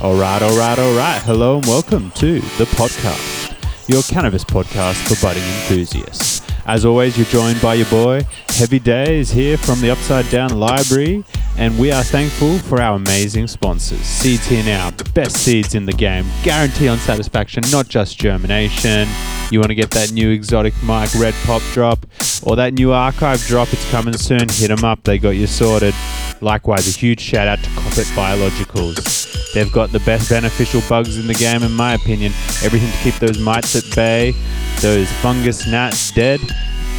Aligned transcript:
All 0.00 0.14
right, 0.14 0.40
all 0.40 0.56
right, 0.56 0.78
all 0.78 0.96
right. 0.96 1.20
Hello 1.22 1.56
and 1.56 1.66
welcome 1.66 2.12
to 2.12 2.34
the 2.34 2.66
podcast, 2.76 3.52
your 3.88 4.00
cannabis 4.04 4.44
podcast 4.44 4.94
for 5.08 5.20
budding 5.20 5.42
enthusiasts. 5.42 6.40
As 6.66 6.84
always, 6.84 7.18
you're 7.18 7.26
joined 7.26 7.60
by 7.60 7.74
your 7.74 7.86
boy, 7.86 8.24
Heavy 8.50 8.78
Days, 8.78 9.32
here 9.32 9.58
from 9.58 9.80
the 9.80 9.90
Upside 9.90 10.30
Down 10.30 10.56
Library, 10.56 11.24
and 11.56 11.76
we 11.80 11.90
are 11.90 12.04
thankful 12.04 12.58
for 12.60 12.80
our 12.80 12.94
amazing 12.94 13.48
sponsors. 13.48 14.02
Seeds 14.02 14.46
here 14.46 14.62
now, 14.62 14.90
the 14.90 15.10
best 15.14 15.36
seeds 15.38 15.74
in 15.74 15.84
the 15.84 15.92
game, 15.92 16.26
guarantee 16.44 16.86
on 16.86 16.98
satisfaction, 16.98 17.64
not 17.72 17.88
just 17.88 18.20
germination. 18.20 19.08
You 19.50 19.58
want 19.58 19.70
to 19.70 19.74
get 19.74 19.90
that 19.90 20.12
new 20.12 20.30
exotic 20.30 20.74
mic 20.84 21.12
red 21.16 21.34
pop 21.44 21.62
drop 21.72 22.06
or 22.44 22.54
that 22.54 22.72
new 22.74 22.92
archive 22.92 23.40
drop, 23.46 23.72
it's 23.72 23.90
coming 23.90 24.16
soon. 24.16 24.48
Hit 24.48 24.68
them 24.68 24.84
up, 24.84 25.02
they 25.02 25.18
got 25.18 25.30
you 25.30 25.48
sorted. 25.48 25.94
Likewise, 26.40 26.86
a 26.86 26.96
huge 26.96 27.18
shout 27.18 27.48
out 27.48 27.58
to 27.64 27.70
Biologicals. 28.06 29.52
They've 29.52 29.72
got 29.72 29.90
the 29.90 30.00
best 30.00 30.30
beneficial 30.30 30.82
bugs 30.88 31.18
in 31.18 31.26
the 31.26 31.34
game, 31.34 31.62
in 31.62 31.72
my 31.72 31.94
opinion. 31.94 32.32
Everything 32.62 32.90
to 32.90 32.98
keep 32.98 33.14
those 33.16 33.38
mites 33.38 33.74
at 33.76 33.94
bay, 33.94 34.34
those 34.80 35.10
fungus 35.20 35.66
gnats 35.66 36.12
dead, 36.12 36.40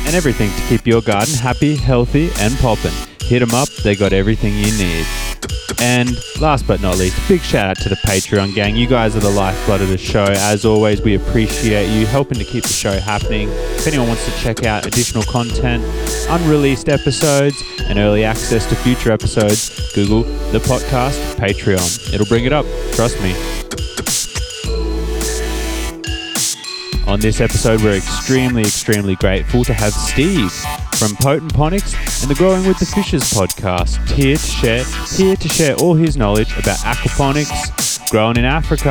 and 0.05 0.15
everything 0.15 0.51
to 0.51 0.61
keep 0.67 0.85
your 0.85 1.01
garden 1.01 1.35
happy, 1.35 1.75
healthy, 1.75 2.29
and 2.39 2.57
poppin'. 2.57 2.93
Hit 3.21 3.39
them 3.39 3.53
up, 3.53 3.69
they 3.83 3.95
got 3.95 4.13
everything 4.13 4.53
you 4.55 4.71
need. 4.77 5.28
And 5.81 6.17
last 6.41 6.67
but 6.67 6.81
not 6.81 6.97
least, 6.97 7.15
big 7.29 7.41
shout 7.41 7.69
out 7.69 7.77
to 7.83 7.89
the 7.89 7.95
Patreon 7.95 8.53
gang. 8.53 8.75
You 8.75 8.85
guys 8.85 9.15
are 9.15 9.21
the 9.21 9.29
lifeblood 9.29 9.81
of 9.81 9.87
the 9.87 9.97
show. 9.97 10.25
As 10.25 10.65
always, 10.65 11.01
we 11.01 11.15
appreciate 11.15 11.87
you 11.97 12.05
helping 12.05 12.37
to 12.37 12.43
keep 12.43 12.63
the 12.63 12.73
show 12.73 12.99
happening. 12.99 13.47
If 13.49 13.87
anyone 13.87 14.09
wants 14.09 14.25
to 14.25 14.41
check 14.41 14.65
out 14.65 14.85
additional 14.85 15.23
content, 15.23 15.83
unreleased 16.29 16.89
episodes, 16.89 17.55
and 17.85 17.97
early 17.97 18.25
access 18.25 18.65
to 18.67 18.75
future 18.75 19.11
episodes, 19.11 19.93
Google 19.93 20.23
the 20.51 20.59
podcast 20.59 21.35
Patreon. 21.35 22.13
It'll 22.13 22.27
bring 22.27 22.45
it 22.45 22.51
up. 22.51 22.65
Trust 22.91 23.21
me. 23.21 23.33
On 27.07 27.19
this 27.19 27.41
episode, 27.41 27.81
we're 27.81 27.95
extremely, 27.95 28.61
extremely 28.61 29.15
grateful 29.15 29.63
to 29.63 29.73
have 29.73 29.93
Steve 29.93 30.51
from 30.99 31.15
Potent 31.15 31.53
Ponics 31.53 31.93
and 32.21 32.29
the 32.29 32.35
Growing 32.35 32.67
with 32.67 32.77
the 32.77 32.85
Fishes 32.85 33.23
podcast 33.31 34.05
here 34.09 34.35
to 34.35 34.41
share 34.41 34.83
here 35.15 35.35
to 35.37 35.47
share 35.47 35.75
all 35.75 35.93
his 35.93 36.17
knowledge 36.17 36.51
about 36.57 36.77
aquaponics, 36.79 38.11
growing 38.11 38.35
in 38.35 38.43
Africa, 38.43 38.89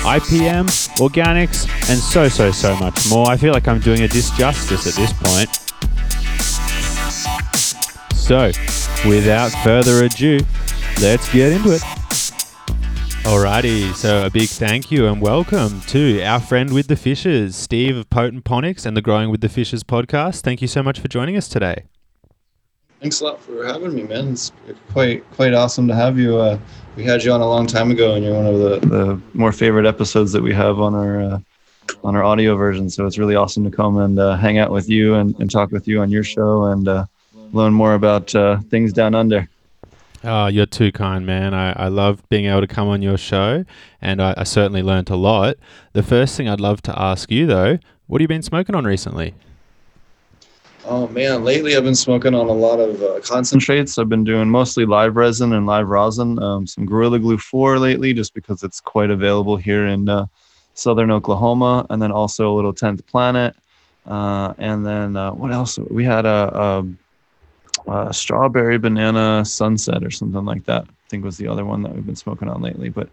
IPM, 0.00 0.64
organics, 0.96 1.68
and 1.90 1.98
so 1.98 2.28
so 2.28 2.50
so 2.50 2.74
much 2.76 3.10
more. 3.10 3.28
I 3.28 3.36
feel 3.36 3.52
like 3.52 3.68
I'm 3.68 3.78
doing 3.78 4.00
a 4.04 4.08
disjustice 4.08 4.88
at 4.88 4.94
this 4.94 5.12
point. 5.12 5.50
So, 8.14 8.52
without 9.06 9.50
further 9.62 10.04
ado, 10.04 10.40
let's 11.02 11.30
get 11.30 11.52
into 11.52 11.74
it. 11.74 11.99
Alrighty, 13.24 13.94
so 13.94 14.24
a 14.24 14.30
big 14.30 14.48
thank 14.48 14.90
you 14.90 15.06
and 15.06 15.20
welcome 15.20 15.82
to 15.82 16.22
our 16.22 16.40
friend 16.40 16.72
with 16.72 16.88
the 16.88 16.96
fishes, 16.96 17.54
Steve 17.54 17.96
of 17.96 18.08
Potent 18.08 18.44
Ponics 18.44 18.86
and 18.86 18.96
the 18.96 19.02
Growing 19.02 19.30
with 19.30 19.42
the 19.42 19.48
Fishes 19.48 19.84
podcast. 19.84 20.40
Thank 20.40 20.62
you 20.62 20.66
so 20.66 20.82
much 20.82 20.98
for 20.98 21.06
joining 21.06 21.36
us 21.36 21.46
today. 21.46 21.84
Thanks 23.00 23.20
a 23.20 23.24
lot 23.24 23.40
for 23.40 23.64
having 23.64 23.94
me, 23.94 24.04
man. 24.04 24.28
It's 24.32 24.52
quite 24.92 25.30
quite 25.32 25.52
awesome 25.52 25.86
to 25.88 25.94
have 25.94 26.18
you. 26.18 26.38
Uh, 26.38 26.58
we 26.96 27.04
had 27.04 27.22
you 27.22 27.30
on 27.32 27.42
a 27.42 27.48
long 27.48 27.66
time 27.66 27.90
ago, 27.90 28.14
and 28.14 28.24
you're 28.24 28.34
one 28.34 28.46
of 28.46 28.58
the, 28.58 28.86
the 28.88 29.20
more 29.34 29.52
favorite 29.52 29.86
episodes 29.86 30.32
that 30.32 30.42
we 30.42 30.54
have 30.54 30.80
on 30.80 30.94
our 30.94 31.20
uh, 31.20 31.38
on 32.02 32.16
our 32.16 32.24
audio 32.24 32.56
version. 32.56 32.88
So 32.88 33.06
it's 33.06 33.18
really 33.18 33.36
awesome 33.36 33.64
to 33.64 33.70
come 33.70 33.98
and 33.98 34.18
uh, 34.18 34.36
hang 34.36 34.58
out 34.58 34.70
with 34.70 34.88
you 34.88 35.14
and, 35.14 35.38
and 35.38 35.50
talk 35.50 35.70
with 35.70 35.86
you 35.86 36.00
on 36.00 36.10
your 36.10 36.24
show 36.24 36.64
and 36.64 36.88
uh, 36.88 37.04
learn 37.52 37.74
more 37.74 37.94
about 37.94 38.34
uh, 38.34 38.60
things 38.70 38.92
down 38.92 39.14
under. 39.14 39.48
Oh, 40.22 40.48
you're 40.48 40.66
too 40.66 40.92
kind, 40.92 41.24
man. 41.24 41.54
I, 41.54 41.72
I 41.72 41.88
love 41.88 42.28
being 42.28 42.44
able 42.44 42.60
to 42.60 42.66
come 42.66 42.88
on 42.88 43.00
your 43.00 43.16
show, 43.16 43.64
and 44.02 44.20
I, 44.20 44.34
I 44.36 44.44
certainly 44.44 44.82
learnt 44.82 45.08
a 45.08 45.16
lot. 45.16 45.56
The 45.94 46.02
first 46.02 46.36
thing 46.36 46.46
I'd 46.46 46.60
love 46.60 46.82
to 46.82 47.00
ask 47.00 47.30
you, 47.30 47.46
though, 47.46 47.78
what 48.06 48.20
have 48.20 48.22
you 48.22 48.28
been 48.28 48.42
smoking 48.42 48.74
on 48.74 48.84
recently? 48.84 49.34
Oh 50.84 51.06
man, 51.08 51.44
lately 51.44 51.76
I've 51.76 51.84
been 51.84 51.94
smoking 51.94 52.34
on 52.34 52.48
a 52.48 52.52
lot 52.52 52.80
of 52.80 53.02
uh, 53.02 53.20
concentrates. 53.22 53.96
I've 53.98 54.08
been 54.08 54.24
doing 54.24 54.50
mostly 54.50 54.84
live 54.84 55.16
resin 55.16 55.52
and 55.52 55.66
live 55.66 55.88
rosin. 55.88 56.42
Um, 56.42 56.66
some 56.66 56.84
Gorilla 56.84 57.18
Glue 57.18 57.38
4 57.38 57.78
lately, 57.78 58.12
just 58.12 58.34
because 58.34 58.62
it's 58.62 58.80
quite 58.80 59.10
available 59.10 59.56
here 59.56 59.86
in 59.86 60.08
uh, 60.08 60.26
southern 60.74 61.10
Oklahoma, 61.10 61.86
and 61.88 62.02
then 62.02 62.12
also 62.12 62.52
a 62.52 62.54
little 62.54 62.74
10th 62.74 63.06
Planet. 63.06 63.54
Uh, 64.06 64.52
and 64.58 64.84
then 64.84 65.16
uh, 65.16 65.32
what 65.32 65.52
else? 65.52 65.78
We 65.78 66.04
had 66.04 66.26
a, 66.26 66.50
a 66.52 66.86
uh, 67.90 68.12
strawberry 68.12 68.78
banana 68.78 69.44
sunset 69.44 70.04
or 70.04 70.10
something 70.10 70.44
like 70.44 70.64
that. 70.64 70.84
I 70.84 71.08
think 71.08 71.24
was 71.24 71.36
the 71.36 71.48
other 71.48 71.64
one 71.64 71.82
that 71.82 71.92
we've 71.92 72.06
been 72.06 72.14
smoking 72.14 72.48
on 72.48 72.62
lately. 72.62 72.88
But 72.88 73.08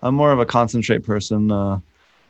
I'm 0.00 0.14
more 0.14 0.32
of 0.32 0.40
a 0.40 0.46
concentrate 0.46 1.04
person. 1.04 1.52
Uh, 1.52 1.80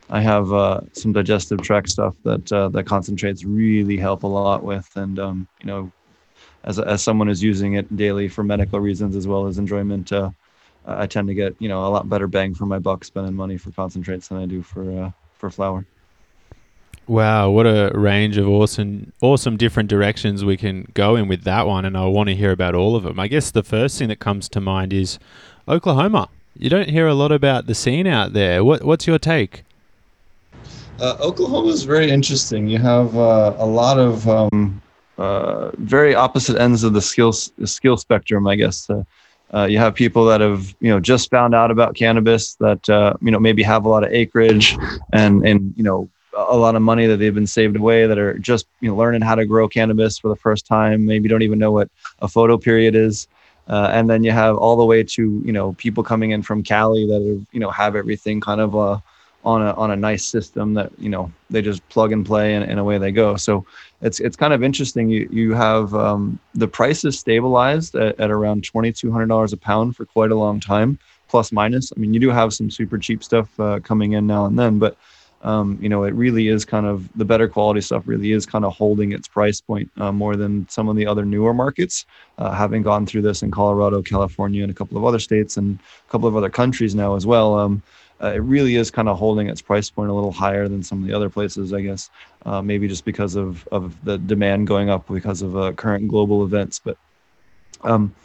I 0.09 0.19
have 0.19 0.51
uh, 0.51 0.81
some 0.91 1.13
digestive 1.13 1.61
tract 1.61 1.89
stuff 1.89 2.15
that 2.23 2.51
uh, 2.51 2.67
that 2.69 2.83
concentrates 2.83 3.45
really 3.45 3.95
help 3.95 4.23
a 4.23 4.27
lot 4.27 4.63
with, 4.63 4.89
and 4.95 5.17
um, 5.17 5.47
you 5.61 5.67
know, 5.67 5.91
as 6.65 6.77
as 6.77 7.01
someone 7.01 7.27
who's 7.27 7.41
using 7.41 7.75
it 7.75 7.95
daily 7.95 8.27
for 8.27 8.43
medical 8.43 8.81
reasons 8.81 9.15
as 9.15 9.25
well 9.25 9.47
as 9.47 9.57
enjoyment, 9.57 10.11
uh, 10.11 10.29
I 10.85 11.07
tend 11.07 11.29
to 11.29 11.33
get 11.33 11.55
you 11.59 11.69
know 11.69 11.87
a 11.87 11.89
lot 11.89 12.09
better 12.09 12.27
bang 12.27 12.53
for 12.53 12.65
my 12.65 12.79
buck 12.79 13.05
spending 13.05 13.33
money 13.33 13.57
for 13.57 13.71
concentrates 13.71 14.27
than 14.27 14.39
I 14.39 14.45
do 14.45 14.61
for 14.61 15.05
uh, 15.05 15.11
for 15.37 15.49
flower. 15.49 15.85
Wow, 17.05 17.49
what 17.49 17.65
a 17.65 17.91
range 17.93 18.37
of 18.37 18.47
awesome, 18.47 19.11
awesome 19.21 19.57
different 19.57 19.89
directions 19.89 20.45
we 20.45 20.55
can 20.55 20.87
go 20.93 21.17
in 21.17 21.27
with 21.27 21.43
that 21.43 21.67
one, 21.67 21.83
and 21.83 21.97
I 21.97 22.05
want 22.05 22.29
to 22.29 22.35
hear 22.35 22.51
about 22.51 22.75
all 22.75 22.95
of 22.95 23.03
them. 23.03 23.19
I 23.19 23.27
guess 23.27 23.51
the 23.51 23.63
first 23.63 23.99
thing 23.99 24.07
that 24.07 24.19
comes 24.19 24.47
to 24.49 24.61
mind 24.61 24.93
is 24.93 25.19
Oklahoma. 25.67 26.29
You 26.57 26.69
don't 26.69 26.89
hear 26.89 27.07
a 27.07 27.13
lot 27.13 27.33
about 27.33 27.67
the 27.67 27.75
scene 27.75 28.07
out 28.07 28.31
there. 28.31 28.63
What, 28.63 28.83
what's 28.83 29.05
your 29.05 29.19
take? 29.19 29.63
Uh, 30.99 31.17
Oklahoma 31.19 31.69
is 31.69 31.83
very 31.83 32.09
interesting. 32.09 32.67
You 32.67 32.77
have 32.77 33.17
uh, 33.17 33.53
a 33.57 33.65
lot 33.65 33.99
of 33.99 34.29
um, 34.29 34.81
uh, 35.17 35.71
very 35.77 36.15
opposite 36.15 36.57
ends 36.57 36.83
of 36.83 36.93
the 36.93 37.01
skill 37.01 37.33
skill 37.33 37.97
spectrum, 37.97 38.47
I 38.47 38.55
guess. 38.55 38.89
Uh, 38.89 39.03
uh, 39.53 39.65
you 39.65 39.77
have 39.77 39.93
people 39.93 40.25
that 40.25 40.39
have 40.39 40.73
you 40.79 40.89
know 40.89 40.99
just 40.99 41.29
found 41.29 41.53
out 41.53 41.69
about 41.69 41.95
cannabis 41.95 42.55
that 42.55 42.89
uh, 42.89 43.13
you 43.21 43.31
know 43.31 43.39
maybe 43.39 43.61
have 43.61 43.83
a 43.85 43.89
lot 43.89 44.03
of 44.03 44.11
acreage 44.13 44.77
and 45.11 45.45
and 45.45 45.73
you 45.75 45.83
know 45.83 46.09
a 46.35 46.57
lot 46.57 46.75
of 46.75 46.81
money 46.81 47.05
that 47.07 47.17
they've 47.17 47.33
been 47.33 47.47
saved 47.47 47.75
away 47.75 48.07
that 48.07 48.17
are 48.17 48.37
just 48.39 48.67
you 48.81 48.89
know 48.89 48.95
learning 48.95 49.21
how 49.21 49.35
to 49.35 49.45
grow 49.45 49.67
cannabis 49.67 50.17
for 50.17 50.29
the 50.29 50.35
first 50.35 50.65
time. 50.65 51.05
Maybe 51.05 51.29
don't 51.29 51.41
even 51.41 51.59
know 51.59 51.71
what 51.71 51.89
a 52.19 52.27
photo 52.27 52.57
period 52.57 52.95
is. 52.95 53.27
Uh, 53.67 53.89
and 53.93 54.09
then 54.09 54.23
you 54.23 54.31
have 54.31 54.57
all 54.57 54.75
the 54.75 54.85
way 54.85 55.03
to 55.03 55.41
you 55.45 55.53
know 55.53 55.73
people 55.73 56.03
coming 56.03 56.31
in 56.31 56.41
from 56.41 56.63
cali 56.63 57.05
that 57.07 57.21
are 57.21 57.45
you 57.51 57.59
know 57.59 57.69
have 57.71 57.95
everything 57.95 58.41
kind 58.41 58.59
of 58.59 58.75
uh, 58.75 58.99
on 59.45 59.61
a 59.61 59.71
on 59.73 59.91
a 59.91 59.95
nice 59.95 60.25
system 60.25 60.73
that 60.73 60.91
you 60.97 61.09
know 61.09 61.31
they 61.49 61.61
just 61.61 61.87
plug 61.89 62.11
and 62.11 62.25
play 62.25 62.55
and, 62.55 62.69
and 62.69 62.79
away 62.79 62.97
they 62.97 63.11
go. 63.11 63.35
So 63.35 63.65
it's 64.01 64.19
it's 64.19 64.35
kind 64.35 64.53
of 64.53 64.63
interesting. 64.63 65.09
You 65.09 65.29
you 65.31 65.53
have 65.53 65.93
um, 65.93 66.39
the 66.55 66.67
prices 66.67 67.19
stabilized 67.19 67.95
at, 67.95 68.19
at 68.19 68.31
around 68.31 68.63
$2200 68.63 69.53
a 69.53 69.57
pound 69.57 69.95
for 69.95 70.05
quite 70.05 70.31
a 70.31 70.35
long 70.35 70.59
time 70.59 70.99
plus 71.27 71.51
minus. 71.51 71.91
I 71.95 71.99
mean 71.99 72.13
you 72.13 72.19
do 72.19 72.29
have 72.29 72.53
some 72.53 72.69
super 72.69 72.97
cheap 72.97 73.23
stuff 73.23 73.59
uh, 73.59 73.79
coming 73.79 74.13
in 74.13 74.27
now 74.27 74.45
and 74.45 74.57
then 74.57 74.79
but 74.79 74.97
um, 75.43 75.77
you 75.81 75.89
know, 75.89 76.03
it 76.03 76.13
really 76.13 76.47
is 76.47 76.63
kind 76.63 76.85
of 76.85 77.07
the 77.17 77.25
better 77.25 77.47
quality 77.49 77.81
stuff 77.81 78.03
really 78.05 78.31
is 78.31 78.45
kind 78.45 78.63
of 78.63 78.73
holding 78.73 79.11
its 79.11 79.27
price 79.27 79.59
point 79.59 79.91
uh, 79.97 80.11
more 80.11 80.35
than 80.37 80.67
some 80.69 80.87
of 80.87 80.95
the 80.95 81.05
other 81.05 81.25
newer 81.25 81.53
markets. 81.53 82.05
Uh, 82.37 82.51
having 82.51 82.81
gone 82.81 83.05
through 83.05 83.21
this 83.21 83.43
in 83.43 83.51
Colorado, 83.51 84.01
California, 84.01 84.63
and 84.63 84.71
a 84.71 84.73
couple 84.73 84.97
of 84.97 85.03
other 85.03 85.19
states 85.19 85.57
and 85.57 85.77
a 86.07 86.11
couple 86.11 86.27
of 86.27 86.35
other 86.37 86.49
countries 86.49 86.95
now 86.95 87.15
as 87.15 87.25
well, 87.25 87.59
um, 87.59 87.83
uh, 88.21 88.31
it 88.33 88.37
really 88.37 88.75
is 88.75 88.89
kind 88.89 89.09
of 89.09 89.17
holding 89.17 89.49
its 89.49 89.61
price 89.61 89.89
point 89.89 90.09
a 90.09 90.13
little 90.13 90.31
higher 90.31 90.69
than 90.69 90.81
some 90.81 91.01
of 91.01 91.07
the 91.07 91.13
other 91.13 91.29
places, 91.29 91.73
I 91.73 91.81
guess. 91.81 92.09
Uh, 92.45 92.61
maybe 92.61 92.87
just 92.87 93.03
because 93.03 93.35
of, 93.35 93.67
of 93.69 94.01
the 94.05 94.17
demand 94.17 94.67
going 94.67 94.89
up 94.89 95.07
because 95.07 95.41
of 95.41 95.57
uh, 95.57 95.73
current 95.73 96.07
global 96.07 96.45
events. 96.45 96.79
But 96.79 96.97
um, 97.81 98.15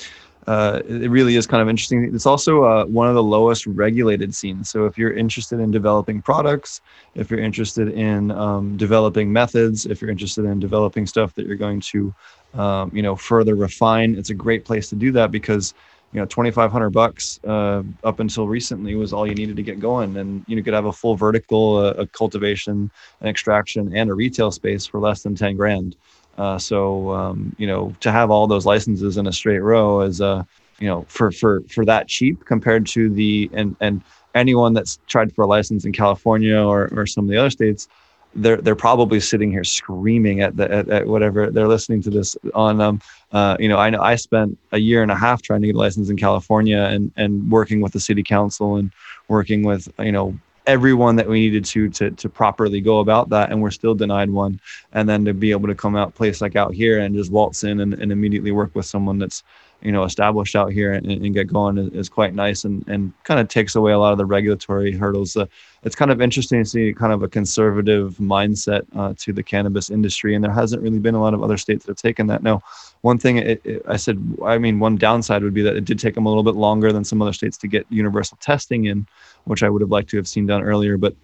uh, 0.49 0.81
it 0.89 1.11
really 1.11 1.37
is 1.37 1.47
kind 1.47 1.61
of 1.61 1.69
interesting. 1.69 2.05
It's 2.15 2.25
also 2.25 2.65
uh, 2.65 2.87
one 2.87 3.07
of 3.07 3.15
the 3.15 3.23
lowest 3.23 3.67
regulated 3.67 4.35
scenes. 4.35 4.71
So 4.71 4.87
if 4.87 4.97
you're 4.97 5.13
interested 5.13 5.61
in 5.61 5.71
developing 5.71 6.23
products, 6.23 6.81
if 7.15 7.31
you're 7.31 7.41
interested 7.41 7.89
in 7.93 8.31
um, 8.31 8.79
developing 8.79 9.31
methods, 9.31 9.85
if 9.85 10.01
you're 10.01 10.11
interested 10.11 10.47
in 10.47 10.59
developing 10.59 11.07
stuff 11.07 11.35
that 11.35 11.47
you're 11.47 11.57
going 11.57 11.83
to, 11.93 12.15
um, 12.55 12.91
you 12.95 13.03
know, 13.03 13.15
further 13.15 13.57
refine, 13.57 14.15
it's 14.15 14.31
a 14.31 14.35
great 14.35 14.65
place 14.65 14.89
to 14.89 14.97
do 14.97 15.13
that 15.13 15.31
because 15.31 15.75
you 16.15 16.19
know 16.19 16.25
2500 16.25 16.89
bucks 16.89 17.39
uh, 17.47 17.83
up 18.03 18.19
until 18.21 18.49
recently 18.49 18.95
was 18.95 19.13
all 19.13 19.27
you 19.27 19.35
needed 19.35 19.57
to 19.57 19.63
get 19.63 19.79
going 19.79 20.17
and 20.17 20.43
you 20.49 20.57
know, 20.57 20.63
could 20.63 20.73
have 20.73 20.87
a 20.87 20.93
full 20.93 21.15
vertical 21.15 21.77
uh, 21.77 22.07
cultivation 22.13 22.91
an 23.21 23.29
extraction 23.29 23.95
and 23.95 24.09
a 24.09 24.15
retail 24.15 24.51
space 24.51 24.87
for 24.87 25.01
less 25.01 25.23
than 25.23 25.35
10 25.35 25.57
grand 25.57 25.97
uh, 26.39 26.59
so 26.59 27.11
um, 27.11 27.55
you 27.59 27.67
know, 27.67 27.95
to 28.01 28.13
have 28.13 28.31
all 28.31 28.47
those 28.47 28.65
licenses 28.65 29.17
in 29.17 29.27
a 29.27 29.33
straight 29.33 29.59
row 29.59 30.01
is 30.03 30.21
uh, 30.21 30.45
you 30.79 30.87
know, 30.87 31.05
for 31.09 31.31
for 31.33 31.63
for 31.69 31.85
that 31.85 32.09
cheap 32.09 32.45
compared 32.45 32.87
to 32.87 33.11
the 33.11 33.51
and 33.53 33.77
and 33.81 34.03
anyone 34.35 34.73
that's 34.73 34.99
tried 35.09 35.35
for 35.35 35.43
a 35.43 35.47
license 35.47 35.85
in 35.85 35.93
California 35.93 36.57
or 36.57 36.89
or 36.93 37.07
some 37.07 37.25
of 37.25 37.31
the 37.31 37.37
other 37.37 37.51
states, 37.51 37.89
they're 38.37 38.59
they're 38.59 38.77
probably 38.77 39.19
sitting 39.19 39.51
here 39.51 39.65
screaming 39.65 40.41
at 40.41 40.57
the 40.57 40.71
at, 40.71 40.89
at 40.89 41.07
whatever 41.07 41.51
they're 41.51 41.67
listening 41.67 42.01
to 42.03 42.11
this 42.11 42.37
on 42.55 42.81
um 42.81 43.01
uh 43.33 43.57
you 43.59 43.69
know 43.69 43.79
I 43.79 43.91
know 43.91 44.01
I 44.01 44.15
spent 44.15 44.57
a 44.71 44.79
year 44.79 45.03
and 45.03 45.11
a 45.11 45.17
half 45.17 45.43
trying 45.43 45.63
to 45.63 45.67
get 45.67 45.75
a 45.75 45.79
license 45.79 46.09
in 46.09 46.17
California 46.17 46.79
and 46.79 47.11
and 47.17 47.51
working 47.51 47.81
with 47.81 47.93
the 47.93 48.01
city 48.01 48.23
council 48.23 48.77
and 48.77 48.93
working 49.27 49.65
with 49.65 49.89
you 49.99 50.13
know 50.13 50.39
everyone 50.69 51.17
that 51.17 51.27
we 51.27 51.41
needed 51.41 51.65
to 51.65 51.89
to 51.89 52.11
to 52.11 52.29
properly 52.29 52.81
go 52.81 53.01
about 53.01 53.31
that 53.31 53.51
and 53.51 53.61
we're 53.61 53.71
still 53.71 53.95
denied 53.95 54.31
one. 54.31 54.61
And 54.93 55.09
then 55.09 55.25
to 55.25 55.35
be 55.35 55.51
able 55.51 55.67
to 55.67 55.75
come 55.75 55.97
out 55.97 56.15
place 56.15 56.41
like 56.41 56.57
out 56.57 56.75
here 56.75 57.01
and 57.01 57.15
just 57.15 57.33
waltz 57.33 57.65
in 57.65 57.81
and, 57.81 57.95
and 57.95 58.13
immediately 58.13 58.53
work 58.53 58.75
with 58.75 58.85
someone 58.85 59.19
that's 59.19 59.43
you 59.81 59.93
know 59.93 60.05
established 60.05 60.55
out 60.57 60.71
here 60.71 60.93
and, 60.93 61.07
and 61.07 61.35
get 61.35 61.47
going 61.47 61.79
is, 61.79 61.89
is, 61.95 62.09
quite 62.09 62.35
nice 62.35 62.65
and 62.65 62.87
and 62.87 63.13
kind 63.25 63.41
of 63.41 63.49
takes 63.49 63.77
away 63.77 63.93
a 63.93 63.99
lot 63.99 64.13
of 64.13 64.19
the 64.19 64.27
regulatory 64.27 64.93
hurdles. 64.93 65.37
Uh, 65.37 65.47
it's 65.85 65.97
kind 65.97 66.11
of 66.11 66.21
interesting 66.21 66.63
to 66.63 66.69
see 66.69 66.93
kind 66.93 67.13
of 67.13 67.23
a 67.23 67.29
conservative 67.29 68.17
mindset 68.17 68.83
uh, 68.95 69.15
to 69.17 69.33
the 69.33 69.43
cannabis 69.43 69.89
industry 69.89 70.35
and 70.35 70.45
there 70.45 70.53
hasn't 70.53 70.83
really 70.83 70.99
been 70.99 71.15
a 71.15 71.21
lot 71.21 71.33
of 71.33 71.43
other 71.43 71.57
states 71.57 71.87
that 71.87 71.93
have 71.93 72.03
taken 72.03 72.27
that. 72.27 72.43
Now 72.43 72.61
one 73.11 73.19
thing 73.19 73.39
it, 73.39 73.61
it, 73.65 73.83
i 73.87 73.97
said 73.97 74.17
i 74.45 74.59
mean 74.65 74.79
one 74.79 74.97
downside 74.97 75.43
would 75.43 75.55
be 75.55 75.63
that 75.63 75.77
it 75.77 75.85
did 75.85 75.99
take 75.99 76.15
them 76.15 76.27
a 76.27 76.29
little 76.29 76.49
bit 76.51 76.57
longer 76.67 76.93
than 76.93 77.05
some 77.05 77.21
other 77.23 77.33
states 77.33 77.57
to 77.57 77.67
get 77.67 77.87
universal 77.91 78.37
testing 78.41 78.87
in 78.87 79.07
which 79.45 79.63
i 79.63 79.69
would 79.69 79.83
have 79.83 79.91
liked 79.97 80.11
to 80.11 80.17
have 80.17 80.29
seen 80.29 80.47
done 80.47 80.63
earlier 80.63 80.97
but 80.97 81.15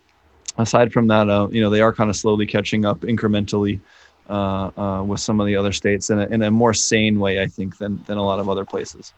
aside 0.58 0.92
from 0.92 1.06
that 1.08 1.28
uh, 1.28 1.46
you 1.50 1.60
know 1.62 1.70
they 1.70 1.80
are 1.80 1.92
kind 1.92 2.10
of 2.10 2.16
slowly 2.16 2.46
catching 2.46 2.84
up 2.84 3.00
incrementally 3.00 3.80
uh, 4.28 4.70
uh, 4.78 5.02
with 5.02 5.20
some 5.20 5.40
of 5.40 5.46
the 5.46 5.56
other 5.56 5.72
states 5.72 6.10
in 6.10 6.18
a, 6.18 6.26
in 6.26 6.42
a 6.42 6.50
more 6.50 6.72
sane 6.72 7.20
way, 7.20 7.42
I 7.42 7.46
think, 7.46 7.76
than, 7.78 8.02
than 8.06 8.16
a 8.16 8.24
lot 8.24 8.40
of 8.40 8.48
other 8.48 8.64
places. 8.64 9.12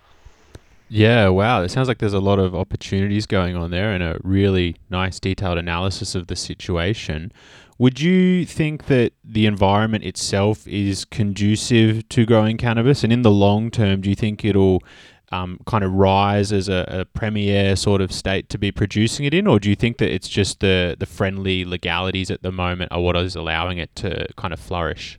Yeah, 0.89 1.29
wow. 1.29 1.63
It 1.63 1.71
sounds 1.71 1.89
like 1.89 1.99
there's 1.99 2.13
a 2.13 2.21
lot 2.21 2.39
of 2.39 2.55
opportunities 2.55 3.27
going 3.27 3.57
on 3.57 3.71
there 3.71 3.93
and 3.93 4.03
a 4.03 4.19
really 4.23 4.77
nice 4.91 5.19
detailed 5.19 5.59
analysis 5.59 6.15
of 6.15 6.27
the 6.29 6.37
situation. 6.37 7.33
Would 7.79 8.01
you 8.01 8.47
think 8.47 8.87
that 8.87 9.13
the 9.23 9.45
environment 9.45 10.05
itself 10.05 10.67
is 10.67 11.05
conducive 11.05 12.09
to 12.09 12.25
growing 12.25 12.57
cannabis? 12.57 13.05
And 13.05 13.13
in 13.13 13.23
the 13.23 13.31
long 13.31 13.71
term, 13.71 14.01
do 14.01 14.09
you 14.09 14.17
think 14.17 14.45
it'll 14.45 14.83
um, 15.31 15.59
kind 15.67 15.85
of 15.85 15.93
rise 15.93 16.53
as 16.53 16.69
a, 16.69 16.87
a, 16.89 17.05
premier 17.05 17.75
sort 17.77 18.01
of 18.01 18.13
state 18.13 18.49
to 18.51 18.59
be 18.59 18.71
producing 18.71 19.27
it 19.27 19.35
in, 19.35 19.47
or 19.47 19.59
do 19.59 19.69
you 19.69 19.75
think 19.75 19.99
that 19.99 20.09
it's 20.09 20.29
just 20.29 20.61
the 20.61 20.97
the 20.99 21.05
friendly 21.05 21.65
legalities 21.65 22.31
at 22.31 22.43
the 22.43 22.53
moment 22.53 22.93
are 22.93 23.01
what 23.01 23.17
is 23.17 23.35
allowing 23.35 23.79
it 23.79 23.95
to 23.97 24.27
kind 24.37 24.55
of 24.55 24.61
flourish? 24.61 25.19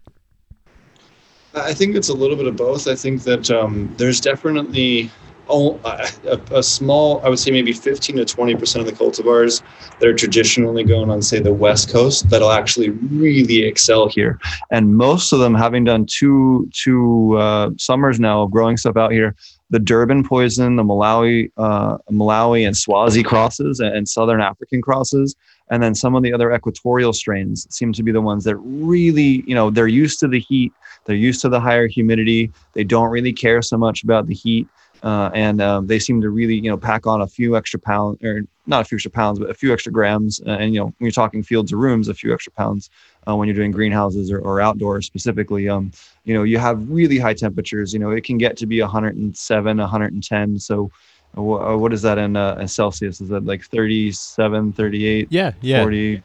I 1.54 1.74
think 1.74 1.96
it's 1.96 2.10
a 2.10 2.14
little 2.14 2.38
bit 2.38 2.48
of 2.48 2.56
both. 2.56 2.88
I 2.88 2.96
think 2.96 3.24
that 3.24 3.52
um, 3.52 3.94
there's 3.98 4.22
definitely 4.22 5.12
a, 5.50 6.40
a, 6.52 6.64
small, 6.64 7.22
I 7.26 7.30
would 7.30 7.40
say 7.40 7.52
maybe 7.52 7.74
15 7.74 8.18
to 8.18 8.26
20 8.26 8.56
percent 8.56 8.88
of 8.88 8.98
the 8.98 9.04
cultivars 9.04 9.62
that 10.00 10.08
are 10.08 10.14
traditionally 10.14 10.84
grown 10.84 11.10
on, 11.10 11.22
say, 11.22 11.40
the 11.40 11.54
West 11.54 11.90
Coast 11.90 12.30
that'll 12.30 12.52
actually 12.52 12.90
really 12.90 13.64
excel 13.64 14.10
here. 14.10 14.40
And 14.72 14.96
most 14.96 15.34
of 15.34 15.40
them, 15.40 15.54
having 15.56 15.84
done 15.84 16.06
two 16.06 16.70
two 16.74 17.38
uh, 17.38 17.72
summers 17.78 18.20
now 18.20 18.44
of 18.44 18.52
growing 18.52 18.78
stuff 18.78 18.98
out 18.98 19.12
here, 19.12 19.36
the 19.70 19.80
Durban 19.80 20.24
poison, 20.24 20.76
the 20.76 20.84
Malawi, 20.84 21.52
uh, 21.58 21.98
Malawi 22.10 22.66
and 22.66 22.76
Swazi 22.76 23.24
crosses, 23.24 23.80
and 23.80 24.08
Southern 24.08 24.42
African 24.42 24.82
crosses, 24.82 25.36
and 25.70 25.84
then 25.84 25.94
some 25.94 26.16
of 26.16 26.24
the 26.24 26.34
other 26.34 26.54
equatorial 26.54 27.14
strains 27.14 27.68
seem 27.70 27.92
to 27.94 28.04
be 28.04 28.12
the 28.12 28.22
ones 28.22 28.44
that 28.46 28.56
really, 28.58 29.44
you 29.46 29.56
know, 29.56 29.70
they're 29.70 29.88
used 29.88 30.20
to 30.22 30.28
the 30.28 30.40
heat, 30.40 30.72
they're 31.06 31.16
used 31.16 31.42
to 31.42 31.50
the 31.50 31.60
higher 31.60 31.88
humidity, 31.88 32.52
they 32.74 32.84
don't 32.84 33.10
really 33.10 33.34
care 33.34 33.62
so 33.62 33.78
much 33.78 34.04
about 34.04 34.28
the 34.28 34.34
heat. 34.34 34.68
Uh, 35.04 35.30
and 35.34 35.62
um, 35.62 35.88
they 35.88 36.00
seem 36.00 36.22
to 36.22 36.30
really, 36.30 36.56
you 36.56 36.70
know, 36.70 36.78
pack 36.78 37.06
on 37.06 37.22
a 37.22 37.28
few 37.28 37.56
extra 37.56 37.80
pounds, 37.80 38.22
or 38.24 38.44
not 38.66 38.82
a 38.82 38.86
few 38.86 38.96
extra 38.96 39.12
pounds, 39.12 39.40
but 39.40 39.50
a 39.50 39.54
few 39.54 39.72
extra 39.72 39.92
grams. 39.92 40.42
Uh, 40.46 40.52
and 40.52 40.74
you 40.74 40.80
know, 40.80 40.86
when 40.86 40.96
you're 41.00 41.12
talking 41.12 41.44
fields 41.44 41.72
or 41.72 41.78
rooms, 41.78 42.08
a 42.08 42.14
few 42.14 42.34
extra 42.34 42.52
pounds 42.54 42.90
uh, 43.28 43.36
when 43.36 43.48
you're 43.48 43.56
doing 43.56 43.72
greenhouses 43.72 44.32
or, 44.32 44.40
or 44.40 44.62
outdoors 44.62 45.06
specifically. 45.06 45.70
Um, 45.70 45.92
you 46.24 46.34
know, 46.34 46.44
you 46.44 46.58
have 46.58 46.90
really 46.90 47.18
high 47.18 47.34
temperatures. 47.34 47.94
You 47.94 48.00
know, 48.00 48.12
it 48.12 48.24
can 48.24 48.38
get 48.38 48.58
to 48.58 48.66
be 48.66 48.82
107, 48.82 49.78
110. 49.78 50.60
So, 50.60 50.92
uh, 51.36 51.42
uh, 51.42 51.78
what 51.78 51.94
is 51.94 52.02
that 52.02 52.18
in, 52.18 52.36
uh, 52.36 52.58
in 52.60 52.68
Celsius? 52.68 53.22
Is 53.22 53.30
that 53.30 53.46
like 53.46 53.64
37, 53.64 54.74
38? 54.74 55.28
Yeah, 55.30 55.52
yeah. 55.62 55.84
40. 55.84 56.24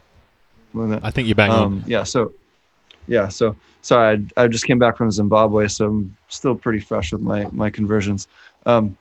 I 0.75 1.11
think 1.11 1.27
you're 1.27 1.35
bang 1.35 1.51
um, 1.51 1.57
on. 1.59 1.83
Yeah. 1.85 2.03
So, 2.03 2.33
yeah. 3.07 3.27
So, 3.27 3.55
sorry, 3.81 4.25
I, 4.37 4.43
I 4.43 4.47
just 4.47 4.65
came 4.65 4.79
back 4.79 4.97
from 4.97 5.11
Zimbabwe, 5.11 5.67
so 5.67 5.85
I'm 5.85 6.17
still 6.29 6.55
pretty 6.55 6.79
fresh 6.79 7.11
with 7.11 7.21
my 7.21 7.47
my 7.51 7.69
conversions. 7.69 8.27
Um, 8.65 8.97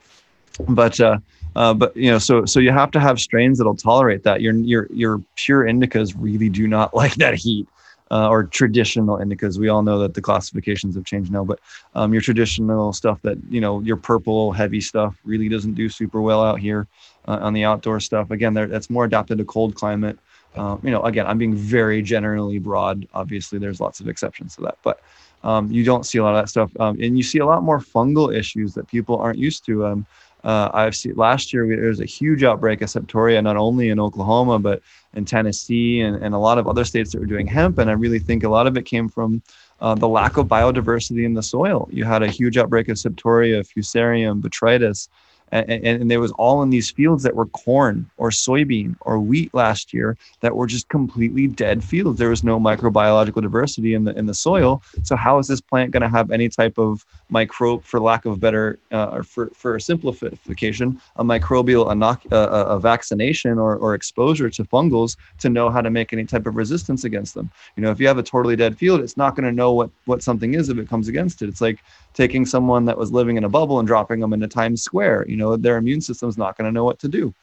but 0.69 1.01
uh, 1.01 1.19
uh, 1.57 1.75
but 1.75 1.97
you 1.97 2.11
know, 2.11 2.19
so 2.19 2.45
so 2.45 2.61
you 2.61 2.71
have 2.71 2.91
to 2.93 3.01
have 3.01 3.21
strains 3.21 3.59
that'll 3.59 3.77
tolerate 3.77 4.23
that. 4.25 4.41
Your 4.41 4.55
your 4.55 4.87
your 4.93 5.23
pure 5.37 5.65
indicas 5.65 6.15
really 6.17 6.49
do 6.49 6.67
not 6.67 6.95
like 7.03 7.15
that 7.17 7.35
heat. 7.35 7.69
Uh, 8.11 8.29
or 8.29 8.45
traditional 8.45 9.17
indicas. 9.17 9.59
We 9.59 9.71
all 9.71 9.83
know 9.83 9.99
that 10.01 10.13
the 10.13 10.21
classifications 10.21 10.95
have 10.97 11.07
changed 11.07 11.33
now, 11.33 11.45
but 11.45 11.61
um, 11.95 12.13
your 12.13 12.21
traditional 12.21 12.93
stuff 12.93 13.23
that 13.23 13.39
you 13.49 13.59
know, 13.59 13.81
your 13.81 13.97
purple 13.97 14.53
heavy 14.53 14.83
stuff 14.83 15.17
really 15.25 15.49
doesn't 15.49 15.73
do 15.73 15.89
super 15.89 16.21
well 16.21 16.45
out 16.45 16.61
here 16.61 16.87
uh, 17.27 17.39
on 17.41 17.55
the 17.55 17.65
outdoor 17.65 18.01
stuff. 18.01 18.31
Again, 18.31 18.53
that's 18.53 18.91
more 18.91 19.07
adapted 19.07 19.39
to 19.39 19.47
cold 19.47 19.75
climate. 19.75 20.19
Um, 20.57 20.79
you 20.83 20.91
know, 20.91 21.03
again, 21.05 21.27
I'm 21.27 21.39
being 21.39 21.55
very 21.55 22.03
generally 22.03 22.59
broad. 22.59 23.09
Obviously, 23.15 23.59
there's 23.59 23.81
lots 23.81 24.01
of 24.01 24.09
exceptions 24.09 24.57
to 24.57 24.63
that, 24.63 24.77
but 24.83 25.01
um, 25.45 25.71
you 25.71 25.85
don't 25.85 26.07
see 26.07 26.19
a 26.19 26.23
lot 26.23 26.35
of 26.35 26.43
that 26.43 26.49
stuff, 26.49 26.71
um, 26.81 26.99
and 27.01 27.17
you 27.17 27.23
see 27.23 27.39
a 27.39 27.47
lot 27.47 27.63
more 27.63 27.79
fungal 27.79 28.35
issues 28.35 28.75
that 28.75 28.87
people 28.89 29.17
aren't 29.19 29.39
used 29.39 29.65
to. 29.67 29.87
Um, 29.87 30.07
uh, 30.45 30.71
I've 30.75 30.97
seen 30.97 31.15
last 31.15 31.53
year 31.53 31.67
there 31.69 31.89
was 31.89 32.01
a 32.01 32.05
huge 32.05 32.43
outbreak 32.43 32.83
of 32.83 32.89
septoria, 32.89 33.43
not 33.43 33.57
only 33.57 33.91
in 33.91 34.01
Oklahoma 34.01 34.59
but 34.59 34.83
in 35.15 35.25
Tennessee 35.25 36.01
and, 36.01 36.17
and 36.17 36.35
a 36.35 36.39
lot 36.39 36.59
of 36.59 36.67
other 36.67 36.85
states 36.85 37.13
that 37.13 37.21
were 37.21 37.27
doing 37.27 37.47
hemp. 37.47 37.79
And 37.79 37.89
I 37.89 37.93
really 37.93 38.19
think 38.19 38.43
a 38.43 38.49
lot 38.49 38.67
of 38.67 38.77
it 38.77 38.85
came 38.85 39.09
from 39.09 39.43
uh, 39.81 39.95
the 39.95 40.09
lack 40.09 40.37
of 40.37 40.47
biodiversity 40.47 41.25
in 41.25 41.35
the 41.35 41.43
soil. 41.43 41.89
You 41.93 42.05
had 42.05 42.23
a 42.23 42.29
huge 42.29 42.57
outbreak 42.57 42.89
of 42.89 42.97
septoria, 42.97 43.65
fusarium, 43.65 44.41
botrytis, 44.41 45.09
and, 45.53 45.87
and, 45.87 46.11
there 46.11 46.21
was 46.21 46.33
all 46.33 46.63
in 46.63 46.71
these 46.71 46.91
fields 46.91 47.23
that 47.23 47.37
were 47.37 47.47
corn 47.47 48.11
or 48.17 48.31
soybean 48.31 48.97
or 49.03 49.21
wheat 49.21 49.53
last 49.53 49.93
year 49.93 50.17
that 50.41 50.57
were 50.57 50.67
just 50.67 50.89
completely 50.89 51.47
dead 51.47 51.85
fields. 51.85 52.19
There 52.19 52.31
was 52.31 52.43
no 52.43 52.59
microbiological 52.59 53.43
diversity 53.43 53.95
in 53.95 54.05
the 54.05 54.17
in 54.19 54.27
the 54.27 54.35
soil. 54.35 54.83
So 55.03 55.15
how 55.15 55.39
is 55.39 55.49
this 55.49 55.61
plant 55.61 55.91
going 55.91 56.03
to 56.03 56.09
have 56.09 56.31
any 56.31 56.49
type 56.49 56.79
of 56.79 57.05
microbe, 57.33 57.83
for 57.83 57.99
lack 57.99 58.25
of 58.27 58.39
better, 58.39 58.79
uh, 58.93 59.09
or 59.15 59.23
for 59.23 59.49
for 59.55 59.81
simplification, 59.81 61.01
a 61.17 61.25
microbial 61.25 61.87
inoc- 61.87 62.31
uh, 62.31 62.77
a 62.77 62.79
vaccination 62.79 63.59
or 63.59 63.77
or 63.77 63.95
exposure 63.95 64.51
to 64.51 64.63
fungals 64.65 65.17
to 65.39 65.49
know 65.49 65.71
how 65.71 65.81
to 65.81 65.91
make 65.91 66.13
any 66.13 66.25
type 66.25 66.47
of 66.47 66.55
resistance 66.55 67.05
against 67.05 67.35
them? 67.35 67.51
You 67.77 67.83
know, 67.83 67.91
if 67.91 67.99
you 67.99 68.07
have 68.07 68.19
a 68.19 68.23
totally 68.23 68.55
dead 68.55 68.77
field, 68.77 69.01
it's 69.01 69.17
not 69.17 69.35
going 69.35 69.49
to 69.51 69.53
know 69.53 69.73
what 69.73 69.91
what 70.05 70.23
something 70.23 70.55
is 70.55 70.69
if 70.69 70.79
it 70.79 70.89
comes 70.89 71.09
against 71.09 71.43
it. 71.43 71.49
It's 71.49 71.61
like 71.61 71.79
taking 72.15 72.45
someone 72.47 72.85
that 72.85 72.99
was 72.99 73.11
living 73.11 73.37
in 73.39 73.45
a 73.45 73.49
bubble 73.49 73.79
and 73.79 73.89
dropping 73.89 74.21
them 74.21 74.33
into 74.33 74.47
Times 74.47 74.83
Square. 74.83 75.27
You 75.29 75.37
know, 75.37 75.57
their 75.57 75.79
immune 75.79 76.03
system's 76.03 76.37
not 76.37 76.57
going 76.57 76.69
to 76.69 76.73
know 76.73 76.85
what 76.85 76.99
to 77.01 77.09
do. 77.09 77.35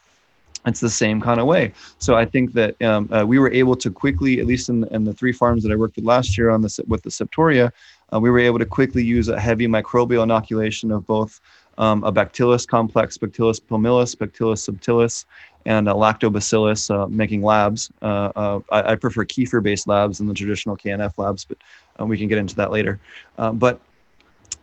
It's 0.65 0.81
the 0.81 0.89
same 0.89 1.21
kind 1.21 1.39
of 1.39 1.45
way. 1.45 1.71
So 1.99 2.15
I 2.15 2.25
think 2.25 2.53
that 2.53 2.79
um, 2.81 3.09
uh, 3.13 3.25
we 3.25 3.39
were 3.39 3.51
able 3.51 3.75
to 3.77 3.89
quickly, 3.89 4.39
at 4.41 4.45
least 4.45 4.67
in, 4.67 4.83
in 4.91 5.05
the 5.05 5.13
three 5.13 5.31
farms 5.31 5.63
that 5.63 5.71
I 5.71 5.75
worked 5.75 5.95
with 5.95 6.05
last 6.05 6.37
year 6.37 6.49
on 6.49 6.61
the 6.61 6.83
with 6.87 7.01
the 7.03 7.09
Septoria, 7.09 7.71
uh, 8.13 8.19
we 8.19 8.29
were 8.29 8.39
able 8.39 8.59
to 8.59 8.65
quickly 8.65 9.03
use 9.03 9.27
a 9.27 9.39
heavy 9.39 9.67
microbial 9.67 10.23
inoculation 10.23 10.91
of 10.91 11.05
both 11.05 11.39
um, 11.79 12.03
a 12.03 12.11
Bacillus 12.11 12.65
complex, 12.65 13.17
Bacillus 13.17 13.59
pumilus, 13.59 14.17
Bacillus 14.17 14.67
subtilis, 14.67 15.25
and 15.65 15.87
a 15.87 15.93
lactobacillus, 15.93 16.93
uh, 16.93 17.07
making 17.07 17.41
labs. 17.41 17.89
Uh, 18.01 18.31
uh, 18.35 18.59
I, 18.71 18.91
I, 18.91 18.95
prefer 18.95 19.25
kefir-based 19.25 19.87
labs 19.87 20.17
than 20.17 20.27
the 20.27 20.33
traditional 20.33 20.75
KNF 20.75 21.17
labs, 21.17 21.45
but 21.45 21.57
uh, 21.99 22.05
we 22.05 22.17
can 22.17 22.27
get 22.27 22.37
into 22.37 22.55
that 22.55 22.71
later. 22.71 22.99
Uh, 23.37 23.51
but 23.51 23.79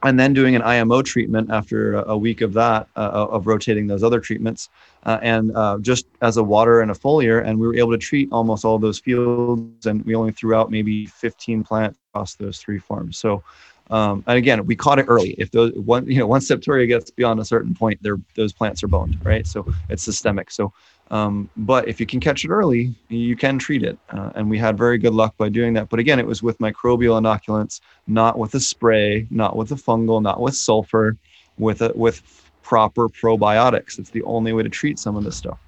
and 0.02 0.20
then 0.20 0.34
doing 0.34 0.54
an 0.54 0.62
IMO 0.62 1.00
treatment 1.00 1.50
after 1.50 1.94
a 1.94 2.16
week 2.16 2.42
of 2.42 2.52
that, 2.52 2.86
of 2.96 3.46
rotating 3.46 3.86
those 3.86 4.02
other 4.02 4.20
treatments, 4.20 4.68
uh, 5.06 5.18
and 5.22 5.56
uh, 5.56 5.78
just 5.80 6.06
as 6.20 6.36
a 6.36 6.42
water 6.42 6.82
and 6.82 6.90
a 6.90 6.94
foliar, 6.94 7.44
and 7.44 7.58
we 7.58 7.66
were 7.66 7.76
able 7.76 7.92
to 7.92 7.98
treat 7.98 8.28
almost 8.30 8.64
all 8.64 8.78
those 8.78 8.98
fields, 8.98 9.86
and 9.86 10.04
we 10.04 10.14
only 10.14 10.32
threw 10.32 10.54
out 10.54 10.70
maybe 10.70 11.06
15 11.06 11.64
plants 11.64 11.98
across 12.10 12.34
those 12.34 12.58
three 12.58 12.78
farms. 12.78 13.16
So, 13.16 13.42
um, 13.90 14.22
and 14.26 14.36
again, 14.36 14.66
we 14.66 14.76
caught 14.76 14.98
it 14.98 15.06
early. 15.08 15.30
If 15.38 15.52
those 15.52 15.72
one, 15.74 16.06
you 16.06 16.18
know, 16.18 16.26
once 16.26 16.50
Septoria 16.50 16.86
gets 16.86 17.10
beyond 17.10 17.40
a 17.40 17.44
certain 17.44 17.74
point, 17.74 18.04
those 18.34 18.52
plants 18.52 18.82
are 18.82 18.88
boned, 18.88 19.16
right? 19.24 19.46
So 19.46 19.64
it's 19.88 20.02
systemic. 20.02 20.50
So 20.50 20.72
um, 21.10 21.48
but 21.56 21.88
if 21.88 22.00
you 22.00 22.06
can 22.06 22.20
catch 22.20 22.44
it 22.44 22.50
early, 22.50 22.94
you 23.08 23.36
can 23.36 23.58
treat 23.58 23.82
it. 23.82 23.98
Uh, 24.10 24.30
and 24.34 24.50
we 24.50 24.58
had 24.58 24.76
very 24.76 24.98
good 24.98 25.14
luck 25.14 25.36
by 25.36 25.48
doing 25.48 25.74
that. 25.74 25.88
But 25.88 26.00
again, 26.00 26.18
it 26.18 26.26
was 26.26 26.42
with 26.42 26.58
microbial 26.58 27.20
inoculants, 27.20 27.80
not 28.06 28.38
with 28.38 28.54
a 28.54 28.60
spray, 28.60 29.26
not 29.30 29.56
with 29.56 29.70
a 29.72 29.76
fungal, 29.76 30.20
not 30.20 30.40
with 30.40 30.56
sulfur, 30.56 31.16
with 31.58 31.82
a, 31.82 31.92
with 31.94 32.45
proper 32.66 33.08
probiotics. 33.08 33.98
It's 33.98 34.10
the 34.10 34.22
only 34.22 34.52
way 34.52 34.64
to 34.64 34.68
treat 34.68 34.98
some 34.98 35.14
of 35.16 35.22
this 35.22 35.36
stuff. 35.36 35.58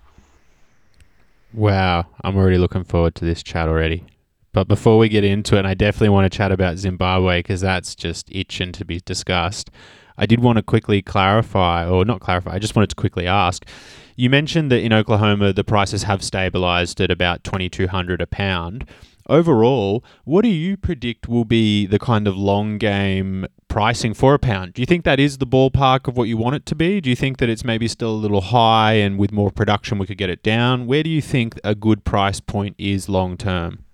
Wow, 1.55 2.07
I'm 2.25 2.37
already 2.37 2.59
looking 2.59 2.83
forward 2.83 3.15
to 3.17 3.25
this 3.25 3.43
chat 3.43 3.69
already. 3.69 4.05
But 4.53 4.67
before 4.67 4.99
we 4.99 5.09
get 5.09 5.23
into 5.23 5.55
it, 5.55 5.61
and 5.61 5.69
I 5.69 5.75
definitely 5.75 6.09
want 6.09 6.31
to 6.31 6.37
chat 6.37 6.51
about 6.51 6.77
Zimbabwe 6.77 7.39
because 7.39 7.61
that's 7.61 7.95
just 7.95 8.29
itching 8.33 8.73
to 8.73 8.85
be 8.85 9.01
discussed. 9.05 9.71
I 10.17 10.27
did 10.27 10.41
want 10.41 10.57
to 10.57 10.63
quickly 10.63 11.01
clarify, 11.01 11.89
or 11.89 12.05
not 12.05 12.21
clarify, 12.21 12.55
I 12.55 12.59
just 12.59 12.75
wanted 12.75 12.91
to 12.91 12.97
quickly 12.97 13.29
ask 13.29 13.65
you 14.19 14.29
mentioned 14.29 14.73
that 14.73 14.83
in 14.83 14.93
Oklahoma 14.93 15.53
the 15.53 15.63
prices 15.63 16.03
have 16.03 16.25
stabilized 16.25 17.01
at 17.01 17.09
about 17.09 17.45
2200 17.45 18.21
a 18.21 18.27
pound. 18.27 18.85
overall, 19.29 20.03
what 20.25 20.43
do 20.43 20.49
you 20.49 20.77
predict 20.77 21.29
will 21.29 21.45
be 21.45 21.87
the 21.87 22.01
kind 22.01 22.27
of 22.27 22.37
long 22.37 22.79
game 22.79 23.47
pricing 23.69 24.15
for 24.15 24.35
a 24.35 24.39
pound? 24.39 24.75
Do 24.75 24.83
you 24.83 24.87
think 24.87 25.05
that 25.05 25.21
is 25.21 25.39
the 25.39 25.47
ballpark 25.47 26.09
of 26.09 26.17
what 26.17 26.25
you 26.25 26.37
want 26.37 26.57
it 26.57 26.67
to 26.67 26.75
be? 26.75 27.01
Do 27.01 27.11
you 27.11 27.17
think 27.17 27.39
that 27.39 27.49
it's 27.49 27.65
maybe 27.65 27.87
still 27.89 28.11
a 28.11 28.13
little 28.13 28.41
high 28.41 28.95
and 28.95 29.19
with 29.19 29.33
more 29.33 29.51
production 29.51 29.99
we 29.99 30.07
could 30.07 30.19
get 30.19 30.31
it 30.31 30.43
down? 30.43 30.87
Where 30.87 31.03
do 31.03 31.11
you 31.11 31.23
think 31.23 31.59
a 31.63 31.75
good 31.75 32.05
price 32.05 32.41
point 32.41 32.75
is 32.79 33.09
long 33.09 33.37
term? 33.37 33.85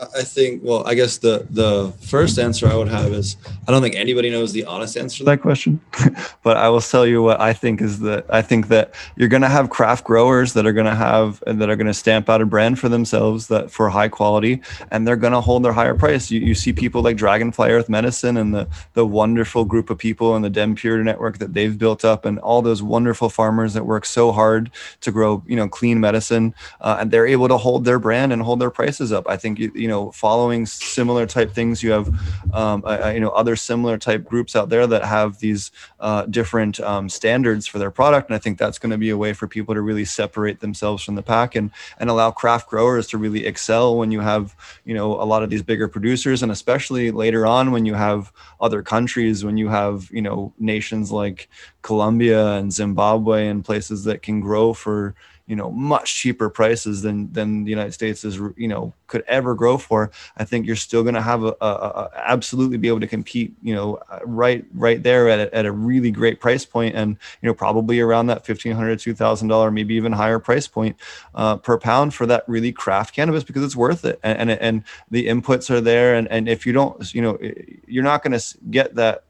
I 0.00 0.22
think, 0.22 0.62
well, 0.62 0.86
I 0.86 0.94
guess 0.94 1.18
the 1.18 1.46
the 1.50 1.92
first 2.00 2.38
answer 2.38 2.68
I 2.68 2.76
would 2.76 2.88
have 2.88 3.12
is 3.12 3.36
I 3.66 3.72
don't 3.72 3.82
think 3.82 3.96
anybody 3.96 4.30
knows 4.30 4.52
the 4.52 4.64
honest 4.64 4.96
answer 4.96 5.18
to 5.18 5.24
that 5.24 5.40
question, 5.40 5.80
but 6.42 6.56
I 6.56 6.68
will 6.68 6.80
tell 6.80 7.04
you 7.04 7.20
what 7.20 7.40
I 7.40 7.52
think 7.52 7.80
is 7.80 7.98
that 8.00 8.24
I 8.30 8.42
think 8.42 8.68
that 8.68 8.94
you're 9.16 9.28
going 9.28 9.42
to 9.42 9.48
have 9.48 9.70
craft 9.70 10.04
growers 10.04 10.52
that 10.52 10.66
are 10.66 10.72
going 10.72 10.86
to 10.86 10.94
have 10.94 11.42
and 11.46 11.60
that 11.60 11.68
are 11.68 11.74
going 11.74 11.88
to 11.88 11.94
stamp 11.94 12.28
out 12.28 12.40
a 12.40 12.46
brand 12.46 12.78
for 12.78 12.88
themselves 12.88 13.48
that 13.48 13.72
for 13.72 13.88
high 13.88 14.08
quality, 14.08 14.60
and 14.92 15.06
they're 15.06 15.16
going 15.16 15.32
to 15.32 15.40
hold 15.40 15.64
their 15.64 15.72
higher 15.72 15.94
price. 15.94 16.30
You, 16.30 16.40
you 16.40 16.54
see 16.54 16.72
people 16.72 17.02
like 17.02 17.16
Dragonfly 17.16 17.68
Earth 17.70 17.88
Medicine 17.88 18.36
and 18.36 18.54
the 18.54 18.68
the 18.94 19.06
wonderful 19.06 19.64
group 19.64 19.90
of 19.90 19.98
people 19.98 20.36
in 20.36 20.42
the 20.42 20.50
Dem 20.50 20.76
Pure 20.76 21.02
network 21.02 21.38
that 21.38 21.54
they've 21.54 21.76
built 21.76 22.04
up, 22.04 22.24
and 22.24 22.38
all 22.38 22.62
those 22.62 22.84
wonderful 22.84 23.30
farmers 23.30 23.74
that 23.74 23.84
work 23.84 24.04
so 24.04 24.30
hard 24.30 24.70
to 25.00 25.10
grow 25.10 25.42
you 25.46 25.56
know 25.56 25.68
clean 25.68 25.98
medicine, 25.98 26.54
uh, 26.82 26.98
and 27.00 27.10
they're 27.10 27.26
able 27.26 27.48
to 27.48 27.56
hold 27.56 27.84
their 27.84 27.98
brand 27.98 28.32
and 28.32 28.42
hold 28.42 28.60
their 28.60 28.70
prices 28.70 29.10
up. 29.10 29.28
I 29.28 29.36
think 29.36 29.58
you, 29.58 29.72
you 29.74 29.87
you 29.88 29.94
know 29.94 30.12
following 30.12 30.66
similar 30.66 31.24
type 31.24 31.50
things. 31.54 31.82
You 31.82 31.92
have 31.92 32.08
um, 32.52 32.82
uh, 32.84 33.10
you 33.14 33.20
know 33.20 33.30
other 33.30 33.56
similar 33.56 33.96
type 33.96 34.22
groups 34.22 34.54
out 34.54 34.68
there 34.68 34.86
that 34.86 35.02
have 35.02 35.38
these 35.38 35.70
uh, 35.98 36.26
different 36.26 36.78
um, 36.80 37.08
standards 37.08 37.66
for 37.66 37.78
their 37.78 37.90
product. 37.90 38.28
And 38.28 38.36
i 38.36 38.38
think 38.38 38.58
that's 38.58 38.78
going 38.78 38.90
to 38.90 38.98
be 38.98 39.08
a 39.08 39.16
way 39.16 39.32
for 39.32 39.48
people 39.48 39.74
to 39.74 39.80
really 39.80 40.04
separate 40.04 40.60
themselves 40.60 41.02
from 41.02 41.14
the 41.14 41.22
pack 41.22 41.54
and 41.56 41.70
and 41.98 42.10
allow 42.10 42.30
craft 42.30 42.68
growers 42.68 43.06
to 43.08 43.16
really 43.16 43.46
excel 43.46 43.96
when 43.96 44.10
you 44.10 44.20
have 44.20 44.54
you 44.84 44.92
know 44.92 45.14
a 45.14 45.24
lot 45.24 45.42
of 45.42 45.48
these 45.48 45.62
bigger 45.62 45.88
producers. 45.88 46.42
And 46.42 46.52
especially 46.52 47.10
later 47.10 47.46
on 47.46 47.72
when 47.72 47.86
you 47.86 47.94
have 47.94 48.30
other 48.60 48.82
countries 48.82 49.42
when 49.42 49.56
you 49.56 49.68
have 49.68 50.10
you 50.12 50.20
know 50.20 50.52
nations 50.58 51.10
like 51.10 51.48
colombia 51.80 52.56
and 52.58 52.74
zimbabwe 52.74 53.48
and 53.48 53.64
places 53.64 54.04
that 54.04 54.20
can 54.20 54.40
grow 54.40 54.74
for 54.74 55.14
you 55.48 55.56
know 55.56 55.70
much 55.70 56.14
cheaper 56.14 56.50
prices 56.50 57.02
than 57.02 57.32
than 57.32 57.64
the 57.64 57.70
United 57.70 57.92
States 57.92 58.24
is 58.24 58.36
you 58.56 58.68
know 58.68 58.92
could 59.06 59.24
ever 59.26 59.54
grow 59.54 59.78
for. 59.78 60.10
I 60.36 60.44
think 60.44 60.66
you're 60.66 60.76
still 60.76 61.02
going 61.02 61.14
to 61.14 61.22
have 61.22 61.42
a, 61.42 61.56
a, 61.60 61.66
a, 61.66 62.10
absolutely 62.14 62.76
be 62.76 62.88
able 62.88 63.00
to 63.00 63.06
compete 63.06 63.54
you 63.62 63.74
know 63.74 63.98
right 64.24 64.64
right 64.74 65.02
there 65.02 65.28
at 65.28 65.40
a, 65.40 65.54
at 65.54 65.64
a 65.64 65.72
really 65.72 66.10
great 66.10 66.38
price 66.38 66.64
point 66.66 66.94
and 66.94 67.16
you 67.40 67.46
know 67.46 67.54
probably 67.54 67.98
around 67.98 68.26
that 68.26 68.44
fifteen 68.44 68.72
hundred 68.72 68.98
two 69.00 69.14
thousand 69.14 69.48
dollar 69.48 69.70
maybe 69.70 69.94
even 69.94 70.12
higher 70.12 70.38
price 70.38 70.68
point 70.68 70.96
uh, 71.34 71.56
per 71.56 71.78
pound 71.78 72.12
for 72.14 72.26
that 72.26 72.44
really 72.46 72.70
craft 72.70 73.14
cannabis 73.14 73.42
because 73.42 73.64
it's 73.64 73.76
worth 73.76 74.04
it 74.04 74.20
and 74.22 74.50
and, 74.50 74.60
and 74.60 74.84
the 75.10 75.26
inputs 75.26 75.70
are 75.70 75.80
there 75.80 76.14
and 76.14 76.28
and 76.28 76.48
if 76.48 76.66
you 76.66 76.72
don't 76.72 77.14
you 77.14 77.22
know 77.22 77.38
you're 77.86 78.04
not 78.04 78.22
going 78.22 78.38
to 78.38 78.58
get 78.70 78.94
that 78.94 79.24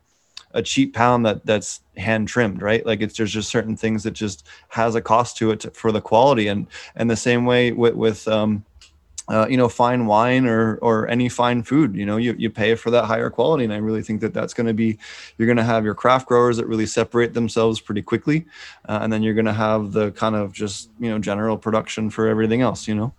a 0.53 0.63
cheap 0.63 0.95
pound 0.95 1.27
that 1.27 1.45
that's 1.45 1.81
hand 1.97 2.29
trimmed 2.29 2.63
right? 2.63 2.85
Like 2.85 3.01
it's 3.01 3.17
there's 3.17 3.33
just 3.33 3.51
certain 3.51 3.77
things 3.77 4.03
that 4.05 4.13
just 4.13 4.47
has 4.69 4.95
a 4.95 5.01
cost 5.01 5.37
to 5.39 5.51
it 5.51 5.61
to, 5.61 5.71
for 5.71 5.93
the 5.93 6.01
quality. 6.01 6.49
And 6.49 6.67
and 6.97 7.11
the 7.11 7.17
same 7.17 7.45
way 7.45 7.73
with 7.73 7.95
with 7.95 8.29
um 8.29 8.65
uh, 9.29 9.47
you 9.49 9.57
know 9.57 9.69
fine 9.69 10.07
wine 10.07 10.47
or 10.47 10.77
or 10.77 11.07
any 11.09 11.29
fine 11.29 11.63
food 11.63 11.95
you 11.95 12.07
know 12.07 12.17
you, 12.17 12.35
you 12.39 12.49
pay 12.49 12.75
for 12.75 12.91
that 12.91 13.05
higher 13.05 13.29
quality. 13.29 13.65
And 13.65 13.73
i 13.73 13.77
really 13.77 14.03
think 14.03 14.23
that 14.23 14.33
that's 14.33 14.55
going 14.55 14.67
to 14.67 14.73
be 14.73 14.99
you're 15.37 15.47
going 15.47 15.59
to 15.59 15.65
have 15.65 15.85
your 15.85 15.95
craft 15.95 16.27
growers 16.27 16.57
that 16.57 16.67
really 16.67 16.87
separate 16.87 17.35
themselves 17.35 17.79
pretty 17.79 18.01
quickly 18.01 18.47
uh, 18.89 19.01
and 19.03 19.13
then 19.13 19.23
you're 19.23 19.35
going 19.35 19.45
to 19.45 19.53
have 19.53 19.93
the 19.93 20.13
kind 20.13 20.35
of 20.35 20.53
just 20.53 20.89
you 20.99 21.11
know 21.11 21.19
general 21.19 21.59
production 21.59 22.09
for 22.09 22.27
everything 22.27 22.63
else 22.63 22.89
you 22.89 22.95
know 22.95 23.13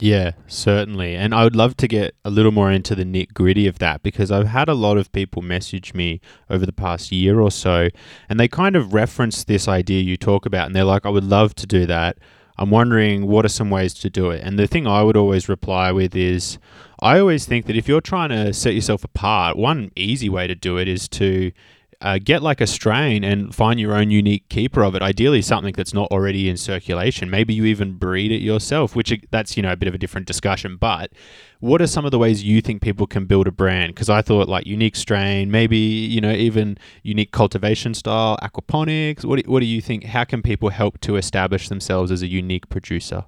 yeah, 0.00 0.32
certainly. 0.48 1.14
And 1.14 1.34
I 1.34 1.44
would 1.44 1.54
love 1.54 1.76
to 1.76 1.86
get 1.86 2.16
a 2.24 2.30
little 2.30 2.50
more 2.50 2.70
into 2.70 2.94
the 2.94 3.04
nit 3.04 3.32
gritty 3.32 3.68
of 3.68 3.78
that 3.78 4.02
because 4.02 4.32
I've 4.32 4.48
had 4.48 4.68
a 4.68 4.74
lot 4.74 4.98
of 4.98 5.12
people 5.12 5.40
message 5.40 5.94
me 5.94 6.20
over 6.50 6.66
the 6.66 6.72
past 6.72 7.12
year 7.12 7.40
or 7.40 7.50
so 7.50 7.88
and 8.28 8.40
they 8.40 8.48
kind 8.48 8.74
of 8.74 8.92
reference 8.92 9.44
this 9.44 9.68
idea 9.68 10.02
you 10.02 10.16
talk 10.16 10.46
about 10.46 10.66
and 10.66 10.74
they're 10.74 10.84
like, 10.84 11.06
I 11.06 11.10
would 11.10 11.24
love 11.24 11.54
to 11.56 11.66
do 11.66 11.86
that. 11.86 12.18
I'm 12.56 12.70
wondering 12.70 13.26
what 13.26 13.44
are 13.44 13.48
some 13.48 13.70
ways 13.70 13.94
to 13.94 14.10
do 14.10 14.30
it. 14.30 14.42
And 14.42 14.58
the 14.58 14.66
thing 14.66 14.86
I 14.86 15.02
would 15.02 15.16
always 15.16 15.48
reply 15.48 15.92
with 15.92 16.14
is 16.14 16.58
I 17.00 17.18
always 17.18 17.46
think 17.46 17.66
that 17.66 17.76
if 17.76 17.88
you're 17.88 18.00
trying 18.00 18.30
to 18.30 18.52
set 18.52 18.74
yourself 18.74 19.04
apart, 19.04 19.56
one 19.56 19.90
easy 19.96 20.28
way 20.28 20.46
to 20.46 20.54
do 20.54 20.76
it 20.76 20.88
is 20.88 21.08
to 21.10 21.52
uh, 22.00 22.18
get 22.22 22.42
like 22.42 22.60
a 22.60 22.66
strain 22.66 23.24
and 23.24 23.54
find 23.54 23.78
your 23.78 23.94
own 23.94 24.10
unique 24.10 24.48
keeper 24.48 24.82
of 24.82 24.94
it. 24.94 25.02
Ideally, 25.02 25.42
something 25.42 25.72
that's 25.72 25.94
not 25.94 26.10
already 26.10 26.48
in 26.48 26.56
circulation. 26.56 27.30
Maybe 27.30 27.54
you 27.54 27.64
even 27.64 27.96
breed 27.96 28.32
it 28.32 28.40
yourself, 28.40 28.94
which 28.96 29.12
that's 29.30 29.56
you 29.56 29.62
know 29.62 29.72
a 29.72 29.76
bit 29.76 29.88
of 29.88 29.94
a 29.94 29.98
different 29.98 30.26
discussion. 30.26 30.76
But 30.76 31.12
what 31.60 31.80
are 31.80 31.86
some 31.86 32.04
of 32.04 32.10
the 32.10 32.18
ways 32.18 32.42
you 32.42 32.60
think 32.60 32.82
people 32.82 33.06
can 33.06 33.26
build 33.26 33.46
a 33.46 33.52
brand? 33.52 33.94
Because 33.94 34.10
I 34.10 34.22
thought 34.22 34.48
like 34.48 34.66
unique 34.66 34.96
strain, 34.96 35.50
maybe 35.50 35.76
you 35.76 36.20
know 36.20 36.32
even 36.32 36.78
unique 37.02 37.32
cultivation 37.32 37.94
style, 37.94 38.38
aquaponics. 38.42 39.24
What 39.24 39.42
do, 39.42 39.50
what 39.50 39.60
do 39.60 39.66
you 39.66 39.80
think? 39.80 40.04
How 40.04 40.24
can 40.24 40.42
people 40.42 40.70
help 40.70 41.00
to 41.00 41.16
establish 41.16 41.68
themselves 41.68 42.10
as 42.10 42.22
a 42.22 42.26
unique 42.26 42.68
producer? 42.68 43.24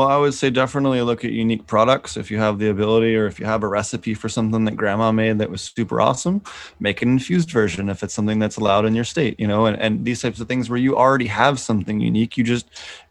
Well, 0.00 0.08
I 0.08 0.16
would 0.16 0.32
say 0.32 0.48
definitely 0.48 1.02
look 1.02 1.26
at 1.26 1.32
unique 1.32 1.66
products. 1.66 2.16
If 2.16 2.30
you 2.30 2.38
have 2.38 2.58
the 2.58 2.70
ability 2.70 3.14
or 3.16 3.26
if 3.26 3.38
you 3.38 3.44
have 3.44 3.62
a 3.62 3.68
recipe 3.68 4.14
for 4.14 4.30
something 4.30 4.64
that 4.64 4.74
grandma 4.74 5.12
made 5.12 5.36
that 5.40 5.50
was 5.50 5.60
super 5.60 6.00
awesome, 6.00 6.40
make 6.78 7.02
an 7.02 7.10
infused 7.10 7.50
version 7.50 7.90
if 7.90 8.02
it's 8.02 8.14
something 8.14 8.38
that's 8.38 8.56
allowed 8.56 8.86
in 8.86 8.94
your 8.94 9.04
state, 9.04 9.38
you 9.38 9.46
know, 9.46 9.66
and, 9.66 9.78
and 9.78 10.06
these 10.06 10.22
types 10.22 10.40
of 10.40 10.48
things 10.48 10.70
where 10.70 10.78
you 10.78 10.96
already 10.96 11.26
have 11.26 11.60
something 11.60 12.00
unique. 12.00 12.38
You 12.38 12.44
just 12.44 12.66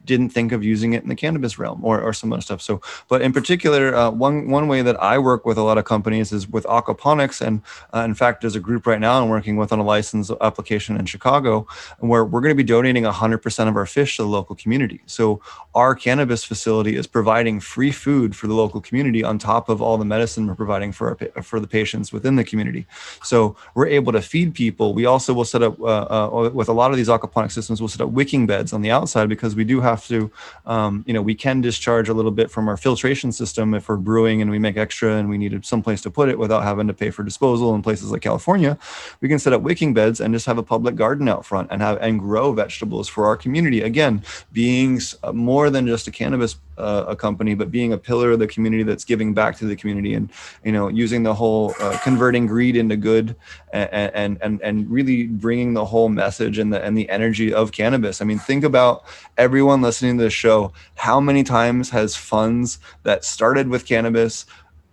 didn't 0.09 0.29
think 0.29 0.51
of 0.51 0.63
using 0.63 0.93
it 0.93 1.03
in 1.03 1.09
the 1.09 1.15
cannabis 1.15 1.59
realm 1.59 1.85
or, 1.85 2.01
or 2.01 2.13
some 2.13 2.33
other 2.33 2.41
stuff. 2.41 2.61
So, 2.61 2.81
but 3.07 3.21
in 3.21 3.31
particular, 3.31 3.95
uh, 3.95 4.09
one 4.09 4.49
one 4.49 4.67
way 4.67 4.81
that 4.81 5.01
I 5.01 5.19
work 5.19 5.45
with 5.45 5.57
a 5.57 5.61
lot 5.61 5.77
of 5.77 5.85
companies 5.85 6.31
is 6.31 6.49
with 6.49 6.65
aquaponics, 6.65 7.39
and 7.45 7.61
uh, 7.93 7.99
in 7.99 8.15
fact, 8.15 8.41
there's 8.41 8.55
a 8.55 8.59
group 8.59 8.87
right 8.87 8.99
now 8.99 9.21
I'm 9.21 9.29
working 9.29 9.55
with 9.55 9.71
on 9.71 9.79
a 9.79 9.83
license 9.83 10.31
application 10.41 10.97
in 10.97 11.05
Chicago, 11.05 11.67
where 11.99 12.25
we're 12.25 12.41
going 12.41 12.55
to 12.57 12.63
be 12.63 12.71
donating 12.77 13.03
100% 13.03 13.67
of 13.67 13.75
our 13.75 13.85
fish 13.85 14.17
to 14.17 14.23
the 14.23 14.27
local 14.27 14.55
community. 14.55 15.01
So, 15.05 15.41
our 15.75 15.93
cannabis 15.93 16.43
facility 16.43 16.95
is 16.95 17.05
providing 17.05 17.59
free 17.59 17.91
food 17.91 18.35
for 18.35 18.47
the 18.47 18.55
local 18.55 18.81
community 18.81 19.23
on 19.23 19.37
top 19.37 19.69
of 19.69 19.79
all 19.79 19.97
the 19.99 20.05
medicine 20.05 20.47
we're 20.47 20.55
providing 20.55 20.91
for 20.91 21.05
our 21.09 21.43
for 21.43 21.59
the 21.59 21.67
patients 21.67 22.11
within 22.11 22.35
the 22.35 22.43
community. 22.43 22.87
So, 23.23 23.55
we're 23.75 23.87
able 23.99 24.11
to 24.13 24.21
feed 24.21 24.55
people. 24.55 24.95
We 24.95 25.05
also 25.05 25.33
will 25.33 25.45
set 25.45 25.61
up 25.61 25.79
uh, 25.79 26.07
uh 26.15 26.49
with 26.51 26.67
a 26.67 26.73
lot 26.81 26.89
of 26.89 26.97
these 26.97 27.09
aquaponic 27.09 27.51
systems. 27.51 27.79
We'll 27.79 27.95
set 27.95 28.01
up 28.01 28.09
wicking 28.09 28.47
beds 28.47 28.73
on 28.73 28.81
the 28.81 28.91
outside 28.97 29.29
because 29.29 29.55
we 29.55 29.63
do 29.63 29.79
have 29.81 29.98
have 29.99 30.07
to, 30.07 30.31
um, 30.65 31.03
you 31.05 31.13
know, 31.13 31.21
we 31.21 31.35
can 31.35 31.61
discharge 31.61 32.09
a 32.09 32.13
little 32.13 32.31
bit 32.31 32.49
from 32.49 32.67
our 32.67 32.77
filtration 32.77 33.31
system 33.31 33.73
if 33.73 33.89
we're 33.89 33.97
brewing 33.97 34.41
and 34.41 34.49
we 34.49 34.59
make 34.59 34.77
extra 34.77 35.15
and 35.15 35.29
we 35.29 35.37
needed 35.37 35.65
some 35.65 35.81
place 35.81 36.01
to 36.01 36.11
put 36.11 36.29
it 36.29 36.39
without 36.39 36.63
having 36.63 36.87
to 36.87 36.93
pay 36.93 37.09
for 37.09 37.23
disposal 37.23 37.75
in 37.75 37.81
places 37.81 38.11
like 38.11 38.21
California. 38.21 38.77
We 39.21 39.29
can 39.29 39.39
set 39.39 39.53
up 39.53 39.61
wicking 39.61 39.93
beds 39.93 40.21
and 40.21 40.33
just 40.33 40.45
have 40.45 40.57
a 40.57 40.63
public 40.63 40.95
garden 40.95 41.27
out 41.27 41.45
front 41.45 41.69
and 41.71 41.81
have 41.81 41.97
and 42.01 42.19
grow 42.19 42.53
vegetables 42.53 43.07
for 43.07 43.25
our 43.25 43.35
community. 43.35 43.81
Again, 43.81 44.23
being 44.51 44.99
uh, 45.23 45.33
more 45.33 45.69
than 45.69 45.87
just 45.87 46.07
a 46.07 46.11
cannabis 46.11 46.55
uh, 46.79 47.05
a 47.07 47.15
company, 47.15 47.53
but 47.53 47.71
being 47.71 47.93
a 47.93 47.97
pillar 47.97 48.31
of 48.31 48.39
the 48.39 48.47
community 48.47 48.83
that's 48.83 49.03
giving 49.03 49.33
back 49.33 49.57
to 49.57 49.65
the 49.65 49.75
community 49.75 50.13
and 50.13 50.29
you 50.63 50.71
know 50.71 50.87
using 50.87 51.23
the 51.23 51.33
whole 51.33 51.73
uh, 51.79 51.97
converting 52.03 52.47
greed 52.47 52.75
into 52.75 52.95
good 52.95 53.35
and, 53.73 54.37
and 54.41 54.61
and 54.61 54.89
really 54.89 55.27
bringing 55.27 55.73
the 55.73 55.85
whole 55.85 56.09
message 56.09 56.57
and 56.57 56.73
the 56.73 56.83
and 56.83 56.97
the 56.97 57.09
energy 57.09 57.53
of 57.53 57.71
cannabis. 57.71 58.21
I 58.21 58.25
mean, 58.25 58.39
think 58.39 58.63
about 58.63 59.03
everyone 59.37 59.81
listening 59.81 60.17
to 60.17 60.23
this 60.23 60.33
show. 60.33 60.73
How 60.95 61.19
many 61.19 61.43
times 61.43 61.89
has 61.89 62.15
funds 62.15 62.79
that 63.03 63.23
started 63.25 63.67
with 63.67 63.85
cannabis 63.85 64.45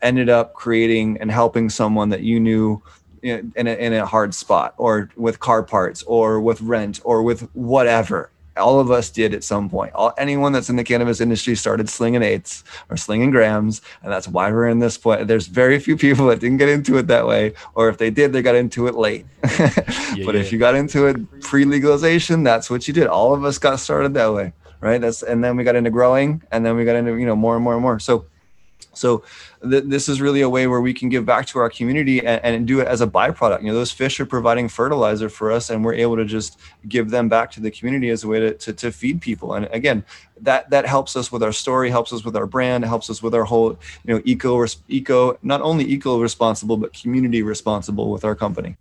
ended 0.03 0.29
up 0.29 0.55
creating 0.55 1.19
and 1.21 1.31
helping 1.31 1.71
someone 1.71 2.11
that 2.11 2.23
you 2.23 2.39
knew 2.39 2.83
in 3.23 3.53
a, 3.57 3.73
in 3.73 3.93
a 3.93 4.07
hard 4.07 4.35
spot 4.35 4.75
or 4.77 5.11
with 5.17 5.41
car 5.41 5.63
parts 5.63 6.03
or 6.05 6.41
with 6.41 6.61
rent 6.61 7.01
or 7.05 7.23
with 7.23 7.43
whatever 7.55 8.31
all 8.57 8.81
of 8.81 8.91
us 8.91 9.11
did 9.11 9.35
at 9.35 9.45
some 9.45 9.69
point. 9.69 9.93
All, 9.95 10.13
anyone 10.19 10.53
that's 10.53 10.69
in 10.69 10.77
the 10.77 10.85
cannabis 10.85 11.21
industry 11.21 11.55
started 11.55 11.89
slinging 11.89 12.23
eights 12.23 12.65
or 12.91 12.97
slinging 12.97 13.31
grams, 13.31 13.83
and 14.03 14.13
that's 14.13 14.29
why 14.29 14.51
we're 14.51 14.69
in 14.69 14.79
this 14.79 14.97
point. 14.99 15.29
There's 15.29 15.47
very 15.47 15.79
few 15.79 15.97
people 15.97 16.27
that 16.29 16.41
didn't 16.41 16.59
get 16.59 16.69
into 16.69 16.99
it 16.99 17.07
that 17.09 17.27
way, 17.27 17.55
or 17.75 17.89
if 17.89 17.99
they 17.99 18.11
did, 18.11 18.33
they 18.33 18.43
got 18.43 18.55
into 18.55 18.87
it 18.87 18.95
late. 18.95 19.27
yeah, 19.59 19.71
but 20.25 20.35
yeah. 20.35 20.41
if 20.41 20.53
you 20.53 20.59
got 20.59 20.75
into 20.75 21.07
it 21.07 21.41
pre-legalization, 21.41 22.43
that's 22.43 22.71
what 22.71 22.87
you 22.89 22.95
did. 22.95 23.07
All 23.07 23.35
of 23.35 23.45
us 23.45 23.59
got 23.59 23.81
started 23.81 24.15
that 24.15 24.33
way, 24.33 24.53
right? 24.81 25.01
That's 25.01 25.23
and 25.23 25.43
then 25.43 25.57
we 25.57 25.65
got 25.65 25.77
into 25.77 25.91
growing, 25.91 26.43
and 26.51 26.65
then 26.65 26.77
we 26.77 26.85
got 26.85 26.97
into 26.97 27.17
you 27.17 27.27
know 27.27 27.37
more 27.37 27.55
and 27.55 27.65
more 27.65 27.75
and 27.75 27.83
more. 27.83 27.99
So 27.99 28.27
so 28.97 29.23
th- 29.63 29.85
this 29.87 30.09
is 30.09 30.21
really 30.21 30.41
a 30.41 30.49
way 30.49 30.67
where 30.67 30.81
we 30.81 30.95
can 30.95 31.09
give 31.09 31.27
back 31.27 31.47
to 31.47 31.59
our 31.59 31.71
community 31.71 32.19
and, 32.21 32.41
and, 32.43 32.67
do 32.67 32.81
it 32.81 32.89
as 32.89 33.01
a 33.01 33.07
byproduct. 33.07 33.61
You 33.63 33.69
know, 33.69 33.75
those 33.75 33.93
fish 33.93 34.19
are 34.19 34.27
providing 34.27 34.69
fertilizer 34.69 35.29
for 35.29 35.53
us, 35.53 35.71
and 35.71 35.85
we're 35.85 35.95
able 35.95 36.17
to 36.17 36.25
just 36.25 36.59
give 36.89 37.11
them 37.11 37.29
back 37.29 37.51
to 37.53 37.61
the 37.61 37.71
community 37.71 38.11
as 38.11 38.25
a 38.25 38.29
way 38.29 38.41
to, 38.41 38.55
to, 38.55 38.73
to 38.73 38.91
feed 38.91 39.21
people. 39.21 39.55
And 39.55 39.67
again, 39.67 40.05
that 40.41 40.71
that 40.71 40.87
helps 40.87 41.17
us 41.17 41.31
with 41.31 41.43
our 41.43 41.53
story, 41.53 41.91
helps 41.91 42.13
us 42.13 42.25
with 42.25 42.37
our 42.37 42.47
brand, 42.47 42.85
helps 42.85 43.09
us 43.11 43.23
with 43.23 43.35
our 43.35 43.45
whole 43.45 43.79
you 44.05 44.15
know 44.15 44.23
eco 44.25 44.65
eco 44.89 45.39
not 45.43 45.61
only 45.61 45.85
eco 45.85 46.21
responsible 46.21 46.77
but 46.77 46.93
community 46.93 47.43
responsible 47.43 48.11
with 48.11 48.25
our 48.25 48.35
company. 48.35 48.77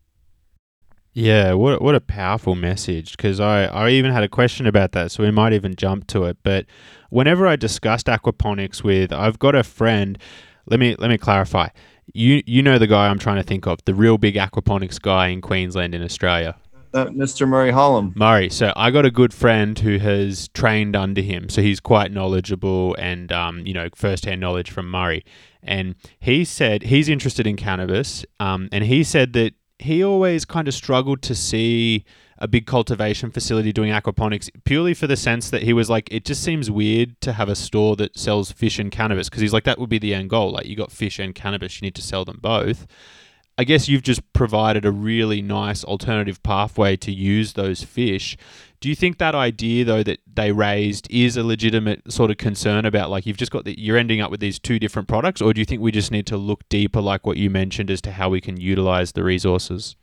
Yeah, 1.17 1.53
what 1.53 1.81
what 1.81 1.95
a 1.95 2.01
powerful 2.01 2.55
message 2.55 3.15
because 3.15 3.39
I, 3.39 3.67
I 3.67 3.91
even 3.91 4.12
had 4.12 4.24
a 4.24 4.27
question 4.27 4.67
about 4.67 4.91
that, 4.91 5.12
so 5.12 5.24
we 5.24 5.31
might 5.31 5.53
even 5.53 5.77
jump 5.77 6.07
to 6.07 6.25
it. 6.25 6.38
But 6.43 6.65
whenever 7.10 7.48
I 7.48 7.55
discussed 7.55 8.07
aquaponics 8.07 8.84
with, 8.84 9.13
I've 9.13 9.39
got 9.39 9.55
a 9.55 9.63
friend. 9.63 10.17
Let 10.65 10.81
me 10.81 10.98
let 11.00 11.10
me 11.10 11.17
clarify. 11.17 11.69
You 12.13 12.43
you 12.45 12.62
know 12.62 12.77
the 12.77 12.86
guy 12.86 13.07
I'm 13.07 13.17
trying 13.17 13.38
to 13.38 13.43
think 13.43 13.65
of, 13.65 13.79
the 13.86 13.95
real 13.95 14.17
big 14.17 14.36
aquaponics 14.36 15.01
guy 15.01 15.27
in 15.27 15.39
Queensland 15.39 15.95
in 15.95 16.03
Australia. 16.03 16.57
Uh, 16.93 17.05
Mr. 17.05 17.48
Murray 17.48 17.72
Hallam. 17.72 18.12
Murray. 18.17 18.50
So 18.50 18.74
I 18.75 18.91
got 18.91 19.05
a 19.05 19.12
good 19.12 19.34
friend 19.34 19.79
who 19.79 19.98
has 20.00 20.50
trained 20.50 20.98
under 20.98 21.22
him, 21.22 21.48
so 21.48 21.62
he's 21.62 21.79
quite 21.79 22.12
knowledgeable 22.12 22.93
and 23.00 23.31
um, 23.31 23.65
you 23.65 23.74
know 23.74 23.88
firsthand 23.95 24.41
knowledge 24.41 24.69
from 24.69 24.91
Murray. 24.91 25.24
And 25.63 25.95
he 26.19 26.43
said 26.43 26.84
he's 26.84 27.07
interested 27.07 27.48
in 27.48 27.55
cannabis, 27.55 28.25
um, 28.41 28.67
and 28.74 28.84
he 28.84 29.01
said 29.01 29.31
that 29.31 29.53
he 29.79 30.03
always 30.03 30.46
kind 30.46 30.67
of 30.67 30.74
struggled 30.74 31.22
to 31.24 31.36
see 31.36 32.05
a 32.38 32.48
big 32.48 32.65
cultivation 32.65 33.32
facility 33.32 33.72
doing 33.72 33.91
aquaponics 33.91 34.50
purely 34.65 34.94
for 34.94 35.08
the 35.08 35.15
sense 35.15 35.50
that 35.50 35.63
he 35.63 35.74
was 35.74 35.89
like 35.89 36.08
it 36.12 36.25
just 36.25 36.44
seems 36.44 36.70
weird 36.70 37.20
to 37.22 37.34
have 37.34 37.48
a 37.48 37.55
store 37.55 37.96
that 37.96 38.17
sells 38.17 38.51
fish 38.51 38.77
and 38.77 38.91
cannabis 38.91 39.29
because 39.29 39.41
he's 39.41 39.53
like 39.53 39.63
that 39.63 39.79
would 39.79 39.89
be 39.89 40.00
the 40.00 40.13
end 40.13 40.29
goal. 40.29 40.51
Like 40.51 40.65
you 40.65 40.75
got 40.75 40.91
fish 40.91 41.20
and 41.20 41.34
cannabis 41.34 41.82
you 41.82 41.86
need 41.86 41.96
to 41.96 42.01
sell 42.01 42.25
them 42.25 42.39
both. 42.41 42.88
I 43.58 43.63
guess 43.63 43.88
you've 43.88 44.03
just 44.03 44.34
provided 44.34 44.86
a 44.86 44.91
really 44.91 45.41
nice 45.41 45.86
alternative 45.86 46.44
pathway 46.44 46.98
to 46.98 47.12
use 47.12 47.53
those 47.53 47.84
fish 47.84 48.36
do 48.79 48.89
you 48.89 48.96
think 48.96 49.17
that 49.17 49.36
idea 49.36 49.86
though 49.86 50.03
that 50.03 50.20
they 50.32 50.51
raised 50.51 51.08
is 51.10 51.38
a 51.38 51.44
legitimate 51.44 52.01
sort 52.12 52.32
of 52.32 52.38
concern 52.38 52.86
about 52.86 53.10
like 53.10 53.25
you've 53.25 53.38
just 53.38 53.51
got 53.51 53.65
that 53.65 53.79
you're 53.79 53.98
ending 53.98 54.22
up 54.22 54.32
with 54.32 54.39
these 54.39 54.60
two 54.60 54.79
different 54.79 55.08
products 55.08 55.41
or 55.41 55.53
do 55.53 55.62
you 55.62 55.65
think 55.65 55.82
we 55.82 55.91
just 55.91 56.12
need 56.12 56.25
to 56.25 56.38
look 56.38 56.67
deeper 56.70 57.01
like 57.01 57.25
what 57.25 57.38
you 57.38 57.50
mentioned 57.50 57.89
as 57.89 58.01
to 58.01 58.12
how 58.12 58.29
we 58.29 58.41
can 58.41 58.58
utilize 58.58 59.13
the 59.13 59.24
resources 59.24 59.96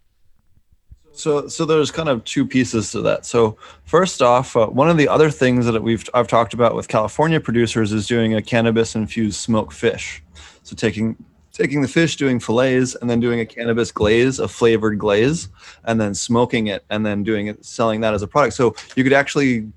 so, 1.14 1.46
so 1.46 1.64
there's 1.64 1.90
kind 1.90 2.08
of 2.08 2.24
two 2.24 2.46
pieces 2.46 2.90
to 2.92 3.02
that. 3.02 3.26
So, 3.26 3.58
first 3.84 4.22
off, 4.22 4.56
uh, 4.56 4.66
one 4.68 4.88
of 4.88 4.96
the 4.96 5.08
other 5.08 5.30
things 5.30 5.66
that 5.66 5.82
we've 5.82 6.08
I've 6.14 6.26
talked 6.26 6.54
about 6.54 6.74
with 6.74 6.88
California 6.88 7.38
producers 7.38 7.92
is 7.92 8.06
doing 8.06 8.34
a 8.34 8.40
cannabis 8.40 8.94
infused 8.94 9.38
smoked 9.38 9.74
fish. 9.74 10.22
So, 10.62 10.74
taking 10.74 11.22
taking 11.52 11.82
the 11.82 11.88
fish, 11.88 12.16
doing 12.16 12.40
fillets, 12.40 12.94
and 12.94 13.08
then 13.08 13.20
doing 13.20 13.40
a 13.40 13.46
cannabis 13.46 13.92
glaze, 13.92 14.38
a 14.38 14.48
flavored 14.48 14.98
glaze, 14.98 15.48
and 15.84 16.00
then 16.00 16.14
smoking 16.14 16.68
it, 16.68 16.84
and 16.90 17.04
then 17.04 17.22
doing 17.22 17.46
it, 17.48 17.64
selling 17.64 18.00
that 18.00 18.14
as 18.14 18.22
a 18.22 18.26
product. 18.26 18.54
So, 18.54 18.74
you 18.96 19.04
could 19.04 19.12
actually 19.12 19.70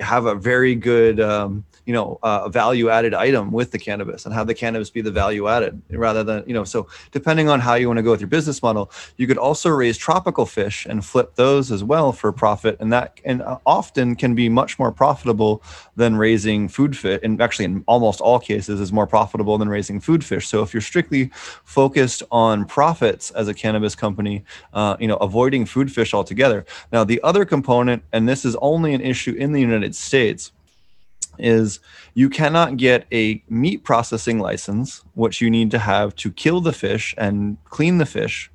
have 0.00 0.26
a 0.26 0.34
very 0.34 0.74
good 0.74 1.20
um, 1.20 1.64
you 1.88 1.94
know 1.94 2.18
uh, 2.22 2.42
a 2.44 2.50
value 2.50 2.90
added 2.90 3.14
item 3.14 3.50
with 3.50 3.70
the 3.70 3.78
cannabis 3.78 4.26
and 4.26 4.34
have 4.34 4.46
the 4.46 4.54
cannabis 4.54 4.90
be 4.90 5.00
the 5.00 5.10
value 5.10 5.48
added 5.48 5.80
rather 5.90 6.22
than 6.22 6.44
you 6.46 6.52
know 6.52 6.62
so 6.62 6.86
depending 7.12 7.48
on 7.48 7.60
how 7.60 7.74
you 7.74 7.86
want 7.86 7.96
to 7.96 8.02
go 8.02 8.10
with 8.10 8.20
your 8.20 8.28
business 8.28 8.62
model 8.62 8.92
you 9.16 9.26
could 9.26 9.38
also 9.38 9.70
raise 9.70 9.96
tropical 9.96 10.44
fish 10.44 10.84
and 10.84 11.02
flip 11.02 11.34
those 11.36 11.72
as 11.72 11.82
well 11.82 12.12
for 12.12 12.30
profit 12.30 12.76
and 12.78 12.92
that 12.92 13.18
and 13.24 13.40
uh, 13.40 13.56
often 13.64 14.14
can 14.14 14.34
be 14.34 14.50
much 14.50 14.78
more 14.78 14.92
profitable 14.92 15.62
than 15.96 16.14
raising 16.14 16.68
food 16.68 16.94
fish 16.94 17.18
and 17.22 17.40
actually 17.40 17.64
in 17.64 17.82
almost 17.88 18.20
all 18.20 18.38
cases 18.38 18.80
is 18.80 18.92
more 18.92 19.06
profitable 19.06 19.56
than 19.56 19.70
raising 19.70 19.98
food 19.98 20.22
fish. 20.22 20.46
So 20.46 20.62
if 20.62 20.74
you're 20.74 20.82
strictly 20.82 21.30
focused 21.64 22.22
on 22.30 22.66
profits 22.66 23.30
as 23.30 23.48
a 23.48 23.54
cannabis 23.54 23.94
company 23.94 24.44
uh, 24.74 24.98
you 25.00 25.08
know 25.08 25.16
avoiding 25.16 25.64
food 25.64 25.90
fish 25.90 26.12
altogether. 26.12 26.66
Now 26.92 27.04
the 27.04 27.18
other 27.22 27.46
component 27.46 28.02
and 28.12 28.28
this 28.28 28.44
is 28.44 28.56
only 28.56 28.92
an 28.92 29.00
issue 29.00 29.32
in 29.32 29.52
the 29.52 29.60
united 29.60 29.96
states 29.96 30.52
is 31.38 31.80
you 32.14 32.28
cannot 32.28 32.76
get 32.76 33.06
a 33.12 33.42
meat 33.48 33.84
processing 33.84 34.38
license, 34.38 35.02
which 35.14 35.40
you 35.40 35.50
need 35.50 35.70
to 35.72 35.78
have 35.78 36.14
to 36.16 36.30
kill 36.32 36.60
the 36.60 36.72
fish 36.72 37.14
and 37.18 37.56
clean 37.64 37.98
the 37.98 38.06
fish, 38.06 38.50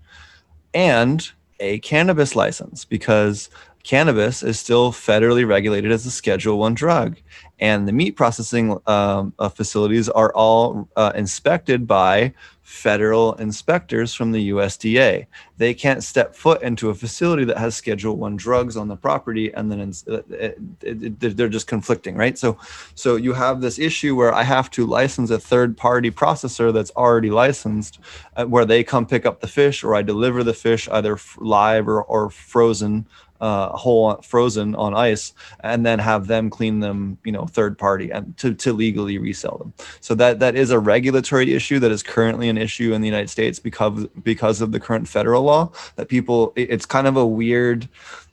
and 0.73 1.31
a 1.59 1.79
cannabis 1.79 2.35
license 2.35 2.83
because 2.83 3.49
cannabis 3.83 4.43
is 4.43 4.59
still 4.59 4.91
federally 4.91 5.47
regulated 5.47 5.91
as 5.91 6.05
a 6.05 6.11
schedule 6.11 6.57
one 6.57 6.73
drug 6.73 7.17
and 7.59 7.87
the 7.87 7.93
meat 7.93 8.17
processing 8.17 8.77
um, 8.87 9.33
uh, 9.39 9.47
facilities 9.47 10.09
are 10.09 10.33
all 10.33 10.89
uh, 10.97 11.13
inspected 11.15 11.87
by 11.87 12.33
federal 12.63 13.33
inspectors 13.35 14.13
from 14.13 14.31
the 14.31 14.49
USDA. 14.49 15.27
They 15.57 15.73
can't 15.73 16.03
step 16.03 16.35
foot 16.35 16.61
into 16.61 16.89
a 16.89 16.95
facility 16.95 17.45
that 17.45 17.57
has 17.57 17.75
Schedule 17.75 18.17
One 18.17 18.35
drugs 18.35 18.75
on 18.75 18.87
the 18.87 18.95
property, 18.95 19.53
and 19.53 19.71
then 19.71 19.79
it's, 19.79 20.07
uh, 20.07 20.23
it, 20.29 20.57
it, 20.81 21.23
it, 21.23 21.37
they're 21.37 21.47
just 21.47 21.67
conflicting, 21.67 22.15
right? 22.15 22.37
So, 22.37 22.57
so 22.95 23.15
you 23.15 23.33
have 23.33 23.61
this 23.61 23.79
issue 23.79 24.15
where 24.15 24.33
I 24.33 24.43
have 24.43 24.69
to 24.71 24.85
license 24.85 25.29
a 25.29 25.39
third-party 25.39 26.11
processor 26.11 26.73
that's 26.73 26.91
already 26.91 27.29
licensed, 27.29 27.99
uh, 28.35 28.45
where 28.45 28.65
they 28.65 28.83
come 28.83 29.05
pick 29.05 29.25
up 29.25 29.39
the 29.39 29.47
fish, 29.47 29.83
or 29.83 29.95
I 29.95 30.01
deliver 30.01 30.43
the 30.43 30.53
fish 30.53 30.89
either 30.89 31.17
live 31.37 31.87
or, 31.87 32.03
or 32.03 32.29
frozen 32.29 33.05
uh, 33.43 33.75
whole 33.75 34.15
frozen 34.21 34.73
on 34.75 34.93
ice 34.93 35.33
and 35.65 35.85
then 35.85 35.99
have 35.99 36.27
them 36.27 36.49
clean 36.49 36.79
them 36.79 37.17
you 37.25 37.31
know 37.31 37.45
third 37.45 37.77
party 37.77 38.09
and 38.09 38.37
to, 38.37 38.53
to 38.53 38.71
legally 38.71 39.17
resell 39.17 39.57
them 39.57 39.73
so 39.99 40.15
that 40.15 40.39
that 40.39 40.55
is 40.55 40.71
a 40.71 40.79
regulatory 40.79 41.53
issue 41.53 41.77
that 41.77 41.91
is 41.91 42.01
currently 42.01 42.47
an 42.47 42.57
issue 42.57 42.93
in 42.93 43.01
the 43.01 43.07
united 43.07 43.29
states 43.29 43.59
because 43.59 44.07
because 44.23 44.61
of 44.61 44.71
the 44.71 44.79
current 44.79 45.09
federal 45.09 45.43
law 45.43 45.69
that 45.97 46.07
people 46.07 46.53
it's 46.55 46.85
kind 46.85 47.05
of 47.05 47.17
a 47.17 47.27
weird 47.27 47.89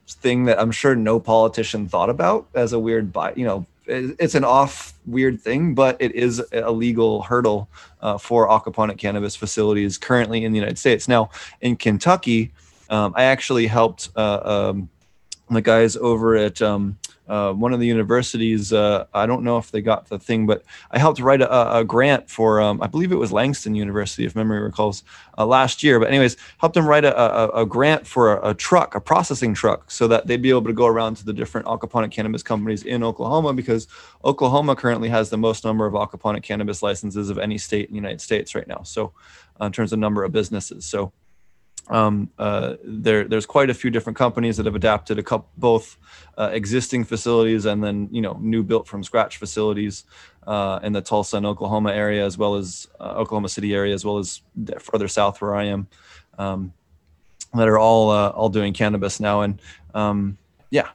thing 0.06 0.44
that 0.44 0.60
i'm 0.60 0.70
sure 0.70 0.94
no 0.94 1.18
politician 1.18 1.88
thought 1.88 2.08
about 2.08 2.46
as 2.54 2.72
a 2.72 2.78
weird 2.78 3.12
you 3.34 3.44
know 3.44 3.66
it's 3.92 4.36
an 4.36 4.44
off 4.44 4.94
weird 5.04 5.40
thing, 5.40 5.74
but 5.74 5.96
it 5.98 6.14
is 6.14 6.40
a 6.52 6.70
legal 6.70 7.22
hurdle 7.22 7.68
uh, 8.00 8.16
for 8.16 8.46
aquaponic 8.46 8.98
cannabis 8.98 9.34
facilities 9.34 9.98
currently 9.98 10.44
in 10.44 10.52
the 10.52 10.58
United 10.60 10.78
States. 10.78 11.08
Now, 11.08 11.30
in 11.60 11.74
Kentucky, 11.74 12.52
um, 12.90 13.14
I 13.16 13.24
actually 13.24 13.66
helped 13.66 14.10
uh, 14.16 14.70
um, 14.70 14.88
the 15.54 15.62
guys 15.62 15.96
over 15.96 16.36
at 16.36 16.60
um, 16.62 16.98
uh, 17.30 17.52
one 17.52 17.72
of 17.72 17.78
the 17.78 17.86
universities. 17.86 18.72
Uh, 18.72 19.06
I 19.14 19.24
don't 19.24 19.44
know 19.44 19.56
if 19.56 19.70
they 19.70 19.80
got 19.80 20.08
the 20.08 20.18
thing, 20.18 20.46
but 20.46 20.64
I 20.90 20.98
helped 20.98 21.20
write 21.20 21.40
a, 21.40 21.78
a 21.78 21.84
grant 21.84 22.28
for, 22.28 22.60
um, 22.60 22.82
I 22.82 22.88
believe 22.88 23.12
it 23.12 23.16
was 23.16 23.30
Langston 23.30 23.76
University, 23.76 24.24
if 24.24 24.34
memory 24.34 24.60
recalls, 24.60 25.04
uh, 25.38 25.46
last 25.46 25.84
year. 25.84 26.00
But, 26.00 26.08
anyways, 26.08 26.36
helped 26.58 26.74
them 26.74 26.86
write 26.86 27.04
a, 27.04 27.16
a, 27.16 27.62
a 27.62 27.66
grant 27.66 28.04
for 28.04 28.40
a, 28.42 28.52
truck, 28.52 28.96
a 28.96 29.00
processing 29.00 29.54
truck, 29.54 29.90
so 29.92 30.08
that 30.08 30.26
they'd 30.26 30.42
be 30.42 30.50
able 30.50 30.64
to 30.64 30.72
go 30.72 30.86
around 30.86 31.18
to 31.18 31.24
the 31.24 31.32
different 31.32 31.68
aquaponic 31.68 32.10
cannabis 32.10 32.42
companies 32.42 32.82
in 32.82 33.04
Oklahoma 33.04 33.52
because 33.52 33.86
Oklahoma 34.24 34.74
currently 34.74 35.08
has 35.08 35.30
the 35.30 35.38
most 35.38 35.64
number 35.64 35.86
of 35.86 35.94
aquaponic 35.94 36.42
cannabis 36.42 36.82
licenses 36.82 37.30
of 37.30 37.38
any 37.38 37.58
state 37.58 37.86
in 37.86 37.92
the 37.92 37.96
United 37.96 38.20
States 38.20 38.56
right 38.56 38.66
now. 38.66 38.82
So, 38.82 39.12
uh, 39.60 39.66
in 39.66 39.72
terms 39.72 39.92
of 39.92 40.00
number 40.00 40.24
of 40.24 40.32
businesses. 40.32 40.84
So, 40.84 41.12
um, 41.90 42.31
uh, 42.38 42.76
there, 42.85 43.24
there's 43.24 43.46
quite 43.46 43.68
a 43.68 43.74
few 43.74 43.90
different 43.90 44.16
companies 44.16 44.57
that 44.57 44.66
have 44.66 44.76
adapted 44.76 45.18
a 45.18 45.22
couple, 45.24 45.48
both 45.59 45.98
uh, 46.38 46.50
existing 46.53 47.05
facilities 47.05 47.66
and 47.66 47.83
then 47.83 48.09
you 48.12 48.22
know 48.22 48.38
new 48.40 48.62
built 48.62 48.87
from 48.87 49.03
scratch 49.03 49.38
facilities 49.38 50.05
uh, 50.46 50.79
in 50.85 50.92
the 50.92 51.00
Tulsa 51.00 51.37
and 51.37 51.44
Oklahoma 51.44 51.92
area, 51.92 52.24
as 52.24 52.38
well 52.38 52.55
as 52.55 52.87
uh, 53.00 53.14
Oklahoma 53.16 53.48
City 53.48 53.74
area, 53.74 53.92
as 53.92 54.05
well 54.05 54.18
as 54.18 54.40
further 54.79 55.09
south 55.09 55.42
where 55.42 55.55
I 55.55 55.64
am, 55.64 55.88
um, 56.38 56.72
that 57.55 57.68
are 57.68 57.79
all 57.79 58.11
uh, 58.11 58.29
all 58.29 58.48
doing 58.48 58.72
cannabis 58.72 59.18
now. 59.18 59.42
And 59.42 59.61
um, 59.92 60.38
yeah, 60.70 60.90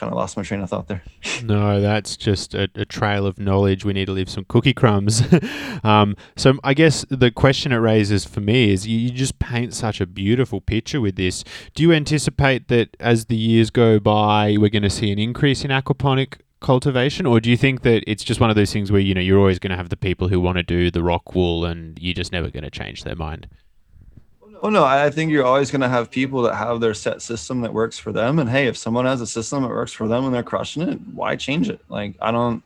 kind 0.00 0.10
of 0.10 0.16
lost 0.16 0.36
my 0.36 0.42
train 0.42 0.62
of 0.62 0.70
thought 0.70 0.88
there. 0.88 1.02
no, 1.44 1.80
that's 1.80 2.16
just 2.16 2.54
a, 2.54 2.68
a, 2.74 2.86
trail 2.86 3.26
of 3.26 3.38
knowledge. 3.38 3.84
We 3.84 3.92
need 3.92 4.06
to 4.06 4.12
leave 4.12 4.30
some 4.30 4.46
cookie 4.48 4.72
crumbs. 4.72 5.22
um, 5.84 6.16
so 6.36 6.54
I 6.64 6.72
guess 6.72 7.04
the 7.10 7.30
question 7.30 7.70
it 7.70 7.76
raises 7.76 8.24
for 8.24 8.40
me 8.40 8.72
is 8.72 8.86
you, 8.86 8.98
you 8.98 9.10
just 9.10 9.38
paint 9.38 9.74
such 9.74 10.00
a 10.00 10.06
beautiful 10.06 10.60
picture 10.62 11.00
with 11.00 11.16
this. 11.16 11.44
Do 11.74 11.82
you 11.82 11.92
anticipate 11.92 12.68
that 12.68 12.96
as 12.98 13.26
the 13.26 13.36
years 13.36 13.70
go 13.70 14.00
by, 14.00 14.56
we're 14.58 14.70
going 14.70 14.82
to 14.82 14.90
see 14.90 15.12
an 15.12 15.18
increase 15.18 15.64
in 15.64 15.70
aquaponic 15.70 16.40
cultivation 16.60 17.24
or 17.24 17.40
do 17.40 17.48
you 17.48 17.56
think 17.56 17.80
that 17.80 18.04
it's 18.06 18.22
just 18.22 18.38
one 18.38 18.50
of 18.50 18.56
those 18.56 18.70
things 18.70 18.92
where 18.92 19.00
you 19.00 19.14
know 19.14 19.20
you're 19.20 19.38
always 19.38 19.58
going 19.58 19.70
to 19.70 19.76
have 19.78 19.88
the 19.88 19.96
people 19.96 20.28
who 20.28 20.38
want 20.38 20.58
to 20.58 20.62
do 20.62 20.90
the 20.90 21.02
rock 21.02 21.34
wool 21.34 21.64
and 21.64 21.98
you're 21.98 22.12
just 22.12 22.32
never 22.32 22.50
going 22.50 22.62
to 22.62 22.70
change 22.70 23.02
their 23.02 23.16
mind 23.16 23.48
Oh 24.62 24.68
no, 24.68 24.84
I 24.84 25.08
think 25.10 25.30
you're 25.32 25.44
always 25.44 25.70
going 25.70 25.80
to 25.80 25.88
have 25.88 26.10
people 26.10 26.42
that 26.42 26.54
have 26.54 26.80
their 26.80 26.92
set 26.92 27.22
system 27.22 27.62
that 27.62 27.72
works 27.72 27.98
for 27.98 28.12
them. 28.12 28.38
And 28.38 28.48
hey, 28.48 28.66
if 28.66 28.76
someone 28.76 29.06
has 29.06 29.20
a 29.20 29.26
system 29.26 29.62
that 29.62 29.68
works 29.68 29.92
for 29.92 30.06
them 30.06 30.26
and 30.26 30.34
they're 30.34 30.42
crushing 30.42 30.82
it, 30.82 31.00
why 31.14 31.36
change 31.36 31.70
it? 31.70 31.80
Like 31.88 32.16
I 32.20 32.30
don't, 32.30 32.62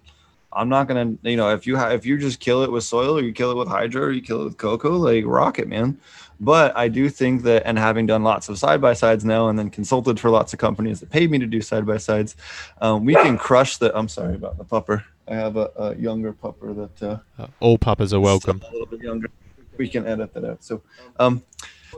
I'm 0.52 0.68
not 0.68 0.88
gonna, 0.88 1.14
you 1.22 1.36
know, 1.36 1.50
if 1.50 1.66
you 1.66 1.76
have, 1.76 1.92
if 1.92 2.04
you 2.04 2.18
just 2.18 2.40
kill 2.40 2.62
it 2.62 2.70
with 2.70 2.84
soil 2.84 3.18
or 3.18 3.22
you 3.22 3.32
kill 3.32 3.50
it 3.52 3.56
with 3.56 3.68
hydro 3.68 4.02
or 4.02 4.12
you 4.12 4.22
kill 4.22 4.42
it 4.42 4.44
with 4.44 4.56
cocoa, 4.56 4.96
like 4.96 5.24
rock 5.26 5.58
it, 5.58 5.68
man. 5.68 5.98
But 6.40 6.76
I 6.76 6.88
do 6.88 7.08
think 7.08 7.42
that, 7.42 7.62
and 7.64 7.78
having 7.78 8.06
done 8.06 8.24
lots 8.24 8.48
of 8.48 8.58
side 8.58 8.80
by 8.80 8.92
sides 8.92 9.24
now, 9.24 9.48
and 9.48 9.58
then 9.58 9.70
consulted 9.70 10.18
for 10.18 10.30
lots 10.30 10.52
of 10.52 10.58
companies 10.58 11.00
that 11.00 11.10
paid 11.10 11.30
me 11.30 11.38
to 11.38 11.46
do 11.46 11.60
side 11.60 11.86
by 11.86 11.96
sides, 11.96 12.36
um, 12.80 13.04
we 13.04 13.14
can 13.14 13.38
crush 13.38 13.76
the. 13.76 13.96
I'm 13.96 14.08
sorry 14.08 14.34
about 14.34 14.58
the 14.58 14.64
pupper. 14.64 15.04
I 15.28 15.34
have 15.36 15.56
a, 15.56 15.70
a 15.76 15.94
younger 15.94 16.32
pupper 16.32 16.74
that. 16.76 17.02
Uh, 17.02 17.42
uh, 17.42 17.46
all 17.60 17.78
puppers 17.78 18.12
are 18.12 18.20
welcome. 18.20 18.62
A 18.68 18.72
little 18.72 18.86
bit 18.86 19.00
younger. 19.00 19.28
We 19.76 19.88
can 19.88 20.06
edit 20.06 20.32
that 20.34 20.44
out. 20.44 20.64
So, 20.64 20.82
um, 21.18 21.42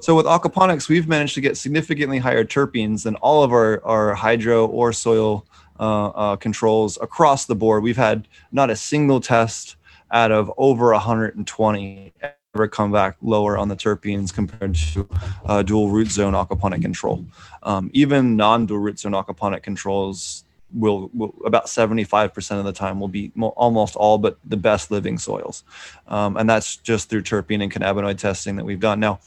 so 0.01 0.15
with 0.15 0.27
aquaponics, 0.27 0.89
we've 0.89 1.09
managed 1.09 1.35
to 1.35 1.41
get 1.41 1.57
significantly 1.57 2.19
higher 2.19 2.45
terpenes 2.45 3.05
than 3.05 3.17
all 3.17 3.43
of 3.43 3.53
our, 3.53 3.85
our 3.85 4.15
hydro 4.15 4.67
or 4.67 4.93
soil 4.93 5.47
uh, 5.79 6.09
uh, 6.09 6.37
controls 6.37 6.99
across 7.01 7.47
the 7.47 7.55
board. 7.55 7.83
We've 7.83 7.97
had 7.97 8.29
not 8.53 8.71
a 8.71 8.77
single 8.77 9.21
test 9.21 9.77
out 10.11 10.33
of 10.33 10.53
over 10.57 10.93
120 10.93 12.13
ever 12.57 12.67
come 12.67 12.91
back 12.91 13.17
lower 13.21 13.59
on 13.59 13.69
the 13.69 13.77
terpenes 13.77 14.33
compared 14.33 14.75
to 14.75 15.07
uh, 15.45 15.63
dual 15.63 15.91
root 15.91 16.09
zone 16.09 16.33
aquaponic 16.33 16.81
control. 16.81 17.23
Um, 17.63 17.91
even 17.93 18.35
non-dual 18.35 18.81
root 18.81 18.99
zone 18.99 19.13
aquaponic 19.13 19.63
controls 19.63 20.46
will, 20.73 21.11
will, 21.15 21.35
about 21.45 21.67
75% 21.67 22.59
of 22.59 22.65
the 22.65 22.73
time 22.73 23.01
will 23.01 23.09
be 23.09 23.33
mo- 23.35 23.55
almost 23.57 23.97
all 23.97 24.19
but 24.19 24.39
the 24.45 24.57
best 24.57 24.91
living 24.91 25.19
soils. 25.19 25.65
Um, 26.09 26.37
and 26.37 26.49
that's 26.49 26.77
just 26.77 27.09
through 27.09 27.23
terpene 27.23 27.63
and 27.63 27.73
cannabinoid 27.73 28.19
testing 28.19 28.57
that 28.57 28.65
we've 28.65 28.81
done. 28.81 29.01
Now, 29.01 29.21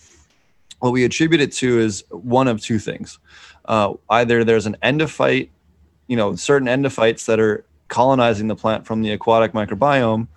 what 0.79 0.91
we 0.91 1.03
attribute 1.03 1.41
it 1.41 1.51
to 1.53 1.79
is 1.79 2.03
one 2.09 2.47
of 2.47 2.61
two 2.61 2.79
things. 2.79 3.19
Uh, 3.65 3.93
either 4.09 4.43
there's 4.43 4.65
an 4.65 4.77
endophyte, 4.81 5.49
you 6.07 6.15
know, 6.15 6.35
certain 6.35 6.67
endophytes 6.67 7.25
that 7.25 7.39
are 7.39 7.65
colonizing 7.87 8.47
the 8.47 8.55
plant 8.55 8.85
from 8.85 9.01
the 9.01 9.11
aquatic 9.11 9.51
microbiome, 9.51 10.27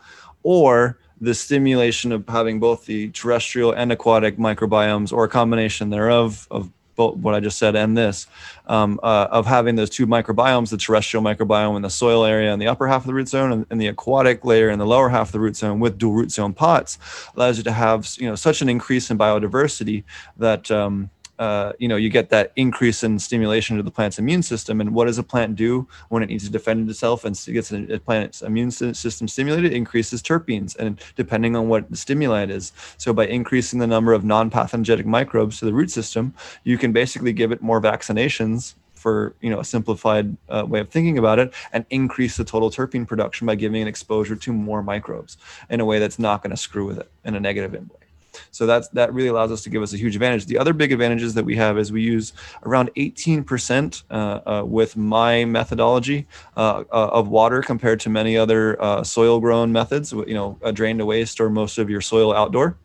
or 0.43 0.99
the 1.21 1.35
stimulation 1.35 2.11
of 2.11 2.25
having 2.29 2.59
both 2.59 2.87
the 2.87 3.09
terrestrial 3.11 3.73
and 3.73 3.93
aquatic 3.93 4.37
microbiomes, 4.39 5.13
or 5.13 5.25
a 5.25 5.29
combination 5.29 5.91
thereof 5.91 6.49
of 6.51 6.71
what 6.97 7.35
I 7.35 7.41
just 7.41 7.59
said 7.59 7.75
and 7.75 7.97
this, 7.97 8.27
um, 8.67 9.01
uh, 9.03 9.29
of 9.31 9.47
having 9.47 9.77
those 9.77 9.91
two 9.91 10.07
microbiomes, 10.07 10.71
the 10.71 10.77
terrestrial 10.77 11.23
microbiome 11.23 11.77
in 11.77 11.83
the 11.83 11.91
soil 11.91 12.25
area 12.25 12.53
in 12.53 12.59
the 12.59 12.69
upper 12.69 12.87
half 12.87 13.03
of 13.03 13.07
the 13.07 13.15
root 13.15 13.29
zone 13.29 13.53
and, 13.53 13.67
and, 13.71 13.81
the 13.81 13.89
aquatic 13.89 14.45
layer 14.45 14.71
in 14.71 14.79
the 14.79 14.87
lower 14.87 15.09
half 15.09 15.29
of 15.29 15.33
the 15.33 15.41
root 15.41 15.57
zone 15.57 15.81
with 15.81 15.99
dual 15.99 16.13
root 16.13 16.31
zone 16.31 16.53
pots 16.53 16.99
allows 17.37 17.59
you 17.59 17.65
to 17.65 17.73
have, 17.73 18.09
you 18.19 18.29
know, 18.29 18.35
such 18.35 18.63
an 18.63 18.69
increase 18.69 19.11
in 19.11 19.19
biodiversity 19.19 20.05
that, 20.37 20.71
um, 20.71 21.11
uh, 21.39 21.73
you 21.79 21.89
know, 21.89 21.97
you 21.97 22.09
get 22.09 22.29
that 22.31 22.53
increase 22.57 23.03
in 23.03 23.19
stimulation 23.19 23.77
to 23.77 23.83
the 23.83 23.91
plant's 23.91 24.19
immune 24.19 24.43
system. 24.43 24.81
And 24.81 24.95
what 24.95 25.07
does 25.07 25.19
a 25.19 25.23
plant 25.23 25.57
do 25.57 25.89
when 26.09 26.23
it 26.23 26.27
needs 26.27 26.45
to 26.45 26.51
defend 26.51 26.89
itself 26.89 27.25
and 27.25 27.41
gets 27.47 27.73
a, 27.73 27.99
plant's 27.99 28.43
immune 28.43 28.71
system 28.71 29.27
stimulated? 29.29 29.73
It 29.73 29.77
increases 29.77 30.23
terpenes, 30.23 30.77
and 30.77 31.01
depending 31.17 31.57
on 31.57 31.69
what 31.69 31.91
the 31.91 31.97
stimulant 31.97 32.53
is. 32.53 32.73
So 32.99 33.13
by 33.13 33.27
increasing 33.27 33.79
the 33.79 33.87
number 33.87 34.13
of 34.13 34.25
non-pathogenic 34.25 35.07
microbes 35.07 35.59
to 35.59 35.65
the 35.65 35.73
root 35.73 35.91
system, 35.91 36.35
you 36.65 36.79
can 36.79 36.93
basically 36.93 37.33
give 37.33 37.51
it 37.51 37.63
more 37.63 37.81
vaccinations 37.81 38.75
for 38.95 39.35
you 39.41 39.51
know 39.51 39.59
a 39.59 39.65
simplified 39.65 40.37
uh, 40.49 40.65
way 40.67 40.79
of 40.79 40.89
thinking 40.89 41.19
about 41.19 41.41
it 41.41 41.53
and 41.73 41.85
increase 41.91 42.37
the 42.37 42.45
total 42.45 42.71
terpene 42.71 43.07
production 43.07 43.49
by 43.49 43.57
giving 43.57 43.83
an 43.83 43.89
exposure 43.89 44.37
to 44.37 44.53
more 44.53 44.81
microbes 44.81 45.37
in 45.69 45.81
a 45.81 45.85
way 45.85 45.99
that's 45.99 46.21
not 46.21 46.41
going 46.41 46.53
to 46.53 46.57
screw 46.57 46.87
with 46.87 46.99
it 46.99 47.11
in 47.25 47.35
a 47.35 47.41
negative 47.41 47.73
way 47.73 48.02
so 48.51 48.67
that's 48.67 48.89
that 48.89 49.13
really 49.13 49.29
allows 49.29 49.51
us 49.53 49.63
to 49.63 49.71
give 49.71 49.83
us 49.83 49.93
a 49.93 49.97
huge 49.97 50.15
advantage. 50.15 50.47
The 50.47 50.59
other 50.59 50.73
big 50.73 50.93
advantages 50.93 51.35
that 51.35 51.45
we 51.45 51.57
have 51.57 51.79
is 51.79 51.93
we 51.93 52.03
use 52.03 52.33
around 52.65 52.91
18% 52.97 54.03
uh, 54.11 54.15
uh, 54.15 54.65
with 54.65 54.97
my 54.97 55.45
methodology 55.45 56.27
uh, 56.57 56.85
uh, 56.91 57.11
of 57.13 57.29
water 57.29 57.63
compared 57.63 58.01
to 58.01 58.11
many 58.11 58.37
other 58.37 58.81
uh, 58.83 59.05
soil 59.05 59.41
grown 59.41 59.73
methods. 59.73 60.13
You 60.13 60.35
know, 60.35 60.59
a 60.63 60.73
drain 60.73 60.99
to 60.99 61.07
waste 61.07 61.41
or 61.41 61.51
most 61.51 61.79
of 61.79 61.91
your 61.91 62.01
soil 62.01 62.35
outdoor 62.35 62.77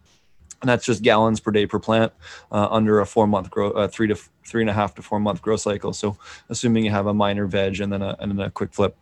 and 0.61 0.69
that's 0.69 0.85
just 0.85 1.03
gallons 1.03 1.39
per 1.39 1.51
day 1.51 1.67
per 1.67 1.77
plant 1.77 2.11
uh, 2.51 2.67
under 2.71 2.99
a 2.99 3.05
four 3.05 3.27
month 3.27 3.49
grow 3.51 3.87
three 3.87 4.07
to 4.07 4.15
three 4.43 4.63
and 4.63 4.69
a 4.71 4.73
half 4.73 4.95
to 4.95 5.03
four 5.03 5.19
month 5.19 5.39
growth 5.39 5.61
cycle 5.61 5.93
so 5.93 6.17
assuming 6.49 6.83
you 6.83 6.89
have 6.89 7.05
a 7.05 7.13
minor 7.13 7.45
veg 7.45 7.79
and 7.79 7.93
then 7.93 8.01
a, 8.01 8.15
and 8.19 8.31
then 8.31 8.39
a 8.39 8.49
quick 8.49 8.73
flip 8.73 8.97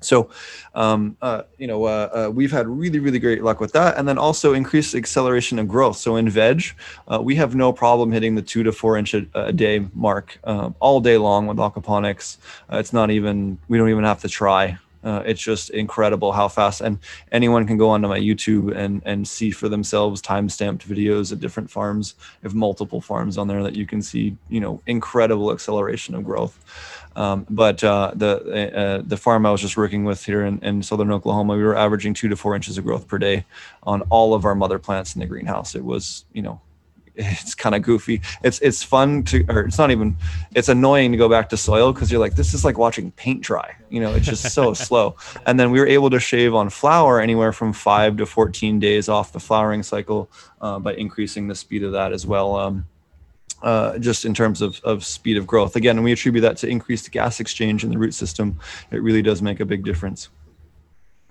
so, 0.00 0.30
um, 0.74 1.16
uh, 1.20 1.42
you 1.58 1.66
know, 1.66 1.84
uh, 1.84 2.08
uh, 2.28 2.30
we've 2.30 2.50
had 2.50 2.66
really, 2.66 2.98
really 2.98 3.18
great 3.18 3.42
luck 3.42 3.60
with 3.60 3.72
that. 3.72 3.98
And 3.98 4.08
then 4.08 4.18
also 4.18 4.54
increased 4.54 4.94
acceleration 4.94 5.58
of 5.58 5.68
growth. 5.68 5.98
So 5.98 6.16
in 6.16 6.28
veg, 6.28 6.64
uh, 7.08 7.20
we 7.22 7.34
have 7.36 7.54
no 7.54 7.72
problem 7.72 8.10
hitting 8.10 8.34
the 8.34 8.42
two 8.42 8.62
to 8.62 8.72
four 8.72 8.96
inch 8.96 9.14
a, 9.14 9.26
a 9.34 9.52
day 9.52 9.86
mark 9.94 10.38
um, 10.44 10.74
all 10.80 11.00
day 11.00 11.18
long 11.18 11.46
with 11.46 11.58
aquaponics. 11.58 12.38
Uh, 12.72 12.78
it's 12.78 12.92
not 12.92 13.10
even, 13.10 13.58
we 13.68 13.76
don't 13.78 13.90
even 13.90 14.04
have 14.04 14.20
to 14.22 14.28
try. 14.28 14.78
Uh, 15.02 15.22
it's 15.24 15.40
just 15.40 15.70
incredible 15.70 16.30
how 16.30 16.46
fast 16.46 16.82
and 16.82 16.98
anyone 17.32 17.66
can 17.66 17.78
go 17.78 17.88
onto 17.88 18.06
my 18.06 18.20
youtube 18.20 18.76
and 18.76 19.00
and 19.06 19.26
see 19.26 19.50
for 19.50 19.66
themselves 19.66 20.20
time 20.20 20.46
stamped 20.46 20.86
videos 20.86 21.32
at 21.32 21.40
different 21.40 21.70
farms 21.70 22.16
of 22.44 22.54
multiple 22.54 23.00
farms 23.00 23.38
on 23.38 23.48
there 23.48 23.62
that 23.62 23.74
you 23.74 23.86
can 23.86 24.02
see 24.02 24.36
you 24.50 24.60
know 24.60 24.82
incredible 24.86 25.52
acceleration 25.52 26.14
of 26.14 26.22
growth 26.22 26.99
um, 27.16 27.46
but 27.50 27.82
uh, 27.82 28.12
the 28.14 28.76
uh, 28.76 29.02
the 29.04 29.16
farm 29.16 29.44
I 29.44 29.50
was 29.50 29.60
just 29.60 29.76
working 29.76 30.04
with 30.04 30.24
here 30.24 30.44
in, 30.44 30.58
in, 30.60 30.82
southern 30.82 31.10
Oklahoma, 31.10 31.56
we 31.56 31.62
were 31.62 31.76
averaging 31.76 32.14
two 32.14 32.28
to 32.28 32.36
four 32.36 32.54
inches 32.54 32.78
of 32.78 32.84
growth 32.84 33.08
per 33.08 33.18
day 33.18 33.44
on 33.82 34.02
all 34.02 34.34
of 34.34 34.44
our 34.44 34.54
mother 34.54 34.78
plants 34.78 35.14
in 35.14 35.20
the 35.20 35.26
greenhouse. 35.26 35.74
It 35.74 35.84
was, 35.84 36.24
you 36.32 36.42
know, 36.42 36.60
it's 37.16 37.54
kind 37.54 37.74
of 37.74 37.82
goofy. 37.82 38.20
It's 38.42 38.58
it's 38.60 38.82
fun 38.82 39.24
to, 39.24 39.44
or 39.48 39.62
it's 39.62 39.78
not 39.78 39.90
even. 39.90 40.16
It's 40.54 40.68
annoying 40.68 41.12
to 41.12 41.18
go 41.18 41.28
back 41.28 41.48
to 41.50 41.56
soil 41.56 41.92
because 41.92 42.10
you're 42.10 42.20
like, 42.20 42.36
this 42.36 42.54
is 42.54 42.64
like 42.64 42.78
watching 42.78 43.10
paint 43.12 43.42
dry. 43.42 43.74
You 43.90 44.00
know, 44.00 44.14
it's 44.14 44.26
just 44.26 44.52
so 44.52 44.72
slow. 44.86 45.16
And 45.46 45.58
then 45.58 45.70
we 45.70 45.80
were 45.80 45.86
able 45.86 46.10
to 46.10 46.20
shave 46.20 46.54
on 46.54 46.70
flower 46.70 47.20
anywhere 47.20 47.52
from 47.52 47.72
five 47.72 48.16
to 48.18 48.26
14 48.26 48.78
days 48.78 49.08
off 49.08 49.32
the 49.32 49.40
flowering 49.40 49.82
cycle 49.82 50.30
uh, 50.60 50.78
by 50.78 50.94
increasing 50.94 51.48
the 51.48 51.54
speed 51.54 51.82
of 51.82 51.92
that 51.92 52.12
as 52.12 52.26
well. 52.26 52.56
Um, 52.56 52.86
uh, 53.62 53.98
just 53.98 54.24
in 54.24 54.34
terms 54.34 54.62
of, 54.62 54.80
of 54.84 55.04
speed 55.04 55.36
of 55.36 55.46
growth. 55.46 55.76
Again, 55.76 56.02
we 56.02 56.12
attribute 56.12 56.42
that 56.42 56.56
to 56.58 56.68
increased 56.68 57.10
gas 57.12 57.40
exchange 57.40 57.84
in 57.84 57.90
the 57.90 57.98
root 57.98 58.14
system. 58.14 58.58
It 58.90 59.02
really 59.02 59.22
does 59.22 59.42
make 59.42 59.60
a 59.60 59.64
big 59.64 59.84
difference. 59.84 60.28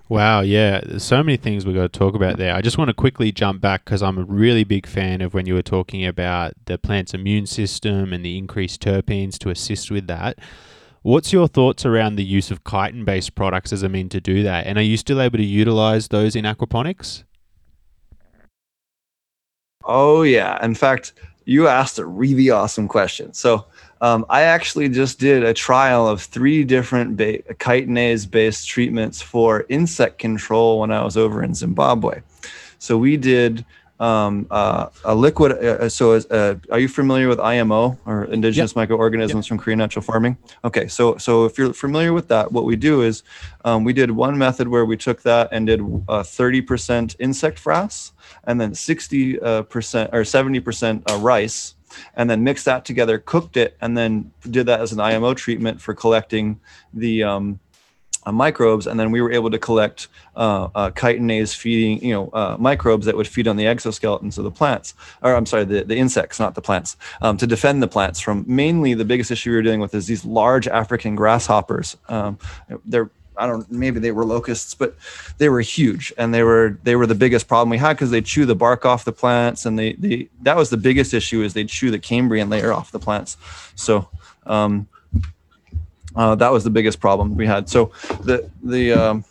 Wow, 0.09 0.41
yeah, 0.41 0.81
there's 0.81 1.03
so 1.03 1.21
many 1.21 1.37
things 1.37 1.67
we've 1.67 1.75
got 1.75 1.93
to 1.93 1.99
talk 1.99 2.15
about 2.15 2.37
there. 2.37 2.55
I 2.55 2.61
just 2.61 2.79
want 2.79 2.89
to 2.89 2.95
quickly 2.95 3.31
jump 3.31 3.61
back 3.61 3.85
because 3.85 4.01
I'm 4.01 4.17
a 4.17 4.23
really 4.23 4.63
big 4.63 4.87
fan 4.87 5.21
of 5.21 5.35
when 5.35 5.45
you 5.45 5.53
were 5.53 5.61
talking 5.61 6.03
about 6.03 6.53
the 6.65 6.79
plant's 6.79 7.13
immune 7.13 7.45
system 7.45 8.11
and 8.11 8.25
the 8.25 8.35
increased 8.35 8.81
terpenes 8.81 9.37
to 9.37 9.51
assist 9.51 9.91
with 9.91 10.07
that. 10.07 10.39
What's 11.03 11.31
your 11.31 11.47
thoughts 11.47 11.85
around 11.85 12.15
the 12.15 12.25
use 12.25 12.49
of 12.49 12.63
chitin 12.63 13.05
based 13.05 13.35
products 13.35 13.71
as 13.71 13.83
a 13.83 13.89
mean 13.89 14.09
to 14.09 14.19
do 14.19 14.41
that? 14.41 14.65
And 14.65 14.79
are 14.79 14.83
you 14.83 14.97
still 14.97 15.21
able 15.21 15.37
to 15.37 15.45
utilize 15.45 16.07
those 16.07 16.35
in 16.35 16.43
aquaponics? 16.43 17.23
Oh, 19.85 20.23
yeah. 20.23 20.63
In 20.65 20.73
fact, 20.73 21.13
you 21.49 21.67
asked 21.67 21.97
a 21.97 22.05
really 22.05 22.51
awesome 22.51 22.87
question. 22.87 23.33
So 23.33 23.65
um, 24.01 24.23
I 24.29 24.43
actually 24.43 24.87
just 24.87 25.19
did 25.19 25.43
a 25.43 25.53
trial 25.53 26.07
of 26.07 26.21
three 26.21 26.63
different 26.63 27.17
ba- 27.17 27.41
chitinase 27.55 28.29
based 28.29 28.67
treatments 28.69 29.19
for 29.19 29.65
insect 29.67 30.19
control 30.19 30.79
when 30.79 30.91
I 30.91 31.03
was 31.03 31.17
over 31.17 31.41
in 31.41 31.55
Zimbabwe. 31.55 32.21
So 32.77 32.99
we 32.99 33.17
did 33.17 33.65
um, 33.99 34.45
uh, 34.51 34.89
a 35.03 35.15
liquid. 35.15 35.51
Uh, 35.51 35.85
uh 35.85 35.89
so, 35.89 36.13
uh, 36.13 36.55
are 36.71 36.79
you 36.79 36.87
familiar 36.87 37.27
with 37.27 37.39
IMO 37.39 37.97
or 38.05 38.25
indigenous 38.25 38.71
yep. 38.71 38.75
microorganisms 38.77 39.45
yep. 39.45 39.49
from 39.49 39.57
Korean 39.57 39.79
natural 39.79 40.03
farming? 40.03 40.37
Okay, 40.63 40.87
so 40.87 41.17
so 41.17 41.45
if 41.45 41.57
you're 41.57 41.73
familiar 41.73 42.13
with 42.13 42.27
that, 42.29 42.51
what 42.51 42.63
we 42.63 42.75
do 42.75 43.01
is 43.01 43.23
um, 43.65 43.83
we 43.83 43.91
did 43.91 44.11
one 44.11 44.37
method 44.37 44.67
where 44.67 44.85
we 44.85 44.95
took 44.95 45.23
that 45.23 45.49
and 45.51 45.67
did 45.67 45.81
a 45.81 46.21
30% 46.21 47.11
uh, 47.11 47.15
insect 47.19 47.61
frass 47.61 48.11
and 48.45 48.59
then 48.59 48.71
60% 48.71 49.41
uh, 49.41 50.09
or 50.11 50.21
70% 50.21 51.23
rice 51.23 51.75
and 52.15 52.29
then 52.29 52.43
mixed 52.43 52.65
that 52.65 52.85
together, 52.85 53.17
cooked 53.17 53.57
it, 53.57 53.77
and 53.81 53.97
then 53.97 54.31
did 54.49 54.65
that 54.67 54.81
as 54.81 54.91
an 54.91 54.99
IMO 54.99 55.33
treatment 55.33 55.81
for 55.81 55.93
collecting 55.93 56.59
the 56.93 57.23
um, 57.23 57.59
uh, 58.25 58.31
microbes, 58.31 58.85
and 58.85 58.99
then 58.99 59.11
we 59.11 59.21
were 59.21 59.31
able 59.31 59.49
to 59.49 59.57
collect 59.57 60.07
uh, 60.35 60.67
uh, 60.75 60.89
chitinase 60.91 61.55
feeding, 61.55 62.03
you 62.03 62.13
know, 62.13 62.29
uh, 62.33 62.57
microbes 62.59 63.05
that 63.05 63.15
would 63.15 63.27
feed 63.27 63.47
on 63.47 63.55
the 63.55 63.63
exoskeletons 63.63 64.37
of 64.37 64.43
the 64.43 64.51
plants, 64.51 64.93
or 65.23 65.35
I'm 65.35 65.45
sorry, 65.45 65.63
the, 65.65 65.83
the 65.83 65.95
insects, 65.95 66.39
not 66.39 66.53
the 66.53 66.61
plants, 66.61 66.97
um, 67.21 67.37
to 67.37 67.47
defend 67.47 67.81
the 67.81 67.87
plants 67.87 68.19
from 68.19 68.43
mainly 68.47 68.93
the 68.93 69.05
biggest 69.05 69.31
issue 69.31 69.51
we 69.51 69.55
were 69.55 69.61
dealing 69.61 69.79
with 69.79 69.95
is 69.95 70.07
these 70.07 70.25
large 70.25 70.67
African 70.67 71.15
grasshoppers. 71.15 71.97
Um, 72.07 72.37
they're 72.85 73.09
I 73.39 73.47
don't 73.47 73.69
maybe 73.71 73.99
they 73.99 74.11
were 74.11 74.25
locusts, 74.25 74.75
but 74.75 74.95
they 75.37 75.49
were 75.49 75.61
huge 75.61 76.13
and 76.17 76.33
they 76.33 76.43
were 76.43 76.77
they 76.83 76.95
were 76.95 77.07
the 77.07 77.15
biggest 77.15 77.47
problem 77.47 77.69
we 77.69 77.77
had 77.77 77.93
because 77.93 78.11
they 78.11 78.21
chew 78.21 78.45
the 78.45 78.55
bark 78.55 78.85
off 78.85 79.05
the 79.05 79.11
plants 79.11 79.65
and 79.65 79.79
they 79.79 79.93
they 79.93 80.29
that 80.41 80.57
was 80.57 80.69
the 80.69 80.77
biggest 80.77 81.13
issue 81.13 81.41
is 81.41 81.53
they 81.53 81.63
chew 81.63 81.89
the 81.89 81.99
cambium 81.99 82.49
layer 82.49 82.73
off 82.73 82.91
the 82.91 82.99
plants. 82.99 83.37
So 83.75 84.09
um, 84.45 84.87
uh, 86.15 86.35
that 86.35 86.51
was 86.51 86.63
the 86.63 86.69
biggest 86.69 86.99
problem 86.99 87.35
we 87.35 87.47
had. 87.47 87.69
So 87.69 87.91
the 88.23 88.49
the 88.63 88.93
um, 88.93 89.25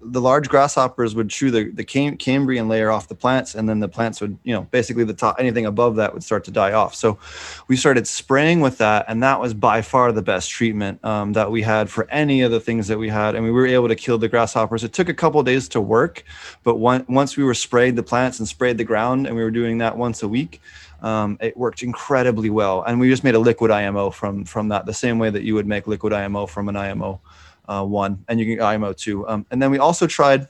the 0.00 0.20
large 0.20 0.48
grasshoppers 0.48 1.14
would 1.14 1.28
chew 1.28 1.50
the, 1.50 1.70
the 1.70 1.84
Cam- 1.84 2.16
cambium 2.16 2.68
layer 2.68 2.90
off 2.90 3.08
the 3.08 3.14
plants, 3.14 3.54
and 3.54 3.68
then 3.68 3.80
the 3.80 3.88
plants 3.88 4.20
would, 4.20 4.38
you 4.44 4.54
know, 4.54 4.62
basically 4.70 5.04
the 5.04 5.14
top 5.14 5.36
anything 5.38 5.66
above 5.66 5.96
that 5.96 6.12
would 6.14 6.22
start 6.22 6.44
to 6.44 6.50
die 6.50 6.72
off. 6.72 6.94
So 6.94 7.18
we 7.66 7.76
started 7.76 8.06
spraying 8.06 8.60
with 8.60 8.78
that, 8.78 9.04
and 9.08 9.22
that 9.22 9.40
was 9.40 9.54
by 9.54 9.82
far 9.82 10.12
the 10.12 10.22
best 10.22 10.50
treatment 10.50 11.04
um, 11.04 11.32
that 11.32 11.50
we 11.50 11.62
had 11.62 11.90
for 11.90 12.08
any 12.10 12.42
of 12.42 12.50
the 12.50 12.60
things 12.60 12.86
that 12.88 12.98
we 12.98 13.08
had. 13.08 13.34
And 13.34 13.44
we 13.44 13.50
were 13.50 13.66
able 13.66 13.88
to 13.88 13.96
kill 13.96 14.18
the 14.18 14.28
grasshoppers. 14.28 14.84
It 14.84 14.92
took 14.92 15.08
a 15.08 15.14
couple 15.14 15.42
days 15.42 15.68
to 15.70 15.80
work, 15.80 16.24
but 16.62 16.76
one, 16.76 17.04
once 17.08 17.36
we 17.36 17.44
were 17.44 17.54
sprayed 17.54 17.96
the 17.96 18.02
plants 18.02 18.38
and 18.38 18.46
sprayed 18.46 18.78
the 18.78 18.84
ground, 18.84 19.26
and 19.26 19.34
we 19.34 19.42
were 19.42 19.50
doing 19.50 19.78
that 19.78 19.96
once 19.96 20.22
a 20.22 20.28
week, 20.28 20.60
um, 21.02 21.38
it 21.40 21.56
worked 21.56 21.82
incredibly 21.82 22.50
well. 22.50 22.82
And 22.82 23.00
we 23.00 23.08
just 23.08 23.24
made 23.24 23.34
a 23.34 23.38
liquid 23.38 23.70
IMO 23.70 24.10
from 24.10 24.44
from 24.44 24.68
that, 24.68 24.86
the 24.86 24.94
same 24.94 25.18
way 25.18 25.30
that 25.30 25.42
you 25.42 25.54
would 25.54 25.66
make 25.66 25.86
liquid 25.86 26.12
IMO 26.12 26.46
from 26.46 26.68
an 26.68 26.76
IMO 26.76 27.20
uh, 27.68 27.84
one, 27.84 28.24
and 28.28 28.40
you 28.40 28.56
can 28.56 28.64
IMO 28.64 28.92
two. 28.92 29.28
Um, 29.28 29.46
and 29.50 29.60
then 29.62 29.70
we 29.70 29.78
also 29.78 30.06
tried 30.06 30.48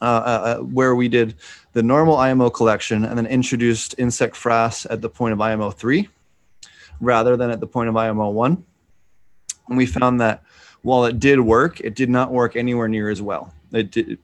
uh, 0.00 0.04
uh, 0.04 0.08
uh 0.08 0.58
where 0.58 0.94
we 0.94 1.08
did 1.08 1.34
the 1.72 1.82
normal 1.82 2.16
IMO 2.16 2.50
collection 2.50 3.04
and 3.04 3.18
then 3.18 3.26
introduced 3.26 3.94
insect 3.98 4.36
frass 4.36 4.86
at 4.90 5.00
the 5.00 5.08
point 5.08 5.32
of 5.32 5.40
IMO 5.40 5.70
three, 5.70 6.08
rather 7.00 7.36
than 7.36 7.50
at 7.50 7.60
the 7.60 7.66
point 7.66 7.88
of 7.88 7.96
IMO 7.96 8.30
one. 8.30 8.64
And 9.68 9.76
we 9.76 9.86
found 9.86 10.20
that 10.20 10.42
while 10.82 11.04
it 11.04 11.18
did 11.18 11.40
work, 11.40 11.80
it 11.80 11.94
did 11.94 12.08
not 12.08 12.32
work 12.32 12.56
anywhere 12.56 12.88
near 12.88 13.10
as 13.10 13.20
well. 13.20 13.52
It 13.72 13.90
did, 13.90 14.18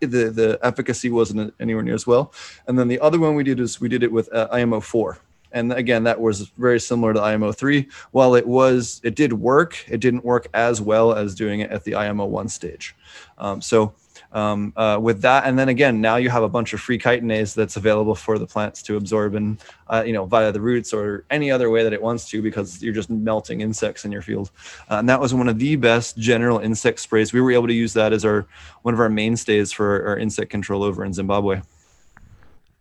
the 0.00 0.30
the 0.30 0.58
efficacy 0.62 1.10
wasn't 1.10 1.54
anywhere 1.60 1.82
near 1.82 1.94
as 1.94 2.06
well. 2.06 2.32
And 2.66 2.78
then 2.78 2.88
the 2.88 3.00
other 3.00 3.18
one 3.18 3.34
we 3.34 3.44
did 3.44 3.60
is 3.60 3.80
we 3.80 3.88
did 3.88 4.02
it 4.02 4.12
with 4.12 4.32
uh, 4.32 4.48
IMO 4.52 4.80
four, 4.80 5.18
and 5.52 5.72
again 5.72 6.04
that 6.04 6.20
was 6.20 6.48
very 6.58 6.80
similar 6.80 7.12
to 7.12 7.22
IMO 7.22 7.52
three. 7.52 7.88
While 8.12 8.34
it 8.34 8.46
was 8.46 9.00
it 9.04 9.14
did 9.14 9.32
work, 9.32 9.84
it 9.88 9.98
didn't 10.00 10.24
work 10.24 10.48
as 10.54 10.80
well 10.80 11.14
as 11.14 11.34
doing 11.34 11.60
it 11.60 11.70
at 11.70 11.84
the 11.84 11.94
IMO 11.94 12.26
one 12.26 12.48
stage. 12.48 12.94
Um, 13.38 13.60
so 13.60 13.94
um, 14.32 14.72
uh, 14.76 14.98
with 15.00 15.22
that. 15.22 15.44
And 15.44 15.58
then 15.58 15.68
again, 15.68 16.00
now 16.00 16.16
you 16.16 16.30
have 16.30 16.42
a 16.42 16.48
bunch 16.48 16.72
of 16.72 16.80
free 16.80 16.98
chitinase 16.98 17.54
that's 17.54 17.76
available 17.76 18.14
for 18.14 18.38
the 18.38 18.46
plants 18.46 18.82
to 18.84 18.96
absorb 18.96 19.34
and, 19.34 19.62
uh, 19.88 20.02
you 20.06 20.12
know, 20.12 20.26
via 20.26 20.52
the 20.52 20.60
roots 20.60 20.92
or 20.92 21.24
any 21.30 21.50
other 21.50 21.70
way 21.70 21.82
that 21.82 21.92
it 21.92 22.02
wants 22.02 22.28
to, 22.30 22.42
because 22.42 22.82
you're 22.82 22.94
just 22.94 23.10
melting 23.10 23.60
insects 23.60 24.04
in 24.04 24.12
your 24.12 24.22
field. 24.22 24.50
Uh, 24.90 24.96
and 24.96 25.08
that 25.08 25.20
was 25.20 25.32
one 25.32 25.48
of 25.48 25.58
the 25.58 25.76
best 25.76 26.18
general 26.18 26.58
insect 26.58 27.00
sprays. 27.00 27.32
We 27.32 27.40
were 27.40 27.52
able 27.52 27.68
to 27.68 27.74
use 27.74 27.92
that 27.94 28.12
as 28.12 28.24
our, 28.24 28.46
one 28.82 28.94
of 28.94 29.00
our 29.00 29.08
mainstays 29.08 29.72
for 29.72 30.06
our 30.06 30.18
insect 30.18 30.50
control 30.50 30.82
over 30.82 31.04
in 31.04 31.12
Zimbabwe. 31.12 31.62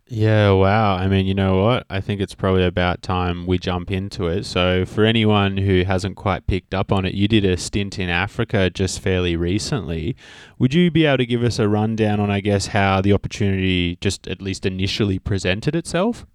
Yeah, 0.10 0.52
wow. 0.52 0.96
I 0.96 1.08
mean, 1.08 1.26
you 1.26 1.34
know 1.34 1.62
what? 1.62 1.86
I 1.90 2.00
think 2.00 2.22
it's 2.22 2.34
probably 2.34 2.64
about 2.64 3.02
time 3.02 3.46
we 3.46 3.58
jump 3.58 3.92
into 3.92 4.28
it. 4.28 4.46
So, 4.46 4.86
for 4.86 5.04
anyone 5.04 5.58
who 5.58 5.84
hasn't 5.84 6.16
quite 6.16 6.48
picked 6.48 6.74
up 6.74 6.94
on 6.94 7.04
it, 7.04 7.14
you 7.14 7.28
did 7.28 7.44
a 7.44 7.58
stint 7.58 8.00
in 8.00 8.08
Africa 8.10 8.70
just 8.70 9.02
fairly 9.02 9.36
recently. 9.36 10.16
Would 10.60 10.74
you 10.74 10.90
be 10.92 11.06
able 11.06 11.18
to 11.18 11.26
give 11.26 11.44
us 11.44 11.60
a 11.60 11.68
rundown 11.68 12.22
on, 12.22 12.32
I 12.32 12.40
guess, 12.40 12.68
how 12.68 13.02
the 13.02 13.12
opportunity 13.12 13.98
just 14.00 14.28
at 14.30 14.42
least 14.42 14.66
initially 14.66 15.20
presented 15.20 15.76
itself? 15.76 16.26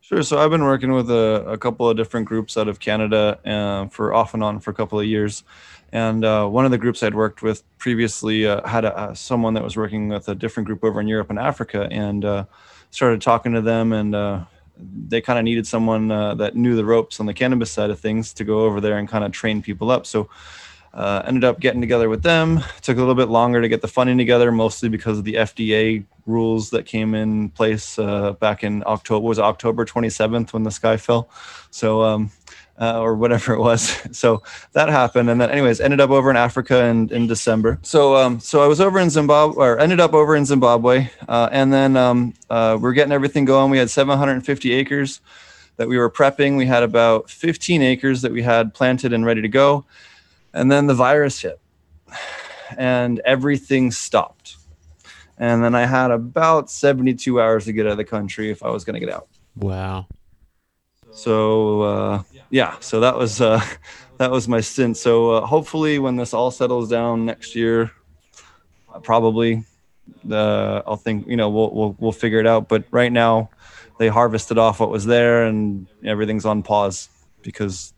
Sure. 0.00 0.22
So, 0.22 0.38
I've 0.38 0.50
been 0.50 0.64
working 0.64 0.92
with 0.92 1.10
a, 1.10 1.44
a 1.46 1.58
couple 1.58 1.90
of 1.90 1.98
different 1.98 2.26
groups 2.26 2.56
out 2.56 2.68
of 2.68 2.80
Canada 2.80 3.38
uh, 3.44 3.88
for 3.88 4.14
off 4.14 4.32
and 4.32 4.42
on 4.42 4.58
for 4.60 4.70
a 4.70 4.74
couple 4.74 4.98
of 4.98 5.04
years. 5.04 5.44
And 5.94 6.24
uh, 6.24 6.48
one 6.48 6.64
of 6.64 6.72
the 6.72 6.76
groups 6.76 7.04
I'd 7.04 7.14
worked 7.14 7.40
with 7.40 7.62
previously 7.78 8.48
uh, 8.48 8.66
had 8.66 8.84
a, 8.84 8.98
uh, 8.98 9.14
someone 9.14 9.54
that 9.54 9.62
was 9.62 9.76
working 9.76 10.08
with 10.08 10.28
a 10.28 10.34
different 10.34 10.66
group 10.66 10.82
over 10.82 11.00
in 11.00 11.06
Europe 11.06 11.30
and 11.30 11.38
Africa, 11.38 11.86
and 11.88 12.24
uh, 12.24 12.44
started 12.90 13.22
talking 13.22 13.52
to 13.52 13.60
them. 13.60 13.92
And 13.92 14.12
uh, 14.12 14.44
they 14.76 15.20
kind 15.20 15.38
of 15.38 15.44
needed 15.44 15.68
someone 15.68 16.10
uh, 16.10 16.34
that 16.34 16.56
knew 16.56 16.74
the 16.74 16.84
ropes 16.84 17.20
on 17.20 17.26
the 17.26 17.32
cannabis 17.32 17.70
side 17.70 17.90
of 17.90 18.00
things 18.00 18.32
to 18.34 18.44
go 18.44 18.62
over 18.62 18.80
there 18.80 18.98
and 18.98 19.08
kind 19.08 19.22
of 19.22 19.30
train 19.30 19.62
people 19.62 19.92
up. 19.92 20.04
So 20.04 20.28
ended 20.96 21.44
up 21.44 21.60
getting 21.60 21.80
together 21.80 22.08
with 22.08 22.24
them. 22.24 22.60
Took 22.82 22.96
a 22.96 23.00
little 23.00 23.14
bit 23.14 23.28
longer 23.28 23.62
to 23.62 23.68
get 23.68 23.80
the 23.80 23.88
funding 23.88 24.18
together, 24.18 24.50
mostly 24.50 24.88
because 24.88 25.18
of 25.18 25.24
the 25.24 25.34
FDA 25.34 26.04
rules 26.26 26.70
that 26.70 26.86
came 26.86 27.14
in 27.14 27.50
place 27.50 27.96
back 28.40 28.64
in 28.64 28.82
October. 28.84 29.24
Was 29.24 29.38
October 29.38 29.84
27th 29.84 30.52
when 30.52 30.64
the 30.64 30.72
sky 30.72 30.96
fell? 30.96 31.30
So 31.70 32.02
um, 32.02 32.32
uh, 32.80 33.00
or 33.00 33.14
whatever 33.14 33.54
it 33.54 33.60
was. 33.60 33.96
So 34.14 34.42
that 34.72 34.88
happened, 34.88 35.28
and 35.28 35.40
then 35.40 35.50
anyways, 35.50 35.80
ended 35.80 36.00
up 36.00 36.10
over 36.10 36.30
in 36.30 36.36
Africa 36.36 36.84
in, 36.84 37.08
in 37.10 37.26
December. 37.26 37.78
So 37.82 38.16
um, 38.16 38.38
so 38.38 38.62
I 38.62 38.66
was 38.66 38.80
over 38.80 38.98
in 39.00 39.10
Zimbabwe, 39.10 39.56
or 39.56 39.78
ended 39.78 40.00
up 40.00 40.14
over 40.14 40.36
in 40.36 40.44
Zimbabwe, 40.44 41.08
uh, 41.28 41.48
and 41.50 41.72
then 41.72 41.96
um, 41.96 42.34
uh, 42.48 42.78
we're 42.80 42.92
getting 42.92 43.12
everything 43.12 43.44
going. 43.44 43.70
We 43.70 43.78
had 43.78 43.90
750 43.90 44.72
acres 44.72 45.20
that 45.76 45.88
we 45.88 45.98
were 45.98 46.10
prepping. 46.10 46.56
We 46.56 46.66
had 46.66 46.84
about 46.84 47.28
15 47.28 47.82
acres 47.82 48.22
that 48.22 48.30
we 48.30 48.42
had 48.42 48.72
planted 48.72 49.12
and 49.12 49.26
ready 49.26 49.42
to 49.42 49.48
go, 49.48 49.84
and 50.52 50.70
then 50.70 50.86
the 50.86 50.94
virus 50.94 51.40
hit, 51.40 51.60
and 52.76 53.20
everything 53.24 53.90
stopped. 53.90 54.56
And 55.36 55.64
then 55.64 55.74
I 55.74 55.86
had 55.86 56.12
about 56.12 56.70
72 56.70 57.40
hours 57.40 57.64
to 57.64 57.72
get 57.72 57.86
out 57.86 57.92
of 57.92 57.98
the 57.98 58.04
country 58.04 58.50
if 58.50 58.62
I 58.62 58.70
was 58.70 58.84
going 58.84 58.94
to 58.94 59.00
get 59.00 59.12
out. 59.12 59.26
Wow. 59.56 60.06
So 61.12 61.82
uh, 61.82 62.22
yeah, 62.54 62.76
so 62.78 63.00
that 63.00 63.18
was 63.18 63.40
uh, 63.40 63.60
that 64.18 64.30
was 64.30 64.46
my 64.46 64.60
stint. 64.60 64.96
So 64.96 65.32
uh, 65.32 65.46
hopefully, 65.46 65.98
when 65.98 66.14
this 66.14 66.32
all 66.32 66.52
settles 66.52 66.88
down 66.88 67.26
next 67.26 67.56
year, 67.56 67.90
uh, 68.94 69.00
probably 69.00 69.64
the 70.22 70.80
I'll 70.86 70.96
think 70.96 71.26
you 71.26 71.36
know 71.36 71.50
we'll 71.50 71.74
we'll 71.74 71.96
we'll 71.98 72.12
figure 72.12 72.38
it 72.38 72.46
out. 72.46 72.68
But 72.68 72.84
right 72.92 73.10
now, 73.10 73.50
they 73.98 74.06
harvested 74.06 74.56
off 74.56 74.78
what 74.78 74.88
was 74.88 75.04
there, 75.04 75.46
and 75.46 75.88
everything's 76.04 76.44
on 76.44 76.62
pause 76.62 77.08
because 77.42 77.92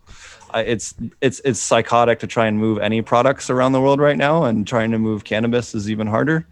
I, 0.52 0.62
it's 0.62 0.94
it's 1.20 1.42
it's 1.44 1.60
psychotic 1.60 2.20
to 2.20 2.26
try 2.26 2.46
and 2.46 2.58
move 2.58 2.78
any 2.78 3.02
products 3.02 3.50
around 3.50 3.72
the 3.72 3.82
world 3.82 4.00
right 4.00 4.16
now, 4.16 4.44
and 4.44 4.66
trying 4.66 4.90
to 4.92 4.98
move 4.98 5.24
cannabis 5.24 5.74
is 5.74 5.90
even 5.90 6.06
harder. 6.06 6.46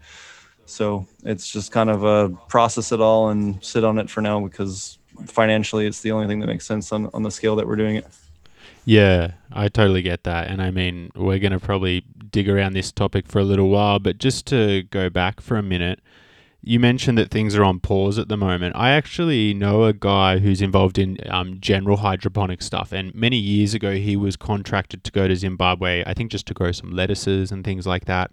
So 0.67 1.07
it's 1.23 1.51
just 1.51 1.71
kind 1.71 1.89
of 1.89 2.03
a 2.03 2.29
process 2.49 2.91
it 2.91 3.01
all 3.01 3.29
and 3.29 3.63
sit 3.65 3.83
on 3.83 3.97
it 3.97 4.11
for 4.11 4.21
now 4.21 4.41
because 4.41 4.99
financially 5.25 5.85
it's 5.85 6.01
the 6.01 6.11
only 6.11 6.27
thing 6.27 6.39
that 6.39 6.47
makes 6.47 6.65
sense 6.65 6.91
on, 6.91 7.09
on 7.13 7.23
the 7.23 7.31
scale 7.31 7.55
that 7.55 7.67
we're 7.67 7.75
doing 7.75 7.95
it. 7.95 8.07
Yeah, 8.85 9.31
I 9.51 9.67
totally 9.67 10.03
get 10.03 10.23
that. 10.23 10.47
And 10.47 10.61
I 10.61 10.69
mean, 10.69 11.11
we're 11.15 11.39
going 11.39 11.51
to 11.51 11.59
probably 11.59 12.05
dig 12.31 12.47
around 12.47 12.73
this 12.73 12.91
topic 12.91 13.27
for 13.27 13.39
a 13.39 13.43
little 13.43 13.69
while, 13.69 13.97
but 13.97 14.19
just 14.19 14.45
to 14.47 14.83
go 14.83 15.09
back 15.09 15.41
for 15.41 15.57
a 15.57 15.63
minute, 15.63 16.01
you 16.61 16.79
mentioned 16.79 17.17
that 17.17 17.31
things 17.31 17.55
are 17.55 17.63
on 17.63 17.79
pause 17.79 18.17
at 18.17 18.27
the 18.27 18.37
moment. 18.37 18.75
I 18.75 18.91
actually 18.91 19.53
know 19.53 19.83
a 19.83 19.93
guy 19.93 20.39
who's 20.39 20.61
involved 20.61 20.97
in 20.97 21.17
um, 21.29 21.59
general 21.59 21.97
hydroponic 21.97 22.61
stuff, 22.61 22.91
and 22.91 23.13
many 23.13 23.37
years 23.37 23.73
ago 23.73 23.93
he 23.93 24.15
was 24.15 24.35
contracted 24.35 25.03
to 25.03 25.11
go 25.11 25.27
to 25.27 25.35
Zimbabwe, 25.35 26.03
I 26.05 26.13
think 26.13 26.31
just 26.31 26.47
to 26.47 26.53
grow 26.53 26.71
some 26.71 26.91
lettuces 26.91 27.51
and 27.51 27.63
things 27.63 27.85
like 27.85 28.05
that. 28.05 28.31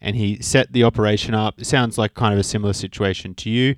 And 0.00 0.16
he 0.16 0.40
set 0.42 0.72
the 0.72 0.84
operation 0.84 1.34
up. 1.34 1.58
It 1.58 1.66
sounds 1.66 1.96
like 1.96 2.14
kind 2.14 2.34
of 2.34 2.40
a 2.40 2.44
similar 2.44 2.74
situation 2.74 3.34
to 3.36 3.50
you 3.50 3.76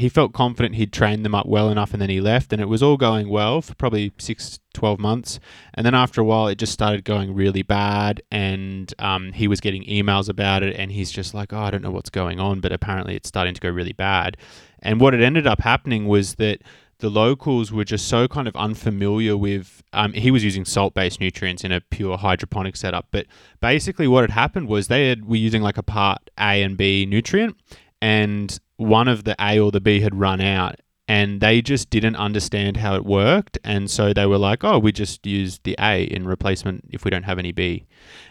he 0.00 0.08
felt 0.08 0.32
confident 0.32 0.74
he'd 0.74 0.92
trained 0.92 1.24
them 1.24 1.34
up 1.34 1.46
well 1.46 1.68
enough 1.68 1.92
and 1.92 2.00
then 2.00 2.10
he 2.10 2.20
left 2.20 2.52
and 2.52 2.60
it 2.60 2.66
was 2.66 2.82
all 2.82 2.96
going 2.96 3.28
well 3.28 3.60
for 3.60 3.74
probably 3.74 4.12
six 4.18 4.58
12 4.72 4.98
months. 4.98 5.40
And 5.74 5.84
then 5.84 5.94
after 5.94 6.20
a 6.20 6.24
while 6.24 6.48
it 6.48 6.56
just 6.56 6.72
started 6.72 7.04
going 7.04 7.34
really 7.34 7.62
bad 7.62 8.22
and 8.30 8.92
um, 8.98 9.32
he 9.32 9.46
was 9.46 9.60
getting 9.60 9.84
emails 9.84 10.28
about 10.28 10.62
it 10.62 10.74
and 10.76 10.90
he's 10.90 11.10
just 11.10 11.34
like 11.34 11.52
oh 11.52 11.58
i 11.60 11.70
don't 11.70 11.82
know 11.82 11.90
what's 11.90 12.10
going 12.10 12.40
on 12.40 12.60
but 12.60 12.72
apparently 12.72 13.14
it's 13.14 13.28
starting 13.28 13.54
to 13.54 13.60
go 13.60 13.68
really 13.68 13.92
bad. 13.92 14.36
And 14.80 15.00
what 15.00 15.14
it 15.14 15.20
ended 15.20 15.46
up 15.46 15.60
happening 15.60 16.06
was 16.06 16.36
that 16.36 16.62
the 17.00 17.10
locals 17.10 17.72
were 17.72 17.84
just 17.84 18.08
so 18.08 18.28
kind 18.28 18.46
of 18.46 18.54
unfamiliar 18.56 19.36
with 19.36 19.82
um, 19.92 20.12
he 20.12 20.30
was 20.30 20.44
using 20.44 20.64
salt-based 20.64 21.20
nutrients 21.20 21.64
in 21.64 21.72
a 21.72 21.80
pure 21.80 22.16
hydroponic 22.16 22.76
setup 22.76 23.06
but 23.10 23.26
basically 23.60 24.06
what 24.06 24.22
had 24.22 24.30
happened 24.30 24.68
was 24.68 24.88
they 24.88 25.08
had, 25.08 25.26
were 25.26 25.36
using 25.36 25.62
like 25.62 25.78
a 25.78 25.82
part 25.82 26.18
a 26.38 26.62
and 26.62 26.76
b 26.76 27.06
nutrient 27.06 27.56
and 28.02 28.60
one 28.80 29.08
of 29.08 29.24
the 29.24 29.36
A 29.40 29.58
or 29.60 29.70
the 29.70 29.80
B 29.80 30.00
had 30.00 30.14
run 30.14 30.40
out 30.40 30.80
and 31.10 31.40
they 31.40 31.60
just 31.60 31.90
didn't 31.90 32.14
understand 32.14 32.76
how 32.76 32.94
it 32.94 33.04
worked 33.04 33.58
and 33.64 33.90
so 33.90 34.12
they 34.12 34.26
were 34.26 34.38
like 34.38 34.62
oh 34.62 34.78
we 34.78 34.92
just 34.92 35.26
use 35.26 35.58
the 35.64 35.74
a 35.80 36.04
in 36.04 36.24
replacement 36.26 36.84
if 36.90 37.04
we 37.04 37.10
don't 37.10 37.24
have 37.24 37.38
any 37.38 37.50
b 37.50 37.84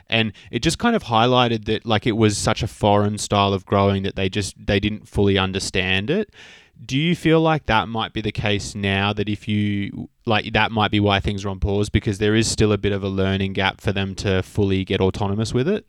and 0.08 0.32
it 0.50 0.60
just 0.60 0.80
kind 0.80 0.96
of 0.96 1.04
highlighted 1.04 1.66
that 1.66 1.86
like 1.86 2.08
it 2.08 2.14
was 2.14 2.38
such 2.38 2.64
a 2.64 2.68
foreign 2.68 3.18
style 3.18 3.54
of 3.54 3.66
growing 3.66 4.04
that 4.04 4.16
they 4.16 4.30
just 4.30 4.56
they 4.66 4.80
didn't 4.80 5.08
fully 5.10 5.38
understand 5.38 6.10
it 6.10 6.34
do 6.86 6.98
you 6.98 7.18
feel 7.18 7.42
like 7.42 7.66
that 7.66 7.90
might 7.90 8.14
be 8.14 8.22
the 8.22 8.32
case 8.32 8.74
now 8.74 9.12
that 9.12 9.28
if 9.28 9.46
you 9.46 10.08
like 10.26 10.54
that 10.54 10.72
might 10.72 10.90
be 10.90 11.02
why 11.02 11.20
things 11.20 11.44
are 11.44 11.50
on 11.50 11.60
pause 11.60 11.90
because 11.90 12.18
there 12.18 12.34
is 12.34 12.50
still 12.50 12.72
a 12.72 12.78
bit 12.78 12.94
of 12.94 13.04
a 13.04 13.10
learning 13.10 13.52
gap 13.52 13.82
for 13.82 13.92
them 13.92 14.16
to 14.16 14.42
fully 14.42 14.86
get 14.86 15.02
autonomous 15.02 15.54
with 15.54 15.68
it 15.68 15.86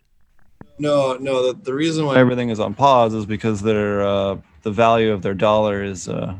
no, 0.79 1.14
no. 1.18 1.46
The, 1.53 1.61
the 1.62 1.75
reason 1.75 2.07
why 2.07 2.16
everything 2.16 2.49
is 2.49 2.59
on 2.59 2.73
pause 2.73 3.12
is 3.12 3.27
because 3.27 3.61
their 3.61 4.03
uh, 4.03 4.37
the 4.62 4.70
value 4.70 5.12
of 5.12 5.23
their 5.23 5.35
dollar 5.35 5.83
is 5.83 6.09
uh, 6.09 6.35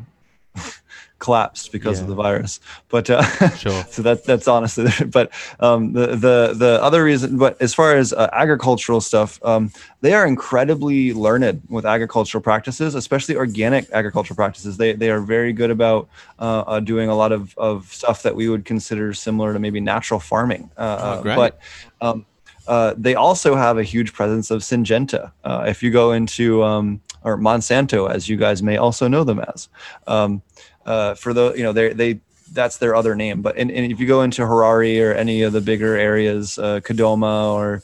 collapsed 1.19 1.71
because 1.71 1.99
yeah. 1.99 2.03
of 2.03 2.09
the 2.09 2.15
virus. 2.15 2.61
But 2.89 3.09
uh, 3.11 3.23
sure. 3.57 3.85
so 3.91 4.03
that 4.03 4.25
that's 4.25 4.49
honestly. 4.49 4.87
But 5.11 5.31
um, 5.61 5.93
the 5.93 6.09
the 6.09 6.55
the 6.57 6.79
other 6.83 7.05
reason, 7.05 7.37
but 7.37 7.61
as 7.61 7.75
far 7.75 7.97
as 7.97 8.13
uh, 8.13 8.29
agricultural 8.33 9.01
stuff, 9.01 9.39
um, 9.45 9.71
they 10.01 10.13
are 10.15 10.27
incredibly 10.27 11.13
learned 11.13 11.63
with 11.69 11.85
agricultural 11.85 12.43
practices, 12.43 12.95
especially 12.95 13.37
organic 13.37 13.91
agricultural 13.93 14.37
practices. 14.37 14.77
They 14.77 14.93
they 14.93 15.11
are 15.11 15.21
very 15.21 15.53
good 15.53 15.71
about 15.71 16.09
uh, 16.39 16.65
uh, 16.67 16.81
doing 16.81 17.09
a 17.09 17.15
lot 17.15 17.33
of 17.33 17.57
of 17.59 17.93
stuff 17.93 18.23
that 18.23 18.35
we 18.35 18.49
would 18.49 18.65
consider 18.65 19.13
similar 19.13 19.53
to 19.53 19.59
maybe 19.59 19.81
natural 19.81 20.21
farming. 20.21 20.71
Uh, 20.77 21.23
oh, 21.25 21.35
but 21.37 21.61
um, 22.01 22.25
uh, 22.71 22.95
they 22.97 23.15
also 23.15 23.57
have 23.57 23.79
a 23.79 23.83
huge 23.83 24.13
presence 24.13 24.51
of 24.51 24.63
Syngenta. 24.63 25.33
Uh, 25.43 25.65
if 25.67 25.83
you 25.83 25.91
go 25.91 26.13
into 26.13 26.63
um, 26.63 27.01
or 27.25 27.37
Monsanto, 27.37 28.11
as 28.11 28.29
you 28.29 28.37
guys 28.37 28.63
may 28.63 28.77
also 28.77 29.09
know 29.09 29.25
them 29.25 29.41
as, 29.41 29.69
um, 30.07 30.43
uh, 30.87 31.15
for 31.15 31.33
the 31.33 31.53
you 31.55 31.63
know 31.63 31.73
they 31.73 31.93
they 31.93 32.21
that's 32.53 32.79
their 32.79 32.95
other 32.95 33.15
name. 33.15 33.43
But 33.43 33.57
and, 33.57 33.71
and 33.71 33.93
if 33.93 34.01
you 34.01 34.07
go 34.07 34.23
into 34.23 34.43
Harare 34.43 35.11
or 35.11 35.15
any 35.15 35.43
of 35.43 35.53
the 35.53 35.61
bigger 35.61 35.97
areas, 35.97 36.59
uh, 36.59 36.81
Kadoma 36.81 37.55
or 37.55 37.83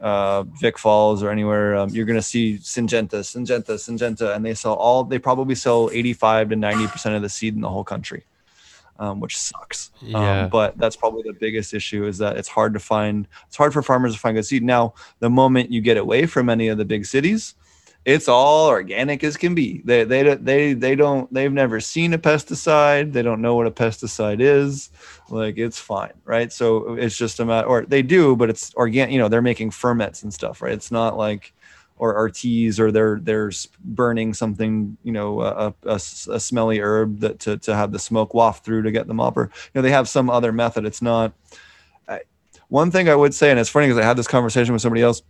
uh, 0.00 0.42
Vic 0.60 0.78
Falls 0.78 1.22
or 1.22 1.30
anywhere, 1.30 1.76
um, 1.76 1.90
you're 1.90 2.06
going 2.06 2.18
to 2.18 2.22
see 2.22 2.58
Syngenta, 2.58 3.20
Syngenta, 3.20 3.74
Syngenta, 3.74 4.34
and 4.34 4.44
they 4.44 4.54
sell 4.54 4.74
all. 4.74 5.04
They 5.04 5.18
probably 5.18 5.54
sell 5.54 5.90
85 5.92 6.50
to 6.50 6.56
90 6.56 6.86
percent 6.88 7.14
of 7.14 7.22
the 7.22 7.28
seed 7.28 7.54
in 7.54 7.60
the 7.60 7.70
whole 7.70 7.84
country 7.84 8.24
um, 9.02 9.18
which 9.18 9.36
sucks. 9.36 9.90
Um, 10.00 10.08
yeah. 10.08 10.42
Um, 10.42 10.50
but 10.50 10.78
that's 10.78 10.94
probably 10.94 11.22
the 11.22 11.32
biggest 11.32 11.74
issue 11.74 12.06
is 12.06 12.18
that 12.18 12.36
it's 12.36 12.48
hard 12.48 12.72
to 12.74 12.80
find. 12.80 13.26
It's 13.48 13.56
hard 13.56 13.72
for 13.72 13.82
farmers 13.82 14.14
to 14.14 14.20
find 14.20 14.36
good 14.36 14.46
seed. 14.46 14.62
Now, 14.62 14.94
the 15.18 15.28
moment 15.28 15.72
you 15.72 15.80
get 15.80 15.96
away 15.96 16.26
from 16.26 16.48
any 16.48 16.68
of 16.68 16.78
the 16.78 16.84
big 16.84 17.04
cities, 17.04 17.54
it's 18.04 18.28
all 18.28 18.68
organic 18.68 19.22
as 19.22 19.36
can 19.36 19.54
be. 19.54 19.80
They 19.84 20.04
they 20.04 20.34
they 20.34 20.72
they 20.72 20.94
don't 20.96 21.32
they've 21.32 21.52
never 21.52 21.80
seen 21.80 22.12
a 22.14 22.18
pesticide. 22.18 23.12
They 23.12 23.22
don't 23.22 23.40
know 23.40 23.54
what 23.54 23.66
a 23.66 23.70
pesticide 23.70 24.40
is. 24.40 24.90
Like 25.28 25.56
it's 25.56 25.78
fine, 25.78 26.12
right? 26.24 26.52
So 26.52 26.94
it's 26.94 27.16
just 27.16 27.38
a 27.38 27.44
matter, 27.44 27.66
or 27.66 27.86
they 27.86 28.02
do, 28.02 28.34
but 28.34 28.50
it's 28.50 28.74
organic. 28.74 29.12
You 29.12 29.18
know, 29.18 29.28
they're 29.28 29.42
making 29.42 29.70
ferments 29.70 30.22
and 30.22 30.34
stuff, 30.34 30.62
right? 30.62 30.72
It's 30.72 30.90
not 30.90 31.16
like 31.16 31.52
or 32.02 32.16
ortiz 32.16 32.80
or 32.80 32.90
they're 32.90 33.20
they're 33.20 33.52
burning 33.84 34.34
something 34.34 34.96
you 35.04 35.12
know 35.12 35.40
a, 35.40 35.72
a, 35.84 35.94
a 35.94 36.00
smelly 36.00 36.80
herb 36.80 37.20
that 37.20 37.38
to, 37.38 37.56
to 37.58 37.76
have 37.76 37.92
the 37.92 37.98
smoke 37.98 38.34
waft 38.34 38.64
through 38.64 38.82
to 38.82 38.90
get 38.90 39.06
them 39.06 39.20
up 39.20 39.36
or 39.36 39.44
you 39.44 39.70
know 39.76 39.82
they 39.82 39.90
have 39.90 40.08
some 40.08 40.28
other 40.28 40.50
method 40.50 40.84
it's 40.84 41.00
not 41.00 41.32
I, 42.08 42.22
one 42.68 42.90
thing 42.90 43.08
i 43.08 43.14
would 43.14 43.34
say 43.34 43.50
and 43.50 43.60
it's 43.60 43.70
funny 43.70 43.86
because 43.86 44.02
i 44.02 44.04
had 44.04 44.16
this 44.16 44.26
conversation 44.26 44.72
with 44.72 44.82
somebody 44.82 45.02
else 45.02 45.22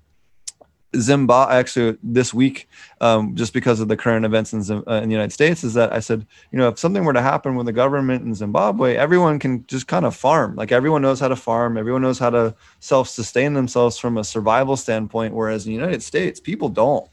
Zimbabwe 0.97 1.55
actually 1.55 1.99
this 2.03 2.35
week, 2.35 2.69
um, 3.01 3.35
just 3.35 3.53
because 3.53 3.81
of 3.81 3.89
the 3.89 3.97
current 3.97 4.25
events 4.25 4.53
in, 4.53 4.61
uh, 4.61 4.83
in, 4.87 5.09
the 5.09 5.15
United 5.15 5.33
States, 5.33 5.65
is 5.65 5.75
that 5.75 5.93
I 5.93 6.01
said, 6.01 6.27
you 6.51 6.59
know, 6.59 6.69
if 6.69 6.79
something 6.79 7.05
were 7.05 7.13
to 7.13 7.23
happen 7.23 7.57
with 7.57 7.67
the 7.67 7.73
government 7.73 8.25
in 8.25 8.35
Zimbabwe, 8.35 8.97
everyone 8.97 9.39
can 9.39 9.67
just 9.67 9.87
kind 9.87 10.05
of 10.05 10.15
farm. 10.15 10.55
Like 10.57 10.73
everyone 10.73 11.03
knows 11.03 11.21
how 11.21 11.29
to 11.29 11.37
farm, 11.37 11.77
everyone 11.77 12.03
knows 12.03 12.19
how 12.19 12.31
to 12.31 12.55
self-sustain 12.81 13.55
themselves 13.55 13.99
from 13.99 14.19
a 14.19 14.25
survival 14.25 14.77
standpoint. 14.77 15.35
Whereas 15.35 15.67
in 15.67 15.73
the 15.73 15.79
United 15.79 16.03
States, 16.03 16.41
people 16.41 16.69
don't. 16.69 17.09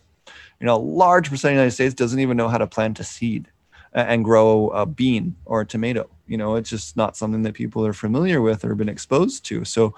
You 0.60 0.66
know, 0.66 0.76
a 0.76 0.78
large 0.78 1.30
percent 1.30 1.54
of 1.54 1.56
the 1.56 1.62
United 1.62 1.76
States 1.76 1.94
doesn't 1.94 2.20
even 2.20 2.36
know 2.36 2.50
how 2.50 2.58
to 2.58 2.68
plant 2.68 3.00
a 3.00 3.04
seed 3.04 3.50
and 3.94 4.24
grow 4.24 4.70
a 4.70 4.86
bean 4.86 5.36
or 5.46 5.62
a 5.62 5.66
tomato. 5.66 6.10
You 6.28 6.38
know 6.38 6.56
it's 6.56 6.70
just 6.70 6.96
not 6.96 7.18
something 7.18 7.42
that 7.44 7.56
people 7.56 7.86
are 7.86 7.94
familiar 7.94 8.40
with 8.40 8.64
or 8.64 8.76
been 8.76 8.90
exposed 8.90 9.46
to. 9.46 9.66
So 9.66 9.96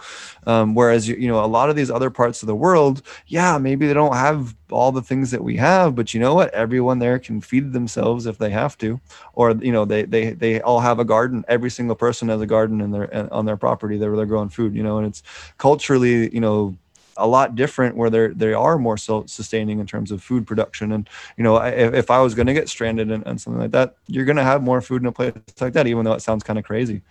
um, 0.47 0.75
whereas 0.75 1.07
you 1.07 1.27
know 1.27 1.43
a 1.43 1.47
lot 1.47 1.69
of 1.69 1.75
these 1.75 1.91
other 1.91 2.09
parts 2.09 2.41
of 2.41 2.47
the 2.47 2.55
world 2.55 3.01
yeah 3.27 3.57
maybe 3.57 3.85
they 3.85 3.93
don't 3.93 4.15
have 4.15 4.55
all 4.71 4.93
the 4.93 5.01
things 5.01 5.31
that 5.31 5.43
we 5.43 5.57
have 5.57 5.93
but 5.95 6.13
you 6.13 6.19
know 6.19 6.33
what? 6.33 6.53
Everyone 6.53 6.99
there 6.99 7.19
can 7.19 7.41
feed 7.41 7.73
themselves 7.73 8.25
if 8.25 8.37
they 8.37 8.49
have 8.49 8.77
to. 8.77 8.99
Or 9.33 9.51
you 9.51 9.71
know 9.71 9.85
they 9.85 10.03
they 10.03 10.31
they 10.31 10.61
all 10.61 10.79
have 10.79 10.99
a 10.99 11.05
garden. 11.05 11.43
Every 11.47 11.69
single 11.69 11.95
person 11.95 12.29
has 12.29 12.41
a 12.41 12.47
garden 12.47 12.79
in 12.81 12.91
their 12.91 13.33
on 13.33 13.45
their 13.45 13.57
property 13.57 13.97
where 13.97 14.15
they're 14.15 14.25
growing 14.25 14.49
food 14.49 14.75
you 14.75 14.83
know 14.83 14.97
and 14.97 15.07
it's 15.07 15.23
culturally 15.57 16.33
you 16.33 16.39
know 16.39 16.77
a 17.21 17.27
lot 17.27 17.55
different 17.55 17.95
where 17.95 18.09
they're 18.09 18.33
they 18.33 18.53
are 18.53 18.77
more 18.77 18.97
self-sustaining 18.97 19.79
in 19.79 19.85
terms 19.85 20.11
of 20.11 20.21
food 20.21 20.45
production 20.45 20.91
and 20.91 21.09
you 21.37 21.43
know 21.43 21.57
if, 21.57 21.93
if 21.93 22.11
i 22.11 22.19
was 22.19 22.33
going 22.33 22.47
to 22.47 22.53
get 22.53 22.67
stranded 22.67 23.11
and, 23.11 23.25
and 23.25 23.39
something 23.39 23.61
like 23.61 23.71
that 23.71 23.95
you're 24.07 24.25
going 24.25 24.37
to 24.37 24.43
have 24.43 24.61
more 24.61 24.81
food 24.81 25.01
in 25.01 25.07
a 25.07 25.11
place 25.11 25.33
like 25.59 25.73
that 25.73 25.87
even 25.87 26.03
though 26.05 26.13
it 26.13 26.21
sounds 26.21 26.43
kind 26.43 26.59
of 26.59 26.65
crazy 26.65 27.01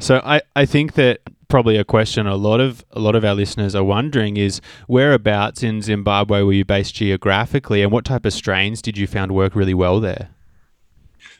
so 0.00 0.20
I, 0.24 0.40
I 0.56 0.66
think 0.66 0.94
that 0.94 1.20
probably 1.48 1.76
a 1.76 1.84
question 1.84 2.26
a 2.26 2.36
lot 2.36 2.60
of 2.60 2.84
a 2.92 3.00
lot 3.00 3.14
of 3.14 3.24
our 3.24 3.34
listeners 3.34 3.74
are 3.74 3.84
wondering 3.84 4.36
is 4.36 4.60
whereabouts 4.86 5.62
in 5.62 5.82
Zimbabwe 5.82 6.42
were 6.42 6.52
you 6.52 6.64
based 6.64 6.94
geographically 6.94 7.82
and 7.82 7.90
what 7.90 8.04
type 8.04 8.26
of 8.26 8.32
strains 8.32 8.82
did 8.82 8.98
you 8.98 9.06
found 9.06 9.32
work 9.32 9.54
really 9.54 9.74
well 9.74 10.00
there? 10.00 10.30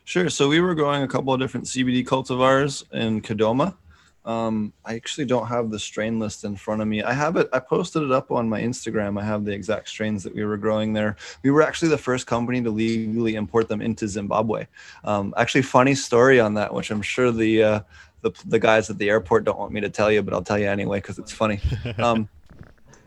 Sure. 0.05 0.31
So 0.31 0.49
we 0.49 0.61
were 0.61 0.75
growing 0.75 1.03
a 1.03 1.09
couple 1.09 1.35
of 1.35 1.40
different 1.40 1.66
CBD 1.66 2.05
cultivars 2.05 2.83
in 2.92 3.21
Kadoma. 3.21 3.75
Um, 4.29 4.75
I 4.85 4.95
actually 4.95 5.25
don't 5.25 5.47
have 5.47 5.71
the 5.71 5.79
strain 5.79 6.19
list 6.19 6.45
in 6.45 6.55
front 6.55 6.83
of 6.83 6.87
me. 6.87 7.03
I 7.03 7.14
have 7.14 7.37
it. 7.37 7.49
I 7.51 7.61
posted 7.61 8.03
it 8.03 8.12
up 8.12 8.31
on 8.31 8.47
my 8.47 8.61
Instagram. 8.61 9.19
I 9.19 9.25
have 9.25 9.47
the 9.47 9.53
exact 9.53 9.88
strains 9.88 10.23
that 10.23 10.35
we 10.35 10.45
were 10.45 10.59
growing 10.59 10.93
there. 10.93 11.17
We 11.43 11.51
were 11.51 11.62
actually 11.62 11.88
the 11.88 11.97
first 11.97 12.27
company 12.27 12.61
to 12.62 12.69
legally 12.71 13.37
import 13.37 13.69
them 13.69 13.81
into 13.81 14.07
Zimbabwe. 14.07 14.67
Um, 15.03 15.33
actually, 15.38 15.62
funny 15.62 15.95
story 15.95 16.41
on 16.41 16.53
that, 16.55 16.75
which 16.75 16.91
I'm 16.91 17.01
sure 17.01 17.33
the, 17.33 17.62
uh, 17.62 17.81
the 18.21 18.31
the 18.45 18.59
guys 18.59 18.91
at 18.91 18.99
the 18.99 19.09
airport 19.09 19.45
don't 19.45 19.59
want 19.59 19.73
me 19.73 19.81
to 19.81 19.88
tell 19.88 20.12
you, 20.12 20.23
but 20.23 20.35
I'll 20.35 20.43
tell 20.43 20.59
you 20.59 20.69
anyway 20.69 20.99
because 20.99 21.19
it's 21.19 21.33
funny. 21.33 21.61
Um, 21.99 22.29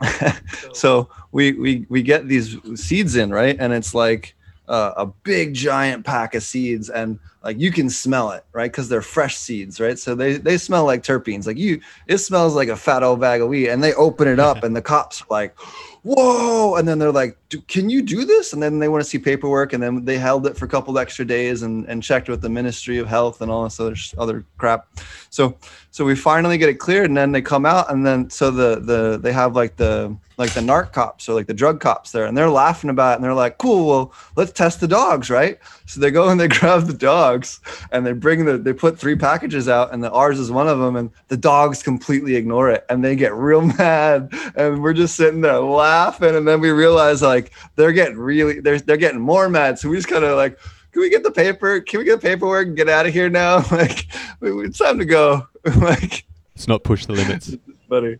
so 0.73 1.07
we 1.31 1.51
we 1.51 1.85
we 1.87 2.01
get 2.01 2.27
these 2.27 2.57
seeds 2.73 3.15
in 3.15 3.29
right, 3.29 3.55
and 3.59 3.71
it's 3.71 3.93
like 3.93 4.35
uh, 4.71 4.93
a 4.95 5.05
big 5.05 5.53
giant 5.53 6.05
pack 6.05 6.33
of 6.33 6.41
seeds 6.41 6.89
and 6.89 7.19
like 7.43 7.59
you 7.59 7.71
can 7.71 7.89
smell 7.89 8.31
it 8.31 8.45
right? 8.53 8.71
Because 8.71 8.87
they're 8.87 9.01
fresh 9.01 9.35
seeds 9.35 9.81
right? 9.81 9.99
So 9.99 10.15
they 10.15 10.37
they 10.37 10.57
smell 10.57 10.85
like 10.85 11.03
terpenes. 11.03 11.45
Like 11.45 11.57
you 11.57 11.81
it 12.07 12.19
smells 12.19 12.55
like 12.55 12.69
a 12.69 12.77
fat 12.77 13.03
old 13.03 13.19
bag 13.19 13.41
of 13.41 13.49
weed 13.49 13.69
and 13.69 13.83
they 13.83 13.93
open 13.95 14.29
it 14.29 14.39
up 14.39 14.63
and 14.63 14.73
the 14.73 14.81
cops 14.81 15.21
are 15.23 15.25
like 15.29 15.59
whoa! 16.03 16.75
And 16.75 16.87
then 16.87 16.99
they're 16.99 17.11
like 17.11 17.37
can 17.67 17.89
you 17.89 18.01
do 18.01 18.23
this? 18.23 18.53
And 18.53 18.63
then 18.63 18.79
they 18.79 18.87
want 18.87 19.03
to 19.03 19.09
see 19.09 19.19
paperwork 19.19 19.73
and 19.73 19.83
then 19.83 20.05
they 20.05 20.17
held 20.17 20.47
it 20.47 20.55
for 20.55 20.63
a 20.63 20.69
couple 20.69 20.97
extra 20.97 21.25
days 21.25 21.63
and, 21.63 21.85
and 21.87 22.01
checked 22.01 22.29
with 22.29 22.41
the 22.41 22.49
ministry 22.49 22.97
of 22.97 23.07
health 23.07 23.41
and 23.41 23.51
all 23.51 23.65
this 23.65 23.77
other 23.77 23.95
other 24.17 24.45
crap. 24.57 24.87
So 25.29 25.57
so 25.91 26.05
we 26.05 26.15
finally 26.15 26.57
get 26.57 26.69
it 26.69 26.75
cleared 26.75 27.05
and 27.05 27.17
then 27.17 27.33
they 27.33 27.41
come 27.41 27.65
out 27.65 27.91
and 27.91 28.05
then 28.05 28.29
so 28.29 28.49
the 28.49 28.79
the 28.79 29.19
they 29.21 29.31
have 29.33 29.55
like 29.55 29.75
the 29.75 30.15
like 30.37 30.53
the 30.53 30.61
narc 30.61 30.93
cops 30.93 31.27
or 31.27 31.33
like 31.33 31.47
the 31.47 31.53
drug 31.53 31.81
cops 31.81 32.11
there 32.11 32.25
and 32.25 32.35
they're 32.35 32.49
laughing 32.49 32.89
about 32.89 33.11
it 33.11 33.15
and 33.15 33.23
they're 33.23 33.33
like 33.33 33.57
cool 33.57 33.87
well 33.87 34.13
let's 34.37 34.53
test 34.53 34.79
the 34.79 34.87
dogs 34.87 35.29
right 35.29 35.59
so 35.85 35.99
they 35.99 36.09
go 36.09 36.29
and 36.29 36.39
they 36.39 36.47
grab 36.59 36.87
the 36.87 36.93
dogs 36.93 37.59
and 37.91 38.05
they 38.05 38.13
bring 38.13 38.45
the 38.45 38.57
they 38.57 38.73
put 38.73 38.97
three 38.97 39.15
packages 39.15 39.67
out 39.67 39.93
and 39.93 40.01
the 40.01 40.09
ours 40.11 40.39
is 40.39 40.49
one 40.49 40.67
of 40.67 40.79
them 40.79 40.95
and 40.95 41.11
the 41.27 41.37
dogs 41.37 41.83
completely 41.83 42.35
ignore 42.35 42.69
it 42.69 42.85
and 42.89 43.03
they 43.03 43.15
get 43.15 43.33
real 43.33 43.61
mad 43.77 44.33
and 44.55 44.81
we're 44.81 44.93
just 44.93 45.15
sitting 45.15 45.41
there 45.41 45.59
laughing 45.59 46.35
and 46.35 46.47
then 46.47 46.61
we 46.61 46.71
realize 46.71 47.21
like 47.21 47.51
they're 47.75 47.91
getting 47.91 48.17
really 48.17 48.61
they're 48.61 48.79
they're 48.79 48.97
getting 48.97 49.19
more 49.19 49.49
mad 49.49 49.77
so 49.77 49.89
we 49.89 49.97
just 49.97 50.07
kind 50.07 50.23
of 50.23 50.37
like 50.37 50.57
can 50.91 51.01
we 51.01 51.09
get 51.09 51.23
the 51.23 51.31
paper? 51.31 51.79
Can 51.79 51.99
we 51.99 52.03
get 52.03 52.19
the 52.19 52.27
paperwork 52.27 52.67
and 52.67 52.75
get 52.75 52.89
out 52.89 53.05
of 53.05 53.13
here 53.13 53.29
now? 53.29 53.63
Like, 53.71 54.07
it's 54.41 54.77
time 54.77 54.99
to 54.99 55.05
go. 55.05 55.47
like, 55.77 56.25
it's 56.55 56.67
not 56.67 56.83
push 56.83 57.05
the 57.05 57.13
limits. 57.13 57.55
Buddy. 57.89 58.17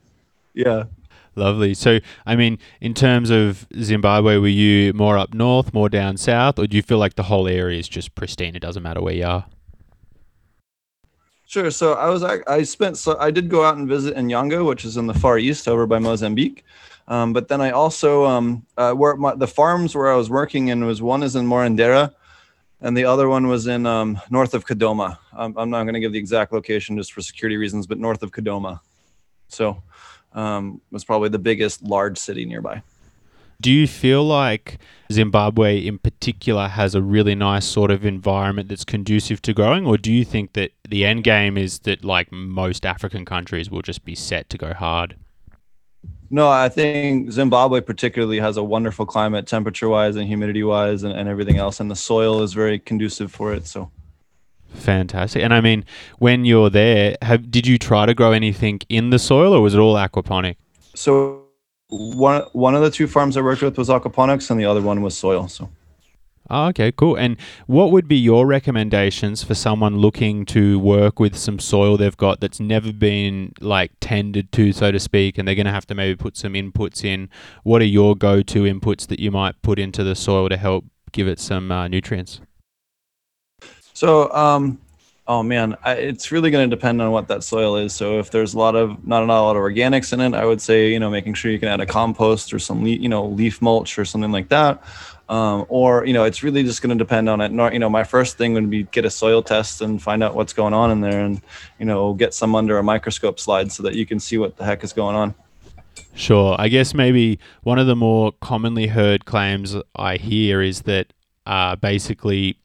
Yeah. 0.54 0.84
Lovely. 1.36 1.74
So, 1.74 2.00
I 2.26 2.36
mean, 2.36 2.60
in 2.82 2.94
terms 2.94 3.30
of 3.30 3.66
Zimbabwe, 3.80 4.38
were 4.38 4.48
you 4.48 4.94
more 4.94 5.18
up 5.18 5.34
north, 5.34 5.74
more 5.74 5.88
down 5.88 6.18
south, 6.18 6.60
or 6.60 6.68
do 6.68 6.76
you 6.76 6.84
feel 6.84 6.98
like 6.98 7.16
the 7.16 7.24
whole 7.24 7.48
area 7.48 7.80
is 7.80 7.88
just 7.88 8.16
pristine? 8.16 8.56
It 8.56 8.60
doesn't 8.60 8.84
matter 8.84 9.02
where 9.02 9.14
you 9.14 9.26
are. 9.26 9.46
Sure. 11.46 11.72
So 11.72 11.94
I 11.94 12.10
was 12.10 12.24
I 12.24 12.64
spent 12.64 12.98
so 12.98 13.18
I 13.20 13.30
did 13.30 13.50
go 13.50 13.66
out 13.66 13.76
and 13.76 13.88
visit 13.88 14.16
in 14.16 14.28
Nyanga, 14.28 14.66
which 14.66 14.86
is 14.86 14.96
in 14.96 15.08
the 15.08 15.14
far 15.14 15.38
east, 15.38 15.68
over 15.68 15.86
by 15.86 16.00
Mozambique. 16.00 16.64
Um, 17.10 17.34
but 17.34 17.50
then 17.50 17.60
I 17.60 17.72
also 17.72 18.26
um, 18.26 18.66
uh, 18.78 18.94
where 18.94 19.18
my, 19.18 19.36
the 19.36 19.48
farms 19.48 19.94
where 19.94 20.10
I 20.10 20.16
was 20.16 20.30
working 20.30 20.70
in 20.70 20.86
was 20.86 21.02
one 21.02 21.24
is 21.24 21.36
in 21.36 21.46
Marondera, 21.46 22.14
and 22.82 22.98
the 22.98 23.06
other 23.06 23.30
one 23.30 23.48
was 23.48 23.67
in 23.67 23.86
um, 23.86 24.20
north 24.30 24.54
of 24.54 24.65
Kadoma. 24.65 25.17
I'm, 25.34 25.58
I'm 25.58 25.70
not 25.70 25.84
going 25.84 25.94
to 25.94 26.00
give 26.00 26.12
the 26.12 26.20
exact 26.20 26.52
location 26.52 26.98
just 26.98 27.13
for 27.13 27.22
security 27.22 27.58
reasons, 27.58 27.88
but 27.88 28.00
north 28.00 28.24
of 28.24 28.32
Kadoma. 28.32 28.80
So 29.48 29.82
um, 30.34 30.82
was 30.91 31.04
probably 31.04 31.30
the 31.30 31.39
biggest 31.39 31.84
large 31.84 32.17
city 32.17 32.46
nearby. 32.46 32.82
Do 33.60 33.72
you 33.72 33.86
feel 33.86 34.24
like 34.24 34.80
Zimbabwe 35.12 35.78
in 35.78 36.00
particular 36.00 36.67
has 36.67 36.96
a 36.96 37.02
really 37.02 37.36
nice 37.36 37.65
sort 37.65 37.91
of 37.91 38.04
environment 38.04 38.70
that's 38.70 38.84
conducive 38.84 39.39
to 39.44 39.54
growing, 39.54 39.86
or 39.86 40.00
do 40.00 40.12
you 40.12 40.26
think 40.26 40.54
that 40.54 40.72
the 40.89 41.06
end 41.06 41.24
game 41.24 41.60
is 41.60 41.80
that 41.80 42.04
like 42.04 42.32
most 42.32 42.88
African 42.88 43.24
countries 43.24 43.70
will 43.70 43.84
just 43.84 44.04
be 44.04 44.15
set 44.15 44.50
to 44.50 44.58
go 44.58 44.74
hard? 44.74 45.15
No, 46.34 46.50
I 46.50 46.70
think 46.70 47.30
Zimbabwe 47.30 47.82
particularly 47.82 48.39
has 48.39 48.56
a 48.56 48.63
wonderful 48.63 49.06
climate, 49.06 49.48
temperature 49.48 49.89
wise 49.89 50.15
and 50.15 50.26
humidity 50.26 50.63
wise, 50.63 51.04
and, 51.04 51.13
and 51.13 51.28
everything 51.28 51.58
else. 51.58 51.82
And 51.82 51.91
the 51.91 51.96
soil 51.96 52.41
is 52.41 52.54
very 52.54 52.80
conducive 52.80 53.34
for 53.34 53.54
it. 53.54 53.67
So 53.67 53.91
fantastic. 54.70 55.44
And 55.44 55.54
I 55.54 55.60
mean, 55.60 55.84
when 56.20 56.46
you're 56.46 56.70
there, 56.70 57.17
have 57.22 57.52
did 57.52 57.67
you 57.67 57.78
try 57.78 58.06
to 58.06 58.13
grow 58.13 58.32
anything 58.32 58.80
in 58.88 59.10
the 59.10 59.20
soil, 59.20 59.54
or 59.54 59.62
was 59.62 59.76
it 59.76 59.80
all 59.80 59.96
aquaponic? 59.96 60.56
So 60.96 61.44
one 61.89 62.44
one 62.54 62.76
of 62.76 62.82
the 62.82 62.91
two 62.91 63.08
farms 63.08 63.36
I 63.36 63.41
worked 63.41 63.62
with 63.62 63.78
was 63.78 63.89
aquaponics, 63.89 64.50
and 64.50 64.58
the 64.58 64.65
other 64.65 64.82
one 64.82 65.02
was 65.02 65.17
soil. 65.17 65.50
So 65.50 65.70
Oh, 66.54 66.68
okay, 66.68 66.92
cool. 66.92 67.16
And 67.16 67.38
what 67.66 67.92
would 67.92 68.10
be 68.10 68.18
your 68.18 68.46
recommendations 68.46 69.42
for 69.42 69.56
someone 69.56 70.00
looking 70.00 70.46
to 70.48 70.78
work 70.80 71.18
with 71.18 71.38
some 71.38 71.60
soil 71.60 71.96
they've 71.96 72.18
got 72.18 72.42
that's 72.42 72.60
never 72.60 72.92
been 72.92 73.54
like 73.62 73.94
tended 74.02 74.52
to, 74.52 74.74
so 74.74 74.92
to 74.92 75.00
speak, 75.00 75.38
and 75.38 75.48
they're 75.48 75.56
going 75.56 75.66
to 75.66 75.72
have 75.72 75.88
to 75.88 75.96
maybe 75.96 76.18
put 76.18 76.36
some 76.36 76.52
inputs 76.54 77.06
in? 77.06 77.30
What 77.64 77.82
are 77.82 77.86
your 77.86 78.18
go 78.18 78.42
to 78.42 78.64
inputs 78.64 79.08
that 79.08 79.22
you 79.22 79.32
might 79.32 79.62
put 79.62 79.80
into 79.80 80.04
the 80.04 80.14
soil 80.14 80.50
to 80.50 80.58
help 80.58 80.84
give 81.14 81.26
it 81.26 81.40
some 81.40 81.72
uh, 81.72 81.88
nutrients? 81.88 82.42
So, 83.94 84.30
um, 84.34 84.82
oh 85.30 85.44
man, 85.44 85.78
I, 85.86 85.94
it's 85.94 86.34
really 86.34 86.52
going 86.52 86.70
to 86.70 86.76
depend 86.76 87.02
on 87.02 87.12
what 87.12 87.30
that 87.30 87.46
soil 87.46 87.78
is. 87.78 87.94
So, 87.94 88.20
if 88.20 88.30
there's 88.30 88.56
a 88.56 88.58
lot 88.58 88.76
of 88.76 89.08
not 89.08 89.24
a 89.24 89.26
lot 89.26 89.56
of 89.56 89.62
organics 89.62 90.12
in 90.12 90.20
it, 90.20 90.34
I 90.34 90.44
would 90.44 90.60
say 90.60 90.92
you 90.92 91.00
know 91.00 91.10
making 91.10 91.36
sure 91.36 91.50
you 91.50 91.60
can 91.60 91.70
add 91.70 91.80
a 91.80 91.86
compost 91.86 92.54
or 92.54 92.60
some 92.60 92.86
you 92.86 93.08
know 93.08 93.26
leaf 93.26 93.62
mulch 93.62 93.98
or 93.98 94.04
something 94.04 94.34
like 94.34 94.50
that 94.50 94.84
um, 95.32 95.65
or 95.70 96.06
you 96.06 96.12
know 96.12 96.26
it's 96.26 96.44
really 96.44 96.62
just 96.62 96.82
going 96.82 96.96
to 96.96 97.02
depend 97.02 97.30
on 97.30 97.39
it. 97.39 97.52
You 97.74 97.80
know 97.80 97.89
my 97.89 98.04
first 98.04 98.38
thing 98.38 98.54
would 98.54 98.70
be 98.70 98.84
get 98.84 99.06
a 99.06 99.10
soil 99.10 99.41
test 99.41 99.82
and 99.82 100.02
find 100.02 100.22
out 100.22 100.36
what's 100.36 100.51
going 100.51 100.74
on 100.74 100.91
in 100.91 100.99
there 100.99 101.22
and 101.22 101.41
you 101.80 101.86
know 101.86 102.14
get 102.14 102.34
some 102.34 102.53
under 102.53 102.78
a 102.78 102.84
microscope 102.84 103.39
slide 103.39 103.72
so 103.72 103.82
that 103.84 103.95
you 103.95 104.06
can 104.06 104.20
see 104.20 104.38
what 104.38 104.58
the 104.58 104.66
heck 104.66 104.84
is 104.84 104.91
going 104.91 105.16
on. 105.16 105.34
Sure. 106.14 106.58
I 106.60 106.68
guess 106.68 106.93
maybe 106.93 107.39
one 107.64 107.80
of 107.80 107.88
the 107.88 107.95
more 107.95 108.34
commonly 108.41 108.88
heard 108.88 109.24
claims 109.26 109.76
i 109.95 110.18
hear 110.18 110.62
is 110.62 110.82
that 110.82 111.14
uh, 111.45 111.78
basically 111.78 112.58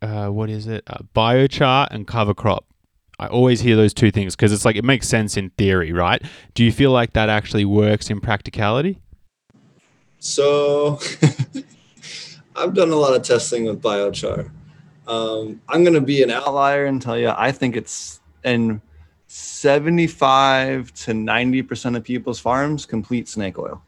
uh, 0.00 0.28
what 0.28 0.48
is 0.48 0.68
it? 0.68 0.84
Uh, 0.86 0.98
biochar 1.14 1.88
and 1.90 2.06
cover 2.06 2.34
crop. 2.34 2.64
I 3.18 3.26
always 3.26 3.60
hear 3.60 3.74
those 3.74 3.92
two 3.92 4.12
things 4.12 4.36
because 4.36 4.52
it's 4.52 4.64
like 4.64 4.76
it 4.76 4.84
makes 4.84 5.08
sense 5.08 5.36
in 5.36 5.50
theory, 5.50 5.92
right? 5.92 6.22
Do 6.54 6.62
you 6.62 6.70
feel 6.70 6.92
like 6.92 7.14
that 7.14 7.28
actually 7.28 7.64
works 7.64 8.08
in 8.10 8.20
practicality? 8.20 9.00
So 10.20 11.00
I've 12.58 12.74
done 12.74 12.90
a 12.90 12.96
lot 12.96 13.14
of 13.14 13.22
testing 13.22 13.64
with 13.66 13.80
biochar. 13.80 14.50
Um, 15.06 15.62
I'm 15.68 15.84
going 15.84 15.94
to 15.94 16.00
be 16.00 16.22
an 16.22 16.30
outlier 16.30 16.86
and 16.86 17.00
tell 17.00 17.16
you 17.16 17.32
I 17.34 17.52
think 17.52 17.76
it's 17.76 18.20
in 18.44 18.82
75 19.28 20.92
to 20.94 21.12
90% 21.12 21.96
of 21.96 22.04
people's 22.04 22.40
farms 22.40 22.84
complete 22.84 23.28
snake 23.28 23.58
oil. 23.58 23.82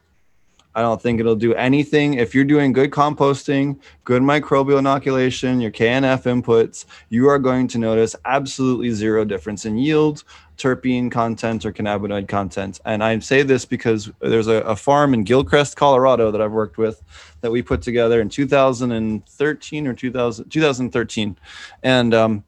I 0.75 0.83
don't 0.83 1.03
think 1.03 1.19
it'll 1.19 1.35
do 1.35 1.53
anything. 1.55 2.15
If 2.15 2.33
you're 2.33 2.45
doing 2.45 2.73
good 2.73 2.93
composting, 2.93 3.81
good 4.05 4.23
microbial 4.23 4.79
inoculation, 4.79 5.61
your 5.61 5.73
KNF 5.73 6.23
inputs, 6.23 6.85
you 7.09 7.29
are 7.29 7.41
going 7.41 7.67
to 7.69 7.79
notice 7.79 8.15
absolutely 8.25 8.91
zero 8.91 9.25
difference 9.25 9.67
in 9.67 9.79
yield, 9.79 10.23
terpene 10.57 11.11
content, 11.11 11.67
or 11.67 11.73
cannabinoid 11.73 12.29
content. 12.29 12.81
And 12.85 13.03
I 13.03 13.19
say 13.19 13.43
this 13.43 13.65
because 13.65 14.13
there's 14.21 14.47
a, 14.47 14.61
a 14.63 14.77
farm 14.77 15.13
in 15.13 15.25
Gilcrest, 15.25 15.75
Colorado 15.75 16.31
that 16.31 16.41
I've 16.41 16.53
worked 16.53 16.79
with 16.79 17.03
that 17.41 17.51
we 17.51 17.63
put 17.63 17.83
together 17.83 18.21
in 18.21 18.29
2013 18.29 19.87
or 19.87 19.95
2000, 19.95 20.51
2013. 20.51 21.37
And 21.83 22.15
um, 22.15 22.45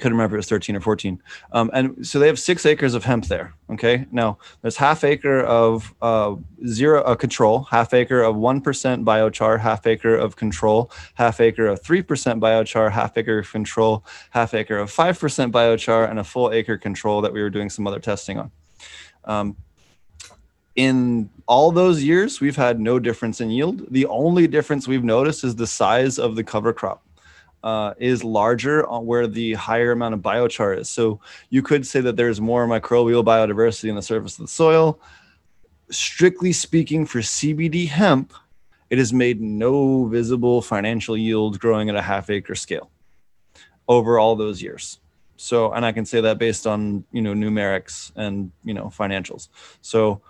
couldn't 0.00 0.16
remember 0.16 0.36
it 0.36 0.38
was 0.38 0.48
13 0.48 0.76
or 0.76 0.80
14 0.80 1.22
um, 1.52 1.70
and 1.74 2.06
so 2.06 2.18
they 2.18 2.26
have 2.26 2.38
six 2.38 2.64
acres 2.64 2.94
of 2.94 3.04
hemp 3.04 3.26
there 3.26 3.54
okay? 3.70 4.06
Now 4.10 4.38
there's 4.62 4.76
half 4.76 5.04
acre 5.04 5.40
of 5.42 5.94
uh, 6.00 6.36
zero 6.66 7.02
uh, 7.02 7.14
control 7.14 7.64
half 7.64 7.92
acre 7.92 8.22
of 8.22 8.34
1% 8.36 8.62
biochar 9.04 9.60
half 9.60 9.86
acre 9.86 10.16
of 10.16 10.36
control 10.36 10.90
half 11.14 11.40
acre 11.40 11.66
of 11.66 11.82
3% 11.82 12.04
biochar 12.40 12.90
half 12.90 13.16
acre 13.18 13.40
of 13.40 13.50
control 13.52 14.04
half 14.30 14.54
acre 14.54 14.78
of 14.78 14.90
5% 14.90 15.52
biochar 15.52 16.10
and 16.10 16.18
a 16.18 16.24
full 16.24 16.50
acre 16.50 16.78
control 16.78 17.20
that 17.20 17.32
we 17.32 17.42
were 17.42 17.50
doing 17.50 17.68
some 17.68 17.86
other 17.86 18.00
testing 18.00 18.38
on. 18.38 18.50
Um, 19.24 19.56
in 20.76 21.28
all 21.50 21.72
those 21.72 22.02
years 22.02 22.40
we've 22.40 22.56
had 22.56 22.78
no 22.78 22.98
difference 22.98 23.40
in 23.40 23.50
yield 23.50 23.84
the 23.90 24.06
only 24.06 24.46
difference 24.46 24.86
we've 24.86 25.04
noticed 25.04 25.42
is 25.42 25.56
the 25.56 25.66
size 25.66 26.18
of 26.18 26.36
the 26.36 26.44
cover 26.44 26.72
crop 26.72 27.02
uh, 27.62 27.94
is 27.98 28.24
larger 28.24 28.86
on 28.86 29.06
where 29.06 29.26
the 29.26 29.54
higher 29.54 29.92
amount 29.92 30.14
of 30.14 30.20
biochar 30.20 30.78
is. 30.78 30.88
So 30.88 31.20
you 31.50 31.62
could 31.62 31.86
say 31.86 32.00
that 32.00 32.16
there's 32.16 32.40
more 32.40 32.66
microbial 32.66 33.24
biodiversity 33.24 33.88
in 33.88 33.96
the 33.96 34.02
surface 34.02 34.38
of 34.38 34.46
the 34.46 34.50
soil. 34.50 34.98
Strictly 35.90 36.52
speaking, 36.52 37.04
for 37.04 37.18
CBD 37.18 37.88
hemp, 37.88 38.32
it 38.88 38.98
has 38.98 39.12
made 39.12 39.40
no 39.40 40.06
visible 40.06 40.62
financial 40.62 41.16
yield 41.16 41.60
growing 41.60 41.88
at 41.88 41.96
a 41.96 42.02
half 42.02 42.30
acre 42.30 42.54
scale 42.54 42.90
over 43.88 44.18
all 44.18 44.36
those 44.36 44.62
years. 44.62 44.98
So, 45.36 45.72
and 45.72 45.86
I 45.86 45.92
can 45.92 46.04
say 46.04 46.20
that 46.20 46.38
based 46.38 46.66
on 46.66 47.04
you 47.12 47.22
know 47.22 47.32
numerics 47.32 48.12
and 48.14 48.52
you 48.62 48.74
know 48.74 48.86
financials. 48.86 49.48
So, 49.80 50.20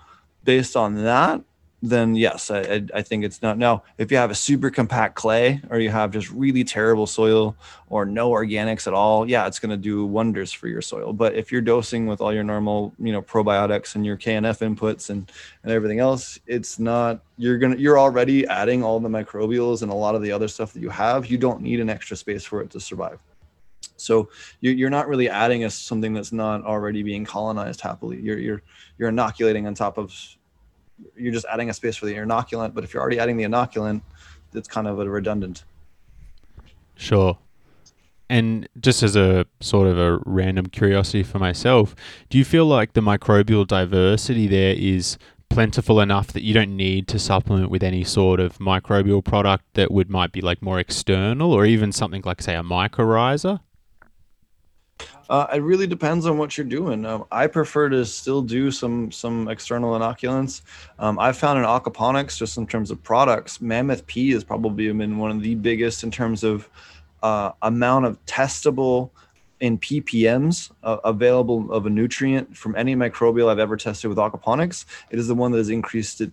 based 0.44 0.76
on 0.76 1.02
that, 1.04 1.42
then 1.82 2.14
yes, 2.14 2.50
I, 2.50 2.82
I 2.94 3.02
think 3.02 3.24
it's 3.24 3.40
not. 3.40 3.56
Now, 3.56 3.82
if 3.96 4.10
you 4.10 4.18
have 4.18 4.30
a 4.30 4.34
super 4.34 4.70
compact 4.70 5.14
clay 5.14 5.62
or 5.70 5.78
you 5.78 5.90
have 5.90 6.10
just 6.10 6.30
really 6.30 6.62
terrible 6.62 7.06
soil 7.06 7.56
or 7.88 8.04
no 8.04 8.30
organics 8.30 8.86
at 8.86 8.92
all, 8.92 9.28
yeah, 9.28 9.46
it's 9.46 9.58
going 9.58 9.70
to 9.70 9.76
do 9.76 10.04
wonders 10.04 10.52
for 10.52 10.68
your 10.68 10.82
soil. 10.82 11.12
But 11.12 11.34
if 11.34 11.50
you're 11.50 11.62
dosing 11.62 12.06
with 12.06 12.20
all 12.20 12.34
your 12.34 12.44
normal, 12.44 12.92
you 12.98 13.12
know, 13.12 13.22
probiotics 13.22 13.94
and 13.94 14.04
your 14.04 14.18
KNF 14.18 14.60
inputs 14.60 15.08
and, 15.08 15.30
and 15.62 15.72
everything 15.72 16.00
else, 16.00 16.38
it's 16.46 16.78
not, 16.78 17.22
you're 17.38 17.58
to, 17.58 17.78
you're 17.78 17.98
already 17.98 18.46
adding 18.46 18.84
all 18.84 19.00
the 19.00 19.08
microbials 19.08 19.82
and 19.82 19.90
a 19.90 19.94
lot 19.94 20.14
of 20.14 20.20
the 20.22 20.32
other 20.32 20.48
stuff 20.48 20.74
that 20.74 20.80
you 20.80 20.90
have. 20.90 21.26
You 21.26 21.38
don't 21.38 21.62
need 21.62 21.80
an 21.80 21.88
extra 21.88 22.16
space 22.16 22.44
for 22.44 22.60
it 22.60 22.70
to 22.70 22.80
survive. 22.80 23.18
So 24.00 24.28
you're 24.60 24.90
not 24.90 25.08
really 25.08 25.28
adding 25.28 25.64
a 25.64 25.70
something 25.70 26.12
that's 26.12 26.32
not 26.32 26.64
already 26.64 27.02
being 27.02 27.24
colonized 27.24 27.80
happily. 27.80 28.20
You're, 28.20 28.38
you're, 28.38 28.62
you're 28.98 29.08
inoculating 29.08 29.66
on 29.66 29.74
top 29.74 29.98
of 29.98 30.12
you're 31.16 31.32
just 31.32 31.46
adding 31.50 31.70
a 31.70 31.74
space 31.74 31.96
for 31.96 32.06
the 32.06 32.14
inoculant. 32.14 32.74
But 32.74 32.84
if 32.84 32.92
you're 32.92 33.00
already 33.00 33.18
adding 33.18 33.36
the 33.36 33.44
inoculant, 33.44 34.02
it's 34.54 34.68
kind 34.68 34.86
of 34.86 34.98
a 34.98 35.08
redundant. 35.08 35.64
Sure. 36.96 37.38
And 38.28 38.68
just 38.80 39.02
as 39.02 39.16
a 39.16 39.46
sort 39.60 39.88
of 39.88 39.98
a 39.98 40.20
random 40.24 40.66
curiosity 40.66 41.22
for 41.22 41.38
myself, 41.38 41.96
do 42.28 42.38
you 42.38 42.44
feel 42.44 42.64
like 42.64 42.92
the 42.92 43.00
microbial 43.00 43.66
diversity 43.66 44.46
there 44.46 44.74
is 44.74 45.18
plentiful 45.48 46.00
enough 46.00 46.28
that 46.28 46.44
you 46.44 46.54
don't 46.54 46.76
need 46.76 47.08
to 47.08 47.18
supplement 47.18 47.70
with 47.70 47.82
any 47.82 48.04
sort 48.04 48.38
of 48.38 48.58
microbial 48.58 49.24
product 49.24 49.64
that 49.74 49.90
would 49.90 50.08
might 50.08 50.30
be 50.30 50.40
like 50.40 50.62
more 50.62 50.78
external 50.78 51.52
or 51.52 51.66
even 51.66 51.90
something 51.90 52.22
like 52.24 52.40
say 52.40 52.54
a 52.54 52.62
mycorrhiza? 52.62 53.60
Uh, 55.28 55.46
it 55.54 55.58
really 55.58 55.86
depends 55.86 56.26
on 56.26 56.38
what 56.38 56.58
you're 56.58 56.66
doing. 56.66 57.04
Um, 57.06 57.24
I 57.30 57.46
prefer 57.46 57.88
to 57.88 58.04
still 58.04 58.42
do 58.42 58.70
some 58.70 59.12
some 59.12 59.48
external 59.48 59.98
inoculants. 59.98 60.62
Um, 60.98 61.18
I've 61.18 61.36
found 61.36 61.58
in 61.58 61.64
aquaponics, 61.64 62.36
just 62.36 62.56
in 62.56 62.66
terms 62.66 62.90
of 62.90 63.02
products, 63.02 63.60
Mammoth 63.60 64.06
P 64.06 64.30
has 64.32 64.42
probably 64.42 64.92
been 64.92 65.18
one 65.18 65.30
of 65.30 65.42
the 65.42 65.54
biggest 65.54 66.02
in 66.02 66.10
terms 66.10 66.42
of 66.42 66.68
uh, 67.22 67.52
amount 67.62 68.06
of 68.06 68.24
testable 68.26 69.10
in 69.60 69.78
ppms 69.78 70.70
uh, 70.82 70.96
available 71.04 71.70
of 71.72 71.86
a 71.86 71.90
nutrient 71.90 72.56
from 72.56 72.74
any 72.76 72.96
microbial 72.96 73.50
I've 73.50 73.58
ever 73.58 73.76
tested 73.76 74.08
with 74.08 74.18
aquaponics. 74.18 74.84
It 75.10 75.18
is 75.18 75.28
the 75.28 75.34
one 75.34 75.52
that 75.52 75.58
has 75.58 75.68
increased 75.68 76.20
it, 76.20 76.32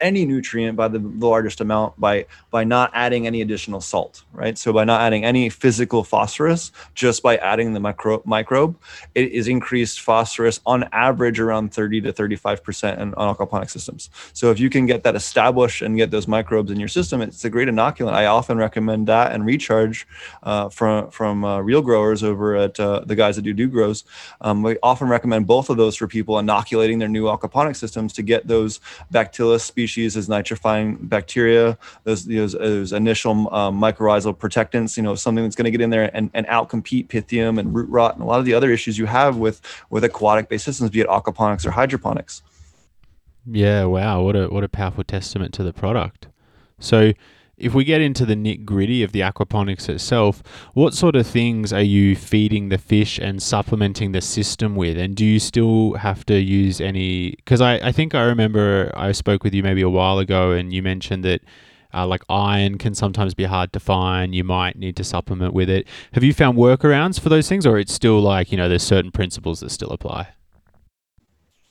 any 0.00 0.24
nutrient 0.24 0.76
by 0.76 0.88
the, 0.88 0.98
the, 0.98 1.26
largest 1.28 1.60
amount 1.60 1.98
by 2.00 2.26
by 2.50 2.64
not 2.64 2.90
adding 2.94 3.26
any 3.26 3.42
additional 3.42 3.80
salt, 3.80 4.24
right? 4.32 4.56
So 4.56 4.72
by 4.72 4.84
not 4.84 5.00
adding 5.00 5.24
any 5.24 5.48
physical 5.48 6.04
phosphorus, 6.04 6.72
just 6.94 7.22
by 7.22 7.36
adding 7.36 7.74
the 7.74 7.80
micro, 7.80 8.22
microbe, 8.24 8.76
it 9.14 9.30
is 9.32 9.46
increased 9.46 10.00
phosphorus 10.00 10.60
on 10.64 10.88
average 10.92 11.38
around 11.38 11.72
30 11.72 12.00
to 12.02 12.12
35 12.12 12.64
percent 12.64 13.14
on 13.14 13.34
aquaponic 13.34 13.70
systems. 13.70 14.10
So 14.32 14.50
if 14.50 14.58
you 14.58 14.70
can 14.70 14.86
get 14.86 15.02
that 15.04 15.14
established 15.14 15.82
and 15.82 15.96
get 15.96 16.10
those 16.10 16.26
microbes 16.26 16.70
in 16.70 16.78
your 16.78 16.88
system, 16.88 17.20
it's 17.20 17.44
a 17.44 17.50
great 17.50 17.68
inoculant. 17.68 18.12
I 18.12 18.26
often 18.26 18.58
recommend 18.58 19.06
that 19.08 19.32
and 19.32 19.44
recharge 19.44 20.06
uh, 20.42 20.68
from 20.70 21.10
from 21.10 21.44
uh, 21.44 21.60
real 21.60 21.82
growers 21.82 22.22
over 22.22 22.47
over 22.48 22.64
at 22.64 22.80
uh, 22.80 23.00
the 23.00 23.14
guys 23.14 23.36
that 23.36 23.42
do 23.42 23.52
do 23.52 23.68
grows. 23.68 24.04
Um, 24.40 24.62
we 24.62 24.78
often 24.82 25.08
recommend 25.08 25.46
both 25.46 25.70
of 25.70 25.76
those 25.76 25.96
for 25.96 26.06
people 26.06 26.38
inoculating 26.38 26.98
their 26.98 27.08
new 27.08 27.24
aquaponic 27.24 27.76
systems 27.76 28.12
to 28.14 28.22
get 28.22 28.46
those 28.46 28.80
bacillus 29.10 29.64
species 29.64 30.16
as 30.16 30.28
nitrifying 30.28 31.08
bacteria, 31.08 31.78
those, 32.04 32.24
those, 32.24 32.52
those 32.52 32.92
initial 32.92 33.52
um, 33.54 33.80
mycorrhizal 33.80 34.36
protectants, 34.38 34.96
you 34.96 35.02
know, 35.02 35.14
something 35.14 35.44
that's 35.44 35.56
going 35.56 35.64
to 35.64 35.70
get 35.70 35.80
in 35.80 35.90
there 35.90 36.10
and, 36.14 36.30
and 36.34 36.46
outcompete 36.46 37.08
pythium 37.08 37.58
and 37.58 37.74
root 37.74 37.88
rot 37.88 38.14
and 38.14 38.22
a 38.22 38.26
lot 38.26 38.38
of 38.38 38.44
the 38.44 38.54
other 38.54 38.70
issues 38.70 38.98
you 38.98 39.06
have 39.06 39.36
with, 39.36 39.60
with 39.90 40.04
aquatic 40.04 40.48
based 40.48 40.64
systems, 40.64 40.90
be 40.90 41.00
it 41.00 41.08
aquaponics 41.08 41.66
or 41.66 41.70
hydroponics. 41.70 42.42
Yeah, 43.50 43.84
wow, 43.84 44.22
what 44.22 44.36
a 44.36 44.48
what 44.48 44.62
a 44.62 44.68
powerful 44.68 45.04
testament 45.04 45.54
to 45.54 45.62
the 45.62 45.72
product. 45.72 46.28
So 46.80 47.14
if 47.58 47.74
we 47.74 47.84
get 47.84 48.00
into 48.00 48.24
the 48.24 48.36
nit 48.36 48.64
gritty 48.64 49.02
of 49.02 49.12
the 49.12 49.20
aquaponics 49.20 49.88
itself, 49.88 50.42
what 50.74 50.94
sort 50.94 51.16
of 51.16 51.26
things 51.26 51.72
are 51.72 51.82
you 51.82 52.16
feeding 52.16 52.68
the 52.68 52.78
fish 52.78 53.18
and 53.18 53.42
supplementing 53.42 54.12
the 54.12 54.20
system 54.20 54.76
with? 54.76 54.96
And 54.96 55.16
do 55.16 55.24
you 55.24 55.38
still 55.38 55.94
have 55.94 56.24
to 56.26 56.38
use 56.38 56.80
any? 56.80 57.32
Because 57.32 57.60
I, 57.60 57.74
I 57.76 57.92
think 57.92 58.14
I 58.14 58.22
remember 58.22 58.92
I 58.94 59.12
spoke 59.12 59.44
with 59.44 59.54
you 59.54 59.62
maybe 59.62 59.82
a 59.82 59.88
while 59.88 60.18
ago 60.18 60.52
and 60.52 60.72
you 60.72 60.82
mentioned 60.82 61.24
that. 61.24 61.42
Uh, 61.94 62.06
like 62.06 62.22
iron 62.28 62.76
can 62.76 62.94
sometimes 62.94 63.32
be 63.32 63.44
hard 63.44 63.72
to 63.72 63.80
find. 63.80 64.34
You 64.34 64.44
might 64.44 64.76
need 64.76 64.94
to 64.96 65.04
supplement 65.04 65.54
with 65.54 65.70
it. 65.70 65.88
Have 66.12 66.22
you 66.22 66.34
found 66.34 66.58
workarounds 66.58 67.18
for 67.18 67.30
those 67.30 67.48
things, 67.48 67.64
or 67.64 67.78
it's 67.78 67.94
still 67.94 68.20
like 68.20 68.52
you 68.52 68.58
know 68.58 68.68
there's 68.68 68.82
certain 68.82 69.10
principles 69.10 69.60
that 69.60 69.70
still 69.70 69.88
apply? 69.88 70.28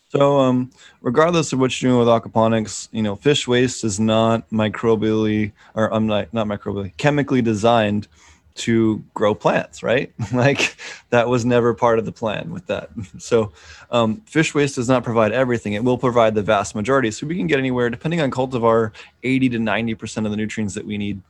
So, 0.10 0.40
um, 0.40 0.72
regardless 1.02 1.52
of 1.52 1.60
what 1.60 1.82
you're 1.82 1.92
doing 1.92 2.00
with 2.00 2.08
aquaponics, 2.08 2.88
you 2.92 3.04
know, 3.04 3.16
fish 3.16 3.48
waste 3.48 3.84
is 3.84 4.00
not 4.00 4.50
microbially, 4.50 5.52
or 5.76 5.94
I'm 5.94 6.08
not 6.08 6.34
not 6.34 6.48
microbially, 6.48 6.96
chemically 6.98 7.42
designed 7.42 8.08
to 8.56 9.04
grow 9.14 9.36
plants, 9.36 9.84
right? 9.84 10.14
like 10.34 10.78
that 11.10 11.28
was 11.28 11.46
never 11.46 11.74
part 11.74 12.00
of 12.00 12.06
the 12.06 12.12
plan 12.12 12.52
with 12.52 12.66
that. 12.68 12.90
So, 13.20 13.52
um, 13.92 14.22
fish 14.22 14.56
waste 14.56 14.76
does 14.76 14.88
not 14.88 15.04
provide 15.04 15.32
everything. 15.34 15.74
It 15.74 15.84
will 15.84 15.98
provide 15.98 16.36
the 16.36 16.42
vast 16.42 16.74
majority. 16.74 17.12
So 17.12 17.28
we 17.28 17.36
can 17.36 17.48
get 17.48 17.60
anywhere, 17.60 17.90
depending 17.90 18.22
on 18.22 18.32
cultivar, 18.32 18.92
80 19.24 19.50
to 19.50 19.60
90 19.60 19.96
percent 19.96 20.26
of 20.26 20.32
the 20.32 20.38
nutrients 20.38 20.74
that 20.76 20.86
we 20.86 20.98
need 20.98 21.22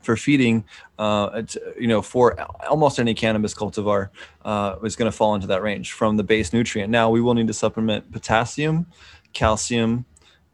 for 0.00 0.16
feeding, 0.16 0.64
uh, 0.98 1.42
you 1.78 1.86
know, 1.86 2.02
for 2.02 2.40
almost 2.68 2.98
any 2.98 3.14
cannabis 3.14 3.54
cultivar 3.54 4.08
uh, 4.44 4.76
is 4.82 4.96
going 4.96 5.10
to 5.10 5.16
fall 5.16 5.34
into 5.34 5.46
that 5.46 5.62
range 5.62 5.92
from 5.92 6.16
the 6.16 6.24
base 6.24 6.52
nutrient. 6.52 6.90
Now 6.90 7.10
we 7.10 7.20
will 7.20 7.34
need 7.34 7.46
to 7.46 7.52
supplement 7.54 8.10
potassium, 8.10 8.86
calcium, 9.32 10.04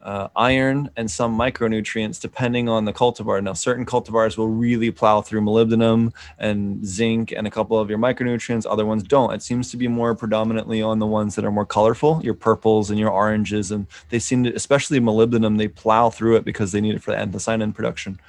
uh, 0.03 0.28
iron, 0.36 0.89
and 0.97 1.11
some 1.11 1.36
micronutrients 1.36 2.20
depending 2.20 2.68
on 2.68 2.84
the 2.84 2.93
cultivar. 2.93 3.43
Now, 3.43 3.53
certain 3.53 3.84
cultivars 3.84 4.39
will 4.39 4.49
really 4.49 4.91
plow 4.91 5.20
through 5.20 5.41
molybdenum 5.41 6.14
and 6.39 6.86
zinc 6.86 7.32
and 7.32 7.47
a 7.47 7.51
couple 7.51 7.78
of 7.78 7.91
your 7.91 7.99
micronutrients. 7.99 8.64
Other 8.68 8.86
ones 8.86 9.03
don't. 9.03 9.34
It 9.34 9.43
seems 9.43 9.70
to 9.72 9.76
be 9.76 9.89
more 9.89 10.14
predominantly 10.14 10.80
on 10.80 10.99
the 10.99 11.07
ones 11.07 11.34
that 11.34 11.45
are 11.45 11.51
more 11.51 11.66
colorful, 11.66 12.20
your 12.22 12.34
purples 12.34 12.91
and 12.91 12.99
your 12.99 13.11
oranges, 13.11 13.70
and 13.70 13.86
they 14.11 14.18
seem 14.18 14.45
to, 14.45 14.55
especially 14.55 15.01
molybdenum, 15.01 15.59
they 15.59 15.68
plow 15.68 16.11
through 16.11 16.36
it 16.36 16.45
because 16.45 16.72
they 16.72 16.80
need 16.80 16.95
it 16.95 17.03
for 17.03 17.11
the 17.11 17.16
anthocyanin 17.16 17.74
production. 17.74 18.20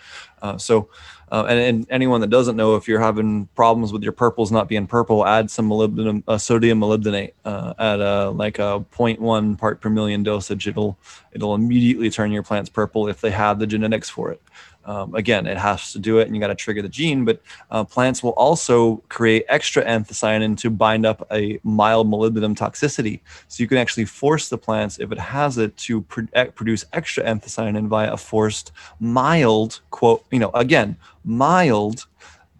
Uh, 0.41 0.57
so, 0.57 0.89
uh, 1.31 1.45
and, 1.47 1.59
and, 1.59 1.87
anyone 1.89 2.21
that 2.21 2.29
doesn't 2.29 2.55
know, 2.55 2.75
if 2.75 2.87
you're 2.87 2.99
having 2.99 3.45
problems 3.55 3.93
with 3.93 4.01
your 4.01 4.11
purples 4.11 4.51
not 4.51 4.67
being 4.67 4.87
purple, 4.87 5.25
add 5.25 5.51
some 5.51 5.69
molybdenum, 5.69 6.23
uh, 6.27 6.37
sodium 6.37 6.79
molybdenate 6.79 7.33
uh, 7.45 7.73
at 7.77 7.99
a, 7.99 8.29
like 8.31 8.57
a 8.57 8.83
0.1 8.91 9.57
part 9.57 9.79
per 9.79 9.89
million 9.89 10.23
dosage. 10.23 10.67
It'll 10.67 10.97
it'll 11.31 11.53
immediately 11.53 12.09
turn 12.09 12.31
your 12.31 12.43
plants 12.43 12.69
purple 12.69 13.07
if 13.07 13.21
they 13.21 13.31
have 13.31 13.59
the 13.59 13.67
genetics 13.67 14.09
for 14.09 14.31
it. 14.31 14.41
Um, 14.85 15.13
again, 15.13 15.45
it 15.45 15.57
has 15.57 15.91
to 15.93 15.99
do 15.99 16.19
it, 16.19 16.27
and 16.27 16.35
you 16.35 16.41
got 16.41 16.47
to 16.47 16.55
trigger 16.55 16.81
the 16.81 16.89
gene. 16.89 17.25
But 17.25 17.41
uh, 17.69 17.83
plants 17.83 18.23
will 18.23 18.31
also 18.31 18.97
create 19.09 19.45
extra 19.47 19.83
anthocyanin 19.83 20.57
to 20.57 20.69
bind 20.69 21.05
up 21.05 21.27
a 21.31 21.59
mild 21.63 22.09
molybdenum 22.09 22.55
toxicity. 22.55 23.19
So 23.47 23.61
you 23.61 23.67
can 23.67 23.77
actually 23.77 24.05
force 24.05 24.49
the 24.49 24.57
plants, 24.57 24.99
if 24.99 25.11
it 25.11 25.19
has 25.19 25.57
it, 25.57 25.75
to 25.77 26.01
produce 26.01 26.85
extra 26.93 27.23
anthocyanin 27.23 27.87
via 27.87 28.13
a 28.13 28.17
forced 28.17 28.71
mild 28.99 29.81
quote. 29.91 30.25
You 30.31 30.39
know, 30.39 30.51
again, 30.51 30.97
mild 31.23 32.07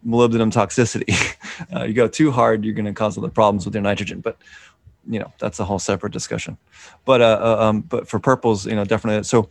molybdenum 0.05 0.51
toxicity. 0.51 1.35
uh, 1.75 1.83
you 1.83 1.93
go 1.93 2.07
too 2.07 2.31
hard, 2.31 2.63
you're 2.63 2.73
going 2.73 2.85
to 2.85 2.93
cause 2.93 3.17
other 3.17 3.29
problems 3.29 3.65
with 3.65 3.73
your 3.73 3.83
nitrogen. 3.83 4.21
But 4.21 4.37
you 5.07 5.19
know, 5.19 5.31
that's 5.39 5.59
a 5.59 5.65
whole 5.65 5.79
separate 5.79 6.13
discussion. 6.13 6.57
But 7.05 7.21
uh, 7.21 7.39
uh 7.41 7.65
um, 7.65 7.81
but 7.81 8.07
for 8.07 8.19
purples, 8.19 8.65
you 8.65 8.75
know, 8.75 8.85
definitely. 8.85 9.23
So 9.23 9.49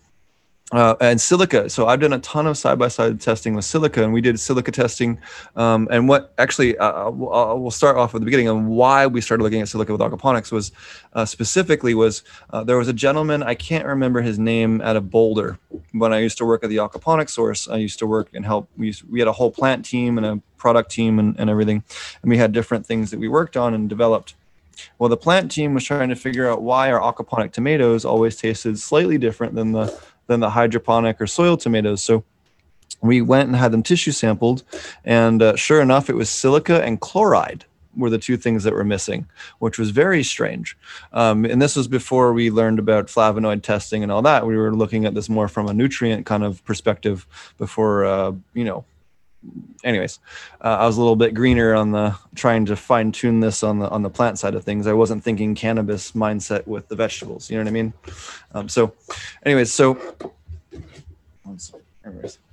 uh, 0.73 0.95
and 1.01 1.21
silica. 1.21 1.71
So 1.71 1.87
I've 1.87 2.01
done 2.01 2.13
a 2.13 2.19
ton 2.19 2.47
of 2.47 2.59
side-by-side 2.59 3.21
testing 3.21 3.55
with 3.55 3.65
silica, 3.65 4.03
and 4.05 4.13
we 4.13 4.21
did 4.21 4.39
silica 4.39 4.71
testing. 4.71 5.19
Um, 5.57 5.89
and 5.91 6.09
what 6.09 6.35
actually, 6.39 6.77
uh, 6.77 7.11
we'll, 7.11 7.61
we'll 7.61 7.71
start 7.71 7.97
off 7.97 8.15
at 8.15 8.21
the 8.21 8.25
beginning 8.25 8.49
on 8.49 8.67
why 8.67 9.07
we 9.07 9.21
started 9.21 9.43
looking 9.43 9.63
at 9.63 9.69
silica 9.69 9.93
with 9.93 10.01
aquaponics 10.01 10.53
was 10.53 10.73
uh, 11.15 11.25
specifically 11.25 11.95
was 11.95 12.23
uh, 12.51 12.63
there 12.63 12.77
was 12.77 12.89
a 12.89 12.93
gentleman 12.93 13.43
I 13.43 13.55
can't 13.55 13.87
remember 13.87 14.21
his 14.21 14.39
name 14.39 14.81
out 14.83 14.97
of 14.97 15.11
Boulder. 15.11 15.59
When 15.93 16.13
I 16.13 16.19
used 16.19 16.39
to 16.39 16.45
work 16.45 16.63
at 16.63 16.71
the 16.71 16.77
aquaponics 16.77 17.31
source, 17.31 17.69
I 17.69 17.77
used 17.77 17.99
to 18.01 18.07
work 18.07 18.29
and 18.35 18.45
help. 18.45 18.69
We 18.77 18.89
used, 18.89 19.05
we 19.11 19.21
had 19.21 19.29
a 19.29 19.33
whole 19.33 19.51
plant 19.51 19.85
team 19.85 20.19
and 20.19 20.27
a 20.27 20.41
product 20.59 20.91
team 20.91 21.19
and, 21.19 21.39
and 21.39 21.49
everything, 21.49 21.83
and 22.23 22.31
we 22.31 22.37
had 22.37 22.53
different 22.53 22.85
things 22.85 23.11
that 23.11 23.19
we 23.19 23.29
worked 23.29 23.57
on 23.57 23.75
and 23.75 23.89
developed. 23.89 24.35
Well, 24.99 25.09
the 25.09 25.17
plant 25.17 25.51
team 25.51 25.75
was 25.75 25.85
trying 25.85 26.09
to 26.09 26.17
figure 26.17 26.49
out 26.49 26.63
why 26.63 26.91
our 26.91 27.01
aquaponic 27.01 27.53
tomatoes 27.53 28.05
always 28.05 28.37
tasted 28.37 28.79
slightly 28.79 29.19
different 29.19 29.55
than 29.55 29.73
the 29.73 29.99
than 30.27 30.41
the 30.41 30.51
hydroponic 30.51 31.21
or 31.21 31.27
soil 31.27 31.57
tomatoes. 31.57 32.03
So 32.03 32.23
we 33.01 33.23
went 33.23 33.49
and 33.49 33.57
had 33.57 33.73
them 33.73 33.83
tissue 33.83 34.13
sampled, 34.13 34.63
and 35.05 35.41
uh, 35.43 35.57
sure 35.57 35.81
enough, 35.81 36.11
it 36.11 36.17
was 36.17 36.29
silica 36.29 36.85
and 36.85 37.01
chloride 37.01 37.65
were 37.97 38.11
the 38.11 38.19
two 38.19 38.37
things 38.37 38.65
that 38.65 38.73
were 38.73 38.85
missing, 38.85 39.27
which 39.59 39.79
was 39.79 39.91
very 39.91 40.23
strange. 40.23 40.77
Um, 41.13 41.45
and 41.45 41.61
this 41.61 41.77
was 41.77 41.89
before 41.89 42.33
we 42.33 42.51
learned 42.51 42.79
about 42.79 43.07
flavonoid 43.07 43.63
testing 43.63 44.03
and 44.03 44.13
all 44.13 44.23
that. 44.23 44.47
We 44.47 44.57
were 44.57 44.75
looking 44.75 45.05
at 45.05 45.15
this 45.15 45.29
more 45.29 45.49
from 45.49 45.69
a 45.69 45.75
nutrient 45.75 46.25
kind 46.25 46.45
of 46.45 46.65
perspective 46.65 47.27
before, 47.59 48.05
uh, 48.05 48.33
you 48.55 48.65
know, 48.65 48.85
anyways, 49.85 50.19
uh, 50.61 50.79
I 50.81 50.87
was 50.87 50.97
a 50.97 51.01
little 51.01 51.17
bit 51.17 51.35
greener 51.35 51.75
on 51.75 51.93
the 51.93 52.17
trying 52.35 52.67
to 52.67 52.77
fine 52.77 53.13
tune 53.13 53.41
this 53.41 53.63
on 53.63 53.79
the 53.79 53.89
on 53.89 54.03
the 54.03 54.11
plant 54.11 54.39
side 54.39 54.55
of 54.55 54.65
things. 54.65 54.87
I 54.87 54.93
wasn't 54.93 55.23
thinking 55.23 55.55
cannabis 55.55 56.13
mindset 56.13 56.67
with 56.67 56.89
the 56.89 56.97
vegetables. 56.97 57.51
You 57.51 57.57
know 57.57 57.65
what 57.65 57.69
I 57.69 57.73
mean? 57.73 57.93
Um, 58.53 58.69
so, 58.69 58.93
anyways, 59.45 59.73
so 59.73 59.99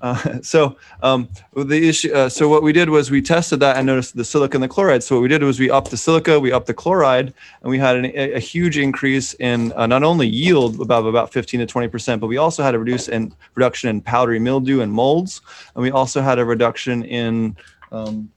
uh, 0.01 0.39
so 0.41 0.77
um, 1.01 1.29
the 1.55 1.89
issue. 1.89 2.13
Uh, 2.13 2.29
so 2.29 2.47
what 2.47 2.63
we 2.63 2.73
did 2.73 2.89
was 2.89 3.11
we 3.11 3.21
tested 3.21 3.59
that 3.59 3.77
and 3.77 3.85
noticed 3.85 4.15
the 4.15 4.25
silica 4.25 4.55
and 4.55 4.63
the 4.63 4.67
chloride. 4.67 5.03
So 5.03 5.15
what 5.15 5.21
we 5.21 5.27
did 5.27 5.43
was 5.43 5.59
we 5.59 5.69
upped 5.69 5.91
the 5.91 5.97
silica, 5.97 6.39
we 6.39 6.51
upped 6.51 6.67
the 6.67 6.73
chloride, 6.73 7.33
and 7.61 7.69
we 7.69 7.77
had 7.77 7.97
an, 7.97 8.05
a, 8.15 8.39
huge 8.39 8.77
increase 8.77 9.33
in 9.35 9.71
uh, 9.73 9.87
not 9.87 10.03
only 10.03 10.27
yield 10.27 10.79
about 10.81 11.05
about 11.05 11.31
15 11.31 11.59
to 11.61 11.65
20 11.65 11.87
percent, 11.87 12.21
but 12.21 12.27
we 12.27 12.37
also 12.37 12.63
had 12.63 12.75
a 12.75 12.79
reduce 12.79 13.07
in 13.07 13.33
reduction 13.55 13.89
in 13.89 14.01
powdery 14.01 14.39
mildew 14.39 14.81
and 14.81 14.91
molds, 14.91 15.41
and 15.75 15.81
we 15.81 15.91
also 15.91 16.21
had 16.21 16.39
a 16.39 16.45
reduction 16.45 17.03
in 17.03 17.55
um, 17.91 18.29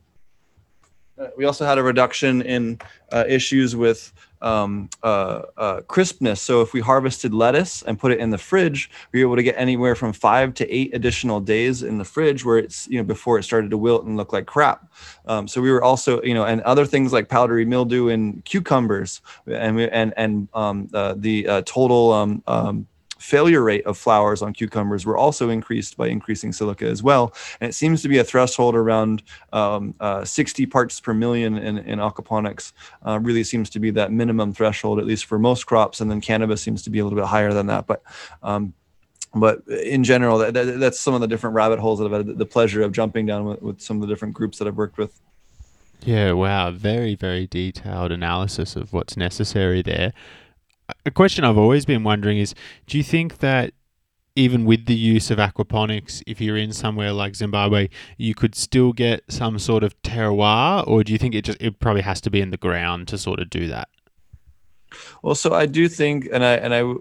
uh, 1.18 1.28
we 1.36 1.44
also 1.44 1.64
had 1.64 1.78
a 1.78 1.82
reduction 1.82 2.42
in 2.42 2.78
uh, 3.12 3.24
issues 3.28 3.74
with 3.74 4.12
um, 4.40 4.88
uh, 5.02 5.42
uh, 5.56 5.80
crispness. 5.82 6.40
So 6.40 6.60
if 6.60 6.72
we 6.72 6.80
harvested 6.80 7.34
lettuce 7.34 7.82
and 7.82 7.98
put 7.98 8.12
it 8.12 8.18
in 8.18 8.30
the 8.30 8.38
fridge, 8.38 8.90
we 9.12 9.24
were 9.24 9.30
able 9.30 9.36
to 9.36 9.42
get 9.42 9.56
anywhere 9.58 9.94
from 9.94 10.12
five 10.12 10.54
to 10.54 10.70
eight 10.70 10.94
additional 10.94 11.40
days 11.40 11.82
in 11.82 11.98
the 11.98 12.04
fridge 12.04 12.44
where 12.44 12.58
it's, 12.58 12.86
you 12.88 12.98
know, 12.98 13.04
before 13.04 13.38
it 13.38 13.42
started 13.42 13.70
to 13.70 13.78
wilt 13.78 14.04
and 14.04 14.16
look 14.16 14.32
like 14.32 14.46
crap. 14.46 14.92
Um, 15.26 15.48
so 15.48 15.60
we 15.60 15.70
were 15.70 15.82
also, 15.82 16.22
you 16.22 16.34
know, 16.34 16.44
and 16.44 16.60
other 16.62 16.86
things 16.86 17.12
like 17.12 17.28
powdery 17.28 17.64
mildew 17.64 18.08
in 18.08 18.42
cucumbers 18.42 19.20
and, 19.46 19.76
we, 19.76 19.88
and, 19.88 20.12
and 20.16 20.48
um, 20.54 20.88
uh, 20.94 21.14
the 21.16 21.48
uh, 21.48 21.62
total 21.64 22.12
um, 22.12 22.42
um, 22.46 22.86
failure 23.18 23.62
rate 23.62 23.84
of 23.84 23.98
flowers 23.98 24.42
on 24.42 24.52
cucumbers 24.52 25.04
were 25.04 25.16
also 25.16 25.50
increased 25.50 25.96
by 25.96 26.08
increasing 26.08 26.52
silica 26.52 26.86
as 26.86 27.02
well. 27.02 27.34
And 27.60 27.68
it 27.68 27.72
seems 27.74 28.02
to 28.02 28.08
be 28.08 28.18
a 28.18 28.24
threshold 28.24 28.74
around 28.74 29.22
um, 29.52 29.94
uh, 30.00 30.24
60 30.24 30.66
parts 30.66 31.00
per 31.00 31.12
million 31.12 31.58
in, 31.58 31.78
in 31.78 31.98
aquaponics, 31.98 32.72
uh, 33.04 33.18
really 33.20 33.44
seems 33.44 33.68
to 33.70 33.80
be 33.80 33.90
that 33.90 34.12
minimum 34.12 34.52
threshold, 34.52 34.98
at 34.98 35.06
least 35.06 35.26
for 35.26 35.38
most 35.38 35.64
crops. 35.64 36.00
And 36.00 36.10
then 36.10 36.20
cannabis 36.20 36.62
seems 36.62 36.82
to 36.84 36.90
be 36.90 37.00
a 37.00 37.04
little 37.04 37.18
bit 37.18 37.26
higher 37.26 37.52
than 37.52 37.66
that. 37.66 37.86
But 37.86 38.02
um, 38.42 38.74
but 39.34 39.66
in 39.68 40.04
general, 40.04 40.38
that, 40.38 40.54
that, 40.54 40.80
that's 40.80 40.98
some 40.98 41.12
of 41.12 41.20
the 41.20 41.26
different 41.26 41.54
rabbit 41.54 41.78
holes 41.78 41.98
that 41.98 42.06
I've 42.06 42.26
had 42.26 42.38
the 42.38 42.46
pleasure 42.46 42.82
of 42.82 42.92
jumping 42.92 43.26
down 43.26 43.44
with, 43.44 43.60
with 43.60 43.80
some 43.80 43.98
of 43.98 44.00
the 44.00 44.06
different 44.06 44.32
groups 44.32 44.58
that 44.58 44.66
I've 44.66 44.76
worked 44.76 44.96
with. 44.96 45.20
Yeah, 46.00 46.32
wow. 46.32 46.70
Very, 46.70 47.14
very 47.14 47.46
detailed 47.46 48.10
analysis 48.12 48.76
of 48.76 48.92
what's 48.92 49.16
necessary 49.16 49.82
there 49.82 50.12
a 51.08 51.10
question 51.10 51.44
I've 51.44 51.58
always 51.58 51.84
been 51.84 52.04
wondering 52.04 52.38
is 52.38 52.54
do 52.86 52.96
you 52.96 53.02
think 53.02 53.38
that 53.38 53.72
even 54.36 54.64
with 54.64 54.86
the 54.86 54.94
use 54.94 55.32
of 55.32 55.38
aquaponics, 55.38 56.22
if 56.24 56.40
you're 56.40 56.56
in 56.56 56.72
somewhere 56.72 57.12
like 57.12 57.34
Zimbabwe, 57.34 57.88
you 58.18 58.36
could 58.36 58.54
still 58.54 58.92
get 58.92 59.24
some 59.28 59.58
sort 59.58 59.82
of 59.82 60.00
terroir, 60.02 60.86
or 60.86 61.02
do 61.02 61.10
you 61.12 61.18
think 61.18 61.34
it 61.34 61.42
just 61.42 61.60
it 61.60 61.80
probably 61.80 62.02
has 62.02 62.20
to 62.20 62.30
be 62.30 62.40
in 62.40 62.50
the 62.50 62.56
ground 62.56 63.08
to 63.08 63.18
sort 63.18 63.40
of 63.40 63.50
do 63.50 63.66
that? 63.66 63.88
Well, 65.22 65.34
so 65.34 65.54
I 65.54 65.66
do 65.66 65.88
think, 65.88 66.28
and 66.32 66.44
I 66.44 66.52
and 66.54 66.72
I, 66.72 66.94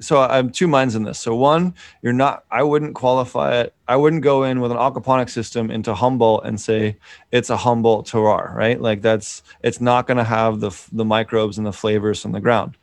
so 0.00 0.20
I'm 0.20 0.50
two 0.50 0.66
minds 0.66 0.96
in 0.96 1.04
this. 1.04 1.20
So 1.20 1.36
one, 1.36 1.72
you're 2.02 2.12
not. 2.12 2.44
I 2.50 2.64
wouldn't 2.64 2.96
qualify 2.96 3.60
it. 3.60 3.74
I 3.86 3.94
wouldn't 3.94 4.22
go 4.22 4.42
in 4.42 4.60
with 4.60 4.72
an 4.72 4.76
aquaponic 4.76 5.30
system 5.30 5.70
into 5.70 5.94
Humboldt 5.94 6.44
and 6.44 6.60
say 6.60 6.96
it's 7.30 7.48
a 7.48 7.56
Humboldt 7.56 8.08
terroir, 8.08 8.52
right? 8.54 8.80
Like 8.80 9.02
that's 9.02 9.44
it's 9.62 9.80
not 9.80 10.08
going 10.08 10.18
to 10.18 10.24
have 10.24 10.58
the 10.58 10.72
the 10.90 11.04
microbes 11.04 11.58
and 11.58 11.66
the 11.66 11.72
flavors 11.72 12.20
from 12.20 12.32
the 12.32 12.40
ground. 12.40 12.76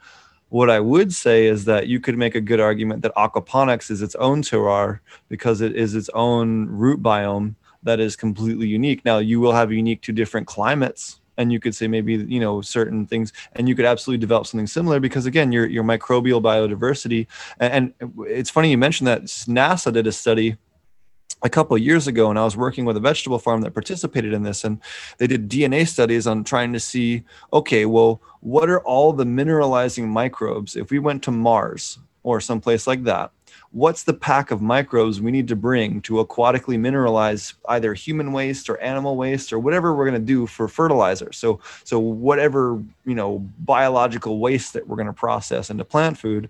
What 0.54 0.70
I 0.70 0.80
would 0.82 1.12
say 1.12 1.48
is 1.48 1.66
that 1.66 1.88
you 1.88 2.00
could 2.00 2.16
make 2.16 2.36
a 2.36 2.40
good 2.40 2.60
argument 2.60 3.02
that 3.02 3.16
aquaponics 3.16 3.90
is 3.90 4.04
its 4.04 4.14
own 4.14 4.44
terroir 4.44 5.00
because 5.28 5.62
it 5.62 5.76
is 5.76 5.96
its 5.96 6.10
own 6.14 6.68
root 6.68 7.02
biome 7.02 7.56
that 7.82 8.00
is 8.00 8.16
completely 8.16 8.68
unique. 8.68 9.04
Now 9.04 9.18
you 9.18 9.40
will 9.40 9.54
have 9.54 9.72
unique 9.72 10.04
to 10.04 10.12
different 10.12 10.46
climates 10.46 11.20
and 11.38 11.52
you 11.52 11.60
could 11.60 11.74
say 11.74 11.88
maybe 11.88 12.14
you 12.14 12.40
know 12.40 12.62
certain 12.62 13.08
things 13.08 13.34
and 13.54 13.68
you 13.68 13.74
could 13.74 13.86
absolutely 13.86 14.20
develop 14.20 14.46
something 14.46 14.68
similar 14.68 15.00
because 15.00 15.26
again 15.26 15.52
your 15.52 15.66
your 15.66 15.84
microbial 15.84 16.40
biodiversity 16.40 17.26
and, 17.60 17.94
and 18.00 18.14
it's 18.28 18.52
funny 18.52 18.70
you 18.70 18.78
mentioned 18.78 19.08
that 19.08 19.24
NASA 19.24 19.92
did 19.92 20.06
a 20.06 20.12
study 20.12 20.58
a 21.44 21.50
couple 21.50 21.78
years 21.78 22.08
ago 22.08 22.30
and 22.30 22.40
I 22.40 22.46
was 22.46 22.56
working 22.56 22.86
with 22.86 22.98
a 22.98 23.02
vegetable 23.02 23.40
farm 23.40 23.62
that 23.62 23.74
participated 23.74 24.34
in 24.34 24.44
this 24.44 24.64
and 24.64 24.80
they 25.18 25.28
did 25.28 25.50
DNA 25.50 25.88
studies 25.88 26.26
on 26.26 26.44
trying 26.44 26.74
to 26.74 26.80
see 26.80 27.24
okay 27.52 27.86
well 27.86 28.22
what 28.40 28.70
are 28.70 28.80
all 28.82 29.14
the 29.14 29.26
mineralizing 29.26 30.08
microbes? 30.08 30.76
If 30.76 30.92
we 30.92 31.00
went 31.00 31.24
to 31.24 31.32
Mars 31.32 32.00
or 32.24 32.42
someplace 32.42 32.88
like 32.88 33.04
that 33.04 33.32
what's 33.74 34.04
the 34.04 34.14
pack 34.14 34.52
of 34.52 34.62
microbes 34.62 35.20
we 35.20 35.32
need 35.32 35.48
to 35.48 35.56
bring 35.56 36.00
to 36.02 36.24
aquatically 36.24 36.78
mineralize 36.78 37.56
either 37.70 37.94
human 37.96 38.32
waste 38.32 38.70
or 38.70 38.80
animal 38.80 39.16
waste 39.16 39.52
or 39.52 39.58
whatever 39.58 39.96
we're 39.96 40.08
going 40.08 40.20
to 40.20 40.26
do 40.26 40.46
for 40.46 40.68
fertilizer? 40.68 41.32
So 41.34 41.60
so 41.84 42.00
whatever 42.00 42.82
you 43.04 43.16
know 43.16 43.40
biological 43.60 44.40
waste 44.40 44.74
that 44.74 44.88
we're 44.88 44.96
going 44.96 45.08
to 45.08 45.14
process 45.14 45.70
into 45.70 45.84
plant 45.84 46.18
food 46.18 46.50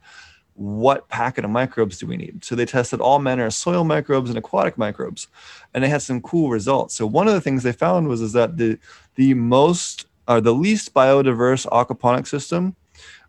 what 0.56 1.10
packet 1.10 1.46
of 1.46 1.52
microbes 1.52 1.98
do 1.98 2.08
we 2.08 2.18
need? 2.18 2.44
So 2.44 2.56
they 2.56 2.66
tested 2.66 3.02
all 3.02 3.20
manner 3.20 3.46
of 3.46 3.54
soil 3.54 3.84
microbes 3.84 4.30
and 4.30 4.38
aquatic 4.38 4.78
microbes, 4.78 5.28
and 5.74 5.84
they 5.84 5.90
had 5.90 6.02
some 6.02 6.22
cool 6.22 6.50
results. 6.50 6.96
So 6.96 7.06
one 7.08 7.28
of 7.28 7.34
the 7.34 7.42
things 7.42 7.64
they 7.64 7.72
found 7.72 8.08
was 8.08 8.22
is 8.22 8.34
that 8.34 8.58
the 8.58 8.78
the 9.16 9.34
most 9.34 10.06
or 10.28 10.42
the 10.42 10.54
least 10.54 10.94
biodiverse 10.94 11.66
aquaponic 11.68 12.28
system 12.28 12.76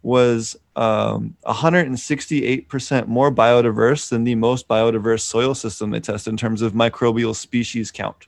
was 0.03 0.57
um, 0.77 1.35
168% 1.47 3.07
more 3.07 3.33
biodiverse 3.33 4.11
than 4.11 4.25
the 4.25 4.35
most 4.35 4.69
biodiverse 4.69 5.23
soil 5.23 5.55
system 5.55 5.91
they 5.91 6.01
tested 6.01 6.31
in 6.31 6.37
terms 6.37 6.61
of 6.61 6.75
microbial 6.75 7.35
species 7.35 7.91
count. 7.91 8.27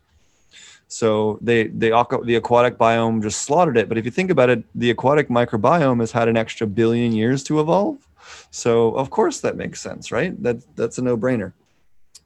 So 0.89 1.39
they 1.43 1.65
they 1.65 1.91
the 1.91 2.37
aquatic 2.37 2.79
biome 2.79 3.23
just 3.23 3.43
slaughtered 3.43 3.77
it. 3.77 3.89
But 3.89 3.99
if 3.99 4.05
you 4.05 4.11
think 4.11 4.31
about 4.31 4.51
it, 4.51 4.65
the 4.75 4.91
aquatic 4.91 5.29
microbiome 5.29 6.01
has 6.01 6.13
had 6.13 6.29
an 6.29 6.37
extra 6.37 6.67
billion 6.67 7.13
years 7.13 7.43
to 7.45 7.61
evolve. 7.61 7.99
So 8.51 8.95
of 8.95 9.11
course 9.11 9.41
that 9.41 9.57
makes 9.57 9.81
sense, 9.81 10.13
right? 10.13 10.41
That 10.43 10.59
that's 10.77 10.99
a 10.99 11.03
no-brainer. 11.03 11.53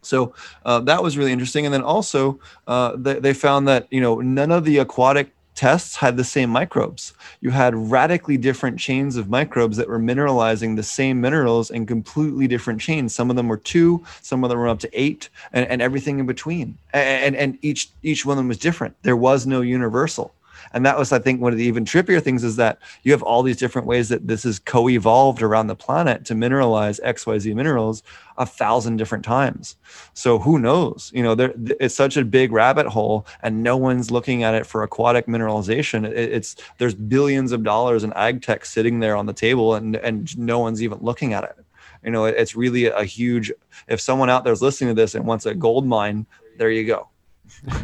So 0.03 0.35
uh, 0.65 0.81
that 0.81 1.03
was 1.03 1.19
really 1.19 1.33
interesting. 1.33 1.67
And 1.67 1.75
then 1.75 1.83
also 1.83 2.41
uh, 2.67 2.97
they, 2.97 3.19
they 3.19 3.35
found 3.35 3.69
that 3.69 3.87
you 3.91 4.01
know 4.01 4.21
none 4.21 4.51
of 4.51 4.65
the 4.65 4.79
aquatic 4.79 5.33
tests 5.55 5.97
had 5.97 6.17
the 6.17 6.25
same 6.25 6.49
microbes. 6.49 7.13
You 7.43 7.51
had 7.51 7.75
radically 7.75 8.39
different 8.39 8.79
chains 8.79 9.17
of 9.17 9.29
microbes 9.29 9.77
that 9.77 9.89
were 9.89 9.99
mineralizing 9.99 10.75
the 10.75 10.83
same 10.83 11.21
minerals 11.21 11.71
in 11.71 11.85
completely 11.85 12.47
different 12.47 12.81
chains. 12.81 13.15
Some 13.15 13.29
of 13.29 13.37
them 13.37 13.49
were 13.49 13.59
two, 13.59 14.03
some 14.23 14.43
of 14.43 14.49
them 14.49 14.59
were 14.59 14.69
up 14.69 14.79
to 14.81 14.91
eight, 14.93 15.29
and, 15.53 15.67
and 15.69 15.83
everything 15.83 16.19
in 16.19 16.27
between. 16.27 16.79
And, 16.95 17.25
and, 17.27 17.37
and 17.37 17.59
each 17.61 17.91
each 18.03 18.25
one 18.25 18.35
of 18.35 18.39
them 18.39 18.49
was 18.49 18.59
different. 18.59 18.97
There 19.03 19.17
was 19.17 19.47
no 19.47 19.61
universal. 19.61 20.33
And 20.73 20.85
that 20.85 20.99
was 20.99 21.13
i 21.13 21.19
think 21.19 21.41
one 21.41 21.53
of 21.53 21.59
the 21.59 21.65
even 21.65 21.85
trippier 21.85 22.23
things 22.23 22.45
is 22.45 22.57
that 22.57 22.79
you 23.03 23.13
have 23.13 23.23
all 23.23 23.43
these 23.43 23.57
different 23.57 23.87
ways 23.87 24.09
that 24.09 24.27
this 24.27 24.45
is 24.45 24.59
co-evolved 24.59 25.43
around 25.43 25.67
the 25.67 25.77
planet 25.77 26.25
to 26.25 26.35
mineralize 26.35 27.01
xyz 27.03 27.55
minerals 27.55 28.03
a 28.41 28.47
thousand 28.47 28.97
different 28.97 29.23
times. 29.23 29.77
So 30.15 30.39
who 30.39 30.59
knows? 30.59 31.13
You 31.15 31.23
know 31.23 31.35
there 31.35 31.53
it's 31.79 31.95
such 31.95 32.17
a 32.17 32.25
big 32.25 32.53
rabbit 32.53 32.87
hole 32.87 33.27
and 33.43 33.63
no 33.63 33.77
one's 33.77 34.11
looking 34.11 34.43
at 34.43 34.55
it 34.55 34.67
for 34.67 34.83
aquatic 34.83 35.27
mineralization. 35.27 36.07
It, 36.07 36.17
it's 36.17 36.57
there's 36.79 36.95
billions 36.95 37.53
of 37.53 37.63
dollars 37.63 38.03
in 38.03 38.15
ag 38.15 38.41
tech 38.41 38.65
sitting 38.65 38.99
there 38.99 39.15
on 39.15 39.27
the 39.27 39.35
table 39.35 39.75
and 39.75 39.95
and 39.97 40.37
no 40.39 40.59
one's 40.59 40.83
even 40.83 40.99
looking 41.03 41.35
at 41.35 41.45
it. 41.45 41.57
You 42.03 42.11
know 42.11 42.25
it's 42.25 42.57
really 42.57 42.87
a 42.87 43.05
huge 43.05 43.53
if 43.89 44.01
someone 44.01 44.31
out 44.31 44.43
there 44.45 44.55
is 44.55 44.63
listening 44.63 44.97
to 44.97 45.01
this 45.01 45.15
and 45.15 45.27
wants 45.27 45.45
a 45.45 45.55
gold 45.55 45.87
mine 45.87 46.27
there 46.57 46.71
you 46.71 46.87
go 46.87 47.09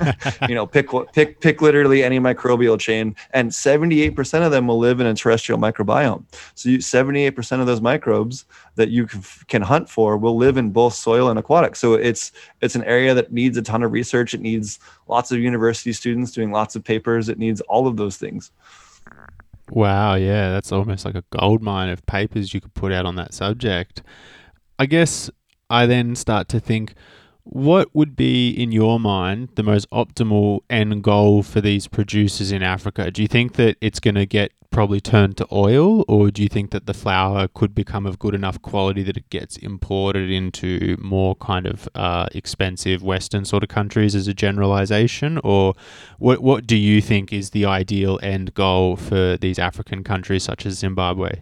you 0.49 0.55
know, 0.55 0.67
pick 0.67 0.89
pick 1.12 1.41
pick 1.41 1.61
literally 1.61 2.03
any 2.03 2.19
microbial 2.19 2.79
chain, 2.79 3.14
and 3.33 3.51
78% 3.51 4.45
of 4.45 4.51
them 4.51 4.67
will 4.67 4.79
live 4.79 5.01
in 5.01 5.07
a 5.07 5.14
terrestrial 5.14 5.59
microbiome. 5.59 6.25
So 6.55 6.69
you, 6.69 6.79
78% 6.79 7.61
of 7.61 7.67
those 7.67 7.81
microbes 7.81 8.45
that 8.77 8.91
you 8.91 9.07
can 9.49 9.62
hunt 9.62 9.89
for 9.89 10.17
will 10.17 10.37
live 10.37 10.57
in 10.57 10.71
both 10.71 10.95
soil 10.95 11.29
and 11.29 11.39
aquatic. 11.39 11.77
So 11.77 11.95
it's 11.95 12.33
it's 12.61 12.75
an 12.75 12.85
area 12.85 13.14
that 13.14 13.33
needs 13.33 13.57
a 13.57 13.62
ton 13.62 13.83
of 13.83 13.93
research. 13.93 14.35
It 14.35 14.41
needs 14.41 14.79
lots 15.09 15.33
of 15.33 15.39
university 15.39 15.93
students 15.93 16.33
doing 16.33 16.53
lots 16.53 16.77
of 16.77 16.85
papers. 16.85 17.29
It 17.29 17.39
needs 17.39 17.61
all 17.62 17.87
of 17.87 17.97
those 17.97 18.17
things. 18.17 18.51
Wow, 19.71 20.14
yeah, 20.14 20.51
that's 20.51 20.71
almost 20.71 21.05
like 21.05 21.17
a 21.17 21.25
gold 21.31 21.61
mine 21.62 21.89
of 21.89 22.05
papers 22.07 22.55
you 22.55 22.61
could 22.61 22.75
put 22.75 22.93
out 22.93 23.05
on 23.05 23.17
that 23.17 23.35
subject. 23.35 24.03
I 24.79 24.87
guess 24.87 25.31
I 25.69 25.87
then 25.87 26.14
start 26.14 26.49
to 26.51 26.61
think 26.61 26.95
what 27.47 27.94
would 27.94 28.16
be, 28.16 28.51
in 28.51 28.72
your 28.72 28.99
mind, 28.99 29.51
the 29.55 29.62
most 29.62 29.88
optimal 29.90 30.61
end 30.68 31.03
goal 31.03 31.42
for 31.42 31.61
these 31.61 31.86
producers 31.86 32.51
in 32.51 32.62
Africa? 32.62 33.11
Do 33.11 33.22
you 33.22 33.28
think 33.28 33.55
that 33.55 33.76
it's 33.80 34.01
going 34.01 34.16
to 34.16 34.26
get 34.26 34.53
probably 34.70 35.01
turned 35.01 35.36
to 35.38 35.47
oil, 35.53 36.05
or 36.07 36.30
do 36.30 36.42
you 36.42 36.49
think 36.49 36.70
that 36.70 36.86
the 36.86 36.92
flour 36.92 37.49
could 37.49 37.74
become 37.74 38.05
of 38.05 38.18
good 38.18 38.34
enough 38.34 38.61
quality 38.61 39.03
that 39.03 39.16
it 39.16 39.30
gets 39.30 39.57
imported 39.57 40.30
into 40.30 40.97
more 41.01 41.34
kind 41.36 41.66
of 41.66 41.88
uh, 41.94 42.26
expensive 42.34 43.03
Western 43.03 43.44
sort 43.44 43.62
of 43.62 43.68
countries 43.68 44.14
as 44.14 44.28
a 44.28 44.34
generalization? 44.34 45.38
Or 45.44 45.74
what, 46.18 46.42
what 46.42 46.66
do 46.66 46.76
you 46.76 47.01
think 47.01 47.32
is 47.32 47.51
the 47.51 47.64
ideal 47.64 48.18
end 48.22 48.53
goal 48.55 48.97
for 48.97 49.36
these 49.38 49.59
African 49.59 50.05
countries 50.05 50.42
such 50.42 50.66
as 50.66 50.78
Zimbabwe? 50.78 51.40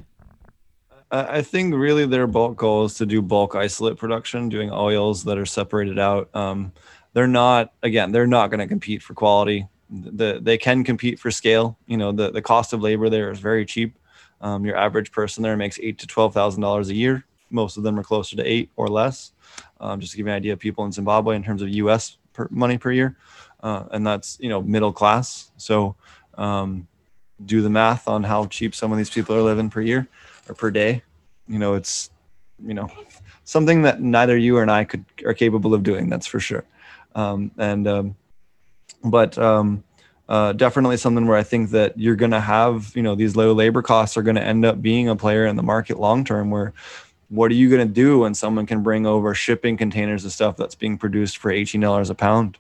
I 1.11 1.43
think 1.43 1.75
really 1.75 2.07
their 2.07 2.27
bulk 2.27 2.57
goal 2.57 2.87
is 2.87 2.95
to 2.95 3.07
do 3.07 3.23
bulk 3.23 3.55
isolate 3.55 3.97
production, 3.97 4.49
doing 4.49 4.71
oils 4.73 5.25
that 5.25 5.39
are 5.39 5.47
separated 5.47 5.99
out. 5.99 6.29
Um, 6.35 6.73
they're 7.13 7.29
not, 7.29 7.73
again, 7.83 8.11
they're 8.11 8.27
not 8.27 8.51
going 8.51 8.61
to 8.61 8.67
compete 8.67 9.03
for 9.03 9.15
quality. 9.15 9.69
The, 9.91 10.41
they 10.43 10.59
can 10.59 10.83
compete 10.83 11.21
for 11.21 11.31
scale. 11.31 11.79
You 11.87 11.97
know, 11.97 12.11
the, 12.11 12.31
the 12.31 12.43
cost 12.43 12.73
of 12.73 12.81
labor 12.81 13.09
there 13.09 13.31
is 13.31 13.39
very 13.39 13.65
cheap. 13.65 13.97
Um, 14.41 14.65
your 14.65 14.77
average 14.77 15.13
person 15.13 15.43
there 15.43 15.57
makes 15.57 15.79
eight 15.81 15.99
to 15.99 16.07
twelve 16.07 16.35
thousand 16.35 16.63
dollars 16.63 16.89
a 16.91 16.95
year. 16.95 17.25
Most 17.51 17.77
of 17.77 17.83
them 17.83 17.99
are 17.99 18.03
closer 18.03 18.37
to 18.37 18.43
eight 18.43 18.71
or 18.77 18.89
less. 18.89 19.33
Um, 19.81 20.01
just 20.01 20.13
to 20.13 20.17
give 20.17 20.27
you 20.27 20.33
an 20.33 20.37
idea 20.37 20.53
of 20.53 20.59
people 20.59 20.85
in 20.85 20.93
Zimbabwe 20.93 21.37
in 21.37 21.45
terms 21.45 21.63
of 21.63 21.69
U.S. 21.69 22.19
Per, 22.33 22.49
money 22.51 22.77
per 22.77 22.91
year, 22.91 23.17
uh, 23.63 23.85
and 23.93 24.07
that's 24.07 24.37
you 24.41 24.49
know 24.49 24.61
middle 24.61 24.93
class. 24.93 25.53
So 25.57 25.95
um, 26.37 26.89
do 27.45 27.63
the 27.63 27.71
math 27.71 28.09
on 28.09 28.25
how 28.25 28.47
cheap 28.47 28.75
some 28.75 28.91
of 28.91 28.99
these 28.99 29.11
people 29.11 29.37
are 29.37 29.43
living 29.43 29.71
per 29.71 29.81
year 29.81 30.09
or 30.49 30.55
per 30.55 30.71
day. 30.71 31.03
You 31.49 31.59
know, 31.59 31.75
it's 31.75 32.11
you 32.65 32.75
know 32.75 32.89
something 33.45 33.83
that 33.83 34.01
neither 34.01 34.37
you 34.37 34.57
or 34.57 34.69
I 34.69 34.85
could 34.85 35.05
are 35.25 35.35
capable 35.35 35.75
of 35.75 35.83
doing. 35.83 36.09
That's 36.09 36.27
for 36.27 36.41
sure. 36.41 36.65
Um, 37.15 37.51
and 37.59 37.87
um, 37.87 38.17
but 39.05 39.37
um, 39.39 39.85
uh, 40.29 40.53
definitely 40.53 40.97
something 40.97 41.27
where 41.27 41.37
I 41.37 41.43
think 41.43 41.71
that 41.71 41.99
you're 41.99 42.17
going 42.17 42.31
to 42.31 42.41
have 42.41 42.93
you 42.97 43.03
know 43.03 43.15
these 43.15 43.37
low 43.37 43.53
labor 43.53 43.83
costs 43.83 44.17
are 44.17 44.23
going 44.23 44.37
to 44.37 44.43
end 44.43 44.65
up 44.65 44.81
being 44.81 45.09
a 45.09 45.17
player 45.17 45.47
in 45.47 45.57
the 45.57 45.63
market 45.63 46.01
long 46.01 46.25
term. 46.25 46.51
Where 46.51 46.73
what 47.29 47.51
are 47.51 47.55
you 47.55 47.69
going 47.69 47.87
to 47.87 47.93
do 47.93 48.21
when 48.21 48.35
someone 48.35 48.67
can 48.67 48.83
bring 48.83 49.07
over 49.07 49.35
shipping 49.35 49.77
containers 49.77 50.25
of 50.25 50.33
stuff 50.33 50.57
that's 50.57 50.75
being 50.75 50.99
produced 50.99 51.39
for 51.39 51.51
eighteen 51.51 51.81
dollars 51.81 52.11
a 52.11 52.15
pound 52.15 52.59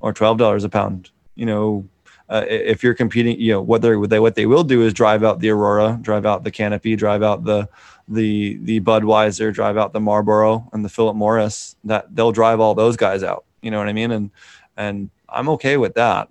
or 0.00 0.12
twelve 0.12 0.38
dollars 0.38 0.64
a 0.64 0.68
pound? 0.68 1.10
You 1.34 1.46
know, 1.46 1.88
uh, 2.30 2.44
if 2.48 2.84
you're 2.84 2.94
competing, 2.94 3.38
you 3.40 3.52
know 3.52 3.60
what 3.60 3.82
they 3.82 3.96
what 3.96 4.36
they 4.36 4.46
will 4.46 4.62
do 4.62 4.82
is 4.82 4.94
drive 4.94 5.24
out 5.24 5.40
the 5.40 5.50
Aurora, 5.50 5.98
drive 6.00 6.24
out 6.24 6.44
the 6.44 6.50
Canopy, 6.50 6.94
drive 6.94 7.24
out 7.24 7.42
the 7.42 7.68
the 8.06 8.56
the 8.62 8.80
Budweiser, 8.80 9.52
drive 9.52 9.76
out 9.76 9.92
the 9.92 10.00
Marlboro 10.00 10.68
and 10.72 10.84
the 10.84 10.88
Philip 10.88 11.16
Morris. 11.16 11.74
That 11.84 12.14
they'll 12.14 12.30
drive 12.30 12.60
all 12.60 12.76
those 12.76 12.96
guys 12.96 13.24
out. 13.24 13.44
You 13.62 13.72
know 13.72 13.78
what 13.78 13.88
I 13.88 13.92
mean? 13.92 14.12
And 14.12 14.30
and 14.76 15.10
I'm 15.28 15.48
okay 15.50 15.76
with 15.76 15.94
that. 15.94 16.28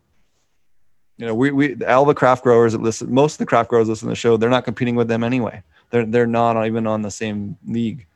You 1.18 1.26
know, 1.26 1.36
we 1.36 1.52
we 1.52 1.84
all 1.84 2.06
the 2.06 2.14
craft 2.14 2.44
growers 2.44 2.72
that 2.72 2.82
listen, 2.82 3.14
most 3.14 3.34
of 3.34 3.40
the 3.40 3.46
craft 3.46 3.70
growers 3.70 3.90
listen 3.90 4.08
to 4.08 4.14
the 4.14 4.16
show, 4.16 4.38
they're 4.38 4.50
not 4.50 4.64
competing 4.64 4.96
with 4.96 5.10
them 5.10 5.22
anyway. 5.22 5.62
They're 5.90 6.06
they're 6.06 6.28
not 6.28 6.66
even 6.66 6.88
on 6.88 7.02
the 7.02 7.12
same 7.12 7.58
league. 7.68 8.08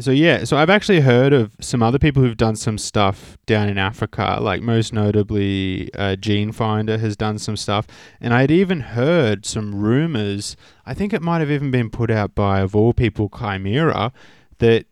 So 0.00 0.12
yeah, 0.12 0.44
so 0.44 0.56
I've 0.56 0.70
actually 0.70 1.00
heard 1.00 1.34
of 1.34 1.54
some 1.60 1.82
other 1.82 1.98
people 1.98 2.22
who've 2.22 2.36
done 2.36 2.56
some 2.56 2.78
stuff 2.78 3.36
down 3.44 3.68
in 3.68 3.76
Africa, 3.76 4.38
like 4.40 4.62
most 4.62 4.94
notably 4.94 5.92
uh, 5.94 6.16
Gene 6.16 6.52
Finder 6.52 6.96
has 6.96 7.16
done 7.16 7.38
some 7.38 7.56
stuff, 7.56 7.86
and 8.18 8.32
I'd 8.32 8.50
even 8.50 8.80
heard 8.80 9.44
some 9.44 9.74
rumors. 9.74 10.56
I 10.86 10.94
think 10.94 11.12
it 11.12 11.20
might 11.20 11.40
have 11.40 11.50
even 11.50 11.70
been 11.70 11.90
put 11.90 12.10
out 12.10 12.34
by 12.34 12.60
of 12.60 12.74
all 12.74 12.94
people 12.94 13.28
Chimera 13.28 14.12
that 14.58 14.86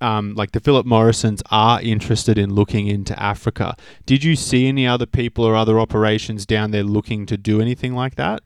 um, 0.00 0.34
like 0.34 0.52
the 0.52 0.60
Philip 0.60 0.86
Morrisons 0.86 1.42
are 1.50 1.80
interested 1.82 2.38
in 2.38 2.54
looking 2.54 2.86
into 2.86 3.20
Africa. 3.22 3.76
Did 4.06 4.24
you 4.24 4.36
see 4.36 4.68
any 4.68 4.86
other 4.86 5.06
people 5.06 5.44
or 5.44 5.54
other 5.54 5.78
operations 5.78 6.46
down 6.46 6.70
there 6.70 6.82
looking 6.82 7.26
to 7.26 7.36
do 7.36 7.60
anything 7.60 7.94
like 7.94 8.14
that? 8.14 8.42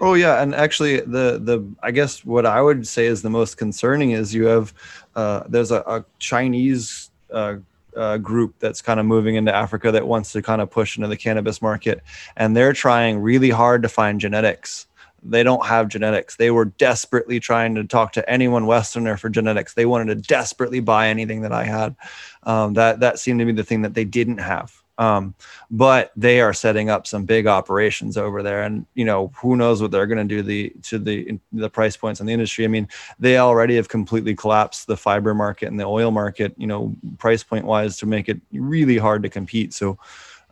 Oh 0.00 0.14
yeah, 0.14 0.42
and 0.42 0.54
actually, 0.54 1.00
the 1.00 1.40
the 1.42 1.66
I 1.82 1.90
guess 1.90 2.24
what 2.24 2.46
I 2.46 2.60
would 2.62 2.86
say 2.86 3.06
is 3.06 3.22
the 3.22 3.30
most 3.30 3.56
concerning 3.56 4.12
is 4.12 4.34
you 4.34 4.46
have 4.46 4.72
uh, 5.16 5.42
there's 5.48 5.70
a, 5.70 5.80
a 5.86 6.04
Chinese 6.18 7.10
uh, 7.32 7.56
uh, 7.96 8.18
group 8.18 8.54
that's 8.60 8.80
kind 8.80 9.00
of 9.00 9.06
moving 9.06 9.34
into 9.34 9.54
Africa 9.54 9.90
that 9.92 10.06
wants 10.06 10.32
to 10.32 10.42
kind 10.42 10.60
of 10.62 10.70
push 10.70 10.96
into 10.96 11.08
the 11.08 11.16
cannabis 11.16 11.60
market, 11.60 12.02
and 12.36 12.56
they're 12.56 12.72
trying 12.72 13.18
really 13.18 13.50
hard 13.50 13.82
to 13.82 13.88
find 13.88 14.20
genetics. 14.20 14.86
They 15.22 15.42
don't 15.42 15.66
have 15.66 15.88
genetics. 15.88 16.36
They 16.36 16.52
were 16.52 16.66
desperately 16.66 17.40
trying 17.40 17.74
to 17.74 17.84
talk 17.84 18.12
to 18.12 18.30
anyone 18.30 18.66
Westerner 18.66 19.16
for 19.16 19.28
genetics. 19.28 19.74
They 19.74 19.86
wanted 19.86 20.14
to 20.14 20.14
desperately 20.14 20.78
buy 20.78 21.08
anything 21.08 21.40
that 21.42 21.52
I 21.52 21.64
had. 21.64 21.96
Um, 22.44 22.74
that 22.74 23.00
that 23.00 23.18
seemed 23.18 23.40
to 23.40 23.46
be 23.46 23.52
the 23.52 23.64
thing 23.64 23.82
that 23.82 23.94
they 23.94 24.04
didn't 24.04 24.38
have. 24.38 24.80
Um, 24.98 25.34
but 25.70 26.10
they 26.16 26.40
are 26.40 26.52
setting 26.52 26.90
up 26.90 27.06
some 27.06 27.24
big 27.24 27.46
operations 27.46 28.16
over 28.16 28.42
there, 28.42 28.64
and 28.64 28.84
you 28.94 29.04
know 29.04 29.28
who 29.36 29.56
knows 29.56 29.80
what 29.80 29.92
they're 29.92 30.08
going 30.08 30.28
to 30.28 30.36
do 30.36 30.42
the 30.42 30.72
to 30.82 30.98
the 30.98 31.38
the 31.52 31.70
price 31.70 31.96
points 31.96 32.20
in 32.20 32.26
the 32.26 32.32
industry. 32.32 32.64
I 32.64 32.68
mean, 32.68 32.88
they 33.18 33.38
already 33.38 33.76
have 33.76 33.88
completely 33.88 34.34
collapsed 34.34 34.88
the 34.88 34.96
fiber 34.96 35.34
market 35.34 35.68
and 35.68 35.78
the 35.78 35.84
oil 35.84 36.10
market, 36.10 36.52
you 36.58 36.66
know, 36.66 36.96
price 37.18 37.44
point 37.44 37.64
wise, 37.64 37.96
to 37.98 38.06
make 38.06 38.28
it 38.28 38.40
really 38.52 38.98
hard 38.98 39.22
to 39.22 39.28
compete. 39.28 39.72
So 39.72 39.98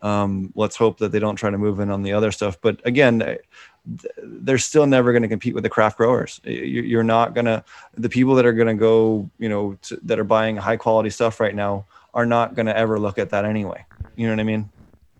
um, 0.02 0.52
let's 0.54 0.76
hope 0.76 0.98
that 0.98 1.10
they 1.10 1.18
don't 1.18 1.36
try 1.36 1.50
to 1.50 1.58
move 1.58 1.80
in 1.80 1.90
on 1.90 2.02
the 2.02 2.12
other 2.12 2.30
stuff. 2.30 2.60
But 2.60 2.80
again, 2.84 3.38
they're 4.22 4.58
still 4.58 4.86
never 4.86 5.12
going 5.12 5.22
to 5.22 5.28
compete 5.28 5.54
with 5.54 5.64
the 5.64 5.70
craft 5.70 5.96
growers. 5.96 6.40
You're 6.44 7.02
not 7.02 7.34
going 7.34 7.46
to 7.46 7.64
the 7.94 8.08
people 8.08 8.36
that 8.36 8.46
are 8.46 8.52
going 8.52 8.68
to 8.68 8.74
go, 8.74 9.28
you 9.38 9.48
know, 9.48 9.76
to, 9.82 9.98
that 10.04 10.18
are 10.18 10.24
buying 10.24 10.56
high 10.56 10.76
quality 10.76 11.10
stuff 11.10 11.40
right 11.40 11.54
now 11.54 11.86
are 12.14 12.26
not 12.26 12.54
going 12.54 12.66
to 12.66 12.76
ever 12.76 12.98
look 12.98 13.18
at 13.18 13.30
that 13.30 13.44
anyway. 13.44 13.84
You 14.16 14.26
know 14.26 14.32
what 14.32 14.40
I 14.40 14.44
mean? 14.44 14.70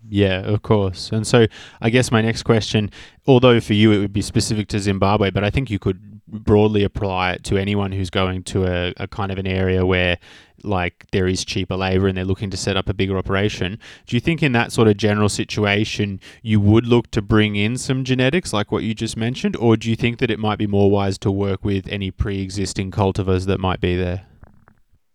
Yeah, 0.09 0.39
of 0.39 0.61
course. 0.61 1.11
And 1.11 1.25
so 1.25 1.47
I 1.81 1.89
guess 1.89 2.11
my 2.11 2.21
next 2.21 2.43
question, 2.43 2.91
although 3.25 3.59
for 3.59 3.73
you 3.73 3.91
it 3.91 3.99
would 3.99 4.13
be 4.13 4.21
specific 4.21 4.67
to 4.69 4.79
Zimbabwe, 4.79 5.31
but 5.31 5.43
I 5.43 5.49
think 5.49 5.69
you 5.69 5.79
could 5.79 6.21
broadly 6.27 6.83
apply 6.83 7.33
it 7.33 7.43
to 7.45 7.57
anyone 7.57 7.91
who's 7.91 8.09
going 8.09 8.43
to 8.43 8.65
a, 8.65 8.93
a 8.97 9.07
kind 9.07 9.31
of 9.31 9.37
an 9.37 9.47
area 9.47 9.85
where 9.85 10.17
like 10.63 11.05
there 11.11 11.27
is 11.27 11.45
cheaper 11.45 11.75
labor 11.75 12.07
and 12.07 12.17
they're 12.17 12.25
looking 12.25 12.49
to 12.49 12.57
set 12.57 12.75
up 12.75 12.89
a 12.89 12.93
bigger 12.93 13.17
operation. 13.17 13.79
Do 14.05 14.15
you 14.15 14.19
think 14.19 14.43
in 14.43 14.51
that 14.53 14.71
sort 14.71 14.87
of 14.87 14.97
general 14.97 15.29
situation 15.29 16.19
you 16.41 16.59
would 16.59 16.85
look 16.85 17.11
to 17.11 17.21
bring 17.21 17.55
in 17.55 17.77
some 17.77 18.03
genetics 18.03 18.51
like 18.51 18.71
what 18.71 18.83
you 18.83 18.93
just 18.93 19.15
mentioned 19.15 19.55
or 19.55 19.77
do 19.77 19.89
you 19.89 19.95
think 19.95 20.19
that 20.19 20.31
it 20.31 20.39
might 20.39 20.57
be 20.57 20.67
more 20.67 20.91
wise 20.91 21.17
to 21.19 21.31
work 21.31 21.63
with 21.63 21.87
any 21.87 22.11
pre-existing 22.11 22.91
cultivars 22.91 23.45
that 23.45 23.59
might 23.59 23.79
be 23.79 23.95
there? 23.95 24.25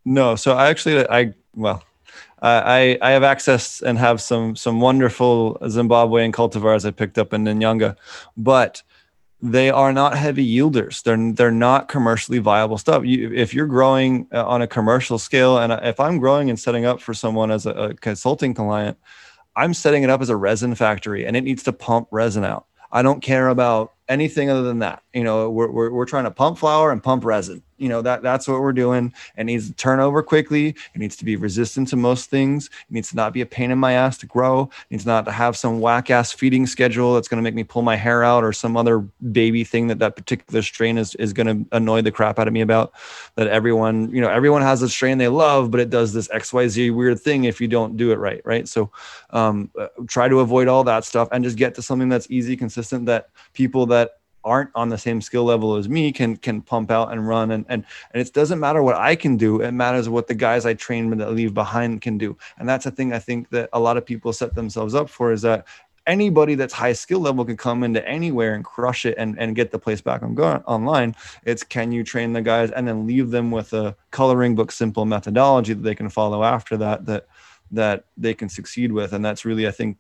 No, 0.05 0.35
so 0.37 0.55
I 0.55 0.69
actually 0.69 1.07
I 1.09 1.35
well 1.55 1.83
I, 2.43 2.99
I 3.01 3.11
have 3.13 3.23
access 3.23 3.83
and 3.83 3.99
have 3.99 4.21
some 4.21 4.57
some 4.57 4.81
wonderful 4.81 5.59
Zimbabwean 5.63 6.33
cultivars 6.33 6.85
I 6.85 6.91
picked 6.91 7.19
up 7.19 7.33
in 7.33 7.45
Nyanga, 7.45 7.97
but 8.37 8.83
they 9.41 9.71
are 9.71 9.93
not 9.93 10.17
heavy 10.17 10.45
yielders. 10.45 11.03
They're 11.03 11.33
they're 11.33 11.51
not 11.51 11.89
commercially 11.89 12.39
viable 12.39 12.79
stuff. 12.79 13.05
You, 13.05 13.33
if 13.33 13.55
you're 13.55 13.67
growing 13.67 14.27
uh, 14.33 14.47
on 14.47 14.63
a 14.63 14.67
commercial 14.67 15.19
scale, 15.19 15.59
and 15.59 15.73
if 15.73 16.01
I'm 16.01 16.19
growing 16.19 16.51
and 16.51 16.59
setting 16.59 16.85
up 16.85 17.01
for 17.01 17.15
someone 17.15 17.51
as 17.51 17.67
a, 17.67 17.71
a 17.71 17.95
consulting 17.95 18.55
client, 18.55 18.99
I'm 19.55 19.75
setting 19.75 20.03
it 20.03 20.11
up 20.11 20.21
as 20.21 20.29
a 20.29 20.37
resin 20.37 20.75
factory, 20.75 21.27
and 21.27 21.37
it 21.37 21.43
needs 21.43 21.63
to 21.65 21.73
pump 21.73 22.09
resin 22.11 22.45
out. 22.45 22.67
I 22.91 23.03
don't 23.03 23.21
care 23.21 23.49
about 23.49 23.93
anything 24.09 24.51
other 24.51 24.63
than 24.63 24.81
that. 24.81 25.03
You 25.15 25.25
know, 25.25 25.51
we're, 25.51 25.71
we're, 25.71 25.91
we're 25.91 26.07
trying 26.07 26.25
to 26.25 26.31
pump 26.31 26.59
flower 26.59 26.91
and 26.91 27.03
pump 27.03 27.25
resin. 27.25 27.63
You 27.79 27.89
know, 27.89 28.01
that 28.03 28.23
that's 28.23 28.47
what 28.47 28.61
we're 28.61 28.73
doing. 28.73 29.13
It 29.37 29.43
needs 29.43 29.67
to 29.67 29.75
turn 29.75 29.99
over 29.99 30.23
quickly. 30.23 30.69
It 30.69 30.99
needs 30.99 31.17
to 31.17 31.25
be 31.25 31.35
resistant 31.35 31.89
to 31.89 31.97
most 31.97 32.31
things. 32.31 32.67
It 32.67 32.93
needs 32.93 33.11
to 33.11 33.17
not 33.17 33.33
be 33.33 33.41
a 33.41 33.47
pain 33.47 33.73
in 33.73 33.79
my 33.79 33.95
ass 33.95 34.19
to 34.19 34.27
grow. 34.27 34.71
It 34.89 34.93
needs 34.93 35.05
not 35.05 35.25
to 35.25 35.33
have 35.33 35.57
some 35.57 35.81
whack 35.81 36.09
ass 36.09 36.31
feeding 36.31 36.69
schedule 36.69 37.15
that's 37.15 37.27
going 37.27 37.39
to 37.39 37.43
make 37.43 37.57
me 37.57 37.65
pull 37.65 37.83
my 37.83 37.97
hair 37.97 38.23
out 38.23 38.45
or 38.45 38.53
some 38.53 38.77
other 38.77 39.01
baby 39.33 39.65
thing 39.65 39.89
that 39.89 39.99
that 39.99 40.15
particular 40.15 40.63
strain 40.63 40.97
is, 40.97 41.17
is 41.17 41.33
going 41.33 41.47
to 41.49 41.77
annoy 41.77 42.03
the 42.03 42.13
crap 42.13 42.39
out 42.39 42.47
of 42.47 42.53
me 42.53 42.61
about. 42.61 42.93
That 43.35 43.49
everyone, 43.49 44.15
you 44.15 44.21
know, 44.21 44.29
everyone 44.29 44.63
has 44.63 44.81
a 44.83 44.89
strain 44.89 45.19
they 45.19 45.27
love, 45.27 45.73
but 45.73 45.81
it 45.81 45.91
does 45.91 46.13
this 46.13 46.29
XYZ 46.29 46.95
weird 46.95 47.19
thing 47.21 47.45
if 47.45 47.61
you 47.61 47.67
don't 47.67 47.97
do 47.97 48.13
it 48.13 48.19
right. 48.19 48.43
Right. 48.45 48.69
So 48.69 48.93
um, 49.31 49.73
uh, 49.77 49.89
try 50.07 50.29
to 50.29 50.39
avoid 50.39 50.69
all 50.69 50.85
that 50.85 51.05
stuff 51.05 51.29
and 51.33 51.43
just 51.43 51.57
get 51.57 51.75
to 51.75 51.83
something 51.83 52.09
that's 52.09 52.31
easy, 52.31 52.57
consistent 52.57 53.07
that 53.07 53.31
people 53.55 53.87
that 53.87 54.02
aren't 54.45 54.71
on 54.75 54.89
the 54.89 54.99
same 54.99 55.21
skill 55.21 55.45
level 55.45 55.77
as 55.77 55.89
me 55.89 56.13
can 56.13 56.37
can 56.37 56.61
pump 56.61 56.91
out 56.91 57.13
and 57.13 57.27
run. 57.27 57.51
And 57.51 57.65
and 57.69 57.85
and 58.13 58.27
it 58.27 58.33
doesn't 58.33 58.61
matter 58.61 58.83
what 58.83 58.97
I 58.97 59.17
can 59.17 59.37
do. 59.37 59.61
It 59.61 59.73
matters 59.73 60.09
what 60.09 60.27
the 60.27 60.35
guys 60.35 60.67
I 60.67 60.75
train 60.75 61.17
that 61.19 61.33
leave 61.33 61.55
behind 61.55 62.01
can 62.01 62.19
do. 62.19 62.37
And 62.59 62.69
that's 62.69 62.87
a 62.87 62.91
thing 62.91 63.13
I 63.13 63.19
think 63.19 63.51
that 63.51 63.69
a 63.73 63.81
lot 63.81 63.97
of 63.97 64.07
people 64.07 64.33
set 64.33 64.55
themselves 64.55 64.95
up 64.95 65.09
for 65.09 65.33
is 65.33 65.43
that 65.43 65.67
anybody 66.07 66.55
that's 66.57 66.73
high 66.73 66.93
skill 66.93 67.21
level 67.21 67.45
can 67.45 67.57
come 67.57 67.85
into 67.85 68.07
anywhere 68.07 68.55
and 68.55 68.65
crush 68.65 69.07
it 69.07 69.15
and, 69.19 69.39
and 69.39 69.55
get 69.55 69.71
the 69.71 69.79
place 69.79 70.01
back 70.01 70.23
on 70.23 70.35
go 70.35 70.63
online. 70.67 71.15
It's 71.45 71.63
can 71.63 71.93
you 71.93 72.03
train 72.03 72.33
the 72.33 72.43
guys 72.43 72.71
and 72.71 72.87
then 72.87 73.07
leave 73.07 73.31
them 73.31 73.51
with 73.51 73.73
a 73.73 73.97
coloring 74.11 74.55
book 74.55 74.73
simple 74.73 75.05
methodology 75.05 75.75
that 75.75 75.83
they 75.83 75.95
can 75.95 76.09
follow 76.09 76.43
after 76.43 76.77
that 76.79 77.07
that 77.07 77.27
that 77.71 78.05
they 78.17 78.35
can 78.35 78.49
succeed 78.49 78.93
with. 78.93 79.13
And 79.13 79.25
that's 79.25 79.45
really 79.45 79.67
i 79.67 79.71
think 79.71 79.99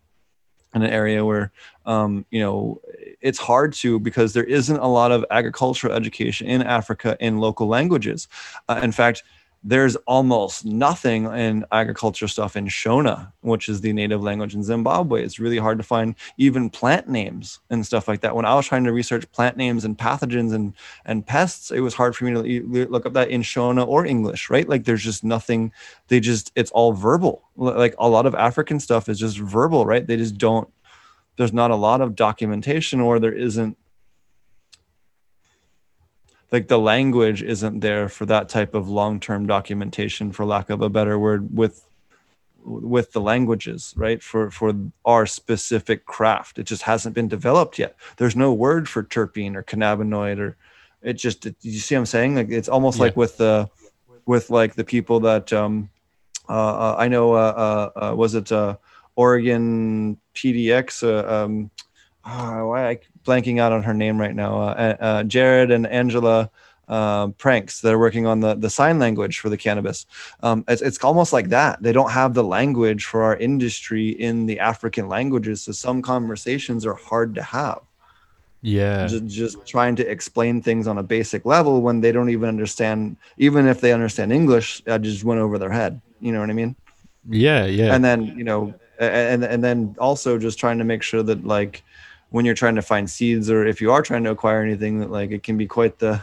in 0.74 0.82
an 0.82 0.90
area 0.90 1.24
where 1.24 1.52
um, 1.86 2.24
you 2.30 2.40
know 2.40 2.80
it's 3.22 3.38
hard 3.38 3.72
to 3.72 3.98
because 3.98 4.32
there 4.32 4.44
isn't 4.44 4.78
a 4.78 4.88
lot 4.88 5.12
of 5.12 5.24
agricultural 5.30 5.94
education 5.94 6.46
in 6.46 6.62
africa 6.62 7.16
in 7.20 7.38
local 7.38 7.66
languages 7.66 8.28
uh, 8.68 8.80
in 8.82 8.92
fact 8.92 9.22
there's 9.64 9.94
almost 10.06 10.64
nothing 10.64 11.24
in 11.26 11.64
agriculture 11.70 12.26
stuff 12.26 12.56
in 12.56 12.66
Shona, 12.66 13.30
which 13.42 13.68
is 13.68 13.80
the 13.80 13.92
native 13.92 14.22
language 14.22 14.54
in 14.54 14.64
Zimbabwe. 14.64 15.22
It's 15.22 15.38
really 15.38 15.58
hard 15.58 15.78
to 15.78 15.84
find 15.84 16.16
even 16.36 16.68
plant 16.68 17.08
names 17.08 17.60
and 17.70 17.86
stuff 17.86 18.08
like 18.08 18.22
that. 18.22 18.34
When 18.34 18.44
I 18.44 18.54
was 18.54 18.66
trying 18.66 18.84
to 18.84 18.92
research 18.92 19.30
plant 19.30 19.56
names 19.56 19.84
and 19.84 19.96
pathogens 19.96 20.52
and 20.52 20.74
and 21.04 21.24
pests, 21.24 21.70
it 21.70 21.80
was 21.80 21.94
hard 21.94 22.16
for 22.16 22.24
me 22.24 22.32
to 22.32 22.86
look 22.86 23.06
up 23.06 23.12
that 23.12 23.30
in 23.30 23.42
Shona 23.42 23.86
or 23.86 24.04
English, 24.04 24.50
right? 24.50 24.68
Like 24.68 24.84
there's 24.84 25.04
just 25.04 25.22
nothing. 25.22 25.72
They 26.08 26.18
just 26.18 26.50
it's 26.56 26.72
all 26.72 26.92
verbal. 26.92 27.42
Like 27.56 27.94
a 27.98 28.08
lot 28.08 28.26
of 28.26 28.34
African 28.34 28.80
stuff 28.80 29.08
is 29.08 29.18
just 29.18 29.38
verbal, 29.38 29.86
right? 29.86 30.06
They 30.06 30.16
just 30.16 30.38
don't. 30.38 30.68
There's 31.36 31.52
not 31.52 31.70
a 31.70 31.76
lot 31.76 32.00
of 32.00 32.14
documentation, 32.14 33.00
or 33.00 33.18
there 33.18 33.32
isn't 33.32 33.76
like 36.52 36.68
the 36.68 36.78
language 36.78 37.42
isn't 37.42 37.80
there 37.80 38.08
for 38.10 38.26
that 38.26 38.50
type 38.50 38.74
of 38.74 38.88
long-term 38.88 39.46
documentation 39.46 40.30
for 40.32 40.44
lack 40.44 40.68
of 40.68 40.82
a 40.82 40.90
better 40.90 41.18
word 41.18 41.56
with 41.56 41.88
with 42.64 43.10
the 43.12 43.20
languages 43.20 43.92
right? 43.96 44.22
For 44.22 44.50
for 44.50 44.72
our 45.04 45.26
specific 45.26 46.04
craft. 46.04 46.58
It 46.58 46.64
just 46.64 46.82
hasn't 46.82 47.14
been 47.14 47.26
developed 47.26 47.78
yet. 47.78 47.96
There's 48.18 48.36
no 48.36 48.52
word 48.52 48.88
for 48.88 49.02
terpene 49.02 49.56
or 49.56 49.62
cannabinoid 49.64 50.38
or 50.38 50.56
it 51.02 51.14
just 51.14 51.46
it, 51.46 51.56
you 51.62 51.80
see 51.80 51.96
what 51.96 52.00
i'm 52.00 52.06
saying? 52.06 52.36
Like 52.36 52.50
it's 52.50 52.68
almost 52.68 52.98
yeah. 52.98 53.04
like 53.04 53.16
with 53.16 53.36
the 53.38 53.68
with 54.26 54.50
like 54.50 54.74
the 54.74 54.84
people 54.84 55.20
that 55.20 55.52
um 55.52 55.90
uh, 56.48 56.52
uh 56.52 56.96
i 56.98 57.08
know 57.08 57.32
uh, 57.34 57.90
uh, 57.96 58.10
uh 58.10 58.14
was 58.14 58.34
it 58.34 58.52
uh 58.52 58.76
oregon 59.16 60.18
pdx 60.34 61.02
uh, 61.02 61.44
um 61.44 61.70
uh, 62.24 62.60
why 62.60 62.88
I 62.88 62.98
blanking 63.24 63.60
out 63.60 63.72
on 63.72 63.82
her 63.82 63.94
name 63.94 64.18
right 64.20 64.34
now. 64.34 64.60
Uh, 64.60 64.96
uh, 65.00 65.22
Jared 65.24 65.70
and 65.70 65.86
Angela 65.86 66.50
uh, 66.88 67.28
Pranks 67.28 67.80
that 67.80 67.92
are 67.92 67.98
working 67.98 68.26
on 68.26 68.40
the, 68.40 68.54
the 68.54 68.70
sign 68.70 68.98
language 68.98 69.38
for 69.38 69.48
the 69.48 69.56
cannabis. 69.56 70.06
Um, 70.42 70.64
it's, 70.68 70.82
it's 70.82 71.02
almost 71.02 71.32
like 71.32 71.48
that. 71.48 71.82
They 71.82 71.92
don't 71.92 72.10
have 72.10 72.34
the 72.34 72.44
language 72.44 73.06
for 73.06 73.22
our 73.22 73.36
industry 73.36 74.10
in 74.10 74.46
the 74.46 74.60
African 74.60 75.08
languages. 75.08 75.62
So 75.62 75.72
some 75.72 76.02
conversations 76.02 76.84
are 76.84 76.94
hard 76.94 77.34
to 77.36 77.42
have. 77.42 77.80
Yeah. 78.60 79.06
Just, 79.06 79.26
just 79.26 79.66
trying 79.66 79.96
to 79.96 80.08
explain 80.08 80.62
things 80.62 80.86
on 80.86 80.98
a 80.98 81.02
basic 81.02 81.44
level 81.44 81.82
when 81.82 82.00
they 82.00 82.12
don't 82.12 82.30
even 82.30 82.48
understand, 82.48 83.16
even 83.38 83.66
if 83.66 83.80
they 83.80 83.92
understand 83.92 84.32
English, 84.32 84.82
I 84.86 84.98
just 84.98 85.24
went 85.24 85.40
over 85.40 85.58
their 85.58 85.70
head. 85.70 86.00
You 86.20 86.32
know 86.32 86.40
what 86.40 86.50
I 86.50 86.52
mean? 86.52 86.76
Yeah. 87.28 87.66
Yeah. 87.66 87.94
And 87.94 88.04
then, 88.04 88.38
you 88.38 88.44
know, 88.44 88.74
and, 89.02 89.44
and 89.44 89.64
then 89.64 89.96
also 89.98 90.38
just 90.38 90.58
trying 90.58 90.78
to 90.78 90.84
make 90.84 91.02
sure 91.02 91.22
that 91.22 91.44
like, 91.44 91.82
when 92.32 92.46
you're 92.46 92.54
trying 92.54 92.74
to 92.74 92.82
find 92.82 93.08
seeds 93.08 93.50
or 93.50 93.66
if 93.66 93.80
you 93.80 93.92
are 93.92 94.02
trying 94.02 94.24
to 94.24 94.30
acquire 94.30 94.62
anything 94.62 94.98
that 94.98 95.10
like 95.10 95.30
it 95.30 95.42
can 95.42 95.56
be 95.56 95.66
quite 95.66 95.98
the 95.98 96.20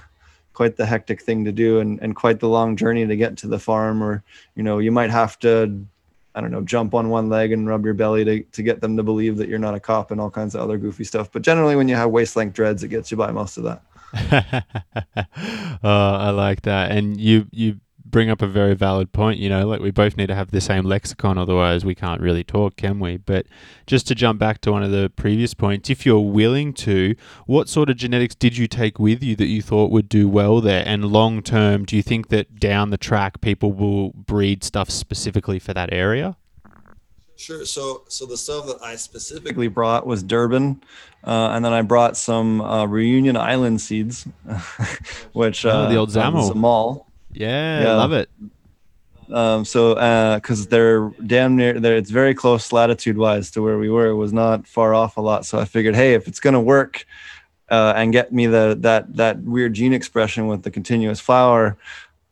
quite 0.54 0.76
the 0.76 0.86
hectic 0.86 1.22
thing 1.22 1.46
to 1.46 1.52
do 1.52 1.80
and, 1.80 2.02
and 2.02 2.16
quite 2.16 2.40
the 2.40 2.50
long 2.50 2.76
journey 2.76 3.08
to 3.08 3.16
get 3.16 3.38
to 3.38 3.48
the 3.48 3.60
farm 3.60 4.04
or 4.04 4.24
you 4.56 4.64
know 4.64 4.80
you 4.80 4.92
might 4.92 5.12
have 5.12 5.40
to 5.40 5.86
i 6.36 6.42
don't 6.42 6.52
know 6.52 6.62
jump 6.62 6.94
on 6.94 7.10
one 7.10 7.30
leg 7.30 7.52
and 7.52 7.68
rub 7.68 7.86
your 7.86 7.94
belly 7.94 8.26
to, 8.26 8.44
to 8.52 8.64
get 8.64 8.82
them 8.82 8.98
to 8.98 9.04
believe 9.04 9.38
that 9.38 9.48
you're 9.48 9.60
not 9.60 9.76
a 9.76 9.80
cop 9.80 10.12
and 10.12 10.20
all 10.20 10.30
kinds 10.30 10.56
of 10.56 10.62
other 10.62 10.78
goofy 10.78 11.04
stuff 11.04 11.32
but 11.32 11.44
generally 11.44 11.76
when 11.76 11.88
you 11.88 11.96
have 11.96 12.10
waist 12.10 12.36
length 12.36 12.56
dreads 12.56 12.84
it 12.84 12.90
gets 12.90 13.12
you 13.12 13.16
by 13.16 13.32
most 13.32 13.58
of 13.58 13.64
that 13.64 13.82
oh, 14.14 14.64
I 15.84 16.32
like 16.32 16.64
that. 16.64 16.92
And 16.92 17.20
you 17.20 17.48
you 17.52 17.80
bring 18.10 18.30
up 18.30 18.42
a 18.42 18.48
very 18.48 18.76
valid 18.76 19.12
point. 19.12 19.40
You 19.40 19.50
know, 19.50 19.68
like 19.68 19.82
we 19.82 19.92
both 19.92 20.18
need 20.18 20.28
to 20.28 20.36
have 20.36 20.52
the 20.52 20.62
same 20.62 20.86
lexicon, 20.86 21.38
otherwise 21.38 21.86
we 21.86 21.96
can't 21.96 22.22
really 22.22 22.44
talk, 22.44 22.76
can 22.76 23.00
we? 23.00 23.18
But 23.18 23.46
just 23.86 24.08
to 24.08 24.16
jump 24.16 24.40
back 24.40 24.62
to 24.62 24.72
one 24.72 24.84
of 24.84 24.92
the 24.92 25.12
previous 25.16 25.54
points, 25.54 25.90
if 25.90 26.06
you're 26.06 26.20
willing 26.20 26.74
to, 26.74 27.16
what 27.46 27.70
sort 27.70 27.90
of 27.90 27.98
genetics 27.98 28.36
did 28.36 28.58
you 28.58 28.68
take 28.68 29.00
with 29.00 29.24
you 29.24 29.36
that 29.36 29.48
you 29.48 29.62
thought 29.62 29.92
would 29.92 30.10
do 30.10 30.28
well 30.28 30.62
there? 30.62 30.84
And 30.86 31.06
long 31.06 31.42
term, 31.42 31.86
do 31.86 31.96
you 31.96 32.04
think 32.04 32.30
that 32.30 32.60
down 32.60 32.90
the 32.90 32.98
track 32.98 33.42
people 33.42 33.72
will 33.72 34.12
breed 34.12 34.64
stuff 34.64 34.90
specifically 34.90 35.60
for 35.60 35.74
that 35.74 35.94
area? 35.94 36.38
Sure. 37.40 37.64
So, 37.64 38.04
so 38.10 38.26
the 38.26 38.36
stuff 38.36 38.68
that 38.68 38.82
I 38.84 38.98
specifically 38.98 39.70
brought 39.70 40.06
was 40.06 40.24
Durban, 40.24 40.82
uh, 41.24 41.52
and 41.52 41.64
then 41.64 41.72
I 41.72 41.82
brought 41.84 42.18
some 42.18 42.60
uh, 42.60 42.86
Reunion 42.86 43.38
Island 43.38 43.80
seeds, 43.80 44.28
which 45.32 45.66
oh, 45.66 45.88
the 45.88 45.96
old 45.96 46.16
uh, 46.18 46.22
Zamo. 46.22 46.52
Zamal. 46.52 47.06
Yeah, 47.32 47.84
yeah. 47.84 47.94
love 47.94 48.14
it. 48.14 48.30
Um, 49.32 49.64
so 49.64 49.94
because 50.36 50.66
uh, 50.66 50.70
they're 50.70 51.10
damn 51.26 51.56
near 51.56 51.80
there, 51.80 51.96
it's 51.96 52.10
very 52.10 52.34
close 52.34 52.72
latitude 52.72 53.18
wise 53.18 53.52
to 53.52 53.62
where 53.62 53.78
we 53.78 53.90
were. 53.90 54.08
It 54.08 54.16
was 54.16 54.34
not 54.34 54.68
far 54.68 54.94
off 54.94 55.18
a 55.18 55.22
lot. 55.22 55.46
So 55.46 55.60
I 55.60 55.66
figured, 55.66 55.96
hey, 55.96 56.14
if 56.16 56.28
it's 56.28 56.40
gonna 56.40 56.62
work 56.62 57.06
uh, 57.70 57.94
and 57.96 58.12
get 58.12 58.34
me 58.34 58.48
the 58.48 58.76
that 58.82 59.16
that 59.18 59.40
weird 59.44 59.76
gene 59.76 59.94
expression 59.94 60.48
with 60.48 60.64
the 60.64 60.72
continuous 60.72 61.20
flower, 61.20 61.78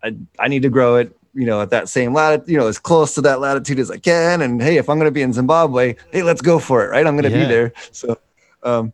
I 0.04 0.16
I 0.39 0.48
need 0.48 0.64
to 0.64 0.70
grow 0.70 0.95
it 0.95 1.18
you 1.38 1.45
know, 1.45 1.62
at 1.62 1.70
that 1.70 1.88
same 1.88 2.16
latitude, 2.16 2.50
you 2.50 2.58
know, 2.58 2.66
as 2.66 2.80
close 2.80 3.14
to 3.14 3.22
that 3.22 3.39
latitude 3.39 3.78
as 3.78 3.91
I 3.91 3.98
can. 3.98 4.41
And 4.41 4.60
hey, 4.60 4.78
if 4.78 4.89
I'm 4.89 4.98
going 4.98 5.06
to 5.06 5.12
be 5.12 5.22
in 5.22 5.34
Zimbabwe, 5.34 5.95
hey, 6.12 6.24
let's 6.24 6.41
go 6.41 6.58
for 6.58 6.84
it, 6.84 6.89
right? 6.89 7.06
I'm 7.06 7.16
going 7.16 7.32
to 7.32 7.38
yeah. 7.38 7.45
be 7.45 7.54
there. 7.54 7.74
So, 7.91 8.18
um, 8.64 8.91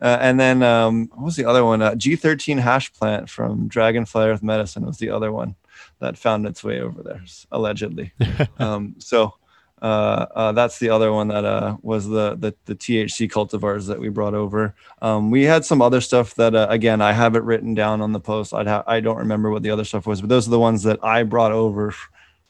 uh, 0.00 0.18
and 0.20 0.38
then 0.38 0.62
um, 0.62 1.08
what 1.14 1.24
was 1.24 1.36
the 1.36 1.46
other 1.46 1.64
one? 1.64 1.82
Uh, 1.82 1.92
G13 1.92 2.60
hash 2.60 2.92
plant 2.92 3.30
from 3.30 3.68
Dragonfly 3.68 4.26
Earth 4.26 4.42
Medicine 4.42 4.84
was 4.84 4.98
the 4.98 5.10
other 5.10 5.32
one 5.32 5.54
that 6.00 6.18
found 6.18 6.46
its 6.46 6.62
way 6.62 6.80
over 6.80 7.02
there, 7.02 7.22
allegedly. 7.50 8.12
um, 8.58 8.94
so 8.98 9.34
uh, 9.80 10.26
uh, 10.34 10.52
that's 10.52 10.78
the 10.78 10.90
other 10.90 11.12
one 11.12 11.28
that 11.28 11.44
uh, 11.44 11.76
was 11.82 12.08
the, 12.08 12.34
the, 12.36 12.54
the 12.64 12.74
THC 12.74 13.30
cultivars 13.30 13.86
that 13.86 14.00
we 14.00 14.08
brought 14.08 14.34
over. 14.34 14.74
Um, 15.02 15.30
we 15.30 15.44
had 15.44 15.64
some 15.64 15.82
other 15.82 16.00
stuff 16.00 16.34
that 16.36 16.54
uh, 16.54 16.66
again 16.70 17.00
I 17.02 17.12
have 17.12 17.36
it 17.36 17.42
written 17.42 17.74
down 17.74 18.00
on 18.00 18.12
the 18.12 18.20
post. 18.20 18.54
I'd 18.54 18.66
ha- 18.66 18.84
I 18.86 19.00
don't 19.00 19.18
remember 19.18 19.50
what 19.50 19.62
the 19.62 19.70
other 19.70 19.84
stuff 19.84 20.06
was, 20.06 20.20
but 20.20 20.30
those 20.30 20.46
are 20.46 20.50
the 20.50 20.58
ones 20.58 20.82
that 20.84 21.02
I 21.04 21.24
brought 21.24 21.52
over 21.52 21.94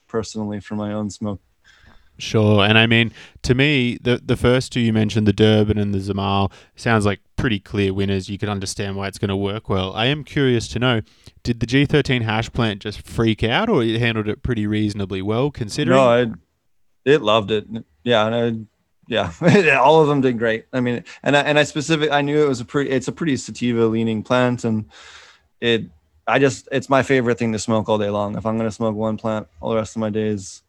personally 0.06 0.60
for 0.60 0.76
my 0.76 0.92
own 0.92 1.10
smoke. 1.10 1.40
Sure, 2.18 2.64
and 2.64 2.78
I 2.78 2.86
mean 2.86 3.12
to 3.42 3.54
me, 3.54 3.98
the 4.00 4.20
the 4.24 4.36
first 4.36 4.72
two 4.72 4.80
you 4.80 4.92
mentioned, 4.92 5.26
the 5.26 5.32
Durban 5.32 5.78
and 5.78 5.94
the 5.94 5.98
Zamal, 5.98 6.50
sounds 6.74 7.04
like 7.04 7.20
pretty 7.36 7.60
clear 7.60 7.92
winners. 7.92 8.28
You 8.28 8.38
can 8.38 8.48
understand 8.48 8.96
why 8.96 9.06
it's 9.06 9.18
going 9.18 9.28
to 9.28 9.36
work 9.36 9.68
well. 9.68 9.92
I 9.94 10.06
am 10.06 10.24
curious 10.24 10.66
to 10.68 10.78
know, 10.78 11.02
did 11.42 11.60
the 11.60 11.66
G13 11.66 12.22
hash 12.22 12.50
plant 12.52 12.80
just 12.80 13.02
freak 13.02 13.44
out, 13.44 13.68
or 13.68 13.82
it 13.82 14.00
handled 14.00 14.28
it 14.28 14.42
pretty 14.42 14.66
reasonably 14.66 15.22
well 15.22 15.50
considering? 15.50 15.96
No, 15.96 16.08
I, 16.08 16.26
it 17.04 17.22
loved 17.22 17.50
it. 17.50 17.66
Yeah, 18.02 18.24
I, 18.24 18.56
yeah, 19.08 19.30
all 19.78 20.00
of 20.00 20.08
them 20.08 20.20
did 20.20 20.38
great. 20.38 20.66
I 20.72 20.80
mean, 20.80 21.04
and 21.22 21.36
I, 21.36 21.40
and 21.42 21.58
I 21.58 21.62
specific, 21.62 22.10
I 22.10 22.22
knew 22.22 22.42
it 22.42 22.48
was 22.48 22.60
a 22.60 22.64
pretty, 22.64 22.90
it's 22.90 23.08
a 23.08 23.12
pretty 23.12 23.36
sativa 23.36 23.86
leaning 23.86 24.22
plant, 24.22 24.64
and 24.64 24.86
it, 25.60 25.84
I 26.26 26.40
just, 26.40 26.68
it's 26.72 26.88
my 26.88 27.04
favorite 27.04 27.38
thing 27.38 27.52
to 27.52 27.58
smoke 27.58 27.88
all 27.88 27.98
day 27.98 28.10
long. 28.10 28.36
If 28.36 28.46
I'm 28.46 28.56
going 28.56 28.68
to 28.68 28.74
smoke 28.74 28.96
one 28.96 29.16
plant 29.16 29.46
all 29.60 29.70
the 29.70 29.76
rest 29.76 29.94
of 29.94 30.00
my 30.00 30.10
days 30.10 30.62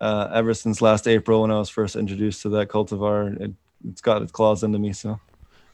uh, 0.00 0.28
ever 0.32 0.54
since 0.54 0.80
last 0.80 1.08
April 1.08 1.42
when 1.42 1.50
I 1.50 1.58
was 1.58 1.68
first 1.68 1.96
introduced 1.96 2.42
to 2.42 2.48
that 2.50 2.68
cultivar. 2.68 3.40
It, 3.40 3.52
it's 3.88 4.00
got 4.00 4.22
its 4.22 4.32
claws 4.32 4.62
into 4.62 4.78
me. 4.78 4.92
So, 4.92 5.20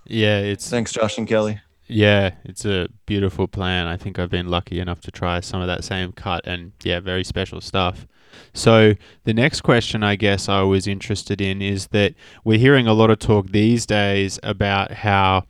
yeah, 0.06 0.38
it's 0.38 0.68
thanks, 0.68 0.92
Josh 0.92 1.18
and 1.18 1.26
Kelly. 1.26 1.60
Yeah, 1.86 2.32
it's 2.44 2.64
a 2.64 2.88
beautiful 3.04 3.46
plant. 3.46 3.88
I 3.88 3.96
think 3.96 4.18
I've 4.18 4.30
been 4.30 4.48
lucky 4.48 4.80
enough 4.80 5.00
to 5.02 5.10
try 5.10 5.40
some 5.40 5.60
of 5.60 5.66
that 5.66 5.84
same 5.84 6.12
cut, 6.12 6.46
and 6.46 6.72
yeah, 6.82 7.00
very 7.00 7.24
special 7.24 7.60
stuff. 7.60 8.06
So, 8.52 8.94
the 9.24 9.34
next 9.34 9.60
question 9.60 10.02
I 10.02 10.16
guess 10.16 10.48
I 10.48 10.62
was 10.62 10.86
interested 10.86 11.40
in 11.40 11.62
is 11.62 11.88
that 11.88 12.14
we're 12.42 12.58
hearing 12.58 12.86
a 12.86 12.94
lot 12.94 13.10
of 13.10 13.18
talk 13.18 13.48
these 13.48 13.86
days 13.86 14.40
about 14.42 14.90
how 14.90 15.44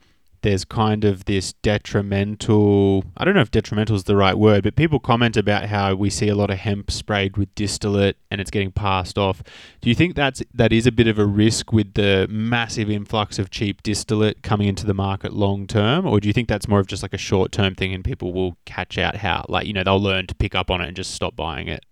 there's 0.45 0.63
kind 0.63 1.03
of 1.03 1.25
this 1.25 1.53
detrimental, 1.53 3.03
I 3.17 3.25
don't 3.25 3.33
know 3.33 3.41
if 3.41 3.49
detrimental 3.49 3.95
is 3.95 4.03
the 4.03 4.15
right 4.15 4.37
word, 4.37 4.61
but 4.61 4.75
people 4.75 4.99
comment 4.99 5.35
about 5.35 5.65
how 5.65 5.95
we 5.95 6.11
see 6.11 6.29
a 6.29 6.35
lot 6.35 6.51
of 6.51 6.59
hemp 6.59 6.91
sprayed 6.91 7.35
with 7.35 7.53
distillate 7.55 8.17
and 8.29 8.39
it's 8.39 8.51
getting 8.51 8.71
passed 8.71 9.17
off. 9.17 9.41
Do 9.81 9.89
you 9.89 9.95
think 9.95 10.13
that's 10.15 10.43
that 10.53 10.71
is 10.71 10.85
a 10.85 10.91
bit 10.91 11.07
of 11.07 11.17
a 11.17 11.25
risk 11.25 11.73
with 11.73 11.95
the 11.95 12.27
massive 12.29 12.91
influx 12.91 13.39
of 13.39 13.49
cheap 13.49 13.81
distillate 13.81 14.43
coming 14.43 14.67
into 14.67 14.85
the 14.85 14.93
market 14.93 15.33
long 15.33 15.65
term 15.65 16.05
or 16.05 16.19
do 16.19 16.27
you 16.27 16.33
think 16.33 16.47
that's 16.47 16.67
more 16.67 16.79
of 16.79 16.85
just 16.85 17.01
like 17.01 17.13
a 17.15 17.17
short 17.17 17.51
term 17.51 17.73
thing 17.73 17.91
and 17.91 18.03
people 18.03 18.31
will 18.31 18.55
catch 18.65 18.99
out 18.99 19.15
how 19.15 19.45
like 19.49 19.65
you 19.65 19.73
know 19.73 19.83
they'll 19.83 19.99
learn 19.99 20.27
to 20.27 20.35
pick 20.35 20.53
up 20.53 20.69
on 20.69 20.79
it 20.79 20.87
and 20.87 20.95
just 20.95 21.09
stop 21.09 21.35
buying 21.35 21.67
it? 21.67 21.83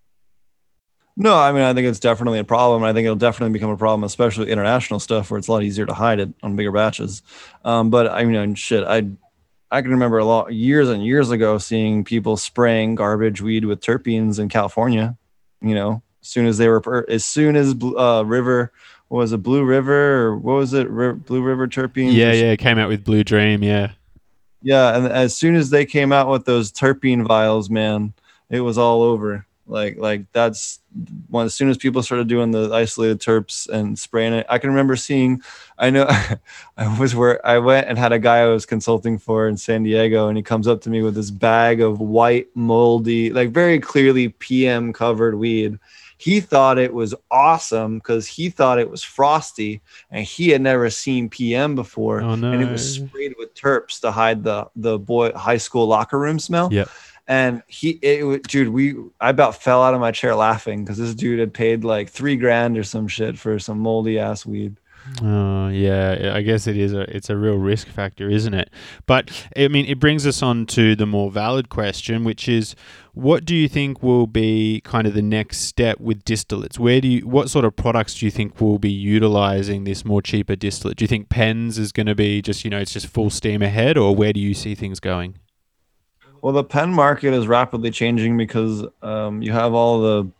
No, 1.16 1.36
I 1.36 1.52
mean 1.52 1.62
I 1.62 1.72
think 1.74 1.86
it's 1.86 2.00
definitely 2.00 2.40
a 2.40 2.44
problem. 2.44 2.82
I 2.82 2.92
think 2.92 3.04
it'll 3.04 3.16
definitely 3.16 3.52
become 3.52 3.70
a 3.70 3.76
problem, 3.76 4.04
especially 4.04 4.50
international 4.50 4.98
stuff 4.98 5.30
where 5.30 5.38
it's 5.38 5.48
a 5.48 5.52
lot 5.52 5.62
easier 5.62 5.86
to 5.86 5.94
hide 5.94 6.18
it 6.18 6.30
on 6.42 6.56
bigger 6.56 6.72
batches. 6.72 7.22
Um, 7.64 7.90
but 7.90 8.10
I 8.10 8.24
mean, 8.24 8.54
shit, 8.56 8.84
I 8.84 9.06
I 9.70 9.82
can 9.82 9.92
remember 9.92 10.18
a 10.18 10.24
lot 10.24 10.52
years 10.52 10.88
and 10.88 11.04
years 11.04 11.30
ago 11.30 11.58
seeing 11.58 12.04
people 12.04 12.36
spraying 12.36 12.96
garbage 12.96 13.40
weed 13.40 13.64
with 13.64 13.80
terpenes 13.80 14.38
in 14.38 14.48
California. 14.48 15.16
You 15.60 15.74
know, 15.74 16.02
as 16.20 16.28
soon 16.28 16.46
as 16.46 16.58
they 16.58 16.68
were, 16.68 17.06
as 17.08 17.24
soon 17.24 17.54
as 17.54 17.74
uh, 17.82 18.24
River 18.26 18.72
was 19.08 19.32
a 19.32 19.38
Blue 19.38 19.64
River 19.64 20.26
or 20.26 20.36
what 20.36 20.54
was 20.54 20.74
it, 20.74 20.88
Blue 20.88 21.42
River 21.42 21.68
terpenes? 21.68 22.14
Yeah, 22.14 22.32
yeah, 22.32 22.52
it 22.52 22.58
came 22.58 22.78
out 22.78 22.88
with 22.88 23.04
Blue 23.04 23.22
Dream. 23.22 23.62
Yeah, 23.62 23.92
yeah, 24.62 24.96
and 24.96 25.06
as 25.06 25.36
soon 25.36 25.54
as 25.54 25.70
they 25.70 25.86
came 25.86 26.10
out 26.10 26.28
with 26.28 26.44
those 26.44 26.72
terpene 26.72 27.26
vials, 27.26 27.70
man, 27.70 28.14
it 28.50 28.60
was 28.60 28.78
all 28.78 29.02
over 29.02 29.46
like 29.66 29.96
like 29.96 30.30
that's 30.32 30.80
when 31.28 31.46
as 31.46 31.54
soon 31.54 31.70
as 31.70 31.76
people 31.76 32.02
started 32.02 32.28
doing 32.28 32.50
the 32.50 32.70
isolated 32.72 33.20
terps 33.20 33.68
and 33.68 33.98
spraying 33.98 34.34
it, 34.34 34.46
I 34.48 34.58
can 34.58 34.70
remember 34.70 34.96
seeing. 34.96 35.42
I 35.78 35.90
know 35.90 36.06
I 36.76 36.98
was 36.98 37.14
where 37.14 37.44
I 37.46 37.58
went 37.58 37.88
and 37.88 37.98
had 37.98 38.12
a 38.12 38.18
guy 38.18 38.38
I 38.38 38.46
was 38.46 38.66
consulting 38.66 39.18
for 39.18 39.48
in 39.48 39.56
San 39.56 39.82
Diego, 39.82 40.28
and 40.28 40.36
he 40.36 40.42
comes 40.42 40.68
up 40.68 40.80
to 40.82 40.90
me 40.90 41.02
with 41.02 41.14
this 41.14 41.30
bag 41.30 41.80
of 41.80 42.00
white 42.00 42.48
moldy, 42.54 43.30
like 43.30 43.50
very 43.50 43.80
clearly 43.80 44.28
PM 44.28 44.92
covered 44.92 45.36
weed. 45.36 45.78
He 46.16 46.40
thought 46.40 46.78
it 46.78 46.94
was 46.94 47.14
awesome 47.30 47.98
because 47.98 48.26
he 48.26 48.48
thought 48.48 48.78
it 48.78 48.88
was 48.88 49.02
frosty, 49.02 49.80
and 50.10 50.24
he 50.24 50.50
had 50.50 50.62
never 50.62 50.88
seen 50.90 51.28
PM 51.28 51.74
before, 51.74 52.20
oh, 52.20 52.34
no. 52.34 52.52
and 52.52 52.62
it 52.62 52.70
was 52.70 52.94
sprayed 52.94 53.34
with 53.38 53.54
terps 53.54 54.00
to 54.00 54.10
hide 54.10 54.44
the 54.44 54.68
the 54.76 54.98
boy 54.98 55.32
high 55.32 55.56
school 55.56 55.86
locker 55.86 56.18
room 56.18 56.38
smell. 56.38 56.68
Yeah 56.70 56.84
and 57.26 57.62
he 57.66 57.90
it 58.02 58.42
dude 58.44 58.68
we 58.68 58.94
i 59.20 59.30
about 59.30 59.60
fell 59.60 59.82
out 59.82 59.94
of 59.94 60.00
my 60.00 60.10
chair 60.10 60.34
laughing 60.34 60.84
because 60.84 60.98
this 60.98 61.14
dude 61.14 61.38
had 61.38 61.54
paid 61.54 61.84
like 61.84 62.10
three 62.10 62.36
grand 62.36 62.76
or 62.76 62.84
some 62.84 63.08
shit 63.08 63.38
for 63.38 63.58
some 63.58 63.78
moldy 63.78 64.18
ass 64.18 64.44
weed 64.44 64.76
Oh 65.22 65.68
yeah, 65.68 66.32
I 66.34 66.40
guess 66.40 66.66
it 66.66 66.78
is 66.78 66.94
a 66.94 67.02
it's 67.14 67.28
a 67.28 67.36
real 67.36 67.56
risk 67.56 67.88
factor, 67.88 68.30
isn't 68.30 68.54
it? 68.54 68.70
But 69.04 69.30
I 69.54 69.68
mean, 69.68 69.84
it 69.84 70.00
brings 70.00 70.26
us 70.26 70.42
on 70.42 70.64
to 70.66 70.96
the 70.96 71.04
more 71.04 71.30
valid 71.30 71.68
question, 71.68 72.24
which 72.24 72.48
is, 72.48 72.74
what 73.12 73.44
do 73.44 73.54
you 73.54 73.68
think 73.68 74.02
will 74.02 74.26
be 74.26 74.80
kind 74.82 75.06
of 75.06 75.12
the 75.12 75.22
next 75.22 75.58
step 75.58 76.00
with 76.00 76.24
distillates? 76.24 76.78
Where 76.78 77.02
do 77.02 77.08
you 77.08 77.28
what 77.28 77.50
sort 77.50 77.66
of 77.66 77.76
products 77.76 78.14
do 78.14 78.24
you 78.24 78.30
think 78.30 78.60
will 78.62 78.78
be 78.78 78.90
utilizing 78.90 79.84
this 79.84 80.06
more 80.06 80.22
cheaper 80.22 80.56
distillate? 80.56 80.96
Do 80.96 81.04
you 81.04 81.08
think 81.08 81.28
pens 81.28 81.78
is 81.78 81.92
going 81.92 82.06
to 82.06 82.14
be 82.14 82.40
just 82.40 82.64
you 82.64 82.70
know 82.70 82.78
it's 82.78 82.94
just 82.94 83.06
full 83.06 83.28
steam 83.28 83.60
ahead, 83.60 83.98
or 83.98 84.16
where 84.16 84.32
do 84.32 84.40
you 84.40 84.54
see 84.54 84.74
things 84.74 85.00
going? 85.00 85.34
Well, 86.44 86.52
the 86.52 86.62
pen 86.62 86.92
market 86.92 87.32
is 87.32 87.48
rapidly 87.48 87.90
changing 87.90 88.36
because 88.36 88.84
um, 89.00 89.40
you 89.40 89.50
have 89.52 89.72
all 89.72 90.02
the 90.02 90.30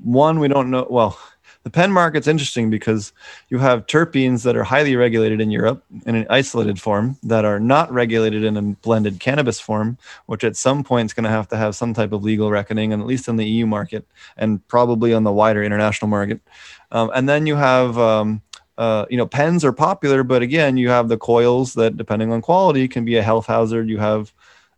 one 0.00 0.38
we 0.38 0.46
don't 0.46 0.70
know. 0.70 0.86
Well, 0.88 1.18
the 1.64 1.70
pen 1.70 1.90
market's 1.90 2.28
interesting 2.28 2.70
because 2.70 3.12
you 3.48 3.58
have 3.58 3.84
terpenes 3.88 4.44
that 4.44 4.56
are 4.56 4.62
highly 4.62 4.94
regulated 4.94 5.40
in 5.40 5.50
Europe 5.50 5.82
in 6.06 6.14
an 6.14 6.28
isolated 6.30 6.80
form 6.80 7.16
that 7.24 7.44
are 7.44 7.58
not 7.58 7.92
regulated 7.92 8.44
in 8.44 8.56
a 8.56 8.62
blended 8.62 9.18
cannabis 9.18 9.58
form, 9.58 9.98
which 10.26 10.44
at 10.44 10.56
some 10.56 10.84
point 10.84 11.06
is 11.06 11.12
going 11.12 11.24
to 11.24 11.30
have 11.30 11.48
to 11.48 11.56
have 11.56 11.74
some 11.74 11.92
type 11.92 12.12
of 12.12 12.22
legal 12.22 12.52
reckoning, 12.52 12.92
and 12.92 13.02
at 13.02 13.08
least 13.08 13.26
in 13.26 13.34
the 13.34 13.44
EU 13.44 13.66
market 13.66 14.06
and 14.36 14.64
probably 14.68 15.12
on 15.12 15.24
the 15.24 15.32
wider 15.32 15.64
international 15.64 16.08
market. 16.08 16.40
Um, 16.92 17.10
and 17.12 17.28
then 17.28 17.48
you 17.48 17.56
have 17.56 17.98
um, 17.98 18.42
uh, 18.78 19.06
you 19.10 19.16
know, 19.16 19.26
pens 19.26 19.64
are 19.64 19.72
popular, 19.72 20.22
but 20.22 20.40
again, 20.40 20.76
you 20.76 20.88
have 20.88 21.08
the 21.08 21.18
coils 21.18 21.74
that, 21.74 21.96
depending 21.96 22.30
on 22.32 22.40
quality, 22.40 22.86
can 22.86 23.04
be 23.04 23.16
a 23.16 23.22
health 23.22 23.46
hazard. 23.46 23.88
You 23.88 23.98
have 23.98 24.32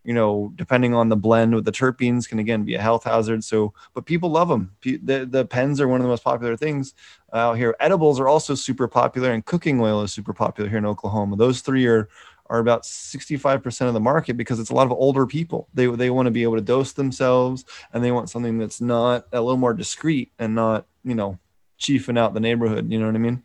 you 0.05 0.15
know, 0.15 0.53
depending 0.57 0.95
on 0.95 1.09
the 1.09 1.17
blend 1.17 1.55
with 1.55 1.65
the 1.65 1.73
terpenes, 1.73 2.29
can 2.29 2.39
again 2.39 2.65
be 2.65 2.75
a 2.75 2.81
health 2.81 3.05
hazard. 3.05 3.45
So, 3.45 3.75
but 3.95 4.07
people 4.07 4.31
love 4.31 4.49
them. 4.49 4.75
The, 4.83 5.25
the 5.25 5.45
pens 5.45 5.81
are 5.81 5.89
one 5.89 6.01
of 6.01 6.05
the 6.05 6.11
most 6.11 6.25
popular 6.25 6.57
things 6.57 6.95
out 7.33 7.57
here. 7.57 7.77
Edibles 7.81 8.19
are 8.19 8.29
also 8.29 8.55
super 8.55 8.89
popular, 8.89 9.33
and 9.33 9.45
cooking 9.45 9.81
oil 9.81 10.03
is 10.03 10.13
super 10.13 10.33
popular 10.33 10.69
here 10.69 10.79
in 10.79 10.87
Oklahoma. 10.87 11.37
Those 11.37 11.61
three 11.61 11.87
are 11.87 12.09
are 12.51 12.59
about 12.59 12.83
65% 12.83 13.87
of 13.87 13.95
the 13.95 14.01
market 14.01 14.37
because 14.37 14.59
it's 14.59 14.71
a 14.71 14.75
lot 14.75 14.87
of 14.87 14.93
older 14.93 15.25
people. 15.25 15.69
They 15.73 15.87
they 15.87 16.11
want 16.11 16.27
to 16.27 16.33
be 16.33 16.43
able 16.43 16.57
to 16.57 16.63
dose 16.63 16.93
themselves, 16.93 17.65
and 17.93 18.03
they 18.03 18.11
want 18.11 18.31
something 18.31 18.59
that's 18.59 18.81
not 18.81 19.27
a 19.33 19.41
little 19.41 19.57
more 19.57 19.75
discreet 19.75 20.33
and 20.39 20.55
not 20.55 20.87
you 21.05 21.15
know 21.15 21.39
chiefing 21.79 22.19
out 22.19 22.35
the 22.35 22.41
neighborhood. 22.41 22.91
You 22.91 22.99
know 22.99 23.07
what 23.07 23.15
I 23.15 23.19
mean? 23.19 23.43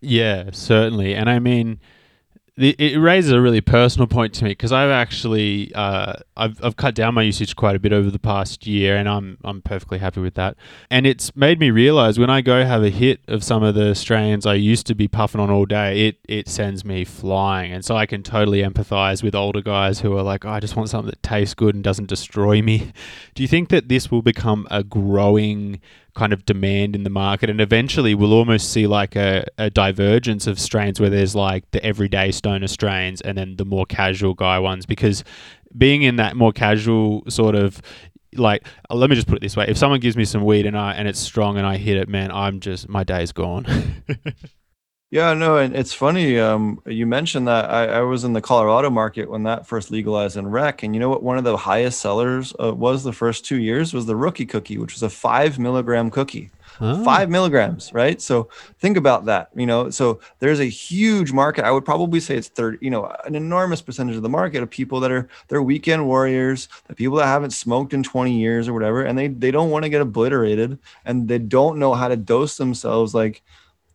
Yeah, 0.00 0.50
certainly. 0.52 1.14
And 1.14 1.30
I 1.30 1.38
mean 1.38 1.80
it 2.56 3.00
raises 3.00 3.32
a 3.32 3.40
really 3.40 3.60
personal 3.60 4.06
point 4.06 4.32
to 4.34 4.44
me 4.44 4.50
because 4.52 4.70
I've 4.70 4.90
actually 4.90 5.74
uh, 5.74 6.14
I've, 6.36 6.62
I've 6.62 6.76
cut 6.76 6.94
down 6.94 7.14
my 7.14 7.22
usage 7.22 7.56
quite 7.56 7.74
a 7.74 7.80
bit 7.80 7.92
over 7.92 8.10
the 8.10 8.18
past 8.18 8.64
year, 8.64 8.96
and 8.96 9.08
I'm 9.08 9.38
I'm 9.42 9.60
perfectly 9.60 9.98
happy 9.98 10.20
with 10.20 10.34
that. 10.34 10.56
And 10.88 11.04
it's 11.04 11.34
made 11.34 11.58
me 11.58 11.72
realize 11.72 12.16
when 12.16 12.30
I 12.30 12.42
go 12.42 12.64
have 12.64 12.84
a 12.84 12.90
hit 12.90 13.20
of 13.26 13.42
some 13.42 13.64
of 13.64 13.74
the 13.74 13.94
strains 13.94 14.46
I 14.46 14.54
used 14.54 14.86
to 14.86 14.94
be 14.94 15.08
puffing 15.08 15.40
on 15.40 15.50
all 15.50 15.66
day, 15.66 16.06
it 16.06 16.18
it 16.28 16.48
sends 16.48 16.84
me 16.84 17.04
flying. 17.04 17.72
And 17.72 17.84
so 17.84 17.96
I 17.96 18.06
can 18.06 18.22
totally 18.22 18.62
empathize 18.62 19.24
with 19.24 19.34
older 19.34 19.60
guys 19.60 19.98
who 20.00 20.16
are 20.16 20.22
like, 20.22 20.44
oh, 20.44 20.50
I 20.50 20.60
just 20.60 20.76
want 20.76 20.88
something 20.88 21.10
that 21.10 21.24
tastes 21.24 21.54
good 21.54 21.74
and 21.74 21.82
doesn't 21.82 22.08
destroy 22.08 22.62
me. 22.62 22.92
Do 23.34 23.42
you 23.42 23.48
think 23.48 23.68
that 23.70 23.88
this 23.88 24.12
will 24.12 24.22
become 24.22 24.68
a 24.70 24.84
growing 24.84 25.80
kind 26.14 26.32
of 26.32 26.46
demand 26.46 26.94
in 26.94 27.02
the 27.02 27.10
market 27.10 27.50
and 27.50 27.60
eventually 27.60 28.14
we'll 28.14 28.32
almost 28.32 28.70
see 28.70 28.86
like 28.86 29.16
a, 29.16 29.44
a 29.58 29.68
divergence 29.68 30.46
of 30.46 30.60
strains 30.60 31.00
where 31.00 31.10
there's 31.10 31.34
like 31.34 31.68
the 31.72 31.84
everyday 31.84 32.30
stoner 32.30 32.68
strains 32.68 33.20
and 33.20 33.36
then 33.36 33.56
the 33.56 33.64
more 33.64 33.84
casual 33.84 34.34
guy 34.34 34.58
ones 34.58 34.86
because 34.86 35.24
being 35.76 36.02
in 36.02 36.16
that 36.16 36.36
more 36.36 36.52
casual 36.52 37.24
sort 37.28 37.56
of 37.56 37.82
like 38.36 38.66
uh, 38.90 38.94
let 38.94 39.10
me 39.10 39.16
just 39.16 39.26
put 39.26 39.36
it 39.36 39.42
this 39.42 39.56
way. 39.56 39.66
If 39.68 39.76
someone 39.76 40.00
gives 40.00 40.16
me 40.16 40.24
some 40.24 40.44
weed 40.44 40.66
and 40.66 40.78
i 40.78 40.92
and 40.94 41.08
it's 41.08 41.18
strong 41.18 41.56
and 41.56 41.66
i 41.66 41.76
hit 41.76 41.96
it 41.96 42.08
man 42.08 42.30
i'm 42.30 42.60
just 42.60 42.88
my 42.88 43.04
day's 43.04 43.32
gone 43.32 43.66
Yeah, 45.10 45.32
no, 45.34 45.58
and 45.58 45.76
it's 45.76 45.92
funny. 45.92 46.40
Um, 46.40 46.80
you 46.86 47.06
mentioned 47.06 47.46
that 47.46 47.70
I, 47.70 47.84
I, 47.86 48.00
was 48.00 48.24
in 48.24 48.32
the 48.32 48.40
Colorado 48.40 48.90
market 48.90 49.30
when 49.30 49.44
that 49.44 49.64
first 49.64 49.92
legalized 49.92 50.36
in 50.36 50.48
rec, 50.48 50.82
and 50.82 50.92
you 50.92 50.98
know 50.98 51.08
what? 51.08 51.22
One 51.22 51.38
of 51.38 51.44
the 51.44 51.56
highest 51.56 52.00
sellers 52.00 52.52
uh, 52.60 52.74
was 52.74 53.04
the 53.04 53.12
first 53.12 53.44
two 53.44 53.58
years 53.58 53.94
was 53.94 54.06
the 54.06 54.16
rookie 54.16 54.46
cookie, 54.46 54.76
which 54.76 54.94
was 54.94 55.04
a 55.04 55.10
five 55.10 55.58
milligram 55.58 56.10
cookie. 56.10 56.50
Oh. 56.80 57.04
Five 57.04 57.30
milligrams, 57.30 57.92
right? 57.92 58.20
So 58.20 58.48
think 58.80 58.96
about 58.96 59.26
that. 59.26 59.50
You 59.54 59.66
know, 59.66 59.90
so 59.90 60.18
there's 60.40 60.58
a 60.58 60.64
huge 60.64 61.32
market. 61.32 61.64
I 61.64 61.70
would 61.70 61.84
probably 61.84 62.18
say 62.18 62.36
it's 62.36 62.48
third. 62.48 62.78
You 62.80 62.90
know, 62.90 63.14
an 63.24 63.36
enormous 63.36 63.80
percentage 63.80 64.16
of 64.16 64.22
the 64.22 64.28
market 64.28 64.62
of 64.62 64.70
people 64.70 64.98
that 65.00 65.12
are 65.12 65.28
they're 65.46 65.62
weekend 65.62 66.04
warriors, 66.06 66.68
the 66.88 66.94
people 66.94 67.18
that 67.18 67.26
haven't 67.26 67.52
smoked 67.52 67.94
in 67.94 68.02
20 68.02 68.36
years 68.36 68.66
or 68.66 68.72
whatever, 68.72 69.04
and 69.04 69.16
they 69.16 69.28
they 69.28 69.52
don't 69.52 69.70
want 69.70 69.84
to 69.84 69.88
get 69.88 70.00
obliterated, 70.00 70.78
and 71.04 71.28
they 71.28 71.38
don't 71.38 71.78
know 71.78 71.94
how 71.94 72.08
to 72.08 72.16
dose 72.16 72.56
themselves 72.56 73.14
like 73.14 73.44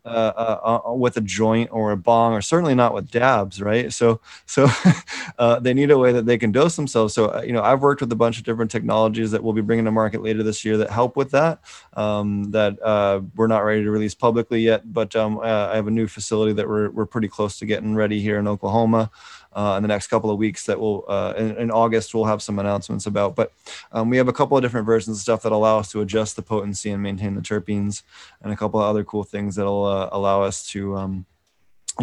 uh, 0.04 0.08
uh, 0.08 0.80
uh, 0.88 0.92
with 0.92 1.16
a 1.16 1.20
joint 1.20 1.68
or 1.72 1.92
a 1.92 1.96
bong, 1.96 2.32
or 2.32 2.42
certainly 2.42 2.74
not 2.74 2.94
with 2.94 3.10
dabs, 3.10 3.60
right? 3.60 3.92
So, 3.92 4.20
so 4.46 4.68
uh, 5.38 5.60
they 5.60 5.74
need 5.74 5.90
a 5.90 5.98
way 5.98 6.12
that 6.12 6.26
they 6.26 6.38
can 6.38 6.52
dose 6.52 6.76
themselves. 6.76 7.14
So, 7.14 7.26
uh, 7.26 7.42
you 7.42 7.52
know, 7.52 7.62
I've 7.62 7.82
worked 7.82 8.00
with 8.00 8.10
a 8.12 8.16
bunch 8.16 8.38
of 8.38 8.44
different 8.44 8.70
technologies 8.70 9.30
that 9.30 9.42
we'll 9.42 9.52
be 9.52 9.60
bringing 9.60 9.84
to 9.84 9.90
market 9.90 10.22
later 10.22 10.42
this 10.42 10.64
year 10.64 10.76
that 10.78 10.90
help 10.90 11.16
with 11.16 11.30
that. 11.32 11.60
Um, 11.94 12.50
that 12.52 12.80
uh, 12.82 13.20
we're 13.36 13.46
not 13.46 13.60
ready 13.60 13.82
to 13.84 13.90
release 13.90 14.14
publicly 14.14 14.60
yet, 14.60 14.92
but 14.92 15.14
um, 15.16 15.40
I 15.40 15.76
have 15.76 15.86
a 15.86 15.90
new 15.90 16.06
facility 16.06 16.52
that 16.54 16.68
we're 16.68 16.90
we're 16.90 17.06
pretty 17.06 17.28
close 17.28 17.58
to 17.58 17.66
getting 17.66 17.94
ready 17.94 18.20
here 18.20 18.38
in 18.38 18.48
Oklahoma 18.48 19.10
uh, 19.52 19.74
in 19.76 19.82
the 19.82 19.88
next 19.88 20.06
couple 20.08 20.30
of 20.30 20.38
weeks 20.38 20.66
that 20.66 20.78
will 20.78 21.04
uh, 21.08 21.34
in, 21.36 21.56
in, 21.56 21.70
August 21.70 22.14
we'll 22.14 22.24
have 22.24 22.42
some 22.42 22.58
announcements 22.58 23.06
about. 23.06 23.34
But 23.34 23.52
um, 23.92 24.08
we 24.10 24.16
have 24.16 24.28
a 24.28 24.32
couple 24.32 24.56
of 24.56 24.62
different 24.62 24.86
versions 24.86 25.16
of 25.16 25.22
stuff 25.22 25.42
that 25.42 25.52
allow 25.52 25.78
us 25.78 25.90
to 25.92 26.00
adjust 26.00 26.36
the 26.36 26.42
potency 26.42 26.90
and 26.90 27.02
maintain 27.02 27.34
the 27.34 27.40
terpenes, 27.40 28.02
and 28.42 28.52
a 28.52 28.56
couple 28.56 28.80
of 28.80 28.86
other 28.86 29.04
cool 29.04 29.24
things 29.24 29.56
that'll 29.56 29.84
uh, 29.84 30.08
allow 30.12 30.42
us 30.42 30.66
to. 30.68 30.96
Um, 30.96 31.26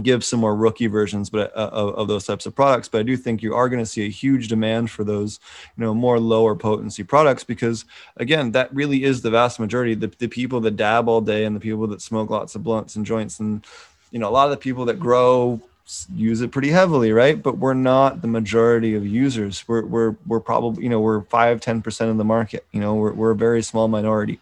give 0.03 0.23
some 0.23 0.39
more 0.39 0.55
rookie 0.55 0.85
versions 0.85 1.29
but 1.29 1.55
uh, 1.55 1.69
of, 1.71 1.95
of, 1.95 2.07
those 2.07 2.25
types 2.25 2.45
of 2.45 2.53
products 2.53 2.87
but 2.87 2.99
i 2.99 3.03
do 3.03 3.17
think 3.17 3.41
you 3.41 3.55
are 3.55 3.67
going 3.67 3.81
to 3.81 3.85
see 3.85 4.05
a 4.05 4.09
huge 4.09 4.47
demand 4.47 4.91
for 4.91 5.03
those 5.03 5.39
you 5.75 5.83
know 5.83 5.93
more 5.93 6.19
lower 6.19 6.55
potency 6.55 7.03
products 7.03 7.43
because 7.43 7.85
again 8.17 8.51
that 8.51 8.71
really 8.75 9.03
is 9.03 9.21
the 9.21 9.29
vast 9.29 9.59
majority 9.59 9.95
the, 9.95 10.11
the 10.19 10.27
people 10.27 10.59
that 10.59 10.75
dab 10.75 11.07
all 11.07 11.21
day 11.21 11.45
and 11.45 11.55
the 11.55 11.59
people 11.59 11.87
that 11.87 12.01
smoke 12.01 12.29
lots 12.29 12.53
of 12.53 12.63
blunts 12.63 12.95
and 12.95 13.07
joints 13.07 13.39
and 13.39 13.65
you 14.11 14.19
know 14.19 14.27
a 14.27 14.29
lot 14.29 14.45
of 14.45 14.51
the 14.51 14.57
people 14.57 14.85
that 14.85 14.99
grow 14.99 15.59
use 16.13 16.41
it 16.41 16.51
pretty 16.51 16.69
heavily, 16.69 17.11
right? 17.13 17.41
But 17.41 17.57
we're 17.57 17.73
not 17.73 18.21
the 18.21 18.27
majority 18.27 18.93
of 18.95 19.07
users. 19.07 19.65
We're 19.67 19.85
we're 19.85 20.15
we're 20.25 20.41
probably 20.41 20.83
you 20.83 20.89
know 20.89 20.99
we're 20.99 21.21
five 21.21 21.61
ten 21.61 21.81
percent 21.81 22.11
of 22.11 22.17
the 22.17 22.25
market. 22.25 22.65
You 22.71 22.81
know 22.81 22.95
we're 22.95 23.13
we're 23.13 23.31
a 23.31 23.35
very 23.35 23.61
small 23.63 23.87
minority 23.87 24.39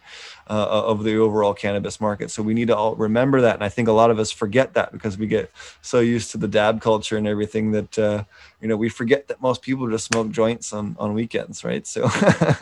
uh, 0.48 0.66
of 0.68 1.04
the 1.04 1.16
overall 1.16 1.54
cannabis 1.54 2.00
market. 2.00 2.30
So 2.30 2.42
we 2.42 2.52
need 2.52 2.68
to 2.68 2.76
all 2.76 2.96
remember 2.96 3.40
that, 3.42 3.54
and 3.54 3.64
I 3.64 3.68
think 3.68 3.86
a 3.86 3.92
lot 3.92 4.10
of 4.10 4.18
us 4.18 4.32
forget 4.32 4.74
that 4.74 4.92
because 4.92 5.18
we 5.18 5.26
get 5.28 5.50
so 5.82 6.00
used 6.00 6.32
to 6.32 6.38
the 6.38 6.48
dab 6.48 6.80
culture 6.80 7.16
and 7.16 7.28
everything 7.28 7.70
that 7.72 7.98
uh, 7.98 8.24
you 8.60 8.66
know 8.66 8.76
we 8.76 8.88
forget 8.88 9.28
that 9.28 9.40
most 9.40 9.62
people 9.62 9.88
just 9.88 10.06
smoke 10.06 10.30
joints 10.30 10.72
on 10.72 10.96
on 10.98 11.14
weekends, 11.14 11.64
right? 11.64 11.86
So 11.86 12.08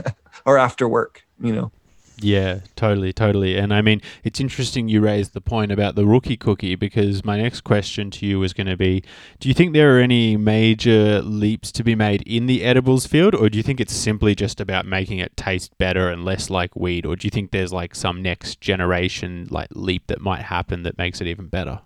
or 0.45 0.59
after 0.59 0.87
work, 0.87 1.25
you 1.41 1.55
know. 1.55 1.73
Yeah, 2.19 2.61
totally, 2.77 3.13
totally. 3.13 3.57
And 3.57 3.75
I 3.75 3.83
mean, 3.83 4.01
it's 4.23 4.39
interesting 4.39 4.89
you 4.89 5.01
raised 5.01 5.35
the 5.35 5.41
point 5.41 5.73
about 5.73 5.97
the 5.97 6.07
rookie 6.07 6.37
cookie 6.37 6.77
because 6.77 7.25
my 7.25 7.37
next 7.37 7.63
question 7.63 8.11
to 8.13 8.27
you 8.27 8.39
was 8.39 8.53
going 8.53 8.69
to 8.69 8.77
be 8.77 9.03
Do 9.41 9.49
you 9.49 9.55
think 9.55 9.73
there 9.73 9.97
are 9.97 10.01
any 10.01 10.37
major 10.37 11.21
leaps 11.23 11.73
to 11.73 11.83
be 11.83 11.95
made 11.95 12.23
in 12.23 12.47
the 12.47 12.63
edibles 12.63 13.07
field, 13.07 13.35
or 13.35 13.49
do 13.49 13.57
you 13.57 13.63
think 13.63 13.81
it's 13.81 13.95
simply 13.95 14.35
just 14.35 14.61
about 14.61 14.87
making 14.87 15.19
it 15.19 15.37
taste 15.37 15.77
better 15.79 16.09
and 16.09 16.25
less 16.25 16.51
like 16.51 16.77
weed, 16.77 17.05
or 17.05 17.17
do 17.17 17.27
you 17.27 17.31
think 17.31 17.51
there's 17.51 17.73
like 17.73 17.95
some 17.95 18.23
next 18.23 18.61
generation 18.61 19.49
like 19.51 19.69
leap 19.73 20.07
that 20.07 20.21
might 20.21 20.43
happen 20.43 20.85
that 20.85 20.97
makes 20.97 21.21
it 21.21 21.27
even 21.27 21.49
better? 21.49 21.81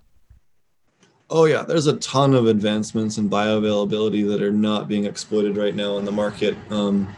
Oh 1.31 1.45
yeah, 1.45 1.63
there's 1.63 1.87
a 1.87 1.97
ton 1.97 2.35
of 2.35 2.47
advancements 2.47 3.19
in 3.19 3.29
bioavailability 3.29 4.27
that 4.29 4.43
are 4.43 4.53
not 4.53 4.89
being 4.89 5.05
exploited 5.05 5.57
right 5.57 5.75
now 5.75 5.99
in 5.99 6.05
the 6.07 6.13
market. 6.13 6.57
Um, 6.71 7.15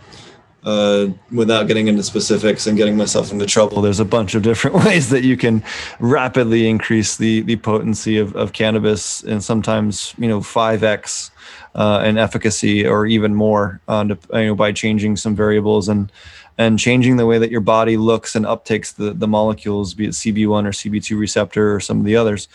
uh, 0.64 1.08
without 1.32 1.66
getting 1.66 1.88
into 1.88 2.02
specifics 2.02 2.66
and 2.66 2.76
getting 2.76 2.96
myself 2.96 3.32
into 3.32 3.46
trouble, 3.46 3.80
there's 3.80 4.00
a 4.00 4.04
bunch 4.04 4.34
of 4.34 4.42
different 4.42 4.76
ways 4.84 5.10
that 5.10 5.24
you 5.24 5.36
can 5.36 5.62
rapidly 5.98 6.68
increase 6.68 7.16
the 7.16 7.40
the 7.42 7.56
potency 7.56 8.18
of, 8.18 8.34
of 8.36 8.52
cannabis, 8.52 9.22
and 9.22 9.42
sometimes 9.42 10.14
you 10.18 10.28
know 10.28 10.42
five 10.42 10.82
x 10.82 11.30
uh, 11.74 12.02
in 12.04 12.18
efficacy 12.18 12.86
or 12.86 13.06
even 13.06 13.34
more, 13.34 13.80
uh, 13.88 14.04
you 14.34 14.46
know, 14.46 14.54
by 14.54 14.72
changing 14.72 15.16
some 15.16 15.34
variables 15.34 15.88
and 15.88 16.10
and 16.58 16.78
changing 16.78 17.16
the 17.16 17.24
way 17.24 17.38
that 17.38 17.50
your 17.50 17.62
body 17.62 17.96
looks 17.96 18.36
and 18.36 18.44
uptakes 18.44 18.94
the 18.94 19.12
the 19.12 19.28
molecules, 19.28 19.94
be 19.94 20.06
it 20.06 20.10
CB1 20.10 20.66
or 20.66 20.72
CB2 20.72 21.18
receptor 21.18 21.74
or 21.74 21.80
some 21.80 21.98
of 21.98 22.04
the 22.04 22.16
others. 22.16 22.48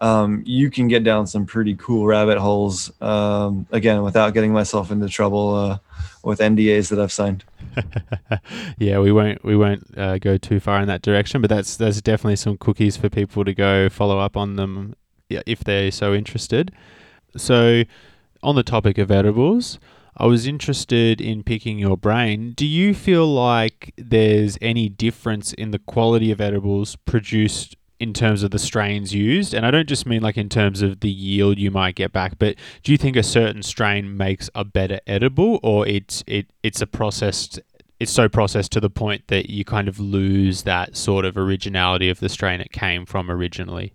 Um, 0.00 0.42
you 0.46 0.70
can 0.70 0.88
get 0.88 1.04
down 1.04 1.26
some 1.26 1.44
pretty 1.44 1.74
cool 1.76 2.06
rabbit 2.06 2.38
holes. 2.38 2.90
Um, 3.02 3.66
again, 3.70 4.02
without 4.02 4.32
getting 4.32 4.52
myself 4.52 4.90
into 4.90 5.08
trouble 5.08 5.54
uh, 5.54 5.78
with 6.24 6.40
NDAs 6.40 6.88
that 6.90 6.98
I've 6.98 7.12
signed. 7.12 7.44
yeah, 8.78 8.98
we 8.98 9.12
won't 9.12 9.44
we 9.44 9.56
won't 9.56 9.86
uh, 9.96 10.18
go 10.18 10.36
too 10.36 10.58
far 10.60 10.80
in 10.80 10.88
that 10.88 11.02
direction, 11.02 11.40
but 11.40 11.50
that's 11.50 11.76
there's 11.76 12.00
definitely 12.00 12.36
some 12.36 12.56
cookies 12.56 12.96
for 12.96 13.08
people 13.08 13.44
to 13.44 13.54
go 13.54 13.88
follow 13.88 14.18
up 14.18 14.36
on 14.36 14.56
them 14.56 14.94
if 15.28 15.62
they're 15.62 15.90
so 15.90 16.14
interested. 16.14 16.72
So, 17.36 17.84
on 18.42 18.56
the 18.56 18.62
topic 18.62 18.98
of 18.98 19.10
edibles, 19.10 19.78
I 20.16 20.26
was 20.26 20.46
interested 20.46 21.20
in 21.20 21.44
picking 21.44 21.78
your 21.78 21.96
brain. 21.96 22.52
Do 22.56 22.66
you 22.66 22.94
feel 22.94 23.26
like 23.26 23.94
there's 23.96 24.58
any 24.60 24.88
difference 24.88 25.52
in 25.52 25.70
the 25.70 25.78
quality 25.78 26.32
of 26.32 26.40
edibles 26.40 26.96
produced 26.96 27.76
in 28.00 28.14
terms 28.14 28.42
of 28.42 28.50
the 28.50 28.58
strains 28.58 29.14
used? 29.14 29.54
And 29.54 29.64
I 29.64 29.70
don't 29.70 29.88
just 29.88 30.06
mean 30.06 30.22
like 30.22 30.38
in 30.38 30.48
terms 30.48 30.82
of 30.82 31.00
the 31.00 31.10
yield 31.10 31.58
you 31.58 31.70
might 31.70 31.94
get 31.94 32.12
back, 32.12 32.38
but 32.38 32.56
do 32.82 32.90
you 32.90 32.98
think 32.98 33.14
a 33.14 33.22
certain 33.22 33.62
strain 33.62 34.16
makes 34.16 34.50
a 34.54 34.64
better 34.64 35.00
edible 35.06 35.60
or 35.62 35.86
it's 35.86 36.24
it 36.26 36.46
it's 36.62 36.80
a 36.80 36.86
processed 36.86 37.60
it's 38.00 38.10
so 38.10 38.28
processed 38.28 38.72
to 38.72 38.80
the 38.80 38.88
point 38.88 39.28
that 39.28 39.50
you 39.50 39.64
kind 39.64 39.86
of 39.86 40.00
lose 40.00 40.62
that 40.62 40.96
sort 40.96 41.26
of 41.26 41.36
originality 41.36 42.08
of 42.08 42.18
the 42.18 42.30
strain 42.30 42.60
it 42.60 42.72
came 42.72 43.04
from 43.04 43.30
originally? 43.30 43.92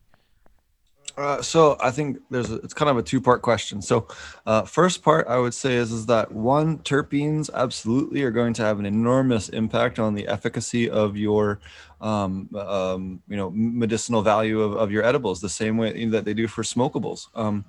Uh, 1.18 1.42
so 1.42 1.78
I 1.80 1.92
think 1.92 2.18
there's 2.30 2.52
a, 2.52 2.56
it's 2.56 2.74
kind 2.74 2.90
of 2.90 2.98
a 2.98 3.04
two 3.04 3.22
part 3.22 3.42
question. 3.42 3.82
So, 3.82 4.08
uh, 4.46 4.64
first 4.64 5.02
part 5.02 5.28
I 5.28 5.38
would 5.38 5.54
say 5.54 5.76
is 5.76 5.92
is 5.92 6.06
that 6.08 6.32
one 6.32 6.80
terpenes 6.80 7.50
absolutely 7.54 8.24
are 8.24 8.32
going 8.32 8.54
to 8.56 8.64
have 8.64 8.80
an 8.80 8.86
enormous 8.86 9.50
impact 9.50 9.98
on 9.98 10.14
the 10.14 10.28
efficacy 10.28 10.90
of 10.90 11.16
your 11.16 11.62
um, 12.02 12.50
um, 12.56 13.22
you 13.28 13.38
know 13.38 13.52
medicinal 13.52 14.22
value 14.22 14.62
of, 14.62 14.74
of 14.74 14.92
your 14.92 15.04
edibles 15.04 15.42
the 15.42 15.50
same 15.50 15.78
way 15.78 16.06
that 16.06 16.26
they 16.26 16.34
do 16.34 16.48
for 16.48 16.64
smokables. 16.64 17.28
Um, 17.36 17.66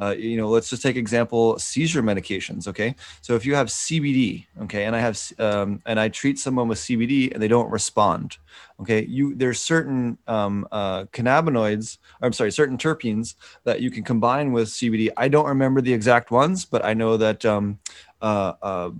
uh, 0.00 0.14
you 0.16 0.36
know, 0.36 0.48
let's 0.48 0.70
just 0.70 0.82
take 0.82 0.96
example 0.96 1.58
seizure 1.58 2.02
medications. 2.02 2.68
Okay, 2.68 2.94
so 3.20 3.34
if 3.34 3.44
you 3.44 3.54
have 3.54 3.68
CBD, 3.68 4.46
okay, 4.62 4.84
and 4.84 4.94
I 4.94 5.00
have 5.00 5.18
um, 5.38 5.82
and 5.86 5.98
I 5.98 6.08
treat 6.08 6.38
someone 6.38 6.68
with 6.68 6.78
CBD 6.78 7.32
and 7.32 7.42
they 7.42 7.48
don't 7.48 7.70
respond, 7.70 8.38
okay, 8.80 9.04
you 9.04 9.34
there's 9.34 9.60
certain 9.60 10.18
um, 10.26 10.66
uh, 10.70 11.04
cannabinoids, 11.06 11.98
I'm 12.22 12.32
sorry, 12.32 12.52
certain 12.52 12.78
terpenes 12.78 13.34
that 13.64 13.80
you 13.80 13.90
can 13.90 14.04
combine 14.04 14.52
with 14.52 14.68
CBD. 14.68 15.10
I 15.16 15.28
don't 15.28 15.46
remember 15.46 15.80
the 15.80 15.92
exact 15.92 16.30
ones, 16.30 16.64
but 16.64 16.84
I 16.84 16.94
know 16.94 17.16
that 17.16 17.44
um, 17.44 17.78
uh, 18.22 18.52
uh 18.62 18.80
uh, 18.80 18.90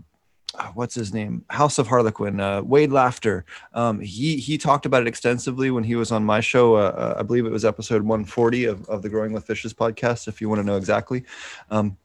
what's 0.74 0.94
his 0.94 1.12
name? 1.12 1.44
House 1.48 1.78
of 1.78 1.86
harlequin 1.86 2.40
uh, 2.40 2.62
wade 2.62 2.92
laughter. 2.92 3.44
Um, 3.74 4.00
he 4.00 4.36
he 4.36 4.58
talked 4.58 4.86
about 4.86 5.02
it 5.02 5.08
extensively 5.08 5.70
when 5.70 5.84
he 5.84 5.96
was 5.96 6.12
on 6.12 6.24
my 6.24 6.40
show 6.40 6.76
uh, 6.76 6.78
uh 6.78 7.14
i 7.18 7.22
believe 7.22 7.46
it 7.46 7.52
was 7.52 7.64
episode 7.64 8.02
140 8.02 8.64
of, 8.64 8.88
of 8.88 9.02
the 9.02 9.08
growing 9.08 9.32
with 9.32 9.44
fishes 9.44 9.72
podcast 9.72 10.28
if 10.28 10.40
you 10.40 10.48
want 10.48 10.60
to 10.60 10.66
know 10.66 10.76
exactly. 10.76 11.24
Um, 11.70 11.96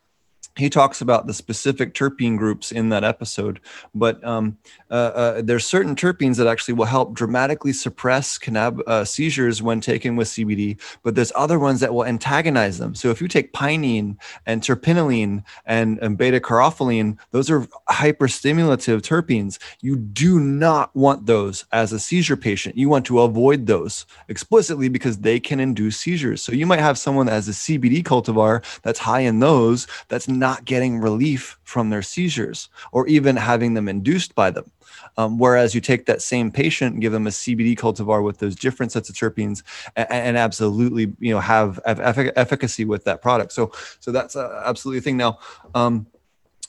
he 0.57 0.69
talks 0.69 1.01
about 1.01 1.27
the 1.27 1.33
specific 1.33 1.93
terpene 1.93 2.37
groups 2.37 2.71
in 2.71 2.89
that 2.89 3.03
episode, 3.03 3.59
but 3.93 4.23
um, 4.23 4.57
uh, 4.89 4.93
uh, 4.93 5.41
there's 5.41 5.65
certain 5.65 5.95
terpenes 5.95 6.37
that 6.37 6.47
actually 6.47 6.73
will 6.73 6.85
help 6.85 7.13
dramatically 7.13 7.73
suppress 7.73 8.37
cannab- 8.39 8.81
uh, 8.87 9.03
seizures 9.03 9.61
when 9.61 9.81
taken 9.81 10.15
with 10.15 10.29
CBD, 10.29 10.79
but 11.03 11.15
there's 11.15 11.31
other 11.35 11.59
ones 11.59 11.81
that 11.81 11.93
will 11.93 12.05
antagonize 12.05 12.77
them. 12.77 12.95
So 12.95 13.09
if 13.09 13.21
you 13.21 13.27
take 13.27 13.51
pinene 13.51 14.17
and 14.45 14.61
terpinolene 14.61 15.43
and, 15.65 15.99
and 15.99 16.17
beta 16.17 16.39
caryophyllene, 16.39 17.17
those 17.31 17.49
are 17.49 17.67
hyperstimulative 17.89 19.01
terpenes. 19.01 19.59
You 19.81 19.97
do 19.97 20.39
not 20.39 20.95
want 20.95 21.25
those 21.25 21.65
as 21.73 21.91
a 21.91 21.99
seizure 21.99 22.37
patient. 22.37 22.77
You 22.77 22.87
want 22.87 23.05
to 23.07 23.19
avoid 23.19 23.67
those 23.67 24.05
explicitly 24.29 24.87
because 24.87 25.17
they 25.17 25.39
can 25.39 25.59
induce 25.59 25.97
seizures. 25.97 26.41
So 26.41 26.53
you 26.53 26.65
might 26.65 26.79
have 26.79 26.97
someone 26.97 27.25
that 27.25 27.33
has 27.33 27.49
a 27.49 27.51
CBD 27.51 28.03
cultivar 28.03 28.63
that's 28.83 28.99
high 28.99 29.21
in 29.21 29.39
those 29.39 29.87
that's 30.07 30.27
not 30.47 30.63
getting 30.63 30.99
relief 30.99 31.57
from 31.63 31.89
their 31.89 32.03
seizures 32.03 32.69
or 32.91 33.07
even 33.07 33.35
having 33.35 33.73
them 33.73 33.87
induced 33.89 34.35
by 34.35 34.51
them. 34.51 34.71
Um, 35.17 35.39
whereas 35.39 35.73
you 35.73 35.81
take 35.81 36.05
that 36.05 36.21
same 36.21 36.51
patient 36.51 36.99
give 36.99 37.11
them 37.11 37.25
a 37.25 37.31
CBD 37.31 37.75
cultivar 37.83 38.23
with 38.23 38.37
those 38.37 38.55
different 38.55 38.91
sets 38.91 39.09
of 39.09 39.15
terpenes 39.15 39.63
and, 39.95 40.07
and 40.11 40.37
absolutely, 40.37 41.05
you 41.19 41.33
know, 41.33 41.39
have, 41.39 41.79
have 41.85 41.99
efficacy 42.35 42.85
with 42.85 43.03
that 43.05 43.23
product. 43.23 43.53
So, 43.53 43.71
so 43.99 44.11
that's 44.11 44.35
a, 44.35 44.63
absolutely 44.65 44.99
a 44.99 45.01
thing. 45.01 45.17
Now, 45.17 45.39
um, 45.73 46.05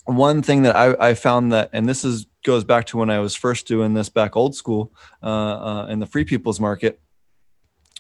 one 0.06 0.40
thing 0.40 0.62
that 0.62 0.74
I, 0.74 1.10
I, 1.10 1.14
found 1.14 1.52
that, 1.52 1.68
and 1.72 1.88
this 1.88 2.04
is 2.04 2.26
goes 2.44 2.64
back 2.64 2.86
to 2.86 2.96
when 2.96 3.10
I 3.10 3.18
was 3.18 3.34
first 3.34 3.66
doing 3.66 3.92
this 3.92 4.08
back 4.08 4.36
old 4.36 4.54
school 4.54 4.92
uh, 5.22 5.26
uh, 5.26 5.86
in 5.90 5.98
the 5.98 6.06
free 6.06 6.24
people's 6.24 6.60
market, 6.60 7.00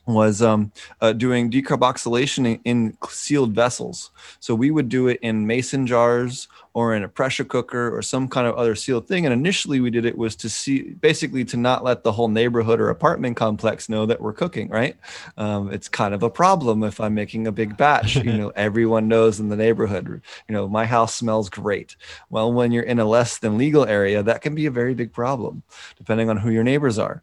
was 0.06 0.40
um, 0.40 0.72
uh, 1.00 1.12
doing 1.12 1.50
decarboxylation 1.50 2.46
in, 2.46 2.60
in, 2.64 2.98
sealed 3.08 3.52
vessels. 3.52 4.10
So 4.38 4.54
we 4.54 4.70
would 4.70 4.88
do 4.88 5.08
it 5.08 5.18
in 5.20 5.46
mason 5.46 5.86
jars 5.86 6.48
or 6.74 6.94
in 6.94 7.02
a 7.02 7.08
pressure 7.08 7.44
cooker 7.44 7.96
or 7.96 8.02
some 8.02 8.28
kind 8.28 8.46
of 8.46 8.54
other 8.54 8.74
sealed 8.74 9.08
thing. 9.08 9.26
And 9.26 9.32
initially 9.32 9.80
we 9.80 9.90
did 9.90 10.04
it 10.04 10.16
was 10.16 10.36
to 10.36 10.48
see 10.48 10.82
basically 10.82 11.44
to 11.46 11.56
not 11.56 11.82
let 11.82 12.04
the 12.04 12.12
whole 12.12 12.28
neighborhood 12.28 12.80
or 12.80 12.90
apartment 12.90 13.36
complex 13.36 13.88
know 13.88 14.06
that 14.06 14.20
we're 14.20 14.32
cooking, 14.32 14.68
right? 14.68 14.96
Um, 15.36 15.72
it's 15.72 15.88
kind 15.88 16.14
of 16.14 16.22
a 16.22 16.30
problem 16.30 16.84
if 16.84 17.00
I'm 17.00 17.14
making 17.14 17.46
a 17.46 17.52
big 17.52 17.76
batch. 17.76 18.16
you 18.16 18.32
know, 18.36 18.52
everyone 18.54 19.08
knows 19.08 19.40
in 19.40 19.48
the 19.48 19.56
neighborhood, 19.56 20.22
you 20.48 20.52
know, 20.52 20.68
my 20.68 20.86
house 20.86 21.14
smells 21.14 21.48
great. 21.48 21.96
Well, 22.30 22.52
when 22.52 22.70
you're 22.70 22.84
in 22.84 23.00
a 23.00 23.04
less 23.04 23.38
than 23.38 23.58
legal 23.58 23.86
area, 23.86 24.22
that 24.22 24.42
can 24.42 24.54
be 24.54 24.66
a 24.66 24.70
very 24.70 24.94
big 24.94 25.12
problem, 25.12 25.62
depending 25.96 26.30
on 26.30 26.36
who 26.36 26.50
your 26.50 26.64
neighbors 26.64 26.98
are. 26.98 27.22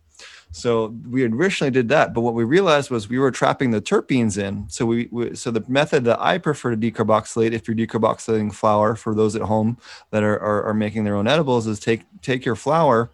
So 0.53 0.95
we 1.09 1.25
originally 1.25 1.71
did 1.71 1.89
that, 1.89 2.13
but 2.13 2.21
what 2.21 2.35
we 2.35 2.43
realized 2.43 2.91
was 2.91 3.09
we 3.09 3.17
were 3.17 3.31
trapping 3.31 3.71
the 3.71 3.81
terpenes 3.81 4.37
in. 4.37 4.69
So 4.69 4.85
we, 4.85 5.09
we, 5.11 5.35
so 5.35 5.49
the 5.49 5.65
method 5.67 6.03
that 6.05 6.21
I 6.21 6.37
prefer 6.37 6.75
to 6.75 6.77
decarboxylate, 6.77 7.53
if 7.53 7.67
you're 7.67 7.75
decarboxylating 7.75 8.53
flour, 8.53 8.95
for 8.95 9.15
those 9.15 9.35
at 9.35 9.41
home 9.41 9.79
that 10.11 10.21
are, 10.21 10.39
are, 10.39 10.63
are 10.65 10.73
making 10.75 11.05
their 11.05 11.15
own 11.15 11.27
edibles, 11.27 11.65
is 11.65 11.79
take 11.79 12.03
take 12.21 12.45
your 12.45 12.55
flour, 12.55 13.09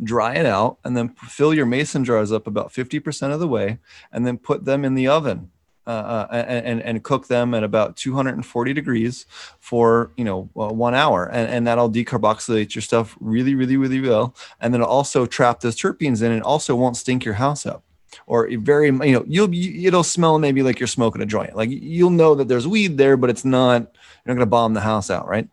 dry 0.00 0.34
it 0.34 0.46
out, 0.46 0.78
and 0.84 0.96
then 0.96 1.08
fill 1.08 1.52
your 1.52 1.66
mason 1.66 2.04
jars 2.04 2.30
up 2.30 2.46
about 2.46 2.72
50% 2.72 3.32
of 3.32 3.40
the 3.40 3.48
way, 3.48 3.78
and 4.12 4.24
then 4.24 4.38
put 4.38 4.64
them 4.64 4.84
in 4.84 4.94
the 4.94 5.08
oven 5.08 5.50
uh, 5.88 6.26
uh 6.30 6.34
and, 6.34 6.82
and 6.82 7.02
cook 7.02 7.28
them 7.28 7.54
at 7.54 7.64
about 7.64 7.96
240 7.96 8.72
degrees 8.72 9.26
for 9.60 10.12
you 10.16 10.24
know 10.24 10.48
uh, 10.56 10.68
one 10.68 10.94
hour. 10.94 11.26
And, 11.26 11.50
and 11.50 11.66
that'll 11.66 11.90
decarboxylate 11.90 12.74
your 12.74 12.82
stuff 12.82 13.16
really 13.20 13.54
really 13.54 13.76
really 13.76 14.00
well. 14.00 14.34
And 14.60 14.72
then 14.72 14.82
also 14.82 15.26
trap 15.26 15.60
those 15.60 15.76
terpenes 15.76 16.22
in 16.22 16.32
and 16.32 16.42
also 16.42 16.76
won't 16.76 16.96
stink 16.96 17.24
your 17.24 17.34
house 17.34 17.66
up. 17.66 17.82
Or 18.26 18.48
very 18.58 18.86
you 18.86 19.12
know 19.12 19.24
you'll 19.26 19.52
it'll 19.52 20.04
smell 20.04 20.38
maybe 20.38 20.62
like 20.62 20.78
you're 20.78 20.86
smoking 20.86 21.22
a 21.22 21.26
joint. 21.26 21.56
Like 21.56 21.70
you'll 21.70 22.10
know 22.10 22.34
that 22.34 22.48
there's 22.48 22.68
weed 22.68 22.98
there 22.98 23.16
but 23.16 23.30
it's 23.30 23.44
not 23.44 23.82
you're 23.82 24.34
not 24.34 24.34
going 24.34 24.38
to 24.40 24.46
bomb 24.46 24.74
the 24.74 24.80
house 24.80 25.10
out 25.10 25.26
right? 25.26 25.48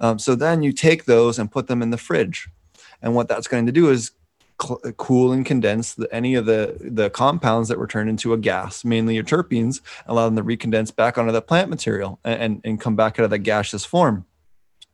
Um, 0.00 0.18
so 0.18 0.34
then 0.34 0.62
you 0.62 0.72
take 0.72 1.04
those 1.04 1.38
and 1.38 1.50
put 1.50 1.66
them 1.66 1.82
in 1.82 1.90
the 1.90 1.98
fridge. 1.98 2.48
And 3.00 3.14
what 3.14 3.28
that's 3.28 3.46
going 3.46 3.66
to 3.66 3.72
do 3.72 3.90
is 3.90 4.10
cl- 4.60 4.80
cool 4.96 5.32
and 5.32 5.44
condense 5.44 5.94
the, 5.94 6.12
any 6.14 6.34
of 6.34 6.46
the 6.46 6.76
the 6.80 7.10
compounds 7.10 7.68
that 7.68 7.78
were 7.78 7.86
turned 7.86 8.10
into 8.10 8.32
a 8.32 8.38
gas, 8.38 8.84
mainly 8.84 9.14
your 9.14 9.24
terpenes, 9.24 9.80
allow 10.06 10.28
them 10.28 10.36
to 10.36 10.42
recondense 10.42 10.94
back 10.94 11.18
onto 11.18 11.32
the 11.32 11.42
plant 11.42 11.70
material 11.70 12.18
and, 12.24 12.42
and, 12.42 12.60
and 12.64 12.80
come 12.80 12.96
back 12.96 13.18
out 13.18 13.24
of 13.24 13.30
the 13.30 13.38
gaseous 13.38 13.84
form. 13.84 14.24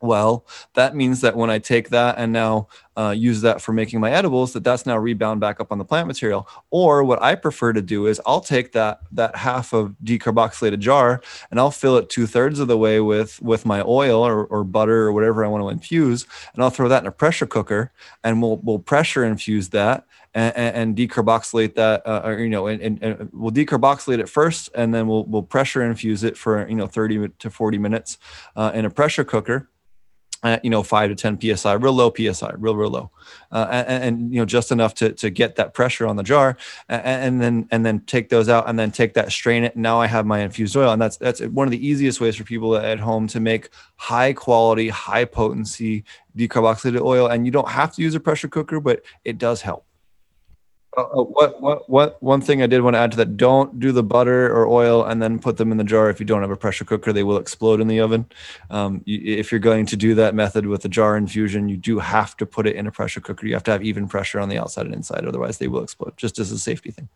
Well, 0.01 0.45
that 0.73 0.95
means 0.95 1.21
that 1.21 1.35
when 1.35 1.49
I 1.49 1.57
take 1.57 1.89
that 1.89 2.15
and 2.17 2.33
now 2.33 2.67
uh, 2.97 3.13
use 3.17 3.41
that 3.41 3.61
for 3.61 3.71
making 3.71 3.99
my 3.99 4.11
edibles, 4.11 4.53
that 4.53 4.63
that's 4.63 4.85
now 4.85 4.97
rebound 4.97 5.39
back 5.39 5.59
up 5.59 5.71
on 5.71 5.77
the 5.77 5.85
plant 5.85 6.07
material. 6.07 6.47
Or 6.69 7.03
what 7.03 7.21
I 7.21 7.35
prefer 7.35 7.73
to 7.73 7.81
do 7.81 8.05
is 8.05 8.21
I'll 8.25 8.41
take 8.41 8.73
that 8.73 8.99
that 9.13 9.35
half 9.37 9.73
of 9.73 9.95
decarboxylated 10.03 10.79
jar 10.79 11.21
and 11.49 11.59
I'll 11.59 11.71
fill 11.71 11.97
it 11.97 12.09
two 12.09 12.27
thirds 12.27 12.59
of 12.59 12.67
the 12.67 12.77
way 12.77 12.99
with 12.99 13.41
with 13.41 13.65
my 13.65 13.81
oil 13.81 14.25
or, 14.25 14.45
or 14.45 14.63
butter 14.63 15.03
or 15.03 15.13
whatever 15.13 15.43
I 15.43 15.47
want 15.47 15.63
to 15.63 15.69
infuse, 15.69 16.25
and 16.53 16.63
I'll 16.63 16.69
throw 16.69 16.89
that 16.89 17.03
in 17.03 17.07
a 17.07 17.11
pressure 17.11 17.45
cooker 17.45 17.91
and 18.23 18.41
we'll 18.41 18.57
we'll 18.57 18.79
pressure 18.79 19.23
infuse 19.23 19.69
that 19.69 20.05
and, 20.35 20.53
and, 20.57 20.97
decarboxylate 20.97 21.75
that, 21.75 22.05
uh, 22.05 22.21
or, 22.25 22.39
you 22.39 22.49
know, 22.49 22.67
and, 22.67 22.81
and, 22.81 23.01
and, 23.01 23.29
we'll 23.31 23.53
decarboxylate 23.53 24.19
it 24.19 24.27
first, 24.27 24.69
and 24.75 24.93
then 24.93 25.07
we'll 25.07 25.23
we'll 25.23 25.41
pressure 25.41 25.81
infuse 25.81 26.25
it 26.25 26.37
for 26.37 26.67
you 26.67 26.75
know 26.75 26.87
30 26.87 27.29
to 27.39 27.49
40 27.49 27.77
minutes 27.77 28.17
uh, 28.57 28.71
in 28.73 28.83
a 28.83 28.89
pressure 28.89 29.23
cooker 29.23 29.69
at, 30.43 30.63
you 30.63 30.69
know, 30.69 30.83
five 30.83 31.09
to 31.09 31.15
10 31.15 31.39
psi, 31.55 31.73
real 31.73 31.93
low 31.93 32.13
psi, 32.15 32.51
real, 32.57 32.75
real 32.75 32.89
low, 32.89 33.11
uh, 33.51 33.67
and, 33.69 34.03
and, 34.03 34.33
you 34.33 34.39
know, 34.39 34.45
just 34.45 34.71
enough 34.71 34.93
to, 34.95 35.11
to 35.13 35.29
get 35.29 35.55
that 35.55 35.73
pressure 35.73 36.05
on 36.05 36.15
the 36.15 36.23
jar, 36.23 36.57
and, 36.89 37.01
and, 37.05 37.41
then 37.41 37.67
and 37.71 37.85
then 37.85 37.99
take 38.01 38.29
those 38.29 38.49
out, 38.49 38.67
and 38.69 38.77
then 38.77 38.91
take 38.91 39.13
that, 39.13 39.31
strain 39.31 39.63
it. 39.63 39.75
Now 39.75 39.99
I 39.99 40.07
have 40.07 40.25
my 40.25 40.39
infused 40.39 40.75
oil, 40.75 40.91
and 40.91 41.01
that's 41.01 41.17
that's 41.17 41.41
one 41.41 41.67
of 41.67 41.71
the 41.71 41.85
easiest 41.85 42.21
ways 42.21 42.35
for 42.35 42.43
people 42.43 42.75
at 42.75 42.99
home 42.99 43.27
to 43.27 43.39
make 43.39 43.69
high 43.95 44.33
quality, 44.33 44.89
high 44.89 45.25
potency 45.25 46.03
decarboxylated 46.37 47.01
oil. 47.01 47.27
And 47.27 47.45
you 47.45 47.51
don't 47.51 47.69
have 47.69 47.93
to 47.95 48.01
use 48.01 48.15
a 48.15 48.19
pressure 48.19 48.47
cooker, 48.47 48.79
but 48.79 49.03
it 49.23 49.37
does 49.37 49.61
help. 49.61 49.85
Uh, 50.97 51.01
uh, 51.01 51.23
what 51.23 51.61
what 51.61 51.89
what 51.89 52.23
one 52.23 52.41
thing 52.41 52.61
I 52.61 52.67
did 52.67 52.81
want 52.81 52.95
to 52.95 52.99
add 52.99 53.11
to 53.11 53.17
that: 53.17 53.37
don't 53.37 53.79
do 53.79 53.91
the 53.91 54.03
butter 54.03 54.47
or 54.47 54.67
oil 54.67 55.03
and 55.03 55.21
then 55.21 55.39
put 55.39 55.57
them 55.57 55.71
in 55.71 55.77
the 55.77 55.83
jar. 55.83 56.09
If 56.09 56.19
you 56.19 56.25
don't 56.25 56.41
have 56.41 56.51
a 56.51 56.55
pressure 56.55 56.85
cooker, 56.85 57.11
they 57.11 57.23
will 57.23 57.37
explode 57.37 57.81
in 57.81 57.87
the 57.87 57.99
oven. 57.99 58.25
Um, 58.69 59.01
you, 59.05 59.37
if 59.37 59.51
you're 59.51 59.59
going 59.59 59.85
to 59.87 59.97
do 59.97 60.15
that 60.15 60.35
method 60.35 60.67
with 60.67 60.81
the 60.83 60.89
jar 60.89 61.17
infusion, 61.17 61.69
you 61.69 61.77
do 61.77 61.99
have 61.99 62.37
to 62.37 62.45
put 62.45 62.67
it 62.67 62.75
in 62.75 62.87
a 62.87 62.91
pressure 62.91 63.21
cooker. 63.21 63.45
You 63.45 63.53
have 63.53 63.63
to 63.63 63.71
have 63.71 63.83
even 63.83 64.07
pressure 64.07 64.39
on 64.39 64.49
the 64.49 64.57
outside 64.57 64.85
and 64.85 64.95
inside, 64.95 65.25
otherwise 65.25 65.57
they 65.57 65.67
will 65.67 65.83
explode. 65.83 66.15
Just 66.17 66.39
as 66.39 66.51
a 66.51 66.59
safety 66.59 66.91
thing. 66.91 67.09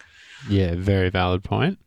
Yeah, 0.48 0.76
very 0.76 1.10
valid 1.10 1.44
point. 1.44 1.80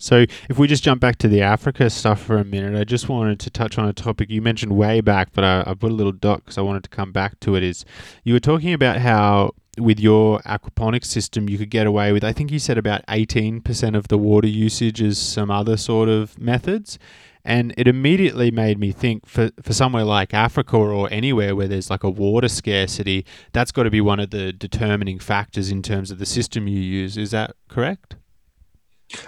So, 0.00 0.24
if 0.48 0.58
we 0.58 0.66
just 0.66 0.82
jump 0.82 1.00
back 1.00 1.16
to 1.18 1.28
the 1.28 1.42
Africa 1.42 1.90
stuff 1.90 2.22
for 2.22 2.38
a 2.38 2.44
minute, 2.44 2.78
I 2.78 2.84
just 2.84 3.08
wanted 3.08 3.38
to 3.40 3.50
touch 3.50 3.78
on 3.78 3.86
a 3.86 3.92
topic 3.92 4.30
you 4.30 4.40
mentioned 4.40 4.72
way 4.72 5.00
back, 5.00 5.28
but 5.32 5.44
I, 5.44 5.62
I 5.66 5.74
put 5.74 5.92
a 5.92 5.94
little 5.94 6.12
dot 6.12 6.44
because 6.44 6.56
I 6.58 6.62
wanted 6.62 6.84
to 6.84 6.90
come 6.90 7.12
back 7.12 7.38
to 7.40 7.54
it. 7.54 7.62
Is 7.62 7.84
you 8.24 8.32
were 8.32 8.40
talking 8.40 8.72
about 8.72 8.96
how 8.96 9.52
with 9.78 10.00
your 10.00 10.40
aquaponics 10.40 11.06
system, 11.06 11.48
you 11.48 11.58
could 11.58 11.70
get 11.70 11.86
away 11.86 12.12
with, 12.12 12.24
I 12.24 12.32
think 12.32 12.50
you 12.50 12.58
said 12.58 12.78
about 12.78 13.04
18% 13.06 13.96
of 13.96 14.08
the 14.08 14.18
water 14.18 14.48
usage 14.48 15.02
as 15.02 15.18
some 15.18 15.50
other 15.50 15.76
sort 15.76 16.08
of 16.08 16.38
methods. 16.38 16.98
And 17.42 17.72
it 17.78 17.88
immediately 17.88 18.50
made 18.50 18.78
me 18.78 18.92
think 18.92 19.26
for, 19.26 19.50
for 19.62 19.72
somewhere 19.72 20.04
like 20.04 20.34
Africa 20.34 20.76
or 20.76 21.08
anywhere 21.10 21.56
where 21.56 21.68
there's 21.68 21.88
like 21.88 22.04
a 22.04 22.10
water 22.10 22.48
scarcity, 22.48 23.24
that's 23.52 23.72
got 23.72 23.84
to 23.84 23.90
be 23.90 24.02
one 24.02 24.20
of 24.20 24.30
the 24.30 24.52
determining 24.52 25.18
factors 25.18 25.70
in 25.70 25.82
terms 25.82 26.10
of 26.10 26.18
the 26.18 26.26
system 26.26 26.68
you 26.68 26.80
use. 26.80 27.16
Is 27.16 27.30
that 27.30 27.56
correct? 27.68 28.16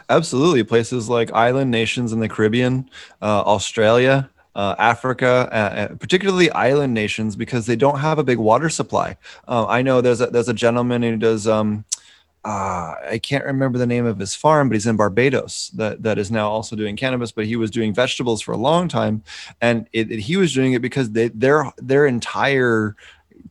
Absolutely. 0.09 0.63
Places 0.65 1.09
like 1.09 1.33
island 1.33 1.71
nations 1.71 2.13
in 2.13 2.21
the 2.21 2.29
Caribbean, 2.29 2.89
uh, 3.21 3.43
Australia, 3.43 4.31
uh, 4.55 4.75
Africa, 4.79 5.49
uh, 5.51 5.55
uh, 5.55 5.95
particularly 5.97 6.51
island 6.51 6.95
nations, 6.95 7.37
because 7.37 7.67
they 7.67 7.77
don't 7.77 7.99
have 7.99 8.19
a 8.19 8.25
big 8.25 8.39
water 8.39 8.69
supply. 8.69 9.17
Uh, 9.49 9.67
I 9.67 9.83
know 9.83 10.01
there's 10.01 10.21
a, 10.21 10.27
there's 10.27 10.49
a 10.49 10.55
gentleman 10.55 11.03
who 11.03 11.17
does. 11.17 11.47
Um, 11.47 11.85
uh, 12.45 12.95
I 13.09 13.21
can't 13.23 13.45
remember 13.45 13.79
the 13.79 13.87
name 13.87 14.05
of 14.05 14.19
his 14.19 14.35
farm, 14.35 14.69
but 14.69 14.75
he's 14.75 14.87
in 14.87 14.97
Barbados 14.97 15.71
that, 15.75 16.03
that 16.03 16.19
is 16.19 16.29
now 16.29 16.51
also 16.51 16.75
doing 16.75 16.97
cannabis, 16.97 17.31
but 17.31 17.47
he 17.47 17.55
was 17.55 17.71
doing 17.71 17.95
vegetables 17.95 18.41
for 18.43 18.51
a 18.51 18.57
long 18.57 18.89
time. 18.89 19.23
And 19.61 19.87
it, 19.93 20.11
it, 20.11 20.19
he 20.19 20.37
was 20.37 20.53
doing 20.53 20.73
it 20.73 20.83
because 20.83 21.13
they, 21.13 21.29
their, 21.29 21.73
their 21.77 22.05
entire 22.05 22.97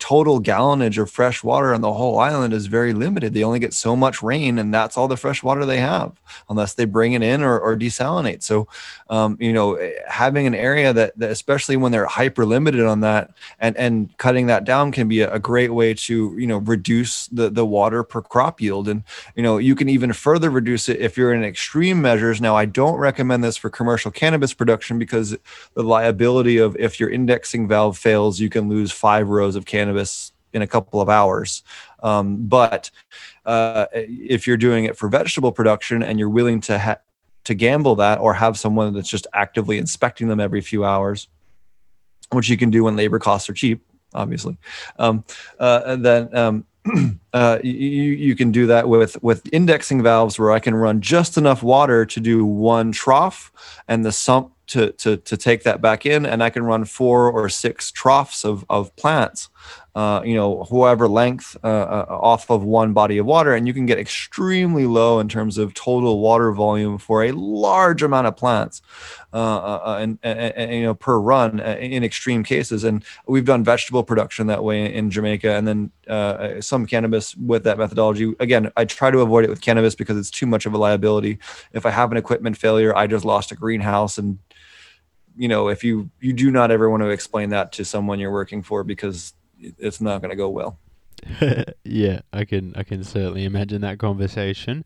total 0.01 0.41
gallonage 0.41 0.97
of 0.97 1.11
fresh 1.11 1.43
water 1.43 1.75
on 1.75 1.81
the 1.81 1.93
whole 1.93 2.17
island 2.17 2.53
is 2.53 2.65
very 2.65 2.91
limited. 2.91 3.33
They 3.33 3.43
only 3.43 3.59
get 3.59 3.71
so 3.71 3.95
much 3.95 4.23
rain, 4.23 4.57
and 4.57 4.73
that's 4.73 4.97
all 4.97 5.07
the 5.07 5.15
fresh 5.15 5.43
water 5.43 5.63
they 5.63 5.77
have, 5.77 6.19
unless 6.49 6.73
they 6.73 6.85
bring 6.85 7.13
it 7.13 7.21
in 7.21 7.43
or, 7.43 7.59
or 7.59 7.77
desalinate. 7.77 8.41
So, 8.41 8.67
um, 9.11 9.37
you 9.39 9.53
know, 9.53 9.75
eh, 9.75 9.91
having 10.07 10.47
an 10.47 10.55
area 10.55 10.91
that, 10.91 11.17
that, 11.19 11.29
especially 11.29 11.77
when 11.77 11.91
they're 11.91 12.07
hyper 12.07 12.47
limited 12.47 12.83
on 12.83 13.01
that, 13.01 13.29
and 13.59 13.77
and 13.77 14.17
cutting 14.17 14.47
that 14.47 14.65
down 14.65 14.91
can 14.91 15.07
be 15.07 15.21
a, 15.21 15.31
a 15.31 15.39
great 15.39 15.71
way 15.71 15.93
to 15.93 16.35
you 16.37 16.47
know 16.47 16.57
reduce 16.57 17.27
the 17.27 17.51
the 17.51 17.65
water 17.65 18.03
per 18.03 18.23
crop 18.23 18.59
yield, 18.59 18.89
and 18.89 19.03
you 19.35 19.43
know 19.43 19.59
you 19.59 19.75
can 19.75 19.87
even 19.87 20.13
further 20.13 20.49
reduce 20.49 20.89
it 20.89 20.99
if 20.99 21.15
you're 21.15 21.31
in 21.31 21.43
extreme 21.43 22.01
measures. 22.01 22.41
Now, 22.41 22.55
I 22.55 22.65
don't 22.65 22.97
recommend 22.97 23.43
this 23.43 23.55
for 23.55 23.69
commercial 23.69 24.09
cannabis 24.09 24.51
production 24.51 24.97
because 24.97 25.37
the 25.75 25.83
liability 25.83 26.57
of 26.57 26.75
if 26.77 26.99
your 26.99 27.11
indexing 27.11 27.67
valve 27.67 27.99
fails, 27.99 28.39
you 28.39 28.49
can 28.49 28.67
lose 28.67 28.91
five 28.91 29.29
rows 29.29 29.55
of 29.55 29.65
cannabis 29.65 29.90
cannabis 29.91 30.31
in 30.53 30.61
a 30.61 30.67
couple 30.67 31.01
of 31.01 31.09
hours. 31.09 31.63
Um, 32.03 32.47
but 32.47 32.91
uh, 33.45 33.85
if 33.93 34.47
you're 34.47 34.57
doing 34.57 34.85
it 34.85 34.97
for 34.97 35.09
vegetable 35.09 35.51
production 35.51 36.03
and 36.03 36.19
you're 36.19 36.29
willing 36.29 36.61
to 36.61 36.79
ha- 36.79 36.99
to 37.45 37.53
gamble 37.53 37.95
that 37.95 38.19
or 38.19 38.33
have 38.33 38.57
someone 38.57 38.93
that's 38.93 39.09
just 39.09 39.27
actively 39.33 39.77
inspecting 39.77 40.27
them 40.27 40.39
every 40.39 40.61
few 40.61 40.85
hours, 40.85 41.27
which 42.31 42.49
you 42.49 42.57
can 42.57 42.69
do 42.69 42.83
when 42.83 42.95
labor 42.95 43.17
costs 43.17 43.49
are 43.49 43.53
cheap, 43.53 43.81
obviously, 44.13 44.57
um, 44.99 45.23
uh, 45.59 45.95
then 45.95 46.35
um, 46.35 46.65
uh, 47.33 47.59
you, 47.63 47.71
you 47.71 48.35
can 48.35 48.51
do 48.51 48.67
that 48.67 48.87
with 48.87 49.21
with 49.23 49.47
indexing 49.51 50.03
valves 50.03 50.37
where 50.37 50.51
I 50.51 50.59
can 50.59 50.75
run 50.75 51.01
just 51.01 51.37
enough 51.37 51.63
water 51.63 52.05
to 52.05 52.19
do 52.19 52.45
one 52.45 52.91
trough 52.91 53.51
and 53.87 54.05
the 54.05 54.11
sump 54.11 54.53
to 54.67 54.91
to 54.93 55.17
to 55.17 55.37
take 55.37 55.63
that 55.63 55.81
back 55.81 56.05
in, 56.05 56.25
and 56.25 56.43
I 56.43 56.49
can 56.49 56.63
run 56.63 56.85
four 56.85 57.31
or 57.31 57.49
six 57.49 57.91
troughs 57.91 58.45
of 58.45 58.65
of 58.69 58.95
plants 58.95 59.49
uh, 59.93 60.21
you 60.23 60.35
know, 60.35 60.63
whoever 60.65 61.07
length 61.07 61.57
uh, 61.63 61.67
uh, 61.67 62.05
off 62.09 62.49
of 62.49 62.63
one 62.63 62.93
body 62.93 63.17
of 63.17 63.25
water, 63.25 63.53
and 63.53 63.67
you 63.67 63.73
can 63.73 63.85
get 63.85 63.99
extremely 63.99 64.85
low 64.85 65.19
in 65.19 65.27
terms 65.27 65.57
of 65.57 65.73
total 65.73 66.21
water 66.21 66.53
volume 66.53 66.97
for 66.97 67.25
a 67.25 67.31
large 67.33 68.01
amount 68.01 68.25
of 68.25 68.37
plants, 68.37 68.81
uh, 69.33 69.37
uh, 69.37 69.81
uh 69.85 69.97
and, 69.99 70.17
and, 70.23 70.39
and, 70.39 70.73
you 70.73 70.83
know 70.83 70.93
per 70.93 71.19
run 71.19 71.59
in 71.59 72.05
extreme 72.05 72.41
cases. 72.41 72.85
And 72.85 73.03
we've 73.27 73.43
done 73.43 73.65
vegetable 73.65 74.03
production 74.03 74.47
that 74.47 74.63
way 74.63 74.93
in 74.93 75.11
Jamaica, 75.11 75.51
and 75.51 75.67
then 75.67 76.61
some 76.61 76.85
cannabis 76.85 77.35
with 77.35 77.65
that 77.65 77.77
methodology. 77.77 78.33
Again, 78.39 78.71
I 78.77 78.85
try 78.85 79.11
to 79.11 79.19
avoid 79.19 79.43
it 79.43 79.49
with 79.49 79.59
cannabis 79.59 79.95
because 79.95 80.17
it's 80.17 80.31
too 80.31 80.45
much 80.45 80.65
of 80.65 80.73
a 80.73 80.77
liability. 80.77 81.37
If 81.73 81.85
I 81.85 81.89
have 81.89 82.11
an 82.11 82.17
equipment 82.17 82.55
failure, 82.55 82.95
I 82.95 83.07
just 83.07 83.25
lost 83.25 83.51
a 83.51 83.55
greenhouse 83.55 84.17
and 84.17 84.39
you 85.37 85.47
know 85.47 85.69
if 85.69 85.83
you 85.83 86.09
you 86.19 86.33
do 86.33 86.51
not 86.51 86.71
ever 86.71 86.89
want 86.89 87.01
to 87.01 87.09
explain 87.09 87.49
that 87.49 87.71
to 87.71 87.85
someone 87.85 88.19
you're 88.19 88.31
working 88.31 88.61
for 88.61 88.83
because 88.83 89.33
it's 89.78 90.01
not 90.01 90.22
going 90.22 90.32
to 90.32 90.36
go 90.36 90.49
well. 90.49 90.80
yeah, 91.84 92.22
I 92.34 92.45
can 92.45 92.74
I 92.76 92.84
can 92.84 93.03
certainly 93.03 93.45
imagine 93.45 93.82
that 93.82 93.99
conversation. 93.99 94.84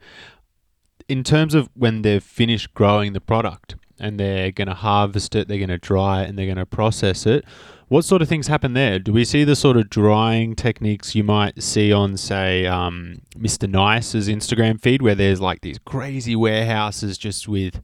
In 1.07 1.23
terms 1.23 1.53
of 1.53 1.69
when 1.75 2.01
they've 2.01 2.23
finished 2.23 2.73
growing 2.73 3.13
the 3.13 3.21
product 3.21 3.75
and 3.99 4.19
they're 4.19 4.51
going 4.51 4.67
to 4.67 4.73
harvest 4.73 5.35
it, 5.35 5.47
they're 5.47 5.57
going 5.57 5.69
to 5.69 5.77
dry 5.77 6.23
it, 6.23 6.29
and 6.29 6.37
they're 6.37 6.47
going 6.47 6.57
to 6.57 6.65
process 6.65 7.25
it. 7.25 7.45
What 7.87 8.03
sort 8.03 8.23
of 8.23 8.27
things 8.27 8.47
happen 8.47 8.73
there? 8.73 8.97
Do 8.97 9.13
we 9.13 9.23
see 9.23 9.43
the 9.43 9.55
sort 9.55 9.77
of 9.77 9.91
drying 9.91 10.55
techniques 10.55 11.13
you 11.13 11.23
might 11.23 11.61
see 11.61 11.93
on, 11.93 12.17
say, 12.17 12.65
um, 12.65 13.21
Mr. 13.37 13.69
Nice's 13.69 14.27
Instagram 14.27 14.81
feed, 14.81 15.03
where 15.03 15.13
there's 15.13 15.39
like 15.39 15.61
these 15.61 15.77
crazy 15.85 16.35
warehouses 16.35 17.17
just 17.19 17.47
with 17.47 17.81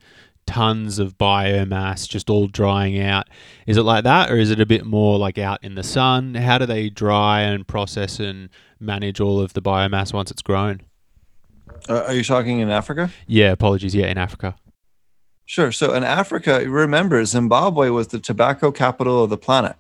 tons 0.52 1.00
of 1.00 1.18
biomass 1.18 2.08
just 2.08 2.30
all 2.30 2.48
drying 2.48 3.00
out. 3.00 3.28
Is 3.66 3.78
it 3.78 3.84
like 3.84 4.04
that, 4.04 4.30
or 4.30 4.36
is 4.36 4.52
it 4.52 4.60
a 4.60 4.66
bit 4.66 4.86
more 4.86 5.18
like 5.18 5.38
out 5.38 5.64
in 5.64 5.76
the 5.76 5.84
sun? 5.84 6.36
How 6.36 6.58
do 6.58 6.66
they 6.66 6.90
dry 6.90 7.42
and 7.42 7.66
process 7.66 8.20
and 8.20 8.50
manage 8.80 9.22
all 9.22 9.40
of 9.40 9.54
the 9.54 9.62
biomass 9.62 10.14
once 10.14 10.30
it's 10.30 10.42
grown? 10.42 10.82
Uh, 11.88 12.04
are 12.04 12.14
you 12.14 12.24
talking 12.24 12.60
in 12.60 12.70
Africa? 12.70 13.10
Yeah, 13.28 13.52
apologies. 13.52 13.96
Yeah, 13.96 14.08
in 14.08 14.18
Africa. 14.18 14.56
Sure. 15.46 15.72
So 15.72 15.94
in 15.94 16.04
Africa, 16.04 16.64
remember, 16.68 17.24
Zimbabwe 17.26 17.90
was 17.90 18.10
the 18.10 18.20
tobacco 18.20 18.72
capital 18.72 19.24
of 19.24 19.30
the 19.30 19.38
planet. 19.38 19.76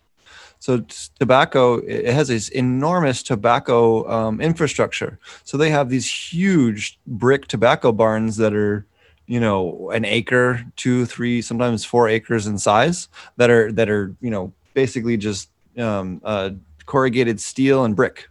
So 0.60 0.86
tobacco, 1.18 1.80
it 1.80 2.14
has 2.14 2.28
this 2.28 2.50
enormous 2.50 3.24
tobacco 3.24 4.10
um, 4.10 4.40
infrastructure. 4.40 5.20
So 5.44 5.58
they 5.58 5.70
have 5.70 5.90
these 5.90 6.10
huge 6.34 7.00
brick 7.08 7.48
tobacco 7.48 7.92
barns 7.92 8.38
that 8.38 8.54
are 8.54 8.86
you 9.32 9.40
know 9.40 9.90
an 9.92 10.04
acre 10.04 10.62
two 10.76 11.06
three 11.06 11.42
sometimes 11.42 11.86
four 11.86 12.10
acres 12.10 12.48
in 12.48 12.58
size 12.58 13.08
that 13.38 13.50
are 13.50 13.72
that 13.72 13.90
are 13.90 14.14
you 14.20 14.30
know 14.30 14.52
basically 14.74 15.16
just 15.16 15.50
um, 15.78 16.20
uh, 16.26 16.50
corrugated 16.86 17.40
steel 17.40 17.86
and 17.86 17.96
brick 17.96 18.28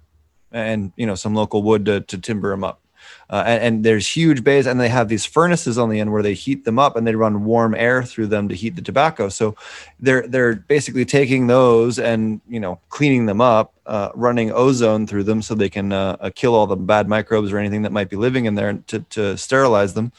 and 0.53 0.93
you 0.97 1.07
know 1.07 1.15
some 1.15 1.35
local 1.35 1.63
wood 1.63 1.87
to, 1.87 2.03
to 2.03 2.19
timber 2.19 2.51
them 2.51 2.65
up. 2.65 2.83
Uh, 3.31 3.43
and, 3.47 3.63
and, 3.63 3.85
there's 3.85 4.07
huge 4.07 4.45
bays 4.45 4.67
and 4.67 4.79
they 4.79 4.89
have 4.89 5.09
these 5.09 5.25
furnaces 5.25 5.79
on 5.79 5.89
the 5.89 5.99
end 6.01 6.13
where 6.13 6.23
they 6.23 6.35
heat 6.35 6.65
them 6.65 6.79
up 6.79 6.97
and 6.97 7.07
they 7.07 7.15
run 7.15 7.45
warm 7.45 7.75
air 7.75 8.03
through 8.03 8.27
them 8.27 8.49
to 8.49 8.55
heat 8.55 8.77
the 8.77 8.83
tobacco. 8.83 9.31
So 9.31 9.57
they're 10.01 10.29
they're 10.29 10.57
basically 10.57 11.07
taking 11.07 11.47
those 11.47 11.99
and 11.99 12.43
you 12.47 12.61
know 12.61 12.79
cleaning 12.91 13.25
them 13.25 13.41
up 13.41 13.73
uh, 13.91 14.13
running 14.15 14.53
ozone 14.53 15.05
through 15.05 15.25
them 15.25 15.43
so 15.43 15.53
they 15.53 15.69
can 15.69 15.93
uh, 15.93 16.17
uh, 16.21 16.31
kill 16.33 16.55
all 16.55 16.69
the 16.69 16.77
bad 16.77 17.09
microbes 17.09 17.51
or 17.51 17.59
anything 17.59 17.83
that 17.83 17.91
might 17.91 18.09
be 18.09 18.15
living 18.15 18.45
in 18.45 18.55
there 18.55 18.73
to, 18.87 19.01
to 19.01 19.37
sterilize 19.37 19.95
them. 19.95 20.13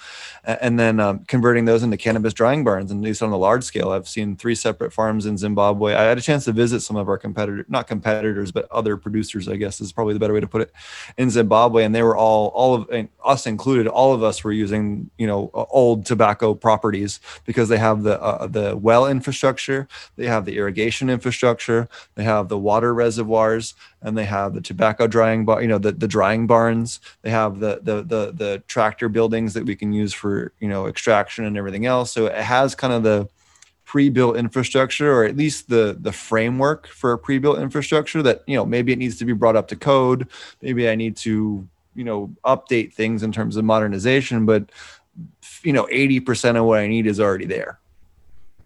And 0.43 0.77
then 0.77 0.99
um, 0.99 1.19
converting 1.25 1.63
those 1.63 1.81
into 1.81 1.95
cannabis 1.95 2.33
drying 2.33 2.65
barns, 2.65 2.91
and 2.91 3.01
at 3.01 3.05
least 3.05 3.23
on 3.23 3.31
a 3.31 3.37
large 3.37 3.63
scale. 3.63 3.91
I've 3.91 4.09
seen 4.09 4.35
three 4.35 4.55
separate 4.55 4.91
farms 4.91 5.25
in 5.25 5.37
Zimbabwe. 5.37 5.93
I 5.93 6.03
had 6.03 6.17
a 6.17 6.21
chance 6.21 6.43
to 6.45 6.51
visit 6.51 6.81
some 6.81 6.97
of 6.97 7.07
our 7.07 7.17
competitors, 7.17 7.65
not 7.69 7.87
competitors, 7.87 8.51
but 8.51 8.69
other 8.71 8.97
producers, 8.97 9.47
I 9.47 9.55
guess 9.55 9.79
is 9.79 9.93
probably 9.93 10.15
the 10.15 10.19
better 10.19 10.33
way 10.33 10.41
to 10.41 10.47
put 10.47 10.63
it, 10.63 10.73
in 11.17 11.29
Zimbabwe. 11.29 11.85
And 11.85 11.95
they 11.95 12.03
were 12.03 12.17
all, 12.17 12.47
all 12.47 12.73
of 12.73 13.07
us 13.23 13.47
included, 13.47 13.87
all 13.87 14.13
of 14.13 14.21
us 14.21 14.43
were 14.43 14.51
using, 14.51 15.09
you 15.17 15.27
know, 15.27 15.49
old 15.53 16.05
tobacco 16.05 16.55
properties 16.55 17.21
because 17.45 17.69
they 17.69 17.77
have 17.77 18.03
the, 18.03 18.21
uh, 18.21 18.47
the 18.47 18.75
well 18.75 19.07
infrastructure, 19.07 19.87
they 20.17 20.25
have 20.25 20.43
the 20.43 20.57
irrigation 20.57 21.09
infrastructure, 21.09 21.87
they 22.15 22.23
have 22.23 22.49
the 22.49 22.57
water 22.57 22.93
reservoirs 22.93 23.60
and 24.01 24.17
they 24.17 24.25
have 24.25 24.53
the 24.53 24.61
tobacco 24.61 25.07
drying 25.07 25.45
bar, 25.45 25.61
you 25.61 25.67
know, 25.67 25.77
the, 25.77 25.91
the 25.91 26.07
drying 26.07 26.47
barns. 26.47 26.99
They 27.21 27.29
have 27.29 27.59
the, 27.59 27.79
the 27.81 27.95
the 28.03 28.31
the 28.31 28.63
tractor 28.67 29.09
buildings 29.09 29.53
that 29.53 29.65
we 29.65 29.75
can 29.75 29.91
use 29.93 30.13
for 30.13 30.53
you 30.59 30.69
know 30.69 30.87
extraction 30.87 31.45
and 31.45 31.57
everything 31.57 31.85
else. 31.85 32.11
So 32.11 32.25
it 32.25 32.35
has 32.35 32.75
kind 32.75 32.93
of 32.93 33.03
the 33.03 33.29
pre-built 33.91 34.37
infrastructure 34.37 35.11
or 35.11 35.25
at 35.25 35.35
least 35.35 35.67
the 35.67 35.97
the 35.99 36.13
framework 36.13 36.87
for 36.87 37.11
a 37.11 37.17
pre-built 37.17 37.59
infrastructure 37.59 38.23
that 38.23 38.41
you 38.47 38.55
know 38.55 38.65
maybe 38.65 38.93
it 38.93 38.97
needs 38.97 39.17
to 39.17 39.25
be 39.25 39.33
brought 39.33 39.57
up 39.57 39.67
to 39.67 39.75
code 39.75 40.29
maybe 40.61 40.87
i 40.87 40.95
need 40.95 41.17
to 41.17 41.67
you 41.93 42.05
know 42.05 42.33
update 42.45 42.93
things 42.93 43.21
in 43.21 43.33
terms 43.33 43.57
of 43.57 43.65
modernization 43.65 44.45
but 44.45 44.71
you 45.61 45.73
know 45.73 45.83
80% 45.91 46.55
of 46.55 46.63
what 46.63 46.79
i 46.79 46.87
need 46.87 47.05
is 47.05 47.19
already 47.19 47.45
there 47.45 47.80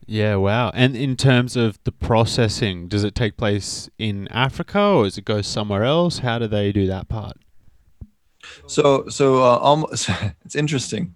yeah, 0.08 0.36
wow. 0.36 0.72
And 0.74 0.96
in 0.96 1.16
terms 1.16 1.56
of 1.56 1.80
the 1.84 1.92
processing, 1.92 2.88
does 2.88 3.04
it 3.04 3.16
take 3.16 3.38
place 3.38 3.90
in 3.98 4.28
Africa 4.28 4.80
or 4.80 5.04
does 5.06 5.18
it 5.18 5.26
go 5.26 5.42
somewhere 5.42 5.84
else? 5.84 6.20
How 6.20 6.40
do 6.40 6.48
they 6.48 6.72
do 6.72 6.88
that 6.88 7.08
part? 7.08 7.38
So, 8.68 9.08
so 9.10 9.38
uh, 9.38 9.58
almost, 9.58 10.10
it's 10.46 10.56
interesting. 10.56 11.16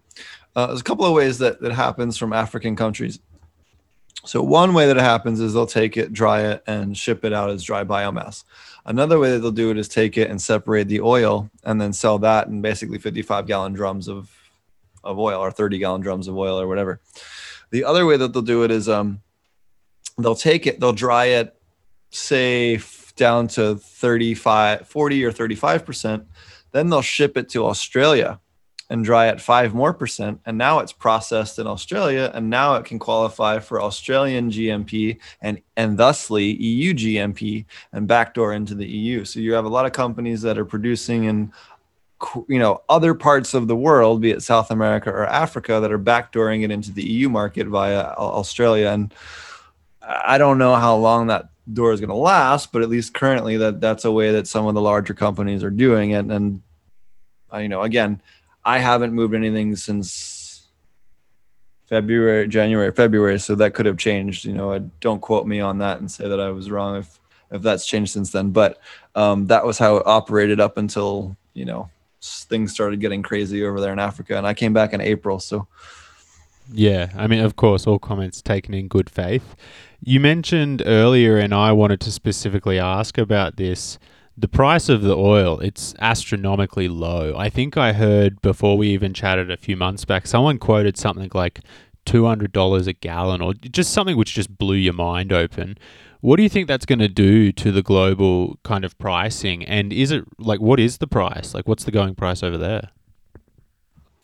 Uh, 0.55 0.67
there's 0.67 0.81
a 0.81 0.83
couple 0.83 1.05
of 1.05 1.13
ways 1.13 1.37
that 1.37 1.61
that 1.61 1.71
happens 1.71 2.17
from 2.17 2.33
African 2.33 2.75
countries. 2.75 3.19
So 4.25 4.43
one 4.43 4.73
way 4.73 4.85
that 4.87 4.97
it 4.97 5.03
happens 5.03 5.39
is 5.39 5.53
they'll 5.53 5.65
take 5.65 5.95
it, 5.95 6.11
dry 6.11 6.41
it, 6.41 6.63
and 6.67 6.97
ship 6.97 7.23
it 7.23 7.31
out 7.31 7.49
as 7.49 7.63
dry 7.63 7.85
biomass. 7.85 8.43
Another 8.85 9.17
way 9.17 9.31
that 9.31 9.39
they'll 9.39 9.51
do 9.51 9.71
it 9.71 9.77
is 9.77 9.87
take 9.87 10.17
it 10.17 10.29
and 10.29 10.41
separate 10.41 10.89
the 10.89 10.99
oil 10.99 11.49
and 11.63 11.79
then 11.79 11.93
sell 11.93 12.19
that 12.19 12.47
in 12.47 12.61
basically 12.61 12.97
55 12.97 13.47
gallon 13.47 13.73
drums 13.73 14.07
of 14.07 14.29
of 15.03 15.17
oil 15.17 15.39
or 15.39 15.51
30 15.51 15.77
gallon 15.77 16.01
drums 16.01 16.27
of 16.27 16.37
oil 16.37 16.59
or 16.59 16.67
whatever. 16.67 16.99
The 17.71 17.83
other 17.83 18.05
way 18.05 18.17
that 18.17 18.33
they'll 18.33 18.41
do 18.41 18.63
it 18.63 18.71
is 18.71 18.89
um, 18.89 19.21
they'll 20.17 20.35
take 20.35 20.67
it, 20.67 20.79
they'll 20.79 20.93
dry 20.93 21.25
it, 21.25 21.55
say 22.11 22.79
down 23.15 23.47
to 23.49 23.75
35, 23.75 24.87
40 24.87 25.25
or 25.25 25.31
35%. 25.31 26.25
Then 26.71 26.89
they'll 26.89 27.01
ship 27.01 27.37
it 27.37 27.49
to 27.49 27.65
Australia 27.65 28.39
and 28.89 29.05
dry 29.05 29.27
it 29.27 29.39
five 29.39 29.73
more 29.73 29.93
percent. 29.93 30.39
And 30.45 30.57
now 30.57 30.79
it's 30.79 30.93
processed 30.93 31.59
in 31.59 31.67
Australia. 31.67 32.31
And 32.33 32.49
now 32.49 32.75
it 32.75 32.85
can 32.85 32.97
qualify 32.97 33.59
for 33.59 33.81
Australian 33.81 34.49
GMP 34.49 35.19
and, 35.41 35.61
and 35.77 35.97
thusly 35.97 36.55
EU 36.55 36.93
GMP 36.93 37.65
and 37.93 38.07
backdoor 38.07 38.53
into 38.53 38.73
the 38.73 38.87
EU. 38.87 39.25
So 39.25 39.39
you 39.39 39.53
have 39.53 39.65
a 39.65 39.69
lot 39.69 39.85
of 39.85 39.91
companies 39.91 40.41
that 40.41 40.57
are 40.57 40.65
producing 40.65 41.25
in 41.25 41.53
you 42.47 42.59
know 42.59 42.81
other 42.89 43.13
parts 43.13 43.53
of 43.53 43.67
the 43.67 43.75
world 43.75 44.21
be 44.21 44.31
it 44.31 44.41
south 44.41 44.71
america 44.71 45.09
or 45.09 45.25
africa 45.25 45.79
that 45.79 45.91
are 45.91 45.99
backdooring 45.99 46.63
it 46.63 46.71
into 46.71 46.91
the 46.91 47.03
eu 47.03 47.29
market 47.29 47.67
via 47.67 48.01
australia. 48.17 48.89
And 48.89 49.13
i 50.01 50.37
don't 50.37 50.57
know 50.57 50.75
how 50.75 50.95
long 50.95 51.27
that 51.27 51.49
door 51.71 51.93
is 51.93 51.99
going 51.99 52.09
to 52.09 52.15
last 52.15 52.71
but 52.71 52.81
at 52.81 52.89
least 52.89 53.13
currently 53.13 53.57
that 53.57 53.79
that's 53.79 54.05
a 54.05 54.11
way 54.11 54.31
that 54.31 54.47
some 54.47 54.65
of 54.65 54.73
the 54.73 54.81
larger 54.81 55.13
companies 55.13 55.63
are 55.63 55.69
doing 55.69 56.11
it. 56.11 56.25
And 56.25 56.61
uh, 57.53 57.57
you 57.57 57.69
know 57.69 57.83
again 57.83 58.21
i 58.65 58.79
haven't 58.79 59.13
moved 59.13 59.33
anything 59.33 59.75
since 59.75 60.67
february 61.87 62.47
january 62.47 62.91
february 62.91 63.39
so 63.39 63.55
that 63.55 63.73
could 63.73 63.85
have 63.85 63.97
changed. 63.97 64.45
You 64.45 64.53
know 64.53 64.77
don't 64.99 65.21
quote 65.21 65.47
me 65.47 65.59
on 65.59 65.77
that 65.79 65.99
and 65.99 66.11
say 66.11 66.27
that 66.27 66.39
i 66.39 66.49
was 66.49 66.69
wrong 66.69 66.97
if 66.97 67.19
if 67.51 67.61
that's 67.61 67.85
changed 67.85 68.11
since 68.11 68.31
then. 68.31 68.51
But 68.51 68.79
um, 69.15 69.47
that 69.47 69.65
was 69.65 69.77
how 69.77 69.97
it 69.97 70.03
operated 70.05 70.59
up 70.59 70.77
until 70.77 71.35
you 71.53 71.65
know 71.65 71.89
things 72.21 72.71
started 72.71 72.99
getting 72.99 73.23
crazy 73.23 73.63
over 73.63 73.79
there 73.79 73.93
in 73.93 73.99
Africa, 73.99 74.37
and 74.37 74.45
I 74.45 74.53
came 74.53 74.73
back 74.73 74.93
in 74.93 75.01
April. 75.01 75.39
So, 75.39 75.67
yeah, 76.71 77.09
I 77.15 77.27
mean, 77.27 77.39
of 77.39 77.55
course, 77.55 77.87
all 77.87 77.99
comments 77.99 78.41
taken 78.41 78.73
in 78.73 78.87
good 78.87 79.09
faith. 79.09 79.55
You 80.01 80.19
mentioned 80.19 80.83
earlier, 80.85 81.37
and 81.37 81.53
I 81.53 81.71
wanted 81.71 81.99
to 82.01 82.11
specifically 82.11 82.79
ask 82.79 83.17
about 83.17 83.57
this. 83.57 83.99
The 84.37 84.47
price 84.47 84.87
of 84.87 85.01
the 85.01 85.17
oil, 85.17 85.59
it's 85.59 85.93
astronomically 85.99 86.87
low. 86.87 87.35
I 87.35 87.49
think 87.49 87.75
I 87.75 87.91
heard 87.91 88.41
before 88.41 88.77
we 88.77 88.87
even 88.89 89.13
chatted 89.13 89.51
a 89.51 89.57
few 89.57 89.75
months 89.75 90.05
back, 90.05 90.27
someone 90.27 90.59
quoted 90.59 90.97
something 90.97 91.29
like 91.33 91.59
$200 92.05 92.87
a 92.87 92.93
gallon 92.93 93.41
or 93.41 93.53
just 93.53 93.91
something 93.91 94.15
which 94.15 94.33
just 94.33 94.57
blew 94.57 94.75
your 94.75 94.93
mind 94.93 95.33
open. 95.33 95.77
What 96.21 96.35
do 96.35 96.43
you 96.43 96.49
think 96.49 96.67
that's 96.67 96.85
going 96.85 96.99
to 96.99 97.07
do 97.07 97.51
to 97.53 97.71
the 97.71 97.81
global 97.81 98.59
kind 98.63 98.83
of 98.83 98.97
pricing? 98.97 99.63
And 99.63 99.93
is 99.93 100.11
it 100.11 100.25
like 100.37 100.59
what 100.59 100.79
is 100.79 100.97
the 100.97 101.07
price? 101.07 101.53
Like 101.53 101.67
what's 101.67 101.85
the 101.85 101.91
going 101.91 102.15
price 102.15 102.43
over 102.43 102.57
there? 102.57 102.89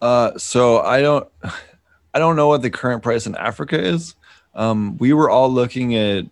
Uh, 0.02 0.38
so 0.38 0.82
I 0.82 1.02
don't, 1.02 1.28
I 2.14 2.20
don't 2.20 2.36
know 2.36 2.48
what 2.48 2.62
the 2.62 2.70
current 2.70 3.02
price 3.02 3.26
in 3.26 3.36
Africa 3.36 3.82
is. 3.82 4.16
Um, 4.54 4.98
we 4.98 5.14
were 5.14 5.30
all 5.30 5.50
looking 5.50 5.96
at 5.96 6.26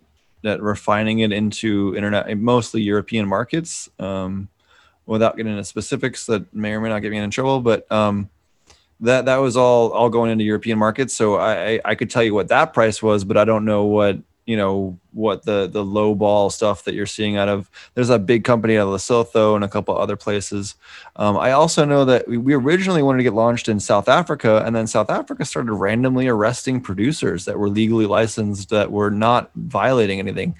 at 0.44 0.60
refining 0.60 1.20
it 1.20 1.32
into 1.32 1.94
internet, 1.96 2.36
mostly 2.36 2.82
European 2.82 3.26
markets. 3.26 3.88
Um, 3.98 4.48
without 5.06 5.36
getting 5.36 5.52
into 5.52 5.64
specifics 5.64 6.26
that 6.26 6.52
may 6.54 6.72
or 6.72 6.80
may 6.80 6.88
not 6.88 7.00
get 7.00 7.10
me 7.10 7.18
in 7.18 7.30
trouble, 7.30 7.60
but 7.60 7.90
um, 7.92 8.30
that 9.00 9.26
that 9.26 9.36
was 9.36 9.56
all 9.56 9.90
all 9.92 10.08
going 10.08 10.30
into 10.30 10.44
European 10.44 10.78
markets. 10.78 11.14
So 11.14 11.36
I 11.36 11.80
I 11.84 11.94
could 11.94 12.10
tell 12.10 12.22
you 12.22 12.34
what 12.34 12.48
that 12.48 12.72
price 12.72 13.02
was, 13.02 13.24
but 13.24 13.36
I 13.36 13.44
don't 13.44 13.64
know 13.64 13.84
what 13.84 14.18
you 14.46 14.56
know 14.56 14.98
what 15.12 15.44
the 15.44 15.66
the 15.66 15.84
low 15.84 16.14
ball 16.14 16.50
stuff 16.50 16.84
that 16.84 16.94
you're 16.94 17.06
seeing 17.06 17.36
out 17.36 17.48
of 17.48 17.70
there's 17.94 18.10
a 18.10 18.18
big 18.18 18.44
company 18.44 18.76
out 18.76 18.86
of 18.86 18.94
lesotho 18.94 19.54
and 19.54 19.64
a 19.64 19.68
couple 19.68 19.96
other 19.96 20.16
places. 20.16 20.74
Um, 21.16 21.36
i 21.36 21.52
also 21.52 21.84
know 21.84 22.04
that 22.04 22.28
we, 22.28 22.36
we 22.36 22.54
originally 22.54 23.02
wanted 23.02 23.18
to 23.18 23.24
get 23.24 23.34
launched 23.34 23.68
in 23.68 23.80
south 23.80 24.08
africa 24.08 24.62
and 24.66 24.74
then 24.76 24.86
south 24.86 25.10
africa 25.10 25.44
started 25.44 25.72
randomly 25.72 26.28
arresting 26.28 26.80
producers 26.80 27.44
that 27.46 27.58
were 27.58 27.68
legally 27.68 28.06
licensed 28.06 28.68
that 28.70 28.90
were 28.90 29.10
not 29.10 29.50
violating 29.54 30.18
anything. 30.18 30.54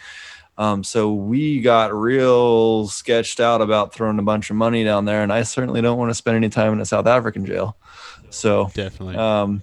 Um, 0.56 0.84
so 0.84 1.12
we 1.12 1.60
got 1.60 1.92
real 1.92 2.86
sketched 2.86 3.40
out 3.40 3.60
about 3.60 3.92
throwing 3.92 4.20
a 4.20 4.22
bunch 4.22 4.50
of 4.50 4.56
money 4.56 4.84
down 4.84 5.04
there 5.04 5.22
and 5.22 5.32
i 5.32 5.42
certainly 5.42 5.82
don't 5.82 5.98
want 5.98 6.10
to 6.10 6.14
spend 6.14 6.36
any 6.36 6.48
time 6.48 6.72
in 6.72 6.80
a 6.80 6.86
south 6.86 7.06
african 7.06 7.44
jail. 7.44 7.76
So 8.30 8.70
definitely. 8.74 9.16
um, 9.16 9.62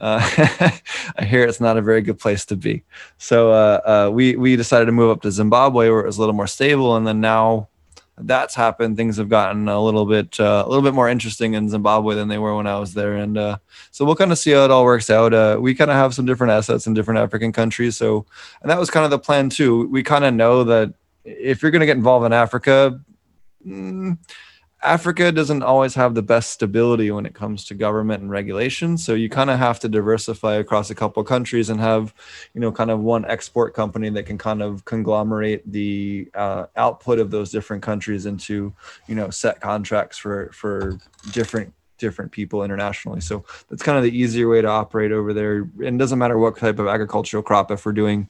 uh, 0.00 0.20
I 1.16 1.24
hear 1.24 1.44
it's 1.44 1.60
not 1.60 1.76
a 1.76 1.82
very 1.82 2.02
good 2.02 2.18
place 2.18 2.44
to 2.46 2.56
be. 2.56 2.82
So 3.18 3.52
uh, 3.52 3.80
uh, 3.84 4.10
we 4.10 4.36
we 4.36 4.56
decided 4.56 4.86
to 4.86 4.92
move 4.92 5.10
up 5.10 5.22
to 5.22 5.30
Zimbabwe 5.30 5.88
where 5.88 6.00
it 6.00 6.06
was 6.06 6.18
a 6.18 6.20
little 6.20 6.34
more 6.34 6.46
stable, 6.46 6.96
and 6.96 7.06
then 7.06 7.20
now 7.20 7.68
that's 8.18 8.54
happened. 8.54 8.96
Things 8.96 9.16
have 9.18 9.28
gotten 9.28 9.68
a 9.68 9.82
little 9.82 10.06
bit 10.06 10.38
uh, 10.40 10.64
a 10.64 10.68
little 10.68 10.82
bit 10.82 10.94
more 10.94 11.08
interesting 11.08 11.54
in 11.54 11.68
Zimbabwe 11.68 12.14
than 12.14 12.28
they 12.28 12.38
were 12.38 12.56
when 12.56 12.66
I 12.66 12.78
was 12.78 12.94
there, 12.94 13.16
and 13.16 13.36
uh, 13.36 13.58
so 13.90 14.04
we'll 14.04 14.16
kind 14.16 14.32
of 14.32 14.38
see 14.38 14.52
how 14.52 14.64
it 14.64 14.70
all 14.70 14.84
works 14.84 15.10
out. 15.10 15.34
Uh, 15.34 15.58
we 15.60 15.74
kind 15.74 15.90
of 15.90 15.96
have 15.96 16.14
some 16.14 16.26
different 16.26 16.52
assets 16.52 16.86
in 16.86 16.94
different 16.94 17.20
African 17.20 17.52
countries, 17.52 17.96
so 17.96 18.26
and 18.62 18.70
that 18.70 18.78
was 18.78 18.90
kind 18.90 19.04
of 19.04 19.10
the 19.10 19.18
plan 19.18 19.50
too. 19.50 19.88
We 19.88 20.02
kind 20.02 20.24
of 20.24 20.34
know 20.34 20.64
that 20.64 20.94
if 21.24 21.62
you're 21.62 21.70
going 21.70 21.80
to 21.80 21.86
get 21.86 21.96
involved 21.96 22.26
in 22.26 22.32
Africa. 22.32 23.00
Mm, 23.66 24.18
Africa 24.82 25.32
doesn't 25.32 25.62
always 25.62 25.94
have 25.94 26.14
the 26.14 26.22
best 26.22 26.50
stability 26.50 27.10
when 27.10 27.24
it 27.24 27.34
comes 27.34 27.64
to 27.64 27.74
government 27.74 28.22
and 28.22 28.30
regulation. 28.30 28.98
So 28.98 29.14
you 29.14 29.28
kind 29.28 29.50
of 29.50 29.58
have 29.58 29.80
to 29.80 29.88
diversify 29.88 30.54
across 30.56 30.90
a 30.90 30.94
couple 30.94 31.24
countries 31.24 31.70
and 31.70 31.80
have, 31.80 32.14
you 32.52 32.60
know, 32.60 32.70
kind 32.70 32.90
of 32.90 33.00
one 33.00 33.24
export 33.24 33.74
company 33.74 34.10
that 34.10 34.24
can 34.24 34.38
kind 34.38 34.62
of 34.62 34.84
conglomerate 34.84 35.70
the 35.70 36.28
uh, 36.34 36.66
output 36.76 37.18
of 37.18 37.30
those 37.30 37.50
different 37.50 37.82
countries 37.82 38.26
into, 38.26 38.72
you 39.06 39.14
know, 39.14 39.30
set 39.30 39.60
contracts 39.60 40.18
for 40.18 40.50
for 40.52 40.98
different 41.32 41.72
different 41.98 42.30
people 42.30 42.62
internationally. 42.62 43.20
So 43.22 43.44
that's 43.70 43.82
kind 43.82 43.96
of 43.96 44.04
the 44.04 44.16
easier 44.16 44.48
way 44.48 44.60
to 44.60 44.68
operate 44.68 45.12
over 45.12 45.32
there. 45.32 45.68
And 45.82 45.98
doesn't 45.98 46.18
matter 46.18 46.38
what 46.38 46.58
type 46.58 46.78
of 46.78 46.86
agricultural 46.86 47.42
crop, 47.42 47.70
if 47.70 47.86
we're 47.86 47.92
doing, 47.92 48.28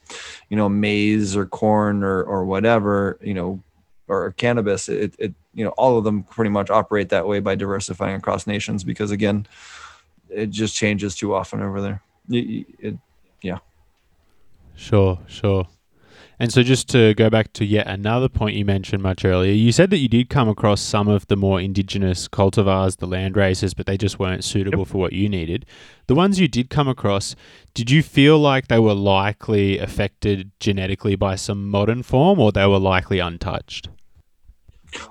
you 0.48 0.56
know, 0.56 0.68
maize 0.68 1.36
or 1.36 1.47
corn 1.47 2.05
or 2.05 2.23
or 2.23 2.44
whatever, 2.44 3.18
you 3.20 3.35
know, 3.35 3.62
or 4.09 4.33
cannabis, 4.33 4.89
it, 4.89 5.15
it 5.19 5.35
you 5.55 5.65
know 5.65 5.70
all 5.70 5.99
of 5.99 6.05
them 6.05 6.23
pretty 6.23 6.51
much 6.51 6.70
operate 6.70 7.09
that 7.09 7.27
way 7.27 7.41
by 7.41 7.55
diversifying 7.55 8.16
across 8.16 8.47
nations 8.47 8.85
because 8.85 9.11
again, 9.11 9.47
it 10.31 10.51
just 10.51 10.74
changes 10.74 11.15
too 11.15 11.35
often 11.35 11.62
over 11.62 11.81
there. 11.81 12.03
It, 12.31 12.66
it, 12.78 12.99
yeah. 13.43 13.59
Sure, 14.74 15.19
sure. 15.27 15.66
And 16.39 16.53
so, 16.53 16.62
just 16.62 16.91
to 16.91 17.15
go 17.15 17.31
back 17.31 17.55
to 17.55 17.65
yet 17.65 17.87
another 17.87 18.28
point 18.28 18.57
you 18.57 18.65
mentioned 18.66 19.03
much 19.03 19.24
earlier, 19.24 19.53
you 19.53 19.73
said 19.73 19.89
that 19.89 19.99
you 19.99 20.09
did 20.09 20.28
come 20.28 20.51
across 20.51 20.83
some 20.83 21.09
of 21.09 21.27
the 21.28 21.37
more 21.37 21.59
indigenous 21.59 22.28
cultivars, 22.28 22.99
the 22.99 23.07
land 23.07 23.39
races, 23.39 23.73
but 23.73 23.87
they 23.87 23.97
just 23.97 24.19
weren't 24.19 24.45
suitable 24.45 24.81
yep. 24.81 24.89
for 24.89 24.99
what 24.99 25.15
you 25.15 25.31
needed. 25.31 25.65
The 26.09 26.15
ones 26.15 26.39
you 26.39 26.47
did 26.47 26.69
come 26.69 26.89
across, 26.89 27.35
did 27.73 27.91
you 27.91 28.03
feel 28.03 28.39
like 28.39 28.69
they 28.69 28.78
were 28.78 28.95
likely 28.95 29.78
affected 29.78 30.51
genetically 30.61 31.16
by 31.16 31.37
some 31.37 31.70
modern 31.70 32.03
form 32.03 32.39
or 32.39 32.53
they 32.53 32.66
were 32.66 32.78
likely 32.78 33.19
untouched? 33.19 33.89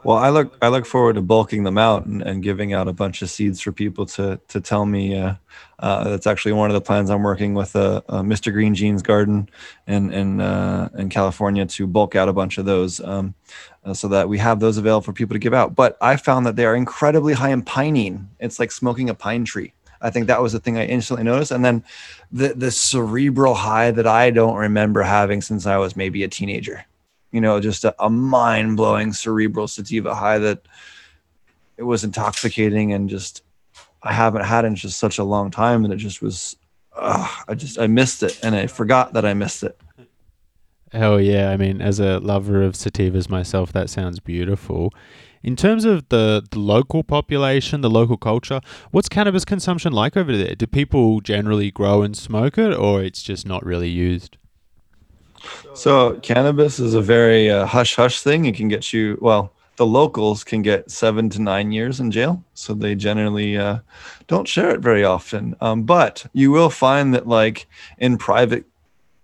Well, 0.03 0.17
I 0.17 0.29
look 0.29 0.57
I 0.61 0.69
look 0.69 0.85
forward 0.85 1.15
to 1.15 1.21
bulking 1.21 1.63
them 1.63 1.77
out 1.77 2.05
and, 2.05 2.21
and 2.21 2.41
giving 2.41 2.73
out 2.73 2.87
a 2.87 2.93
bunch 2.93 3.21
of 3.21 3.29
seeds 3.29 3.61
for 3.61 3.71
people 3.71 4.05
to 4.07 4.39
to 4.47 4.61
tell 4.61 4.85
me. 4.85 5.17
Uh, 5.17 5.35
uh, 5.79 6.09
that's 6.09 6.27
actually 6.27 6.53
one 6.53 6.69
of 6.69 6.73
the 6.73 6.81
plans 6.81 7.09
I'm 7.09 7.23
working 7.23 7.53
with 7.53 7.75
uh, 7.75 8.01
uh 8.07 8.21
Mr. 8.21 8.51
Green 8.51 8.73
Jeans 8.73 9.01
Garden 9.01 9.49
in 9.87 10.11
in 10.11 10.41
uh, 10.41 10.89
in 10.97 11.09
California 11.09 11.65
to 11.65 11.87
bulk 11.87 12.15
out 12.15 12.29
a 12.29 12.33
bunch 12.33 12.57
of 12.57 12.65
those, 12.65 12.99
um, 13.01 13.35
uh, 13.83 13.93
so 13.93 14.07
that 14.07 14.29
we 14.29 14.37
have 14.37 14.59
those 14.59 14.77
available 14.77 15.03
for 15.03 15.13
people 15.13 15.33
to 15.33 15.39
give 15.39 15.53
out. 15.53 15.75
But 15.75 15.97
I 16.01 16.15
found 16.15 16.45
that 16.45 16.55
they 16.55 16.65
are 16.65 16.75
incredibly 16.75 17.33
high 17.33 17.49
in 17.49 17.63
pinene. 17.63 18.27
It's 18.39 18.59
like 18.59 18.71
smoking 18.71 19.09
a 19.09 19.13
pine 19.13 19.43
tree. 19.43 19.73
I 20.01 20.09
think 20.09 20.27
that 20.27 20.41
was 20.41 20.53
the 20.53 20.59
thing 20.59 20.77
I 20.77 20.85
instantly 20.85 21.23
noticed. 21.23 21.51
And 21.51 21.65
then 21.65 21.83
the 22.31 22.53
the 22.53 22.71
cerebral 22.71 23.55
high 23.55 23.91
that 23.91 24.07
I 24.07 24.29
don't 24.29 24.55
remember 24.55 25.01
having 25.01 25.41
since 25.41 25.65
I 25.65 25.77
was 25.77 25.95
maybe 25.95 26.23
a 26.23 26.27
teenager 26.27 26.85
you 27.35 27.41
know, 27.41 27.59
just 27.59 27.83
a, 27.83 27.93
a 27.99 28.09
mind 28.09 28.77
blowing 28.77 29.11
cerebral 29.11 29.67
sativa 29.67 30.15
high 30.15 30.37
that 30.37 30.65
it 31.75 31.83
was 31.83 32.05
intoxicating 32.05 32.93
and 32.93 33.09
just 33.09 33.43
I 34.01 34.13
haven't 34.13 34.45
had 34.45 34.63
in 34.63 34.75
just 34.75 34.97
such 34.97 35.17
a 35.17 35.23
long 35.25 35.51
time, 35.51 35.83
and 35.83 35.93
it 35.93 35.97
just 35.97 36.21
was. 36.21 36.55
Uh, 36.95 37.27
I 37.49 37.55
just 37.55 37.77
I 37.77 37.87
missed 37.87 38.23
it, 38.23 38.39
and 38.41 38.55
I 38.55 38.67
forgot 38.67 39.11
that 39.13 39.25
I 39.25 39.33
missed 39.33 39.63
it. 39.63 39.77
Hell 40.93 41.19
yeah! 41.19 41.49
I 41.49 41.57
mean, 41.57 41.81
as 41.81 41.99
a 41.99 42.19
lover 42.19 42.63
of 42.63 42.73
sativas 42.73 43.29
myself, 43.29 43.73
that 43.73 43.89
sounds 43.89 44.21
beautiful. 44.21 44.93
In 45.43 45.57
terms 45.57 45.83
of 45.83 46.07
the, 46.09 46.41
the 46.49 46.57
local 46.57 47.03
population, 47.03 47.81
the 47.81 47.89
local 47.89 48.17
culture, 48.17 48.61
what's 48.91 49.09
cannabis 49.09 49.43
consumption 49.43 49.91
like 49.91 50.15
over 50.15 50.35
there? 50.35 50.55
Do 50.55 50.65
people 50.67 51.19
generally 51.19 51.69
grow 51.69 52.01
and 52.01 52.15
smoke 52.15 52.57
it, 52.57 52.73
or 52.73 53.03
it's 53.03 53.21
just 53.21 53.45
not 53.45 53.65
really 53.65 53.89
used? 53.89 54.37
So 55.73 56.19
cannabis 56.21 56.79
is 56.79 56.93
a 56.93 57.01
very 57.01 57.49
uh, 57.49 57.65
hush 57.65 57.95
hush 57.95 58.21
thing. 58.21 58.45
It 58.45 58.55
can 58.55 58.67
get 58.67 58.93
you 58.93 59.17
well. 59.21 59.51
The 59.77 59.85
locals 59.85 60.45
can 60.45 60.61
get 60.61 60.89
seven 60.89 61.29
to 61.31 61.41
nine 61.41 61.73
years 61.73 61.99
in 61.99 62.09
jail, 62.09 62.41
so 62.53 62.73
they 62.73 62.95
generally 62.95 63.57
uh, 63.57 63.79
don't 64.27 64.47
share 64.47 64.69
it 64.69 64.79
very 64.79 65.03
often. 65.03 65.53
Um, 65.59 65.83
but 65.83 66.25
you 66.31 66.49
will 66.49 66.69
find 66.69 67.13
that, 67.13 67.27
like 67.27 67.67
in 67.97 68.17
private, 68.17 68.63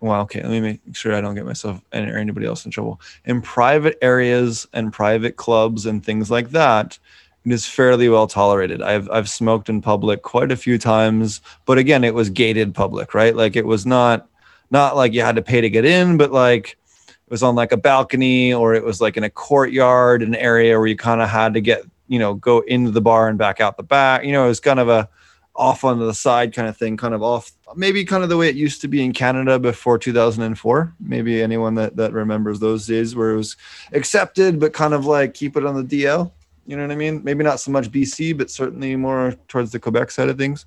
well, 0.01 0.21
okay, 0.23 0.41
let 0.41 0.49
me 0.49 0.59
make 0.59 0.81
sure 0.91 1.15
I 1.15 1.21
don't 1.21 1.35
get 1.35 1.45
myself 1.45 1.79
or 1.93 2.17
anybody 2.17 2.47
else 2.47 2.65
in 2.65 2.71
trouble. 2.71 2.99
In 3.23 3.41
private 3.41 3.97
areas 4.01 4.67
and 4.73 4.91
private 4.91 5.37
clubs 5.37 5.85
and 5.85 6.03
things 6.03 6.29
like 6.29 6.49
that, 6.49 6.99
it 7.45 7.51
is 7.51 7.65
fairly 7.65 8.09
well 8.09 8.27
tolerated. 8.27 8.81
I've 8.81 9.09
I've 9.09 9.29
smoked 9.29 9.69
in 9.69 9.81
public 9.81 10.21
quite 10.21 10.51
a 10.51 10.57
few 10.57 10.77
times, 10.77 11.41
but 11.65 11.77
again, 11.77 12.03
it 12.03 12.13
was 12.13 12.29
gated 12.29 12.73
public, 12.73 13.13
right? 13.13 13.35
Like 13.35 13.55
it 13.55 13.65
was 13.65 13.85
not 13.85 14.27
not 14.71 14.95
like 14.95 15.13
you 15.13 15.21
had 15.21 15.35
to 15.35 15.41
pay 15.41 15.61
to 15.61 15.69
get 15.69 15.85
in, 15.85 16.17
but 16.17 16.31
like 16.31 16.77
it 17.07 17.31
was 17.31 17.43
on 17.43 17.55
like 17.55 17.71
a 17.71 17.77
balcony 17.77 18.53
or 18.53 18.73
it 18.73 18.83
was 18.83 19.01
like 19.01 19.17
in 19.17 19.23
a 19.23 19.29
courtyard, 19.29 20.23
an 20.23 20.35
area 20.35 20.77
where 20.79 20.87
you 20.87 20.95
kind 20.95 21.21
of 21.21 21.29
had 21.29 21.53
to 21.53 21.61
get, 21.61 21.83
you 22.07 22.17
know, 22.17 22.33
go 22.33 22.61
into 22.61 22.91
the 22.91 23.01
bar 23.01 23.27
and 23.27 23.37
back 23.37 23.61
out 23.61 23.77
the 23.77 23.83
back. 23.83 24.23
You 24.23 24.31
know, 24.31 24.45
it 24.45 24.49
was 24.49 24.59
kind 24.59 24.79
of 24.79 24.89
a 24.89 25.09
off 25.55 25.83
onto 25.83 26.05
the 26.05 26.13
side 26.13 26.53
kind 26.53 26.67
of 26.67 26.77
thing, 26.77 26.95
kind 26.95 27.13
of 27.13 27.21
off, 27.21 27.51
maybe 27.75 28.05
kind 28.05 28.23
of 28.23 28.29
the 28.29 28.37
way 28.37 28.47
it 28.47 28.55
used 28.55 28.81
to 28.81 28.87
be 28.87 29.03
in 29.03 29.11
Canada 29.11 29.59
before 29.59 29.97
2004. 29.97 30.95
Maybe 30.99 31.41
anyone 31.41 31.75
that, 31.75 31.97
that 31.97 32.13
remembers 32.13 32.59
those 32.59 32.87
days 32.87 33.15
where 33.15 33.31
it 33.31 33.37
was 33.37 33.57
accepted, 33.91 34.59
but 34.59 34.73
kind 34.73 34.93
of 34.93 35.05
like 35.05 35.33
keep 35.33 35.57
it 35.57 35.65
on 35.65 35.75
the 35.75 35.83
DL. 35.83 36.31
You 36.65 36.77
know 36.77 36.83
what 36.83 36.91
I 36.91 36.95
mean? 36.95 37.21
Maybe 37.23 37.43
not 37.43 37.59
so 37.59 37.71
much 37.71 37.91
BC, 37.91 38.37
but 38.37 38.49
certainly 38.49 38.95
more 38.95 39.35
towards 39.49 39.71
the 39.71 39.79
Quebec 39.79 40.11
side 40.11 40.29
of 40.29 40.37
things. 40.37 40.65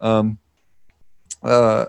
Um, 0.00 0.38
uh, 1.42 1.86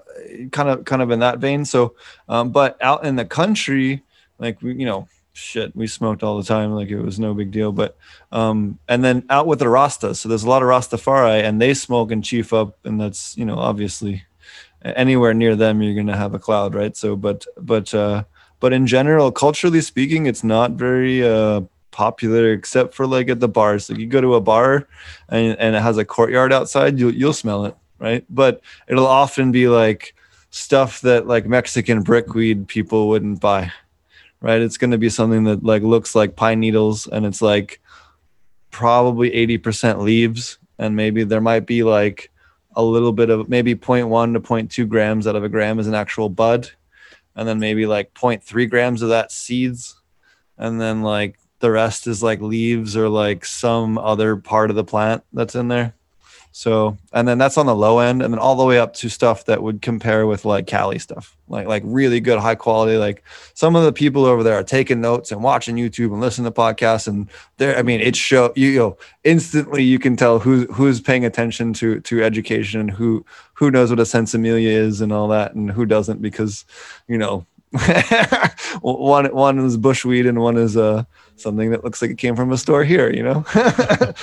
kind 0.52 0.70
of 0.70 0.86
kind 0.86 1.02
of 1.02 1.12
in 1.12 1.20
that 1.20 1.40
vein. 1.40 1.66
So, 1.66 1.96
um, 2.30 2.52
but 2.52 2.78
out 2.82 3.06
in 3.06 3.16
the 3.16 3.26
country, 3.26 4.04
like 4.40 4.62
we, 4.62 4.76
you 4.76 4.86
know, 4.86 5.08
shit, 5.34 5.76
we 5.76 5.88
smoked 5.88 6.24
all 6.24 6.38
the 6.38 6.44
time, 6.44 6.74
like 6.74 6.90
it 6.90 7.02
was 7.02 7.20
no 7.20 7.34
big 7.34 7.52
deal. 7.52 7.72
But 7.72 7.98
um, 8.32 8.80
and 8.88 9.04
then 9.04 9.26
out 9.30 9.48
with 9.48 9.60
the 9.60 9.66
Rastas, 9.66 10.18
so 10.18 10.30
there's 10.30 10.44
a 10.44 10.50
lot 10.50 10.62
of 10.62 10.70
Rastafari, 10.70 11.44
and 11.44 11.62
they 11.62 11.74
smoke 11.74 12.12
and 12.12 12.24
chief 12.24 12.54
up, 12.54 12.78
and 12.84 13.00
that's 13.00 13.38
you 13.38 13.46
know 13.46 13.58
obviously 13.58 14.24
anywhere 14.84 15.34
near 15.34 15.56
them 15.56 15.82
you're 15.82 15.96
gonna 15.96 16.18
have 16.18 16.34
a 16.34 16.40
cloud, 16.40 16.76
right? 16.76 16.96
So, 16.96 17.16
but 17.16 17.46
but 17.58 17.94
uh, 17.94 18.24
but 18.60 18.74
in 18.74 18.88
general, 18.88 19.32
culturally 19.32 19.82
speaking, 19.82 20.26
it's 20.26 20.44
not 20.44 20.72
very 20.72 21.28
uh 21.28 21.62
popular 21.92 22.54
except 22.54 22.94
for 22.94 23.08
like 23.08 23.28
at 23.28 23.40
the 23.40 23.48
bars. 23.48 23.90
Like 23.90 23.98
you 23.98 24.06
go 24.06 24.22
to 24.22 24.36
a 24.36 24.42
bar 24.42 24.88
and, 25.30 25.58
and 25.58 25.76
it 25.76 25.82
has 25.82 25.98
a 25.98 26.06
courtyard 26.06 26.54
outside, 26.54 27.00
you'll 27.00 27.14
you'll 27.14 27.34
smell 27.34 27.66
it 27.66 27.76
right? 28.00 28.26
But 28.30 28.62
it'll 28.88 29.08
often 29.08 29.52
be 29.52 29.68
like 29.68 30.16
stuff 30.50 31.02
that 31.02 31.28
like 31.28 31.46
Mexican 31.46 32.02
brickweed 32.02 32.68
people 32.68 33.10
wouldn't 33.10 33.42
buy, 33.42 33.72
right? 34.42 34.62
It's 34.62 34.78
going 34.78 34.92
to 34.92 34.98
be 34.98 35.10
something 35.10 35.44
that 35.46 35.64
like 35.64 35.84
looks 35.84 36.16
like 36.16 36.36
pine 36.36 36.60
needles 36.60 37.08
and 37.08 37.26
it's 37.26 37.42
like 37.42 37.82
probably 38.72 39.32
80% 39.32 40.00
leaves 40.00 40.60
and 40.78 40.96
maybe 40.96 41.24
there 41.24 41.42
might 41.42 41.66
be 41.66 41.84
like 41.84 42.32
a 42.76 42.84
little 42.84 43.12
bit 43.12 43.30
of 43.30 43.50
maybe 43.50 43.74
0.1 43.74 44.34
to 44.34 44.40
0.2 44.40 44.88
grams 44.88 45.26
out 45.26 45.36
of 45.36 45.44
a 45.44 45.50
gram 45.50 45.80
is 45.80 45.88
an 45.88 45.96
actual 45.96 46.30
bud 46.30 46.70
and 47.36 47.48
then 47.48 47.60
maybe 47.60 47.86
like 47.86 48.14
0.3 48.14 48.70
grams 48.70 49.02
of 49.02 49.10
that 49.10 49.32
seeds 49.32 50.00
and 50.58 50.80
then 50.80 51.02
like 51.02 51.40
the 51.60 51.72
rest 51.72 52.06
is 52.06 52.22
like 52.22 52.40
leaves 52.40 52.96
or 52.96 53.10
like 53.10 53.46
some 53.46 53.98
other 53.98 54.36
part 54.36 54.70
of 54.70 54.76
the 54.76 54.84
plant 54.84 55.24
that's 55.34 55.56
in 55.56 55.68
there 55.70 55.96
so, 56.58 56.98
and 57.14 57.28
then 57.28 57.38
that's 57.38 57.56
on 57.56 57.68
the 57.68 57.76
low 57.76 58.00
end, 58.00 58.24
and 58.24 58.34
then 58.34 58.40
all 58.40 58.56
the 58.56 58.66
way 58.66 58.80
up 58.80 58.96
to 58.96 59.10
stuff 59.10 59.46
that 59.46 59.62
would 59.62 59.84
compare 59.84 60.26
with 60.26 60.44
like 60.44 60.66
Cali 60.66 60.98
stuff, 60.98 61.38
like 61.48 61.68
like 61.68 61.84
really 61.86 62.20
good, 62.20 62.40
high 62.40 62.56
quality. 62.56 62.98
Like 62.98 63.24
some 63.54 63.76
of 63.76 63.84
the 63.84 63.94
people 63.94 64.26
over 64.26 64.42
there 64.42 64.56
are 64.56 64.64
taking 64.64 65.00
notes 65.00 65.32
and 65.32 65.44
watching 65.44 65.76
YouTube 65.76 66.12
and 66.12 66.20
listening 66.20 66.52
to 66.52 66.60
podcasts, 66.60 67.08
and 67.08 67.30
there, 67.58 67.78
I 67.78 67.84
mean, 67.84 68.02
it 68.02 68.16
show 68.16 68.54
you, 68.56 68.70
you 68.70 68.80
know 68.80 68.98
instantly 69.24 69.84
you 69.84 70.00
can 70.00 70.16
tell 70.16 70.40
who 70.40 70.66
who's 70.74 71.00
paying 71.00 71.26
attention 71.26 71.74
to 71.74 72.00
to 72.00 72.24
education 72.24 72.80
and 72.80 72.90
who 72.90 73.24
who 73.54 73.70
knows 73.70 73.92
what 73.92 74.00
a 74.00 74.04
sinsemilla 74.04 74.60
is 74.60 75.00
and 75.00 75.14
all 75.14 75.28
that, 75.28 75.54
and 75.54 75.70
who 75.70 75.86
doesn't 75.86 76.24
because 76.24 76.66
you 77.08 77.20
know 77.20 77.46
one 78.82 79.28
one 79.28 79.60
is 79.60 79.78
bushweed 79.78 80.28
and 80.28 80.42
one 80.42 80.58
is 80.58 80.76
uh 80.76 81.04
something 81.36 81.70
that 81.70 81.84
looks 81.84 82.02
like 82.02 82.10
it 82.10 82.18
came 82.18 82.36
from 82.36 82.52
a 82.52 82.58
store 82.58 82.84
here, 82.84 83.14
you 83.14 83.22
know. 83.22 83.46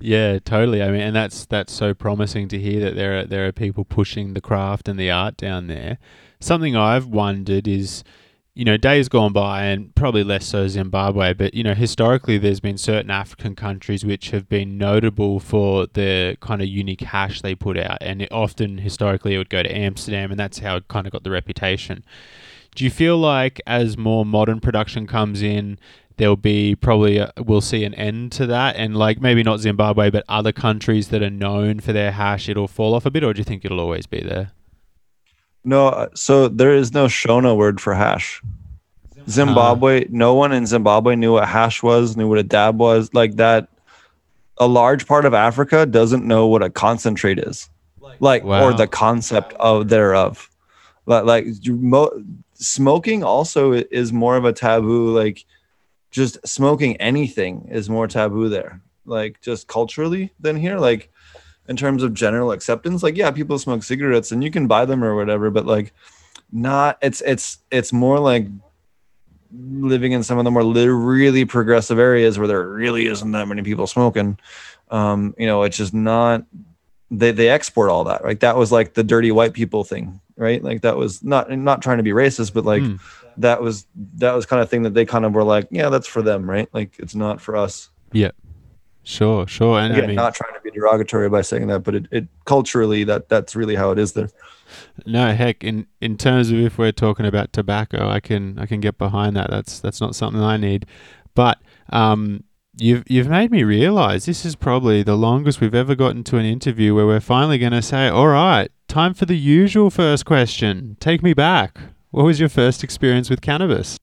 Yeah, 0.00 0.38
totally. 0.38 0.82
I 0.82 0.90
mean, 0.90 1.00
and 1.00 1.16
that's 1.16 1.44
that's 1.46 1.72
so 1.72 1.92
promising 1.92 2.48
to 2.48 2.58
hear 2.58 2.80
that 2.80 2.94
there 2.94 3.20
are 3.20 3.24
there 3.24 3.46
are 3.48 3.52
people 3.52 3.84
pushing 3.84 4.34
the 4.34 4.40
craft 4.40 4.88
and 4.88 4.98
the 4.98 5.10
art 5.10 5.36
down 5.36 5.66
there. 5.66 5.98
Something 6.40 6.76
I've 6.76 7.06
wondered 7.08 7.66
is, 7.66 8.04
you 8.54 8.64
know, 8.64 8.76
days 8.76 9.08
gone 9.08 9.32
by, 9.32 9.64
and 9.64 9.92
probably 9.96 10.22
less 10.22 10.46
so 10.46 10.68
Zimbabwe, 10.68 11.34
but 11.34 11.52
you 11.52 11.64
know, 11.64 11.74
historically, 11.74 12.38
there's 12.38 12.60
been 12.60 12.78
certain 12.78 13.10
African 13.10 13.56
countries 13.56 14.04
which 14.04 14.30
have 14.30 14.48
been 14.48 14.78
notable 14.78 15.40
for 15.40 15.88
the 15.94 16.36
kind 16.40 16.62
of 16.62 16.68
unique 16.68 17.00
hash 17.00 17.40
they 17.42 17.56
put 17.56 17.76
out, 17.76 17.98
and 18.00 18.22
it 18.22 18.30
often 18.30 18.78
historically 18.78 19.34
it 19.34 19.38
would 19.38 19.50
go 19.50 19.64
to 19.64 19.76
Amsterdam, 19.76 20.30
and 20.30 20.38
that's 20.38 20.60
how 20.60 20.76
it 20.76 20.86
kind 20.86 21.06
of 21.08 21.12
got 21.12 21.24
the 21.24 21.30
reputation. 21.32 22.04
Do 22.76 22.84
you 22.84 22.90
feel 22.90 23.18
like 23.18 23.60
as 23.66 23.98
more 23.98 24.24
modern 24.24 24.60
production 24.60 25.08
comes 25.08 25.42
in, 25.42 25.78
there'll 26.18 26.36
be 26.36 26.74
probably 26.74 27.18
a, 27.18 27.32
we'll 27.38 27.60
see 27.60 27.84
an 27.84 27.94
end 27.94 28.32
to 28.32 28.46
that. 28.46 28.76
And 28.76 28.96
like 28.96 29.20
maybe 29.20 29.42
not 29.42 29.60
Zimbabwe 29.60 30.10
but 30.10 30.24
other 30.28 30.52
countries 30.52 31.08
that 31.08 31.22
are 31.22 31.30
known 31.30 31.80
for 31.80 31.92
their 31.92 32.12
hash 32.12 32.48
it'll 32.48 32.68
fall 32.68 32.94
off 32.94 33.06
a 33.06 33.10
bit 33.10 33.24
or 33.24 33.32
do 33.32 33.38
you 33.38 33.44
think 33.44 33.64
it'll 33.64 33.80
always 33.80 34.06
be 34.06 34.20
there? 34.20 34.52
No 35.64 35.88
uh, 35.88 36.08
so 36.14 36.48
there 36.48 36.74
is 36.74 36.92
no 36.92 37.06
shona 37.06 37.56
word 37.56 37.80
for 37.80 37.94
hash. 37.94 38.42
Zimbabwe 39.28 40.04
uh, 40.04 40.08
no 40.10 40.34
one 40.34 40.52
in 40.52 40.66
Zimbabwe 40.66 41.16
knew 41.16 41.32
what 41.32 41.48
hash 41.48 41.82
was 41.82 42.16
knew 42.16 42.28
what 42.28 42.38
a 42.38 42.42
dab 42.42 42.78
was. 42.78 43.10
Like 43.14 43.36
that 43.36 43.68
a 44.58 44.66
large 44.66 45.06
part 45.06 45.24
of 45.24 45.34
Africa 45.34 45.86
doesn't 45.86 46.26
know 46.26 46.46
what 46.46 46.62
a 46.62 46.70
concentrate 46.70 47.38
is. 47.38 47.70
Like 48.20 48.42
wow. 48.42 48.64
or 48.64 48.72
the 48.72 48.88
concept 48.88 49.52
of 49.54 49.88
thereof. 49.88 50.50
Like, 51.06 51.24
like 51.24 51.46
mo- 51.66 52.24
smoking 52.54 53.22
also 53.22 53.72
is 53.72 54.12
more 54.12 54.36
of 54.36 54.44
a 54.44 54.52
taboo. 54.52 55.16
Like 55.16 55.44
just 56.10 56.46
smoking 56.46 56.96
anything 56.96 57.68
is 57.70 57.90
more 57.90 58.06
taboo 58.06 58.48
there 58.48 58.80
like 59.08 59.40
just 59.40 59.66
culturally 59.66 60.32
than 60.38 60.56
here 60.56 60.78
like 60.78 61.10
in 61.68 61.76
terms 61.76 62.02
of 62.02 62.14
general 62.14 62.52
acceptance. 62.52 63.02
Like 63.02 63.16
yeah 63.16 63.30
people 63.30 63.58
smoke 63.58 63.82
cigarettes 63.82 64.32
and 64.32 64.44
you 64.44 64.50
can 64.50 64.66
buy 64.66 64.84
them 64.84 65.02
or 65.02 65.16
whatever 65.16 65.50
but 65.50 65.66
like 65.66 65.92
not 66.52 66.98
it's 67.02 67.20
it's 67.22 67.58
it's 67.70 67.92
more 67.92 68.18
like 68.18 68.46
living 69.50 70.12
in 70.12 70.22
some 70.22 70.38
of 70.38 70.44
the 70.44 70.50
more 70.50 70.62
really 70.62 71.44
progressive 71.44 71.98
areas 71.98 72.38
where 72.38 72.48
there 72.48 72.68
really 72.68 73.06
isn't 73.06 73.32
that 73.32 73.48
many 73.48 73.62
people 73.62 73.86
smoking. 73.86 74.38
Um 74.90 75.34
you 75.38 75.46
know 75.46 75.62
it's 75.62 75.76
just 75.76 75.94
not 75.94 76.44
they 77.10 77.32
they 77.32 77.48
export 77.48 77.90
all 77.90 78.04
that 78.04 78.22
right? 78.22 78.40
That 78.40 78.56
was 78.56 78.70
like 78.70 78.94
the 78.94 79.04
dirty 79.04 79.32
white 79.32 79.54
people 79.54 79.84
thing 79.84 80.20
right? 80.36 80.62
Like 80.62 80.82
that 80.82 80.96
was 80.96 81.24
not 81.24 81.50
not 81.50 81.82
trying 81.82 81.96
to 81.96 82.02
be 82.02 82.10
racist 82.10 82.52
but 82.54 82.64
like 82.64 82.82
mm 82.82 83.00
that 83.38 83.62
was 83.62 83.86
that 84.16 84.32
was 84.34 84.46
kind 84.46 84.62
of 84.62 84.68
thing 84.70 84.82
that 84.82 84.94
they 84.94 85.04
kind 85.04 85.24
of 85.24 85.32
were 85.32 85.44
like, 85.44 85.68
yeah, 85.70 85.88
that's 85.88 86.06
for 86.06 86.22
them, 86.22 86.48
right? 86.48 86.68
Like 86.72 86.96
it's 86.98 87.14
not 87.14 87.40
for 87.40 87.56
us. 87.56 87.90
Yeah. 88.12 88.30
Sure, 89.04 89.46
sure. 89.46 89.78
And 89.78 89.92
Again, 89.92 90.04
I 90.04 90.06
mean, 90.08 90.16
not 90.16 90.34
trying 90.34 90.52
to 90.52 90.60
be 90.60 90.70
derogatory 90.70 91.30
by 91.30 91.40
saying 91.40 91.68
that, 91.68 91.80
but 91.80 91.94
it, 91.94 92.06
it 92.10 92.28
culturally 92.44 93.04
that 93.04 93.28
that's 93.30 93.56
really 93.56 93.74
how 93.74 93.90
it 93.90 93.98
is 93.98 94.12
there. 94.12 94.28
No, 95.06 95.32
heck, 95.32 95.64
in 95.64 95.86
in 96.02 96.18
terms 96.18 96.50
of 96.50 96.58
if 96.58 96.76
we're 96.76 96.92
talking 96.92 97.24
about 97.24 97.52
tobacco, 97.54 98.08
I 98.10 98.20
can 98.20 98.58
I 98.58 98.66
can 98.66 98.80
get 98.80 98.98
behind 98.98 99.34
that. 99.36 99.50
That's 99.50 99.80
that's 99.80 100.00
not 100.00 100.14
something 100.14 100.42
I 100.42 100.58
need. 100.58 100.84
But 101.34 101.58
Um, 101.90 102.44
you've 102.76 103.04
you've 103.08 103.28
made 103.28 103.50
me 103.50 103.62
realize 103.64 104.26
this 104.26 104.44
is 104.44 104.56
probably 104.56 105.02
the 105.02 105.16
longest 105.16 105.60
we've 105.60 105.74
ever 105.74 105.94
gotten 105.94 106.22
to 106.24 106.36
an 106.36 106.44
interview 106.44 106.94
where 106.94 107.06
we're 107.06 107.20
finally 107.20 107.58
going 107.58 107.72
to 107.72 107.82
say, 107.82 108.08
"All 108.08 108.28
right, 108.28 108.70
time 108.88 109.14
for 109.14 109.24
the 109.24 109.38
usual 109.38 109.90
first 109.90 110.26
question. 110.26 110.96
Take 111.00 111.22
me 111.22 111.32
back. 111.32 111.78
What 112.10 112.24
was 112.24 112.40
your 112.40 112.48
first 112.48 112.82
experience 112.82 113.30
with 113.30 113.40
cannabis?" 113.40 113.98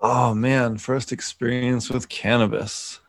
Oh 0.00 0.34
man, 0.34 0.76
first 0.76 1.12
experience 1.12 1.90
with 1.90 2.08
cannabis. 2.08 3.00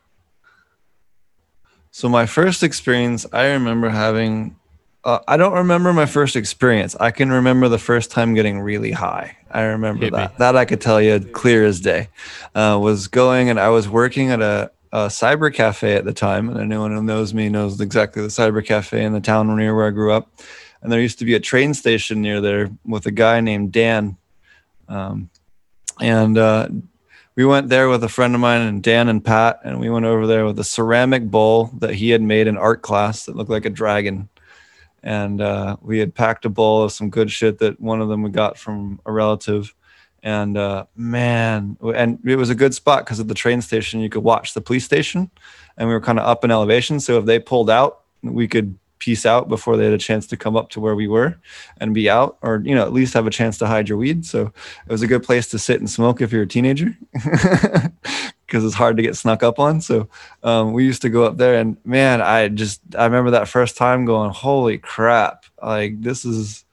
So 1.92 2.08
my 2.08 2.26
first 2.26 2.64
experience, 2.64 3.26
I 3.34 3.48
remember 3.48 3.90
having. 3.90 4.56
Uh, 5.04 5.20
I 5.28 5.38
don't 5.38 5.54
remember 5.54 5.94
my 5.94 6.06
first 6.06 6.36
experience. 6.36 6.96
I 7.00 7.12
can 7.12 7.32
remember 7.32 7.70
the 7.70 7.80
first 7.80 8.12
time 8.12 8.34
getting 8.34 8.60
really 8.60 8.92
high. 8.92 9.38
I 9.52 9.62
remember 9.62 10.06
Hit 10.06 10.14
me. 10.14 10.18
that. 10.20 10.38
That 10.38 10.56
I 10.56 10.66
could 10.66 10.82
tell 10.82 11.02
you 11.02 11.20
clear 11.20 11.66
as 11.66 11.80
day. 11.80 12.10
Uh, 12.54 12.78
was 12.82 13.08
going 13.08 13.50
and 13.50 13.60
I 13.60 13.70
was 13.70 13.88
working 13.88 14.32
at 14.32 14.42
a, 14.42 14.70
a 14.92 15.08
cyber 15.08 15.54
cafe 15.54 15.96
at 15.96 16.06
the 16.06 16.14
time, 16.14 16.50
and 16.50 16.60
anyone 16.60 16.92
who 16.92 17.02
knows 17.02 17.34
me 17.34 17.50
knows 17.50 17.80
exactly 17.80 18.22
the 18.22 18.28
cyber 18.28 18.64
cafe 18.64 19.04
in 19.04 19.14
the 19.14 19.22
town 19.22 19.56
near 19.56 19.76
where 19.76 19.88
I 19.88 19.92
grew 19.92 20.12
up. 20.12 20.30
And 20.82 20.92
there 20.92 21.02
used 21.02 21.20
to 21.20 21.26
be 21.26 21.36
a 21.36 21.40
train 21.40 21.74
station 21.74 22.22
near 22.22 22.42
there 22.42 22.70
with 22.86 23.06
a 23.06 23.12
guy 23.12 23.42
named 23.42 23.72
Dan. 23.72 24.18
Um, 24.88 25.30
and 26.00 26.38
uh, 26.38 26.70
we 27.36 27.46
went 27.46 27.70
there 27.70 27.90
with 27.90 28.04
a 28.04 28.10
friend 28.10 28.34
of 28.34 28.42
mine 28.42 28.62
and 28.62 28.82
Dan 28.82 29.10
and 29.10 29.24
Pat, 29.24 29.60
and 29.64 29.80
we 29.80 29.90
went 29.90 30.06
over 30.06 30.26
there 30.26 30.46
with 30.46 30.60
a 30.60 30.64
ceramic 30.64 31.30
bowl 31.30 31.66
that 31.80 31.94
he 31.94 32.10
had 32.10 32.22
made 32.22 32.48
in 32.48 32.58
art 32.58 32.82
class 32.82 33.26
that 33.26 33.36
looked 33.36 33.52
like 33.52 33.66
a 33.66 33.70
dragon. 33.70 34.30
And 35.04 35.40
uh, 35.40 35.78
we 35.82 36.00
had 36.00 36.16
packed 36.16 36.46
a 36.46 36.50
bowl 36.50 36.84
of 36.84 36.92
some 36.92 37.10
good 37.10 37.32
shit 37.32 37.60
that 37.60 37.80
one 37.80 38.02
of 38.02 38.10
them 38.10 38.24
we 38.24 38.32
got 38.32 38.58
from 38.58 39.00
a 39.06 39.12
relative. 39.12 39.74
And 40.24 40.58
uh, 40.58 40.86
man, 40.96 41.78
and 41.96 42.20
it 42.26 42.36
was 42.36 42.50
a 42.50 42.56
good 42.56 42.74
spot 42.74 43.06
because 43.06 43.20
at 43.20 43.28
the 43.28 43.36
train 43.36 43.62
station 43.62 44.00
you 44.00 44.10
could 44.10 44.24
watch 44.24 44.54
the 44.54 44.62
police 44.62 44.84
station, 44.84 45.30
and 45.78 45.88
we 45.88 45.94
were 45.94 46.02
kind 46.02 46.20
of 46.20 46.26
up 46.26 46.44
in 46.44 46.52
elevation. 46.52 47.00
So 47.00 47.20
if 47.20 47.26
they 47.26 47.40
pulled 47.40 47.70
out, 47.70 48.02
we 48.24 48.48
could 48.48 48.78
piece 49.00 49.26
out 49.26 49.48
before 49.48 49.78
they 49.78 49.86
had 49.86 49.94
a 49.94 49.98
chance 49.98 50.28
to 50.28 50.38
come 50.38 50.56
up 50.56 50.70
to 50.70 50.80
where 50.80 50.96
we 50.96 51.08
were 51.08 51.38
and 51.80 51.94
be 51.94 52.10
out 52.10 52.38
or 52.42 52.62
you 52.66 52.74
know 52.74 52.84
at 52.84 52.94
least 52.94 53.14
have 53.14 53.28
a 53.28 53.32
chance 53.32 53.58
to 53.58 53.68
hide 53.68 53.88
your 53.88 53.98
weed 53.98 54.26
so 54.26 54.52
it 54.86 54.92
was 54.92 55.02
a 55.02 55.08
good 55.08 55.24
place 55.24 55.48
to 55.48 55.60
sit 55.60 55.80
and 55.80 55.90
smoke 55.90 56.22
if 56.22 56.32
you're 56.32 56.44
a 56.44 56.48
teenager 56.48 56.98
because 57.14 58.64
it's 58.64 58.76
hard 58.76 58.98
to 58.98 59.04
get 59.04 59.16
snuck 59.16 59.44
up 59.44 59.60
on 59.60 59.80
so 59.82 60.08
um, 60.44 60.74
we 60.74 60.84
used 60.86 61.02
to 61.02 61.10
go 61.10 61.24
up 61.24 61.38
there 61.38 61.56
and 61.56 61.78
man 61.86 62.22
i 62.22 62.48
just 62.48 62.82
i 62.98 63.06
remember 63.06 63.32
that 63.32 63.48
first 63.48 63.78
time 63.78 64.06
going 64.06 64.32
holy 64.32 64.78
crap 64.78 65.46
like 65.62 66.02
this 66.02 66.26
is 66.26 66.66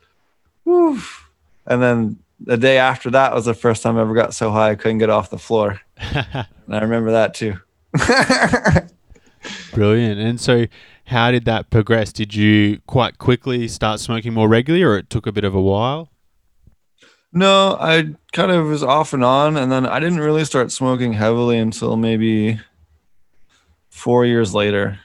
whew. 0.65 1.01
and 1.67 1.83
then 1.83 2.19
the 2.41 2.57
day 2.57 2.79
after 2.79 3.11
that 3.11 3.35
was 3.35 3.45
the 3.45 3.55
first 3.55 3.83
time 3.83 3.97
i 3.97 4.01
ever 4.01 4.15
got 4.15 4.35
so 4.35 4.51
high 4.51 4.71
i 4.71 4.75
couldn't 4.75 4.99
get 4.99 5.11
off 5.11 5.31
the 5.31 5.39
floor 5.39 5.81
and 5.99 6.47
i 6.69 6.81
remember 6.81 7.13
that 7.13 7.35
too 7.35 7.59
Brilliant. 9.73 10.21
And 10.21 10.41
so, 10.41 10.67
how 11.07 11.31
did 11.31 11.45
that 11.45 11.71
progress? 11.71 12.13
Did 12.13 12.35
you 12.35 12.81
quite 12.87 13.19
quickly 13.19 13.69
start 13.69 14.01
smoking 14.01 14.33
more 14.33 14.49
regularly, 14.49 14.83
or 14.83 14.97
it 14.97 15.11
took 15.11 15.27
a 15.27 15.33
bit 15.33 15.45
of 15.45 15.55
a 15.55 15.61
while? 15.61 16.11
No, 17.33 17.77
I 17.81 18.15
kind 18.33 18.53
of 18.53 18.67
was 18.67 18.83
off 18.83 19.13
and 19.13 19.25
on, 19.25 19.57
and 19.57 19.71
then 19.71 19.87
I 19.87 19.99
didn't 19.99 20.21
really 20.21 20.45
start 20.45 20.71
smoking 20.71 21.15
heavily 21.15 21.59
until 21.59 21.97
maybe 21.97 22.61
four 23.91 24.25
years 24.25 24.55
later, 24.55 25.01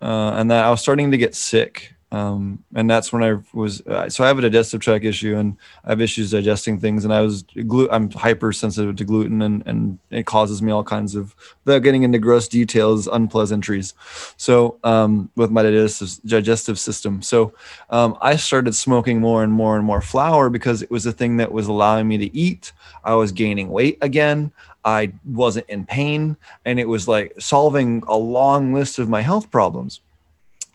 uh, 0.00 0.32
and 0.36 0.50
that 0.50 0.64
I 0.64 0.70
was 0.70 0.80
starting 0.80 1.10
to 1.10 1.18
get 1.18 1.34
sick, 1.34 1.94
um, 2.12 2.62
and 2.74 2.88
that's 2.88 3.12
when 3.12 3.24
I 3.24 3.38
was. 3.52 3.80
Uh, 3.80 4.08
so 4.08 4.22
I 4.22 4.28
have 4.28 4.38
a 4.38 4.42
digestive 4.42 4.80
tract 4.80 5.04
issue, 5.04 5.36
and 5.36 5.56
I 5.84 5.90
have 5.90 6.00
issues 6.00 6.30
digesting 6.30 6.78
things, 6.78 7.04
and 7.04 7.12
I 7.12 7.20
was 7.20 7.42
glu- 7.42 7.88
I'm 7.90 8.10
hypersensitive 8.12 8.94
to 8.96 9.04
gluten, 9.04 9.42
and 9.42 9.62
and 9.66 9.98
it 10.10 10.24
causes 10.24 10.62
me 10.62 10.70
all 10.70 10.84
kinds 10.84 11.16
of 11.16 11.34
without 11.64 11.80
getting 11.80 12.04
into 12.04 12.20
gross 12.20 12.46
details, 12.46 13.08
unpleasantries. 13.08 13.92
So 14.36 14.78
um, 14.84 15.30
with 15.34 15.50
my 15.50 15.64
digestive 15.64 16.20
digestive 16.24 16.78
system, 16.78 17.22
so 17.22 17.52
um, 17.90 18.16
I 18.20 18.36
started 18.36 18.76
smoking 18.76 19.20
more 19.20 19.42
and 19.42 19.52
more 19.52 19.76
and 19.76 19.84
more 19.84 20.00
flour 20.00 20.48
because 20.48 20.82
it 20.82 20.90
was 20.92 21.06
a 21.06 21.12
thing 21.12 21.38
that 21.38 21.50
was 21.50 21.66
allowing 21.66 22.06
me 22.06 22.18
to 22.18 22.36
eat. 22.36 22.72
I 23.02 23.14
was 23.14 23.32
gaining 23.32 23.68
weight 23.68 23.98
again. 24.00 24.52
I 24.84 25.12
wasn't 25.24 25.68
in 25.68 25.84
pain, 25.86 26.36
and 26.64 26.78
it 26.78 26.86
was 26.86 27.08
like 27.08 27.34
solving 27.40 28.04
a 28.06 28.16
long 28.16 28.72
list 28.72 29.00
of 29.00 29.08
my 29.08 29.22
health 29.22 29.50
problems. 29.50 30.00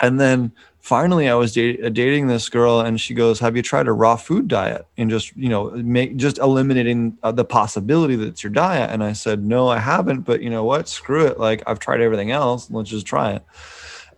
And 0.02 0.20
then 0.20 0.52
finally, 0.82 1.30
I 1.30 1.36
was 1.36 1.54
da- 1.54 1.90
dating 1.90 2.28
this 2.28 2.50
girl, 2.50 2.82
and 2.82 3.00
she 3.00 3.14
goes, 3.14 3.40
"Have 3.40 3.56
you 3.56 3.62
tried 3.62 3.88
a 3.88 3.94
raw 3.94 4.16
food 4.16 4.48
diet 4.48 4.86
and 4.98 5.10
just 5.10 5.36
you 5.36 5.50
know 5.50 5.70
make 5.72 6.18
just 6.18 6.38
eliminating 6.40 7.18
uh, 7.24 7.32
the 7.32 7.46
possibility 7.46 8.16
that 8.16 8.28
it's 8.28 8.44
your 8.44 8.52
diet?" 8.52 8.90
And 8.92 9.04
I 9.04 9.14
said, 9.14 9.46
"No, 9.46 9.70
I 9.70 9.80
haven't, 9.80 10.22
but 10.22 10.42
you 10.42 10.50
know 10.50 10.64
what? 10.64 10.90
Screw 10.90 11.26
it. 11.26 11.40
Like 11.40 11.64
I've 11.68 11.80
tried 11.80 12.02
everything 12.02 12.32
else. 12.32 12.70
Let's 12.70 12.90
just 12.90 13.06
try 13.06 13.34
it." 13.34 13.44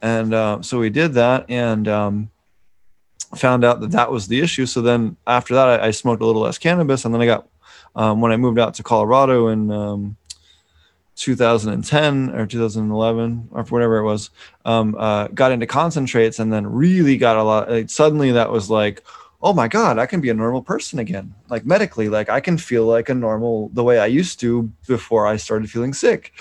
And 0.02 0.34
uh, 0.34 0.62
so 0.62 0.80
we 0.80 0.90
did 0.90 1.14
that, 1.14 1.46
and 1.50 1.88
um, 1.88 2.30
found 3.36 3.64
out 3.64 3.82
that 3.82 3.92
that 3.92 4.12
was 4.12 4.28
the 4.28 4.40
issue. 4.40 4.66
So 4.66 4.82
then 4.82 5.18
after 5.28 5.54
that, 5.54 5.82
I, 5.82 5.88
I 5.88 5.92
smoked 5.92 6.22
a 6.22 6.26
little 6.26 6.42
less 6.42 6.58
cannabis, 6.58 7.06
and 7.06 7.14
then 7.14 7.22
I 7.22 7.26
got 7.26 7.48
um, 7.96 8.22
when 8.22 8.32
I 8.32 8.38
moved 8.38 8.60
out 8.60 8.74
to 8.76 8.84
Colorado 8.84 9.48
in 9.48 9.72
um, 9.72 10.18
2010 11.16 12.36
or 12.36 12.46
2011 12.46 13.50
or 13.52 13.64
whatever 13.64 13.98
it 13.98 14.04
was, 14.04 14.30
um, 14.66 14.96
uh, 14.98 15.28
got 15.28 15.52
into 15.52 15.68
concentrates, 15.68 16.40
and 16.40 16.52
then 16.52 16.66
really 16.66 17.18
got 17.18 17.38
a 17.38 17.44
lot. 17.44 17.70
Like, 17.70 17.90
suddenly, 17.90 18.32
that 18.32 18.52
was 18.52 18.70
like, 18.70 19.04
oh 19.44 19.52
my 19.52 19.68
god, 19.68 20.00
I 20.00 20.06
can 20.06 20.22
be 20.22 20.30
a 20.30 20.34
normal 20.34 20.62
person 20.62 21.00
again. 21.00 21.36
Like 21.50 21.66
medically, 21.66 22.08
like 22.08 22.30
I 22.30 22.40
can 22.40 22.58
feel 22.58 22.86
like 22.86 23.10
a 23.10 23.14
normal 23.14 23.70
the 23.74 23.84
way 23.84 24.00
I 24.00 24.06
used 24.06 24.40
to 24.40 24.72
before 24.88 25.28
I 25.28 25.36
started 25.36 25.70
feeling 25.70 25.94
sick. 25.94 26.32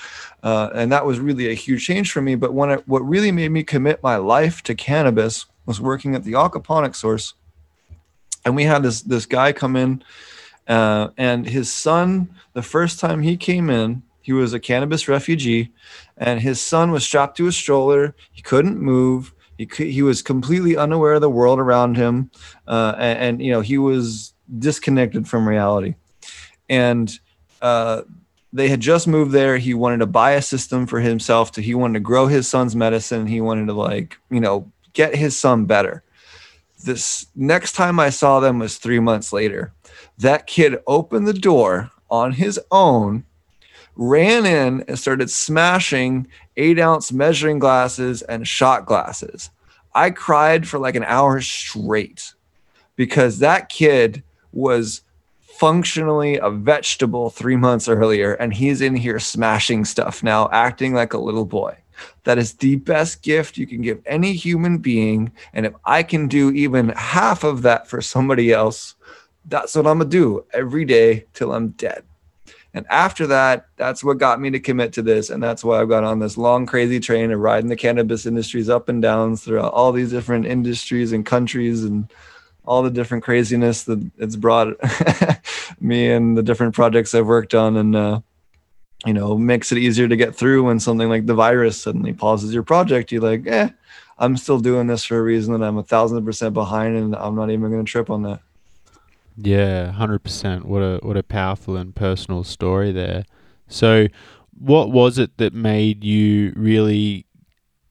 Uh, 0.42 0.70
and 0.72 0.92
that 0.92 1.04
was 1.04 1.18
really 1.18 1.50
a 1.50 1.54
huge 1.54 1.84
change 1.84 2.12
for 2.12 2.22
me. 2.22 2.36
But 2.36 2.54
when 2.54 2.70
it, 2.70 2.88
what 2.88 3.00
really 3.00 3.32
made 3.32 3.50
me 3.50 3.64
commit 3.64 4.02
my 4.02 4.16
life 4.16 4.62
to 4.62 4.74
cannabis 4.76 5.46
was 5.66 5.80
working 5.80 6.14
at 6.14 6.22
the 6.22 6.32
aquaponic 6.32 6.94
source, 6.94 7.34
and 8.44 8.54
we 8.54 8.64
had 8.64 8.84
this 8.84 9.02
this 9.02 9.26
guy 9.26 9.52
come 9.52 9.74
in, 9.74 10.04
uh, 10.68 11.08
and 11.16 11.46
his 11.46 11.72
son. 11.72 12.30
The 12.52 12.62
first 12.62 13.00
time 13.00 13.22
he 13.22 13.36
came 13.36 13.68
in, 13.68 14.02
he 14.22 14.32
was 14.32 14.54
a 14.54 14.60
cannabis 14.60 15.08
refugee, 15.08 15.72
and 16.16 16.40
his 16.40 16.60
son 16.60 16.90
was 16.90 17.04
strapped 17.04 17.36
to 17.36 17.48
a 17.48 17.52
stroller. 17.52 18.14
He 18.30 18.40
couldn't 18.42 18.80
move. 18.80 19.34
He 19.58 19.68
he 19.90 20.02
was 20.02 20.22
completely 20.22 20.76
unaware 20.76 21.14
of 21.14 21.20
the 21.20 21.30
world 21.30 21.58
around 21.58 21.96
him, 21.96 22.30
uh, 22.66 22.94
and, 22.96 23.18
and 23.18 23.42
you 23.42 23.52
know 23.52 23.60
he 23.60 23.78
was 23.78 24.32
disconnected 24.58 25.28
from 25.28 25.48
reality, 25.48 25.96
and. 26.68 27.18
Uh, 27.60 28.02
they 28.52 28.68
had 28.68 28.80
just 28.80 29.08
moved 29.08 29.32
there. 29.32 29.56
He 29.56 29.72
wanted 29.72 29.98
to 29.98 30.06
buy 30.06 30.32
a 30.32 30.42
system 30.42 30.86
for 30.86 31.00
himself 31.00 31.52
to 31.52 31.62
he 31.62 31.74
wanted 31.74 31.94
to 31.94 32.00
grow 32.00 32.26
his 32.26 32.46
son's 32.46 32.76
medicine. 32.76 33.26
He 33.26 33.40
wanted 33.40 33.66
to 33.66 33.72
like, 33.72 34.18
you 34.30 34.40
know, 34.40 34.70
get 34.92 35.14
his 35.14 35.38
son 35.38 35.64
better. 35.64 36.02
This 36.84 37.26
next 37.34 37.72
time 37.72 37.98
I 37.98 38.10
saw 38.10 38.40
them 38.40 38.58
was 38.58 38.76
3 38.76 39.00
months 39.00 39.32
later. 39.32 39.72
That 40.18 40.46
kid 40.46 40.76
opened 40.86 41.26
the 41.26 41.32
door 41.32 41.90
on 42.10 42.32
his 42.32 42.60
own, 42.70 43.24
ran 43.96 44.46
in 44.46 44.84
and 44.88 44.98
started 44.98 45.30
smashing 45.30 46.26
8 46.56 46.78
ounce 46.78 47.12
measuring 47.12 47.58
glasses 47.58 48.22
and 48.22 48.46
shot 48.46 48.86
glasses. 48.86 49.50
I 49.94 50.10
cried 50.10 50.66
for 50.66 50.78
like 50.78 50.94
an 50.94 51.04
hour 51.04 51.40
straight 51.40 52.34
because 52.96 53.38
that 53.38 53.68
kid 53.68 54.22
was 54.52 55.02
functionally 55.40 56.38
a 56.38 56.50
vegetable 56.50 57.30
three 57.30 57.56
months 57.56 57.88
earlier, 57.88 58.34
and 58.34 58.52
he's 58.52 58.80
in 58.80 58.96
here 58.96 59.18
smashing 59.18 59.84
stuff 59.84 60.22
now, 60.22 60.48
acting 60.50 60.94
like 60.94 61.12
a 61.12 61.18
little 61.18 61.44
boy. 61.44 61.76
That 62.24 62.38
is 62.38 62.54
the 62.54 62.76
best 62.76 63.22
gift 63.22 63.56
you 63.56 63.66
can 63.66 63.82
give 63.82 64.02
any 64.06 64.32
human 64.32 64.78
being. 64.78 65.30
And 65.52 65.66
if 65.66 65.74
I 65.84 66.02
can 66.02 66.26
do 66.26 66.50
even 66.50 66.88
half 66.90 67.44
of 67.44 67.62
that 67.62 67.86
for 67.86 68.00
somebody 68.00 68.52
else, 68.52 68.94
that's 69.44 69.74
what 69.74 69.86
I'm 69.86 69.98
gonna 69.98 70.10
do 70.10 70.44
every 70.52 70.84
day 70.84 71.26
till 71.34 71.52
I'm 71.52 71.68
dead. 71.68 72.02
And 72.74 72.86
after 72.88 73.26
that, 73.26 73.66
that's 73.76 74.02
what 74.02 74.18
got 74.18 74.40
me 74.40 74.50
to 74.50 74.60
commit 74.60 74.94
to 74.94 75.02
this. 75.02 75.28
And 75.28 75.42
that's 75.42 75.62
why 75.62 75.80
I've 75.80 75.90
got 75.90 76.04
on 76.04 76.20
this 76.20 76.38
long, 76.38 76.64
crazy 76.64 77.00
train 77.00 77.30
of 77.30 77.40
riding 77.40 77.68
the 77.68 77.76
cannabis 77.76 78.24
industries 78.24 78.70
up 78.70 78.88
and 78.88 79.02
downs 79.02 79.44
throughout 79.44 79.74
all 79.74 79.92
these 79.92 80.10
different 80.10 80.46
industries 80.46 81.12
and 81.12 81.26
countries 81.26 81.84
and 81.84 82.10
all 82.64 82.82
the 82.82 82.90
different 82.90 83.24
craziness 83.24 83.84
that 83.84 84.10
it's 84.18 84.36
brought 84.36 84.74
me 85.80 86.10
and 86.10 86.36
the 86.36 86.42
different 86.42 86.74
projects 86.74 87.14
I've 87.14 87.26
worked 87.26 87.54
on, 87.54 87.76
and 87.76 87.96
uh, 87.96 88.20
you 89.04 89.12
know, 89.12 89.36
makes 89.36 89.72
it 89.72 89.78
easier 89.78 90.08
to 90.08 90.16
get 90.16 90.34
through 90.34 90.64
when 90.64 90.78
something 90.78 91.08
like 91.08 91.26
the 91.26 91.34
virus 91.34 91.80
suddenly 91.80 92.12
pauses 92.12 92.54
your 92.54 92.62
project. 92.62 93.10
You're 93.10 93.22
like, 93.22 93.46
eh, 93.46 93.70
I'm 94.18 94.36
still 94.36 94.60
doing 94.60 94.86
this 94.86 95.04
for 95.04 95.18
a 95.18 95.22
reason, 95.22 95.54
and 95.54 95.64
I'm 95.64 95.78
a 95.78 95.82
thousand 95.82 96.24
percent 96.24 96.54
behind, 96.54 96.96
and 96.96 97.16
I'm 97.16 97.34
not 97.34 97.50
even 97.50 97.70
going 97.70 97.84
to 97.84 97.90
trip 97.90 98.10
on 98.10 98.22
that. 98.22 98.40
Yeah, 99.36 99.92
hundred 99.92 100.20
percent. 100.20 100.66
What 100.66 100.80
a 100.80 100.98
what 101.02 101.16
a 101.16 101.22
powerful 101.22 101.76
and 101.76 101.94
personal 101.94 102.44
story 102.44 102.92
there. 102.92 103.24
So, 103.66 104.08
what 104.58 104.90
was 104.90 105.18
it 105.18 105.38
that 105.38 105.54
made 105.54 106.04
you 106.04 106.52
really 106.56 107.26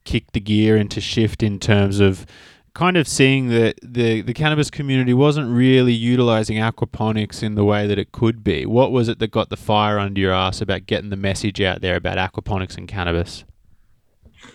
kick 0.03 0.31
the 0.33 0.39
gear 0.39 0.77
into 0.77 1.01
shift 1.01 1.43
in 1.43 1.59
terms 1.59 1.99
of 1.99 2.25
kind 2.73 2.95
of 2.95 3.07
seeing 3.07 3.49
that 3.49 3.79
the 3.81 4.21
the 4.21 4.33
cannabis 4.33 4.69
community 4.69 5.13
wasn't 5.13 5.49
really 5.49 5.93
utilizing 5.93 6.57
aquaponics 6.57 7.43
in 7.43 7.55
the 7.55 7.65
way 7.65 7.87
that 7.87 7.97
it 7.97 8.11
could 8.11 8.43
be. 8.43 8.65
What 8.65 8.91
was 8.91 9.09
it 9.09 9.19
that 9.19 9.31
got 9.31 9.49
the 9.49 9.57
fire 9.57 9.99
under 9.99 10.21
your 10.21 10.33
ass 10.33 10.61
about 10.61 10.85
getting 10.85 11.09
the 11.09 11.15
message 11.15 11.59
out 11.61 11.81
there 11.81 11.95
about 11.95 12.17
aquaponics 12.17 12.77
and 12.77 12.87
cannabis? 12.87 13.43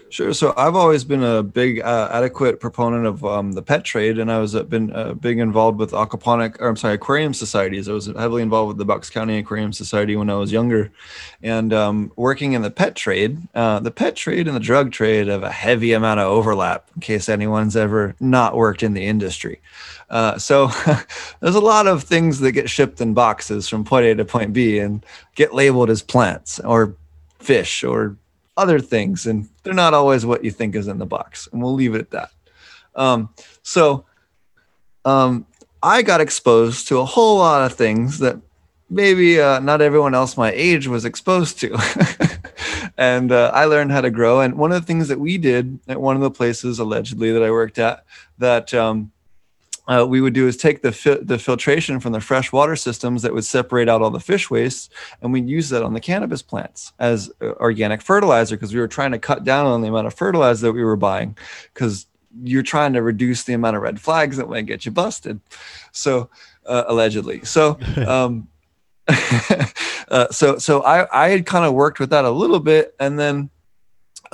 Sure. 0.09 0.33
So 0.33 0.55
I've 0.57 0.77
always 0.77 1.03
been 1.03 1.23
a 1.23 1.43
big, 1.43 1.81
uh, 1.81 2.09
adequate 2.13 2.61
proponent 2.61 3.07
of 3.07 3.25
um, 3.25 3.53
the 3.53 3.63
pet 3.63 3.85
trade, 3.85 4.19
and 4.19 4.31
I 4.31 4.39
was 4.39 4.55
uh, 4.55 4.63
been 4.63 4.93
uh, 4.93 5.15
big 5.15 5.39
involved 5.39 5.79
with 5.79 5.91
aquaponic, 5.91 6.61
or 6.61 6.69
I'm 6.69 6.77
sorry, 6.77 6.95
aquarium 6.95 7.35
societies. 7.35 7.89
I 7.89 7.93
was 7.93 8.07
heavily 8.07 8.43
involved 8.43 8.69
with 8.69 8.79
the 8.79 8.85
Bucks 8.85 9.11
County 9.11 9.37
Aquarium 9.39 9.73
Society 9.73 10.15
when 10.15 10.31
I 10.31 10.35
was 10.35 10.53
younger, 10.53 10.93
and 11.43 11.73
um, 11.73 12.13
working 12.15 12.53
in 12.53 12.63
the 12.63 12.71
pet 12.71 12.95
trade. 12.95 13.39
Uh, 13.55 13.81
the 13.81 13.91
pet 13.91 14.15
trade 14.15 14.47
and 14.47 14.55
the 14.55 14.61
drug 14.61 14.93
trade 14.93 15.27
have 15.27 15.43
a 15.43 15.51
heavy 15.51 15.93
amount 15.93 16.21
of 16.21 16.29
overlap. 16.29 16.89
In 16.95 17.01
case 17.01 17.29
anyone's 17.29 17.77
ever 17.77 18.15
not 18.21 18.57
worked 18.57 18.85
in 18.85 18.95
the 18.95 19.05
industry, 19.05 19.61
uh, 20.09 20.39
so 20.39 20.69
there's 21.41 21.57
a 21.57 21.61
lot 21.61 21.89
of 21.89 22.05
things 22.05 22.39
that 22.41 22.53
get 22.53 22.71
shipped 22.71 23.01
in 23.01 23.13
boxes 23.13 23.69
from 23.69 23.85
point 23.85 24.07
A 24.07 24.15
to 24.15 24.25
point 24.25 24.53
B 24.53 24.79
and 24.79 25.05
get 25.35 25.53
labeled 25.53 25.91
as 25.91 26.01
plants 26.01 26.61
or 26.61 26.95
fish 27.39 27.83
or 27.83 28.17
other 28.57 28.81
things, 28.81 29.27
and 29.27 29.49
they're 29.63 29.75
not 29.75 29.95
always 29.95 30.25
what 30.25 30.45
you 30.45 30.51
think 30.51 30.75
is 30.75 30.89
in 30.89 30.99
the 30.99 31.07
box. 31.07 31.49
And 31.53 31.63
we'll 31.63 31.75
leave 31.75 31.95
it 31.95 32.01
at 32.01 32.11
that. 32.11 32.31
Um, 32.95 33.31
so 33.63 34.07
um, 35.05 35.47
I 35.83 36.03
got 36.03 36.21
exposed 36.21 36.89
to 36.89 36.99
a 36.99 37.05
whole 37.05 37.39
lot 37.39 37.71
of 37.71 37.77
things 37.77 38.19
that 38.21 38.41
maybe 38.89 39.41
uh, 39.41 39.61
not 39.61 39.83
everyone 39.83 40.15
else 40.15 40.37
my 40.37 40.53
age 40.53 40.89
was 40.89 41.05
exposed 41.05 41.61
to. 41.61 41.77
and 42.97 43.33
uh, 43.33 43.51
I 43.53 43.67
learned 43.67 43.93
how 43.93 44.01
to 44.01 44.11
grow. 44.11 44.41
And 44.41 44.57
one 44.57 44.73
of 44.73 44.81
the 44.81 44.87
things 44.87 45.09
that 45.09 45.21
we 45.21 45.39
did 45.39 45.79
at 45.89 46.01
one 46.01 46.17
of 46.17 46.23
the 46.23 46.31
places 46.31 46.79
allegedly 46.79 47.33
that 47.33 47.43
I 47.43 47.51
worked 47.51 47.79
at 47.79 48.05
that 48.39 48.73
um, 48.75 49.13
uh, 49.89 50.05
we 50.09 50.21
would 50.21 50.33
do 50.33 50.49
is 50.49 50.57
take 50.57 50.83
the 50.83 50.93
fi- 50.93 51.21
the 51.23 51.39
filtration 51.39 52.01
from 52.01 52.13
the 52.13 52.21
freshwater 52.21 52.77
systems 52.77 53.23
that 53.23 53.33
would 53.33 53.45
separate 53.45 53.89
out 53.89 54.03
all 54.03 54.11
the 54.11 54.21
fish 54.21 54.51
waste, 54.51 54.93
and 55.23 55.33
we'd 55.33 55.49
use 55.49 55.69
that 55.69 55.83
on 55.83 55.95
the 55.95 56.01
cannabis 56.01 56.43
plants 56.43 56.93
as 56.99 57.31
uh, 57.41 57.53
organic 57.55 58.03
fertilizer 58.03 58.57
because 58.57 58.75
we 58.75 58.81
were 58.81 58.89
trying 58.89 59.13
to 59.13 59.19
cut 59.19 59.45
down 59.45 59.67
on 59.67 59.81
the 59.81 59.89
amount 59.89 60.07
of 60.07 60.15
fertilizer 60.15 60.67
that 60.67 60.73
we 60.73 60.85
were 60.85 60.97
buying 60.97 61.37
because 61.73 62.07
you're 62.43 62.63
trying 62.63 62.93
to 62.93 63.03
reduce 63.03 63.45
the 63.45 63.53
amount 63.53 63.77
of 63.77 63.83
red 63.83 64.01
flags 64.01 64.37
that 64.37 64.49
might 64.49 64.67
get 64.67 64.85
you 64.85 64.93
busted. 64.93 65.41
So 65.93 66.31
uh, 66.65 66.85
allegedly, 66.87 67.45
so. 67.45 67.79
Um, 68.07 68.49
uh, 70.09 70.27
so 70.33 70.59
so 70.59 70.83
I 70.83 71.07
I 71.27 71.29
had 71.29 71.47
kind 71.47 71.65
of 71.65 71.75
worked 71.75 72.01
with 72.01 72.11
that 72.11 72.25
a 72.25 72.31
little 72.31 72.59
bit, 72.59 72.93
and 72.99 73.17
then 73.17 73.51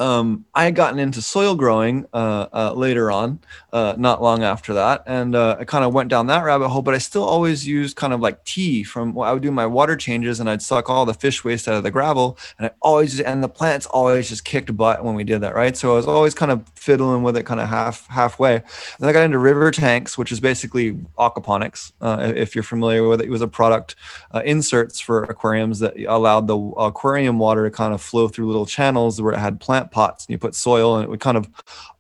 um, 0.03 0.47
I 0.53 0.65
had 0.65 0.75
gotten 0.75 0.99
into 0.99 1.23
soil 1.23 1.55
growing 1.55 2.07
uh, 2.13 2.47
uh, 2.53 2.73
later 2.75 3.13
on, 3.13 3.39
uh, 3.73 3.95
not 3.97 4.21
long 4.21 4.43
after 4.43 4.75
that, 4.75 5.05
and 5.07 5.37
uh, 5.37 5.57
I 5.61 5.65
kind 5.65 5.85
of 5.85 5.95
went 5.95 6.09
down 6.09 6.27
that 6.27 6.43
rabbit 6.43 6.71
hole. 6.71 6.83
But 6.83 6.95
I 6.95 6.99
still 6.99 7.23
always 7.23 7.69
used 7.69 7.95
kind 7.95 8.13
of 8.13 8.19
like 8.21 8.45
tea 8.45 8.83
from. 8.83 9.15
Well, 9.15 9.29
I 9.29 9.33
would 9.33 9.43
do 9.43 9.53
my 9.53 9.65
water 9.65 9.95
changes, 9.95 10.41
and 10.41 10.51
I'd 10.51 10.61
suck 10.61 10.91
all 10.91 11.07
the 11.07 11.15
fish 11.15 11.45
waste 11.45 11.69
out 11.69 11.77
of 11.77 11.85
the 11.85 11.93
gravel, 11.93 12.37
and 12.59 12.67
I 12.67 12.71
always 12.81 13.21
and 13.21 13.45
the 13.45 13.49
plants 13.49 13.87
always 13.87 14.29
just 14.29 14.45
kicked 14.45 14.77
butt 14.77 15.05
when 15.05 15.15
we 15.15 15.23
did 15.23 15.41
that, 15.43 15.55
right? 15.55 15.77
So 15.77 15.93
I 15.93 15.95
was 15.95 16.09
always 16.09 16.35
kind 16.35 16.51
of 16.51 16.69
fiddling 16.75 17.23
with 17.23 17.37
it, 17.37 17.45
kind 17.45 17.61
of 17.61 17.69
half 17.69 18.09
halfway. 18.09 18.57
And 18.57 19.09
I 19.09 19.13
got 19.13 19.23
into 19.23 19.39
river 19.39 19.71
tanks, 19.71 20.19
which 20.19 20.33
is 20.33 20.41
basically 20.41 20.95
aquaponics. 21.17 21.93
Uh, 22.01 22.33
if 22.35 22.57
you're 22.57 22.65
familiar 22.65 23.07
with 23.07 23.21
it, 23.21 23.29
it 23.29 23.31
was 23.31 23.43
a 23.43 23.47
product 23.47 23.95
uh, 24.35 24.43
inserts 24.45 24.99
for 24.99 25.23
aquariums 25.25 25.79
that 25.79 25.95
allowed 26.09 26.49
the 26.49 26.59
aquarium 26.59 27.39
water 27.39 27.71
to 27.71 27.71
kind 27.71 27.95
of 27.95 28.03
flow 28.03 28.27
through 28.27 28.49
little 28.49 28.67
channels 28.67 29.23
where 29.23 29.33
it 29.33 29.39
had 29.39 29.61
plant 29.61 29.92
pots 29.93 30.27
and 30.27 30.33
you 30.33 30.39
put 30.39 30.55
soil 30.55 30.97
and 30.97 31.05
it 31.05 31.11
would 31.11 31.21
kind 31.21 31.37
of 31.37 31.49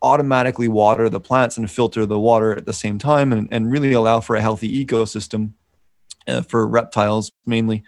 automatically 0.00 0.66
water 0.66 1.08
the 1.08 1.20
plants 1.20 1.56
and 1.56 1.70
filter 1.70 2.04
the 2.06 2.18
water 2.18 2.56
at 2.56 2.66
the 2.66 2.72
same 2.72 2.98
time 2.98 3.32
and, 3.32 3.46
and 3.52 3.70
really 3.70 3.92
allow 3.92 4.18
for 4.18 4.34
a 4.34 4.40
healthy 4.40 4.84
ecosystem 4.84 5.52
uh, 6.28 6.42
for 6.42 6.66
reptiles 6.66 7.32
mainly. 7.46 7.82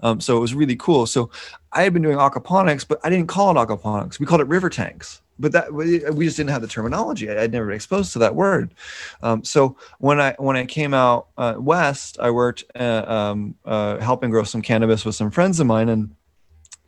Um, 0.00 0.20
so 0.20 0.36
it 0.36 0.40
was 0.40 0.54
really 0.54 0.76
cool. 0.76 1.06
So 1.06 1.30
I 1.72 1.82
had 1.82 1.92
been 1.92 2.02
doing 2.02 2.18
aquaponics, 2.18 2.86
but 2.86 3.00
I 3.04 3.10
didn't 3.10 3.28
call 3.28 3.50
it 3.50 3.54
aquaponics. 3.54 4.18
We 4.18 4.26
called 4.26 4.40
it 4.40 4.48
river 4.48 4.70
tanks. 4.70 5.22
But 5.38 5.52
that 5.52 5.72
we 5.72 6.00
just 6.00 6.36
didn't 6.36 6.50
have 6.50 6.60
the 6.60 6.68
terminology. 6.68 7.30
I, 7.30 7.36
would 7.36 7.52
never 7.52 7.64
been 7.66 7.74
exposed 7.74 8.12
to 8.12 8.18
that 8.18 8.34
word. 8.34 8.74
Um, 9.22 9.42
so 9.42 9.74
when 9.98 10.20
I 10.20 10.34
when 10.38 10.54
I 10.54 10.66
came 10.66 10.92
out 10.92 11.28
uh, 11.38 11.54
west, 11.56 12.18
I 12.20 12.30
worked 12.30 12.64
uh, 12.78 13.04
um, 13.06 13.54
uh, 13.64 13.96
helping 14.00 14.28
grow 14.28 14.44
some 14.44 14.60
cannabis 14.60 15.06
with 15.06 15.14
some 15.14 15.30
friends 15.30 15.58
of 15.58 15.66
mine, 15.66 15.88
and 15.88 16.14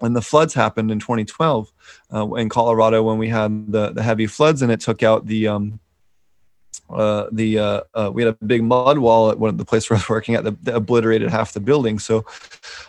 when 0.03 0.15
the 0.15 0.21
floods 0.21 0.53
happened 0.53 0.91
in 0.91 0.99
2012 0.99 1.73
uh, 2.13 2.35
in 2.35 2.49
Colorado, 2.49 3.05
when 3.05 3.19
we 3.19 3.29
had 3.29 3.71
the, 3.71 3.93
the 3.93 4.03
heavy 4.03 4.27
floods 4.27 4.61
and 4.61 4.73
it 4.73 4.81
took 4.81 5.05
out 5.05 5.27
the 5.27 5.47
um, 5.47 5.79
uh, 6.91 7.27
the 7.33 7.59
uh, 7.59 7.81
uh, 7.95 8.11
we 8.13 8.23
had 8.23 8.35
a 8.41 8.45
big 8.45 8.63
mud 8.63 8.99
wall 8.99 9.31
at 9.31 9.39
one 9.39 9.49
of 9.49 9.59
the 9.59 9.65
place 9.65 9.89
where 9.89 9.97
I 9.97 10.01
was 10.01 10.09
working 10.09 10.35
at 10.35 10.45
that, 10.45 10.65
that 10.65 10.75
obliterated 10.75 11.31
half 11.31 11.53
the 11.53 11.61
building. 11.61 11.99
So 11.99 12.25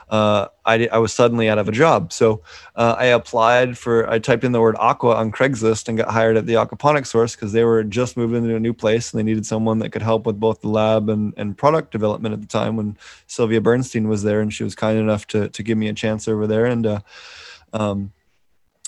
uh, 0.10 0.48
I, 0.66 0.88
I 0.92 0.98
was 0.98 1.14
suddenly 1.14 1.50
out 1.50 1.58
of 1.58 1.68
a 1.68 1.72
job. 1.72 2.12
So 2.12 2.42
uh, 2.76 2.96
I 2.98 3.06
applied 3.06 3.78
for 3.78 4.10
I 4.10 4.20
typed 4.20 4.44
in 4.44 4.52
the 4.52 4.62
word 4.62 4.76
aqua 4.80 5.16
on 5.16 5.32
Craigslist 5.32 5.88
and 5.88 5.98
got 5.98 6.10
hired 6.10 6.38
at 6.38 6.46
the 6.46 6.54
aquaponics 6.54 7.08
source 7.08 7.36
because 7.36 7.54
they 7.54 7.64
were 7.64 7.84
just 7.84 8.18
moving 8.18 8.44
into 8.44 8.56
a 8.56 8.60
new 8.60 8.74
place 8.74 9.12
and 9.12 9.20
they 9.20 9.24
needed 9.24 9.46
someone 9.46 9.80
that 9.80 9.92
could 9.92 10.02
help 10.02 10.26
with 10.26 10.40
both 10.40 10.62
the 10.62 10.70
lab 10.70 11.10
and, 11.10 11.34
and 11.38 11.58
product 11.58 11.92
development 11.92 12.34
at 12.34 12.42
the 12.42 12.48
time 12.48 12.76
when 12.76 12.98
Sylvia 13.28 13.62
Bernstein 13.62 14.08
was 14.08 14.24
there 14.24 14.42
and 14.42 14.54
she 14.54 14.64
was 14.64 14.76
kind 14.76 14.98
enough 14.98 15.28
to 15.28 15.50
to 15.50 15.64
give 15.64 15.78
me 15.78 15.88
a 15.88 15.94
chance 15.94 16.28
over 16.28 16.48
there 16.48 16.66
and. 16.66 16.86
Uh, 16.86 17.00
um, 17.74 18.14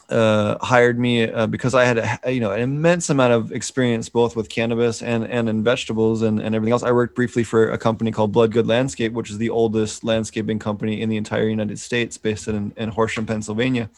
uh, 0.09 0.57
hired 0.63 0.99
me 0.99 1.23
uh, 1.23 1.47
because 1.47 1.73
I 1.73 1.85
had 1.85 1.97
a, 1.97 2.31
you 2.31 2.39
know 2.39 2.51
an 2.51 2.61
immense 2.61 3.09
amount 3.09 3.33
of 3.33 3.51
experience 3.51 4.09
both 4.09 4.35
with 4.35 4.49
cannabis 4.49 5.01
and 5.01 5.25
and 5.25 5.49
in 5.49 5.63
vegetables 5.63 6.21
and, 6.21 6.39
and 6.39 6.53
everything 6.53 6.73
else. 6.73 6.83
I 6.83 6.91
worked 6.91 7.15
briefly 7.15 7.43
for 7.43 7.71
a 7.71 7.77
company 7.77 8.11
called 8.11 8.31
Blood 8.31 8.51
Good 8.51 8.67
Landscape, 8.67 9.13
which 9.13 9.31
is 9.31 9.37
the 9.37 9.49
oldest 9.49 10.03
landscaping 10.03 10.59
company 10.59 11.01
in 11.01 11.09
the 11.09 11.17
entire 11.17 11.47
United 11.47 11.79
States, 11.79 12.17
based 12.17 12.47
in, 12.47 12.73
in 12.77 12.89
Horsham, 12.89 13.25
Pennsylvania. 13.25 13.89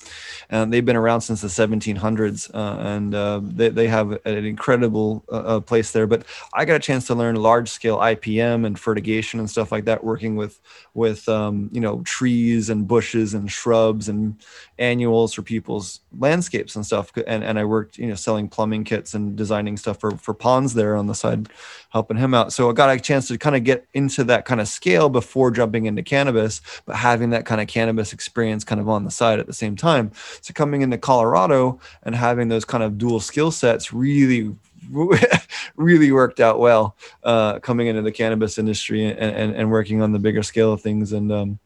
And 0.49 0.71
they've 0.71 0.85
been 0.85 0.95
around 0.95 1.21
since 1.21 1.41
the 1.41 1.47
1700s, 1.47 2.53
uh, 2.53 2.79
and 2.79 3.13
uh, 3.13 3.41
they, 3.43 3.69
they 3.69 3.87
have 3.87 4.11
an 4.25 4.45
incredible 4.45 5.25
uh, 5.31 5.57
uh, 5.57 5.59
place 5.59 5.91
there. 5.91 6.07
But 6.07 6.23
I 6.53 6.65
got 6.65 6.75
a 6.75 6.79
chance 6.79 7.07
to 7.07 7.15
learn 7.15 7.35
large 7.35 7.69
scale 7.69 7.97
IPM 7.97 8.65
and 8.65 8.79
fertigation 8.79 9.39
and 9.39 9.49
stuff 9.49 9.71
like 9.71 9.85
that, 9.85 10.03
working 10.03 10.35
with 10.35 10.59
with 10.93 11.27
um, 11.29 11.69
you 11.71 11.81
know 11.81 12.01
trees 12.03 12.69
and 12.69 12.87
bushes 12.87 13.33
and 13.33 13.51
shrubs 13.51 14.09
and 14.09 14.35
annuals 14.79 15.33
for 15.33 15.41
people's 15.41 16.01
landscapes 16.19 16.75
and 16.75 16.85
stuff. 16.85 17.11
And, 17.27 17.43
and 17.43 17.57
i 17.59 17.65
worked 17.65 17.97
you 17.97 18.07
know 18.07 18.15
selling 18.15 18.47
plumbing 18.47 18.83
kits 18.83 19.13
and 19.13 19.35
designing 19.35 19.77
stuff 19.77 19.99
for, 19.99 20.11
for 20.11 20.33
ponds 20.33 20.73
there 20.73 20.95
on 20.95 21.07
the 21.07 21.15
side 21.15 21.49
helping 21.89 22.17
him 22.17 22.33
out. 22.33 22.53
So 22.53 22.69
i 22.69 22.73
got 22.73 22.95
a 22.95 22.99
chance 22.99 23.27
to 23.29 23.37
kind 23.37 23.55
of 23.55 23.63
get 23.63 23.87
into 23.93 24.23
that 24.25 24.45
kind 24.45 24.61
of 24.61 24.67
scale 24.67 25.09
before 25.09 25.51
jumping 25.51 25.85
into 25.85 26.03
cannabis 26.03 26.61
but 26.85 26.95
having 26.95 27.29
that 27.31 27.45
kind 27.45 27.61
of 27.61 27.67
cannabis 27.67 28.13
experience 28.13 28.63
kind 28.63 28.81
of 28.81 28.89
on 28.89 29.03
the 29.03 29.11
side 29.11 29.39
at 29.39 29.47
the 29.47 29.53
same 29.53 29.75
time. 29.75 30.11
So 30.41 30.53
coming 30.53 30.81
into 30.81 30.97
colorado 30.97 31.79
and 32.03 32.15
having 32.15 32.47
those 32.47 32.65
kind 32.65 32.83
of 32.83 32.97
dual 32.97 33.19
skill 33.19 33.51
sets 33.51 33.93
really 33.93 34.55
really 35.75 36.11
worked 36.11 36.39
out 36.39 36.59
well 36.59 36.95
uh, 37.23 37.59
coming 37.59 37.87
into 37.87 38.01
the 38.01 38.11
cannabis 38.11 38.57
industry 38.57 39.05
and, 39.05 39.19
and, 39.19 39.55
and 39.55 39.71
working 39.71 40.01
on 40.01 40.11
the 40.11 40.19
bigger 40.19 40.43
scale 40.43 40.71
of 40.73 40.81
things. 40.81 41.11
And 41.11 41.31
um, 41.31 41.59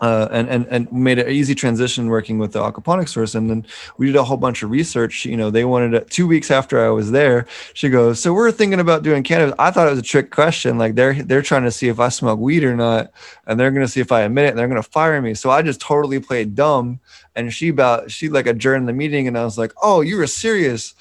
uh, 0.00 0.28
and, 0.30 0.48
and 0.48 0.66
and 0.66 0.92
made 0.92 1.18
an 1.18 1.28
easy 1.28 1.54
transition 1.54 2.08
working 2.08 2.38
with 2.38 2.52
the 2.52 2.60
aquaponics 2.60 3.10
source. 3.10 3.34
And 3.34 3.48
then 3.48 3.66
we 3.96 4.06
did 4.06 4.16
a 4.16 4.24
whole 4.24 4.36
bunch 4.36 4.62
of 4.62 4.70
research. 4.70 5.24
You 5.24 5.36
know 5.36 5.50
they 5.50 5.64
wanted 5.64 5.94
it 5.94 6.10
two 6.10 6.26
weeks 6.26 6.50
after 6.50 6.84
i 6.84 6.88
was 6.88 7.10
there 7.10 7.46
she 7.74 7.88
goes 7.88 8.20
so 8.20 8.32
we're 8.32 8.52
thinking 8.52 8.80
about 8.80 9.02
doing 9.02 9.22
cannabis. 9.22 9.54
I 9.58 9.70
thought 9.70 9.86
it 9.86 9.90
was 9.90 9.98
a 9.98 10.02
trick 10.02 10.30
question. 10.30 10.78
Like 10.78 10.94
they're 10.94 11.14
they're 11.14 11.42
trying 11.42 11.64
to 11.64 11.70
see 11.70 11.88
if 11.88 11.98
i 11.98 12.08
smoke 12.08 12.38
weed 12.38 12.64
or 12.64 12.76
not 12.76 13.10
and 13.46 13.58
they're 13.58 13.70
to 13.70 13.88
see 13.88 14.00
if 14.00 14.12
i 14.12 14.22
admit 14.22 14.46
it 14.46 14.48
and 14.48 14.58
they're 14.58 14.68
to 14.68 14.82
fire 14.82 15.20
me. 15.22 15.34
So 15.34 15.50
i 15.50 15.62
just 15.62 15.80
totally 15.80 16.20
played 16.20 16.54
dumb 16.54 17.00
and 17.34 17.52
she 17.52 17.68
about 17.68 18.10
she 18.10 18.28
like 18.28 18.46
adjourned 18.46 18.88
the 18.88 18.92
meeting 18.92 19.26
and 19.28 19.38
i 19.38 19.44
was 19.44 19.56
like 19.58 19.72
oh 19.82 20.00
you 20.02 20.16
were 20.16 20.26
serious. 20.26 20.94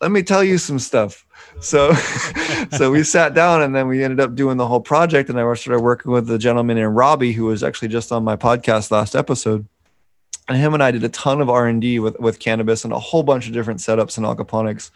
Let 0.00 0.10
me 0.10 0.22
tell 0.22 0.42
you 0.42 0.58
some 0.58 0.78
stuff. 0.80 1.24
So, 1.60 1.92
so 2.76 2.90
we 2.90 3.02
sat 3.04 3.34
down 3.34 3.62
and 3.62 3.74
then 3.74 3.88
we 3.88 4.02
ended 4.02 4.20
up 4.20 4.34
doing 4.34 4.56
the 4.56 4.66
whole 4.66 4.80
project. 4.80 5.30
And 5.30 5.38
I 5.38 5.54
started 5.54 5.82
working 5.82 6.12
with 6.12 6.26
the 6.26 6.38
gentleman 6.38 6.78
in 6.78 6.86
Robbie, 6.86 7.32
who 7.32 7.44
was 7.46 7.62
actually 7.62 7.88
just 7.88 8.12
on 8.12 8.24
my 8.24 8.36
podcast 8.36 8.90
last 8.90 9.14
episode 9.14 9.66
and 10.48 10.56
him 10.56 10.74
and 10.74 10.82
I 10.82 10.90
did 10.90 11.04
a 11.04 11.08
ton 11.08 11.40
of 11.40 11.48
R 11.48 11.66
and 11.66 11.80
D 11.80 11.98
with 11.98 12.18
with 12.18 12.38
cannabis 12.38 12.84
and 12.84 12.92
a 12.92 12.98
whole 12.98 13.22
bunch 13.22 13.46
of 13.46 13.52
different 13.52 13.80
setups 13.80 14.18
in 14.18 14.24
aquaponics, 14.24 14.90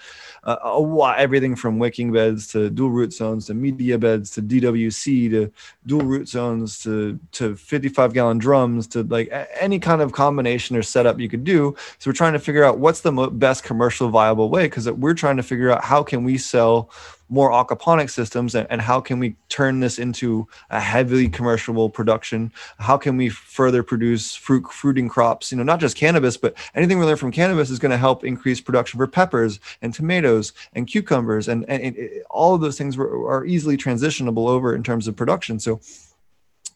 a 0.47 0.79
lot, 0.79 1.19
everything 1.19 1.57
from 1.57 1.79
wicking 1.81 2.13
beds 2.13 2.47
to 2.49 2.71
dual 2.71 2.91
root 2.91 3.13
zones 3.13 3.47
to 3.47 3.55
media 3.55 3.99
beds 3.99 4.31
to 4.31 4.43
DWC 4.43 5.31
to 5.31 5.53
dual 5.87 6.03
root 6.03 6.29
zones 6.29 6.81
to 6.85 7.19
to 7.33 7.57
55 7.57 8.13
gallon 8.13 8.39
drums 8.39 8.87
to 8.89 9.03
like 9.03 9.29
any 9.59 9.81
kind 9.81 10.01
of 10.01 10.13
combination 10.13 10.77
or 10.77 10.83
setup 10.83 11.19
you 11.19 11.29
could 11.29 11.43
do. 11.43 11.75
So 11.99 12.11
we're 12.11 12.15
trying 12.15 12.35
to 12.35 12.39
figure 12.39 12.63
out 12.63 12.79
what's 12.79 13.01
the 13.01 13.13
best 13.13 13.65
commercial 13.65 14.09
viable 14.09 14.49
way 14.49 14.67
because 14.67 14.89
we're 14.89 15.15
trying 15.15 15.37
to 15.37 15.43
figure 15.43 15.73
out 15.73 15.83
how 15.83 16.05
can 16.05 16.23
we 16.23 16.39
sell 16.39 16.91
more 17.29 17.51
aquaponic 17.51 18.11
systems 18.11 18.55
and, 18.55 18.67
and 18.71 18.81
how 18.81 19.01
can 19.01 19.19
we 19.19 19.37
turn 19.49 19.81
this 19.81 19.99
into 19.99 20.47
a 20.71 20.81
heavily 20.81 21.29
commercial 21.29 21.89
production? 21.91 22.53
How 22.79 22.97
can 22.97 23.17
we 23.17 23.29
further 23.29 23.83
produce 23.83 24.35
fruit 24.35 24.71
fruiting 24.73 25.09
crops 25.09 25.53
you 25.53 25.59
know 25.59 25.65
not 25.65 25.81
just 25.81 25.97
cannabis 25.97 26.37
but 26.37 26.55
anything 26.75 26.99
we 26.99 27.05
learn 27.05 27.17
from 27.17 27.33
cannabis 27.33 27.71
is 27.71 27.79
going 27.79 27.91
to 27.91 27.97
help 27.97 28.25
increase 28.25 28.61
production 28.61 28.99
for 28.99 29.07
peppers 29.07 29.61
and 29.83 29.93
tomatoes 29.95 30.53
and 30.75 30.87
cucumbers 30.87 31.49
and, 31.49 31.65
and, 31.69 31.83
and 31.83 32.11
all 32.31 32.55
of 32.55 32.61
those 32.61 32.79
things 32.79 32.99
are 32.99 33.45
easily 33.45 33.77
transitionable 33.77 34.49
over 34.49 34.75
in 34.75 34.83
terms 34.83 35.09
of 35.09 35.17
production. 35.17 35.59
So 35.59 35.81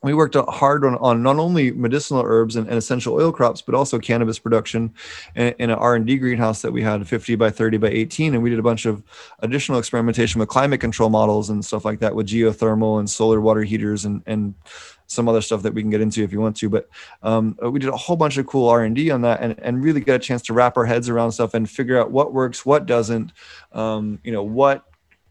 we 0.03 0.15
worked 0.15 0.35
hard 0.35 0.85
on, 0.85 0.97
on 0.97 1.23
not 1.23 1.37
only 1.37 1.73
medicinal 1.73 2.23
herbs 2.25 2.57
and, 2.57 2.67
and 2.69 2.79
essential 2.79 3.15
oil 3.15 3.33
crops, 3.33 3.61
but 3.61 3.75
also 3.75 3.99
cannabis 3.99 4.39
production 4.39 4.95
in, 5.35 5.55
in 5.59 5.71
an 5.71 5.79
R&D 5.79 6.19
greenhouse 6.19 6.63
that 6.63 6.73
we 6.73 6.83
had 6.83 7.07
50 7.07 7.35
by 7.37 7.51
30 7.51 7.77
by 7.77 7.89
18. 7.89 8.35
And 8.35 8.43
we 8.43 8.49
did 8.49 8.59
a 8.59 8.63
bunch 8.63 8.87
of 8.87 9.03
additional 9.41 9.79
experimentation 9.79 10.39
with 10.39 10.49
climate 10.49 10.81
control 10.81 11.11
models 11.11 11.51
and 11.51 11.63
stuff 11.63 11.85
like 11.85 11.99
that 12.01 12.15
with 12.15 12.29
geothermal 12.29 12.99
and 12.99 13.11
solar 13.11 13.41
water 13.41 13.63
heaters 13.63 14.07
and, 14.07 14.23
and 14.27 14.55
some 15.07 15.29
other 15.29 15.43
stuff 15.43 15.63
that 15.63 15.75
we 15.75 15.83
can 15.83 15.91
get 15.91 16.01
into 16.01 16.23
if 16.23 16.33
you 16.33 16.41
want 16.41 16.57
to. 16.57 16.71
But 16.71 16.89
um, 17.23 17.59
we 17.61 17.79
did 17.79 17.91
a 17.91 17.97
whole 17.97 18.17
bunch 18.17 18.39
of 18.39 18.47
cool 18.47 18.69
R&D 18.69 19.11
on 19.11 19.21
that 19.23 19.43
and, 19.43 19.59
and 19.61 19.85
really 19.85 20.01
get 20.01 20.17
a 20.17 20.21
chance 20.21 20.41
to 20.43 20.55
wrap 20.55 20.79
our 20.79 20.87
heads 20.87 21.11
around 21.11 21.33
stuff 21.33 21.53
and 21.53 21.69
figure 21.69 22.01
out 22.01 22.11
what 22.11 22.33
works, 22.33 22.65
what 22.65 22.87
doesn't, 22.87 23.33
um, 23.73 24.19
you 24.25 24.33
know, 24.33 24.43
what 24.43 24.87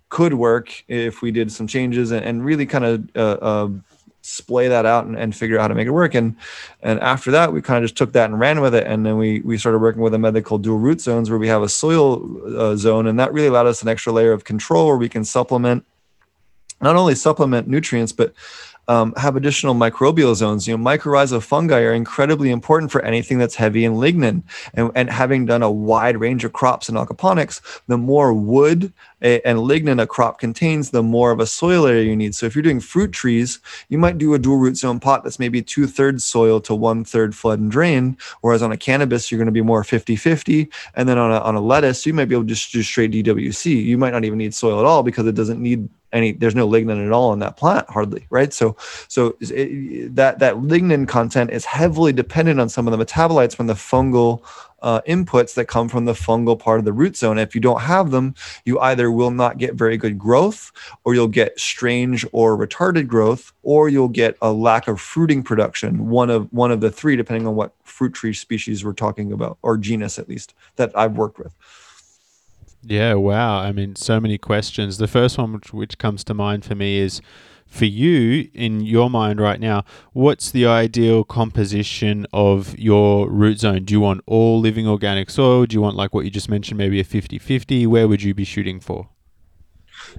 could 0.10 0.34
work 0.34 0.84
if 0.88 1.22
we 1.22 1.32
did 1.32 1.52
some 1.52 1.68
changes 1.68 2.12
and, 2.12 2.26
and 2.26 2.44
really 2.44 2.66
kind 2.66 2.86
of 2.86 3.10
uh, 3.16 3.38
uh, 3.42 3.70
splay 4.30 4.68
that 4.68 4.86
out 4.86 5.06
and, 5.06 5.18
and 5.18 5.36
figure 5.36 5.58
out 5.58 5.64
how 5.64 5.68
to 5.70 5.76
make 5.76 5.88
it 5.88 5.92
work. 5.92 6.16
And 6.16 6.36
and 6.82 7.00
after 7.00 7.32
that, 7.32 7.52
we 7.52 7.62
kind 7.62 7.84
of 7.84 7.88
just 7.88 7.98
took 7.98 8.14
that 8.14 8.30
and 8.30 8.40
ran 8.40 8.62
with 8.62 8.76
it. 8.76 8.86
And 8.88 9.06
then 9.06 9.18
we 9.18 9.42
we 9.42 9.58
started 9.58 9.80
working 9.80 10.02
with 10.02 10.14
a 10.14 10.20
method 10.20 10.46
called 10.46 10.64
dual 10.64 10.78
root 10.78 11.02
zones, 11.02 11.30
where 11.30 11.40
we 11.40 11.48
have 11.48 11.64
a 11.64 11.70
soil 11.70 12.24
uh, 12.58 12.76
zone, 12.76 13.08
and 13.08 13.20
that 13.20 13.34
really 13.34 13.48
allowed 13.48 13.68
us 13.68 13.82
an 13.82 13.88
extra 13.88 14.14
layer 14.14 14.32
of 14.32 14.44
control 14.44 14.88
where 14.88 14.98
we 14.98 15.10
can 15.10 15.26
supplement, 15.26 15.86
not 16.82 16.96
only 16.96 17.16
supplement 17.16 17.68
nutrients, 17.68 18.12
but 18.12 18.34
um, 18.90 19.14
have 19.18 19.36
additional 19.36 19.76
microbial 19.76 20.34
zones. 20.36 20.68
You 20.68 20.76
know, 20.76 20.84
mycorrhizal 20.84 21.44
fungi 21.44 21.82
are 21.82 21.94
incredibly 21.94 22.50
important 22.50 22.92
for 22.92 23.02
anything 23.04 23.38
that's 23.38 23.56
heavy 23.56 23.86
in 23.86 23.94
lignin. 23.94 24.42
And, 24.74 24.92
and 24.96 25.10
having 25.12 25.46
done 25.46 25.62
a 25.62 25.72
wide 25.72 26.18
range 26.18 26.44
of 26.44 26.54
crops 26.54 26.90
in 26.90 26.96
aquaponics, 26.96 27.62
the 27.88 28.00
more 28.00 28.34
wood 28.34 28.92
and 29.22 29.60
lignin 29.60 30.02
a 30.02 30.08
crop 30.08 30.40
contains, 30.40 30.90
the 30.90 31.04
more 31.04 31.32
of 31.32 31.40
a 31.40 31.46
soil 31.46 31.86
area 31.86 32.04
you 32.04 32.16
need. 32.16 32.34
So 32.34 32.48
if 32.48 32.56
you're 32.56 32.64
doing 32.64 32.80
fruit 32.80 33.12
trees, 33.12 33.60
you 33.90 34.00
might 34.00 34.18
do 34.18 34.34
a 34.34 34.40
dual 34.40 34.58
root 34.58 34.76
zone 34.78 35.00
pot 35.00 35.24
that's 35.24 35.40
maybe 35.40 35.62
two 35.62 35.86
thirds 35.86 36.26
soil 36.26 36.60
to 36.62 36.74
one 36.74 37.04
third 37.04 37.36
flood 37.36 37.60
and 37.60 37.70
drain. 37.70 38.18
Whereas 38.42 38.64
on 38.64 38.72
a 38.72 38.78
cannabis, 38.78 39.30
you're 39.30 39.38
going 39.38 39.46
to 39.46 39.52
be 39.52 39.62
more 39.62 39.84
50 39.84 40.16
50. 40.16 40.68
And 40.96 41.08
then 41.08 41.20
on 41.20 41.32
a, 41.32 41.40
on 41.42 41.56
a 41.56 41.62
lettuce, 41.62 42.08
you 42.08 42.14
might 42.14 42.26
be 42.26 42.34
able 42.34 42.46
to 42.46 42.50
just 42.50 42.72
do 42.72 42.82
straight 42.82 43.12
DWC. 43.12 43.86
You 43.86 44.00
might 44.00 44.14
not 44.14 44.26
even 44.26 44.40
need 44.40 44.56
soil 44.56 44.80
at 44.80 44.86
all 44.86 45.04
because 45.04 45.28
it 45.28 45.36
doesn't 45.36 45.62
need 45.62 45.88
any 46.14 46.32
there's 46.32 46.56
no 46.56 46.68
lignin 46.68 47.06
at 47.06 47.12
all 47.12 47.34
in 47.34 47.40
that 47.40 47.58
plant 47.58 47.90
hardly 47.90 48.26
right? 48.30 48.54
So 48.54 48.76
so 49.08 49.36
it, 49.40 50.16
that 50.16 50.40
that 50.40 50.56
lignin 50.56 51.08
content 51.08 51.52
is 51.52 51.66
heavily 51.66 52.14
dependent 52.14 52.60
on 52.60 52.70
some 52.70 52.88
of 52.88 52.98
the 52.98 53.04
metabolites 53.04 53.56
from 53.56 53.68
the 53.68 53.74
fungal 53.74 54.44
uh, 54.82 55.02
inputs 55.02 55.56
that 55.56 55.66
come 55.66 55.90
from 55.90 56.06
the 56.06 56.14
fungal 56.14 56.58
part 56.58 56.80
of 56.80 56.86
the 56.86 56.94
root 56.94 57.18
zone. 57.18 57.38
If 57.38 57.54
you 57.54 57.60
don't 57.60 57.82
have 57.82 58.12
them 58.12 58.36
you 58.66 58.80
either 58.80 59.12
will 59.12 59.32
not 59.32 59.58
get 59.58 59.76
very 59.76 59.98
good 59.98 60.18
growth 60.18 60.72
or 61.04 61.14
you'll 61.14 61.28
get 61.28 61.60
strange 61.60 62.26
or 62.32 62.58
retarded 62.58 63.08
growth 63.08 63.52
or 63.64 63.90
you'll 63.90 64.08
get 64.08 64.38
a 64.42 64.52
lack 64.52 64.88
of 64.88 65.00
fruiting 65.00 65.44
production 65.44 66.10
one 66.10 66.30
of 66.30 66.52
one 66.52 66.72
of 66.72 66.82
the 66.82 66.92
three 66.92 67.16
depending 67.16 67.48
on 67.48 67.56
what 67.56 67.74
fruit 67.84 68.14
tree 68.14 68.34
species 68.34 68.84
we're 68.84 68.94
talking 68.94 69.32
about 69.32 69.58
or 69.62 69.78
genus 69.78 70.20
at 70.20 70.30
least 70.30 70.54
that 70.76 70.92
i've 70.98 71.18
worked 71.18 71.40
with 71.40 71.56
yeah, 72.84 73.14
wow. 73.16 73.60
I 73.60 73.72
mean, 73.72 73.96
so 73.96 74.20
many 74.20 74.38
questions. 74.38 74.98
The 74.98 75.08
first 75.08 75.38
one 75.38 75.54
which, 75.54 75.74
which 75.74 75.98
comes 75.98 76.24
to 76.26 76.34
mind 76.34 76.66
for 76.66 76.76
me 76.76 77.00
is 77.00 77.22
for 77.70 77.86
you, 77.86 78.50
in 78.54 78.82
your 78.82 79.10
mind 79.10 79.40
right 79.40 79.60
now, 79.60 79.84
what's 80.14 80.50
the 80.50 80.66
ideal 80.66 81.24
composition 81.24 82.26
of 82.34 82.78
your 82.80 83.30
root 83.30 83.60
zone? 83.60 83.86
Do 83.86 83.94
you 83.94 84.00
want 84.00 84.22
all 84.26 84.60
living 84.60 84.88
organic 84.88 85.30
soil? 85.30 85.66
Do 85.66 85.76
you 85.76 85.82
want, 85.82 85.96
like 85.96 86.14
what 86.14 86.26
you 86.26 86.32
just 86.32 86.50
mentioned, 86.50 86.80
maybe 86.80 87.00
a 87.00 87.04
50 87.04 87.38
50? 87.38 87.86
Where 87.86 88.08
would 88.08 88.24
you 88.24 88.34
be 88.34 88.44
shooting 88.44 88.80
for? 88.80 89.10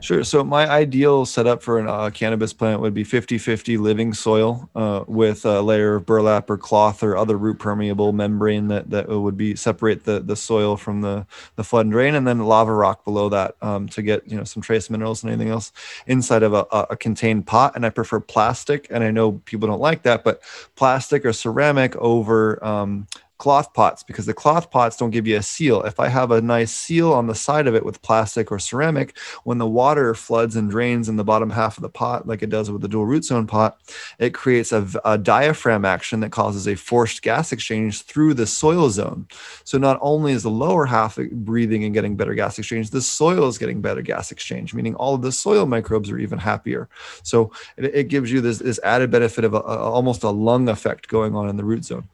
Sure. 0.01 0.25
So 0.25 0.45
my 0.45 0.69
ideal 0.69 1.27
setup 1.27 1.63
for 1.63 1.79
a 1.79 1.91
uh, 1.91 2.11
cannabis 2.11 2.53
plant 2.53 2.81
would 2.81 2.95
be 2.95 3.05
50-50 3.05 3.79
living 3.79 4.15
soil 4.15 4.69
uh, 4.75 5.05
with 5.07 5.45
a 5.45 5.61
layer 5.61 5.97
of 5.97 6.07
burlap 6.07 6.49
or 6.51 6.57
cloth 6.57 7.03
or 7.03 7.17
other 7.17 7.37
root 7.37 7.59
permeable 7.59 8.13
membrane 8.13 8.69
that, 8.69 8.91
that 8.91 9.09
would 9.09 9.37
be 9.37 9.57
separate 9.57 10.05
the, 10.05 10.21
the 10.21 10.37
soil 10.37 10.77
from 10.77 11.01
the, 11.01 11.27
the 11.57 11.65
flood 11.65 11.87
and 11.87 11.93
drain 11.93 12.15
and 12.15 12.27
then 12.27 12.39
lava 12.39 12.73
rock 12.73 13.05
below 13.05 13.29
that 13.29 13.57
um, 13.63 13.89
to 13.89 14.03
get 14.03 14.27
you 14.27 14.37
know 14.37 14.45
some 14.45 14.63
trace 14.63 14.91
minerals 14.91 15.23
and 15.23 15.33
anything 15.33 15.51
else 15.51 15.73
inside 16.07 16.43
of 16.43 16.55
a, 16.55 16.67
a 16.91 16.97
contained 16.97 17.47
pot. 17.47 17.75
And 17.77 17.85
I 17.85 17.91
prefer 17.91 18.21
plastic. 18.21 18.87
And 18.91 19.03
I 19.05 19.11
know 19.11 19.33
people 19.33 19.69
don't 19.69 19.81
like 19.81 20.03
that, 20.03 20.25
but 20.25 20.43
plastic 20.77 21.25
or 21.25 21.33
ceramic 21.33 21.97
over 21.97 22.63
um, 22.65 23.07
cloth 23.41 23.73
pots 23.73 24.03
because 24.03 24.27
the 24.27 24.35
cloth 24.35 24.71
pots 24.71 24.99
don't 24.99 25.11
give 25.11 25.27
you 25.27 25.37
a 25.39 25.43
seal. 25.43 25.83
If 25.83 25.99
I 25.99 26.09
have 26.09 26.31
a 26.31 26.43
nice 26.43 26.71
seal 26.71 27.13
on 27.13 27.27
the 27.27 27.35
side 27.35 27.67
of 27.67 27.75
it 27.75 27.85
with 27.85 28.03
plastic 28.03 28.53
or 28.53 28.59
ceramic, 28.59 29.17
when 29.45 29.57
the 29.57 29.67
water 29.67 30.15
floods 30.15 30.57
and 30.57 30.71
drains 30.71 31.09
in 31.09 31.17
the 31.17 31.25
bottom 31.25 31.49
half 31.49 31.79
of 31.79 31.83
the 31.83 31.89
pot, 31.89 32.29
like 32.29 32.43
it 32.43 32.51
does 32.51 32.71
with 32.71 32.83
the 32.83 32.89
dual 32.89 33.07
root 33.07 33.25
zone 33.25 33.47
pot, 33.47 33.81
it 34.19 34.35
creates 34.35 34.73
a, 34.73 34.87
a 35.07 35.17
diaphragm 35.17 35.87
action 35.87 36.21
that 36.21 36.33
causes 36.33 36.69
a 36.69 36.75
forced 36.75 37.23
gas 37.23 37.51
exchange 37.51 38.03
through 38.03 38.35
the 38.35 38.47
soil 38.47 38.91
zone. 38.91 39.27
So 39.65 39.79
not 39.79 39.99
only 40.03 40.33
is 40.33 40.43
the 40.43 40.51
lower 40.51 40.85
half 40.85 41.19
breathing 41.33 41.83
and 41.85 41.95
getting 41.95 42.17
better 42.17 42.35
gas 42.35 42.59
exchange, 42.59 42.91
the 42.91 43.01
soil 43.01 43.49
is 43.49 43.57
getting 43.57 43.81
better 43.81 44.03
gas 44.03 44.31
exchange, 44.31 44.75
meaning 44.75 44.95
all 44.97 45.15
of 45.15 45.23
the 45.23 45.33
soil 45.33 45.65
microbes 45.65 46.11
are 46.11 46.19
even 46.19 46.39
happier. 46.39 46.91
So 47.23 47.53
it, 47.79 47.87
it 47.95 48.09
gives 48.09 48.31
you 48.31 48.43
this, 48.43 48.59
this 48.59 48.79
added 48.85 49.11
benefit 49.11 49.45
of 49.45 49.55
a, 49.55 49.61
a, 49.61 49.79
almost 49.79 50.25
a 50.25 50.31
lung 50.31 50.69
effect 50.69 51.09
going 51.09 51.35
on 51.35 51.49
in 51.49 51.57
the 51.57 51.65
root 51.65 51.87
zone. 51.87 52.11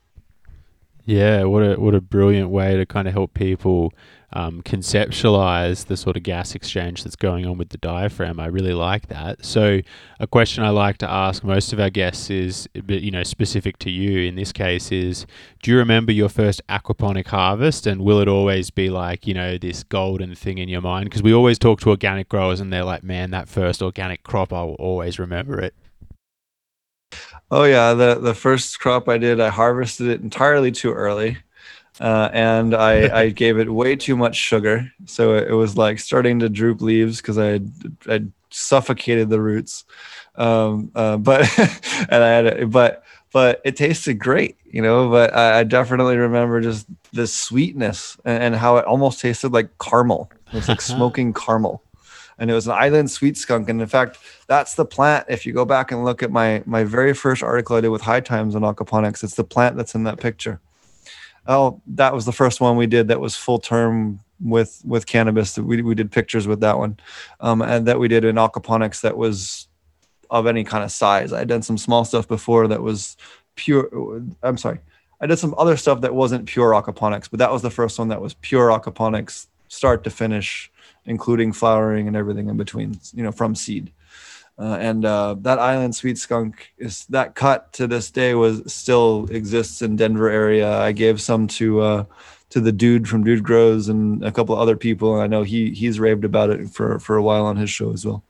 Yeah, 1.08 1.44
what 1.44 1.62
a 1.62 1.76
what 1.80 1.94
a 1.94 2.00
brilliant 2.00 2.50
way 2.50 2.76
to 2.76 2.84
kind 2.84 3.06
of 3.06 3.14
help 3.14 3.32
people 3.32 3.92
um, 4.32 4.60
conceptualize 4.62 5.86
the 5.86 5.96
sort 5.96 6.16
of 6.16 6.24
gas 6.24 6.56
exchange 6.56 7.04
that's 7.04 7.14
going 7.14 7.46
on 7.46 7.58
with 7.58 7.68
the 7.68 7.78
diaphragm. 7.78 8.40
I 8.40 8.46
really 8.46 8.72
like 8.72 9.06
that. 9.06 9.44
So, 9.44 9.82
a 10.18 10.26
question 10.26 10.64
I 10.64 10.70
like 10.70 10.98
to 10.98 11.08
ask 11.08 11.44
most 11.44 11.72
of 11.72 11.78
our 11.78 11.90
guests 11.90 12.28
is, 12.28 12.68
you 12.88 13.12
know, 13.12 13.22
specific 13.22 13.78
to 13.78 13.90
you 13.90 14.26
in 14.26 14.34
this 14.34 14.50
case 14.50 14.90
is, 14.90 15.26
do 15.62 15.70
you 15.70 15.76
remember 15.78 16.10
your 16.10 16.28
first 16.28 16.60
aquaponic 16.68 17.28
harvest, 17.28 17.86
and 17.86 18.02
will 18.02 18.18
it 18.18 18.26
always 18.26 18.70
be 18.70 18.90
like, 18.90 19.28
you 19.28 19.34
know, 19.34 19.58
this 19.58 19.84
golden 19.84 20.34
thing 20.34 20.58
in 20.58 20.68
your 20.68 20.80
mind? 20.80 21.04
Because 21.04 21.22
we 21.22 21.32
always 21.32 21.56
talk 21.56 21.78
to 21.82 21.90
organic 21.90 22.28
growers, 22.28 22.58
and 22.60 22.72
they're 22.72 22.82
like, 22.84 23.04
man, 23.04 23.30
that 23.30 23.48
first 23.48 23.80
organic 23.80 24.24
crop, 24.24 24.52
I 24.52 24.64
will 24.64 24.74
always 24.74 25.20
remember 25.20 25.60
it. 25.60 25.72
Oh 27.50 27.64
yeah, 27.64 27.94
the 27.94 28.16
the 28.16 28.34
first 28.34 28.80
crop 28.80 29.08
I 29.08 29.18
did, 29.18 29.40
I 29.40 29.50
harvested 29.50 30.08
it 30.08 30.20
entirely 30.20 30.72
too 30.72 30.92
early, 30.92 31.38
uh, 32.00 32.28
and 32.32 32.74
I 32.74 33.20
I 33.22 33.28
gave 33.42 33.58
it 33.58 33.72
way 33.72 33.94
too 33.94 34.16
much 34.16 34.36
sugar, 34.36 34.90
so 35.04 35.34
it, 35.34 35.48
it 35.48 35.54
was 35.54 35.76
like 35.76 36.00
starting 36.00 36.40
to 36.40 36.48
droop 36.48 36.80
leaves 36.80 37.20
because 37.20 37.38
I 37.38 37.60
I 38.08 38.24
suffocated 38.50 39.30
the 39.30 39.40
roots, 39.40 39.84
um, 40.34 40.90
uh, 40.96 41.16
but 41.18 41.48
and 41.58 42.24
I 42.24 42.28
had 42.28 42.46
it, 42.46 42.70
but 42.70 43.04
but 43.32 43.60
it 43.64 43.76
tasted 43.76 44.14
great, 44.14 44.56
you 44.64 44.82
know. 44.82 45.08
But 45.08 45.32
I, 45.32 45.60
I 45.60 45.64
definitely 45.64 46.16
remember 46.16 46.60
just 46.60 46.88
the 47.12 47.28
sweetness 47.28 48.16
and, 48.24 48.42
and, 48.42 48.56
how 48.56 48.78
it 48.78 48.86
almost 48.86 49.20
tasted 49.20 49.52
like 49.52 49.70
caramel. 49.78 50.30
It 50.48 50.56
was 50.56 50.68
like 50.68 50.80
smoking 50.96 51.32
caramel 51.32 51.82
and 52.38 52.50
it 52.50 52.54
was 52.54 52.66
an 52.66 52.74
island 52.74 53.10
sweet 53.10 53.36
skunk. 53.36 53.68
And 53.68 53.80
in 53.80 53.86
fact, 53.86 54.18
that's 54.46 54.74
the 54.74 54.84
plant. 54.84 55.26
If 55.28 55.46
you 55.46 55.52
go 55.52 55.64
back 55.64 55.90
and 55.92 56.04
look 56.04 56.22
at 56.22 56.30
my 56.30 56.62
my 56.66 56.84
very 56.84 57.14
first 57.14 57.42
article 57.42 57.76
I 57.76 57.80
did 57.80 57.88
with 57.88 58.02
High 58.02 58.20
Times 58.20 58.54
on 58.54 58.62
aquaponics, 58.62 59.24
it's 59.24 59.34
the 59.34 59.44
plant 59.44 59.76
that's 59.76 59.94
in 59.94 60.04
that 60.04 60.20
picture. 60.20 60.60
Oh, 61.46 61.80
that 61.86 62.12
was 62.12 62.24
the 62.24 62.32
first 62.32 62.60
one 62.60 62.76
we 62.76 62.86
did 62.86 63.08
that 63.08 63.20
was 63.20 63.36
full 63.36 63.58
term 63.58 64.20
with 64.40 64.82
with 64.84 65.06
cannabis. 65.06 65.58
We 65.58 65.82
we 65.82 65.94
did 65.94 66.10
pictures 66.10 66.46
with 66.46 66.60
that 66.60 66.78
one, 66.78 66.98
um, 67.40 67.62
and 67.62 67.86
that 67.86 67.98
we 67.98 68.08
did 68.08 68.24
in 68.24 68.36
aquaponics 68.36 69.00
that 69.02 69.16
was 69.16 69.68
of 70.30 70.46
any 70.46 70.64
kind 70.64 70.84
of 70.84 70.90
size. 70.90 71.32
I 71.32 71.40
had 71.40 71.48
done 71.48 71.62
some 71.62 71.78
small 71.78 72.04
stuff 72.04 72.26
before 72.28 72.68
that 72.68 72.82
was 72.82 73.16
pure. 73.54 73.88
I'm 74.42 74.58
sorry. 74.58 74.80
I 75.20 75.26
did 75.26 75.38
some 75.38 75.54
other 75.56 75.78
stuff 75.78 76.02
that 76.02 76.14
wasn't 76.14 76.46
pure 76.46 76.72
aquaponics, 76.72 77.30
but 77.30 77.38
that 77.38 77.50
was 77.50 77.62
the 77.62 77.70
first 77.70 77.98
one 77.98 78.08
that 78.08 78.20
was 78.20 78.34
pure 78.34 78.68
aquaponics, 78.68 79.46
start 79.68 80.04
to 80.04 80.10
finish, 80.10 80.70
including 81.06 81.52
flowering 81.52 82.08
and 82.08 82.16
everything 82.16 82.48
in 82.48 82.56
between, 82.56 82.98
you 83.14 83.22
know, 83.22 83.32
from 83.32 83.54
seed. 83.54 83.92
Uh, 84.58 84.78
and 84.80 85.04
uh, 85.04 85.34
that 85.40 85.58
island 85.58 85.94
sweet 85.94 86.16
skunk 86.16 86.72
is 86.78 87.04
that 87.06 87.34
cut 87.34 87.72
to 87.74 87.86
this 87.86 88.10
day 88.10 88.34
was 88.34 88.62
still 88.72 89.26
exists 89.30 89.82
in 89.82 89.96
Denver 89.96 90.30
area. 90.30 90.78
I 90.78 90.92
gave 90.92 91.20
some 91.20 91.46
to 91.48 91.80
uh, 91.80 92.04
to 92.50 92.60
the 92.60 92.72
dude 92.72 93.06
from 93.06 93.22
Dude 93.22 93.42
Grows 93.42 93.88
and 93.88 94.24
a 94.24 94.32
couple 94.32 94.54
of 94.54 94.60
other 94.60 94.76
people. 94.76 95.14
And 95.14 95.22
I 95.22 95.26
know 95.26 95.42
he 95.42 95.70
he's 95.72 96.00
raved 96.00 96.24
about 96.24 96.48
it 96.48 96.70
for 96.70 96.98
for 96.98 97.16
a 97.16 97.22
while 97.22 97.44
on 97.44 97.56
his 97.56 97.68
show 97.68 97.92
as 97.92 98.06
well. 98.06 98.22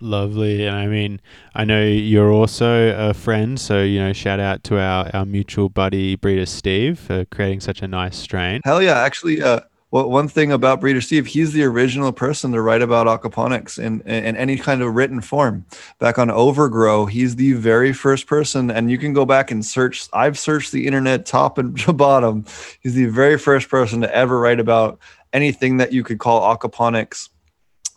Lovely, 0.00 0.66
and 0.66 0.74
I 0.74 0.88
mean, 0.88 1.20
I 1.54 1.64
know 1.64 1.84
you're 1.84 2.32
also 2.32 2.92
a 3.10 3.14
friend, 3.14 3.60
so 3.60 3.82
you 3.82 4.00
know, 4.00 4.12
shout 4.12 4.40
out 4.40 4.64
to 4.64 4.80
our 4.80 5.08
our 5.14 5.24
mutual 5.24 5.68
buddy 5.68 6.16
breeder 6.16 6.46
Steve 6.46 6.98
for 6.98 7.24
creating 7.26 7.60
such 7.60 7.82
a 7.82 7.88
nice 7.88 8.16
strain. 8.16 8.62
Hell 8.64 8.82
yeah! 8.82 8.98
Actually, 8.98 9.42
uh, 9.42 9.60
well, 9.92 10.08
one 10.08 10.26
thing 10.26 10.50
about 10.50 10.80
Breeder 10.80 11.02
Steve, 11.02 11.26
he's 11.26 11.52
the 11.52 11.64
original 11.64 12.12
person 12.12 12.50
to 12.52 12.62
write 12.62 12.80
about 12.80 13.06
aquaponics 13.06 13.78
in, 13.78 14.00
in 14.00 14.36
any 14.36 14.56
kind 14.56 14.80
of 14.80 14.94
written 14.94 15.20
form. 15.20 15.66
Back 15.98 16.18
on 16.18 16.30
Overgrow, 16.30 17.04
he's 17.04 17.36
the 17.36 17.52
very 17.52 17.92
first 17.92 18.26
person, 18.26 18.70
and 18.70 18.90
you 18.90 18.96
can 18.96 19.12
go 19.12 19.26
back 19.26 19.50
and 19.50 19.62
search. 19.62 20.08
I've 20.14 20.38
searched 20.38 20.72
the 20.72 20.86
internet 20.86 21.26
top 21.26 21.58
and 21.58 21.78
bottom. 21.96 22.46
He's 22.80 22.94
the 22.94 23.04
very 23.04 23.36
first 23.36 23.68
person 23.68 24.00
to 24.00 24.14
ever 24.14 24.40
write 24.40 24.60
about 24.60 24.98
anything 25.30 25.76
that 25.76 25.92
you 25.92 26.02
could 26.02 26.18
call 26.18 26.56
aquaponics 26.56 27.28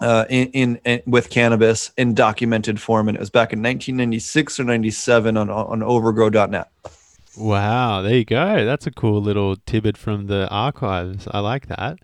uh, 0.02 0.26
in, 0.30 0.48
in, 0.50 0.80
in, 0.84 1.02
with 1.06 1.30
cannabis 1.30 1.92
in 1.96 2.14
documented 2.14 2.82
form, 2.82 3.08
and 3.08 3.16
it 3.16 3.22
was 3.22 3.30
back 3.30 3.54
in 3.54 3.60
1996 3.60 4.60
or 4.60 4.66
97 4.66 5.38
on 5.38 5.50
on 5.50 5.82
Overgrow.net. 5.82 6.70
Wow, 7.38 8.02
there 8.02 8.16
you 8.16 8.26
go. 8.26 8.66
That's 8.66 8.88
a 8.88 8.92
cool 8.92 9.22
little 9.22 9.58
tidbit 9.66 9.98
from 9.98 10.28
the 10.28 10.48
archives. 10.50 11.28
I 11.32 11.40
like 11.40 11.68
that. 11.68 12.00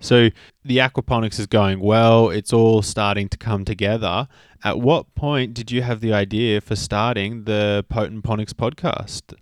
So 0.00 0.28
the 0.64 0.78
aquaponics 0.78 1.38
is 1.38 1.46
going 1.46 1.80
well. 1.80 2.28
It's 2.28 2.52
all 2.52 2.82
starting 2.82 3.28
to 3.30 3.38
come 3.38 3.64
together. 3.64 4.28
At 4.62 4.78
what 4.78 5.14
point 5.14 5.54
did 5.54 5.70
you 5.70 5.80
have 5.82 6.00
the 6.00 6.12
idea 6.12 6.60
for 6.60 6.76
starting 6.76 7.44
the 7.44 7.86
Potent 7.88 8.24
Ponics 8.24 8.52
podcast? 8.52 9.34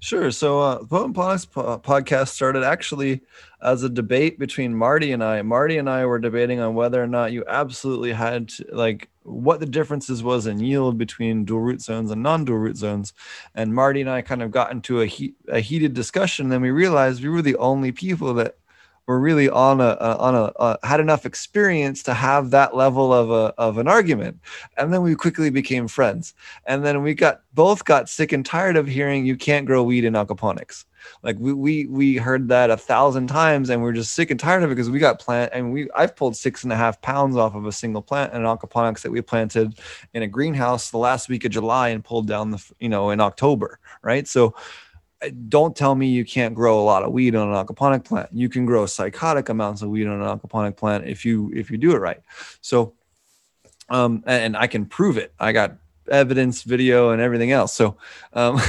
Sure. 0.00 0.30
So, 0.30 0.60
uh, 0.60 0.84
Potent 0.84 1.16
Ponics 1.16 1.44
po- 1.44 1.78
podcast 1.80 2.28
started 2.28 2.62
actually 2.62 3.20
as 3.60 3.82
a 3.82 3.88
debate 3.88 4.38
between 4.38 4.74
Marty 4.74 5.10
and 5.10 5.24
I. 5.24 5.42
Marty 5.42 5.76
and 5.76 5.90
I 5.90 6.06
were 6.06 6.20
debating 6.20 6.60
on 6.60 6.76
whether 6.76 7.02
or 7.02 7.08
not 7.08 7.32
you 7.32 7.44
absolutely 7.48 8.12
had 8.12 8.48
to, 8.50 8.64
like, 8.72 9.08
what 9.24 9.58
the 9.58 9.66
differences 9.66 10.22
was 10.22 10.46
in 10.46 10.60
yield 10.60 10.98
between 10.98 11.44
dual 11.44 11.60
root 11.62 11.82
zones 11.82 12.12
and 12.12 12.22
non-dual 12.22 12.58
root 12.58 12.76
zones. 12.76 13.12
And 13.56 13.74
Marty 13.74 14.00
and 14.00 14.08
I 14.08 14.22
kind 14.22 14.42
of 14.42 14.52
got 14.52 14.70
into 14.70 15.00
a, 15.00 15.06
heat, 15.06 15.34
a 15.48 15.58
heated 15.58 15.94
discussion. 15.94 16.48
Then 16.48 16.62
we 16.62 16.70
realized 16.70 17.22
we 17.22 17.28
were 17.28 17.42
the 17.42 17.56
only 17.56 17.90
people 17.90 18.34
that 18.34 18.57
were 19.08 19.18
really 19.18 19.48
on 19.48 19.80
a, 19.80 19.94
on 19.94 20.34
a 20.34 20.86
had 20.86 21.00
enough 21.00 21.24
experience 21.24 22.02
to 22.02 22.12
have 22.12 22.50
that 22.50 22.76
level 22.76 23.12
of 23.12 23.30
a 23.30 23.54
of 23.56 23.78
an 23.78 23.88
argument. 23.88 24.38
And 24.76 24.92
then 24.92 25.02
we 25.02 25.14
quickly 25.14 25.48
became 25.48 25.88
friends. 25.88 26.34
And 26.66 26.84
then 26.84 27.02
we 27.02 27.14
got 27.14 27.40
both 27.54 27.86
got 27.86 28.10
sick 28.10 28.32
and 28.32 28.44
tired 28.44 28.76
of 28.76 28.86
hearing 28.86 29.24
you 29.24 29.36
can't 29.36 29.66
grow 29.66 29.82
weed 29.82 30.04
in 30.04 30.12
aquaponics. 30.12 30.84
Like 31.22 31.36
we 31.38 31.54
we 31.54 31.86
we 31.86 32.16
heard 32.16 32.48
that 32.48 32.68
a 32.68 32.76
thousand 32.76 33.28
times 33.28 33.70
and 33.70 33.82
we're 33.82 33.92
just 33.92 34.12
sick 34.12 34.30
and 34.30 34.38
tired 34.38 34.62
of 34.62 34.70
it 34.70 34.74
because 34.74 34.90
we 34.90 34.98
got 34.98 35.18
plant 35.18 35.52
and 35.54 35.72
we 35.72 35.88
I've 35.96 36.14
pulled 36.14 36.36
six 36.36 36.62
and 36.62 36.72
a 36.72 36.76
half 36.76 37.00
pounds 37.00 37.34
off 37.34 37.54
of 37.54 37.64
a 37.64 37.72
single 37.72 38.02
plant 38.02 38.34
in 38.34 38.42
aquaponics 38.42 39.00
that 39.02 39.10
we 39.10 39.22
planted 39.22 39.78
in 40.12 40.22
a 40.22 40.26
greenhouse 40.26 40.90
the 40.90 40.98
last 40.98 41.30
week 41.30 41.46
of 41.46 41.52
July 41.52 41.88
and 41.88 42.04
pulled 42.04 42.26
down 42.26 42.50
the 42.50 42.62
you 42.78 42.90
know 42.90 43.08
in 43.08 43.20
October 43.20 43.80
right? 44.02 44.28
So 44.28 44.54
don't 45.48 45.74
tell 45.74 45.94
me 45.94 46.08
you 46.08 46.24
can't 46.24 46.54
grow 46.54 46.80
a 46.80 46.84
lot 46.84 47.02
of 47.02 47.12
weed 47.12 47.34
on 47.34 47.48
an 47.48 47.54
aquaponic 47.54 48.04
plant. 48.04 48.28
You 48.32 48.48
can 48.48 48.66
grow 48.66 48.86
psychotic 48.86 49.48
amounts 49.48 49.82
of 49.82 49.90
weed 49.90 50.06
on 50.06 50.20
an 50.20 50.38
aquaponic 50.38 50.76
plant 50.76 51.06
if 51.06 51.24
you 51.24 51.50
if 51.54 51.70
you 51.70 51.78
do 51.78 51.92
it 51.92 51.98
right. 51.98 52.20
So, 52.60 52.94
um, 53.88 54.22
and 54.26 54.56
I 54.56 54.66
can 54.66 54.86
prove 54.86 55.16
it. 55.16 55.32
I 55.38 55.52
got 55.52 55.76
evidence, 56.10 56.62
video, 56.62 57.10
and 57.10 57.20
everything 57.20 57.52
else. 57.52 57.74
So, 57.74 57.96
um, 58.32 58.60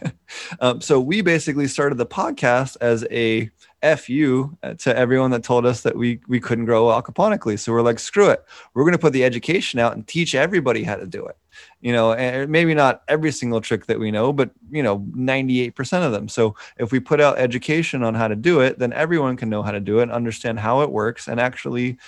um, 0.60 0.80
so 0.80 1.00
we 1.00 1.20
basically 1.22 1.66
started 1.66 1.98
the 1.98 2.06
podcast 2.06 2.76
as 2.80 3.04
a 3.10 3.50
fu 3.82 4.56
uh, 4.62 4.74
to 4.74 4.96
everyone 4.96 5.30
that 5.30 5.42
told 5.42 5.66
us 5.66 5.82
that 5.82 5.96
we 5.96 6.20
we 6.28 6.40
couldn't 6.40 6.64
grow 6.64 6.86
aquaponically. 6.86 7.58
So 7.58 7.72
we're 7.72 7.82
like, 7.82 7.98
screw 7.98 8.30
it. 8.30 8.44
We're 8.74 8.84
going 8.84 8.92
to 8.92 8.98
put 8.98 9.12
the 9.12 9.24
education 9.24 9.78
out 9.78 9.94
and 9.94 10.06
teach 10.06 10.34
everybody 10.34 10.82
how 10.82 10.96
to 10.96 11.06
do 11.06 11.26
it 11.26 11.36
you 11.80 11.92
know 11.92 12.12
and 12.12 12.50
maybe 12.50 12.74
not 12.74 13.02
every 13.08 13.32
single 13.32 13.60
trick 13.60 13.86
that 13.86 13.98
we 13.98 14.10
know 14.10 14.32
but 14.32 14.50
you 14.70 14.82
know 14.82 15.00
98% 15.16 16.04
of 16.04 16.12
them 16.12 16.28
so 16.28 16.54
if 16.78 16.92
we 16.92 17.00
put 17.00 17.20
out 17.20 17.38
education 17.38 18.02
on 18.02 18.14
how 18.14 18.28
to 18.28 18.36
do 18.36 18.60
it 18.60 18.78
then 18.78 18.92
everyone 18.92 19.36
can 19.36 19.48
know 19.48 19.62
how 19.62 19.70
to 19.70 19.80
do 19.80 19.98
it 20.00 20.10
understand 20.10 20.58
how 20.58 20.80
it 20.82 20.90
works 20.90 21.28
and 21.28 21.40
actually 21.40 21.98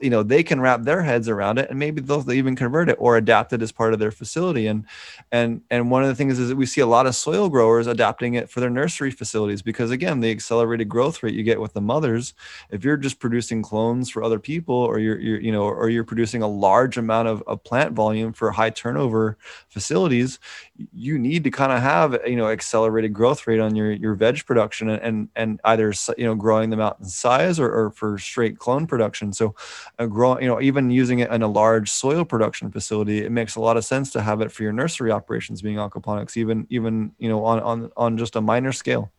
you 0.00 0.10
know 0.10 0.22
they 0.22 0.42
can 0.42 0.60
wrap 0.60 0.82
their 0.82 1.02
heads 1.02 1.28
around 1.28 1.58
it 1.58 1.68
and 1.70 1.78
maybe 1.78 2.00
they'll 2.00 2.30
even 2.30 2.56
convert 2.56 2.88
it 2.88 2.96
or 2.98 3.16
adapt 3.16 3.52
it 3.52 3.62
as 3.62 3.72
part 3.72 3.92
of 3.92 3.98
their 3.98 4.10
facility. 4.10 4.66
And 4.66 4.84
and 5.32 5.62
and 5.70 5.90
one 5.90 6.02
of 6.02 6.08
the 6.08 6.14
things 6.14 6.38
is 6.38 6.48
that 6.48 6.56
we 6.56 6.66
see 6.66 6.80
a 6.80 6.86
lot 6.86 7.06
of 7.06 7.14
soil 7.14 7.48
growers 7.48 7.86
adapting 7.86 8.34
it 8.34 8.50
for 8.50 8.60
their 8.60 8.70
nursery 8.70 9.10
facilities 9.10 9.62
because 9.62 9.90
again 9.90 10.20
the 10.20 10.30
accelerated 10.30 10.88
growth 10.88 11.22
rate 11.22 11.34
you 11.34 11.42
get 11.42 11.60
with 11.60 11.72
the 11.72 11.80
mothers 11.80 12.34
if 12.70 12.84
you're 12.84 12.96
just 12.96 13.18
producing 13.18 13.62
clones 13.62 14.10
for 14.10 14.22
other 14.22 14.38
people 14.38 14.74
or 14.74 14.98
you're, 14.98 15.18
you're 15.18 15.40
you 15.40 15.52
know 15.52 15.62
or 15.64 15.88
you're 15.88 16.04
producing 16.04 16.42
a 16.42 16.48
large 16.48 16.96
amount 16.96 17.28
of, 17.28 17.42
of 17.46 17.62
plant 17.64 17.92
volume 17.92 18.32
for 18.32 18.50
high 18.50 18.70
turnover 18.70 19.36
facilities 19.68 20.38
you 20.92 21.18
need 21.18 21.44
to 21.44 21.50
kind 21.50 21.72
of 21.72 21.80
have 21.80 22.18
you 22.26 22.36
know 22.36 22.48
accelerated 22.48 23.12
growth 23.12 23.46
rate 23.46 23.60
on 23.60 23.74
your 23.74 23.92
your 23.92 24.14
veg 24.14 24.44
production 24.46 24.88
and 24.88 25.02
and, 25.02 25.28
and 25.36 25.60
either 25.64 25.92
you 26.16 26.24
know 26.24 26.34
growing 26.34 26.70
them 26.70 26.80
out 26.80 26.96
in 27.00 27.06
size 27.06 27.60
or, 27.60 27.70
or 27.72 27.90
for 27.90 28.18
straight 28.18 28.58
clone 28.58 28.86
production. 28.86 29.32
So 29.32 29.54
a 29.98 30.04
you 30.04 30.46
know, 30.46 30.60
even 30.60 30.90
using 30.90 31.20
it 31.20 31.30
in 31.30 31.42
a 31.42 31.48
large 31.48 31.90
soil 31.90 32.24
production 32.24 32.70
facility, 32.70 33.24
it 33.24 33.32
makes 33.32 33.56
a 33.56 33.60
lot 33.60 33.76
of 33.76 33.84
sense 33.84 34.10
to 34.12 34.22
have 34.22 34.40
it 34.40 34.50
for 34.50 34.62
your 34.62 34.72
nursery 34.72 35.10
operations 35.10 35.62
being 35.62 35.76
aquaponics, 35.76 36.36
even 36.36 36.66
even 36.70 37.12
you 37.18 37.28
know 37.28 37.44
on 37.44 37.60
on 37.60 37.90
on 37.96 38.18
just 38.18 38.36
a 38.36 38.40
minor 38.40 38.72
scale. 38.72 39.12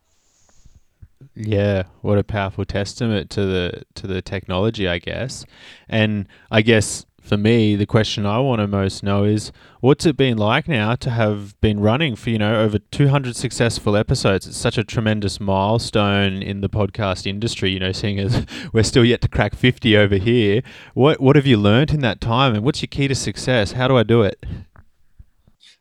Yeah, 1.34 1.84
what 2.02 2.18
a 2.18 2.24
powerful 2.24 2.64
testament 2.64 3.30
to 3.30 3.44
the 3.44 3.82
to 3.94 4.06
the 4.06 4.22
technology, 4.22 4.88
I 4.88 4.98
guess. 4.98 5.44
And 5.88 6.28
I 6.50 6.62
guess 6.62 7.06
for 7.26 7.36
me, 7.36 7.74
the 7.74 7.86
question 7.86 8.24
I 8.24 8.38
want 8.38 8.60
to 8.60 8.68
most 8.68 9.02
know 9.02 9.24
is 9.24 9.50
what's 9.80 10.06
it 10.06 10.16
been 10.16 10.38
like 10.38 10.68
now 10.68 10.94
to 10.94 11.10
have 11.10 11.60
been 11.60 11.80
running 11.80 12.14
for, 12.14 12.30
you 12.30 12.38
know, 12.38 12.62
over 12.62 12.78
200 12.78 13.34
successful 13.34 13.96
episodes? 13.96 14.46
It's 14.46 14.56
such 14.56 14.78
a 14.78 14.84
tremendous 14.84 15.40
milestone 15.40 16.40
in 16.40 16.60
the 16.60 16.68
podcast 16.68 17.26
industry, 17.26 17.72
you 17.72 17.80
know, 17.80 17.90
seeing 17.90 18.20
as 18.20 18.46
we're 18.72 18.84
still 18.84 19.04
yet 19.04 19.22
to 19.22 19.28
crack 19.28 19.56
50 19.56 19.96
over 19.96 20.16
here. 20.16 20.62
What, 20.94 21.20
what 21.20 21.34
have 21.34 21.46
you 21.46 21.56
learned 21.56 21.90
in 21.90 22.00
that 22.02 22.20
time 22.20 22.54
and 22.54 22.64
what's 22.64 22.80
your 22.80 22.88
key 22.88 23.08
to 23.08 23.14
success? 23.16 23.72
How 23.72 23.88
do 23.88 23.96
I 23.96 24.04
do 24.04 24.22
it? 24.22 24.46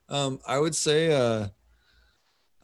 Um, 0.10 0.40
I 0.48 0.58
would 0.58 0.76
say, 0.76 1.14
uh, 1.14 1.50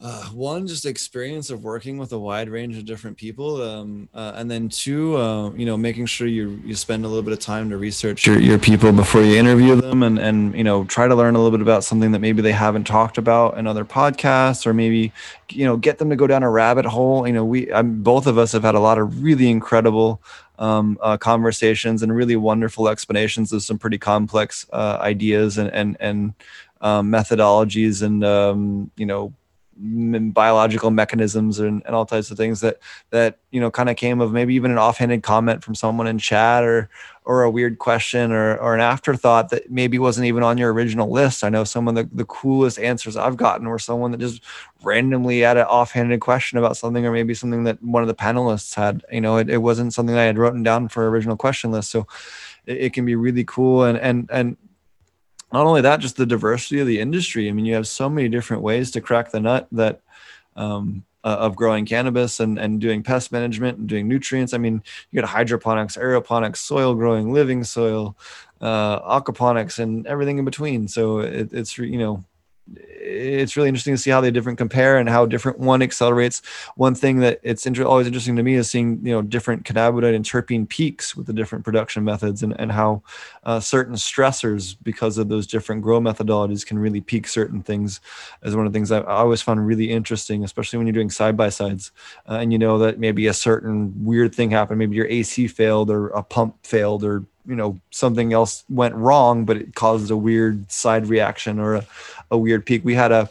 uh, 0.02 0.24
one 0.30 0.66
just 0.66 0.84
experience 0.84 1.48
of 1.48 1.62
working 1.62 1.96
with 1.96 2.12
a 2.12 2.18
wide 2.18 2.48
range 2.48 2.76
of 2.76 2.84
different 2.84 3.16
people 3.16 3.62
um, 3.62 4.08
uh, 4.12 4.32
and 4.34 4.50
then 4.50 4.68
two 4.68 5.16
uh, 5.16 5.50
you 5.50 5.64
know 5.64 5.76
making 5.76 6.06
sure 6.06 6.26
you 6.26 6.60
you 6.64 6.74
spend 6.74 7.04
a 7.04 7.08
little 7.08 7.22
bit 7.22 7.32
of 7.32 7.38
time 7.38 7.70
to 7.70 7.76
research 7.76 8.26
your, 8.26 8.40
your 8.40 8.58
people 8.58 8.92
before 8.92 9.22
you 9.22 9.36
interview 9.36 9.76
them 9.76 10.02
and 10.02 10.18
and 10.18 10.54
you 10.54 10.64
know 10.64 10.84
try 10.84 11.06
to 11.06 11.14
learn 11.14 11.36
a 11.36 11.38
little 11.38 11.56
bit 11.56 11.62
about 11.62 11.84
something 11.84 12.10
that 12.10 12.18
maybe 12.18 12.42
they 12.42 12.52
haven't 12.52 12.84
talked 12.84 13.16
about 13.16 13.56
in 13.56 13.66
other 13.66 13.84
podcasts 13.84 14.66
or 14.66 14.74
maybe 14.74 15.12
you 15.50 15.64
know 15.64 15.76
get 15.76 15.98
them 15.98 16.10
to 16.10 16.16
go 16.16 16.26
down 16.26 16.42
a 16.42 16.50
rabbit 16.50 16.84
hole. 16.84 17.26
You 17.26 17.32
know 17.32 17.44
we 17.44 17.72
I'm, 17.72 18.02
both 18.02 18.26
of 18.26 18.38
us 18.38 18.52
have 18.52 18.64
had 18.64 18.74
a 18.74 18.80
lot 18.80 18.98
of 18.98 19.22
really 19.22 19.48
incredible 19.48 20.20
um, 20.58 20.98
uh, 21.00 21.16
conversations 21.16 22.02
and 22.02 22.14
really 22.14 22.36
wonderful 22.36 22.88
explanations 22.88 23.52
of 23.52 23.62
some 23.62 23.78
pretty 23.78 23.98
complex 23.98 24.66
uh, 24.72 24.98
ideas 25.00 25.58
and 25.58 25.70
and 25.72 25.96
and 26.00 26.34
um, 26.80 27.10
methodologies 27.10 28.02
and 28.02 28.24
um, 28.24 28.90
you 28.96 29.06
know 29.06 29.32
biological 29.76 30.90
mechanisms 30.90 31.58
and, 31.58 31.82
and 31.86 31.94
all 31.94 32.04
types 32.04 32.30
of 32.30 32.36
things 32.36 32.60
that 32.60 32.78
that 33.10 33.38
you 33.50 33.60
know 33.60 33.70
kind 33.70 33.88
of 33.88 33.96
came 33.96 34.20
of 34.20 34.32
maybe 34.32 34.54
even 34.54 34.70
an 34.70 34.78
offhanded 34.78 35.22
comment 35.22 35.64
from 35.64 35.74
someone 35.74 36.06
in 36.06 36.18
chat 36.18 36.62
or 36.62 36.90
or 37.24 37.42
a 37.42 37.50
weird 37.50 37.78
question 37.78 38.32
or 38.32 38.56
or 38.58 38.74
an 38.74 38.80
afterthought 38.80 39.48
that 39.48 39.70
maybe 39.70 39.98
wasn't 39.98 40.26
even 40.26 40.42
on 40.42 40.58
your 40.58 40.72
original 40.72 41.10
list. 41.10 41.42
I 41.42 41.48
know 41.48 41.64
some 41.64 41.88
of 41.88 41.94
the, 41.94 42.08
the 42.12 42.24
coolest 42.26 42.78
answers 42.78 43.16
I've 43.16 43.36
gotten 43.36 43.68
were 43.68 43.78
someone 43.78 44.10
that 44.12 44.20
just 44.20 44.42
randomly 44.82 45.40
had 45.40 45.56
an 45.56 45.64
offhanded 45.64 46.20
question 46.20 46.58
about 46.58 46.76
something 46.76 47.06
or 47.06 47.12
maybe 47.12 47.34
something 47.34 47.64
that 47.64 47.82
one 47.82 48.02
of 48.02 48.08
the 48.08 48.14
panelists 48.14 48.74
had. 48.74 49.02
You 49.10 49.20
know, 49.20 49.38
it, 49.38 49.48
it 49.48 49.58
wasn't 49.58 49.94
something 49.94 50.16
I 50.16 50.24
had 50.24 50.38
written 50.38 50.62
down 50.62 50.88
for 50.88 51.08
original 51.08 51.36
question 51.36 51.70
list. 51.70 51.90
So 51.90 52.06
it, 52.66 52.78
it 52.78 52.92
can 52.92 53.06
be 53.06 53.14
really 53.14 53.44
cool 53.44 53.84
and 53.84 53.98
and 53.98 54.28
and 54.30 54.56
not 55.52 55.66
only 55.66 55.80
that, 55.82 56.00
just 56.00 56.16
the 56.16 56.26
diversity 56.26 56.80
of 56.80 56.86
the 56.86 57.00
industry. 57.00 57.48
I 57.48 57.52
mean, 57.52 57.64
you 57.64 57.74
have 57.74 57.86
so 57.86 58.08
many 58.08 58.28
different 58.28 58.62
ways 58.62 58.90
to 58.92 59.00
crack 59.00 59.30
the 59.30 59.40
nut 59.40 59.68
that 59.72 60.00
um, 60.56 61.04
uh, 61.24 61.36
of 61.40 61.56
growing 61.56 61.86
cannabis 61.86 62.40
and, 62.40 62.58
and 62.58 62.80
doing 62.80 63.02
pest 63.02 63.32
management 63.32 63.78
and 63.78 63.88
doing 63.88 64.08
nutrients. 64.08 64.54
I 64.54 64.58
mean, 64.58 64.82
you 65.10 65.20
got 65.20 65.28
hydroponics, 65.28 65.96
aeroponics, 65.96 66.56
soil 66.56 66.94
growing, 66.94 67.32
living 67.32 67.64
soil, 67.64 68.16
uh, 68.60 69.00
aquaponics, 69.20 69.78
and 69.78 70.06
everything 70.06 70.38
in 70.38 70.44
between. 70.44 70.88
So 70.88 71.20
it, 71.20 71.52
it's 71.52 71.78
you 71.78 71.98
know 71.98 72.24
it's 72.74 73.56
really 73.56 73.68
interesting 73.68 73.94
to 73.94 73.98
see 73.98 74.10
how 74.10 74.20
they 74.20 74.30
different 74.30 74.58
compare 74.58 74.96
and 74.96 75.08
how 75.08 75.26
different 75.26 75.58
one 75.58 75.82
accelerates. 75.82 76.40
One 76.76 76.94
thing 76.94 77.18
that 77.20 77.40
it's 77.42 77.66
inter- 77.66 77.84
always 77.84 78.06
interesting 78.06 78.36
to 78.36 78.42
me 78.42 78.54
is 78.54 78.70
seeing 78.70 79.04
you 79.04 79.12
know 79.12 79.22
different 79.22 79.64
cannabinoid 79.64 80.14
and 80.14 80.24
terpene 80.24 80.68
peaks 80.68 81.16
with 81.16 81.26
the 81.26 81.32
different 81.32 81.64
production 81.64 82.04
methods 82.04 82.42
and 82.42 82.58
and 82.58 82.72
how 82.72 83.02
uh, 83.44 83.60
certain 83.60 83.94
stressors 83.94 84.76
because 84.82 85.18
of 85.18 85.28
those 85.28 85.46
different 85.46 85.82
grow 85.82 86.00
methodologies 86.00 86.64
can 86.64 86.78
really 86.78 87.00
peak 87.00 87.26
certain 87.26 87.62
things. 87.62 88.00
As 88.42 88.54
one 88.54 88.66
of 88.66 88.72
the 88.72 88.76
things 88.76 88.92
I, 88.92 89.00
I 89.00 89.16
always 89.16 89.42
found 89.42 89.66
really 89.66 89.90
interesting, 89.90 90.44
especially 90.44 90.78
when 90.78 90.86
you're 90.86 90.94
doing 90.94 91.10
side 91.10 91.36
by 91.36 91.48
sides 91.48 91.90
uh, 92.28 92.34
and 92.34 92.52
you 92.52 92.58
know 92.58 92.78
that 92.78 92.98
maybe 92.98 93.26
a 93.26 93.34
certain 93.34 94.04
weird 94.04 94.34
thing 94.34 94.50
happened, 94.50 94.78
maybe 94.78 94.96
your 94.96 95.06
AC 95.06 95.48
failed 95.48 95.90
or 95.90 96.08
a 96.08 96.22
pump 96.22 96.64
failed 96.64 97.04
or 97.04 97.24
you 97.46 97.56
know 97.56 97.78
something 97.90 98.32
else 98.32 98.64
went 98.68 98.94
wrong 98.94 99.44
but 99.44 99.56
it 99.56 99.74
caused 99.74 100.10
a 100.10 100.16
weird 100.16 100.70
side 100.70 101.06
reaction 101.08 101.58
or 101.58 101.74
a, 101.74 101.86
a 102.32 102.38
weird 102.38 102.66
peak 102.66 102.84
we 102.84 102.94
had 102.94 103.12
a 103.12 103.30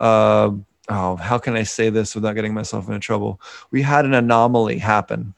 uh, 0.00 0.50
oh, 0.88 1.16
how 1.16 1.38
can 1.38 1.56
I 1.56 1.62
say 1.62 1.90
this 1.90 2.14
without 2.14 2.34
getting 2.34 2.54
myself 2.54 2.86
into 2.86 3.00
trouble? 3.00 3.40
We 3.70 3.82
had 3.82 4.04
an 4.04 4.14
anomaly 4.14 4.78
happen 4.78 5.34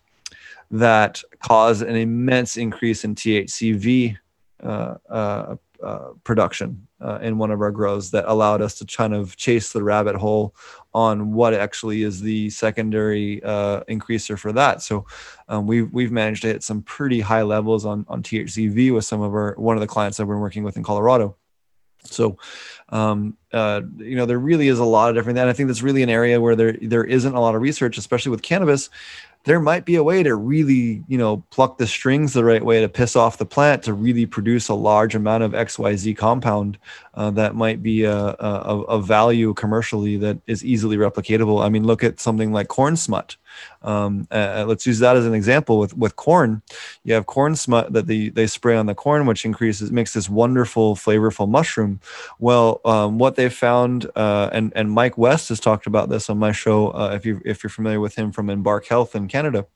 that 0.71 1.23
caused 1.41 1.83
an 1.83 1.97
immense 1.97 2.57
increase 2.57 3.05
in 3.05 3.15
THCV 3.15 4.17
uh, 4.63 4.95
uh, 5.09 5.57
uh, 5.83 6.11
production 6.25 6.87
uh, 7.01 7.19
in 7.23 7.39
one 7.39 7.51
of 7.51 7.63
our 7.63 7.71
grows 7.71 8.11
that 8.11 8.27
allowed 8.27 8.61
us 8.61 8.75
to 8.79 8.85
kind 8.85 9.15
of 9.15 9.35
chase 9.37 9.73
the 9.73 9.83
rabbit 9.83 10.15
hole 10.15 10.55
on 10.93 11.33
what 11.33 11.55
actually 11.55 12.03
is 12.03 12.21
the 12.21 12.51
secondary 12.51 13.43
uh, 13.43 13.81
increaser 13.85 14.39
for 14.39 14.53
that. 14.53 14.83
So 14.83 15.07
um, 15.49 15.67
we've 15.67 15.91
we've 15.91 16.13
managed 16.13 16.43
to 16.43 16.49
hit 16.49 16.63
some 16.63 16.83
pretty 16.83 17.21
high 17.21 17.43
levels 17.43 17.87
on 17.87 18.05
on 18.09 18.23
THCV 18.23 18.93
with 18.93 19.07
some 19.07 19.23
of 19.23 19.33
our 19.33 19.55
one 19.57 19.77
of 19.77 19.81
the 19.81 19.87
clients 19.87 20.19
that 20.19 20.27
we're 20.27 20.39
working 20.39 20.63
with 20.63 20.77
in 20.77 20.83
Colorado. 20.83 21.37
So, 22.05 22.39
um, 22.89 23.37
uh, 23.53 23.83
you 23.99 24.17
know, 24.17 24.27
there 24.27 24.39
really 24.39 24.69
is 24.69 24.79
a 24.79 24.85
lot 24.85 25.11
of 25.11 25.15
different. 25.15 25.39
And 25.39 25.49
I 25.49 25.53
think 25.53 25.69
that's 25.69 25.83
really 25.83 26.03
an 26.03 26.11
area 26.11 26.41
where 26.41 26.57
there 26.57 26.73
there 26.81 27.05
isn't 27.05 27.35
a 27.35 27.41
lot 27.41 27.55
of 27.55 27.63
research, 27.63 27.99
especially 27.99 28.31
with 28.31 28.43
cannabis. 28.43 28.91
There 29.45 29.61
might 29.61 29.87
be 29.87 29.97
a 29.97 30.03
way 30.03 30.23
to 30.23 30.35
really, 30.35 31.03
you 31.09 31.17
know, 31.17 31.43
pluck 31.51 31.79
the 31.79 31.87
strings 31.87 32.35
the 32.35 32.45
right 32.45 32.63
way 32.63 32.83
to 32.83 32.91
piss 32.91 33.17
off 33.17 33.39
the 33.39 33.47
plant 33.47 33.83
to 33.85 33.95
really 33.95 34.27
produce 34.27 34.69
a 34.69 34.75
large 34.75 35.15
amount 35.15 35.45
of 35.45 35.55
X 35.55 35.79
Y 35.79 35.97
Z 35.97 36.15
compound 36.15 36.77
uh, 37.15 37.31
that 37.31 37.55
might 37.55 37.83
be 37.83 38.05
a, 38.05 38.15
a, 38.15 38.83
a 38.89 39.01
value 39.01 39.55
commercially 39.55 40.19
that 40.19 40.39
is 40.47 40.63
easily 40.63 40.99
replicatable. 40.99 41.65
I 41.65 41.71
mean, 41.71 41.85
look 41.85 42.05
at 42.05 42.21
something 42.21 42.53
like 42.53 42.69
corn 42.69 42.97
smut. 42.97 43.37
Um, 43.83 44.27
uh, 44.31 44.35
uh, 44.61 44.65
let's 44.67 44.87
use 44.87 44.99
that 44.99 45.17
as 45.17 45.27
an 45.27 45.35
example 45.35 45.79
with 45.79 45.97
with 45.97 46.17
corn. 46.17 46.63
You 47.05 47.15
have 47.15 47.27
corn 47.27 47.57
smut 47.57 47.93
that 47.93 48.07
they 48.07 48.29
they 48.29 48.47
spray 48.47 48.77
on 48.77 48.87
the 48.87 48.95
corn, 48.95 49.27
which 49.27 49.45
increases 49.45 49.91
makes 49.91 50.15
this 50.15 50.29
wonderful, 50.29 50.97
flavorful 50.97 51.49
mushroom. 51.49 52.01
Well, 52.39 52.81
um, 52.85 53.19
what 53.19 53.37
they 53.37 53.49
found, 53.49 54.11
uh, 54.17 54.51
and 54.53 54.73
and 54.75 54.91
Mike 54.91 55.17
West 55.19 55.49
has 55.49 55.61
talked 55.61 55.87
about 55.87 56.09
this 56.09 56.31
on 56.31 56.39
my 56.39 56.53
show. 56.53 56.91
Uh, 56.91 57.13
if 57.15 57.25
you 57.25 57.41
if 57.45 57.63
you're 57.63 57.71
familiar 57.71 58.01
with 58.01 58.15
him 58.17 58.33
from 58.33 58.51
Embark 58.51 58.87
Health 58.87 59.15
in 59.15 59.29
Canada 59.29 59.67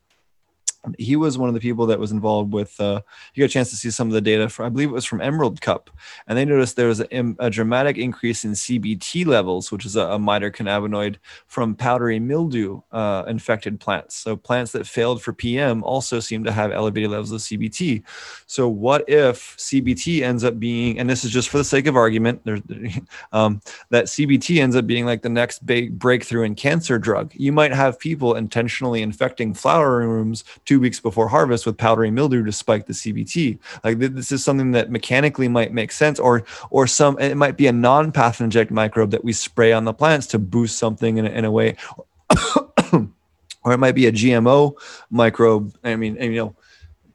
he 0.99 1.17
was 1.17 1.39
one 1.39 1.49
of 1.49 1.55
the 1.55 1.61
people 1.61 1.87
that 1.87 1.99
was 1.99 2.13
involved 2.13 2.53
with 2.53 2.79
uh, 2.81 3.01
you 3.35 3.43
got 3.43 3.51
a 3.51 3.53
chance 3.53 3.71
to 3.71 3.77
see 3.77 3.91
some 3.91 4.09
of 4.09 4.15
the 4.15 4.21
data 4.21 4.49
for 4.49 4.65
i 4.65 4.69
believe 4.69 4.89
it 4.89 4.93
was 4.93 5.05
from 5.05 5.21
emerald 5.21 5.61
cup 5.61 5.91
and 6.27 6.37
they 6.37 6.45
noticed 6.45 6.77
there 6.77 6.89
was 6.89 7.01
a, 7.01 7.35
a 7.39 7.51
dramatic 7.51 7.97
increase 7.97 8.45
in 8.45 8.53
cbt 8.53 9.27
levels 9.27 9.71
which 9.71 9.87
is 9.87 9.97
a, 9.97 10.03
a 10.09 10.19
miter 10.19 10.51
cannabinoid 10.51 11.17
from 11.47 11.75
powdery 11.75 12.19
mildew 12.19 12.81
uh, 12.93 13.25
infected 13.27 13.81
plants. 13.81 14.15
So 14.15 14.37
plants 14.37 14.73
that 14.73 14.87
failed 14.87 15.23
for 15.23 15.33
pm 15.33 15.83
also 15.85 16.21
seem 16.21 16.45
to 16.45 16.53
have 16.53 16.73
elevated 16.73 17.11
levels 17.11 17.33
of 17.33 17.41
cbt 17.41 18.03
so 18.47 18.69
what 18.69 19.09
if 19.09 19.57
cbt 19.57 20.23
ends 20.23 20.45
up 20.45 20.59
being 20.59 20.99
and 20.99 21.09
this 21.09 21.25
is 21.25 21.31
just 21.31 21.49
for 21.49 21.59
the 21.59 21.65
sake 21.65 21.87
of 21.87 21.97
argument 21.97 22.41
there, 22.45 22.59
um, 23.33 23.61
that 23.91 24.07
cbt 24.07 24.61
ends 24.61 24.77
up 24.77 24.87
being 24.87 25.07
like 25.07 25.23
the 25.23 25.29
next 25.29 25.65
big 25.65 25.99
breakthrough 25.99 26.43
in 26.43 26.55
cancer 26.55 26.99
drug. 26.99 27.33
You 27.35 27.53
might 27.53 27.73
have 27.73 27.99
people 27.99 28.35
intentionally 28.35 29.03
infecting 29.03 29.55
flower 29.55 29.99
rooms 29.99 30.45
to 30.67 30.74
two 30.75 30.81
weeks 30.81 30.99
before 30.99 31.29
harvest 31.29 31.67
with 31.67 31.79
powdery 31.79 32.11
mildew 32.11 32.45
to 32.45 32.51
spike 32.51 32.85
the 32.87 32.93
CBT. 32.93 33.61
Like 33.85 34.01
this 34.01 34.33
is 34.33 34.43
something 34.43 34.73
that 34.73 34.91
mechanically 34.91 35.47
might 35.47 35.73
make 35.73 35.93
sense, 35.93 36.19
or 36.19 36.43
or 36.71 36.89
some 36.89 37.17
it 37.21 37.37
might 37.37 37.57
be 37.57 37.69
a 37.69 37.73
non-pathogenic 37.73 38.73
microbe 38.73 39.13
that 39.13 39.23
we 39.23 39.33
spray 39.33 39.73
on 39.73 39.85
the 39.85 39.95
plants 39.95 40.27
to 40.29 40.41
boost 40.41 40.77
something 40.77 41.19
in 41.19 41.27
a, 41.27 41.31
in 41.31 41.45
a 41.45 41.51
way, 41.53 41.77
or 42.93 43.73
it 43.73 43.79
might 43.79 43.95
be 43.95 44.07
a 44.07 44.13
GMO 44.13 44.75
microbe. 45.11 45.73
I 45.85 45.95
mean, 45.95 46.17
and, 46.19 46.35
you 46.35 46.41
know 46.41 46.57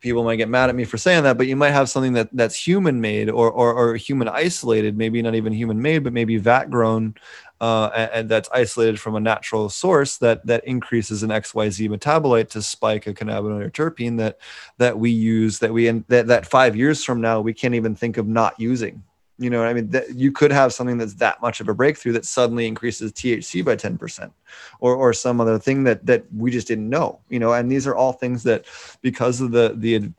people 0.02 0.24
might 0.24 0.38
get 0.38 0.48
mad 0.48 0.70
at 0.70 0.76
me 0.76 0.86
for 0.86 0.98
saying 0.98 1.24
that, 1.24 1.38
but 1.38 1.46
you 1.46 1.58
might 1.58 1.72
have 1.72 1.90
something 1.90 2.14
that 2.14 2.30
that's 2.32 2.56
human 2.56 3.02
made 3.02 3.30
or, 3.30 3.52
or, 3.52 3.74
or 3.74 3.96
human 3.98 4.30
isolated, 4.30 4.98
maybe 4.98 5.22
not 5.22 5.36
even 5.36 5.52
human 5.52 5.82
made, 5.82 6.06
but 6.06 6.14
maybe 6.14 6.38
vat 6.38 6.70
grown 6.70 7.14
uh, 7.62 7.90
and, 7.96 8.12
and, 8.14 8.30
that's 8.30 8.50
isolated 8.54 9.00
from 9.00 9.16
a 9.16 9.20
natural 9.20 9.70
source 9.70 10.18
that 10.18 10.46
that 10.46 10.64
increases 10.66 11.24
an 11.24 11.30
XYZ 11.30 11.90
metabolite 11.90 12.50
to 12.50 12.62
spike 12.62 13.08
a 13.08 13.14
cannabinoid 13.14 13.66
or 13.66 13.70
terpene 13.70 14.18
that 14.18 14.40
that 14.78 14.98
we 14.98 15.10
use 15.10 15.60
that 15.60 15.74
we 15.74 15.88
and 15.88 16.06
that, 16.08 16.28
that 16.28 16.46
five 16.46 16.76
years 16.76 17.04
from 17.04 17.20
now 17.20 17.42
we 17.42 17.54
can't 17.54 17.76
even 17.76 17.96
think 17.96 18.18
of 18.18 18.28
not 18.28 18.60
using. 18.60 19.04
You 19.40 19.50
know, 19.50 19.64
I 19.64 19.74
mean, 19.74 19.90
that 19.92 20.16
you 20.16 20.34
could 20.34 20.52
have 20.52 20.74
something 20.74 20.98
that's 20.98 21.14
that 21.16 21.42
much 21.42 21.62
of 21.62 21.70
a 21.70 21.74
breakthrough 21.74 22.12
that 22.12 22.26
suddenly 22.26 22.68
increases 22.68 23.14
THC 23.14 23.64
by 23.64 23.78
10% 23.78 24.32
or, 24.82 24.96
or 24.96 25.14
some 25.14 25.40
other 25.40 25.58
thing 25.58 25.86
that, 25.86 26.06
that 26.06 26.26
we 26.36 26.52
just 26.52 26.68
didn't 26.68 26.90
know, 26.90 27.22
you 27.30 27.40
know, 27.40 27.54
and 27.54 27.72
these 27.72 27.88
are 27.88 27.96
all 27.96 28.12
things 28.12 28.44
that 28.44 28.66
because 29.02 29.40
of 29.40 29.52
the, 29.52 29.76
the 29.78 30.12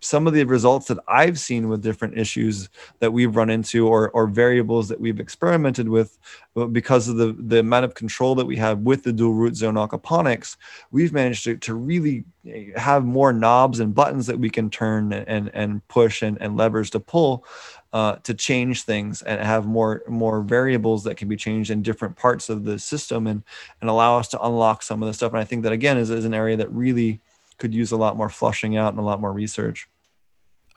some 0.00 0.26
of 0.26 0.32
the 0.32 0.44
results 0.44 0.86
that 0.86 0.98
I've 1.08 1.38
seen 1.38 1.68
with 1.68 1.82
different 1.82 2.16
issues 2.16 2.68
that 3.00 3.12
we've 3.12 3.34
run 3.34 3.50
into 3.50 3.88
or, 3.88 4.10
or 4.10 4.26
variables 4.26 4.88
that 4.88 5.00
we've 5.00 5.20
experimented 5.20 5.88
with 5.88 6.18
uh, 6.56 6.66
because 6.66 7.08
of 7.08 7.16
the, 7.16 7.34
the 7.38 7.60
amount 7.60 7.84
of 7.84 7.94
control 7.94 8.34
that 8.36 8.46
we 8.46 8.56
have 8.56 8.80
with 8.80 9.02
the 9.02 9.12
dual 9.12 9.34
root 9.34 9.56
zone 9.56 9.74
aquaponics, 9.74 10.56
we've 10.90 11.12
managed 11.12 11.44
to, 11.44 11.56
to 11.56 11.74
really 11.74 12.24
eh, 12.46 12.66
have 12.76 13.04
more 13.04 13.32
knobs 13.32 13.80
and 13.80 13.94
buttons 13.94 14.26
that 14.26 14.38
we 14.38 14.50
can 14.50 14.70
turn 14.70 15.12
and, 15.12 15.50
and 15.52 15.86
push 15.88 16.22
and, 16.22 16.40
and 16.40 16.56
levers 16.56 16.90
to 16.90 17.00
pull 17.00 17.44
uh, 17.92 18.16
to 18.16 18.34
change 18.34 18.82
things 18.82 19.22
and 19.22 19.40
have 19.40 19.66
more 19.66 20.02
more 20.08 20.42
variables 20.42 21.04
that 21.04 21.16
can 21.16 21.26
be 21.26 21.36
changed 21.36 21.70
in 21.70 21.80
different 21.80 22.14
parts 22.16 22.50
of 22.50 22.64
the 22.64 22.78
system 22.78 23.26
and 23.26 23.42
and 23.80 23.88
allow 23.88 24.18
us 24.18 24.28
to 24.28 24.40
unlock 24.42 24.82
some 24.82 25.02
of 25.02 25.06
the 25.06 25.14
stuff. 25.14 25.32
And 25.32 25.40
I 25.40 25.44
think 25.44 25.62
that 25.62 25.72
again 25.72 25.96
is, 25.96 26.10
is 26.10 26.26
an 26.26 26.34
area 26.34 26.56
that 26.56 26.70
really 26.70 27.20
could 27.58 27.74
use 27.74 27.92
a 27.92 27.96
lot 27.96 28.16
more 28.16 28.28
flushing 28.28 28.76
out 28.76 28.92
and 28.92 28.98
a 28.98 29.02
lot 29.02 29.20
more 29.20 29.32
research. 29.32 29.88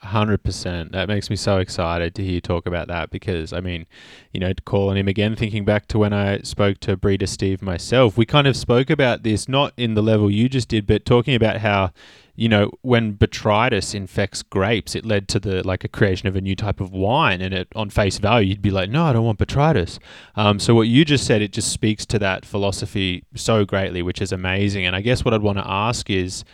100%. 0.04 0.90
That 0.90 1.06
makes 1.06 1.30
me 1.30 1.36
so 1.36 1.58
excited 1.58 2.14
to 2.16 2.24
hear 2.24 2.32
you 2.32 2.40
talk 2.40 2.66
about 2.66 2.88
that 2.88 3.10
because, 3.10 3.52
I 3.52 3.60
mean, 3.60 3.86
you 4.32 4.40
know, 4.40 4.52
calling 4.64 4.96
him 4.96 5.06
again, 5.06 5.36
thinking 5.36 5.64
back 5.64 5.86
to 5.88 5.98
when 5.98 6.12
I 6.12 6.38
spoke 6.40 6.80
to 6.80 6.96
Breeder 6.96 7.26
Steve 7.26 7.62
myself, 7.62 8.16
we 8.16 8.26
kind 8.26 8.48
of 8.48 8.56
spoke 8.56 8.90
about 8.90 9.22
this, 9.22 9.48
not 9.48 9.72
in 9.76 9.94
the 9.94 10.02
level 10.02 10.30
you 10.30 10.48
just 10.48 10.68
did, 10.68 10.86
but 10.88 11.04
talking 11.04 11.36
about 11.36 11.58
how, 11.58 11.92
you 12.34 12.48
know, 12.48 12.70
when 12.82 13.14
botrytis 13.14 13.94
infects 13.94 14.42
grapes, 14.42 14.94
it 14.94 15.04
led 15.04 15.28
to 15.28 15.38
the 15.38 15.66
like 15.66 15.84
a 15.84 15.88
creation 15.88 16.28
of 16.28 16.36
a 16.36 16.40
new 16.40 16.56
type 16.56 16.80
of 16.80 16.92
wine. 16.92 17.40
And 17.40 17.52
it, 17.52 17.68
on 17.74 17.90
face 17.90 18.18
value, 18.18 18.50
you'd 18.50 18.62
be 18.62 18.70
like, 18.70 18.90
no, 18.90 19.04
I 19.04 19.12
don't 19.12 19.24
want 19.24 19.38
botrytis. 19.38 19.98
Um, 20.34 20.58
so 20.58 20.74
what 20.74 20.88
you 20.88 21.04
just 21.04 21.26
said, 21.26 21.42
it 21.42 21.52
just 21.52 21.70
speaks 21.70 22.06
to 22.06 22.18
that 22.20 22.44
philosophy 22.44 23.24
so 23.34 23.64
greatly, 23.64 24.02
which 24.02 24.22
is 24.22 24.32
amazing. 24.32 24.86
And 24.86 24.96
I 24.96 25.02
guess 25.02 25.24
what 25.24 25.34
I'd 25.34 25.42
want 25.42 25.58
to 25.58 25.68
ask 25.68 26.08
is, 26.08 26.44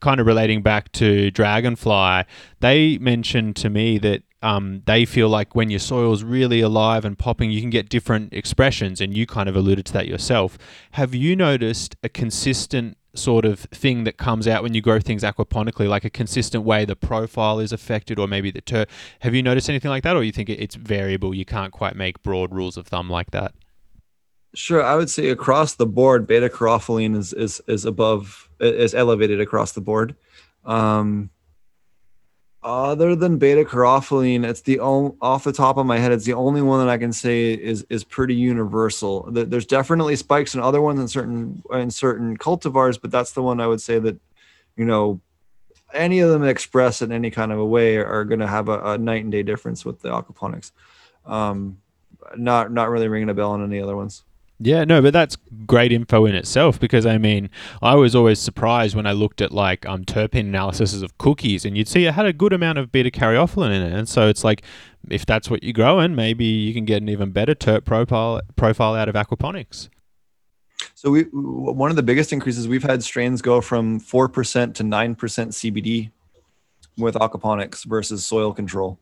kind 0.00 0.18
of 0.18 0.26
relating 0.26 0.62
back 0.62 0.90
to 0.92 1.30
Dragonfly, 1.30 2.24
they 2.60 2.96
mentioned 2.98 3.54
to 3.56 3.68
me 3.68 3.98
that 3.98 4.22
um, 4.42 4.82
they 4.86 5.04
feel 5.04 5.28
like 5.28 5.54
when 5.54 5.68
your 5.68 5.78
soil 5.78 6.14
is 6.14 6.24
really 6.24 6.62
alive 6.62 7.04
and 7.04 7.18
popping, 7.18 7.50
you 7.50 7.60
can 7.60 7.68
get 7.68 7.90
different 7.90 8.32
expressions, 8.32 9.02
and 9.02 9.14
you 9.14 9.26
kind 9.26 9.46
of 9.46 9.56
alluded 9.56 9.84
to 9.84 9.92
that 9.92 10.06
yourself. 10.08 10.56
Have 10.92 11.14
you 11.14 11.36
noticed 11.36 11.96
a 12.02 12.08
consistent 12.08 12.96
sort 13.14 13.44
of 13.44 13.60
thing 13.60 14.04
that 14.04 14.16
comes 14.16 14.46
out 14.46 14.62
when 14.62 14.74
you 14.74 14.80
grow 14.80 15.00
things 15.00 15.22
aquaponically, 15.22 15.88
like 15.88 16.04
a 16.04 16.10
consistent 16.10 16.64
way 16.64 16.84
the 16.84 16.96
profile 16.96 17.58
is 17.58 17.72
affected, 17.72 18.18
or 18.18 18.28
maybe 18.28 18.50
the 18.50 18.60
ter- 18.60 18.86
Have 19.20 19.34
you 19.34 19.42
noticed 19.42 19.68
anything 19.68 19.90
like 19.90 20.02
that, 20.04 20.16
or 20.16 20.22
you 20.22 20.32
think 20.32 20.48
it's 20.48 20.74
variable? 20.74 21.34
You 21.34 21.44
can't 21.44 21.72
quite 21.72 21.96
make 21.96 22.22
broad 22.22 22.54
rules 22.54 22.76
of 22.76 22.86
thumb 22.86 23.10
like 23.10 23.30
that. 23.32 23.54
Sure, 24.54 24.82
I 24.82 24.96
would 24.96 25.10
say 25.10 25.28
across 25.30 25.74
the 25.74 25.86
board, 25.86 26.26
beta 26.26 26.48
caryophyllene 26.48 27.16
is 27.16 27.32
is 27.32 27.60
is 27.68 27.84
above 27.84 28.48
is 28.58 28.94
elevated 28.94 29.40
across 29.40 29.72
the 29.72 29.80
board. 29.80 30.16
Um, 30.64 31.30
other 32.62 33.16
than 33.16 33.38
beta 33.38 33.64
caryophyllene, 33.64 34.46
it's 34.46 34.60
the 34.60 34.80
only 34.80 35.12
off 35.20 35.44
the 35.44 35.52
top 35.52 35.78
of 35.78 35.86
my 35.86 35.98
head, 35.98 36.12
it's 36.12 36.26
the 36.26 36.34
only 36.34 36.60
one 36.60 36.84
that 36.84 36.92
I 36.92 36.98
can 36.98 37.12
say 37.12 37.52
is 37.54 37.86
is 37.88 38.04
pretty 38.04 38.34
universal. 38.34 39.28
There's 39.30 39.66
definitely 39.66 40.16
spikes 40.16 40.54
in 40.54 40.60
other 40.60 40.80
ones 40.80 41.00
in 41.00 41.08
certain 41.08 41.62
in 41.72 41.90
certain 41.90 42.36
cultivars, 42.36 43.00
but 43.00 43.10
that's 43.10 43.32
the 43.32 43.42
one 43.42 43.60
I 43.60 43.66
would 43.66 43.80
say 43.80 43.98
that 44.00 44.20
you 44.76 44.84
know 44.84 45.20
any 45.94 46.20
of 46.20 46.30
them 46.30 46.44
express 46.44 47.02
in 47.02 47.12
any 47.12 47.30
kind 47.30 47.50
of 47.50 47.58
a 47.58 47.64
way 47.64 47.96
are, 47.96 48.24
going 48.24 48.40
to 48.40 48.46
have 48.46 48.68
a, 48.68 48.92
a, 48.92 48.98
night 48.98 49.24
and 49.24 49.32
day 49.32 49.42
difference 49.42 49.84
with 49.84 50.00
the 50.02 50.08
aquaponics. 50.08 50.70
Um, 51.26 51.78
not 52.36 52.70
not 52.72 52.90
really 52.90 53.08
ringing 53.08 53.30
a 53.30 53.34
bell 53.34 53.52
on 53.52 53.64
any 53.64 53.80
other 53.80 53.96
ones. 53.96 54.22
Yeah, 54.62 54.84
no, 54.84 55.00
but 55.00 55.14
that's 55.14 55.38
great 55.64 55.90
info 55.90 56.26
in 56.26 56.34
itself 56.34 56.78
because 56.78 57.06
I 57.06 57.16
mean, 57.16 57.48
I 57.80 57.94
was 57.94 58.14
always 58.14 58.38
surprised 58.38 58.94
when 58.94 59.06
I 59.06 59.12
looked 59.12 59.40
at 59.40 59.52
like 59.52 59.86
um, 59.86 60.04
terpene 60.04 60.40
analysis 60.40 61.00
of 61.00 61.16
cookies, 61.16 61.64
and 61.64 61.78
you'd 61.78 61.88
see 61.88 62.04
it 62.04 62.12
had 62.12 62.26
a 62.26 62.32
good 62.34 62.52
amount 62.52 62.76
of 62.76 62.92
beta 62.92 63.10
caryophyllene 63.10 63.74
in 63.74 63.82
it, 63.82 63.92
and 63.92 64.06
so 64.06 64.28
it's 64.28 64.44
like 64.44 64.62
if 65.08 65.24
that's 65.24 65.48
what 65.48 65.64
you're 65.64 65.72
growing, 65.72 66.14
maybe 66.14 66.44
you 66.44 66.74
can 66.74 66.84
get 66.84 67.00
an 67.00 67.08
even 67.08 67.30
better 67.30 67.54
terp 67.54 67.86
profile 67.86 68.42
profile 68.54 68.94
out 68.94 69.08
of 69.08 69.14
aquaponics. 69.14 69.88
So 70.94 71.10
we 71.10 71.22
one 71.32 71.88
of 71.88 71.96
the 71.96 72.02
biggest 72.02 72.30
increases 72.30 72.68
we've 72.68 72.82
had 72.82 73.02
strains 73.02 73.40
go 73.40 73.62
from 73.62 73.98
four 73.98 74.28
percent 74.28 74.76
to 74.76 74.82
nine 74.82 75.14
percent 75.14 75.52
CBD 75.52 76.10
with 76.98 77.14
aquaponics 77.14 77.86
versus 77.86 78.26
soil 78.26 78.52
control. 78.52 78.98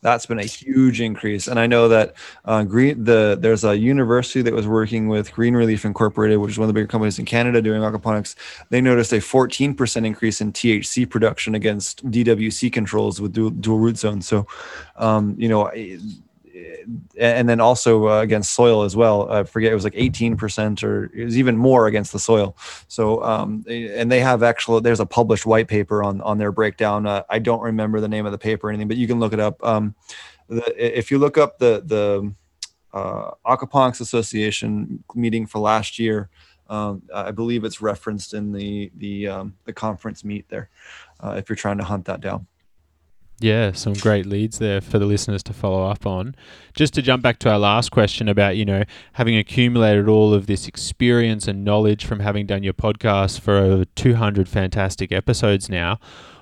That's 0.00 0.26
been 0.26 0.38
a 0.38 0.44
huge 0.44 1.00
increase, 1.00 1.46
and 1.46 1.58
I 1.58 1.66
know 1.66 1.88
that 1.88 2.14
uh, 2.44 2.64
green 2.64 3.04
the 3.04 3.36
there's 3.40 3.64
a 3.64 3.76
university 3.76 4.42
that 4.42 4.52
was 4.52 4.66
working 4.66 5.08
with 5.08 5.32
Green 5.32 5.54
Relief 5.54 5.84
Incorporated, 5.84 6.38
which 6.38 6.52
is 6.52 6.58
one 6.58 6.64
of 6.64 6.68
the 6.68 6.74
bigger 6.74 6.88
companies 6.88 7.18
in 7.18 7.24
Canada 7.24 7.62
doing 7.62 7.82
aquaponics. 7.82 8.34
They 8.70 8.80
noticed 8.80 9.12
a 9.12 9.16
14% 9.16 10.06
increase 10.06 10.40
in 10.40 10.52
THC 10.52 11.08
production 11.08 11.54
against 11.54 12.08
DWC 12.10 12.72
controls 12.72 13.20
with 13.20 13.32
dual, 13.32 13.50
dual 13.50 13.78
root 13.78 13.96
zones. 13.98 14.26
So, 14.26 14.46
um, 14.96 15.36
you 15.38 15.48
know. 15.48 15.70
And 17.18 17.48
then 17.48 17.60
also 17.60 18.08
uh, 18.08 18.20
against 18.20 18.52
soil 18.52 18.82
as 18.82 18.96
well. 18.96 19.30
I 19.30 19.44
forget 19.44 19.72
it 19.72 19.74
was 19.74 19.84
like 19.84 19.94
18% 19.94 20.82
or 20.82 21.10
it 21.14 21.24
was 21.24 21.38
even 21.38 21.56
more 21.56 21.86
against 21.86 22.12
the 22.12 22.18
soil. 22.18 22.56
So 22.88 23.22
um, 23.22 23.64
and 23.68 24.10
they 24.10 24.20
have 24.20 24.42
actual 24.42 24.80
there's 24.80 25.00
a 25.00 25.06
published 25.06 25.46
white 25.46 25.68
paper 25.68 26.02
on 26.02 26.20
on 26.22 26.38
their 26.38 26.52
breakdown. 26.52 27.06
Uh, 27.06 27.22
I 27.28 27.38
don't 27.38 27.60
remember 27.60 28.00
the 28.00 28.08
name 28.08 28.26
of 28.26 28.32
the 28.32 28.38
paper 28.38 28.68
or 28.68 28.70
anything, 28.70 28.88
but 28.88 28.96
you 28.96 29.06
can 29.06 29.20
look 29.20 29.32
it 29.32 29.40
up. 29.40 29.62
Um, 29.64 29.94
the, 30.48 30.98
if 30.98 31.10
you 31.10 31.18
look 31.18 31.38
up 31.38 31.58
the 31.58 31.82
the 31.84 32.32
uh, 32.92 33.30
Aquaponics 33.46 34.00
Association 34.00 35.02
meeting 35.14 35.46
for 35.46 35.58
last 35.60 35.98
year, 35.98 36.28
um, 36.68 37.02
I 37.14 37.30
believe 37.30 37.64
it's 37.64 37.80
referenced 37.80 38.34
in 38.34 38.52
the 38.52 38.90
the 38.96 39.28
um, 39.28 39.54
the 39.64 39.72
conference 39.72 40.24
meet 40.24 40.48
there. 40.48 40.70
Uh, 41.20 41.34
if 41.36 41.48
you're 41.48 41.56
trying 41.56 41.78
to 41.78 41.84
hunt 41.84 42.06
that 42.06 42.20
down. 42.20 42.46
Yeah, 43.42 43.72
some 43.72 43.94
great 43.94 44.24
leads 44.24 44.60
there 44.60 44.80
for 44.80 45.00
the 45.00 45.04
listeners 45.04 45.42
to 45.44 45.52
follow 45.52 45.84
up 45.84 46.06
on. 46.06 46.36
Just 46.74 46.94
to 46.94 47.02
jump 47.02 47.24
back 47.24 47.40
to 47.40 47.50
our 47.50 47.58
last 47.58 47.90
question 47.90 48.28
about, 48.28 48.56
you 48.56 48.64
know, 48.64 48.84
having 49.14 49.36
accumulated 49.36 50.08
all 50.08 50.32
of 50.32 50.46
this 50.46 50.68
experience 50.68 51.48
and 51.48 51.64
knowledge 51.64 52.04
from 52.04 52.20
having 52.20 52.46
done 52.46 52.62
your 52.62 52.72
podcast 52.72 53.40
for 53.40 53.56
over 53.56 53.84
200 53.84 54.48
fantastic 54.48 55.10
episodes 55.10 55.68
now, 55.68 55.98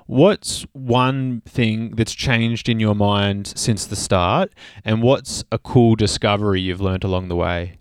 what's 0.06 0.66
one 0.72 1.40
thing 1.46 1.92
that's 1.92 2.14
changed 2.14 2.68
in 2.68 2.78
your 2.78 2.94
mind 2.94 3.46
since 3.56 3.86
the 3.86 3.96
start 3.96 4.52
and 4.84 5.02
what's 5.02 5.42
a 5.50 5.58
cool 5.58 5.94
discovery 5.94 6.60
you've 6.60 6.82
learned 6.82 7.04
along 7.04 7.28
the 7.28 7.36
way? 7.36 7.78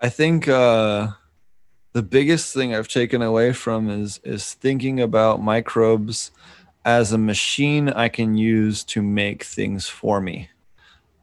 I 0.00 0.08
think 0.08 0.48
uh 0.48 1.08
the 1.92 2.02
biggest 2.02 2.54
thing 2.54 2.74
I've 2.74 2.88
taken 2.88 3.20
away 3.22 3.52
from 3.52 3.90
is 3.90 4.20
is 4.24 4.54
thinking 4.54 5.00
about 5.00 5.42
microbes 5.42 6.30
as 6.84 7.12
a 7.12 7.18
machine 7.18 7.88
I 7.88 8.08
can 8.08 8.36
use 8.36 8.84
to 8.84 9.02
make 9.02 9.44
things 9.44 9.86
for 9.86 10.20
me 10.20 10.50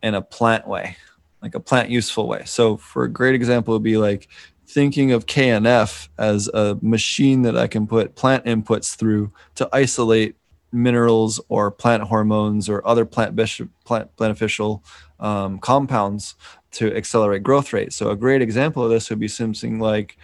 in 0.03 0.13
a 0.13 0.21
plant 0.21 0.67
way, 0.67 0.97
like 1.41 1.55
a 1.55 1.59
plant 1.59 1.89
useful 1.89 2.27
way. 2.27 2.43
So, 2.45 2.77
for 2.77 3.03
a 3.03 3.09
great 3.09 3.35
example, 3.35 3.73
would 3.73 3.83
be 3.83 3.97
like 3.97 4.27
thinking 4.67 5.11
of 5.11 5.25
KNF 5.25 6.09
as 6.17 6.47
a 6.49 6.77
machine 6.81 7.43
that 7.43 7.57
I 7.57 7.67
can 7.67 7.87
put 7.87 8.15
plant 8.15 8.45
inputs 8.45 8.95
through 8.95 9.31
to 9.55 9.69
isolate 9.71 10.35
minerals 10.71 11.39
or 11.47 11.71
plant 11.71 12.03
hormones 12.03 12.67
or 12.67 12.85
other 12.85 13.05
plant, 13.05 13.39
plant 13.85 14.15
beneficial 14.17 14.83
um, 15.19 15.59
compounds 15.59 16.35
to 16.71 16.93
accelerate 16.95 17.43
growth 17.43 17.73
rate. 17.73 17.93
So 17.93 18.09
a 18.09 18.15
great 18.15 18.41
example 18.41 18.83
of 18.83 18.89
this 18.89 19.09
would 19.09 19.19
be 19.19 19.27
something 19.29 19.79
like 19.79 20.17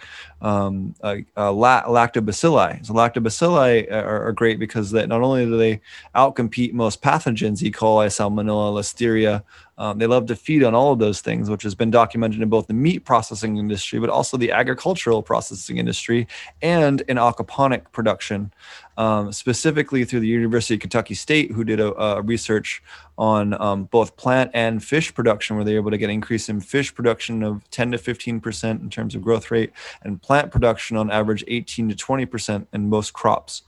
um, 0.44 0.94
uh, 1.02 1.16
uh, 1.36 1.50
lactobacilli. 1.50 2.84
So 2.84 2.92
lactobacilli 2.92 3.90
are, 3.90 4.26
are, 4.26 4.32
great 4.32 4.58
because 4.58 4.90
that 4.90 5.08
not 5.08 5.22
only 5.22 5.46
do 5.46 5.56
they 5.56 5.80
outcompete 6.14 6.74
most 6.74 7.00
pathogens, 7.00 7.62
E. 7.62 7.70
coli, 7.70 8.08
Salmonella, 8.08 8.74
Listeria, 8.74 9.42
um, 9.76 9.98
they 9.98 10.06
love 10.06 10.26
to 10.26 10.36
feed 10.36 10.62
on 10.62 10.74
all 10.74 10.92
of 10.92 10.98
those 10.98 11.20
things, 11.20 11.50
which 11.50 11.62
has 11.62 11.74
been 11.74 11.90
documented 11.90 12.40
in 12.40 12.48
both 12.48 12.68
the 12.68 12.74
meat 12.74 13.00
processing 13.04 13.56
industry, 13.56 13.98
but 13.98 14.10
also 14.10 14.36
the 14.36 14.52
agricultural 14.52 15.22
processing 15.22 15.78
industry 15.78 16.28
and 16.62 17.00
in 17.02 17.16
aquaponic 17.16 17.90
production, 17.90 18.52
um, 18.96 19.32
specifically 19.32 20.04
through 20.04 20.20
the 20.20 20.28
University 20.28 20.74
of 20.74 20.80
Kentucky 20.80 21.14
State, 21.14 21.50
who 21.50 21.64
did 21.64 21.80
a, 21.80 21.92
a 22.00 22.22
research 22.22 22.82
on 23.18 23.60
um, 23.60 23.84
both 23.84 24.16
plant 24.16 24.50
and 24.54 24.82
fish 24.82 25.12
production, 25.12 25.56
where 25.56 25.64
they 25.64 25.72
were 25.72 25.80
able 25.80 25.90
to 25.90 25.98
get 25.98 26.10
increase 26.10 26.48
in 26.48 26.60
fish 26.60 26.94
production 26.94 27.42
of 27.42 27.68
10 27.70 27.92
to 27.92 27.98
15 27.98 28.40
percent 28.40 28.80
in 28.82 28.90
terms 28.90 29.14
of 29.14 29.22
growth 29.22 29.50
rate, 29.50 29.72
and 30.02 30.22
plant 30.22 30.33
production 30.42 30.96
on 30.96 31.10
average 31.10 31.44
18 31.46 31.90
to 31.90 31.94
20 31.94 32.26
percent 32.26 32.68
in 32.72 32.88
most 32.88 33.12
crops. 33.12 33.62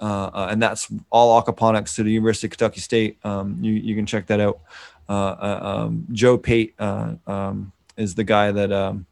Uh, 0.00 0.30
uh, 0.32 0.48
and 0.50 0.62
that's 0.62 0.92
all 1.10 1.42
aquaponics 1.42 1.94
to 1.96 2.02
the 2.02 2.12
University 2.12 2.46
of 2.46 2.52
Kentucky 2.52 2.80
State. 2.80 3.18
Um, 3.24 3.58
you, 3.60 3.72
you 3.72 3.94
can 3.94 4.06
check 4.06 4.26
that 4.26 4.40
out. 4.40 4.60
Uh, 5.08 5.12
uh, 5.12 5.60
um, 5.62 6.06
Joe 6.12 6.38
Pate 6.38 6.74
um, 6.80 7.72
is 7.96 8.14
the 8.14 8.24
guy 8.24 8.52
that 8.52 8.70
um, 8.70 9.06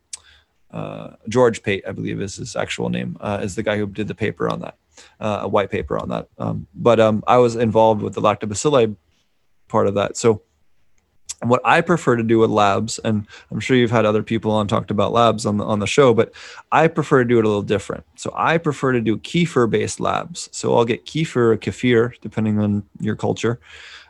George 1.28 1.62
Pate, 1.62 1.84
I 1.88 1.92
believe, 1.92 2.20
is 2.20 2.36
his 2.36 2.54
actual 2.54 2.88
name, 2.88 3.16
is 3.40 3.54
the 3.54 3.62
guy 3.62 3.76
who 3.76 3.86
did 3.86 4.08
the 4.08 4.14
paper 4.14 4.48
on 4.48 4.60
that, 4.60 4.76
a 5.18 5.48
white 5.48 5.70
paper 5.70 5.98
on 5.98 6.10
that. 6.10 6.28
Um, 6.38 6.66
but 6.74 7.00
I 7.26 7.38
was 7.38 7.56
involved 7.56 8.02
with 8.02 8.14
the 8.14 8.20
lactobacilli 8.20 8.94
part 9.68 9.86
of 9.86 9.94
that. 9.94 10.16
So 10.16 10.42
what 11.48 11.60
I 11.64 11.80
prefer 11.80 12.16
to 12.16 12.22
do 12.22 12.38
with 12.38 12.50
labs, 12.50 12.98
and 13.00 13.26
I'm 13.50 13.60
sure 13.60 13.76
you've 13.76 13.90
had 13.90 14.06
other 14.06 14.22
people 14.22 14.50
on 14.50 14.68
talked 14.68 14.90
about 14.90 15.12
labs 15.12 15.46
on 15.46 15.58
the 15.58 15.64
on 15.64 15.78
the 15.78 15.86
show, 15.86 16.14
but 16.14 16.32
I 16.72 16.88
prefer 16.88 17.22
to 17.22 17.28
do 17.28 17.38
it 17.38 17.44
a 17.44 17.48
little 17.48 17.62
different. 17.62 18.04
So 18.16 18.32
I 18.36 18.58
prefer 18.58 18.92
to 18.92 19.00
do 19.00 19.18
kefir 19.18 19.68
based 19.68 20.00
labs. 20.00 20.48
So 20.52 20.76
I'll 20.76 20.84
get 20.84 21.06
kefir 21.06 21.52
or 21.52 21.56
kefir, 21.56 22.20
depending 22.20 22.58
on 22.58 22.84
your 23.00 23.16
culture, 23.16 23.60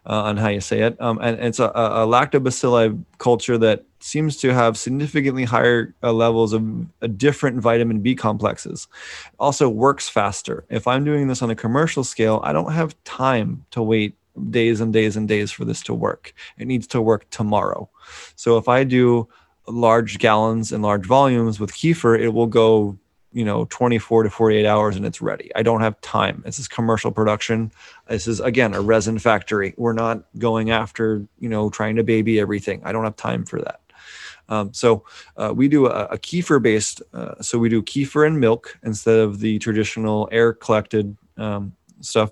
uh, 0.07 0.23
on 0.23 0.37
how 0.37 0.49
you 0.49 0.61
say 0.61 0.83
it. 0.83 1.01
Um, 1.01 1.19
and, 1.19 1.37
and, 1.37 1.47
it's 1.47 1.59
a, 1.59 1.67
a, 1.67 2.07
lactobacilli 2.07 3.03
culture 3.19 3.59
that 3.59 3.85
seems 4.01 4.37
to 4.39 4.55
have 4.55 4.79
significantly 4.79 5.45
higher 5.45 5.95
uh, 6.03 6.13
levels 6.13 6.53
of 6.53 6.63
uh, 7.03 7.09
different 7.09 7.61
vitamin 7.61 8.01
B 8.01 8.15
complexes. 8.15 8.87
Also 9.41 9.69
works 9.69 10.09
faster. 10.09 10.65
If 10.71 10.87
I'm 10.87 11.05
doing 11.05 11.27
this 11.27 11.43
on 11.43 11.51
a 11.51 11.57
commercial 11.57 12.05
scale, 12.05 12.41
I 12.45 12.53
don't 12.53 12.73
have 12.73 12.95
time 13.05 13.65
to 13.73 13.83
wait 13.83 14.15
days 14.51 14.81
and 14.81 14.93
days 14.93 15.17
and 15.17 15.29
days 15.29 15.51
for 15.51 15.65
this 15.65 15.83
to 15.85 15.95
work. 15.95 16.33
It 16.59 16.67
needs 16.67 16.87
to 16.89 17.01
work 17.01 17.29
tomorrow. 17.31 17.89
So 18.35 18.59
if 18.59 18.69
I 18.69 18.85
do 18.85 19.29
large 19.69 20.19
gallons 20.19 20.73
and 20.73 20.83
large 20.83 21.07
volumes 21.07 21.59
with 21.59 21.73
kefir, 21.73 22.19
it 22.19 22.31
will 22.31 22.47
go 22.47 22.99
you 23.33 23.45
know 23.45 23.67
24 23.67 24.23
to 24.23 24.31
48 24.31 24.65
hours 24.65 24.97
and 24.97 25.05
it's 25.05 25.21
ready. 25.21 25.51
I 25.55 25.63
don't 25.63 25.83
have 25.83 26.01
time. 26.01 26.43
This 26.47 26.59
is 26.59 26.69
commercial 26.69 27.13
production. 27.13 27.71
This 28.09 28.27
is 28.27 28.41
again 28.41 28.73
a 28.73 28.81
resin 28.81 29.19
factory. 29.19 29.75
We're 29.77 29.93
not 29.93 30.25
going 30.39 30.71
after 30.71 31.27
you 31.39 31.49
know 31.51 31.69
trying 31.69 31.97
to 31.97 32.03
baby 32.03 32.41
everything. 32.41 32.81
I 32.83 32.93
don't 32.93 33.05
have 33.05 33.17
time 33.17 33.45
for 33.45 33.61
that. 33.61 33.81
Um, 34.49 34.73
so 34.73 35.05
uh, 35.37 35.53
we 35.55 35.69
do 35.69 35.87
a, 35.87 36.05
a 36.07 36.19
kefir 36.19 36.63
based 36.63 37.03
uh, 37.13 37.35
so 37.43 37.59
we 37.59 37.69
do 37.69 37.83
kefir 37.83 38.27
and 38.27 38.41
milk 38.41 38.79
instead 38.85 39.19
of 39.19 39.41
the 39.41 39.59
traditional 39.59 40.29
air 40.33 40.55
collected 40.55 41.15
um, 41.37 41.75
stuff 42.01 42.31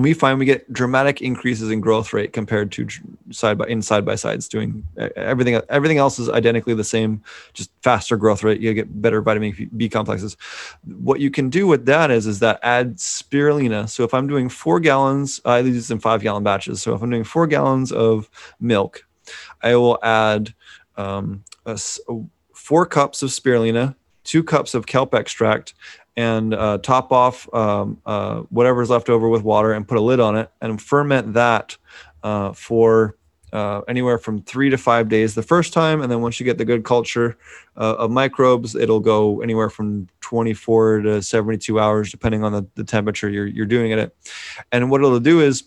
and 0.00 0.04
we 0.04 0.14
find 0.14 0.38
we 0.38 0.46
get 0.46 0.72
dramatic 0.72 1.20
increases 1.20 1.70
in 1.70 1.78
growth 1.78 2.14
rate 2.14 2.32
compared 2.32 2.72
to 2.72 2.88
side 3.30 3.58
by 3.58 3.66
in 3.66 3.82
side 3.82 4.02
by 4.02 4.14
sides 4.14 4.48
doing 4.48 4.82
everything 5.14 5.60
everything 5.68 5.98
else 5.98 6.18
is 6.18 6.30
identically 6.30 6.72
the 6.72 6.82
same 6.82 7.22
just 7.52 7.70
faster 7.82 8.16
growth 8.16 8.42
rate 8.42 8.62
you 8.62 8.72
get 8.72 9.02
better 9.02 9.20
vitamin 9.20 9.68
b 9.76 9.90
complexes. 9.90 10.38
What 10.84 11.20
you 11.20 11.30
can 11.30 11.50
do 11.50 11.66
with 11.66 11.84
that 11.84 12.10
is 12.10 12.26
is 12.26 12.38
that 12.38 12.60
add 12.62 12.96
spirulina. 12.96 13.90
So 13.90 14.02
if 14.02 14.14
i'm 14.14 14.26
doing 14.26 14.48
four 14.48 14.80
gallons 14.80 15.38
i 15.44 15.60
do 15.60 15.70
this 15.70 15.90
in 15.90 16.00
five 16.00 16.22
gallon 16.22 16.44
batches. 16.44 16.80
So 16.80 16.94
if 16.94 17.02
i'm 17.02 17.10
doing 17.10 17.24
four 17.24 17.46
gallons 17.46 17.92
of 17.92 18.30
milk 18.58 19.06
i 19.60 19.76
will 19.76 19.98
add 20.02 20.54
um, 20.96 21.44
a, 21.66 21.78
four 22.54 22.86
cups 22.86 23.22
of 23.22 23.28
spirulina 23.28 23.94
two 24.24 24.42
cups 24.42 24.74
of 24.74 24.86
kelp 24.86 25.14
extract 25.14 25.74
and 26.16 26.54
uh, 26.54 26.78
top 26.78 27.12
off 27.12 27.52
um, 27.54 28.00
uh, 28.06 28.40
whatever's 28.50 28.90
left 28.90 29.08
over 29.08 29.28
with 29.28 29.42
water 29.42 29.72
and 29.72 29.86
put 29.86 29.98
a 29.98 30.00
lid 30.00 30.20
on 30.20 30.36
it 30.36 30.50
and 30.60 30.80
ferment 30.80 31.34
that 31.34 31.76
uh, 32.22 32.52
for 32.52 33.16
uh, 33.52 33.80
anywhere 33.88 34.18
from 34.18 34.42
three 34.42 34.70
to 34.70 34.78
five 34.78 35.08
days 35.08 35.34
the 35.34 35.42
first 35.42 35.72
time. 35.72 36.02
And 36.02 36.10
then 36.10 36.20
once 36.20 36.38
you 36.38 36.44
get 36.44 36.58
the 36.58 36.64
good 36.64 36.84
culture 36.84 37.36
uh, 37.76 37.96
of 37.98 38.10
microbes, 38.10 38.74
it'll 38.74 39.00
go 39.00 39.40
anywhere 39.40 39.70
from 39.70 40.08
24 40.20 41.00
to 41.00 41.22
72 41.22 41.80
hours, 41.80 42.10
depending 42.10 42.44
on 42.44 42.52
the, 42.52 42.66
the 42.74 42.84
temperature 42.84 43.28
you're, 43.28 43.46
you're 43.46 43.66
doing 43.66 43.90
it 43.90 43.98
at. 43.98 44.12
And 44.72 44.90
what 44.90 45.00
it'll 45.00 45.20
do 45.20 45.40
is 45.40 45.64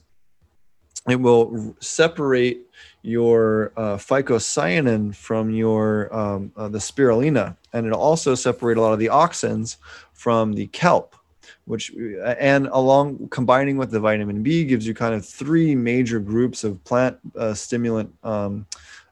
it 1.10 1.20
will 1.20 1.76
separate 1.82 2.62
your 3.02 3.74
uh, 3.76 3.98
phycocyanin 3.98 5.14
from 5.14 5.50
your 5.50 6.14
um, 6.16 6.54
uh, 6.56 6.70
the 6.70 6.78
spirulina, 6.78 7.58
and 7.74 7.86
it'll 7.86 8.00
also 8.00 8.34
separate 8.34 8.78
a 8.78 8.82
lot 8.82 8.94
of 8.94 9.00
the 9.00 9.08
auxins 9.08 9.76
from 10.24 10.54
the 10.54 10.68
kelp 10.68 11.18
which 11.66 11.92
and 12.40 12.68
along 12.68 13.28
combining 13.28 13.76
with 13.76 13.92
the 13.92 14.00
vitamin 14.00 14.42
b 14.42 14.64
gives 14.64 14.88
you 14.88 14.94
kind 14.94 15.14
of 15.14 15.26
three 15.26 15.76
major 15.76 16.18
groups 16.18 16.64
of 16.64 16.82
plant 16.86 17.18
uh, 17.38 17.54
stimulant 17.54 18.10
um, 18.24 18.66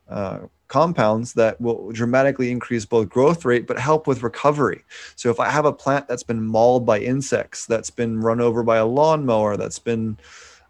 uh, 0.07 0.39
compounds 0.69 1.33
that 1.33 1.59
will 1.59 1.91
dramatically 1.91 2.49
increase 2.49 2.85
both 2.85 3.09
growth 3.09 3.43
rate 3.43 3.67
but 3.67 3.77
help 3.77 4.07
with 4.07 4.23
recovery. 4.23 4.85
So 5.17 5.29
if 5.29 5.37
i 5.41 5.49
have 5.49 5.65
a 5.65 5.73
plant 5.73 6.07
that's 6.07 6.23
been 6.23 6.41
mauled 6.41 6.85
by 6.85 6.99
insects 6.99 7.65
that's 7.65 7.89
been 7.89 8.21
run 8.21 8.39
over 8.39 8.63
by 8.63 8.77
a 8.77 8.85
lawnmower 8.85 9.57
that's 9.57 9.79
been 9.79 10.17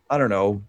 i 0.10 0.18
don't 0.18 0.32
know 0.32 0.60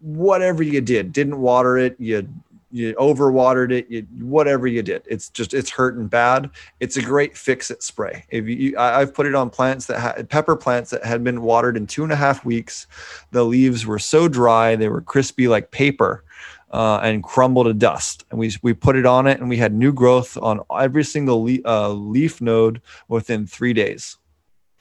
whatever 0.00 0.64
you 0.64 0.80
did 0.80 1.12
didn't 1.12 1.38
water 1.40 1.78
it 1.78 1.94
you 2.00 2.26
you 2.70 2.94
overwatered 2.94 3.72
it, 3.72 3.90
you, 3.90 4.06
whatever 4.20 4.66
you 4.66 4.82
did, 4.82 5.02
it's 5.06 5.28
just 5.28 5.54
it's 5.54 5.70
hurting 5.70 6.06
bad. 6.06 6.50
It's 6.78 6.96
a 6.96 7.02
great 7.02 7.36
fix 7.36 7.70
it 7.70 7.82
spray. 7.82 8.24
If 8.30 8.46
you, 8.46 8.78
I, 8.78 9.00
have 9.00 9.14
put 9.14 9.26
it 9.26 9.34
on 9.34 9.50
plants 9.50 9.86
that 9.86 10.00
had 10.00 10.28
pepper 10.28 10.56
plants 10.56 10.90
that 10.90 11.04
had 11.04 11.24
been 11.24 11.42
watered 11.42 11.76
in 11.76 11.86
two 11.86 12.04
and 12.04 12.12
a 12.12 12.16
half 12.16 12.44
weeks. 12.44 12.86
The 13.32 13.44
leaves 13.44 13.86
were 13.86 13.98
so 13.98 14.28
dry 14.28 14.76
they 14.76 14.88
were 14.88 15.00
crispy 15.00 15.48
like 15.48 15.70
paper. 15.70 16.24
Uh, 16.72 17.00
and 17.02 17.24
crumbled 17.24 17.66
to 17.66 17.74
dust. 17.74 18.24
And 18.30 18.38
we 18.38 18.52
we 18.62 18.74
put 18.74 18.94
it 18.94 19.04
on 19.04 19.26
it, 19.26 19.40
and 19.40 19.48
we 19.48 19.56
had 19.56 19.74
new 19.74 19.92
growth 19.92 20.38
on 20.40 20.60
every 20.78 21.02
single 21.02 21.42
le- 21.42 21.58
uh, 21.64 21.88
leaf 21.88 22.40
node 22.40 22.80
within 23.08 23.44
three 23.44 23.72
days, 23.72 24.18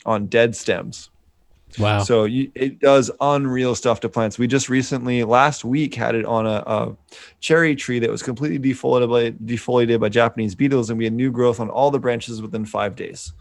on 0.05 0.27
dead 0.27 0.55
stems. 0.55 1.09
Wow. 1.77 1.99
So 1.99 2.23
you, 2.23 2.51
it 2.55 2.79
does 2.79 3.11
unreal 3.21 3.75
stuff 3.75 3.99
to 4.01 4.09
plants. 4.09 4.39
We 4.39 4.47
just 4.47 4.69
recently, 4.69 5.23
last 5.23 5.63
week, 5.63 5.93
had 5.93 6.15
it 6.15 6.25
on 6.25 6.47
a, 6.47 6.63
a 6.65 6.95
cherry 7.39 7.75
tree 7.75 7.99
that 7.99 8.09
was 8.09 8.23
completely 8.23 8.73
defoliated 8.73 9.09
by, 9.09 9.31
defoliated 9.45 9.99
by 9.99 10.09
Japanese 10.09 10.55
beetles, 10.55 10.89
and 10.89 10.97
we 10.97 11.05
had 11.05 11.13
new 11.13 11.31
growth 11.31 11.59
on 11.59 11.69
all 11.69 11.91
the 11.91 11.99
branches 11.99 12.41
within 12.41 12.65
five 12.65 12.95
days 12.95 13.33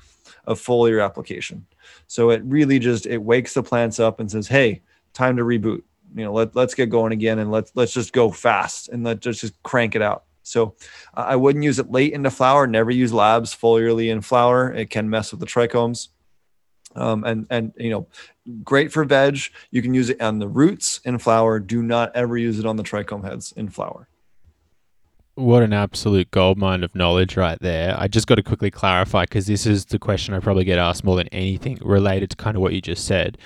of 0.46 0.60
foliar 0.60 1.02
application. 1.04 1.64
So 2.06 2.30
it 2.30 2.42
really 2.44 2.78
just 2.78 3.06
it 3.06 3.18
wakes 3.18 3.54
the 3.54 3.62
plants 3.62 3.98
up 3.98 4.20
and 4.20 4.30
says, 4.30 4.48
"Hey, 4.48 4.82
time 5.14 5.36
to 5.36 5.42
reboot. 5.42 5.82
You 6.14 6.24
know, 6.24 6.32
let 6.32 6.54
let's 6.54 6.74
get 6.74 6.90
going 6.90 7.12
again, 7.12 7.38
and 7.38 7.50
let's 7.50 7.72
let's 7.74 7.92
just 7.92 8.12
go 8.12 8.30
fast 8.30 8.88
and 8.88 9.04
let's 9.04 9.20
just, 9.20 9.62
crank 9.62 9.94
it 9.94 10.02
out." 10.02 10.24
So 10.42 10.74
uh, 11.16 11.26
I 11.28 11.36
wouldn't 11.36 11.64
use 11.64 11.78
it 11.78 11.90
late 11.90 12.12
into 12.12 12.30
flower. 12.30 12.66
Never 12.66 12.90
use 12.90 13.12
labs 13.12 13.54
foliarly 13.54 14.10
in 14.10 14.20
flower. 14.20 14.72
It 14.72 14.90
can 14.90 15.10
mess 15.10 15.30
with 15.30 15.40
the 15.40 15.46
trichomes. 15.46 16.08
Um, 16.94 17.24
and 17.24 17.46
and 17.50 17.72
you 17.76 17.90
know, 17.90 18.06
great 18.64 18.92
for 18.92 19.04
veg. 19.04 19.38
You 19.70 19.82
can 19.82 19.94
use 19.94 20.10
it 20.10 20.20
on 20.20 20.38
the 20.38 20.48
roots 20.48 21.00
in 21.04 21.18
flower. 21.18 21.60
Do 21.60 21.82
not 21.82 22.14
ever 22.14 22.36
use 22.36 22.58
it 22.58 22.66
on 22.66 22.76
the 22.76 22.82
trichome 22.82 23.24
heads 23.24 23.52
in 23.52 23.68
flower. 23.68 24.08
What 25.34 25.62
an 25.62 25.72
absolute 25.72 26.32
goldmine 26.32 26.82
of 26.82 26.96
knowledge 26.96 27.36
right 27.36 27.58
there. 27.60 27.94
I 27.96 28.08
just 28.08 28.26
got 28.26 28.34
to 28.36 28.42
quickly 28.42 28.72
clarify 28.72 29.22
because 29.22 29.46
this 29.46 29.66
is 29.66 29.84
the 29.84 29.98
question 29.98 30.34
I 30.34 30.40
probably 30.40 30.64
get 30.64 30.78
asked 30.78 31.04
more 31.04 31.14
than 31.14 31.28
anything 31.28 31.78
related 31.80 32.30
to 32.30 32.36
kind 32.36 32.56
of 32.56 32.62
what 32.62 32.72
you 32.72 32.80
just 32.80 33.04
said 33.04 33.38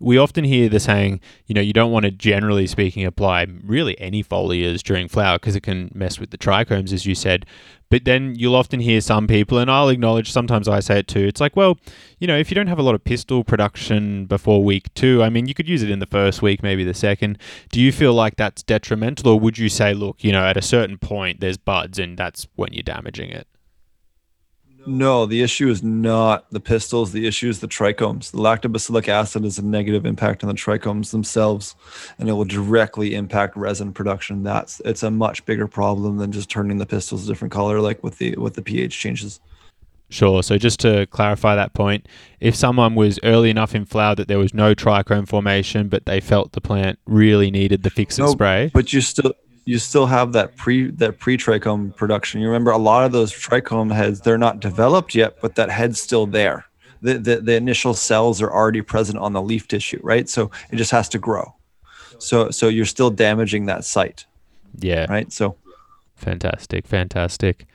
we 0.00 0.16
often 0.16 0.44
hear 0.44 0.68
the 0.68 0.80
saying, 0.80 1.20
you 1.46 1.54
know, 1.54 1.60
you 1.60 1.72
don't 1.72 1.92
want 1.92 2.04
to 2.04 2.10
generally 2.10 2.66
speaking 2.66 3.04
apply 3.04 3.46
really 3.62 4.00
any 4.00 4.24
foliars 4.24 4.82
during 4.82 5.08
flower 5.08 5.38
because 5.38 5.54
it 5.54 5.62
can 5.62 5.90
mess 5.94 6.18
with 6.18 6.30
the 6.30 6.38
trichomes, 6.38 6.92
as 6.92 7.06
you 7.06 7.14
said. 7.14 7.44
But 7.90 8.04
then 8.04 8.34
you'll 8.36 8.54
often 8.54 8.80
hear 8.80 9.00
some 9.00 9.26
people, 9.26 9.58
and 9.58 9.70
I'll 9.70 9.88
acknowledge 9.88 10.30
sometimes 10.30 10.68
I 10.68 10.80
say 10.80 11.00
it 11.00 11.08
too. 11.08 11.26
It's 11.26 11.40
like, 11.40 11.56
well, 11.56 11.76
you 12.18 12.26
know, 12.26 12.38
if 12.38 12.50
you 12.50 12.54
don't 12.54 12.68
have 12.68 12.78
a 12.78 12.82
lot 12.82 12.94
of 12.94 13.04
pistil 13.04 13.44
production 13.44 14.26
before 14.26 14.62
week 14.62 14.94
two, 14.94 15.22
I 15.22 15.28
mean, 15.28 15.46
you 15.46 15.54
could 15.54 15.68
use 15.68 15.82
it 15.82 15.90
in 15.90 15.98
the 15.98 16.06
first 16.06 16.40
week, 16.40 16.62
maybe 16.62 16.84
the 16.84 16.94
second. 16.94 17.36
Do 17.70 17.80
you 17.80 17.90
feel 17.92 18.14
like 18.14 18.36
that's 18.36 18.62
detrimental, 18.62 19.32
or 19.32 19.40
would 19.40 19.58
you 19.58 19.68
say, 19.68 19.92
look, 19.92 20.22
you 20.22 20.32
know, 20.32 20.44
at 20.44 20.56
a 20.56 20.62
certain 20.62 20.98
point, 20.98 21.40
there's 21.40 21.58
buds, 21.58 21.98
and 21.98 22.16
that's 22.16 22.46
when 22.54 22.72
you're 22.72 22.84
damaging 22.84 23.30
it? 23.30 23.48
No, 24.90 25.24
the 25.24 25.40
issue 25.40 25.68
is 25.68 25.84
not 25.84 26.50
the 26.50 26.58
pistils. 26.58 27.12
The 27.12 27.24
issue 27.28 27.48
is 27.48 27.60
the 27.60 27.68
trichomes. 27.68 28.32
The 28.32 28.38
lactobacillic 28.38 29.06
acid 29.06 29.44
is 29.44 29.56
a 29.56 29.64
negative 29.64 30.04
impact 30.04 30.42
on 30.42 30.48
the 30.48 30.54
trichomes 30.54 31.12
themselves, 31.12 31.76
and 32.18 32.28
it 32.28 32.32
will 32.32 32.44
directly 32.44 33.14
impact 33.14 33.56
resin 33.56 33.92
production. 33.92 34.42
That's 34.42 34.82
it's 34.84 35.04
a 35.04 35.10
much 35.12 35.44
bigger 35.46 35.68
problem 35.68 36.16
than 36.16 36.32
just 36.32 36.50
turning 36.50 36.78
the 36.78 36.86
pistils 36.86 37.24
a 37.24 37.28
different 37.28 37.52
color, 37.52 37.80
like 37.80 38.02
with 38.02 38.18
the 38.18 38.34
with 38.34 38.54
the 38.54 38.62
pH 38.62 38.98
changes. 38.98 39.38
Sure. 40.08 40.42
So 40.42 40.58
just 40.58 40.80
to 40.80 41.06
clarify 41.06 41.54
that 41.54 41.72
point, 41.72 42.08
if 42.40 42.56
someone 42.56 42.96
was 42.96 43.20
early 43.22 43.48
enough 43.48 43.76
in 43.76 43.84
flower 43.84 44.16
that 44.16 44.26
there 44.26 44.40
was 44.40 44.52
no 44.52 44.74
trichome 44.74 45.28
formation, 45.28 45.88
but 45.88 46.04
they 46.06 46.18
felt 46.18 46.50
the 46.50 46.60
plant 46.60 46.98
really 47.06 47.52
needed 47.52 47.84
the 47.84 47.90
fix 47.90 48.18
and 48.18 48.26
no, 48.26 48.32
spray, 48.32 48.72
but 48.74 48.92
you 48.92 49.02
still 49.02 49.34
you 49.64 49.78
still 49.78 50.06
have 50.06 50.32
that 50.32 50.56
pre 50.56 50.90
that 50.92 51.18
pre 51.18 51.36
trichome 51.36 51.94
production. 51.94 52.40
You 52.40 52.48
remember 52.48 52.70
a 52.70 52.78
lot 52.78 53.04
of 53.04 53.12
those 53.12 53.32
trichome 53.32 53.92
heads, 53.92 54.20
they're 54.20 54.38
not 54.38 54.60
developed 54.60 55.14
yet, 55.14 55.40
but 55.40 55.54
that 55.56 55.70
head's 55.70 56.00
still 56.00 56.26
there. 56.26 56.66
The, 57.02 57.14
the, 57.18 57.36
the 57.36 57.54
initial 57.54 57.94
cells 57.94 58.42
are 58.42 58.52
already 58.52 58.82
present 58.82 59.18
on 59.18 59.32
the 59.32 59.40
leaf 59.40 59.66
tissue, 59.66 60.00
right? 60.02 60.28
So 60.28 60.50
it 60.70 60.76
just 60.76 60.90
has 60.90 61.08
to 61.10 61.18
grow. 61.18 61.54
So 62.18 62.50
so 62.50 62.68
you're 62.68 62.84
still 62.84 63.10
damaging 63.10 63.66
that 63.66 63.84
site. 63.84 64.26
Yeah. 64.78 65.06
Right. 65.08 65.32
So 65.32 65.56
fantastic, 66.16 66.86
fantastic. 66.86 67.66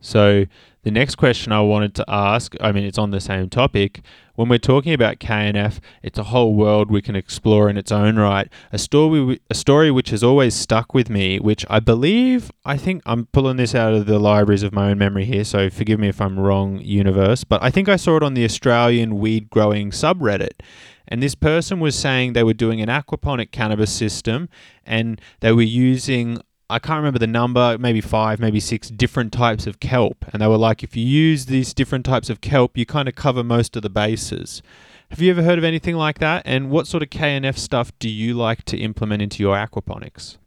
So 0.00 0.46
the 0.82 0.90
next 0.90 1.14
question 1.14 1.52
I 1.52 1.60
wanted 1.60 1.94
to 1.96 2.04
ask, 2.08 2.54
I 2.60 2.72
mean, 2.72 2.84
it's 2.84 2.98
on 2.98 3.12
the 3.12 3.20
same 3.20 3.48
topic. 3.48 4.00
When 4.34 4.48
we're 4.48 4.58
talking 4.58 4.92
about 4.92 5.20
KNF, 5.20 5.78
it's 6.02 6.18
a 6.18 6.24
whole 6.24 6.54
world 6.54 6.90
we 6.90 7.00
can 7.00 7.14
explore 7.14 7.70
in 7.70 7.76
its 7.76 7.92
own 7.92 8.16
right. 8.16 8.48
A 8.72 8.78
story, 8.78 9.40
a 9.48 9.54
story 9.54 9.92
which 9.92 10.10
has 10.10 10.24
always 10.24 10.54
stuck 10.54 10.92
with 10.92 11.08
me, 11.08 11.38
which 11.38 11.64
I 11.70 11.78
believe, 11.78 12.50
I 12.64 12.76
think 12.76 13.02
I'm 13.06 13.26
pulling 13.26 13.58
this 13.58 13.76
out 13.76 13.94
of 13.94 14.06
the 14.06 14.18
libraries 14.18 14.64
of 14.64 14.72
my 14.72 14.90
own 14.90 14.98
memory 14.98 15.24
here, 15.24 15.44
so 15.44 15.70
forgive 15.70 16.00
me 16.00 16.08
if 16.08 16.20
I'm 16.20 16.38
wrong, 16.38 16.80
universe, 16.80 17.44
but 17.44 17.62
I 17.62 17.70
think 17.70 17.88
I 17.88 17.96
saw 17.96 18.16
it 18.16 18.24
on 18.24 18.34
the 18.34 18.44
Australian 18.44 19.18
weed 19.18 19.50
growing 19.50 19.90
subreddit. 19.90 20.62
And 21.06 21.22
this 21.22 21.34
person 21.34 21.78
was 21.78 21.96
saying 21.96 22.32
they 22.32 22.42
were 22.42 22.54
doing 22.54 22.80
an 22.80 22.88
aquaponic 22.88 23.52
cannabis 23.52 23.92
system 23.92 24.48
and 24.84 25.20
they 25.40 25.52
were 25.52 25.62
using 25.62 26.38
I 26.72 26.78
can't 26.78 26.96
remember 26.96 27.18
the 27.18 27.26
number, 27.26 27.76
maybe 27.78 28.00
five, 28.00 28.40
maybe 28.40 28.58
six 28.58 28.88
different 28.88 29.30
types 29.30 29.66
of 29.66 29.78
kelp. 29.78 30.24
And 30.32 30.40
they 30.40 30.46
were 30.46 30.56
like, 30.56 30.82
if 30.82 30.96
you 30.96 31.04
use 31.04 31.46
these 31.46 31.74
different 31.74 32.06
types 32.06 32.30
of 32.30 32.40
kelp, 32.40 32.78
you 32.78 32.86
kind 32.86 33.08
of 33.08 33.14
cover 33.14 33.44
most 33.44 33.76
of 33.76 33.82
the 33.82 33.90
bases. 33.90 34.62
Have 35.10 35.20
you 35.20 35.30
ever 35.30 35.42
heard 35.42 35.58
of 35.58 35.64
anything 35.64 35.96
like 35.96 36.18
that? 36.20 36.42
And 36.46 36.70
what 36.70 36.86
sort 36.86 37.02
of 37.02 37.10
KNF 37.10 37.58
stuff 37.58 37.92
do 37.98 38.08
you 38.08 38.32
like 38.32 38.64
to 38.64 38.78
implement 38.78 39.20
into 39.20 39.42
your 39.42 39.54
aquaponics? 39.54 40.38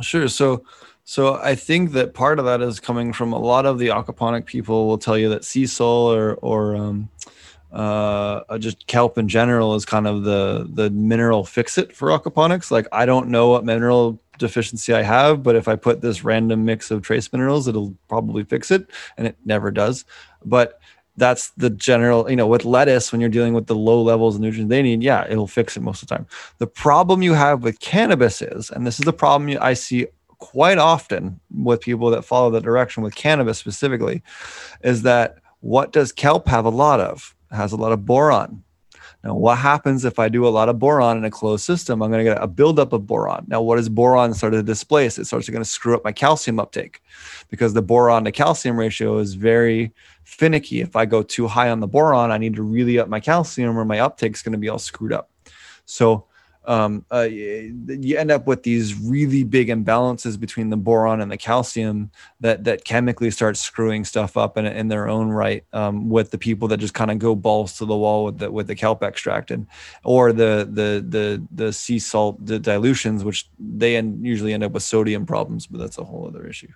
Sure. 0.00 0.26
So, 0.26 0.64
so 1.04 1.36
I 1.36 1.54
think 1.54 1.92
that 1.92 2.14
part 2.14 2.40
of 2.40 2.44
that 2.44 2.60
is 2.60 2.80
coming 2.80 3.12
from 3.12 3.32
a 3.32 3.38
lot 3.38 3.64
of 3.64 3.78
the 3.78 3.88
aquaponic 3.88 4.46
people 4.46 4.88
will 4.88 4.98
tell 4.98 5.16
you 5.16 5.28
that 5.28 5.44
sea 5.44 5.66
salt 5.66 6.16
or 6.16 6.34
or 6.36 6.74
um, 6.74 7.08
uh, 7.72 8.58
just 8.58 8.86
kelp 8.86 9.18
in 9.18 9.28
general 9.28 9.74
is 9.74 9.84
kind 9.84 10.06
of 10.06 10.24
the 10.24 10.66
the 10.68 10.90
mineral 10.90 11.44
fix 11.44 11.78
it 11.78 11.94
for 11.94 12.08
aquaponics. 12.08 12.70
Like 12.70 12.86
I 12.90 13.06
don't 13.06 13.28
know 13.28 13.48
what 13.48 13.64
mineral 13.64 14.18
deficiency 14.38 14.94
I 14.94 15.02
have, 15.02 15.42
but 15.42 15.56
if 15.56 15.68
I 15.68 15.76
put 15.76 16.00
this 16.00 16.24
random 16.24 16.64
mix 16.64 16.90
of 16.90 17.02
trace 17.02 17.32
minerals, 17.32 17.68
it'll 17.68 17.94
probably 18.08 18.44
fix 18.44 18.70
it, 18.70 18.88
and 19.16 19.26
it 19.26 19.36
never 19.44 19.70
does. 19.70 20.04
But 20.44 20.80
that's 21.16 21.50
the 21.50 21.70
general, 21.70 22.28
you 22.30 22.36
know, 22.36 22.46
with 22.46 22.64
lettuce, 22.64 23.12
when 23.12 23.20
you're 23.20 23.30
dealing 23.30 23.54
with 23.54 23.66
the 23.66 23.74
low 23.74 24.02
levels 24.02 24.36
of 24.36 24.40
nutrients 24.40 24.70
they 24.70 24.82
need, 24.82 25.02
yeah, 25.02 25.26
it'll 25.28 25.46
fix 25.46 25.76
it 25.76 25.82
most 25.82 26.02
of 26.02 26.08
the 26.08 26.14
time. 26.16 26.26
The 26.58 26.66
problem 26.66 27.22
you 27.22 27.34
have 27.34 27.62
with 27.62 27.80
cannabis 27.80 28.40
is, 28.40 28.70
and 28.70 28.86
this 28.86 28.98
is 28.98 29.04
the 29.04 29.12
problem 29.12 29.56
I 29.60 29.74
see 29.74 30.06
quite 30.38 30.78
often 30.78 31.38
with 31.54 31.80
people 31.80 32.10
that 32.10 32.24
follow 32.24 32.50
the 32.50 32.60
direction 32.60 33.02
with 33.02 33.14
cannabis 33.14 33.58
specifically, 33.58 34.22
is 34.82 35.02
that 35.02 35.38
what 35.60 35.92
does 35.92 36.12
kelp 36.12 36.48
have 36.48 36.64
a 36.64 36.70
lot 36.70 36.98
of? 36.98 37.34
It 37.52 37.56
has 37.56 37.72
a 37.72 37.76
lot 37.76 37.92
of 37.92 38.06
boron. 38.06 38.64
Now, 39.24 39.34
what 39.34 39.58
happens 39.58 40.04
if 40.04 40.18
I 40.18 40.28
do 40.28 40.46
a 40.46 40.50
lot 40.50 40.68
of 40.68 40.80
boron 40.80 41.16
in 41.16 41.24
a 41.24 41.30
closed 41.30 41.64
system? 41.64 42.02
I'm 42.02 42.10
going 42.10 42.24
to 42.24 42.30
get 42.30 42.42
a 42.42 42.48
buildup 42.48 42.92
of 42.92 43.06
boron. 43.06 43.44
Now, 43.46 43.62
what 43.62 43.76
does 43.76 43.88
boron 43.88 44.34
start 44.34 44.52
to 44.52 44.62
displace? 44.64 45.16
It 45.16 45.26
starts 45.26 45.46
to 45.46 45.52
going 45.52 45.62
to 45.62 45.68
screw 45.68 45.94
up 45.94 46.04
my 46.04 46.10
calcium 46.10 46.58
uptake 46.58 47.00
because 47.48 47.72
the 47.72 47.82
boron 47.82 48.24
to 48.24 48.32
calcium 48.32 48.76
ratio 48.76 49.18
is 49.18 49.34
very 49.34 49.92
finicky. 50.24 50.80
If 50.80 50.96
I 50.96 51.06
go 51.06 51.22
too 51.22 51.46
high 51.46 51.70
on 51.70 51.78
the 51.78 51.86
boron, 51.86 52.32
I 52.32 52.38
need 52.38 52.56
to 52.56 52.62
really 52.62 52.98
up 52.98 53.08
my 53.08 53.20
calcium 53.20 53.78
or 53.78 53.84
my 53.84 54.00
uptake 54.00 54.34
is 54.34 54.42
going 54.42 54.52
to 54.52 54.58
be 54.58 54.68
all 54.68 54.80
screwed 54.80 55.12
up. 55.12 55.30
So 55.84 56.26
um, 56.64 57.04
uh, 57.10 57.28
you 57.28 58.16
end 58.16 58.30
up 58.30 58.46
with 58.46 58.62
these 58.62 58.94
really 59.00 59.42
big 59.42 59.68
imbalances 59.68 60.38
between 60.38 60.70
the 60.70 60.76
boron 60.76 61.20
and 61.20 61.30
the 61.30 61.36
calcium 61.36 62.10
that 62.40 62.64
that 62.64 62.84
chemically 62.84 63.30
start 63.30 63.56
screwing 63.56 64.04
stuff 64.04 64.36
up 64.36 64.56
in, 64.56 64.66
in 64.66 64.88
their 64.88 65.08
own 65.08 65.28
right 65.28 65.64
um, 65.72 66.08
with 66.08 66.30
the 66.30 66.38
people 66.38 66.68
that 66.68 66.76
just 66.78 66.94
kind 66.94 67.10
of 67.10 67.18
go 67.18 67.34
balls 67.34 67.76
to 67.78 67.84
the 67.84 67.96
wall 67.96 68.24
with 68.24 68.38
the 68.38 68.50
with 68.50 68.66
the 68.68 68.74
kelp 68.74 69.02
extract 69.02 69.50
and 69.50 69.66
or 70.04 70.32
the 70.32 70.68
the 70.70 71.04
the 71.08 71.42
the 71.50 71.72
sea 71.72 71.98
salt 71.98 72.44
the 72.44 72.58
dilutions 72.58 73.24
which 73.24 73.48
they 73.58 73.96
end, 73.96 74.24
usually 74.24 74.52
end 74.52 74.62
up 74.62 74.72
with 74.72 74.82
sodium 74.82 75.26
problems 75.26 75.66
but 75.66 75.80
that's 75.80 75.98
a 75.98 76.04
whole 76.04 76.26
other 76.28 76.46
issue 76.46 76.68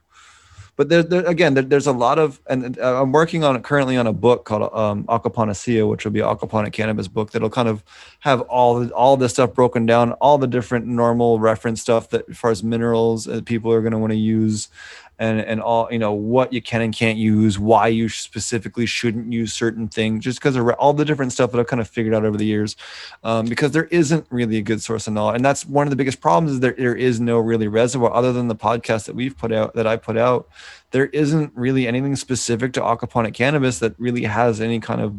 but 0.77 0.91
there, 0.91 1.03
there 1.03 1.25
again, 1.27 1.55
there, 1.55 1.63
there's 1.63 1.87
a 1.87 1.93
lot 1.93 2.19
of, 2.19 2.41
and 2.49 2.79
uh, 2.79 3.03
I'm 3.03 3.11
working 3.11 3.43
on 3.45 3.57
it 3.57 3.65
currently 3.65 3.97
on 3.97 4.07
a 4.07 4.13
book 4.13 4.45
called 4.45 4.73
um, 4.75 5.05
Aquapanacea, 5.05 5.89
which 5.89 6.05
will 6.05 6.13
be 6.13 6.21
aquaponic 6.21 6.73
cannabis 6.73 7.09
book 7.09 7.31
that'll 7.31 7.51
kind 7.51 7.69
of 7.69 7.83
have 8.21 8.43
all 8.43 8.81
the, 8.81 8.93
all 8.95 9.17
this 9.17 9.33
stuff 9.33 9.55
broken 9.55 9.87
down, 9.87 10.13
all 10.13 10.37
the 10.37 10.47
different 10.47 10.87
normal 10.87 11.39
reference 11.41 11.81
stuff 11.81 12.11
that, 12.11 12.29
as 12.29 12.37
far 12.37 12.51
as 12.51 12.63
minerals, 12.63 13.27
uh, 13.27 13.41
people 13.47 13.73
are 13.73 13.81
going 13.81 13.93
to 13.93 13.99
want 13.99 14.13
to 14.13 14.19
use, 14.19 14.69
and 15.19 15.41
and 15.41 15.61
all 15.61 15.89
you 15.91 15.99
know 15.99 16.13
what 16.13 16.53
you 16.53 16.61
can 16.61 16.83
and 16.83 16.95
can't 16.95 17.19
use, 17.19 17.59
why 17.59 17.89
you 17.89 18.09
specifically 18.09 18.87
shouldn't 18.87 19.33
use 19.33 19.53
certain 19.53 19.89
things, 19.89 20.25
just 20.25 20.39
because 20.39 20.57
of 20.57 20.69
all 20.71 20.93
the 20.93 21.05
different 21.05 21.33
stuff 21.33 21.53
that 21.53 21.59
I've 21.59 21.67
kind 21.67 21.81
of 21.81 21.89
figured 21.89 22.15
out 22.15 22.25
over 22.25 22.37
the 22.37 22.45
years, 22.45 22.77
um, 23.25 23.47
because 23.47 23.73
there 23.73 23.85
isn't 23.87 24.27
really 24.31 24.59
a 24.59 24.63
good 24.63 24.83
source 24.83 25.07
of 25.07 25.15
knowledge, 25.15 25.37
and 25.37 25.45
that's 25.45 25.65
one 25.65 25.87
of 25.87 25.91
the 25.91 25.97
biggest 25.97 26.21
problems 26.21 26.53
is 26.53 26.61
there 26.61 26.75
there 26.77 26.97
is 26.97 27.21
no 27.21 27.39
really 27.39 27.69
reservoir 27.69 28.13
other 28.13 28.33
than 28.33 28.49
the 28.49 28.57
podcast 28.57 29.07
that 29.07 29.15
we've 29.15 29.37
put 29.37 29.53
out 29.53 29.75
that 29.75 29.87
I 29.87 29.97
put 29.97 30.17
out. 30.17 30.49
There 30.91 31.07
isn't 31.07 31.53
really 31.55 31.87
anything 31.87 32.17
specific 32.17 32.73
to 32.75 32.81
aquaponic 32.81 33.35
cannabis 33.35 33.79
that 33.81 33.95
really 33.99 34.23
has 34.25 34.61
any 34.61 34.81
kind 34.81 35.01
of 35.01 35.15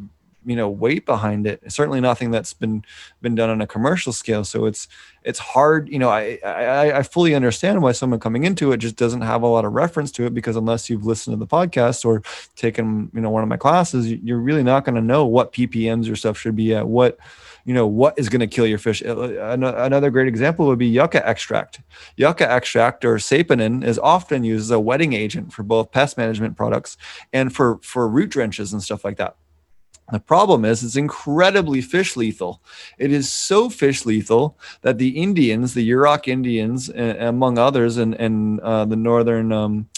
you 0.47 0.55
know 0.55 0.69
weight 0.69 1.05
behind 1.05 1.45
it. 1.45 1.61
Certainly 1.71 2.01
nothing 2.01 2.31
that's 2.31 2.53
been 2.53 2.83
been 3.21 3.35
done 3.35 3.49
on 3.49 3.61
a 3.61 3.67
commercial 3.67 4.13
scale. 4.13 4.43
So 4.43 4.65
it's 4.65 4.87
it's 5.27 5.39
hard 5.39 5.89
you 5.89 5.99
know 5.99 6.09
I, 6.09 6.39
I 6.43 6.99
i 6.99 7.03
fully 7.03 7.35
understand 7.35 7.81
why 7.81 7.91
someone 7.91 8.19
coming 8.21 8.45
into 8.45 8.71
it 8.71 8.77
just 8.77 8.95
doesn't 8.95 9.21
have 9.21 9.43
a 9.43 9.47
lot 9.47 9.65
of 9.65 9.73
reference 9.73 10.09
to 10.13 10.25
it 10.25 10.33
because 10.33 10.55
unless 10.55 10.89
you've 10.89 11.05
listened 11.05 11.33
to 11.33 11.37
the 11.37 11.45
podcast 11.45 12.05
or 12.05 12.23
taken 12.55 13.11
you 13.13 13.19
know 13.19 13.29
one 13.29 13.43
of 13.43 13.49
my 13.49 13.57
classes 13.57 14.09
you're 14.09 14.39
really 14.39 14.63
not 14.63 14.85
going 14.85 14.95
to 14.95 15.01
know 15.01 15.25
what 15.25 15.51
ppms 15.51 16.09
or 16.09 16.15
stuff 16.15 16.37
should 16.37 16.55
be 16.55 16.73
at 16.73 16.87
what 16.87 17.19
you 17.65 17.73
know 17.73 17.85
what 17.85 18.17
is 18.17 18.29
going 18.29 18.39
to 18.39 18.47
kill 18.47 18.65
your 18.65 18.77
fish. 18.77 19.03
Uh, 19.03 19.35
another 19.39 20.09
great 20.09 20.29
example 20.29 20.65
would 20.67 20.79
be 20.79 20.87
yucca 20.87 21.27
extract. 21.27 21.81
Yucca 22.15 22.49
extract 22.49 23.03
or 23.03 23.17
saponin 23.17 23.83
is 23.83 23.99
often 23.99 24.45
used 24.45 24.67
as 24.67 24.71
a 24.71 24.79
wetting 24.79 25.11
agent 25.11 25.51
for 25.51 25.63
both 25.63 25.91
pest 25.91 26.17
management 26.17 26.55
products 26.55 26.95
and 27.33 27.53
for 27.53 27.77
for 27.83 28.07
root 28.07 28.29
drenches 28.29 28.71
and 28.71 28.81
stuff 28.81 29.03
like 29.03 29.17
that 29.17 29.35
The 30.11 30.19
problem 30.19 30.63
is 30.63 30.83
it's 30.83 30.95
incredibly 30.95 31.81
fish 31.81 32.15
lethal. 32.15 32.61
It 32.97 33.11
is 33.11 33.29
so 33.29 33.69
fish 33.69 34.05
lethal 34.05 34.57
that 34.81 34.97
the 34.97 35.09
Indians, 35.09 35.73
the 35.73 35.87
Yurok 35.87 36.29
Indians, 36.29 36.89
among 36.89 37.57
others, 37.57 37.97
in, 37.97 38.13
in 38.13 38.61
uh, 38.61 38.85
the 38.85 38.95
northern 38.95 39.51
um, 39.51 39.89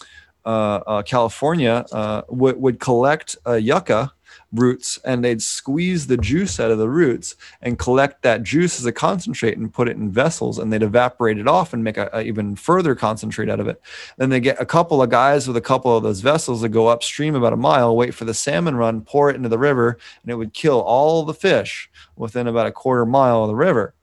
uh, 0.45 0.79
uh, 0.87 1.03
California, 1.03 1.85
uh, 1.91 2.23
would, 2.27 2.59
would 2.59 2.79
collect 2.79 3.35
yucca 3.45 4.11
roots 4.51 4.99
and 5.05 5.23
they'd 5.23 5.41
squeeze 5.41 6.07
the 6.07 6.17
juice 6.17 6.59
out 6.59 6.71
of 6.71 6.77
the 6.77 6.89
roots 6.89 7.35
and 7.61 7.77
collect 7.77 8.21
that 8.23 8.43
juice 8.43 8.79
as 8.79 8.85
a 8.85 8.91
concentrate 8.91 9.57
and 9.57 9.73
put 9.73 9.87
it 9.87 9.97
in 9.97 10.11
vessels 10.11 10.57
and 10.57 10.71
they'd 10.71 10.83
evaporate 10.83 11.37
it 11.37 11.47
off 11.47 11.73
and 11.73 11.83
make 11.83 11.97
a, 11.97 12.09
a 12.13 12.23
even 12.23 12.55
further 12.55 12.95
concentrate 12.95 13.49
out 13.49 13.59
of 13.59 13.67
it. 13.67 13.81
Then 14.17 14.29
they 14.29 14.39
get 14.39 14.61
a 14.61 14.65
couple 14.65 15.01
of 15.01 15.09
guys 15.09 15.47
with 15.47 15.57
a 15.57 15.61
couple 15.61 15.95
of 15.95 16.03
those 16.03 16.21
vessels 16.21 16.61
that 16.61 16.69
go 16.69 16.87
upstream 16.87 17.35
about 17.35 17.53
a 17.53 17.57
mile, 17.57 17.95
wait 17.95 18.13
for 18.13 18.25
the 18.25 18.33
salmon 18.33 18.75
run, 18.75 19.01
pour 19.01 19.29
it 19.29 19.35
into 19.35 19.49
the 19.49 19.59
river, 19.59 19.97
and 20.23 20.31
it 20.31 20.35
would 20.35 20.53
kill 20.53 20.81
all 20.81 21.23
the 21.23 21.33
fish 21.33 21.89
within 22.15 22.47
about 22.47 22.67
a 22.67 22.71
quarter 22.71 23.05
mile 23.05 23.43
of 23.43 23.49
the 23.49 23.55
river. 23.55 23.93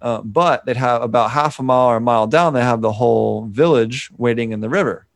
Uh, 0.00 0.22
but 0.22 0.64
they'd 0.64 0.76
have 0.76 1.02
about 1.02 1.32
half 1.32 1.58
a 1.58 1.62
mile 1.62 1.88
or 1.88 1.96
a 1.96 2.00
mile 2.00 2.28
down, 2.28 2.54
they 2.54 2.60
have 2.60 2.82
the 2.82 2.92
whole 2.92 3.46
village 3.46 4.10
waiting 4.16 4.52
in 4.52 4.60
the 4.60 4.68
river. 4.68 5.07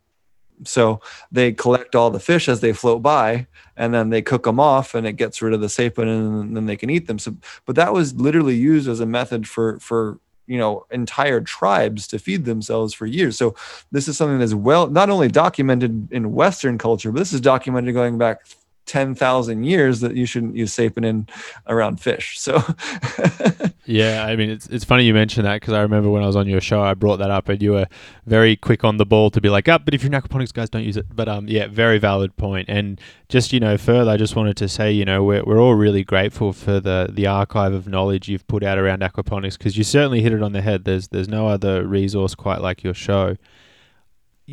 So 0.65 1.01
they 1.31 1.53
collect 1.53 1.95
all 1.95 2.11
the 2.11 2.21
fish 2.21 2.49
as 2.49 2.61
they 2.61 2.73
float 2.73 3.03
by, 3.03 3.47
and 3.77 3.93
then 3.93 4.11
they 4.11 4.23
cook 4.23 4.45
them 4.45 4.61
off, 4.61 4.95
and 4.95 5.07
it 5.07 5.15
gets 5.15 5.43
rid 5.43 5.55
of 5.55 5.61
the 5.61 5.69
sapin, 5.69 6.09
and 6.09 6.57
then 6.57 6.67
they 6.67 6.77
can 6.77 6.91
eat 6.91 7.07
them. 7.07 7.19
So, 7.19 7.37
but 7.67 7.77
that 7.77 7.93
was 7.93 8.15
literally 8.15 8.57
used 8.57 8.89
as 8.89 9.01
a 9.01 9.07
method 9.07 9.49
for 9.49 9.79
for 9.81 10.19
you 10.47 10.59
know 10.59 10.87
entire 10.91 11.41
tribes 11.41 12.07
to 12.09 12.19
feed 12.19 12.45
themselves 12.45 12.93
for 12.95 13.07
years. 13.07 13.39
So 13.39 13.55
this 13.91 14.09
is 14.09 14.17
something 14.17 14.39
that's 14.39 14.55
well 14.55 14.89
not 14.89 15.11
only 15.11 15.29
documented 15.29 16.13
in 16.13 16.33
Western 16.33 16.79
culture, 16.79 17.13
but 17.13 17.19
this 17.19 17.33
is 17.33 17.41
documented 17.41 17.95
going 17.95 18.19
back 18.19 18.43
10,000 18.87 19.65
years 19.65 20.01
that 20.01 20.17
you 20.17 20.27
shouldn't 20.27 20.57
use 20.57 20.75
saponin 20.75 21.29
around 21.67 22.01
fish. 22.01 22.39
So, 22.39 22.63
yeah, 23.85 24.27
I 24.27 24.37
mean, 24.37 24.51
it's, 24.51 24.67
it's 24.69 24.85
funny 24.85 25.05
you 25.05 25.15
mentioned 25.15 25.47
that 25.47 25.61
because 25.61 25.75
I 25.75 25.81
remember 25.83 26.11
when 26.11 26.23
I 26.23 26.27
was 26.27 26.37
on 26.37 26.49
your 26.49 26.61
show, 26.61 26.83
I 26.83 26.95
brought 26.95 27.19
that 27.19 27.31
up 27.31 27.49
and 27.49 27.63
you 27.63 27.73
were 27.73 27.87
very 28.27 28.57
quick 28.57 28.85
on 28.85 28.97
the 28.97 29.07
ball 29.07 29.31
to 29.31 29.41
be 29.41 29.49
like, 29.49 29.69
up, 29.69 29.83
oh, 29.83 29.85
but 29.85 29.95
if 29.95 30.03
you're 30.03 30.13
aquaponics 30.13 30.53
guys, 30.53 30.69
don't 30.69 30.85
use 30.85 30.97
it. 30.97 31.07
But 31.15 31.29
um, 31.29 31.49
yeah, 31.49 31.69
very 31.69 31.99
valid 31.99 32.37
point. 32.37 32.69
And 32.69 33.01
just, 33.29 33.53
you 33.53 33.61
know, 33.61 33.79
further, 33.79 34.11
I 34.11 34.17
just 34.17 34.37
wanted 34.37 34.57
to 34.59 34.69
say, 34.69 34.93
you 34.93 35.05
know, 35.05 35.23
we're, 35.23 35.45
we're 35.45 35.61
all 35.61 35.75
really 35.75 36.05
grateful 36.05 36.53
for 36.53 36.81
the, 36.81 37.09
the 37.11 37.27
archive 37.27 37.73
of 37.73 37.87
knowledge 37.87 38.29
you've 38.29 38.47
put 38.49 38.63
out 38.63 38.79
around 38.79 39.03
aquaponics 39.03 39.57
because 39.57 39.79
you 39.79 39.85
certainly 39.85 40.23
hit 40.23 40.33
it 40.33 40.43
on 40.43 40.53
the 40.53 40.63
head. 40.63 40.85
There's, 40.85 41.09
there's 41.09 41.29
no 41.29 41.47
other 41.49 41.87
resource 41.87 42.35
quite 42.35 42.61
like 42.61 42.83
your 42.83 42.95
show 42.95 43.37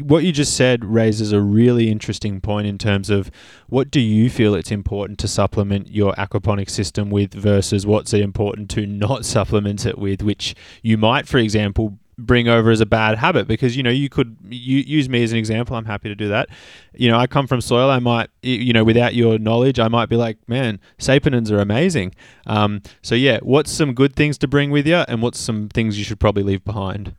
what 0.04 0.24
you 0.24 0.32
just 0.32 0.56
said 0.56 0.86
raises 0.86 1.32
a 1.32 1.42
really 1.42 1.90
interesting 1.90 2.42
point 2.42 2.68
in 2.68 2.78
terms 2.78 3.10
of 3.10 3.32
what 3.68 3.92
do 3.92 4.00
you 4.00 4.30
feel 4.30 4.56
it's 4.56 4.72
important 4.72 5.20
to 5.20 5.28
supplement 5.28 5.90
your 5.90 6.14
aquaponic 6.14 6.70
system 6.70 7.10
with 7.10 7.34
versus 7.34 7.86
what's 7.86 8.14
it 8.14 8.22
important 8.22 8.70
to 8.72 8.86
not 8.86 9.26
supplement 9.26 9.86
it 9.86 9.98
with, 9.98 10.22
which 10.22 10.56
you 10.82 10.98
might, 10.98 11.28
for 11.28 11.38
example, 11.38 11.98
bring 12.18 12.50
over 12.50 12.70
as 12.70 12.82
a 12.82 12.86
bad 12.86 13.18
habit 13.18 13.48
because 13.48 13.78
you 13.78 13.82
know 13.82 13.90
you 13.90 14.10
could 14.10 14.36
you, 14.50 14.80
use 14.80 15.08
me 15.08 15.24
as 15.24 15.32
an 15.32 15.38
example. 15.38 15.76
I'm 15.76 15.86
happy 15.86 16.10
to 16.10 16.16
do 16.16 16.28
that. 16.28 16.50
You 16.94 17.10
know 17.10 17.18
i 17.18 17.28
come 17.28 17.48
from 17.48 17.62
soil. 17.62 17.90
I 17.90 18.00
might 18.00 18.30
you 18.42 18.74
know 18.74 18.84
without 18.84 19.16
your 19.16 19.40
knowledge 19.40 19.80
i 19.80 19.88
might 19.88 20.10
be 20.10 20.16
like 20.18 20.38
man 20.48 20.80
saponins 20.98 21.50
are 21.50 21.60
amazing. 21.60 22.14
Um, 22.46 22.82
so 23.02 23.16
yeah 23.16 23.40
what's 23.42 23.72
some 23.72 23.94
good 23.94 24.16
things 24.16 24.38
to 24.40 24.48
bring 24.48 24.70
with 24.70 24.86
you 24.86 24.98
and 24.98 25.22
what's 25.22 25.40
some 25.40 25.70
things 25.70 25.98
you 25.98 26.04
should 26.04 26.20
probably 26.20 26.44
leave 26.44 26.66
behind 26.66 27.16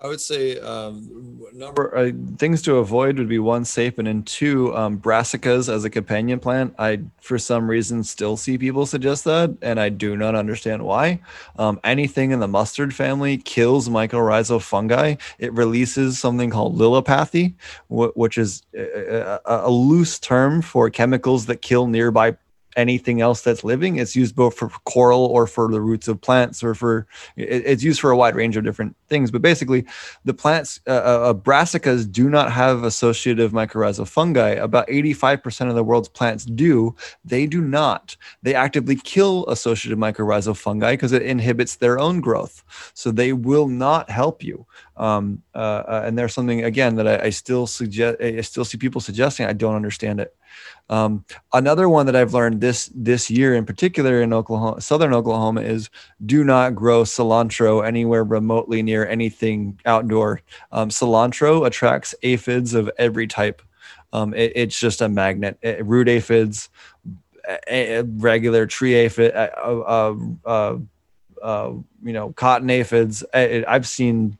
I 0.00 0.06
would 0.06 0.20
say 0.20 0.58
um, 0.60 1.42
number 1.52 1.96
uh, 1.96 2.12
things 2.36 2.62
to 2.62 2.76
avoid 2.76 3.18
would 3.18 3.28
be 3.28 3.40
one 3.40 3.64
sapin 3.64 4.06
and 4.06 4.24
two 4.24 4.76
um, 4.76 5.00
brassicas 5.00 5.72
as 5.72 5.84
a 5.84 5.90
companion 5.90 6.38
plant. 6.38 6.74
I 6.78 7.00
for 7.20 7.36
some 7.36 7.68
reason 7.68 8.04
still 8.04 8.36
see 8.36 8.58
people 8.58 8.86
suggest 8.86 9.24
that, 9.24 9.56
and 9.60 9.80
I 9.80 9.88
do 9.88 10.16
not 10.16 10.36
understand 10.36 10.84
why. 10.84 11.20
Um, 11.58 11.80
anything 11.82 12.30
in 12.30 12.38
the 12.38 12.46
mustard 12.46 12.94
family 12.94 13.38
kills 13.38 13.88
mycorrhizal 13.88 14.62
fungi. 14.62 15.16
It 15.40 15.52
releases 15.52 16.20
something 16.20 16.50
called 16.50 16.78
allelopathy, 16.78 17.54
wh- 17.88 18.16
which 18.16 18.38
is 18.38 18.62
a, 18.76 19.40
a, 19.44 19.68
a 19.68 19.70
loose 19.70 20.20
term 20.20 20.62
for 20.62 20.90
chemicals 20.90 21.46
that 21.46 21.56
kill 21.60 21.88
nearby 21.88 22.36
anything 22.78 23.20
else 23.20 23.42
that's 23.42 23.64
living. 23.64 23.96
It's 23.96 24.14
used 24.14 24.36
both 24.36 24.54
for 24.54 24.70
coral 24.84 25.26
or 25.26 25.46
for 25.46 25.70
the 25.70 25.80
roots 25.80 26.08
of 26.08 26.20
plants, 26.20 26.62
or 26.62 26.74
for 26.74 27.06
it's 27.36 27.82
used 27.82 28.00
for 28.00 28.10
a 28.10 28.16
wide 28.16 28.36
range 28.36 28.56
of 28.56 28.64
different 28.64 28.96
things. 29.08 29.30
But 29.30 29.42
basically, 29.42 29.84
the 30.24 30.32
plants, 30.32 30.80
uh, 30.86 30.90
uh, 30.90 31.30
uh 31.30 31.34
brassicas, 31.34 32.10
do 32.10 32.30
not 32.30 32.52
have 32.52 32.84
associative 32.84 33.52
mycorrhizal 33.52 34.06
fungi. 34.06 34.50
About 34.50 34.86
85% 34.88 35.68
of 35.68 35.74
the 35.74 35.84
world's 35.84 36.08
plants 36.08 36.44
do. 36.44 36.94
They 37.24 37.46
do 37.46 37.60
not. 37.60 38.16
They 38.42 38.54
actively 38.54 38.96
kill 38.96 39.44
associative 39.48 39.98
mycorrhizal 39.98 40.56
fungi 40.56 40.92
because 40.92 41.12
it 41.12 41.22
inhibits 41.22 41.76
their 41.76 41.98
own 41.98 42.20
growth. 42.20 42.62
So 42.94 43.10
they 43.10 43.32
will 43.32 43.68
not 43.68 44.08
help 44.08 44.42
you. 44.42 44.66
Um, 44.98 45.42
uh, 45.54 45.58
uh 45.58 46.02
and 46.06 46.18
there's 46.18 46.34
something 46.34 46.64
again 46.64 46.96
that 46.96 47.06
I, 47.06 47.26
I 47.26 47.30
still 47.30 47.66
suggest. 47.66 48.20
I 48.20 48.40
still 48.42 48.64
see 48.64 48.78
people 48.78 49.00
suggesting. 49.00 49.46
I 49.46 49.52
don't 49.52 49.76
understand 49.76 50.20
it. 50.20 50.34
Um, 50.90 51.24
another 51.52 51.88
one 51.88 52.06
that 52.06 52.16
I've 52.16 52.32
learned 52.32 52.60
this 52.60 52.90
this 52.94 53.30
year, 53.30 53.54
in 53.54 53.66
particular 53.66 54.22
in 54.22 54.32
Oklahoma, 54.32 54.80
southern 54.80 55.12
Oklahoma, 55.12 55.60
is 55.60 55.90
do 56.24 56.44
not 56.44 56.74
grow 56.74 57.02
cilantro 57.02 57.86
anywhere 57.86 58.24
remotely 58.24 58.82
near 58.82 59.06
anything 59.06 59.78
outdoor. 59.84 60.40
Um, 60.72 60.88
cilantro 60.88 61.66
attracts 61.66 62.14
aphids 62.22 62.74
of 62.74 62.90
every 62.98 63.26
type. 63.26 63.60
Um, 64.12 64.32
it, 64.32 64.52
it's 64.54 64.78
just 64.78 65.02
a 65.02 65.08
magnet. 65.08 65.58
It, 65.60 65.84
root 65.84 66.08
aphids, 66.08 66.70
a, 67.68 67.96
a 67.96 68.02
regular 68.04 68.66
tree 68.66 68.94
aphid, 68.94 69.34
uh, 69.34 70.14
uh, 70.46 70.78
uh, 71.42 71.72
you 72.02 72.12
know, 72.12 72.32
cotton 72.32 72.70
aphids. 72.70 73.24
I, 73.34 73.64
I've 73.68 73.86
seen 73.86 74.38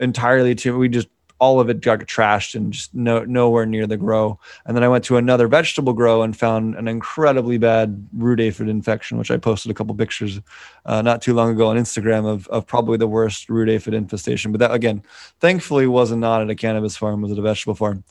entirely 0.00 0.54
too. 0.54 0.76
We 0.76 0.88
just 0.88 1.08
all 1.40 1.58
of 1.58 1.70
it 1.70 1.80
got 1.80 2.00
trashed 2.00 2.54
and 2.54 2.72
just 2.72 2.94
no, 2.94 3.24
nowhere 3.24 3.64
near 3.64 3.86
the 3.86 3.96
grow. 3.96 4.38
And 4.66 4.76
then 4.76 4.84
I 4.84 4.88
went 4.88 5.04
to 5.04 5.16
another 5.16 5.48
vegetable 5.48 5.94
grow 5.94 6.22
and 6.22 6.36
found 6.36 6.74
an 6.74 6.86
incredibly 6.86 7.56
bad 7.56 8.06
root 8.12 8.40
aphid 8.40 8.68
infection, 8.68 9.16
which 9.16 9.30
I 9.30 9.38
posted 9.38 9.70
a 9.70 9.74
couple 9.74 9.94
pictures 9.94 10.38
uh, 10.84 11.00
not 11.00 11.22
too 11.22 11.32
long 11.32 11.50
ago 11.50 11.68
on 11.68 11.76
Instagram 11.76 12.26
of, 12.26 12.46
of 12.48 12.66
probably 12.66 12.98
the 12.98 13.08
worst 13.08 13.48
root 13.48 13.70
aphid 13.70 13.94
infestation. 13.94 14.52
But 14.52 14.58
that 14.58 14.72
again, 14.72 15.02
thankfully 15.40 15.86
was 15.86 16.12
not 16.12 16.42
at 16.42 16.50
a 16.50 16.54
cannabis 16.54 16.96
farm, 16.96 17.22
was 17.22 17.32
at 17.32 17.38
a 17.38 17.42
vegetable 17.42 17.74
farm. 17.74 18.04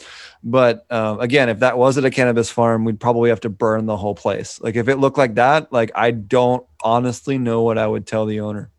But 0.43 0.91
um, 0.91 1.19
again, 1.19 1.49
if 1.49 1.59
that 1.59 1.77
was 1.77 1.99
at 1.99 2.05
a 2.05 2.11
cannabis 2.11 2.49
farm, 2.49 2.83
we'd 2.83 2.99
probably 2.99 3.29
have 3.29 3.41
to 3.41 3.49
burn 3.49 3.85
the 3.85 3.97
whole 3.97 4.15
place. 4.15 4.59
Like 4.59 4.75
if 4.75 4.87
it 4.87 4.95
looked 4.95 5.19
like 5.19 5.35
that, 5.35 5.71
like 5.71 5.91
I 5.93 6.11
don't 6.11 6.65
honestly 6.81 7.37
know 7.37 7.61
what 7.61 7.77
I 7.77 7.85
would 7.85 8.07
tell 8.07 8.25
the 8.25 8.39
owner 8.39 8.71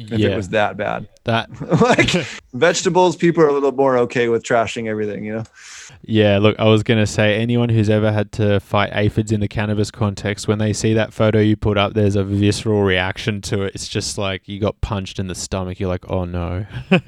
if 0.00 0.18
yeah. 0.18 0.28
it 0.30 0.36
was 0.36 0.48
that 0.50 0.76
bad. 0.76 1.08
That 1.24 1.48
like 1.80 2.10
vegetables, 2.52 3.16
people 3.16 3.42
are 3.42 3.48
a 3.48 3.52
little 3.52 3.72
more 3.72 3.98
okay 3.98 4.28
with 4.28 4.42
trashing 4.42 4.88
everything, 4.88 5.24
you 5.24 5.36
know. 5.36 5.44
Yeah, 6.02 6.38
look, 6.38 6.58
I 6.58 6.64
was 6.64 6.82
gonna 6.82 7.06
say 7.06 7.36
anyone 7.36 7.68
who's 7.68 7.90
ever 7.90 8.12
had 8.12 8.32
to 8.32 8.60
fight 8.60 8.90
aphids 8.92 9.32
in 9.32 9.40
the 9.40 9.48
cannabis 9.48 9.90
context, 9.90 10.48
when 10.48 10.58
they 10.58 10.72
see 10.72 10.94
that 10.94 11.12
photo 11.12 11.38
you 11.40 11.56
put 11.56 11.76
up, 11.78 11.94
there's 11.94 12.16
a 12.16 12.24
visceral 12.24 12.82
reaction 12.82 13.40
to 13.42 13.62
it. 13.62 13.74
It's 13.74 13.88
just 13.88 14.18
like 14.18 14.48
you 14.48 14.58
got 14.60 14.80
punched 14.80 15.18
in 15.18 15.26
the 15.26 15.34
stomach. 15.34 15.78
You're 15.80 15.88
like, 15.88 16.10
oh 16.10 16.24
no. 16.24 16.66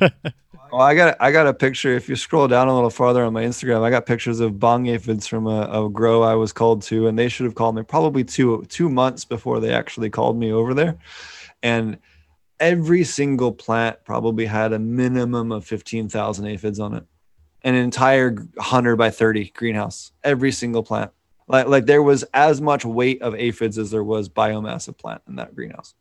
Well, 0.73 0.81
I 0.81 0.95
got 0.95 1.19
I 1.21 1.33
got 1.33 1.47
a 1.47 1.53
picture. 1.53 1.95
If 1.95 2.09
you 2.09 2.17
scroll 2.17 2.49
down 2.49 2.67
a 2.67 2.75
little 2.75 2.89
farther 2.89 3.25
on 3.25 3.35
my 3.35 3.45
Instagram, 3.45 3.83
I 3.83 3.91
got 3.91 4.07
pictures 4.07 4.41
of 4.41 4.59
bong 4.59 4.87
aphids 4.87 5.27
from 5.27 5.47
a, 5.47 5.69
a, 5.71 5.91
grow 5.91 6.23
I 6.23 6.35
was 6.35 6.51
called 6.51 6.81
to, 6.85 7.09
and 7.09 7.19
they 7.19 7.29
should 7.29 7.45
have 7.45 7.55
called 7.55 7.77
me 7.77 7.83
probably 7.83 8.25
two 8.25 8.65
two 8.71 8.89
months 8.89 9.27
before 9.27 9.61
they 9.61 9.71
actually 9.71 10.09
called 10.09 10.39
me 10.39 10.51
over 10.51 10.73
there. 10.73 10.97
And 11.63 11.99
every 12.63 13.03
single 13.03 13.51
plant 13.51 13.99
probably 14.05 14.47
had 14.47 14.73
a 14.73 14.79
minimum 14.79 15.51
of 15.51 15.67
15,000 15.67 16.47
aphids 16.47 16.79
on 16.79 16.95
it. 16.95 17.05
An 17.63 17.75
entire 17.75 18.31
100 18.31 18.97
by 18.97 19.11
30 19.11 19.51
greenhouse, 19.51 20.13
every 20.25 20.53
single 20.53 20.83
plant. 20.83 21.11
Like, 21.49 21.67
like 21.67 21.87
there 21.87 22.03
was 22.03 22.23
as 22.33 22.61
much 22.61 22.85
weight 22.85 23.21
of 23.21 23.35
aphids 23.35 23.79
as 23.79 23.91
there 23.91 24.05
was 24.05 24.29
biomass 24.29 24.87
of 24.89 24.97
plant 24.97 25.23
in 25.29 25.37
that 25.37 25.55
greenhouse. 25.55 25.95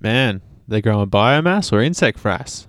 Man, 0.00 0.42
they 0.68 0.80
grow 0.80 0.94
growing 0.94 1.10
biomass 1.10 1.72
or 1.72 1.82
insect 1.82 2.22
frass? 2.22 2.66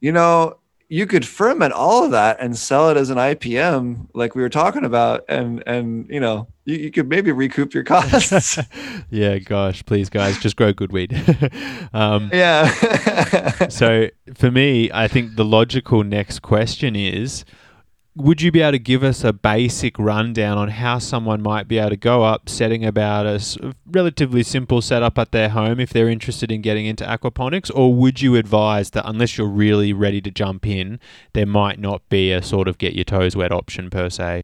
you 0.00 0.12
know, 0.12 0.58
you 0.92 1.06
could 1.06 1.26
ferment 1.26 1.72
all 1.72 2.04
of 2.04 2.10
that 2.10 2.36
and 2.38 2.54
sell 2.54 2.90
it 2.90 2.98
as 2.98 3.08
an 3.08 3.16
IPM, 3.16 4.08
like 4.12 4.34
we 4.34 4.42
were 4.42 4.50
talking 4.50 4.84
about, 4.84 5.24
and 5.26 5.62
and 5.66 6.06
you 6.10 6.20
know 6.20 6.48
you, 6.66 6.76
you 6.76 6.90
could 6.90 7.08
maybe 7.08 7.32
recoup 7.32 7.72
your 7.72 7.82
costs. 7.82 8.58
yeah, 9.10 9.38
gosh, 9.38 9.82
please, 9.86 10.10
guys, 10.10 10.38
just 10.38 10.54
grow 10.54 10.74
good 10.74 10.92
weed. 10.92 11.14
um, 11.94 12.28
yeah. 12.30 13.68
so 13.68 14.08
for 14.34 14.50
me, 14.50 14.90
I 14.92 15.08
think 15.08 15.36
the 15.36 15.46
logical 15.46 16.04
next 16.04 16.42
question 16.42 16.94
is 16.94 17.46
would 18.14 18.42
you 18.42 18.52
be 18.52 18.60
able 18.60 18.72
to 18.72 18.78
give 18.78 19.02
us 19.02 19.24
a 19.24 19.32
basic 19.32 19.98
rundown 19.98 20.58
on 20.58 20.68
how 20.68 20.98
someone 20.98 21.42
might 21.42 21.66
be 21.66 21.78
able 21.78 21.90
to 21.90 21.96
go 21.96 22.24
up 22.24 22.48
setting 22.48 22.84
about 22.84 23.26
a 23.26 23.74
relatively 23.90 24.42
simple 24.42 24.82
setup 24.82 25.18
at 25.18 25.32
their 25.32 25.48
home 25.48 25.80
if 25.80 25.92
they're 25.92 26.10
interested 26.10 26.52
in 26.52 26.60
getting 26.60 26.84
into 26.84 27.04
aquaponics 27.04 27.70
or 27.74 27.94
would 27.94 28.20
you 28.20 28.36
advise 28.36 28.90
that 28.90 29.08
unless 29.08 29.38
you're 29.38 29.48
really 29.48 29.94
ready 29.94 30.20
to 30.20 30.30
jump 30.30 30.66
in 30.66 31.00
there 31.32 31.46
might 31.46 31.78
not 31.78 32.06
be 32.10 32.30
a 32.30 32.42
sort 32.42 32.68
of 32.68 32.76
get 32.76 32.94
your 32.94 33.04
toes 33.04 33.34
wet 33.34 33.52
option 33.52 33.88
per 33.88 34.10
se 34.10 34.42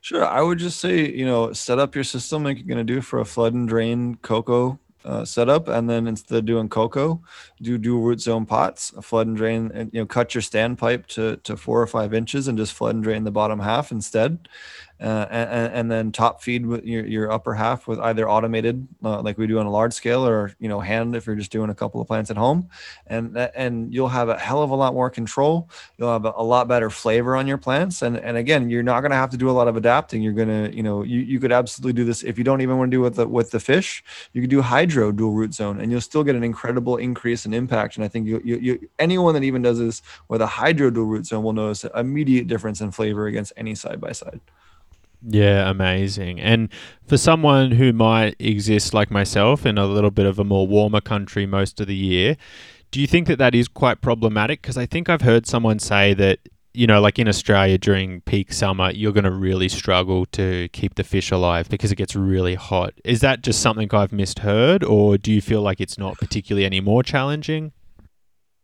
Sure. 0.00 0.24
I 0.24 0.42
would 0.42 0.58
just 0.58 0.78
say, 0.78 1.10
you 1.10 1.26
know, 1.26 1.52
set 1.52 1.80
up 1.80 1.96
your 1.96 2.04
system 2.04 2.44
like 2.44 2.56
you're 2.56 2.68
going 2.68 2.86
to 2.86 2.94
do 2.94 3.00
for 3.00 3.18
a 3.18 3.24
flood 3.24 3.52
and 3.52 3.68
drain 3.68 4.14
coco 4.22 4.78
uh, 5.08 5.24
setup, 5.24 5.68
and 5.68 5.88
then 5.88 6.06
instead 6.06 6.38
of 6.38 6.44
doing 6.44 6.68
coco, 6.68 7.20
do 7.62 7.78
dual 7.78 8.02
root 8.02 8.20
zone 8.20 8.46
pots, 8.46 8.92
flood 9.02 9.26
and 9.26 9.36
drain, 9.36 9.70
and 9.74 9.90
you 9.92 10.00
know, 10.00 10.06
cut 10.06 10.34
your 10.34 10.42
standpipe 10.42 11.06
to 11.06 11.36
to 11.38 11.56
four 11.56 11.80
or 11.80 11.86
five 11.86 12.12
inches, 12.12 12.46
and 12.46 12.58
just 12.58 12.74
flood 12.74 12.94
and 12.94 13.02
drain 13.02 13.24
the 13.24 13.30
bottom 13.30 13.58
half 13.58 13.90
instead, 13.90 14.48
uh, 15.00 15.26
and, 15.30 15.72
and, 15.72 15.90
then 15.90 16.10
top 16.10 16.42
feed 16.42 16.66
with 16.66 16.84
your, 16.84 17.06
your 17.06 17.30
upper 17.30 17.54
half 17.54 17.86
with 17.86 18.00
either 18.00 18.28
automated 18.28 18.86
uh, 19.04 19.22
like 19.22 19.38
we 19.38 19.46
do 19.46 19.60
on 19.60 19.66
a 19.66 19.70
large 19.70 19.92
scale 19.92 20.26
or 20.26 20.52
you 20.58 20.68
know 20.68 20.80
hand 20.80 21.14
if 21.14 21.24
you're 21.24 21.36
just 21.36 21.52
doing 21.52 21.70
a 21.70 21.74
couple 21.74 22.00
of 22.00 22.08
plants 22.08 22.32
at 22.32 22.36
home. 22.36 22.68
And 23.06 23.36
and 23.36 23.94
you'll 23.94 24.08
have 24.08 24.28
a 24.28 24.36
hell 24.36 24.60
of 24.60 24.70
a 24.70 24.74
lot 24.74 24.94
more 24.94 25.08
control. 25.08 25.70
You'll 25.98 26.10
have 26.10 26.24
a, 26.24 26.32
a 26.36 26.42
lot 26.42 26.66
better 26.66 26.90
flavor 26.90 27.36
on 27.36 27.46
your 27.46 27.58
plants. 27.58 28.02
And 28.02 28.16
and 28.16 28.36
again 28.36 28.70
you're 28.70 28.82
not 28.82 29.00
going 29.00 29.10
to 29.10 29.16
have 29.16 29.30
to 29.30 29.36
do 29.36 29.48
a 29.48 29.52
lot 29.52 29.68
of 29.68 29.76
adapting. 29.76 30.20
You're 30.20 30.32
going 30.32 30.48
to 30.48 30.76
you 30.76 30.82
know 30.82 31.04
you, 31.04 31.20
you 31.20 31.38
could 31.38 31.52
absolutely 31.52 31.92
do 31.92 32.04
this. 32.04 32.24
If 32.24 32.36
you 32.36 32.42
don't 32.42 32.60
even 32.60 32.76
want 32.76 32.90
to 32.90 32.96
do 32.96 33.00
with 33.00 33.14
the 33.14 33.28
with 33.28 33.52
the 33.52 33.60
fish 33.60 34.02
you 34.32 34.40
could 34.40 34.50
do 34.50 34.62
hydro 34.62 35.12
dual 35.12 35.32
root 35.32 35.54
zone 35.54 35.80
and 35.80 35.92
you'll 35.92 36.00
still 36.00 36.24
get 36.24 36.34
an 36.34 36.42
incredible 36.42 36.96
increase 36.96 37.46
in 37.46 37.54
impact. 37.54 37.96
And 37.96 38.04
i 38.04 38.08
think 38.08 38.26
you, 38.26 38.40
you, 38.44 38.56
you 38.58 38.90
anyone 38.98 39.34
that 39.34 39.44
even 39.44 39.62
does 39.62 39.78
this 39.78 40.02
with 40.26 40.42
a 40.42 40.46
hydro 40.46 40.90
dual 40.90 41.06
root 41.06 41.26
zone 41.26 41.44
will 41.44 41.52
notice 41.52 41.84
an 41.84 41.92
immediate 41.94 42.48
difference 42.48 42.80
in 42.80 42.90
flavor 42.90 43.28
against 43.28 43.52
any 43.56 43.76
side 43.76 44.00
by 44.00 44.10
side 44.10 44.40
yeah, 45.22 45.68
amazing. 45.68 46.40
And 46.40 46.68
for 47.06 47.16
someone 47.16 47.72
who 47.72 47.92
might 47.92 48.36
exist 48.38 48.94
like 48.94 49.10
myself 49.10 49.66
in 49.66 49.78
a 49.78 49.86
little 49.86 50.10
bit 50.10 50.26
of 50.26 50.38
a 50.38 50.44
more 50.44 50.66
warmer 50.66 51.00
country 51.00 51.46
most 51.46 51.80
of 51.80 51.86
the 51.86 51.96
year, 51.96 52.36
do 52.90 53.00
you 53.00 53.06
think 53.06 53.26
that 53.26 53.38
that 53.38 53.54
is 53.54 53.68
quite 53.68 54.00
problematic? 54.00 54.62
Because 54.62 54.78
I 54.78 54.86
think 54.86 55.08
I've 55.08 55.22
heard 55.22 55.46
someone 55.46 55.78
say 55.78 56.14
that, 56.14 56.38
you 56.72 56.86
know, 56.86 57.00
like 57.00 57.18
in 57.18 57.28
Australia 57.28 57.76
during 57.76 58.20
peak 58.22 58.52
summer, 58.52 58.90
you're 58.92 59.12
going 59.12 59.24
to 59.24 59.30
really 59.30 59.68
struggle 59.68 60.24
to 60.26 60.68
keep 60.68 60.94
the 60.94 61.04
fish 61.04 61.30
alive 61.30 61.68
because 61.68 61.90
it 61.90 61.96
gets 61.96 62.14
really 62.14 62.54
hot. 62.54 62.94
Is 63.04 63.20
that 63.20 63.42
just 63.42 63.60
something 63.60 63.88
I've 63.92 64.12
misheard, 64.12 64.84
or 64.84 65.18
do 65.18 65.32
you 65.32 65.40
feel 65.40 65.62
like 65.62 65.80
it's 65.80 65.98
not 65.98 66.16
particularly 66.18 66.64
any 66.64 66.80
more 66.80 67.02
challenging? 67.02 67.72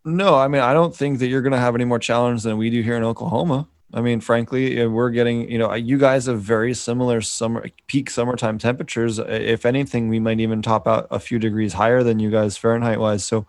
No, 0.04 0.36
I 0.36 0.48
mean, 0.48 0.60
I 0.60 0.74
don't 0.74 0.94
think 0.94 1.18
that 1.18 1.28
you're 1.28 1.42
going 1.42 1.52
to 1.52 1.58
have 1.58 1.74
any 1.74 1.84
more 1.84 1.98
challenge 1.98 2.42
than 2.42 2.56
we 2.56 2.70
do 2.70 2.82
here 2.82 2.96
in 2.96 3.04
Oklahoma. 3.04 3.68
I 3.94 4.00
mean, 4.00 4.20
frankly, 4.20 4.84
we're 4.88 5.10
getting, 5.10 5.48
you 5.48 5.56
know, 5.56 5.72
you 5.72 5.98
guys 5.98 6.26
have 6.26 6.40
very 6.40 6.74
similar 6.74 7.20
summer 7.20 7.66
peak 7.86 8.10
summertime 8.10 8.58
temperatures. 8.58 9.20
If 9.20 9.64
anything, 9.64 10.08
we 10.08 10.18
might 10.18 10.40
even 10.40 10.62
top 10.62 10.88
out 10.88 11.06
a 11.12 11.20
few 11.20 11.38
degrees 11.38 11.74
higher 11.74 12.02
than 12.02 12.18
you 12.18 12.28
guys 12.28 12.56
Fahrenheit 12.56 12.98
wise. 12.98 13.24
So, 13.24 13.46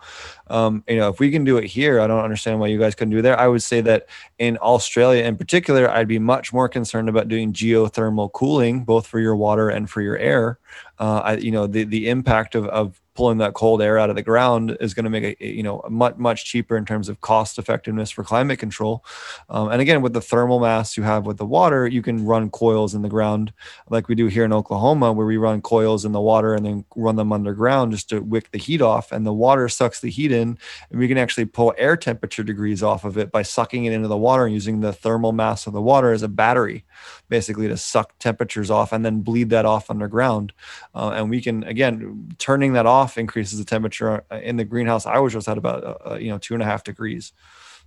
um, 0.47 0.83
you 0.87 0.97
know, 0.97 1.09
if 1.09 1.19
we 1.19 1.31
can 1.31 1.43
do 1.43 1.57
it 1.57 1.65
here, 1.65 1.99
I 1.99 2.07
don't 2.07 2.23
understand 2.23 2.59
why 2.59 2.67
you 2.67 2.79
guys 2.79 2.95
couldn't 2.95 3.11
do 3.11 3.19
it 3.19 3.23
there. 3.23 3.39
I 3.39 3.47
would 3.47 3.63
say 3.63 3.81
that 3.81 4.07
in 4.37 4.57
Australia 4.57 5.23
in 5.23 5.37
particular, 5.37 5.89
I'd 5.89 6.07
be 6.07 6.19
much 6.19 6.53
more 6.53 6.69
concerned 6.69 7.09
about 7.09 7.27
doing 7.27 7.53
geothermal 7.53 8.31
cooling, 8.31 8.83
both 8.83 9.07
for 9.07 9.19
your 9.19 9.35
water 9.35 9.69
and 9.69 9.89
for 9.89 10.01
your 10.01 10.17
air. 10.17 10.59
Uh, 10.99 11.21
I, 11.23 11.37
you 11.37 11.51
know, 11.51 11.67
the, 11.67 11.83
the 11.83 12.09
impact 12.09 12.55
of, 12.55 12.65
of 12.67 13.01
pulling 13.15 13.37
that 13.37 13.53
cold 13.53 13.81
air 13.81 13.97
out 13.97 14.09
of 14.09 14.15
the 14.15 14.21
ground 14.21 14.77
is 14.79 14.93
going 14.93 15.05
to 15.05 15.09
make 15.09 15.23
it 15.23 15.45
you 15.45 15.63
know 15.63 15.81
much 15.89 16.15
much 16.17 16.45
cheaper 16.45 16.77
in 16.77 16.85
terms 16.85 17.09
of 17.09 17.21
cost 17.21 17.57
effectiveness 17.57 18.11
for 18.11 18.23
climate 18.23 18.59
control 18.59 19.03
um, 19.49 19.69
and 19.69 19.81
again 19.81 20.01
with 20.01 20.13
the 20.13 20.21
thermal 20.21 20.59
mass 20.59 20.97
you 20.97 21.03
have 21.03 21.25
with 21.25 21.37
the 21.37 21.45
water 21.45 21.87
you 21.87 22.01
can 22.01 22.25
run 22.25 22.49
coils 22.49 22.93
in 22.93 23.01
the 23.01 23.09
ground 23.09 23.51
like 23.89 24.07
we 24.07 24.15
do 24.15 24.27
here 24.27 24.43
in 24.43 24.53
oklahoma 24.53 25.11
where 25.11 25.25
we 25.25 25.37
run 25.37 25.61
coils 25.61 26.05
in 26.05 26.11
the 26.11 26.21
water 26.21 26.53
and 26.53 26.65
then 26.65 26.85
run 26.95 27.15
them 27.15 27.31
underground 27.31 27.91
just 27.91 28.09
to 28.09 28.19
wick 28.19 28.51
the 28.51 28.59
heat 28.59 28.81
off 28.81 29.11
and 29.11 29.25
the 29.25 29.33
water 29.33 29.67
sucks 29.69 30.01
the 30.01 30.09
heat 30.09 30.31
in 30.35 30.57
and 30.91 30.99
we 30.99 31.07
can 31.07 31.17
actually 31.17 31.45
pull 31.45 31.73
air 31.77 31.97
temperature 31.97 32.43
degrees 32.43 32.83
off 32.83 33.03
of 33.05 33.17
it 33.17 33.31
by 33.31 33.41
sucking 33.41 33.85
it 33.85 33.93
into 33.93 34.07
the 34.07 34.17
water 34.17 34.45
and 34.45 34.53
using 34.53 34.81
the 34.81 34.93
thermal 34.93 35.31
mass 35.31 35.65
of 35.65 35.73
the 35.73 35.81
water 35.81 36.11
as 36.11 36.21
a 36.21 36.27
battery 36.27 36.85
basically 37.29 37.67
to 37.67 37.77
suck 37.77 38.17
temperatures 38.19 38.69
off 38.69 38.93
and 38.93 39.03
then 39.03 39.21
bleed 39.21 39.49
that 39.49 39.65
off 39.65 39.89
underground 39.89 40.53
uh, 40.93 41.13
and 41.15 41.29
we 41.29 41.41
can 41.41 41.63
again 41.63 42.35
turning 42.37 42.73
that 42.73 42.85
off 42.85 43.17
increases 43.17 43.57
the 43.57 43.65
temperature 43.65 44.23
uh, 44.31 44.35
in 44.37 44.57
the 44.57 44.63
greenhouse. 44.63 45.05
I 45.05 45.19
was 45.19 45.33
just 45.33 45.47
at 45.47 45.57
about 45.57 45.83
uh, 45.83 46.11
uh, 46.11 46.15
you 46.15 46.29
know 46.29 46.37
two 46.37 46.53
and 46.53 46.63
a 46.63 46.65
half 46.65 46.83
degrees. 46.83 47.33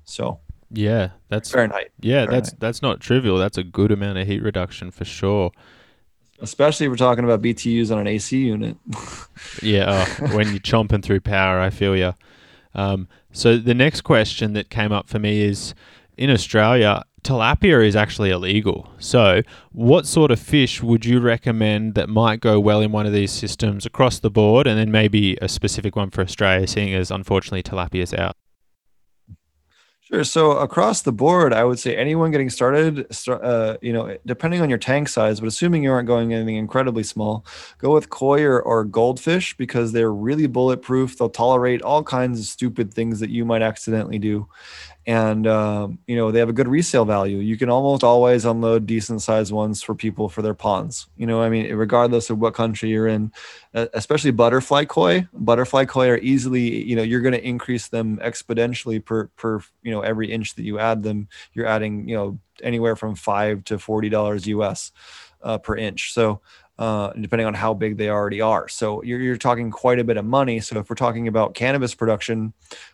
So 0.04 0.40
yeah, 0.70 1.10
that's 1.28 1.50
Fahrenheit. 1.50 1.90
Yeah, 2.00 2.24
Fahrenheit. 2.24 2.44
that's 2.44 2.52
that's 2.58 2.82
not 2.82 3.00
trivial. 3.00 3.38
That's 3.38 3.58
a 3.58 3.64
good 3.64 3.92
amount 3.92 4.18
of 4.18 4.26
heat 4.26 4.42
reduction 4.42 4.90
for 4.90 5.04
sure. 5.04 5.52
Especially 6.40 6.86
if 6.86 6.90
we're 6.90 6.96
talking 6.96 7.24
about 7.24 7.42
BTUs 7.42 7.90
on 7.90 7.98
an 7.98 8.06
AC 8.06 8.36
unit. 8.36 8.76
yeah, 9.62 10.06
oh, 10.20 10.36
when 10.36 10.50
you're 10.50 10.60
chomping 10.60 11.02
through 11.02 11.20
power, 11.20 11.58
I 11.58 11.70
feel 11.70 11.96
you. 11.96 12.14
Um, 12.74 13.08
so 13.32 13.56
the 13.58 13.74
next 13.74 14.02
question 14.02 14.52
that 14.52 14.70
came 14.70 14.92
up 14.92 15.08
for 15.08 15.18
me 15.18 15.42
is 15.42 15.74
in 16.16 16.30
Australia, 16.30 17.04
tilapia 17.22 17.86
is 17.86 17.96
actually 17.96 18.30
illegal. 18.30 18.90
So, 18.98 19.42
what 19.72 20.06
sort 20.06 20.30
of 20.30 20.40
fish 20.40 20.82
would 20.82 21.04
you 21.04 21.20
recommend 21.20 21.94
that 21.94 22.08
might 22.08 22.40
go 22.40 22.58
well 22.58 22.80
in 22.80 22.92
one 22.92 23.06
of 23.06 23.12
these 23.12 23.30
systems 23.30 23.86
across 23.86 24.18
the 24.18 24.30
board, 24.30 24.66
and 24.66 24.78
then 24.78 24.90
maybe 24.90 25.38
a 25.40 25.48
specific 25.48 25.94
one 25.96 26.10
for 26.10 26.22
Australia, 26.22 26.66
seeing 26.66 26.94
as 26.94 27.10
unfortunately 27.10 27.62
tilapia 27.62 28.02
is 28.02 28.14
out? 28.14 28.36
Sure. 30.10 30.24
So 30.24 30.52
across 30.52 31.02
the 31.02 31.12
board, 31.12 31.52
I 31.52 31.64
would 31.64 31.78
say 31.78 31.94
anyone 31.94 32.30
getting 32.30 32.48
started, 32.48 33.06
uh, 33.28 33.76
you 33.82 33.92
know, 33.92 34.16
depending 34.24 34.62
on 34.62 34.70
your 34.70 34.78
tank 34.78 35.06
size, 35.08 35.38
but 35.38 35.46
assuming 35.48 35.82
you 35.82 35.92
aren't 35.92 36.06
going 36.08 36.32
anything 36.32 36.56
incredibly 36.56 37.02
small, 37.02 37.44
go 37.76 37.92
with 37.92 38.08
koi 38.08 38.42
or, 38.42 38.58
or 38.62 38.84
goldfish 38.84 39.54
because 39.58 39.92
they're 39.92 40.12
really 40.12 40.46
bulletproof. 40.46 41.18
They'll 41.18 41.28
tolerate 41.28 41.82
all 41.82 42.02
kinds 42.02 42.40
of 42.40 42.46
stupid 42.46 42.94
things 42.94 43.20
that 43.20 43.28
you 43.28 43.44
might 43.44 43.60
accidentally 43.60 44.18
do 44.18 44.48
and 45.08 45.46
um, 45.48 45.98
you 46.06 46.14
know 46.14 46.30
they 46.30 46.38
have 46.38 46.50
a 46.50 46.52
good 46.52 46.68
resale 46.68 47.04
value. 47.04 47.38
You 47.38 47.56
can 47.56 47.70
almost 47.70 48.04
always 48.04 48.44
unload 48.44 48.86
decent 48.86 49.22
sized 49.22 49.52
ones 49.52 49.82
for 49.82 49.96
people 49.96 50.28
for 50.28 50.42
their 50.42 50.54
ponds 50.54 51.08
you 51.16 51.26
know 51.26 51.42
i 51.42 51.48
mean 51.48 51.74
regardless 51.74 52.30
of 52.30 52.38
what 52.38 52.54
country 52.54 52.90
you're 52.90 53.06
in 53.06 53.32
especially 53.74 54.30
butterfly 54.30 54.84
koi 54.84 55.26
butterfly 55.32 55.84
koi 55.84 56.08
are 56.08 56.18
easily 56.18 56.84
you 56.84 56.94
know 56.94 57.02
you're 57.02 57.20
going 57.20 57.32
to 57.32 57.44
increase 57.44 57.88
them 57.88 58.18
exponentially 58.18 59.02
per 59.04 59.26
per 59.36 59.60
you 59.88 59.90
know 59.94 60.02
every 60.02 60.30
inch 60.30 60.54
that 60.54 60.64
you 60.64 60.78
add 60.78 61.02
them. 61.02 61.28
You're 61.54 61.66
adding 61.66 62.08
you 62.08 62.14
know 62.14 62.38
anywhere 62.62 62.94
from 62.94 63.14
five 63.14 63.64
to 63.64 63.78
forty 63.78 64.10
dollars 64.10 64.46
us 64.46 64.92
uh, 65.42 65.58
per 65.58 65.76
inch. 65.76 66.12
So 66.12 66.40
uh, 66.78 67.12
depending 67.20 67.46
on 67.46 67.54
how 67.54 67.74
big 67.74 67.96
they 67.96 68.08
already 68.08 68.40
are. 68.40 68.68
So 68.68 69.02
you're, 69.02 69.20
you're 69.20 69.36
talking 69.36 69.70
quite 69.70 69.98
a 69.98 70.04
bit 70.04 70.16
of 70.16 70.24
money. 70.24 70.60
So 70.60 70.78
if 70.78 70.88
we're 70.88 70.96
talking 70.96 71.26
about 71.26 71.54
cannabis 71.54 71.94
production, 71.94 72.52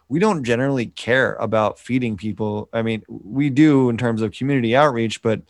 we 0.08 0.18
don't 0.18 0.42
generally 0.42 0.86
care 0.86 1.34
about 1.34 1.78
feeding 1.78 2.16
people. 2.16 2.68
I 2.72 2.82
mean, 2.82 3.02
we 3.08 3.50
do 3.50 3.90
in 3.90 3.98
terms 3.98 4.22
of 4.22 4.32
community 4.32 4.74
outreach, 4.74 5.20
but 5.20 5.42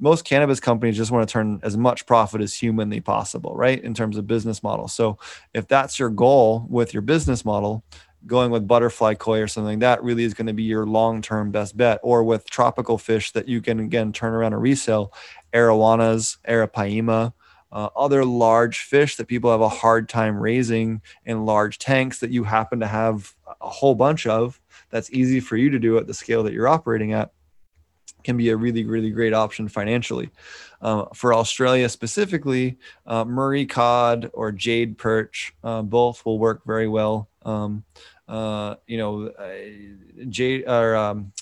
most 0.00 0.24
cannabis 0.24 0.60
companies 0.60 0.96
just 0.96 1.10
want 1.10 1.28
to 1.28 1.32
turn 1.32 1.60
as 1.62 1.76
much 1.76 2.06
profit 2.06 2.40
as 2.40 2.54
humanly 2.54 3.00
possible, 3.00 3.54
right? 3.54 3.82
In 3.82 3.94
terms 3.94 4.16
of 4.16 4.26
business 4.26 4.62
model. 4.62 4.88
So 4.88 5.18
if 5.54 5.66
that's 5.66 5.98
your 5.98 6.10
goal 6.10 6.66
with 6.68 6.92
your 6.92 7.02
business 7.02 7.44
model, 7.44 7.84
going 8.26 8.50
with 8.50 8.66
butterfly 8.66 9.14
koi 9.14 9.40
or 9.40 9.46
something 9.46 9.74
like 9.74 9.80
that 9.80 10.02
really 10.02 10.24
is 10.24 10.34
going 10.34 10.48
to 10.48 10.52
be 10.52 10.64
your 10.64 10.86
long-term 10.86 11.52
best 11.52 11.76
bet 11.76 12.00
or 12.02 12.24
with 12.24 12.50
tropical 12.50 12.98
fish 12.98 13.30
that 13.32 13.48
you 13.48 13.60
can 13.60 13.78
again 13.78 14.12
turn 14.12 14.34
around 14.34 14.52
and 14.52 14.60
resell 14.60 15.12
arowanas 15.54 16.36
arapaima 16.48 17.32
uh, 17.70 17.88
other 17.96 18.24
large 18.24 18.80
fish 18.80 19.16
that 19.16 19.26
people 19.26 19.50
have 19.50 19.60
a 19.60 19.68
hard 19.68 20.08
time 20.08 20.38
raising 20.38 21.02
in 21.24 21.44
large 21.44 21.78
tanks 21.78 22.20
that 22.20 22.30
you 22.30 22.44
happen 22.44 22.80
to 22.80 22.86
have 22.86 23.34
a 23.60 23.68
whole 23.68 23.94
bunch 23.94 24.26
of 24.26 24.60
that's 24.90 25.10
easy 25.10 25.40
for 25.40 25.56
you 25.56 25.70
to 25.70 25.78
do 25.78 25.98
at 25.98 26.06
the 26.06 26.14
scale 26.14 26.42
that 26.42 26.52
you're 26.52 26.68
operating 26.68 27.12
at 27.12 27.30
can 28.24 28.36
be 28.36 28.48
a 28.48 28.56
really 28.56 28.84
really 28.84 29.10
great 29.10 29.34
option 29.34 29.68
financially. 29.68 30.30
Uh, 30.80 31.06
for 31.14 31.34
australia 31.34 31.88
specifically 31.88 32.78
uh, 33.06 33.24
murray 33.24 33.66
cod 33.66 34.30
or 34.32 34.52
jade 34.52 34.96
perch 34.96 35.54
uh, 35.64 35.82
both 35.82 36.24
will 36.24 36.38
work 36.38 36.64
very 36.64 36.88
well. 36.88 37.28
Um, 37.44 37.84
uh, 38.28 38.76
you 38.86 38.98
know 38.98 39.28
uh, 39.28 40.26
jade 40.28 40.64
or 40.66 40.96
um, 40.96 41.32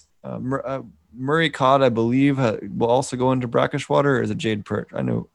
murray 1.13 1.51
cod 1.51 1.83
i 1.83 1.89
believe 1.89 2.39
will 2.39 2.89
also 2.89 3.17
go 3.17 3.33
into 3.33 3.49
brackish 3.49 3.89
water 3.89 4.19
or 4.19 4.23
is 4.23 4.31
it 4.31 4.39
jade 4.39 4.65
perch? 4.65 4.89
I 4.93 5.03
know 5.03 5.29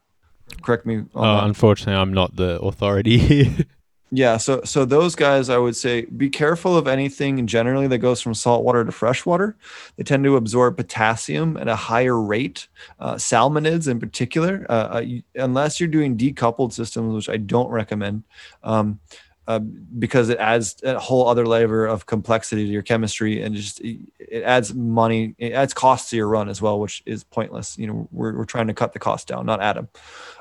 correct 0.61 0.85
me. 0.85 1.03
Uh, 1.15 1.41
unfortunately, 1.43 1.99
I'm 1.99 2.13
not 2.13 2.35
the 2.35 2.59
authority. 2.61 3.65
yeah, 4.11 4.37
so 4.37 4.61
so 4.63 4.85
those 4.85 5.15
guys, 5.15 5.49
I 5.49 5.57
would 5.57 5.75
say, 5.75 6.05
be 6.05 6.29
careful 6.29 6.77
of 6.77 6.87
anything 6.87 7.47
generally 7.47 7.87
that 7.87 7.99
goes 7.99 8.21
from 8.21 8.33
saltwater 8.33 8.83
to 8.83 8.91
freshwater. 8.91 9.55
They 9.95 10.03
tend 10.03 10.23
to 10.25 10.35
absorb 10.35 10.77
potassium 10.77 11.57
at 11.57 11.67
a 11.67 11.75
higher 11.75 12.19
rate. 12.19 12.67
Uh, 12.99 13.15
salmonids, 13.15 13.87
in 13.87 13.99
particular, 13.99 14.65
uh, 14.69 14.73
uh 14.73 15.05
unless 15.35 15.79
you're 15.79 15.89
doing 15.89 16.17
decoupled 16.17 16.73
systems, 16.73 17.13
which 17.13 17.29
I 17.29 17.37
don't 17.37 17.69
recommend. 17.69 18.23
Um, 18.63 18.99
uh, 19.51 19.59
because 19.59 20.29
it 20.29 20.37
adds 20.37 20.81
a 20.83 20.97
whole 20.97 21.27
other 21.27 21.45
layer 21.45 21.85
of 21.85 22.05
complexity 22.05 22.65
to 22.65 22.71
your 22.71 22.81
chemistry 22.81 23.41
and 23.41 23.53
just 23.53 23.81
it 23.81 24.43
adds 24.43 24.73
money 24.73 25.35
it 25.37 25.51
adds 25.51 25.73
costs 25.73 26.09
to 26.09 26.15
your 26.15 26.27
run 26.27 26.47
as 26.47 26.61
well 26.61 26.79
which 26.79 27.03
is 27.05 27.25
pointless 27.25 27.77
you 27.77 27.85
know 27.85 28.07
we're, 28.11 28.33
we're 28.37 28.45
trying 28.45 28.67
to 28.67 28.73
cut 28.73 28.93
the 28.93 28.99
cost 28.99 29.27
down 29.27 29.45
not 29.45 29.61
add 29.61 29.75
them 29.75 29.89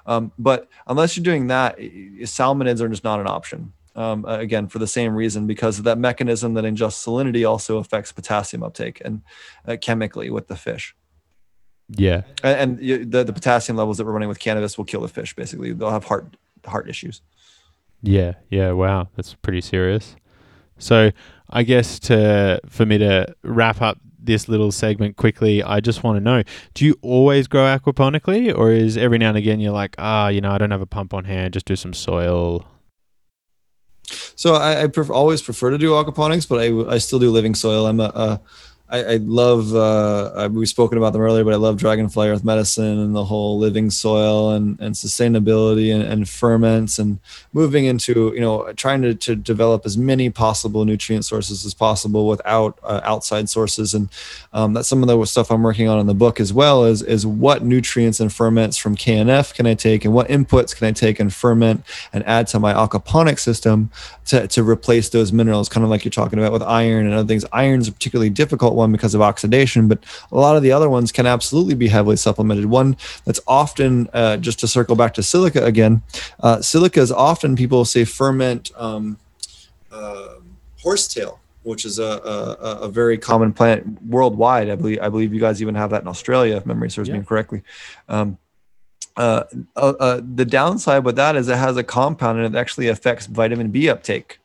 um, 0.07 0.33
but 0.39 0.69
unless 0.87 1.17
you're 1.17 1.25
doing 1.25 1.49
that 1.49 1.77
salmonids 1.79 2.81
are 2.81 2.89
just 2.89 3.03
not 3.03 3.19
an 3.19 3.27
option 3.27 3.73
um, 3.97 4.25
again 4.27 4.69
for 4.69 4.79
the 4.79 4.87
same 4.87 5.15
reason 5.15 5.49
because 5.49 5.79
of 5.79 5.85
that 5.85 5.99
mechanism 5.99 6.55
that 6.55 6.65
ingest 6.65 7.05
salinity 7.05 7.49
also 7.49 7.79
affects 7.79 8.13
potassium 8.13 8.63
uptake 8.63 9.03
and 9.05 9.23
uh, 9.67 9.77
chemically 9.81 10.31
with 10.31 10.47
the 10.47 10.57
fish 10.57 10.95
Yeah. 11.97 12.23
And, 12.45 12.79
and 12.81 13.13
the 13.13 13.25
the 13.25 13.33
potassium 13.33 13.77
levels 13.77 13.99
that 13.99 14.05
we're 14.05 14.13
running 14.13 14.29
with 14.29 14.39
cannabis 14.39 14.79
will 14.79 14.85
kill 14.85 15.01
the 15.01 15.09
fish. 15.09 15.35
Basically, 15.35 15.73
they'll 15.73 15.91
have 15.91 16.05
heart 16.05 16.37
heart 16.65 16.89
issues. 16.89 17.21
Yeah. 18.03 18.35
Yeah. 18.49 18.73
Wow. 18.73 19.09
That's 19.17 19.35
pretty 19.35 19.61
serious. 19.61 20.17
So 20.79 21.11
I 21.51 21.63
guess 21.63 21.99
to 22.01 22.61
for 22.69 22.87
me 22.87 22.99
to 22.99 23.35
wrap 23.43 23.83
up 23.83 23.99
this 24.23 24.49
little 24.49 24.73
segment 24.73 25.17
quickly, 25.17 25.63
I 25.63 25.81
just 25.81 26.03
want 26.03 26.17
to 26.17 26.21
know: 26.21 26.43
Do 26.75 26.85
you 26.85 26.97
always 27.03 27.47
grow 27.47 27.65
aquaponically, 27.65 28.57
or 28.57 28.73
is 28.73 28.97
every 28.97 29.19
now 29.19 29.29
and 29.29 29.39
again 29.39 29.61
you're 29.61 29.73
like, 29.73 29.95
ah, 29.99 30.29
you 30.29 30.41
know, 30.41 30.51
I 30.51 30.59
don't 30.59 30.71
have 30.71 30.81
a 30.81 30.87
pump 30.87 31.15
on 31.15 31.25
hand, 31.25 31.55
just 31.55 31.67
do 31.67 31.77
some 31.77 31.93
soil? 31.93 32.67
So 34.35 34.55
I, 34.55 34.85
I 34.85 34.89
always 35.11 35.43
prefer 35.43 35.71
to 35.71 35.79
do 35.79 35.91
aquaponics, 35.91 36.49
but 36.49 36.61
I, 36.61 36.95
I 36.95 36.99
still 36.99 37.19
do 37.19 37.31
living 37.31 37.55
soil. 37.55 37.87
I'm 37.87 38.01
a, 38.01 38.05
a 38.15 38.41
I, 38.91 39.05
I 39.05 39.17
love 39.17 39.75
uh, 39.75 40.49
we've 40.53 40.69
spoken 40.69 40.99
about 40.99 41.13
them 41.13 41.23
earlier, 41.23 41.45
but 41.45 41.53
I 41.53 41.57
love 41.57 41.77
Dragonfly 41.77 42.29
Earth 42.29 42.45
Medicine 42.45 42.99
and 42.99 43.15
the 43.15 43.25
whole 43.25 43.59
living 43.59 43.89
soil 43.91 44.51
and, 44.51 44.79
and 44.81 44.95
sustainability 44.95 45.95
and, 45.95 46.03
and 46.03 46.29
ferments 46.29 46.99
and 46.99 47.21
moving 47.53 47.85
into 47.85 48.33
you 48.35 48.41
know 48.41 48.73
trying 48.73 49.03
to, 49.03 49.15
to 49.15 49.37
develop 49.37 49.87
as 49.87 49.97
many 49.97 50.29
possible 50.29 50.85
nutrient 50.85 51.25
sources 51.25 51.65
as 51.65 51.73
possible 51.73 52.27
without 52.27 52.79
uh, 52.83 53.01
outside 53.05 53.49
sources. 53.49 53.95
And 53.95 54.09
um, 54.53 54.73
that's 54.73 54.89
some 54.89 55.03
of 55.03 55.09
the 55.09 55.25
stuff 55.25 55.51
I'm 55.51 55.63
working 55.63 55.89
on 55.89 56.01
in 56.01 56.07
the 56.07 56.15
book 56.15 56.41
as 56.41 56.53
well 56.53 56.85
is 56.85 57.03
is 57.03 57.25
what 57.25 57.63
nutrients 57.63 58.19
and 58.19 58.33
ferments 58.33 58.77
from 58.77 58.97
KNF 58.97 59.55
can 59.55 59.67
I 59.67 59.75
take 59.75 60.05
and 60.05 60.13
what 60.13 60.29
inputs 60.29 60.77
can 60.77 60.89
I 60.89 60.93
take 60.93 61.21
and 61.21 61.33
ferment 61.33 61.85
and 62.13 62.27
add 62.27 62.49
to 62.49 62.59
my 62.59 62.73
aquaponic 62.75 63.39
system 63.39 63.91
to, 64.27 64.47
to 64.49 64.63
replace 64.63 65.09
those 65.09 65.33
minerals 65.33 65.69
kind 65.69 65.85
of 65.85 65.91
like 65.91 66.05
you're 66.05 66.11
talking 66.11 66.39
about 66.39 66.53
with 66.53 66.63
iron 66.63 67.07
and 67.07 67.15
other 67.15 67.27
things. 67.27 67.45
Iron's 67.53 67.89
a 67.89 67.93
particularly 67.93 68.31
difficult 68.31 68.75
one 68.81 68.93
because 68.93 69.15
of 69.15 69.23
oxidation, 69.23 69.89
but 69.89 69.99
a 70.33 70.37
lot 70.37 70.57
of 70.57 70.63
the 70.63 70.73
other 70.73 70.89
ones 70.89 71.13
can 71.13 71.27
absolutely 71.27 71.75
be 71.75 71.89
heavily 71.89 72.17
supplemented. 72.17 72.67
One 72.67 72.97
that's 73.25 73.41
often, 73.47 74.09
uh, 74.13 74.37
just 74.39 74.59
to 74.61 74.69
circle 74.69 74.97
back 74.97 75.15
to 75.15 75.23
silica 75.23 75.65
again, 75.65 76.03
uh, 76.41 76.61
silica 76.61 77.01
is 77.01 77.13
often 77.13 77.57
people 77.57 77.85
say 77.85 78.05
ferment 78.05 78.73
um, 78.77 79.19
uh, 79.93 80.35
horsetail 80.83 81.41
which 81.63 81.85
is 81.85 81.99
a, 81.99 82.57
a, 82.63 82.87
a, 82.87 82.89
very 82.89 83.19
common 83.19 83.53
plant 83.53 84.03
worldwide. 84.03 84.71
I 84.71 84.77
believe 84.77 84.99
I 85.03 85.11
believe 85.11 85.35
you 85.35 85.41
guys 85.41 85.61
even 85.61 85.75
have 85.75 85.91
that 85.91 86.01
in 86.01 86.09
Australia, 86.09 86.57
if 86.57 86.65
memory 86.65 86.91
serves 86.91 87.11
yeah. 87.11 87.19
me 87.19 87.25
correctly. 87.25 87.63
Um, 88.09 88.39
uh, 89.17 89.45
uh, 89.77 89.93
uh, 90.01 90.21
the 90.35 90.47
downside 90.47 91.05
with 91.05 91.17
that 91.17 91.37
is 91.37 91.49
it 91.49 91.59
has 91.59 91.77
a 91.77 91.85
compound 91.85 92.39
and 92.39 92.55
it 92.55 92.59
actually 92.59 92.89
affects 92.89 93.27
vitamin 93.27 93.71
B 93.71 93.91
uptake, 93.91 94.39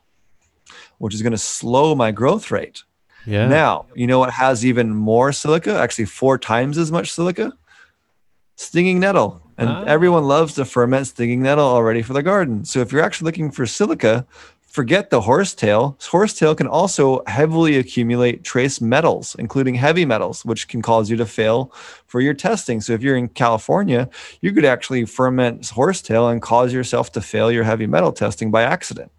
which 0.98 1.14
is 1.14 1.22
going 1.22 1.32
to 1.32 1.38
slow 1.38 1.96
my 1.96 2.12
growth 2.12 2.52
rate. 2.52 2.84
Yeah. 3.26 3.48
Now, 3.48 3.86
you 3.96 4.08
know 4.08 4.20
what 4.20 4.32
has 4.32 4.66
even 4.66 4.90
more 4.90 5.32
silica? 5.32 5.78
Actually, 5.78 6.06
four 6.06 6.38
times 6.38 6.78
as 6.78 6.92
much 6.92 7.12
silica? 7.12 7.54
Stinging 8.56 9.00
nettle. 9.00 9.42
And 9.58 9.70
ah. 9.70 9.84
everyone 9.88 10.26
loves 10.26 10.56
to 10.56 10.66
ferment 10.66 11.08
stinging 11.08 11.42
nettle 11.42 11.66
already 11.66 12.02
for 12.02 12.14
the 12.14 12.24
garden. 12.24 12.66
So 12.66 12.82
if 12.82 12.92
you're 12.92 13.02
actually 13.02 13.26
looking 13.26 13.52
for 13.52 13.66
silica, 13.66 14.26
forget 14.76 15.10
the 15.10 15.22
horsetail. 15.22 15.98
Horsetail 16.02 16.54
can 16.54 16.68
also 16.68 17.24
heavily 17.28 17.78
accumulate 17.78 18.44
trace 18.44 18.82
metals, 18.82 19.34
including 19.40 19.74
heavy 19.74 20.04
metals, 20.04 20.44
which 20.44 20.68
can 20.68 20.82
cause 20.82 21.10
you 21.10 21.16
to 21.16 21.26
fail 21.26 21.72
for 22.08 22.20
your 22.20 22.34
testing. 22.34 22.82
So 22.82 22.92
if 22.92 23.02
you're 23.02 23.16
in 23.16 23.30
California, 23.30 24.10
you 24.42 24.52
could 24.52 24.66
actually 24.66 25.06
ferment 25.06 25.70
horsetail 25.70 26.28
and 26.28 26.42
cause 26.42 26.74
yourself 26.74 27.14
to 27.14 27.22
fail 27.22 27.50
your 27.54 27.64
heavy 27.64 27.88
metal 27.88 28.12
testing 28.12 28.52
by 28.52 28.64
accident. 28.64 29.14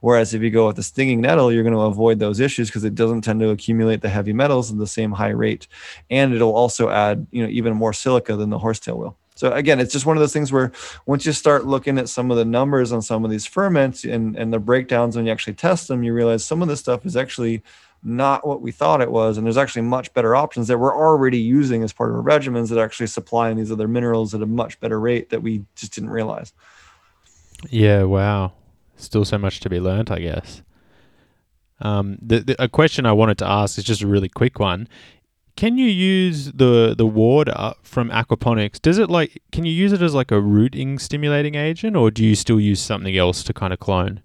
Whereas 0.00 0.34
if 0.34 0.42
you 0.42 0.50
go 0.50 0.66
with 0.66 0.74
the 0.74 0.82
stinging 0.82 1.20
nettle, 1.20 1.52
you're 1.52 1.62
going 1.62 1.72
to 1.72 1.82
avoid 1.82 2.18
those 2.18 2.40
issues 2.40 2.68
because 2.68 2.82
it 2.82 2.96
doesn't 2.96 3.20
tend 3.20 3.38
to 3.38 3.50
accumulate 3.50 4.00
the 4.00 4.08
heavy 4.08 4.32
metals 4.32 4.72
at 4.72 4.78
the 4.78 4.88
same 4.88 5.12
high 5.12 5.28
rate, 5.28 5.68
and 6.10 6.34
it'll 6.34 6.52
also 6.52 6.90
add, 6.90 7.28
you 7.30 7.44
know, 7.44 7.48
even 7.48 7.76
more 7.76 7.92
silica 7.92 8.34
than 8.34 8.50
the 8.50 8.58
horsetail 8.58 8.98
will. 8.98 9.16
So 9.36 9.52
again, 9.52 9.80
it's 9.80 9.92
just 9.92 10.06
one 10.06 10.16
of 10.16 10.20
those 10.20 10.32
things 10.32 10.50
where 10.50 10.72
once 11.04 11.26
you 11.26 11.32
start 11.32 11.66
looking 11.66 11.98
at 11.98 12.08
some 12.08 12.30
of 12.30 12.38
the 12.38 12.44
numbers 12.44 12.90
on 12.90 13.02
some 13.02 13.24
of 13.24 13.30
these 13.30 13.46
ferments 13.46 14.02
and, 14.02 14.34
and 14.34 14.52
the 14.52 14.58
breakdowns 14.58 15.14
when 15.14 15.26
you 15.26 15.32
actually 15.32 15.54
test 15.54 15.88
them, 15.88 16.02
you 16.02 16.14
realize 16.14 16.42
some 16.44 16.62
of 16.62 16.68
this 16.68 16.80
stuff 16.80 17.04
is 17.04 17.16
actually 17.16 17.62
not 18.02 18.46
what 18.46 18.62
we 18.62 18.72
thought 18.72 19.02
it 19.02 19.10
was. 19.10 19.36
And 19.36 19.46
there's 19.46 19.58
actually 19.58 19.82
much 19.82 20.12
better 20.14 20.34
options 20.34 20.68
that 20.68 20.78
we're 20.78 20.96
already 20.96 21.38
using 21.38 21.82
as 21.82 21.92
part 21.92 22.10
of 22.10 22.16
our 22.16 22.22
regimens 22.22 22.70
that 22.70 22.78
actually 22.78 23.08
supplying 23.08 23.58
these 23.58 23.70
other 23.70 23.86
minerals 23.86 24.34
at 24.34 24.40
a 24.40 24.46
much 24.46 24.80
better 24.80 24.98
rate 24.98 25.28
that 25.28 25.42
we 25.42 25.64
just 25.74 25.94
didn't 25.94 26.10
realize. 26.10 26.54
Yeah, 27.68 28.04
wow. 28.04 28.52
Still 28.96 29.26
so 29.26 29.36
much 29.36 29.60
to 29.60 29.68
be 29.68 29.80
learned, 29.80 30.10
I 30.10 30.20
guess. 30.20 30.62
Um, 31.80 32.16
the, 32.22 32.40
the, 32.40 32.62
a 32.62 32.68
question 32.68 33.04
I 33.04 33.12
wanted 33.12 33.36
to 33.38 33.46
ask 33.46 33.76
is 33.76 33.84
just 33.84 34.00
a 34.00 34.06
really 34.06 34.30
quick 34.30 34.58
one. 34.58 34.88
Can 35.56 35.78
you 35.78 35.86
use 35.86 36.52
the 36.52 36.94
the 36.96 37.06
water 37.06 37.72
from 37.82 38.10
aquaponics? 38.10 38.80
Does 38.80 38.98
it 38.98 39.08
like 39.08 39.42
can 39.52 39.64
you 39.64 39.72
use 39.72 39.92
it 39.92 40.02
as 40.02 40.14
like 40.14 40.30
a 40.30 40.40
rooting 40.40 40.98
stimulating 40.98 41.54
agent, 41.54 41.96
or 41.96 42.10
do 42.10 42.22
you 42.24 42.34
still 42.34 42.60
use 42.60 42.80
something 42.80 43.16
else 43.16 43.42
to 43.44 43.54
kind 43.54 43.72
of 43.72 43.78
clone? 43.78 44.20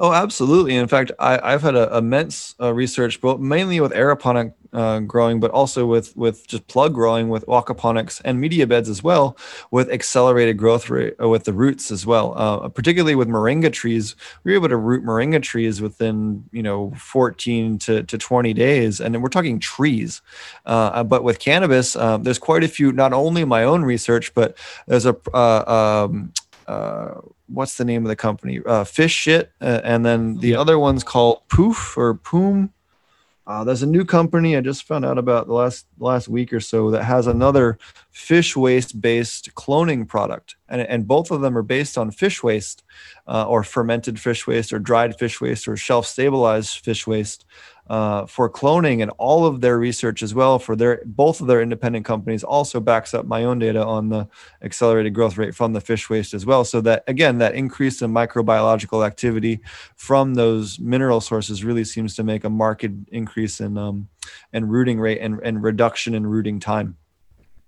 Oh, 0.00 0.12
absolutely. 0.12 0.74
In 0.74 0.88
fact, 0.88 1.12
I, 1.18 1.52
have 1.52 1.62
had 1.62 1.76
a 1.76 1.96
immense 1.96 2.54
uh, 2.60 2.74
research, 2.74 3.20
but 3.20 3.40
mainly 3.40 3.80
with 3.80 3.92
aeroponic 3.92 4.54
uh, 4.72 5.00
growing, 5.00 5.40
but 5.40 5.50
also 5.50 5.86
with 5.86 6.16
with 6.16 6.46
just 6.46 6.66
plug 6.66 6.94
growing 6.94 7.28
with 7.28 7.44
aquaponics 7.46 8.20
and 8.24 8.40
media 8.40 8.66
beds 8.66 8.88
as 8.88 9.02
well, 9.02 9.36
with 9.70 9.90
accelerated 9.90 10.56
growth 10.56 10.88
rate 10.90 11.14
uh, 11.20 11.28
with 11.28 11.44
the 11.44 11.52
roots 11.52 11.90
as 11.90 12.06
well. 12.06 12.34
Uh, 12.36 12.68
particularly 12.68 13.14
with 13.14 13.28
moringa 13.28 13.72
trees, 13.72 14.16
we 14.44 14.52
were 14.52 14.56
able 14.56 14.68
to 14.68 14.76
root 14.76 15.04
moringa 15.04 15.42
trees 15.42 15.80
within 15.80 16.44
you 16.52 16.62
know 16.62 16.92
14 16.96 17.78
to, 17.80 18.02
to 18.04 18.18
20 18.18 18.52
days, 18.54 19.00
and 19.00 19.14
then 19.14 19.22
we're 19.22 19.28
talking 19.28 19.58
trees. 19.58 20.22
Uh, 20.66 21.02
but 21.04 21.24
with 21.24 21.38
cannabis, 21.38 21.96
um, 21.96 22.22
there's 22.22 22.38
quite 22.38 22.64
a 22.64 22.68
few. 22.68 22.92
Not 22.92 23.12
only 23.12 23.44
my 23.44 23.64
own 23.64 23.82
research, 23.82 24.34
but 24.34 24.56
there's 24.86 25.06
a 25.06 25.16
uh, 25.34 26.06
um, 26.08 26.32
uh, 26.66 27.20
what's 27.48 27.76
the 27.76 27.84
name 27.84 28.04
of 28.04 28.08
the 28.08 28.16
company? 28.16 28.60
Uh, 28.64 28.84
Fish 28.84 29.12
Shit, 29.12 29.52
uh, 29.60 29.80
and 29.84 30.04
then 30.04 30.38
the 30.38 30.56
other 30.56 30.78
one's 30.78 31.04
called 31.04 31.46
Poof 31.48 31.96
or 31.96 32.14
Poom. 32.14 32.72
Uh, 33.46 33.64
there's 33.64 33.82
a 33.82 33.86
new 33.86 34.04
company 34.04 34.56
I 34.56 34.60
just 34.60 34.84
found 34.84 35.04
out 35.04 35.18
about 35.18 35.48
the 35.48 35.52
last 35.52 35.86
last 35.98 36.28
week 36.28 36.52
or 36.52 36.60
so 36.60 36.90
that 36.92 37.02
has 37.02 37.26
another 37.26 37.78
fish 38.12 38.56
waste 38.56 39.00
based 39.00 39.52
cloning 39.54 40.06
product, 40.06 40.56
and 40.68 40.80
and 40.82 41.08
both 41.08 41.30
of 41.30 41.40
them 41.40 41.58
are 41.58 41.62
based 41.62 41.98
on 41.98 42.12
fish 42.12 42.42
waste, 42.42 42.84
uh, 43.26 43.46
or 43.48 43.64
fermented 43.64 44.20
fish 44.20 44.46
waste, 44.46 44.72
or 44.72 44.78
dried 44.78 45.18
fish 45.18 45.40
waste, 45.40 45.66
or 45.66 45.76
shelf 45.76 46.06
stabilized 46.06 46.78
fish 46.78 47.06
waste 47.06 47.44
uh, 47.88 48.26
for 48.26 48.48
cloning 48.48 49.02
and 49.02 49.10
all 49.18 49.44
of 49.44 49.60
their 49.60 49.78
research 49.78 50.22
as 50.22 50.34
well 50.34 50.58
for 50.58 50.76
their 50.76 51.02
both 51.04 51.40
of 51.40 51.46
their 51.46 51.60
independent 51.60 52.04
companies 52.04 52.44
also 52.44 52.78
backs 52.78 53.12
up 53.12 53.26
my 53.26 53.44
own 53.44 53.58
data 53.58 53.84
on 53.84 54.08
the 54.08 54.26
accelerated 54.62 55.12
growth 55.12 55.36
rate 55.36 55.54
from 55.54 55.72
the 55.72 55.80
fish 55.80 56.08
waste 56.08 56.32
as 56.32 56.46
well. 56.46 56.64
So 56.64 56.80
that 56.82 57.02
again 57.08 57.38
that 57.38 57.54
increase 57.54 58.00
in 58.00 58.12
microbiological 58.12 59.04
activity 59.04 59.60
from 59.96 60.34
those 60.34 60.78
mineral 60.78 61.20
sources 61.20 61.64
really 61.64 61.84
seems 61.84 62.14
to 62.16 62.22
make 62.22 62.44
a 62.44 62.50
marked 62.50 62.86
increase 63.08 63.60
in 63.60 63.76
um 63.76 64.08
and 64.52 64.70
rooting 64.70 65.00
rate 65.00 65.18
and, 65.20 65.40
and 65.42 65.62
reduction 65.62 66.14
in 66.14 66.26
rooting 66.26 66.60
time. 66.60 66.96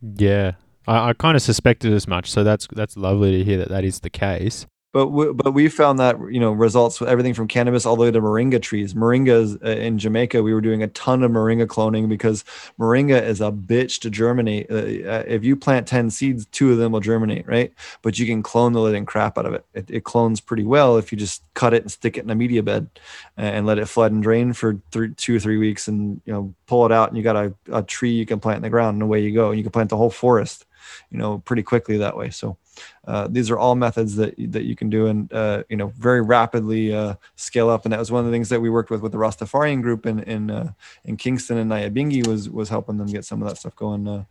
Yeah. 0.01 0.53
I, 0.87 1.09
I 1.09 1.13
kind 1.15 1.35
of 1.35 1.43
suspected 1.43 1.93
as 1.93 2.07
much 2.07 2.31
so 2.31 2.45
that's 2.45 2.69
that's 2.73 2.97
lovely 2.97 3.39
to 3.39 3.45
hear 3.45 3.59
that 3.59 3.69
that 3.69 3.85
is 3.85 4.01
the 4.01 4.11
case 4.11 4.67
but 4.95 5.09
we, 5.09 5.33
but 5.33 5.53
we 5.53 5.69
found 5.69 5.99
that 5.99 6.17
you 6.31 6.39
know 6.39 6.53
results 6.53 7.01
with 7.01 7.09
everything 7.09 7.35
from 7.35 7.49
cannabis 7.49 7.85
all 7.85 7.97
the 7.97 8.03
way 8.03 8.13
to 8.13 8.21
moringa 8.21 8.63
trees. 8.63 8.95
Moringas 8.95 9.61
uh, 9.65 9.71
in 9.71 9.99
Jamaica, 9.99 10.41
we 10.41 10.55
were 10.55 10.61
doing 10.61 10.85
a 10.85 10.87
ton 10.89 11.25
of 11.25 11.33
moringa 11.33 11.67
cloning 11.67 12.09
because 12.09 12.45
moringa 12.79 13.21
is 13.21 13.41
a 13.41 13.51
bitch 13.51 13.99
to 14.03 14.09
germinate. 14.09 14.71
Uh, 14.71 15.09
uh, 15.11 15.25
if 15.27 15.43
you 15.43 15.57
plant 15.57 15.89
ten 15.89 16.11
seeds, 16.11 16.47
two 16.47 16.71
of 16.71 16.79
them 16.79 16.93
will 16.93 17.01
germinate, 17.01 17.45
right? 17.49 17.73
But 18.03 18.21
you 18.21 18.27
can 18.27 18.41
clone 18.41 18.73
the 18.73 18.81
living 18.81 19.05
crap 19.05 19.37
out 19.37 19.47
of 19.47 19.55
it. 19.55 19.67
It, 19.75 19.91
it 19.91 20.05
clones 20.05 20.41
pretty 20.41 20.65
well 20.65 20.97
if 20.97 21.11
you 21.11 21.19
just 21.19 21.43
cut 21.55 21.75
it 21.75 21.83
and 21.83 21.91
stick 21.91 22.17
it 22.17 22.23
in 22.23 22.31
a 22.31 22.37
media 22.37 22.63
bed 22.63 22.89
and 23.37 23.67
let 23.67 23.79
it 23.79 23.87
flood 23.87 24.13
and 24.13 24.23
drain 24.23 24.53
for 24.53 24.81
three, 24.93 25.13
two 25.15 25.35
or 25.35 25.41
three 25.41 25.59
weeks, 25.59 25.89
and 25.89 26.21
you 26.25 26.33
know 26.33 26.55
pull 26.69 26.87
it 26.87 26.93
out, 26.93 27.09
and 27.09 27.17
you 27.17 27.25
got 27.25 27.35
a, 27.35 27.53
a 27.73 27.83
tree 27.83 28.13
you 28.13 28.27
can 28.27 28.39
plant 28.39 28.59
in 28.59 28.63
the 28.63 28.71
ground, 28.71 28.95
and 28.95 29.03
away 29.03 29.23
you 29.23 29.35
go. 29.35 29.49
And 29.49 29.59
you 29.59 29.65
can 29.65 29.73
plant 29.73 29.91
the 29.91 29.97
whole 29.97 30.09
forest, 30.09 30.67
you 31.11 31.19
know, 31.19 31.39
pretty 31.39 31.65
quickly 31.65 31.99
that 31.99 32.17
way. 32.17 32.31
So 32.31 32.57
uh, 33.07 33.29
these 33.31 33.51
are 33.51 33.59
all 33.59 33.75
methods 33.75 34.17
that 34.17 34.35
that 34.53 34.65
you 34.65 34.77
can 34.77 34.91
do 34.91 35.07
and 35.07 35.33
uh, 35.33 35.63
you 35.69 35.77
know 35.77 35.93
very 35.97 36.23
rapidly 36.23 36.95
uh, 36.95 37.15
scale 37.37 37.69
up. 37.69 37.85
And 37.85 37.93
that 37.93 37.99
was 37.99 38.11
one 38.11 38.21
of 38.21 38.27
the 38.27 38.33
things 38.33 38.49
that 38.49 38.61
we 38.61 38.71
worked 38.71 38.91
with 38.91 39.01
with 39.01 39.13
the 39.13 39.19
Rastafarian 39.19 39.83
group 39.83 40.07
in 40.07 40.21
in 40.21 40.51
uh, 40.51 40.73
in 41.05 41.17
Kingston 41.17 41.59
and 41.59 41.71
Nyabingi 41.71 42.27
was 42.27 42.49
was 42.49 42.69
helping 42.69 42.97
them 42.97 43.09
get 43.09 43.25
some 43.25 43.43
of 43.43 43.49
that 43.49 43.57
stuff 43.57 43.77
going. 43.77 44.07
Uh, 44.07 44.25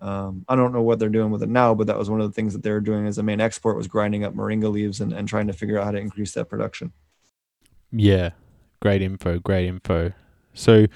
um, 0.00 0.44
I 0.48 0.56
don't 0.56 0.72
know 0.72 0.82
what 0.82 0.98
they're 0.98 1.08
doing 1.08 1.30
with 1.30 1.44
it 1.44 1.48
now, 1.48 1.74
but 1.74 1.86
that 1.86 1.96
was 1.96 2.10
one 2.10 2.20
of 2.20 2.28
the 2.28 2.34
things 2.34 2.52
that 2.54 2.64
they 2.64 2.72
were 2.72 2.80
doing 2.80 3.06
as 3.06 3.18
a 3.18 3.22
main 3.22 3.40
export 3.40 3.76
was 3.76 3.86
grinding 3.86 4.24
up 4.24 4.34
moringa 4.34 4.70
leaves 4.70 5.00
and, 5.00 5.12
and 5.12 5.28
trying 5.28 5.46
to 5.46 5.52
figure 5.52 5.78
out 5.78 5.84
how 5.84 5.92
to 5.92 5.98
increase 5.98 6.32
that 6.32 6.46
production. 6.46 6.92
Yeah, 7.92 8.30
great 8.80 9.00
info, 9.00 9.38
great 9.38 9.66
info. 9.66 10.12
So 10.54 10.86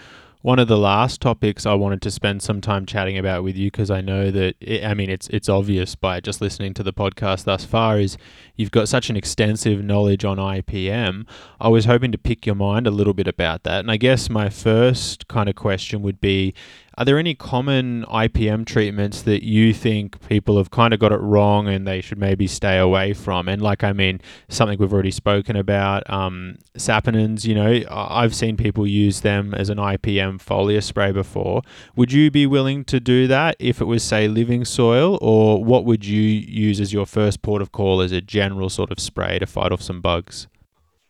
one 0.46 0.60
of 0.60 0.68
the 0.68 0.78
last 0.78 1.20
topics 1.20 1.66
I 1.66 1.74
wanted 1.74 2.00
to 2.02 2.10
spend 2.12 2.40
some 2.40 2.60
time 2.60 2.86
chatting 2.86 3.18
about 3.18 3.42
with 3.42 3.56
you 3.56 3.68
because 3.68 3.90
I 3.90 4.00
know 4.00 4.30
that 4.30 4.54
it, 4.60 4.84
I 4.84 4.94
mean 4.94 5.10
it's 5.10 5.26
it's 5.26 5.48
obvious 5.48 5.96
by 5.96 6.20
just 6.20 6.40
listening 6.40 6.72
to 6.74 6.84
the 6.84 6.92
podcast 6.92 7.42
thus 7.42 7.64
far 7.64 7.98
is 7.98 8.16
you've 8.54 8.70
got 8.70 8.88
such 8.88 9.10
an 9.10 9.16
extensive 9.16 9.82
knowledge 9.82 10.24
on 10.24 10.36
IPM. 10.36 11.26
I 11.60 11.66
was 11.66 11.86
hoping 11.86 12.12
to 12.12 12.18
pick 12.18 12.46
your 12.46 12.54
mind 12.54 12.86
a 12.86 12.92
little 12.92 13.12
bit 13.12 13.26
about 13.26 13.64
that, 13.64 13.80
and 13.80 13.90
I 13.90 13.96
guess 13.96 14.30
my 14.30 14.48
first 14.48 15.26
kind 15.26 15.48
of 15.48 15.56
question 15.56 16.00
would 16.02 16.20
be 16.20 16.54
Are 16.98 17.04
there 17.04 17.18
any 17.18 17.34
common 17.34 18.06
IPM 18.06 18.64
treatments 18.64 19.20
that 19.20 19.44
you 19.44 19.74
think 19.74 20.26
people 20.30 20.56
have 20.56 20.70
kind 20.70 20.94
of 20.94 21.00
got 21.00 21.12
it 21.12 21.20
wrong 21.20 21.68
and 21.68 21.86
they 21.86 22.00
should 22.00 22.16
maybe 22.16 22.46
stay 22.46 22.78
away 22.78 23.12
from? 23.12 23.50
And 23.50 23.60
like, 23.60 23.84
I 23.84 23.92
mean, 23.92 24.18
something 24.48 24.78
we've 24.78 24.94
already 24.94 25.10
spoken 25.10 25.56
about, 25.56 26.08
um, 26.08 26.56
saponins, 26.78 27.44
you 27.44 27.54
know, 27.54 27.82
I've 27.90 28.34
seen 28.34 28.56
people 28.56 28.86
use 28.86 29.20
them 29.20 29.52
as 29.52 29.68
an 29.68 29.76
IPM 29.76 30.42
foliar 30.42 30.82
spray 30.82 31.12
before. 31.12 31.60
Would 31.96 32.12
you 32.12 32.30
be 32.30 32.46
willing 32.46 32.82
to 32.86 32.98
do 32.98 33.26
that 33.26 33.56
if 33.58 33.82
it 33.82 33.84
was, 33.84 34.02
say, 34.02 34.26
living 34.26 34.64
soil? 34.64 35.18
Or 35.20 35.62
what 35.62 35.84
would 35.84 36.06
you 36.06 36.22
use 36.22 36.80
as 36.80 36.94
your 36.94 37.04
first 37.04 37.42
port 37.42 37.60
of 37.60 37.72
call 37.72 38.00
as 38.00 38.10
a 38.10 38.22
general 38.22 38.70
sort 38.70 38.90
of 38.90 38.98
spray 39.00 39.38
to 39.38 39.44
fight 39.44 39.70
off 39.70 39.82
some 39.82 40.00
bugs? 40.00 40.46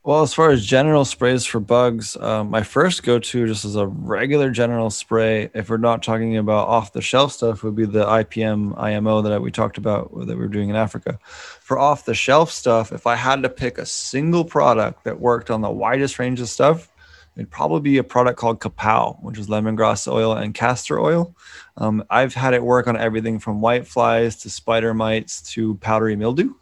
Well, 0.06 0.22
as 0.22 0.32
far 0.32 0.50
as 0.50 0.64
general 0.64 1.04
sprays 1.04 1.44
for 1.44 1.58
bugs, 1.58 2.16
um, 2.18 2.48
my 2.48 2.62
first 2.62 3.02
go 3.02 3.18
to 3.18 3.46
just 3.48 3.64
as 3.64 3.74
a 3.74 3.88
regular 3.88 4.50
general 4.50 4.88
spray, 4.88 5.50
if 5.52 5.68
we're 5.68 5.78
not 5.78 6.04
talking 6.04 6.36
about 6.36 6.68
off 6.68 6.92
the 6.92 7.02
shelf 7.02 7.32
stuff, 7.32 7.64
would 7.64 7.74
be 7.74 7.86
the 7.86 8.04
IPM 8.04 8.80
IMO 8.80 9.22
that 9.22 9.42
we 9.42 9.50
talked 9.50 9.78
about 9.78 10.12
that 10.28 10.38
we 10.38 10.44
are 10.44 10.48
doing 10.48 10.70
in 10.70 10.76
Africa. 10.76 11.18
For 11.60 11.76
off 11.76 12.04
the 12.04 12.14
shelf 12.14 12.52
stuff, 12.52 12.92
if 12.92 13.04
I 13.04 13.16
had 13.16 13.42
to 13.42 13.48
pick 13.48 13.78
a 13.78 13.84
single 13.84 14.44
product 14.44 15.02
that 15.02 15.18
worked 15.18 15.50
on 15.50 15.60
the 15.60 15.72
widest 15.72 16.20
range 16.20 16.40
of 16.40 16.48
stuff, 16.48 16.88
it'd 17.34 17.50
probably 17.50 17.80
be 17.80 17.98
a 17.98 18.04
product 18.04 18.38
called 18.38 18.60
Kapow, 18.60 19.20
which 19.24 19.40
is 19.40 19.48
lemongrass 19.48 20.06
oil 20.06 20.34
and 20.34 20.54
castor 20.54 21.00
oil. 21.00 21.34
Um, 21.78 22.04
I've 22.10 22.32
had 22.32 22.54
it 22.54 22.62
work 22.62 22.86
on 22.86 22.96
everything 22.96 23.40
from 23.40 23.60
white 23.60 23.88
flies 23.88 24.36
to 24.42 24.50
spider 24.50 24.94
mites 24.94 25.42
to 25.54 25.74
powdery 25.78 26.14
mildew 26.14 26.54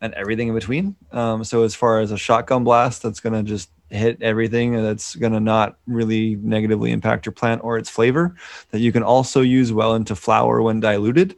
and 0.00 0.14
everything 0.14 0.48
in 0.48 0.54
between. 0.54 0.96
Um, 1.12 1.44
so 1.44 1.64
as 1.64 1.74
far 1.74 2.00
as 2.00 2.12
a 2.12 2.18
shotgun 2.18 2.64
blast, 2.64 3.02
that's 3.02 3.20
going 3.20 3.32
to 3.32 3.42
just 3.42 3.70
hit 3.90 4.22
everything 4.22 4.74
and 4.74 4.84
that's 4.84 5.14
going 5.16 5.32
to 5.32 5.40
not 5.40 5.76
really 5.86 6.36
negatively 6.36 6.92
impact 6.92 7.24
your 7.26 7.32
plant 7.32 7.62
or 7.64 7.78
its 7.78 7.88
flavor 7.88 8.36
that 8.70 8.80
you 8.80 8.92
can 8.92 9.02
also 9.02 9.40
use 9.40 9.72
well 9.72 9.94
into 9.94 10.14
flower 10.14 10.60
when 10.62 10.80
diluted. 10.80 11.36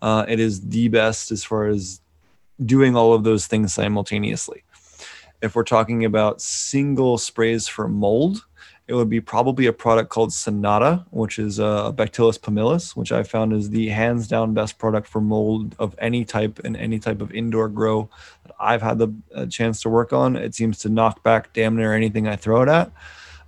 Uh, 0.00 0.24
it 0.28 0.38
is 0.38 0.68
the 0.68 0.88
best 0.88 1.32
as 1.32 1.42
far 1.42 1.66
as 1.66 2.00
doing 2.64 2.96
all 2.96 3.14
of 3.14 3.24
those 3.24 3.46
things 3.46 3.74
simultaneously. 3.74 4.62
If 5.42 5.54
we're 5.54 5.64
talking 5.64 6.04
about 6.04 6.40
single 6.40 7.18
sprays 7.18 7.68
for 7.68 7.88
mold, 7.88 8.44
it 8.88 8.94
would 8.94 9.10
be 9.10 9.20
probably 9.20 9.66
a 9.66 9.72
product 9.72 10.08
called 10.08 10.32
Sonata, 10.32 11.04
which 11.10 11.38
is 11.38 11.58
a 11.58 11.92
Bacillus 11.94 12.38
pumilus, 12.38 12.96
which 12.96 13.12
I 13.12 13.22
found 13.22 13.52
is 13.52 13.68
the 13.68 13.88
hands 13.88 14.26
down 14.26 14.54
best 14.54 14.78
product 14.78 15.06
for 15.06 15.20
mold 15.20 15.76
of 15.78 15.94
any 15.98 16.24
type 16.24 16.58
and 16.64 16.74
any 16.74 16.98
type 16.98 17.20
of 17.20 17.30
indoor 17.34 17.68
grow 17.68 18.08
that 18.44 18.54
I've 18.58 18.80
had 18.80 18.98
the 18.98 19.46
chance 19.50 19.82
to 19.82 19.90
work 19.90 20.14
on. 20.14 20.36
It 20.36 20.54
seems 20.54 20.78
to 20.78 20.88
knock 20.88 21.22
back 21.22 21.52
damn 21.52 21.76
near 21.76 21.92
anything 21.92 22.26
I 22.26 22.36
throw 22.36 22.62
it 22.62 22.68
at. 22.70 22.90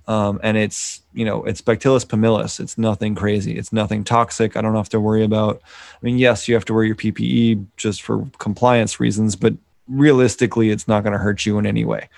Um, 0.07 0.39
and 0.43 0.57
it's 0.57 1.01
you 1.13 1.25
know 1.25 1.43
it's 1.43 1.61
Bacillus 1.61 2.05
pumilus. 2.05 2.59
It's 2.59 2.77
nothing 2.77 3.15
crazy. 3.15 3.57
It's 3.57 3.73
nothing 3.73 4.03
toxic. 4.03 4.55
I 4.55 4.61
don't 4.61 4.75
have 4.75 4.89
to 4.89 4.99
worry 4.99 5.23
about. 5.23 5.61
I 5.65 5.97
mean, 6.03 6.19
yes, 6.19 6.47
you 6.47 6.53
have 6.53 6.65
to 6.65 6.73
wear 6.73 6.83
your 6.83 6.95
PPE 6.95 7.65
just 7.77 8.03
for 8.03 8.27
compliance 8.37 8.99
reasons, 8.99 9.35
but 9.35 9.53
realistically, 9.87 10.69
it's 10.69 10.87
not 10.87 11.03
going 11.03 11.13
to 11.13 11.19
hurt 11.19 11.45
you 11.45 11.57
in 11.59 11.65
any 11.65 11.85
way. 11.85 12.09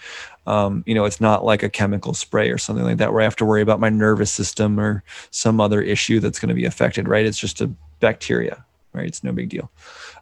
Um, 0.45 0.83
you 0.85 0.93
know, 0.93 1.05
it's 1.05 1.21
not 1.21 1.45
like 1.45 1.63
a 1.63 1.69
chemical 1.69 2.13
spray 2.13 2.49
or 2.49 2.57
something 2.57 2.83
like 2.83 2.97
that 2.97 3.13
where 3.13 3.21
I 3.21 3.25
have 3.25 3.35
to 3.37 3.45
worry 3.45 3.61
about 3.61 3.79
my 3.79 3.89
nervous 3.89 4.31
system 4.31 4.79
or 4.79 5.03
some 5.31 5.61
other 5.61 5.81
issue 5.81 6.19
that's 6.19 6.39
going 6.39 6.49
to 6.49 6.55
be 6.55 6.65
affected, 6.65 7.07
right? 7.07 7.25
It's 7.25 7.37
just 7.37 7.61
a 7.61 7.67
bacteria, 7.99 8.65
right? 8.91 9.07
It's 9.07 9.23
no 9.23 9.31
big 9.31 9.49
deal. 9.49 9.71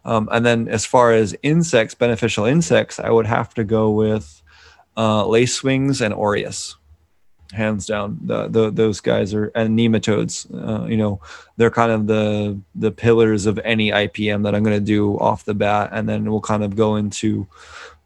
Um, 0.06 0.30
and 0.32 0.46
then 0.46 0.68
as 0.68 0.86
far 0.86 1.12
as 1.12 1.36
insects, 1.44 1.96
beneficial 1.96 2.46
insects, 2.46 3.00
I 3.00 3.10
would 3.10 3.26
have 3.26 3.54
to 3.56 3.64
go 3.64 3.92
with 3.92 4.42
uh, 4.96 5.24
lacewings 5.24 6.02
and 6.02 6.14
Orius 6.14 6.76
hands 7.54 7.86
down. 7.86 8.20
The, 8.24 8.48
the 8.48 8.72
those 8.72 9.00
guys 9.00 9.34
are 9.34 9.52
and 9.56 9.78
nematodes. 9.78 10.48
Uh, 10.54 10.86
you 10.88 10.98
know, 10.98 11.22
they're 11.58 11.72
kind 11.72 11.92
of 11.92 12.08
the 12.08 12.60
the 12.76 12.92
pillars 12.92 13.46
of 13.46 13.60
any 13.64 13.92
IPM 13.92 14.44
that 14.44 14.56
I'm 14.56 14.64
going 14.64 14.78
to 14.78 14.86
do 14.86 15.18
off 15.20 15.46
the 15.46 15.54
bat, 15.54 15.90
and 15.92 16.08
then 16.08 16.30
we'll 16.30 16.42
kind 16.42 16.64
of 16.64 16.76
go 16.76 16.96
into 16.96 17.48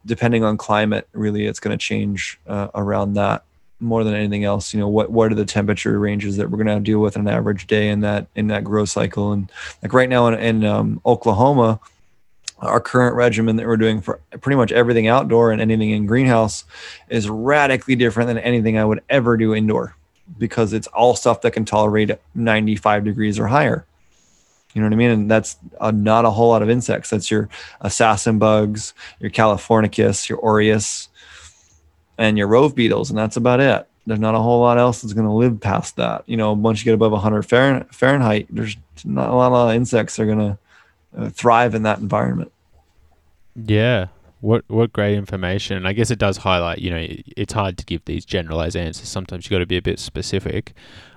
depending 0.06 0.44
on 0.44 0.56
climate. 0.56 1.06
Really, 1.12 1.46
it's 1.46 1.60
going 1.60 1.76
to 1.76 1.82
change 1.82 2.40
uh, 2.46 2.68
around 2.74 3.14
that 3.14 3.44
more 3.78 4.04
than 4.04 4.14
anything 4.14 4.44
else. 4.44 4.72
You 4.72 4.80
know, 4.80 4.88
what 4.88 5.10
what 5.10 5.30
are 5.30 5.34
the 5.34 5.44
temperature 5.44 5.98
ranges 5.98 6.38
that 6.38 6.50
we're 6.50 6.62
going 6.62 6.78
to 6.78 6.80
deal 6.80 7.00
with 7.00 7.16
an 7.16 7.28
average 7.28 7.66
day 7.66 7.88
in 7.88 8.00
that 8.00 8.28
in 8.34 8.46
that 8.46 8.64
growth 8.64 8.88
cycle? 8.88 9.32
And 9.32 9.50
like 9.82 9.92
right 9.92 10.08
now 10.08 10.28
in, 10.28 10.34
in 10.34 10.64
um, 10.64 11.00
Oklahoma 11.04 11.80
our 12.58 12.80
current 12.80 13.14
regimen 13.14 13.56
that 13.56 13.66
we're 13.66 13.76
doing 13.76 14.00
for 14.00 14.20
pretty 14.40 14.56
much 14.56 14.72
everything 14.72 15.06
outdoor 15.06 15.52
and 15.52 15.60
anything 15.60 15.90
in 15.90 16.06
greenhouse 16.06 16.64
is 17.08 17.28
radically 17.28 17.94
different 17.96 18.28
than 18.28 18.38
anything 18.38 18.78
I 18.78 18.84
would 18.84 19.02
ever 19.10 19.36
do 19.36 19.54
indoor 19.54 19.94
because 20.38 20.72
it's 20.72 20.86
all 20.88 21.14
stuff 21.14 21.42
that 21.42 21.52
can 21.52 21.64
tolerate 21.64 22.10
95 22.34 23.04
degrees 23.04 23.38
or 23.38 23.46
higher. 23.46 23.84
You 24.76 24.82
know 24.82 24.88
what 24.88 24.92
I 24.92 24.96
mean? 24.96 25.10
And 25.10 25.30
that's 25.30 25.56
a, 25.80 25.90
not 25.90 26.26
a 26.26 26.30
whole 26.30 26.50
lot 26.50 26.60
of 26.60 26.68
insects. 26.68 27.08
That's 27.08 27.30
your 27.30 27.48
assassin 27.80 28.38
bugs, 28.38 28.92
your 29.20 29.30
Californicus, 29.30 30.28
your 30.28 30.36
Orius, 30.42 31.08
and 32.18 32.36
your 32.36 32.46
rove 32.46 32.74
beetles, 32.74 33.08
and 33.08 33.18
that's 33.18 33.38
about 33.38 33.60
it. 33.60 33.88
There's 34.06 34.20
not 34.20 34.34
a 34.34 34.38
whole 34.38 34.60
lot 34.60 34.76
else 34.76 35.00
that's 35.00 35.14
going 35.14 35.26
to 35.26 35.32
live 35.32 35.62
past 35.62 35.96
that. 35.96 36.24
You 36.26 36.36
know, 36.36 36.52
once 36.52 36.80
you 36.80 36.84
get 36.84 36.92
above 36.92 37.12
100 37.12 37.44
Fahrenheit, 37.90 38.48
there's 38.50 38.76
not 39.02 39.30
a 39.30 39.34
lot 39.34 39.70
of 39.70 39.74
insects 39.74 40.16
that 40.16 40.24
are 40.24 40.26
going 40.26 40.38
to 40.38 40.58
uh, 41.16 41.30
thrive 41.30 41.74
in 41.74 41.84
that 41.84 42.00
environment. 42.00 42.52
Yeah. 43.54 44.08
What 44.42 44.64
what 44.68 44.92
great 44.92 45.16
information. 45.16 45.78
And 45.78 45.88
I 45.88 45.94
guess 45.94 46.10
it 46.10 46.18
does 46.18 46.36
highlight, 46.36 46.80
you 46.80 46.90
know, 46.90 47.06
it's 47.34 47.54
hard 47.54 47.78
to 47.78 47.84
give 47.86 48.04
these 48.04 48.26
generalized 48.26 48.76
answers. 48.76 49.08
Sometimes 49.08 49.46
you 49.46 49.54
got 49.54 49.60
to 49.60 49.66
be 49.66 49.78
a 49.78 49.82
bit 49.82 49.98
specific. 49.98 50.74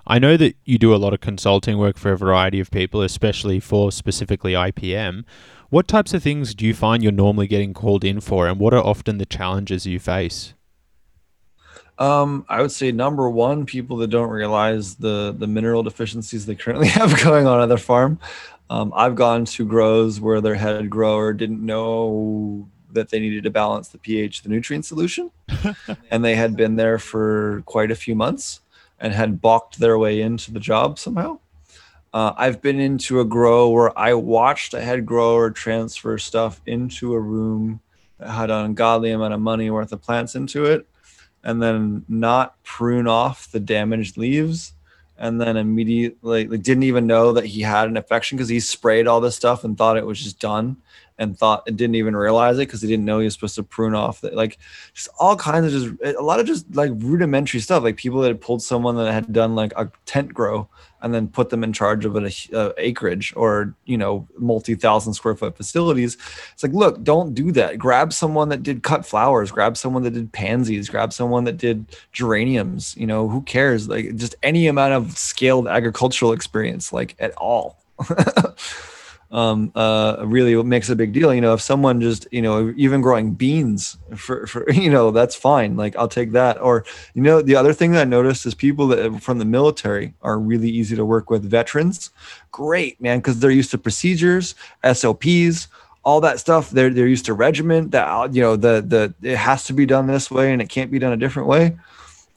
I 0.09 0.17
know 0.17 0.37
that 0.37 0.55
you 0.65 0.79
do 0.79 0.95
a 0.95 0.97
lot 0.97 1.13
of 1.13 1.21
consulting 1.21 1.77
work 1.77 1.95
for 1.95 2.11
a 2.11 2.17
variety 2.17 2.59
of 2.59 2.71
people, 2.71 3.03
especially 3.03 3.59
for 3.59 3.91
specifically 3.91 4.53
IPM. 4.53 5.23
What 5.69 5.87
types 5.87 6.15
of 6.15 6.23
things 6.23 6.55
do 6.55 6.65
you 6.65 6.73
find 6.73 7.03
you're 7.03 7.11
normally 7.11 7.45
getting 7.45 7.75
called 7.75 8.03
in 8.03 8.19
for, 8.19 8.47
and 8.47 8.59
what 8.59 8.73
are 8.73 8.83
often 8.83 9.19
the 9.19 9.27
challenges 9.27 9.85
you 9.85 9.99
face? 9.99 10.55
Um, 11.99 12.43
I 12.49 12.63
would 12.63 12.71
say 12.71 12.91
number 12.91 13.29
one, 13.29 13.67
people 13.67 13.97
that 13.97 14.09
don't 14.09 14.31
realize 14.31 14.95
the 14.95 15.35
the 15.37 15.45
mineral 15.45 15.83
deficiencies 15.83 16.47
they 16.47 16.55
currently 16.55 16.87
have 16.99 17.21
going 17.21 17.45
on 17.45 17.61
at 17.61 17.67
their 17.67 17.77
farm. 17.77 18.17
Um, 18.71 18.91
I've 18.95 19.15
gone 19.15 19.45
to 19.45 19.65
grows 19.65 20.19
where 20.19 20.41
their 20.41 20.55
head 20.55 20.89
grower 20.89 21.33
didn't 21.33 21.63
know 21.63 22.67
that 22.91 23.09
they 23.09 23.19
needed 23.19 23.43
to 23.43 23.51
balance 23.51 23.89
the 23.89 23.99
pH 23.99 24.41
the 24.41 24.49
nutrient 24.49 24.85
solution. 24.85 25.29
and 26.09 26.25
they 26.25 26.33
had 26.33 26.55
been 26.55 26.77
there 26.77 26.97
for 26.97 27.61
quite 27.67 27.91
a 27.91 27.95
few 27.95 28.15
months 28.15 28.61
and 28.99 29.13
had 29.13 29.41
balked 29.41 29.79
their 29.79 29.97
way 29.97 30.21
into 30.21 30.51
the 30.51 30.59
job 30.59 30.99
somehow. 30.99 31.39
Uh, 32.13 32.33
I've 32.37 32.61
been 32.61 32.79
into 32.79 33.19
a 33.19 33.25
grow 33.25 33.69
where 33.69 33.97
I 33.97 34.13
watched 34.15 34.73
a 34.73 34.81
head 34.81 35.05
grower 35.05 35.51
transfer 35.51 36.17
stuff 36.17 36.59
into 36.65 37.13
a 37.13 37.19
room 37.19 37.81
that 38.17 38.29
had 38.29 38.49
an 38.49 38.65
ungodly 38.65 39.11
amount 39.11 39.33
of 39.33 39.39
money 39.39 39.69
worth 39.69 39.91
of 39.91 40.01
plants 40.01 40.35
into 40.35 40.65
it 40.65 40.87
and 41.43 41.61
then 41.61 42.03
not 42.09 42.61
prune 42.63 43.07
off 43.07 43.51
the 43.51 43.59
damaged 43.59 44.17
leaves 44.17 44.73
and 45.17 45.39
then 45.39 45.55
immediately 45.55 46.47
like, 46.47 46.63
didn't 46.63 46.83
even 46.83 47.05
know 47.05 47.33
that 47.33 47.45
he 47.45 47.61
had 47.61 47.87
an 47.87 47.97
infection 47.97 48.37
because 48.37 48.49
he 48.49 48.59
sprayed 48.59 49.07
all 49.07 49.21
this 49.21 49.35
stuff 49.35 49.63
and 49.63 49.77
thought 49.77 49.97
it 49.97 50.05
was 50.05 50.21
just 50.21 50.39
done 50.39 50.77
and 51.19 51.37
thought 51.37 51.63
and 51.67 51.77
didn't 51.77 51.95
even 51.95 52.15
realize 52.15 52.57
it 52.57 52.61
because 52.61 52.81
he 52.81 52.87
didn't 52.87 53.05
know 53.05 53.19
he 53.19 53.25
was 53.25 53.33
supposed 53.33 53.55
to 53.55 53.63
prune 53.63 53.93
off 53.93 54.21
that 54.21 54.33
like 54.33 54.57
just 54.93 55.09
all 55.19 55.35
kinds 55.35 55.73
of 55.73 55.97
just 55.99 56.17
a 56.17 56.21
lot 56.21 56.39
of 56.39 56.47
just 56.47 56.65
like 56.75 56.91
rudimentary 56.95 57.59
stuff 57.59 57.83
like 57.83 57.97
people 57.97 58.21
that 58.21 58.29
had 58.29 58.41
pulled 58.41 58.63
someone 58.63 58.95
that 58.95 59.11
had 59.11 59.31
done 59.31 59.53
like 59.55 59.73
a 59.75 59.91
tent 60.05 60.33
grow 60.33 60.67
and 61.01 61.13
then 61.13 61.27
put 61.27 61.49
them 61.49 61.63
in 61.63 61.71
charge 61.73 62.05
of 62.05 62.15
an 62.15 62.29
uh, 62.53 62.71
acreage 62.77 63.33
or 63.35 63.73
you 63.85 63.97
know 63.97 64.27
multi-thousand 64.37 65.13
square 65.13 65.35
foot 65.35 65.55
facilities. 65.55 66.17
It's 66.53 66.63
like 66.63 66.73
look 66.73 67.03
don't 67.03 67.33
do 67.33 67.51
that. 67.53 67.77
Grab 67.77 68.13
someone 68.13 68.49
that 68.49 68.63
did 68.63 68.83
cut 68.83 69.05
flowers. 69.05 69.51
Grab 69.51 69.77
someone 69.77 70.03
that 70.03 70.13
did 70.13 70.31
pansies. 70.31 70.89
Grab 70.89 71.13
someone 71.13 71.43
that 71.45 71.57
did 71.57 71.85
geraniums. 72.11 72.95
You 72.97 73.07
know 73.07 73.27
who 73.27 73.41
cares? 73.41 73.87
Like 73.87 74.15
just 74.15 74.35
any 74.43 74.67
amount 74.67 74.93
of 74.93 75.17
scaled 75.17 75.67
agricultural 75.67 76.33
experience 76.33 76.91
like 76.91 77.15
at 77.19 77.31
all 77.37 77.77
um, 79.31 79.71
uh, 79.75 80.23
really 80.25 80.61
makes 80.63 80.89
a 80.89 80.95
big 80.95 81.13
deal. 81.13 81.33
You 81.33 81.41
know, 81.41 81.53
if 81.53 81.61
someone 81.61 82.01
just, 82.01 82.27
you 82.31 82.41
know, 82.41 82.73
even 82.77 83.01
growing 83.01 83.33
beans 83.33 83.97
for, 84.15 84.47
for, 84.47 84.69
you 84.71 84.89
know, 84.89 85.11
that's 85.11 85.35
fine. 85.35 85.77
Like 85.77 85.95
I'll 85.95 86.07
take 86.07 86.31
that. 86.31 86.59
Or, 86.61 86.85
you 87.13 87.21
know, 87.21 87.41
the 87.41 87.55
other 87.55 87.73
thing 87.73 87.91
that 87.91 88.01
I 88.01 88.05
noticed 88.05 88.45
is 88.45 88.55
people 88.55 88.87
that 88.87 89.21
from 89.21 89.39
the 89.39 89.45
military 89.45 90.13
are 90.21 90.39
really 90.39 90.69
easy 90.69 90.95
to 90.95 91.05
work 91.05 91.29
with. 91.29 91.43
Veterans, 91.43 92.11
great, 92.51 92.99
man, 93.01 93.19
because 93.19 93.39
they're 93.39 93.51
used 93.51 93.71
to 93.71 93.77
procedures, 93.77 94.55
SOPs, 94.91 95.67
all 96.03 96.21
that 96.21 96.39
stuff. 96.39 96.69
They're 96.69 96.89
they're 96.89 97.07
used 97.07 97.25
to 97.25 97.33
regiment 97.33 97.91
that 97.91 98.33
you 98.33 98.41
know 98.41 98.55
the 98.55 98.81
the 98.81 99.13
it 99.27 99.37
has 99.37 99.65
to 99.65 99.73
be 99.73 99.85
done 99.85 100.07
this 100.07 100.31
way 100.31 100.51
and 100.53 100.61
it 100.61 100.69
can't 100.69 100.91
be 100.91 100.99
done 100.99 101.11
a 101.11 101.17
different 101.17 101.47
way 101.47 101.77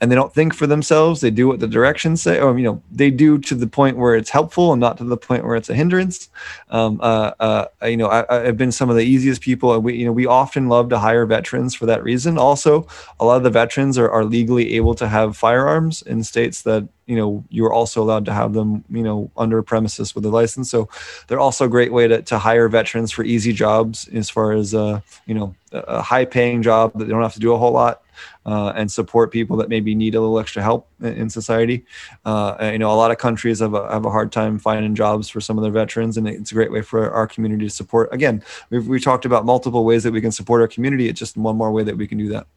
and 0.03 0.11
they 0.11 0.17
don't 0.17 0.33
think 0.33 0.53
for 0.53 0.67
themselves. 0.67 1.21
They 1.21 1.31
do 1.31 1.47
what 1.47 1.61
the 1.61 1.67
directions 1.67 2.21
say, 2.21 2.37
or 2.37 2.57
you 2.57 2.65
know, 2.65 2.81
they 2.91 3.09
do 3.09 3.37
to 3.37 3.55
the 3.55 3.67
point 3.67 3.95
where 3.95 4.15
it's 4.15 4.29
helpful 4.29 4.73
and 4.73 4.81
not 4.81 4.97
to 4.97 5.05
the 5.05 5.15
point 5.15 5.45
where 5.45 5.55
it's 5.55 5.69
a 5.69 5.73
hindrance. 5.73 6.29
Um, 6.71 6.99
uh, 7.01 7.31
uh, 7.39 7.67
you 7.85 7.95
know, 7.95 8.09
I, 8.09 8.25
have 8.43 8.57
been 8.57 8.73
some 8.73 8.89
of 8.89 8.97
the 8.97 9.03
easiest 9.03 9.39
people. 9.41 9.73
And 9.73 9.81
we, 9.81 9.95
you 9.95 10.05
know, 10.05 10.11
we 10.11 10.25
often 10.25 10.67
love 10.67 10.89
to 10.89 10.99
hire 10.99 11.25
veterans 11.25 11.73
for 11.73 11.85
that 11.85 12.03
reason. 12.03 12.37
Also, 12.37 12.85
a 13.17 13.23
lot 13.23 13.37
of 13.37 13.43
the 13.43 13.49
veterans 13.49 13.97
are, 13.97 14.11
are 14.11 14.25
legally 14.25 14.75
able 14.75 14.93
to 14.95 15.07
have 15.07 15.37
firearms 15.37 16.01
in 16.01 16.21
states 16.25 16.63
that 16.63 16.85
you 17.05 17.15
know 17.15 17.45
you're 17.49 17.71
also 17.71 18.01
allowed 18.03 18.25
to 18.25 18.33
have 18.33 18.53
them 18.53 18.83
you 18.89 19.03
know 19.03 19.31
under 19.35 19.61
premises 19.61 20.15
with 20.15 20.25
a 20.25 20.29
license 20.29 20.71
so 20.71 20.87
they're 21.27 21.39
also 21.39 21.65
a 21.65 21.69
great 21.69 21.91
way 21.91 22.07
to, 22.07 22.21
to 22.21 22.39
hire 22.39 22.69
veterans 22.69 23.11
for 23.11 23.25
easy 23.25 23.51
jobs 23.51 24.07
as 24.13 24.29
far 24.29 24.53
as 24.53 24.73
uh, 24.73 25.01
you 25.25 25.33
know 25.33 25.53
a 25.73 26.01
high 26.01 26.23
paying 26.23 26.61
job 26.61 26.93
that 26.93 27.03
they 27.03 27.09
don't 27.11 27.21
have 27.21 27.33
to 27.33 27.41
do 27.41 27.51
a 27.51 27.57
whole 27.57 27.73
lot 27.73 28.02
uh, 28.45 28.73
and 28.75 28.91
support 28.91 29.31
people 29.31 29.57
that 29.57 29.69
maybe 29.69 29.95
need 29.95 30.15
a 30.15 30.21
little 30.21 30.39
extra 30.39 30.61
help 30.61 30.87
in, 31.01 31.29
society. 31.29 31.85
Uh, 32.25 32.69
you 32.71 32.79
know, 32.79 32.91
a 32.91 32.95
lot 32.95 33.11
of 33.11 33.17
countries 33.17 33.59
have 33.59 33.73
a, 33.73 33.91
have 33.91 34.05
a 34.05 34.09
hard 34.09 34.31
time 34.31 34.59
finding 34.59 34.93
jobs 34.93 35.29
for 35.29 35.41
some 35.41 35.57
of 35.57 35.63
their 35.63 35.71
veterans, 35.71 36.17
and 36.17 36.27
it's 36.27 36.51
a 36.51 36.53
great 36.53 36.71
way 36.71 36.81
for 36.81 37.11
our 37.11 37.27
community 37.27 37.65
to 37.65 37.69
support. 37.69 38.09
Again, 38.13 38.43
we've 38.69 38.87
we 38.87 38.99
talked 38.99 39.25
about 39.25 39.45
multiple 39.45 39.85
ways 39.85 40.03
that 40.03 40.11
we 40.11 40.21
can 40.21 40.31
support 40.31 40.61
our 40.61 40.67
community. 40.67 41.07
It's 41.09 41.19
just 41.19 41.37
one 41.37 41.55
more 41.55 41.71
way 41.71 41.83
that 41.83 41.97
we 41.97 42.07
can 42.07 42.17
do 42.17 42.29
that. 42.29 42.47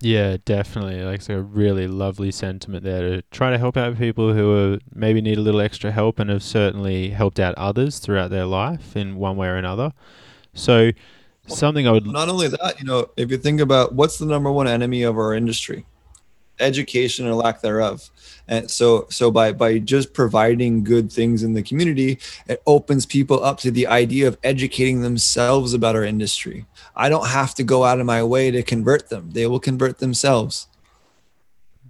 Yeah, 0.00 0.36
definitely. 0.44 1.02
Like 1.02 1.20
it's 1.20 1.30
a 1.30 1.40
really 1.40 1.86
lovely 1.86 2.30
sentiment 2.30 2.84
there 2.84 3.00
to 3.00 3.22
try 3.30 3.50
to 3.50 3.58
help 3.58 3.76
out 3.76 3.96
people 3.96 4.34
who 4.34 4.74
are 4.74 4.78
maybe 4.94 5.22
need 5.22 5.38
a 5.38 5.40
little 5.40 5.62
extra 5.62 5.92
help 5.92 6.18
and 6.18 6.28
have 6.28 6.42
certainly 6.42 7.08
helped 7.08 7.40
out 7.40 7.54
others 7.54 8.00
throughout 8.00 8.30
their 8.30 8.44
life 8.44 8.96
in 8.96 9.16
one 9.16 9.36
way 9.36 9.48
or 9.48 9.56
another. 9.56 9.92
So 10.52 10.90
something 11.46 11.86
I 11.86 11.92
would 11.92 12.06
not 12.06 12.28
only 12.28 12.48
that, 12.48 12.78
you 12.78 12.84
know, 12.84 13.10
if 13.16 13.30
you 13.30 13.38
think 13.38 13.60
about 13.60 13.94
what's 13.94 14.18
the 14.18 14.26
number 14.26 14.50
one 14.50 14.66
enemy 14.66 15.02
of 15.02 15.16
our 15.16 15.34
industry, 15.34 15.84
education 16.60 17.26
or 17.26 17.34
lack 17.34 17.60
thereof. 17.60 18.10
And 18.46 18.70
so 18.70 19.06
so 19.10 19.30
by 19.30 19.52
by 19.52 19.78
just 19.78 20.12
providing 20.12 20.84
good 20.84 21.10
things 21.10 21.42
in 21.42 21.54
the 21.54 21.62
community 21.62 22.18
it 22.46 22.62
opens 22.66 23.06
people 23.06 23.42
up 23.42 23.58
to 23.60 23.70
the 23.70 23.86
idea 23.86 24.28
of 24.28 24.38
educating 24.44 25.00
themselves 25.00 25.74
about 25.74 25.96
our 25.96 26.04
industry. 26.04 26.66
I 26.94 27.08
don't 27.08 27.26
have 27.26 27.54
to 27.56 27.64
go 27.64 27.84
out 27.84 28.00
of 28.00 28.06
my 28.06 28.22
way 28.22 28.50
to 28.50 28.62
convert 28.62 29.08
them. 29.08 29.30
They 29.32 29.46
will 29.46 29.60
convert 29.60 29.98
themselves. 29.98 30.68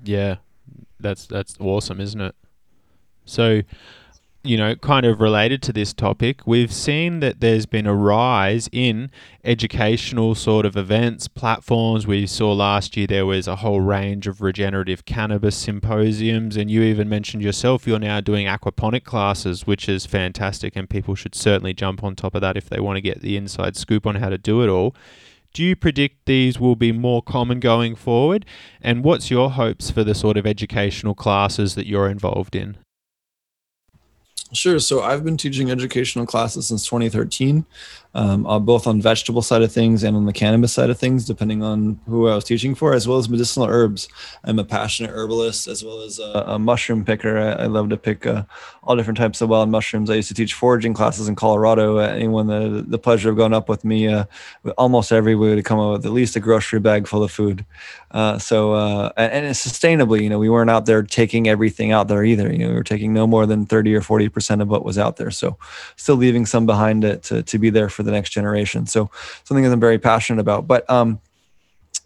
Yeah. 0.02 0.36
That's 1.00 1.26
that's 1.26 1.56
awesome 1.60 2.00
isn't 2.00 2.20
it? 2.20 2.34
So 3.24 3.62
you 4.44 4.58
know, 4.58 4.76
kind 4.76 5.06
of 5.06 5.20
related 5.20 5.62
to 5.62 5.72
this 5.72 5.94
topic, 5.94 6.46
we've 6.46 6.72
seen 6.72 7.20
that 7.20 7.40
there's 7.40 7.64
been 7.64 7.86
a 7.86 7.94
rise 7.94 8.68
in 8.72 9.10
educational 9.42 10.34
sort 10.34 10.66
of 10.66 10.76
events, 10.76 11.28
platforms. 11.28 12.06
We 12.06 12.26
saw 12.26 12.52
last 12.52 12.94
year 12.96 13.06
there 13.06 13.24
was 13.24 13.48
a 13.48 13.56
whole 13.56 13.80
range 13.80 14.26
of 14.26 14.42
regenerative 14.42 15.06
cannabis 15.06 15.56
symposiums, 15.56 16.58
and 16.58 16.70
you 16.70 16.82
even 16.82 17.08
mentioned 17.08 17.42
yourself 17.42 17.86
you're 17.86 17.98
now 17.98 18.20
doing 18.20 18.46
aquaponic 18.46 19.04
classes, 19.04 19.66
which 19.66 19.88
is 19.88 20.04
fantastic, 20.04 20.76
and 20.76 20.90
people 20.90 21.14
should 21.14 21.34
certainly 21.34 21.72
jump 21.72 22.04
on 22.04 22.14
top 22.14 22.34
of 22.34 22.42
that 22.42 22.58
if 22.58 22.68
they 22.68 22.80
want 22.80 22.96
to 22.96 23.02
get 23.02 23.22
the 23.22 23.38
inside 23.38 23.76
scoop 23.76 24.06
on 24.06 24.16
how 24.16 24.28
to 24.28 24.38
do 24.38 24.62
it 24.62 24.68
all. 24.68 24.94
Do 25.54 25.62
you 25.62 25.74
predict 25.74 26.26
these 26.26 26.60
will 26.60 26.76
be 26.76 26.92
more 26.92 27.22
common 27.22 27.60
going 27.60 27.94
forward? 27.94 28.44
And 28.82 29.04
what's 29.04 29.30
your 29.30 29.52
hopes 29.52 29.90
for 29.90 30.04
the 30.04 30.14
sort 30.14 30.36
of 30.36 30.46
educational 30.46 31.14
classes 31.14 31.76
that 31.76 31.86
you're 31.86 32.10
involved 32.10 32.54
in? 32.54 32.76
Sure. 34.54 34.78
So 34.78 35.02
I've 35.02 35.24
been 35.24 35.36
teaching 35.36 35.70
educational 35.70 36.26
classes 36.26 36.68
since 36.68 36.84
2013 36.86 37.64
um, 38.14 38.42
both 38.64 38.86
on 38.86 39.00
vegetable 39.00 39.42
side 39.42 39.62
of 39.62 39.72
things 39.72 40.02
and 40.02 40.16
on 40.16 40.26
the 40.26 40.32
cannabis 40.32 40.72
side 40.72 40.90
of 40.90 40.98
things, 40.98 41.24
depending 41.24 41.62
on 41.62 41.98
who 42.06 42.28
I 42.28 42.34
was 42.34 42.44
teaching 42.44 42.74
for, 42.74 42.94
as 42.94 43.08
well 43.08 43.18
as 43.18 43.28
medicinal 43.28 43.66
herbs. 43.68 44.08
I'm 44.44 44.58
a 44.58 44.64
passionate 44.64 45.10
herbalist 45.10 45.66
as 45.66 45.84
well 45.84 46.00
as 46.00 46.18
a, 46.18 46.44
a 46.46 46.58
mushroom 46.58 47.04
picker. 47.04 47.38
I, 47.38 47.64
I 47.64 47.66
love 47.66 47.88
to 47.90 47.96
pick 47.96 48.26
uh, 48.26 48.44
all 48.84 48.96
different 48.96 49.18
types 49.18 49.40
of 49.40 49.48
wild 49.48 49.68
mushrooms. 49.68 50.10
I 50.10 50.14
used 50.14 50.28
to 50.28 50.34
teach 50.34 50.54
foraging 50.54 50.94
classes 50.94 51.28
in 51.28 51.34
Colorado. 51.34 51.98
Anyone 51.98 52.46
the, 52.46 52.84
the 52.86 52.98
pleasure 52.98 53.30
of 53.30 53.36
going 53.36 53.52
up 53.52 53.68
with 53.68 53.84
me 53.84 54.08
uh, 54.08 54.24
almost 54.78 55.10
every 55.10 55.34
week 55.34 55.56
to 55.56 55.62
come 55.62 55.80
up 55.80 55.92
with 55.92 56.06
at 56.06 56.12
least 56.12 56.36
a 56.36 56.40
grocery 56.40 56.80
bag 56.80 57.08
full 57.08 57.22
of 57.22 57.32
food. 57.32 57.64
Uh, 58.12 58.38
so 58.38 58.74
uh, 58.74 59.10
and 59.16 59.46
it's 59.46 59.66
sustainably, 59.66 60.22
you 60.22 60.28
know, 60.28 60.38
we 60.38 60.48
weren't 60.48 60.70
out 60.70 60.86
there 60.86 61.02
taking 61.02 61.48
everything 61.48 61.90
out 61.90 62.06
there 62.06 62.24
either. 62.24 62.52
You 62.52 62.58
know, 62.58 62.68
we 62.68 62.74
were 62.74 62.84
taking 62.84 63.12
no 63.12 63.26
more 63.26 63.44
than 63.44 63.66
30 63.66 63.94
or 63.94 64.00
40 64.00 64.28
percent 64.28 64.62
of 64.62 64.68
what 64.68 64.84
was 64.84 64.98
out 64.98 65.16
there. 65.16 65.32
So 65.32 65.58
still 65.96 66.14
leaving 66.14 66.46
some 66.46 66.64
behind 66.64 67.02
it 67.02 67.24
to, 67.24 67.42
to 67.42 67.58
be 67.58 67.70
there 67.70 67.88
for 67.88 68.03
the 68.04 68.12
next 68.12 68.30
generation. 68.30 68.86
So 68.86 69.10
something 69.44 69.64
that 69.64 69.72
I'm 69.72 69.80
very 69.80 69.98
passionate 69.98 70.40
about. 70.40 70.66
But 70.66 70.88
um, 70.90 71.20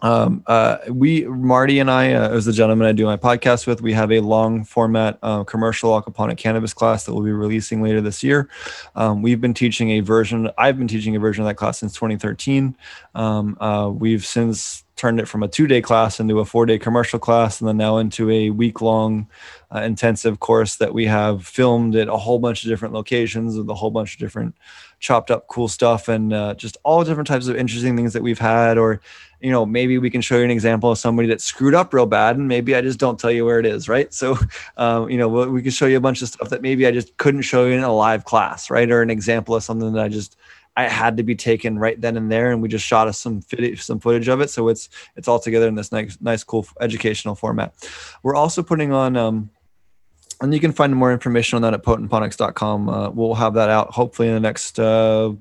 um, 0.01 0.43
uh, 0.47 0.77
we 0.89 1.25
Marty 1.25 1.79
and 1.79 1.91
I, 1.91 2.13
uh, 2.13 2.29
as 2.29 2.45
the 2.45 2.53
gentleman 2.53 2.87
I 2.87 2.93
do 2.93 3.05
my 3.05 3.17
podcast 3.17 3.67
with, 3.67 3.81
we 3.81 3.93
have 3.93 4.11
a 4.11 4.21
long 4.21 4.63
format 4.63 5.19
uh, 5.21 5.43
commercial 5.43 5.91
aquaponic 6.01 6.37
cannabis 6.37 6.73
class 6.73 7.03
that 7.05 7.13
we'll 7.13 7.23
be 7.23 7.31
releasing 7.31 7.81
later 7.81 7.99
this 7.99 8.23
year. 8.23 8.49
Um, 8.95 9.21
we've 9.21 9.41
been 9.41 9.53
teaching 9.53 9.91
a 9.91 9.99
version. 9.99 10.49
I've 10.57 10.77
been 10.77 10.87
teaching 10.87 11.15
a 11.15 11.19
version 11.19 11.43
of 11.43 11.47
that 11.49 11.55
class 11.55 11.79
since 11.79 11.93
2013. 11.93 12.77
Um, 13.13 13.57
uh, 13.59 13.89
we've 13.93 14.25
since 14.25 14.85
turned 14.99 15.19
it 15.19 15.27
from 15.27 15.43
a 15.43 15.47
two-day 15.47 15.81
class 15.81 16.19
into 16.19 16.39
a 16.39 16.45
four-day 16.45 16.77
commercial 16.77 17.19
class, 17.19 17.61
and 17.61 17.67
then 17.67 17.77
now 17.77 17.97
into 17.97 18.29
a 18.29 18.49
week-long 18.49 19.27
uh, 19.73 19.79
intensive 19.79 20.39
course 20.41 20.75
that 20.75 20.93
we 20.93 21.05
have 21.05 21.47
filmed 21.47 21.95
at 21.95 22.09
a 22.09 22.17
whole 22.17 22.37
bunch 22.37 22.63
of 22.63 22.69
different 22.69 22.93
locations 22.93 23.57
with 23.57 23.69
a 23.69 23.73
whole 23.73 23.91
bunch 23.91 24.15
of 24.15 24.19
different 24.19 24.55
chopped 24.99 25.31
up 25.31 25.47
cool 25.47 25.69
stuff 25.69 26.09
and 26.09 26.33
uh, 26.33 26.53
just 26.55 26.75
all 26.83 27.05
different 27.05 27.27
types 27.27 27.47
of 27.47 27.55
interesting 27.55 27.95
things 27.95 28.11
that 28.11 28.21
we've 28.21 28.39
had. 28.39 28.77
Or 28.77 28.99
you 29.39 29.51
know 29.51 29.65
maybe 29.65 29.97
we 29.97 30.09
can 30.09 30.19
show 30.19 30.37
you 30.37 30.43
an 30.43 30.51
example 30.51 30.91
of 30.91 30.97
somebody 30.97 31.29
that 31.29 31.39
screwed 31.39 31.73
up 31.73 31.93
real 31.93 32.05
bad 32.05 32.35
and 32.35 32.49
maybe 32.49 32.75
i 32.75 32.81
just 32.81 32.99
don't 32.99 33.17
tell 33.17 33.31
you 33.31 33.45
where 33.45 33.57
it 33.57 33.65
is 33.65 33.87
right? 33.87 34.13
So 34.13 34.37
um, 34.77 35.09
you 35.09 35.17
know 35.17 35.29
we 35.29 35.61
can 35.61 35.71
show 35.71 35.85
you 35.85 35.95
a 35.95 36.01
bunch 36.01 36.21
of 36.21 36.27
stuff 36.27 36.49
that 36.49 36.61
maybe 36.61 36.85
i 36.85 36.91
just 36.91 37.15
couldn't 37.15 37.43
show 37.43 37.65
you 37.65 37.73
in 37.73 37.83
a 37.83 37.93
live 37.93 38.25
class 38.25 38.69
right? 38.69 38.91
Or 38.91 39.01
an 39.01 39.09
example 39.09 39.55
of 39.55 39.63
something 39.63 39.93
that 39.93 40.03
i 40.03 40.09
just 40.09 40.35
I 40.79 40.87
had 40.87 41.17
to 41.17 41.23
be 41.23 41.35
taken 41.35 41.77
right 41.77 41.99
then 41.99 42.15
and 42.15 42.31
there, 42.31 42.51
and 42.51 42.61
we 42.61 42.69
just 42.69 42.85
shot 42.85 43.07
us 43.07 43.17
some 43.19 43.41
some 43.77 43.99
footage 43.99 44.27
of 44.29 44.41
it. 44.41 44.49
So 44.49 44.69
it's 44.69 44.89
it's 45.15 45.27
all 45.27 45.39
together 45.39 45.67
in 45.67 45.75
this 45.75 45.91
nice, 45.91 46.17
nice, 46.21 46.43
cool 46.43 46.65
educational 46.79 47.35
format. 47.35 47.73
We're 48.23 48.35
also 48.35 48.63
putting 48.63 48.93
on 48.93 49.17
um, 49.17 49.49
and 50.41 50.53
you 50.53 50.59
can 50.59 50.71
find 50.71 50.95
more 50.95 51.11
information 51.11 51.57
on 51.57 51.61
that 51.63 51.73
at 51.73 51.83
potentponics.com. 51.83 52.89
Uh, 52.89 53.09
we'll 53.09 53.33
have 53.33 53.55
that 53.55 53.69
out 53.69 53.91
hopefully 53.91 54.29
in 54.29 54.33
the 54.33 54.39
next 54.39 54.79
uh, 54.79 55.33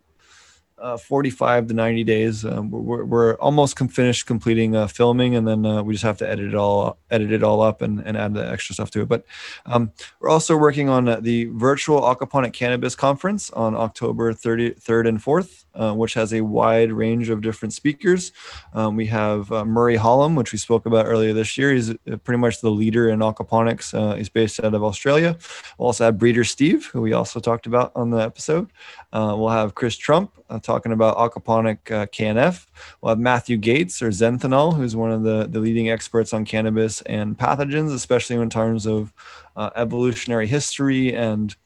uh, 0.81 0.97
45 0.97 1.69
to 1.69 1.75
90 1.75 2.05
days. 2.05 2.45
Um, 2.45 2.71
we're, 2.71 3.05
we're 3.05 3.35
almost 3.35 3.77
com- 3.77 3.89
finished 3.89 4.27
completing 4.27 4.77
uh, 4.77 4.87
filming, 4.87 5.37
and 5.37 5.47
then 5.47 5.67
uh, 5.67 5.83
we 5.83 5.95
just 5.95 6.05
have 6.05 6.19
to 6.19 6.29
edit 6.29 6.49
it 6.49 6.55
all 6.55 6.99
edit 7.11 7.33
it 7.33 7.43
all 7.43 7.61
up 7.61 7.83
and, 7.83 8.01
and 8.01 8.17
add 8.17 8.35
the 8.35 8.49
extra 8.49 8.75
stuff 8.75 8.91
to 8.93 9.03
it. 9.03 9.09
But 9.09 9.25
um, 9.67 9.93
we're 10.21 10.29
also 10.29 10.57
working 10.57 10.89
on 10.89 11.09
uh, 11.09 11.21
the 11.21 11.47
virtual 11.47 12.03
aquaponic 12.03 12.53
cannabis 12.53 12.95
conference 12.95 13.51
on 13.51 13.75
October 13.75 14.33
30, 14.33 14.73
3rd 14.73 15.09
and 15.09 15.19
4th, 15.19 15.65
uh, 15.75 15.95
which 15.95 16.15
has 16.15 16.33
a 16.33 16.43
wide 16.43 16.93
range 16.93 17.29
of 17.29 17.41
different 17.41 17.73
speakers. 17.73 18.33
Um, 18.75 18.97
we 18.97 19.07
have 19.07 19.51
uh, 19.53 19.65
Murray 19.65 19.97
Hallam, 19.97 20.35
which 20.35 20.53
we 20.53 20.59
spoke 20.59 20.87
about 20.87 21.07
earlier 21.07 21.33
this 21.33 21.57
year. 21.59 21.73
He's 21.73 21.95
pretty 22.25 22.39
much 22.39 22.61
the 22.61 22.71
leader 22.71 23.09
in 23.09 23.21
aquaponics. 23.21 24.17
he's 24.17 24.29
based 24.29 24.63
out 24.63 24.75
of 24.75 24.85
Australia. 24.85 25.37
We'll 25.79 25.87
also 25.87 26.05
have 26.05 26.19
Breeder 26.19 26.45
Steve, 26.45 26.87
who 26.87 27.01
we 27.01 27.13
also 27.13 27.41
talked 27.41 27.67
about 27.67 27.93
on 27.95 28.11
the 28.11 28.19
episode. 28.19 28.71
we'll 29.13 29.49
have 29.49 29.75
Chris 29.75 29.97
Trump 29.97 30.33
talking 30.69 30.93
about 30.93 31.17
aquaponic 31.17 31.79
uh, 31.91 32.07
KNF. 32.07 32.67
We'll 33.01 33.09
have 33.09 33.19
Matthew 33.19 33.57
Gates 33.57 34.03
or 34.03 34.11
Zenthanol, 34.11 34.77
who's 34.77 34.95
one 34.95 35.11
of 35.11 35.23
the, 35.23 35.49
the 35.49 35.61
leading 35.61 35.89
experts 35.89 36.35
on 36.35 36.45
cannabis 36.45 37.01
and 37.03 37.39
pathogens, 37.39 37.93
especially 37.95 38.37
in 38.37 38.51
terms 38.51 38.87
of 38.87 39.15
uh, 39.57 39.71
evolutionary 39.75 40.47
history 40.47 41.15
and 41.15 41.57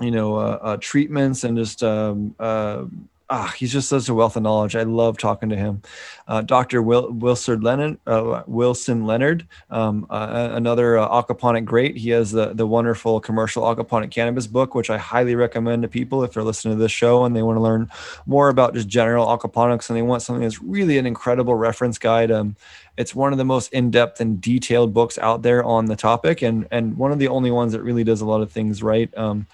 you 0.00 0.12
know 0.12 0.36
uh, 0.36 0.58
uh 0.62 0.76
treatments 0.80 1.42
and 1.42 1.56
just 1.56 1.82
um, 1.82 2.34
uh, 2.38 2.84
ah, 3.30 3.54
he's 3.56 3.72
just 3.72 3.88
such 3.88 4.08
a 4.08 4.14
wealth 4.14 4.36
of 4.36 4.42
knowledge. 4.42 4.74
I 4.74 4.84
love 4.84 5.18
talking 5.18 5.50
to 5.50 5.56
him. 5.56 5.82
Uh, 6.26 6.40
Dr. 6.40 6.80
Will, 6.82 7.12
Wilson 7.12 7.60
Lennard, 7.60 7.98
uh, 8.06 8.42
Wilson 8.46 9.04
Lennard, 9.04 9.46
um, 9.70 10.06
uh, 10.08 10.48
another 10.52 10.98
uh, 10.98 11.08
aquaponic 11.08 11.64
great. 11.64 11.96
He 11.96 12.10
has 12.10 12.32
the, 12.32 12.54
the 12.54 12.66
wonderful 12.66 13.20
commercial 13.20 13.64
aquaponic 13.64 14.10
cannabis 14.10 14.46
book, 14.46 14.74
which 14.74 14.88
I 14.88 14.96
highly 14.96 15.34
recommend 15.34 15.82
to 15.82 15.88
people 15.88 16.24
if 16.24 16.32
they're 16.32 16.42
listening 16.42 16.76
to 16.76 16.82
this 16.82 16.92
show 16.92 17.24
and 17.24 17.36
they 17.36 17.42
want 17.42 17.56
to 17.56 17.62
learn 17.62 17.90
more 18.26 18.48
about 18.48 18.74
just 18.74 18.88
general 18.88 19.26
aquaponics 19.26 19.90
and 19.90 19.96
they 19.96 20.02
want 20.02 20.22
something 20.22 20.42
that's 20.42 20.62
really 20.62 20.96
an 20.96 21.06
incredible 21.06 21.54
reference 21.54 21.98
guide. 21.98 22.30
Um, 22.30 22.56
it's 22.96 23.14
one 23.14 23.32
of 23.32 23.38
the 23.38 23.44
most 23.44 23.72
in-depth 23.72 24.20
and 24.20 24.40
detailed 24.40 24.94
books 24.94 25.18
out 25.18 25.42
there 25.42 25.62
on 25.62 25.86
the 25.86 25.96
topic 25.96 26.42
and, 26.42 26.66
and 26.70 26.96
one 26.96 27.12
of 27.12 27.18
the 27.18 27.28
only 27.28 27.50
ones 27.50 27.72
that 27.72 27.82
really 27.82 28.04
does 28.04 28.22
a 28.22 28.26
lot 28.26 28.40
of 28.40 28.50
things 28.50 28.82
right. 28.82 29.14
Um, 29.16 29.46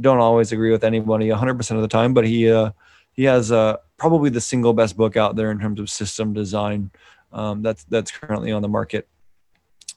don't 0.00 0.18
always 0.18 0.52
agree 0.52 0.70
with 0.70 0.84
anybody 0.84 1.28
100% 1.28 1.70
of 1.72 1.82
the 1.82 1.88
time, 1.88 2.14
but 2.14 2.26
he, 2.26 2.50
uh, 2.50 2.70
he 3.12 3.24
has 3.24 3.52
uh, 3.52 3.76
probably 3.96 4.30
the 4.30 4.40
single 4.40 4.72
best 4.72 4.96
book 4.96 5.16
out 5.16 5.36
there 5.36 5.50
in 5.50 5.58
terms 5.58 5.80
of 5.80 5.90
system 5.90 6.32
design 6.32 6.90
um, 7.32 7.62
that's 7.62 7.84
that's 7.84 8.10
currently 8.10 8.52
on 8.52 8.62
the 8.62 8.68
market. 8.68 9.08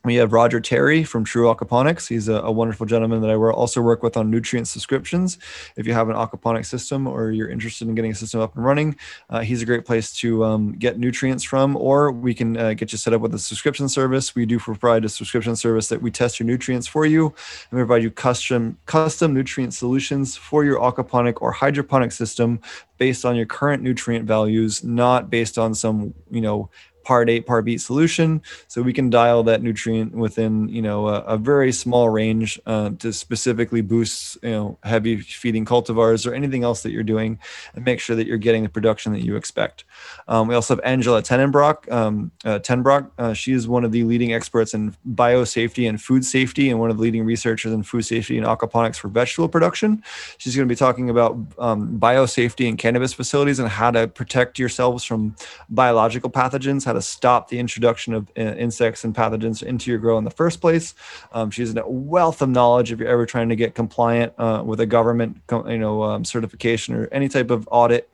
We 0.06 0.16
have 0.16 0.32
Roger 0.32 0.60
Terry 0.60 1.04
from 1.04 1.24
True 1.24 1.48
Aquaponics. 1.48 2.08
He's 2.08 2.28
a, 2.28 2.36
a, 2.36 2.52
wonderful 2.52 2.86
gentleman 2.86 3.22
that 3.22 3.32
I 3.32 3.36
also 3.36 3.82
work 3.82 4.04
with 4.04 4.16
on 4.16 4.30
nutrient 4.30 4.68
subscriptions. 4.68 5.38
If 5.76 5.88
you 5.88 5.94
have 5.94 6.10
an 6.10 6.16
aquaponic 6.16 6.66
system 6.66 7.08
or 7.08 7.32
you're 7.32 7.50
interested 7.50 7.88
in 7.88 7.96
getting 7.96 8.12
a 8.12 8.16
system 8.16 8.40
up 8.40 8.56
and 8.56 8.64
running, 8.64 8.96
uh, 9.30 9.42
he's 9.42 9.62
a 9.62 9.66
great 9.66 9.84
place 9.84 10.14
to 10.18 10.46
um, 10.46 10.74
get 10.74 11.00
nutrients 11.00 11.44
from, 11.44 11.76
or 11.76 12.12
we 12.12 12.34
can 12.34 12.56
uh, 12.56 12.74
get 12.74 12.92
you 12.92 12.98
set 12.98 13.14
up 13.14 13.22
with 13.22 13.34
a 13.34 13.40
subscription 13.40 13.90
service. 13.90 14.36
We 14.36 14.46
do 14.46 14.60
provide 14.60 15.06
a 15.06 15.10
subscription 15.10 15.56
service 15.56 15.90
that 15.90 16.02
we 16.02 16.12
test 16.12 16.40
your 16.40 16.48
nutrients 16.48 16.88
for 16.88 17.06
you 17.06 17.34
and 17.72 17.78
provide 17.78 18.04
you 18.04 18.12
custom 18.12 18.78
custom 18.86 19.34
nutrient 19.34 19.74
solutions 19.74 20.38
for 20.38 20.64
your 20.64 20.80
aquaponic 20.80 21.42
or 21.42 21.52
hydroponic 21.52 22.12
system 22.12 22.60
based 22.98 23.26
on 23.26 23.36
your 23.36 23.46
current 23.46 23.84
nutrient 23.84 24.26
values, 24.26 24.84
not 24.84 25.30
based 25.30 25.58
on 25.58 25.74
some, 25.74 26.14
you 26.30 26.42
know, 26.42 26.70
part 27.06 27.30
A, 27.30 27.40
part 27.42 27.66
B 27.66 27.78
solution. 27.78 28.42
So 28.68 28.82
we 28.82 28.92
can 28.92 29.10
dial 29.10 29.44
that 29.44 29.62
nutrient 29.62 30.14
within, 30.14 30.68
you 30.68 30.82
know, 30.82 31.08
a, 31.08 31.22
a 31.22 31.38
very 31.38 31.72
small 31.72 32.10
range 32.10 32.60
uh, 32.66 32.90
to 33.00 33.14
specifically 33.14 33.82
boost, 33.82 34.38
you 34.44 34.50
know, 34.50 34.78
heavy 34.84 35.22
feeding 35.22 35.66
cultivars 35.66 36.30
or 36.30 36.34
anything 36.34 36.64
else 36.64 36.84
that 36.84 36.92
you're 36.92 37.04
doing 37.04 37.40
and 37.76 37.86
make 37.86 38.00
sure 38.00 38.16
that 38.16 38.28
you're 38.28 38.38
getting 38.38 38.64
the 38.64 38.70
production 38.70 39.14
that 39.14 39.24
you 39.24 39.36
expect. 39.36 39.86
Um, 40.28 40.48
we 40.48 40.56
also 40.56 40.76
have 40.76 40.84
Angela 40.84 41.22
Tenenbrock. 41.22 41.92
Um, 41.92 42.32
uh, 42.44 42.60
Tenbrock, 42.60 43.12
uh, 43.18 43.34
she 43.34 43.54
is 43.54 43.68
one 43.68 43.86
of 43.86 43.92
the 43.92 44.04
leading 44.04 44.34
experts 44.34 44.74
in 44.74 44.96
biosafety 45.08 45.88
and 45.88 46.02
food 46.02 46.26
safety 46.26 46.70
and 46.70 46.80
one 46.80 46.90
of 46.90 46.98
the 46.98 47.04
leading 47.04 47.24
researchers 47.24 47.72
in 47.72 47.84
food 47.84 48.02
safety 48.02 48.38
and 48.38 48.46
aquaponics 48.46 48.98
for 48.98 49.08
vegetable 49.08 49.48
production. 49.48 50.04
She's 50.38 50.56
going 50.56 50.68
to 50.68 50.72
be 50.72 50.76
talking 50.76 51.10
about 51.10 51.38
um, 51.60 52.00
biosafety 52.00 52.68
in 52.68 52.78
cannabis 52.78 53.14
facilities 53.14 53.60
and 53.60 53.70
how 53.70 53.92
to 53.92 54.08
protect 54.08 54.58
yourselves 54.58 55.04
from 55.04 55.36
biological 55.70 56.30
pathogens, 56.30 56.86
how 56.86 56.94
to 56.96 57.02
stop 57.02 57.50
the 57.50 57.60
introduction 57.60 58.14
of 58.14 58.32
uh, 58.38 58.42
insects 58.42 59.04
and 59.04 59.14
pathogens 59.14 59.62
into 59.62 59.92
your 59.92 60.00
grow 60.00 60.18
in 60.18 60.24
the 60.24 60.32
first 60.32 60.62
place. 60.62 60.96
Um, 61.32 61.52
she's 61.52 61.76
a 61.76 61.88
wealth 61.88 62.42
of 62.42 62.50
knowledge 62.50 62.92
if 62.92 63.00
you're 63.00 63.08
ever 63.08 63.26
trying 63.26 63.50
to 63.50 63.56
get 63.56 63.76
compliant 63.76 64.34
uh, 64.38 64.64
with 64.66 64.80
a 64.80 64.86
government, 64.86 65.42
you 65.52 65.78
know, 65.78 66.04
um, 66.04 66.26
certification 66.26 66.96
or 66.96 67.08
any 67.12 67.30
type 67.30 67.52
of 67.52 67.68
audit. 67.72 68.10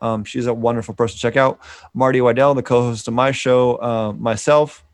Um, 0.00 0.24
she's 0.24 0.46
a 0.46 0.54
wonderful 0.54 0.94
person 0.94 1.16
to 1.16 1.20
check 1.20 1.36
out. 1.36 1.58
Marty 1.92 2.20
Weidel, 2.20 2.54
the 2.54 2.62
co-host 2.62 3.08
of 3.08 3.14
my 3.14 3.32
show, 3.32 3.76
uh, 3.76 4.12
myself, 4.12 4.85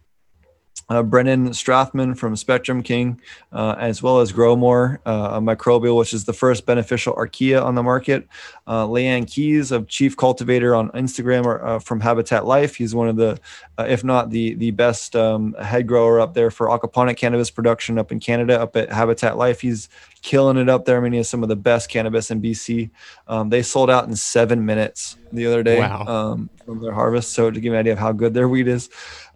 uh, 0.88 1.02
Brennan 1.02 1.50
Strathman 1.50 2.16
from 2.16 2.36
Spectrum 2.36 2.82
King, 2.82 3.20
uh, 3.52 3.76
as 3.78 4.02
well 4.02 4.20
as 4.20 4.32
Growmore, 4.32 5.00
uh, 5.06 5.40
microbial, 5.40 5.96
which 5.96 6.12
is 6.12 6.24
the 6.24 6.32
first 6.32 6.66
beneficial 6.66 7.14
archaea 7.14 7.64
on 7.64 7.74
the 7.74 7.82
market. 7.82 8.28
Uh, 8.66 8.86
Leanne 8.86 9.30
Keys, 9.30 9.72
of 9.72 9.88
Chief 9.88 10.16
Cultivator 10.16 10.74
on 10.74 10.90
Instagram 10.90 11.44
or, 11.44 11.64
uh, 11.64 11.78
from 11.78 12.00
Habitat 12.00 12.46
Life. 12.46 12.76
He's 12.76 12.94
one 12.94 13.08
of 13.08 13.16
the, 13.16 13.38
uh, 13.78 13.86
if 13.88 14.04
not 14.04 14.30
the 14.30 14.54
the 14.54 14.70
best 14.70 15.16
um, 15.16 15.54
head 15.54 15.86
grower 15.86 16.20
up 16.20 16.34
there 16.34 16.50
for 16.50 16.68
aquaponic 16.68 17.16
cannabis 17.16 17.50
production 17.50 17.98
up 17.98 18.12
in 18.12 18.20
Canada, 18.20 18.60
up 18.60 18.76
at 18.76 18.92
Habitat 18.92 19.36
Life. 19.38 19.60
He's 19.60 19.88
killing 20.22 20.56
it 20.56 20.68
up 20.68 20.84
there. 20.84 20.96
I 20.96 21.00
mean, 21.00 21.12
he 21.12 21.18
has 21.18 21.28
some 21.28 21.42
of 21.42 21.48
the 21.48 21.56
best 21.56 21.90
cannabis 21.90 22.30
in 22.30 22.40
BC. 22.40 22.90
Um, 23.26 23.50
they 23.50 23.62
sold 23.62 23.90
out 23.90 24.08
in 24.08 24.16
seven 24.16 24.64
minutes 24.64 25.16
the 25.32 25.46
other 25.46 25.62
day 25.62 25.80
wow. 25.80 26.04
um, 26.06 26.50
from 26.64 26.80
their 26.80 26.92
harvest. 26.92 27.32
So 27.32 27.50
to 27.50 27.60
give 27.60 27.64
you 27.64 27.72
an 27.72 27.80
idea 27.80 27.92
of 27.92 27.98
how 27.98 28.12
good 28.12 28.32
their 28.32 28.48
weed 28.48 28.68
is. 28.68 28.88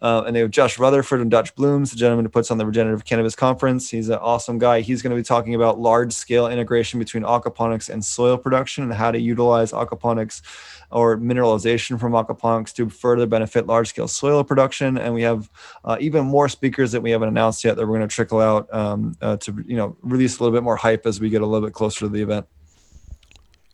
Uh, 0.03 0.25
and 0.27 0.37
they 0.37 0.41
have 0.41 0.51
Josh 0.51 0.79
Rutherford 0.79 1.21
and 1.21 1.31
Dutch 1.31 1.55
Blooms, 1.55 1.91
the 1.91 1.97
gentleman 1.97 2.27
who 2.27 2.29
puts 2.29 2.51
on 2.51 2.59
the 2.59 2.67
Regenerative 2.67 3.05
Cannabis 3.05 3.35
Conference. 3.35 3.91
He's 3.91 4.11
an 4.11 4.19
awesome 4.19 4.59
guy. 4.59 4.81
He's 4.81 5.01
going 5.03 5.11
to 5.11 5.17
be 5.17 5.25
talking 5.25 5.55
about 5.55 5.79
large 5.79 6.13
scale 6.13 6.49
integration 6.49 6.99
between 6.99 7.23
aquaponics 7.23 7.89
and 7.89 8.05
soil 8.05 8.37
production 8.37 8.85
and 8.85 8.93
how 8.93 9.11
to 9.11 9.19
utilize 9.19 9.73
aquaponics 9.73 10.43
or 10.91 11.17
mineralization 11.17 11.99
from 11.99 12.13
aquaponics 12.13 12.73
to 12.75 12.89
further 12.89 13.27
benefit 13.27 13.67
large 13.67 13.89
scale 13.89 14.07
soil 14.07 14.45
production. 14.45 14.99
And 14.99 15.15
we 15.15 15.23
have 15.23 15.51
uh, 15.85 15.97
even 15.99 16.27
more 16.27 16.49
speakers 16.49 16.93
that 16.93 17.01
we 17.01 17.11
haven't 17.11 17.29
announced 17.29 17.65
yet 17.65 17.77
that 17.77 17.87
we're 17.87 17.97
going 17.97 18.09
to 18.09 18.15
trickle 18.15 18.41
out 18.41 18.73
um, 18.73 19.17
uh, 19.23 19.39
to 19.39 19.65
you 19.67 19.77
know 19.77 19.97
release 20.03 20.39
a 20.39 20.43
little 20.43 20.57
bit 20.57 20.63
more 20.63 20.76
hype 20.77 21.07
as 21.07 21.21
we 21.21 21.31
get 21.31 21.43
a 21.43 21.47
little 21.47 21.67
bit 21.67 21.75
closer 21.75 22.01
to 22.01 22.09
the 22.09 22.23
event. 22.23 22.47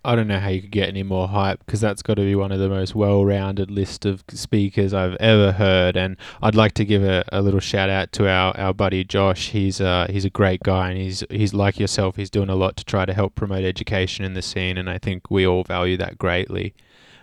I 0.05 0.16
don't 0.16 0.26
know 0.26 0.40
how 0.40 0.48
you 0.48 0.60
could 0.60 0.72
get 0.72 0.89
any 0.89 1.05
more 1.05 1.28
hype 1.28 1.64
because 1.64 1.81
that's 1.81 2.02
got 2.02 2.14
to 2.14 2.22
be 2.22 2.34
one 2.34 2.50
of 2.50 2.58
the 2.58 2.68
most 2.68 2.92
well-rounded 2.92 3.70
list 3.70 4.05
of 4.05 4.24
speakers 4.31 4.92
I've 4.92 5.14
ever 5.16 5.52
heard. 5.52 5.97
And 5.97 6.16
I'd 6.42 6.56
like 6.56 6.72
to 6.72 6.84
give 6.84 7.05
a, 7.05 7.24
a 7.31 7.40
little 7.40 7.60
shout 7.60 7.89
out 7.89 8.10
to 8.14 8.28
our, 8.28 8.56
our 8.58 8.74
buddy 8.74 9.05
Josh. 9.05 9.50
He's 9.50 9.81
uh, 9.81 10.08
he's 10.10 10.24
a 10.24 10.31
great 10.31 10.60
guy 10.64 10.90
and 10.90 10.98
he's 10.98 11.22
he's 11.31 11.55
like 11.55 11.78
yourself. 11.78 12.16
He's 12.16 12.31
doing 12.31 12.48
a 12.48 12.56
lot 12.56 12.76
to 12.78 12.84
try 12.84 13.05
to 13.05 13.14
help 13.14 13.36
promote 13.36 13.62
education 13.64 14.24
in 14.24 14.34
the 14.34 14.42
scene, 14.42 14.76
and 14.76 14.90
I 14.90 14.98
think 14.98 15.31
we 15.31 15.47
all 15.47 15.62
value 15.62 15.97
that 15.98 16.18
greatly. 16.18 16.74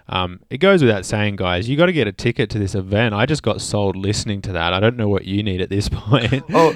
Um, 0.07 0.39
it 0.49 0.57
goes 0.57 0.81
without 0.81 1.05
saying, 1.05 1.35
guys, 1.35 1.69
you 1.69 1.77
got 1.77 1.85
to 1.85 1.93
get 1.93 2.07
a 2.07 2.11
ticket 2.11 2.49
to 2.51 2.59
this 2.59 2.73
event. 2.73 3.13
I 3.13 3.27
just 3.27 3.43
got 3.43 3.61
sold 3.61 3.95
listening 3.95 4.41
to 4.43 4.53
that. 4.53 4.73
I 4.73 4.79
don't 4.79 4.97
know 4.97 5.07
what 5.07 5.25
you 5.25 5.43
need 5.43 5.61
at 5.61 5.69
this 5.69 5.87
point. 5.91 6.43
oh, 6.51 6.75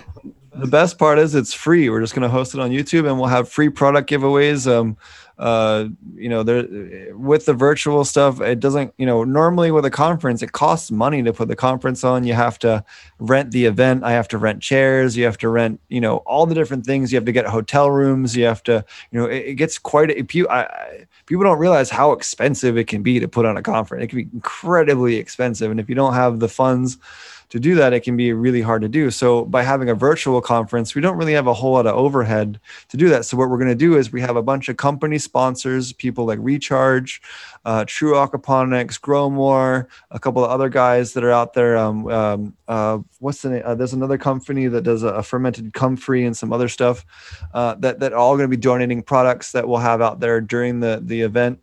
the 0.55 0.67
best 0.67 0.97
part 0.97 1.19
is 1.19 1.35
it's 1.35 1.53
free. 1.53 1.89
We're 1.89 2.01
just 2.01 2.13
going 2.13 2.23
to 2.23 2.29
host 2.29 2.53
it 2.53 2.59
on 2.59 2.71
YouTube, 2.71 3.07
and 3.07 3.19
we'll 3.19 3.29
have 3.29 3.49
free 3.49 3.69
product 3.69 4.09
giveaways. 4.09 4.71
Um, 4.71 4.97
uh, 5.39 5.87
you 6.13 6.29
know, 6.29 6.43
there 6.43 6.67
with 7.15 7.45
the 7.45 7.53
virtual 7.53 8.05
stuff, 8.05 8.39
it 8.39 8.59
doesn't. 8.59 8.93
You 8.97 9.05
know, 9.05 9.23
normally 9.23 9.71
with 9.71 9.83
a 9.83 9.89
conference, 9.89 10.43
it 10.43 10.51
costs 10.51 10.91
money 10.91 11.23
to 11.23 11.33
put 11.33 11.47
the 11.47 11.55
conference 11.55 12.03
on. 12.03 12.23
You 12.23 12.33
have 12.33 12.59
to 12.59 12.85
rent 13.19 13.51
the 13.51 13.65
event. 13.65 14.03
I 14.03 14.11
have 14.11 14.27
to 14.29 14.37
rent 14.37 14.61
chairs. 14.61 15.17
You 15.17 15.25
have 15.25 15.37
to 15.39 15.49
rent. 15.49 15.81
You 15.89 16.01
know, 16.01 16.17
all 16.17 16.45
the 16.45 16.55
different 16.55 16.85
things. 16.85 17.11
You 17.11 17.17
have 17.17 17.25
to 17.25 17.31
get 17.31 17.47
hotel 17.47 17.89
rooms. 17.89 18.37
You 18.37 18.45
have 18.45 18.61
to. 18.63 18.85
You 19.11 19.19
know, 19.19 19.25
it, 19.25 19.47
it 19.47 19.53
gets 19.55 19.79
quite. 19.79 20.11
A, 20.11 20.19
if 20.19 20.35
you, 20.35 20.47
I, 20.49 21.05
people 21.25 21.43
don't 21.43 21.59
realize 21.59 21.89
how 21.89 22.11
expensive 22.11 22.77
it 22.77 22.87
can 22.87 23.01
be 23.01 23.19
to 23.19 23.27
put 23.27 23.45
on 23.45 23.57
a 23.57 23.63
conference. 23.63 24.03
It 24.03 24.07
can 24.07 24.17
be 24.17 24.29
incredibly 24.33 25.15
expensive, 25.15 25.71
and 25.71 25.79
if 25.79 25.89
you 25.89 25.95
don't 25.95 26.13
have 26.13 26.39
the 26.39 26.49
funds 26.49 26.99
to 27.53 27.59
do 27.59 27.75
that, 27.75 27.93
it 27.93 27.99
can 27.99 28.17
be 28.17 28.33
really 28.33 28.61
hard 28.61 28.81
to 28.81 28.89
do. 28.89 29.11
So 29.11 29.45
by 29.45 29.61
having 29.61 29.87
a 29.87 29.93
virtual 29.93 30.41
conference, 30.41 30.95
we 30.95 31.01
don't 31.01 31.17
really 31.17 31.33
have 31.33 31.45
a 31.45 31.53
whole 31.53 31.73
lot 31.73 31.85
of 31.85 31.95
overhead 31.95 32.59
to 32.89 32.97
do 32.97 33.09
that. 33.09 33.25
So 33.25 33.37
what 33.37 33.47
we're 33.47 33.59
going 33.59 33.69
to 33.69 33.75
do 33.75 33.95
is 33.95 34.11
we 34.11 34.21
have 34.21 34.35
a 34.35 34.41
bunch 34.41 34.69
of 34.69 34.77
company 34.77 35.19
sponsors, 35.19 35.93
people 35.93 36.25
like 36.25 36.39
Recharge, 36.41 37.21
uh, 37.63 37.85
True 37.87 38.13
Aquaponics, 38.13 38.99
Grow 38.99 39.29
More, 39.29 39.87
a 40.09 40.17
couple 40.17 40.43
of 40.43 40.49
other 40.49 40.67
guys 40.67 41.13
that 41.13 41.23
are 41.23 41.29
out 41.29 41.53
there. 41.53 41.77
Um, 41.77 42.07
um, 42.07 42.57
uh, 42.67 42.97
what's 43.19 43.43
the 43.43 43.51
name? 43.51 43.61
Uh, 43.63 43.75
there's 43.75 43.93
another 43.93 44.17
company 44.17 44.65
that 44.65 44.81
does 44.81 45.03
a, 45.03 45.09
a 45.09 45.21
fermented 45.21 45.73
comfrey 45.73 46.25
and 46.25 46.35
some 46.35 46.51
other 46.51 46.67
stuff 46.67 47.05
uh, 47.53 47.75
that 47.75 47.99
that 47.99 48.13
are 48.13 48.17
all 48.17 48.35
going 48.35 48.49
to 48.49 48.57
be 48.57 48.59
donating 48.59 49.03
products 49.03 49.51
that 49.51 49.67
we'll 49.67 49.77
have 49.77 50.01
out 50.01 50.19
there 50.19 50.41
during 50.41 50.79
the 50.79 51.01
the 51.05 51.21
event 51.21 51.59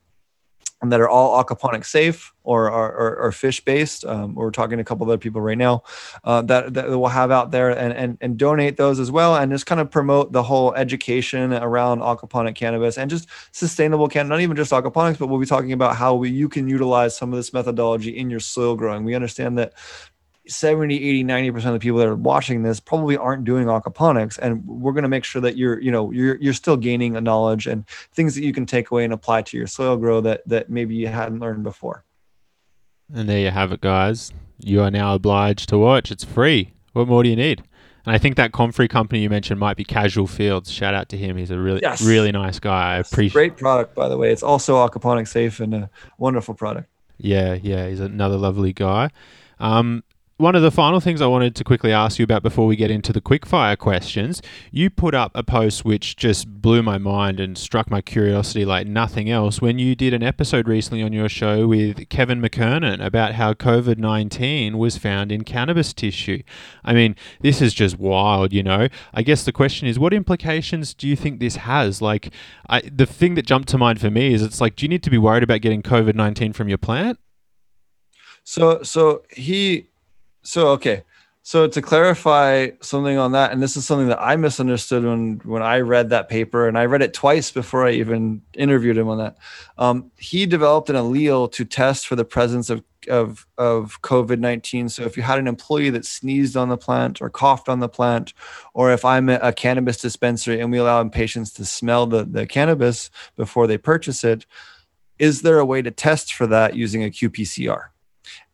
that 0.83 1.01
are 1.01 1.09
all 1.09 1.43
aquaponic 1.43 1.85
safe 1.85 2.33
or 2.43 2.71
are, 2.71 3.33
fish 3.33 3.63
based. 3.65 4.05
Um, 4.05 4.35
we're 4.35 4.51
talking 4.51 4.79
to 4.79 4.83
a 4.83 4.85
couple 4.85 5.05
of 5.05 5.11
other 5.11 5.19
people 5.19 5.41
right 5.41 5.59
now 5.59 5.83
uh, 6.25 6.43
that, 6.43 6.75
that 6.75 6.89
we'll 6.89 7.07
have 7.07 7.31
out 7.31 7.51
there 7.51 7.71
and, 7.71 7.93
and, 7.93 8.19
and 8.21 8.39
donate 8.39 8.77
those 8.77 8.99
as 8.99 9.11
well. 9.11 9.37
And 9.37 9.53
just 9.53 9.67
kind 9.67 9.81
of 9.81 9.91
promote 9.91 10.33
the 10.33 10.43
whole 10.43 10.75
education 10.75 11.53
around 11.53 12.01
aquaponic 12.01 12.55
cannabis 12.55 12.99
and 12.99 13.11
just 13.11 13.29
sustainable 13.53 14.09
can, 14.09 14.27
not 14.27 14.41
even 14.41 14.57
just 14.57 14.73
aquaponics, 14.73 15.19
but 15.19 15.27
we'll 15.27 15.39
be 15.39 15.47
talking 15.47 15.73
about 15.73 15.97
how 15.97 16.15
we, 16.15 16.31
you 16.31 16.49
can 16.49 16.67
utilize 16.67 17.17
some 17.17 17.33
of 17.33 17.37
this 17.37 17.53
methodology 17.53 18.17
in 18.17 18.31
your 18.31 18.41
soil 18.41 18.75
growing. 18.75 19.05
We 19.05 19.15
understand 19.15 19.59
that 19.59 19.75
70 20.51 20.97
80 20.97 21.25
90% 21.25 21.67
of 21.67 21.73
the 21.73 21.79
people 21.79 21.99
that 21.99 22.09
are 22.09 22.17
watching 22.17 22.63
this 22.63 22.81
probably 22.81 23.17
aren't 23.17 23.45
doing 23.45 23.67
aquaponics 23.67 24.39
and 24.39 24.67
we're 24.67 24.93
going 24.93 25.03
to 25.03 25.09
make 25.09 25.25
sure 25.25 25.41
that 25.43 25.57
you're 25.57 25.81
you 25.81 25.91
know 25.91 26.11
you're 26.11 26.37
you're 26.37 26.53
still 26.53 26.77
gaining 26.77 27.17
a 27.17 27.21
knowledge 27.21 27.67
and 27.67 27.87
things 28.13 28.35
that 28.35 28.43
you 28.43 28.53
can 28.53 28.67
take 28.67 28.91
away 28.91 29.05
and 29.05 29.13
apply 29.13 29.43
to 29.43 29.57
your 29.57 29.67
soil 29.67 29.97
grow 29.97 30.21
that 30.21 30.43
that 30.47 30.69
maybe 30.69 30.95
you 30.95 31.09
hadn't 31.09 31.41
learned 31.41 31.63
before 31.63 32.05
and 33.15 33.29
there 33.29 33.39
you 33.39 33.51
have 33.51 33.73
it 33.73 33.81
guys 33.81 34.33
you 34.59 34.83
are 34.83 34.91
now 34.91 35.15
obliged 35.15 35.69
to 35.69 35.79
watch 35.79 36.11
it's 36.11 36.25
free 36.25 36.73
what 36.93 37.07
more 37.07 37.23
do 37.23 37.29
you 37.29 37.37
need 37.37 37.63
and 38.07 38.15
I 38.15 38.19
think 38.19 38.37
that 38.37 38.53
Comfrey 38.53 38.89
company 38.89 39.21
you 39.21 39.31
mentioned 39.31 39.61
might 39.61 39.77
be 39.77 39.85
Casual 39.85 40.27
Fields. 40.27 40.71
Shout 40.71 40.95
out 40.95 41.09
to 41.11 41.17
him. 41.19 41.37
He's 41.37 41.51
a 41.51 41.59
really, 41.59 41.81
yes. 41.83 42.01
really 42.03 42.33
nice 42.33 42.59
guy. 42.59 42.95
I 42.95 42.99
appreciate. 42.99 43.35
Great 43.35 43.57
product, 43.59 43.95
by 43.95 44.09
the 44.09 44.17
way. 44.17 44.33
It's 44.33 44.43
also 44.43 44.77
aquaponic 44.77 45.29
safe 45.29 45.61
and 45.61 45.75
a 45.75 45.91
wonderful 46.19 46.55
product. 46.55 46.89
Yeah, 47.19 47.55
yeah. 47.55 47.89
He's 47.89 48.01
another 48.01 48.39
lovely 48.39 48.73
guy. 48.73 49.11
Um, 49.59 50.03
one 50.41 50.55
of 50.55 50.63
the 50.63 50.71
final 50.71 51.01
things 51.01 51.21
I 51.21 51.27
wanted 51.27 51.55
to 51.57 51.65
quickly 51.65 51.93
ask 51.93 52.19
you 52.19 52.25
about 52.25 52.43
before 52.43 52.67
we 52.67 52.75
get 52.75 52.91
into 52.91 53.13
the 53.13 53.21
quickfire 53.21 53.77
questions, 53.77 54.41
you 54.73 54.89
put 54.89 55.15
up 55.15 55.33
a 55.35 55.43
post 55.43 55.85
which 55.85 56.17
just 56.17 56.63
blew 56.63 56.83
my 56.83 56.97
mind 56.97 57.39
and 57.39 57.59
struck 57.59 57.91
my 57.91 58.01
curiosity 58.01 58.65
like 58.65 58.87
nothing 58.87 59.29
else 59.29 59.61
when 59.61 59.79
you 59.79 59.95
did 59.95 60.15
an 60.15 60.23
episode 60.23 60.67
recently 60.67 61.03
on 61.03 61.13
your 61.13 61.29
show 61.29 61.67
with 61.67 62.09
Kevin 62.09 62.41
McKernan 62.41 63.05
about 63.05 63.35
how 63.35 63.53
COVID 63.53 63.99
19 63.99 64.79
was 64.79 64.97
found 64.97 65.31
in 65.31 65.45
cannabis 65.45 65.93
tissue. 65.93 66.43
I 66.87 66.95
mean, 66.95 67.17
this 67.43 67.61
is 67.61 67.75
just 67.75 67.99
wild, 67.99 68.55
you 68.55 68.63
know? 68.63 68.89
I 69.13 69.21
guess 69.21 69.45
the 69.45 69.53
question 69.53 69.89
is, 69.89 69.99
what 69.99 70.15
implications 70.15 70.95
do 70.95 71.07
you 71.07 71.17
think 71.17 71.39
this 71.39 71.57
has? 71.57 72.01
Like, 72.01 72.33
I, 72.67 72.81
the 72.81 73.05
thing 73.05 73.35
that 73.35 73.45
jumped 73.45 73.69
to 73.69 73.79
mind 73.79 74.01
for 74.01 74.11
me 74.11 74.33
is 74.33 74.43
it's 74.43 74.61
like, 74.61 74.77
do 74.77 74.87
you 74.87 74.89
need 74.89 75.03
to 75.03 75.11
be 75.11 75.19
worried 75.19 75.43
about 75.43 75.61
getting 75.61 75.83
COVID 75.83 76.15
19 76.15 76.55
from 76.55 76.71
your 76.71 76.79
plant? 76.79 77.19
So, 78.43 78.83
so 78.83 79.23
he 79.29 79.90
so 80.43 80.69
okay, 80.69 81.05
so 81.43 81.67
to 81.67 81.81
clarify 81.81 82.69
something 82.83 83.17
on 83.17 83.33
that, 83.33 83.51
and 83.51 83.63
this 83.63 83.77
is 83.77 83.87
something 83.87 84.09
that 84.09 84.21
I 84.21 84.37
misunderstood 84.37 85.05
when 85.05 85.41
when 85.45 85.63
I 85.63 85.81
read 85.81 86.11
that 86.11 86.29
paper, 86.29 86.69
and 86.69 86.79
I 86.79 86.85
read 86.85 87.03
it 87.03 87.15
twice 87.15 87.51
before 87.51 87.87
I 87.87 87.93
even 87.93 88.43
interviewed 88.55 88.99
him 88.99 89.09
on 89.09 89.19
that. 89.19 89.39
Um, 89.79 90.11
he 90.19 90.45
developed 90.45 90.91
an 90.91 90.97
allele 90.97 91.51
to 91.53 91.65
test 91.65 92.07
for 92.07 92.15
the 92.15 92.27
presence 92.27 92.69
of 92.69 92.85
of 93.09 93.47
of 93.57 94.03
COVID 94.03 94.39
nineteen. 94.39 94.91
So 94.91 95.05
if 95.05 95.17
you 95.17 95.23
had 95.23 95.39
an 95.39 95.49
employee 95.49 95.91
that 95.91 96.05
sneezed 96.05 96.57
on 96.57 96.69
the 96.69 96.77
plant 96.77 97.23
or 97.23 97.31
coughed 97.31 97.71
on 97.71 97.81
the 97.81 97.89
plant, 97.89 98.35
or 98.75 98.93
if 98.93 99.05
I'm 99.05 99.31
a 99.31 99.53
cannabis 99.53 99.97
dispensary 99.97 100.61
and 100.61 100.71
we 100.71 100.79
allow 100.79 101.03
patients 101.09 101.53
to 101.55 101.65
smell 101.65 102.07
the 102.07 102.25
the 102.25 102.47
cannabis 102.47 103.11
before 103.37 103.67
they 103.67 103.79
purchase 103.79 104.25
it, 104.25 104.45
is 105.19 105.41
there 105.41 105.59
a 105.59 105.65
way 105.65 105.81
to 105.81 105.91
test 105.91 106.35
for 106.35 106.47
that 106.49 106.77
using 106.77 107.03
a 107.03 107.09
qPCR? 107.09 107.89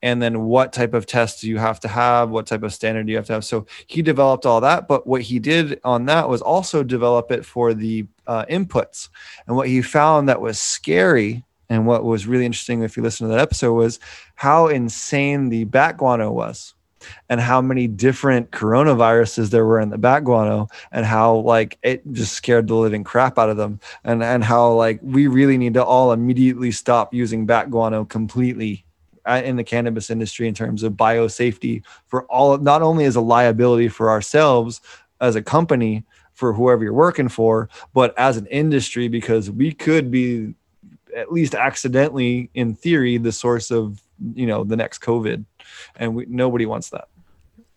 And 0.07 0.23
then 0.23 0.43
what 0.45 0.73
type 0.73 0.95
of 0.95 1.05
tests 1.05 1.41
do 1.41 1.49
you 1.49 1.59
have 1.59 1.81
to 1.81 1.89
have? 1.89 2.31
What 2.31 2.47
type 2.47 2.63
of 2.63 2.73
standard 2.73 3.07
do 3.07 3.11
you 3.11 3.19
have 3.19 3.27
to 3.27 3.33
have? 3.33 3.45
So 3.45 3.67
he 3.89 4.03
developed 4.03 4.47
all 4.47 4.61
that 4.61 4.87
but 4.87 5.05
what 5.05 5.23
he 5.23 5.41
did 5.41 5.81
on 5.83 6.07
that 6.07 6.29
was 6.29 6.41
also 6.41 6.85
develop 6.85 7.33
it 7.33 7.45
for 7.45 7.75
the 7.75 8.07
uh, 8.29 8.45
inputs. 8.45 9.09
And 9.49 9.57
what 9.57 9.67
he 9.67 9.83
found 9.83 10.29
that 10.29 10.41
was 10.41 10.61
scary 10.61 11.45
and 11.69 11.89
what 11.89 12.05
was 12.05 12.29
really 12.29 12.47
interesting 12.47 12.83
if 12.83 12.97
you 12.97 13.03
listen 13.03 13.27
to 13.27 13.33
that 13.33 13.43
episode 13.43 13.75
was 13.75 13.99
how 14.37 14.69
insane 14.69 15.49
the 15.49 15.65
bat 15.65 15.97
guano 15.97 16.31
was 16.31 16.75
and 17.29 17.41
how 17.41 17.61
many 17.61 17.89
different 17.89 18.53
coronaviruses 18.53 19.51
there 19.51 19.67
were 19.67 19.81
in 19.81 19.91
the 19.91 19.99
bat 19.99 20.23
guano 20.23 20.69
and 20.93 21.05
how 21.05 21.35
like 21.39 21.79
it 21.83 22.03
just 22.13 22.33
scared 22.33 22.69
the 22.69 22.75
living 22.77 23.03
crap 23.03 23.39
out 23.39 23.51
of 23.51 23.57
them 23.57 23.81
and 24.05 24.23
and 24.23 24.45
how 24.45 24.73
like 24.73 25.01
we 25.03 25.27
really 25.27 25.59
need 25.59 25.75
to 25.75 25.85
all 25.85 26.13
immediately 26.13 26.71
stop 26.71 27.13
using 27.13 27.45
bat 27.45 27.71
guano 27.71 28.05
completely 28.05 28.86
in 29.27 29.57
the 29.57 29.65
cannabis 29.65 30.11
industry 30.11 30.49
in 30.49 30.55
terms 30.55 30.83
of 30.83 30.95
biosafety 30.95 31.83
for 32.07 32.25
all 32.25 32.59
not 32.59 32.83
only 32.83 33.05
as 33.05 33.17
a 33.17 33.21
liability 33.21 33.89
for 33.89 34.11
ourselves 34.11 34.81
as 35.21 35.37
a 35.37 35.43
company 35.43 36.05
for 36.33 36.53
whoever 36.53 36.85
you're 36.85 36.93
working 36.93 37.29
for 37.29 37.69
but 37.95 38.17
as 38.19 38.37
an 38.37 38.47
industry 38.47 39.09
because 39.09 39.51
we 39.51 39.73
could 39.73 40.11
be 40.11 40.55
at 41.17 41.33
least 41.33 41.55
accidentally 41.55 42.51
in 42.55 42.75
theory 42.75 43.17
the 43.19 43.33
source 43.33 43.71
of 43.71 44.03
you 44.35 44.47
know 44.47 44.65
the 44.65 44.77
next 44.77 45.01
covid 45.01 45.45
and 45.97 46.15
we, 46.15 46.27
nobody 46.29 46.67
wants 46.67 46.91
that 46.91 47.09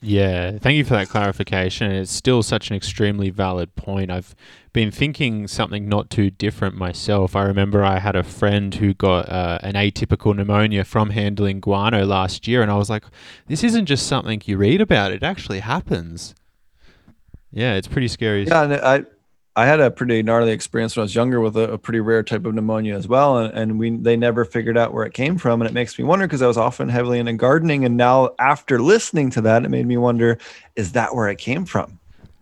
yeah, 0.02 0.58
thank 0.58 0.78
you 0.78 0.86
for 0.86 0.94
that 0.94 1.10
clarification. 1.10 1.92
It's 1.92 2.12
still 2.12 2.42
such 2.42 2.70
an 2.70 2.76
extremely 2.76 3.30
valid 3.30 3.76
point. 3.76 4.12
I've 4.12 4.34
been 4.74 4.92
thinking 4.92 5.48
something 5.48 5.90
not 5.90 6.10
too 6.10 6.30
different 6.30 6.76
myself. 6.76 7.36
I 7.36 7.44
remember 7.44 7.84
I 7.84 8.00
had 8.00 8.16
a 8.16 8.24
friend 8.24 8.74
who 8.76 8.94
got 8.94 9.30
uh, 9.30 9.60
an 9.62 9.74
atypical 9.74 10.36
pneumonia 10.36 10.84
from 10.84 11.10
handling 11.10 11.60
guano 11.60 12.06
last 12.06 12.48
year, 12.48 12.62
and 12.62 12.72
I 12.72 12.76
was 12.76 12.90
like, 12.90 13.04
this 13.48 13.64
isn't 13.64 13.86
just 13.86 14.08
something 14.08 14.42
you 14.46 14.58
read 14.58 14.82
about, 14.82 15.12
it 15.12 15.24
actually 15.24 15.60
happens. 15.60 16.36
Yeah, 17.52 17.76
it's 17.76 17.88
pretty 17.88 18.08
scary. 18.08 18.46
Yeah, 18.46 18.64
and 18.64 18.74
I 18.74 19.06
I 19.56 19.66
had 19.66 19.80
a 19.80 19.92
pretty 19.92 20.24
gnarly 20.24 20.52
experience 20.52 20.96
when 20.96 21.02
I 21.02 21.04
was 21.04 21.16
younger 21.16 21.42
with 21.42 21.58
a, 21.58 21.74
a 21.74 21.78
pretty 21.78 22.00
rare 22.00 22.24
type 22.24 22.46
of 22.46 22.54
pneumonia 22.54 22.96
as 22.96 23.08
well, 23.08 23.40
and, 23.40 23.54
and 23.54 23.80
we 23.80 23.90
they 23.90 24.16
never 24.16 24.46
figured 24.46 24.78
out 24.78 24.94
where 24.94 25.06
it 25.06 25.14
came 25.14 25.38
from, 25.38 25.62
and 25.62 25.70
it 25.70 25.74
makes 25.74 25.98
me 25.98 26.06
wonder 26.06 26.28
because 26.28 26.42
I 26.42 26.48
was 26.48 26.58
often 26.58 26.90
heavily 26.90 27.20
into 27.20 27.34
gardening, 27.34 27.84
and 27.84 27.98
now 27.98 28.30
after 28.40 28.80
listening 28.80 29.32
to 29.32 29.42
that, 29.42 29.66
it 29.66 29.70
made 29.70 29.88
me 29.88 29.98
wonder: 29.98 30.38
is 30.76 30.94
that 30.94 31.16
where 31.16 31.28
it 31.28 31.40
came 31.40 31.66
from? 31.66 31.99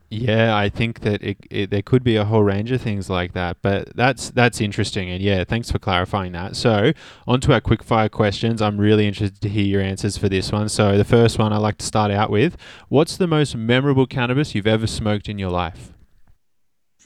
Yeah, 0.10 0.56
I 0.56 0.70
think 0.70 1.02
that 1.02 1.22
it, 1.22 1.38
it, 1.52 1.70
there 1.70 1.82
could 1.82 2.02
be 2.02 2.16
a 2.16 2.24
whole 2.24 2.44
range 2.44 2.72
of 2.72 2.82
things 2.82 3.10
like 3.10 3.34
that, 3.34 3.58
but 3.62 3.94
that's 3.94 4.30
that's 4.30 4.62
interesting, 4.62 5.10
and 5.10 5.22
yeah, 5.22 5.44
thanks 5.44 5.70
for 5.70 5.80
clarifying 5.80 6.32
that. 6.32 6.56
So, 6.56 6.94
on 7.28 7.42
to 7.42 7.52
our 7.52 7.60
quickfire 7.60 8.10
questions. 8.10 8.62
I'm 8.62 8.78
really 8.78 9.06
interested 9.06 9.42
to 9.42 9.50
hear 9.50 9.66
your 9.66 9.82
answers 9.82 10.18
for 10.18 10.30
this 10.30 10.50
one. 10.50 10.70
So, 10.70 10.98
the 10.98 11.04
first 11.04 11.38
one 11.38 11.52
I 11.52 11.58
like 11.58 11.78
to 11.80 11.86
start 11.86 12.10
out 12.10 12.30
with: 12.30 12.56
What's 12.88 13.18
the 13.18 13.28
most 13.28 13.54
memorable 13.58 14.08
cannabis 14.08 14.56
you've 14.56 14.66
ever 14.66 14.88
smoked 14.88 15.28
in 15.28 15.38
your 15.40 15.50
life? 15.50 15.92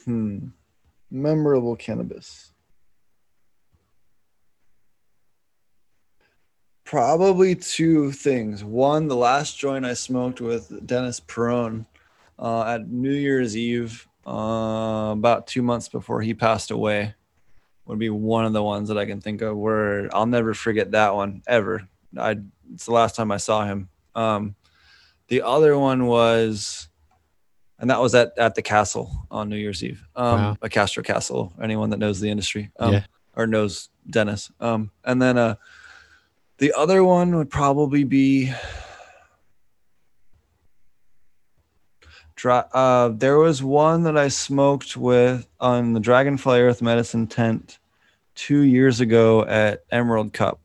Hmm. 0.04 0.50
Memorable 1.10 1.74
cannabis. 1.74 2.52
Probably 6.84 7.56
two 7.56 8.12
things. 8.12 8.62
One, 8.62 9.08
the 9.08 9.16
last 9.16 9.58
joint 9.58 9.84
I 9.84 9.94
smoked 9.94 10.40
with 10.40 10.86
Dennis 10.86 11.18
Perone 11.18 11.86
uh, 12.42 12.64
at 12.64 12.88
New 12.88 13.12
Year's 13.12 13.56
Eve, 13.56 14.06
uh, 14.26 15.10
about 15.12 15.46
two 15.46 15.62
months 15.62 15.88
before 15.88 16.20
he 16.20 16.34
passed 16.34 16.72
away, 16.72 17.14
would 17.86 18.00
be 18.00 18.10
one 18.10 18.44
of 18.44 18.52
the 18.52 18.62
ones 18.62 18.88
that 18.88 18.98
I 18.98 19.06
can 19.06 19.20
think 19.20 19.42
of 19.42 19.56
where 19.56 20.14
I'll 20.14 20.26
never 20.26 20.52
forget 20.52 20.90
that 20.90 21.14
one 21.14 21.42
ever. 21.46 21.88
I 22.18 22.38
it's 22.74 22.86
the 22.86 22.92
last 22.92 23.14
time 23.14 23.30
I 23.30 23.36
saw 23.36 23.64
him. 23.64 23.88
Um, 24.14 24.56
the 25.28 25.42
other 25.42 25.78
one 25.78 26.06
was 26.06 26.88
and 27.78 27.90
that 27.90 28.00
was 28.00 28.14
at 28.14 28.36
at 28.38 28.54
the 28.56 28.62
castle 28.62 29.26
on 29.30 29.48
New 29.48 29.56
Year's 29.56 29.82
Eve. 29.84 30.04
Um, 30.16 30.40
wow. 30.40 30.56
a 30.62 30.68
Castro 30.68 31.02
Castle. 31.02 31.52
Anyone 31.62 31.90
that 31.90 31.98
knows 31.98 32.20
the 32.20 32.30
industry, 32.30 32.70
um, 32.78 32.92
yeah. 32.94 33.04
or 33.36 33.46
knows 33.46 33.88
Dennis. 34.10 34.50
Um, 34.58 34.90
and 35.04 35.22
then 35.22 35.38
uh, 35.38 35.54
the 36.58 36.72
other 36.72 37.04
one 37.04 37.36
would 37.36 37.50
probably 37.50 38.02
be. 38.04 38.52
Uh, 42.50 43.08
there 43.08 43.38
was 43.38 43.62
one 43.62 44.02
that 44.04 44.16
I 44.16 44.28
smoked 44.28 44.96
with 44.96 45.46
on 45.60 45.92
the 45.92 46.00
Dragonfly 46.00 46.60
Earth 46.60 46.82
Medicine 46.82 47.26
tent 47.26 47.78
two 48.34 48.60
years 48.60 49.00
ago 49.00 49.44
at 49.44 49.84
Emerald 49.90 50.32
Cup 50.32 50.58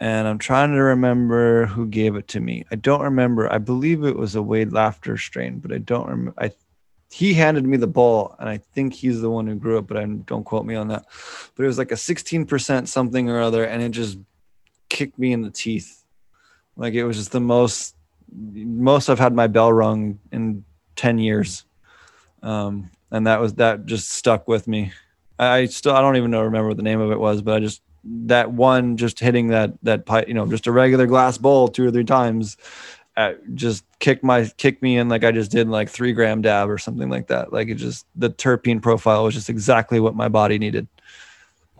and 0.00 0.26
I'm 0.26 0.38
trying 0.38 0.72
to 0.72 0.82
remember 0.82 1.66
who 1.66 1.86
gave 1.86 2.16
it 2.16 2.28
to 2.28 2.40
me. 2.40 2.64
I 2.70 2.74
don't 2.74 3.00
remember. 3.00 3.50
I 3.52 3.58
believe 3.58 4.04
it 4.04 4.16
was 4.16 4.34
a 4.34 4.42
Wade 4.42 4.72
Laughter 4.72 5.16
strain, 5.16 5.60
but 5.60 5.72
I 5.72 5.78
don't 5.78 6.08
remember. 6.08 6.34
I 6.38 6.52
he 7.10 7.32
handed 7.32 7.64
me 7.64 7.76
the 7.76 7.86
ball, 7.86 8.34
and 8.40 8.48
I 8.48 8.58
think 8.58 8.92
he's 8.92 9.20
the 9.20 9.30
one 9.30 9.46
who 9.46 9.54
grew 9.54 9.78
it, 9.78 9.86
but 9.86 9.96
I 9.96 10.04
don't 10.04 10.42
quote 10.42 10.66
me 10.66 10.74
on 10.74 10.88
that. 10.88 11.06
But 11.54 11.62
it 11.62 11.66
was 11.66 11.78
like 11.78 11.92
a 11.92 11.94
16% 11.94 12.88
something 12.88 13.30
or 13.30 13.40
other, 13.40 13.64
and 13.64 13.82
it 13.82 13.90
just 13.90 14.18
kicked 14.88 15.18
me 15.18 15.32
in 15.32 15.42
the 15.42 15.50
teeth. 15.50 16.04
Like 16.76 16.94
it 16.94 17.04
was 17.04 17.16
just 17.16 17.32
the 17.32 17.40
most 17.40 17.94
most 18.36 19.08
I've 19.08 19.20
had 19.20 19.32
my 19.32 19.46
bell 19.46 19.72
rung 19.72 20.18
in 20.32 20.64
10 20.96 21.18
years. 21.18 21.64
Um, 22.42 22.90
and 23.10 23.26
that 23.26 23.40
was 23.40 23.54
that 23.54 23.86
just 23.86 24.10
stuck 24.10 24.48
with 24.48 24.66
me. 24.68 24.92
I 25.38 25.66
still 25.66 25.94
I 25.94 26.00
don't 26.00 26.16
even 26.16 26.30
know 26.30 26.42
remember 26.42 26.68
what 26.68 26.76
the 26.76 26.82
name 26.82 27.00
of 27.00 27.10
it 27.10 27.18
was, 27.18 27.42
but 27.42 27.54
I 27.54 27.60
just 27.60 27.82
that 28.04 28.52
one 28.52 28.96
just 28.96 29.18
hitting 29.18 29.48
that 29.48 29.72
that 29.82 30.06
pipe, 30.06 30.28
you 30.28 30.34
know, 30.34 30.46
just 30.46 30.66
a 30.66 30.72
regular 30.72 31.06
glass 31.06 31.38
bowl 31.38 31.68
two 31.68 31.86
or 31.86 31.90
three 31.90 32.04
times, 32.04 32.56
uh, 33.16 33.34
just 33.54 33.84
kicked 33.98 34.24
my 34.24 34.44
kicked 34.56 34.82
me 34.82 34.98
in 34.98 35.08
like 35.08 35.24
I 35.24 35.32
just 35.32 35.50
did 35.50 35.68
like 35.68 35.88
three 35.88 36.12
gram 36.12 36.42
dab 36.42 36.68
or 36.68 36.78
something 36.78 37.08
like 37.08 37.28
that. 37.28 37.52
Like 37.52 37.68
it 37.68 37.76
just 37.76 38.06
the 38.16 38.30
terpene 38.30 38.82
profile 38.82 39.24
was 39.24 39.34
just 39.34 39.48
exactly 39.48 40.00
what 40.00 40.14
my 40.14 40.28
body 40.28 40.58
needed. 40.58 40.86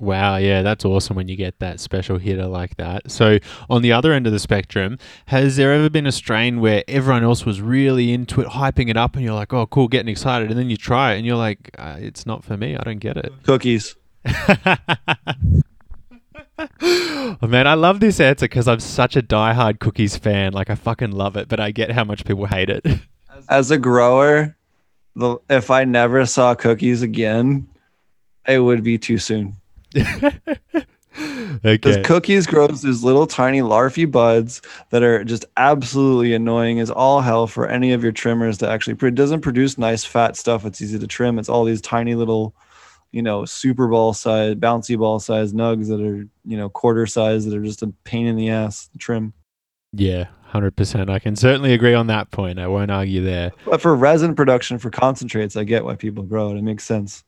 Wow, 0.01 0.37
yeah, 0.37 0.63
that's 0.63 0.85
awesome 0.85 1.15
when 1.15 1.29
you 1.29 1.37
get 1.37 1.61
that 1.61 1.79
special 1.79 2.19
hitter 2.19 2.47
like 2.47 2.77
that. 2.79 3.13
So, 3.13 3.39
on 3.71 3.83
the 3.83 3.93
other 3.93 4.13
end 4.13 4.27
of 4.27 4.33
the 4.33 4.41
spectrum, 4.41 4.99
has 5.27 5.57
there 5.57 5.73
ever 5.73 5.89
been 5.89 6.07
a 6.07 6.13
strain 6.13 6.61
where 6.61 6.83
everyone 6.89 7.23
else 7.23 7.47
was 7.47 7.61
really 7.61 8.13
into 8.13 8.41
it, 8.41 8.49
hyping 8.49 8.91
it 8.91 8.97
up, 8.97 9.15
and 9.15 9.25
you're 9.25 9.35
like, 9.35 9.53
oh, 9.53 9.67
cool, 9.67 9.87
getting 9.87 10.09
excited, 10.09 10.51
and 10.51 10.59
then 10.59 10.69
you 10.69 10.77
try 10.77 11.13
it 11.13 11.19
and 11.19 11.27
you're 11.27 11.37
like, 11.37 11.71
uh, 11.79 11.97
it's 12.01 12.27
not 12.27 12.43
for 12.43 12.57
me, 12.57 12.77
I 12.77 12.83
don't 12.83 12.99
get 12.99 13.17
it? 13.17 13.33
Cookies. 13.45 13.95
oh, 14.27 14.77
man, 17.47 17.69
I 17.69 17.75
love 17.75 18.01
this 18.01 18.19
answer 18.19 18.47
because 18.47 18.67
I'm 18.67 18.81
such 18.81 19.15
a 19.15 19.23
die-hard 19.23 19.79
cookies 19.79 20.17
fan. 20.17 20.53
Like, 20.53 20.71
I 20.71 20.75
fucking 20.75 21.13
love 21.13 21.37
it, 21.37 21.47
but 21.47 21.61
I 21.61 21.71
get 21.71 21.93
how 21.93 22.03
much 22.03 22.25
people 22.25 22.47
hate 22.47 22.69
it. 22.69 22.85
As 23.49 23.71
a 23.71 23.79
grower, 23.79 24.57
the, 25.15 25.37
if 25.49 25.71
I 25.71 25.85
never 25.85 26.27
saw 26.27 26.57
cookies 26.57 27.03
again, 27.03 27.69
it 28.49 28.59
would 28.59 28.83
be 28.83 28.99
too 28.99 29.19
soon. 29.19 29.57
Because 31.63 32.05
cookies 32.05 32.45
grows 32.45 32.83
these 32.83 33.05
little 33.05 33.29
tiny 33.29 33.61
larfy 33.61 34.11
buds 34.11 34.61
that 34.91 35.05
are 35.05 35.23
just 35.23 35.45
absolutely 35.57 36.35
annoying 36.35 36.81
as 36.81 36.91
all 36.91 37.21
hell 37.21 37.47
for 37.47 37.69
any 37.69 37.93
of 37.93 38.03
your 38.03 38.11
trimmers 38.11 38.59
to 38.59 38.69
actually. 38.69 38.97
It 39.01 39.15
doesn't 39.15 39.41
produce 39.41 39.79
nice 39.79 40.05
fat 40.05 40.37
stuff. 40.37 40.65
It's 40.65 40.83
easy 40.83 40.99
to 40.99 41.07
trim. 41.07 41.39
It's 41.39 41.49
all 41.49 41.65
these 41.65 41.81
tiny 41.81 42.17
little 42.17 42.53
you 43.15 43.23
know, 43.23 43.45
super 43.45 43.87
ball 43.87 44.13
size, 44.13 44.57
bouncy 44.57 44.99
ball 44.99 45.21
size 45.21 45.53
nugs 45.53 45.87
that 45.87 46.01
are, 46.01 46.27
you 46.45 46.57
know, 46.57 46.69
quarter 46.69 47.07
size 47.07 47.45
that 47.45 47.57
are 47.57 47.63
just 47.63 47.81
a 47.81 47.87
pain 48.03 48.27
in 48.27 48.35
the 48.35 48.51
ass 48.51 48.89
to 48.89 48.99
trim. 48.99 49.33
Yeah, 49.93 50.27
100%. 50.53 51.09
I 51.09 51.21
can 51.21 51.37
certainly 51.37 51.75
agree 51.75 51.95
on 51.95 52.09
that 52.09 52.33
point. 52.33 52.59
I 52.59 52.67
won't 52.67 52.91
argue 52.91 53.23
there. 53.23 53.53
But 53.67 53.81
for 53.81 53.95
resin 53.95 54.35
production 54.35 54.79
for 54.79 54.91
concentrates, 54.91 55.55
I 55.55 55.63
get 55.63 55.85
why 55.85 55.95
people 55.95 56.25
grow 56.25 56.51
it. 56.51 56.57
It 56.57 56.63
makes 56.63 56.83
sense. 56.83 57.23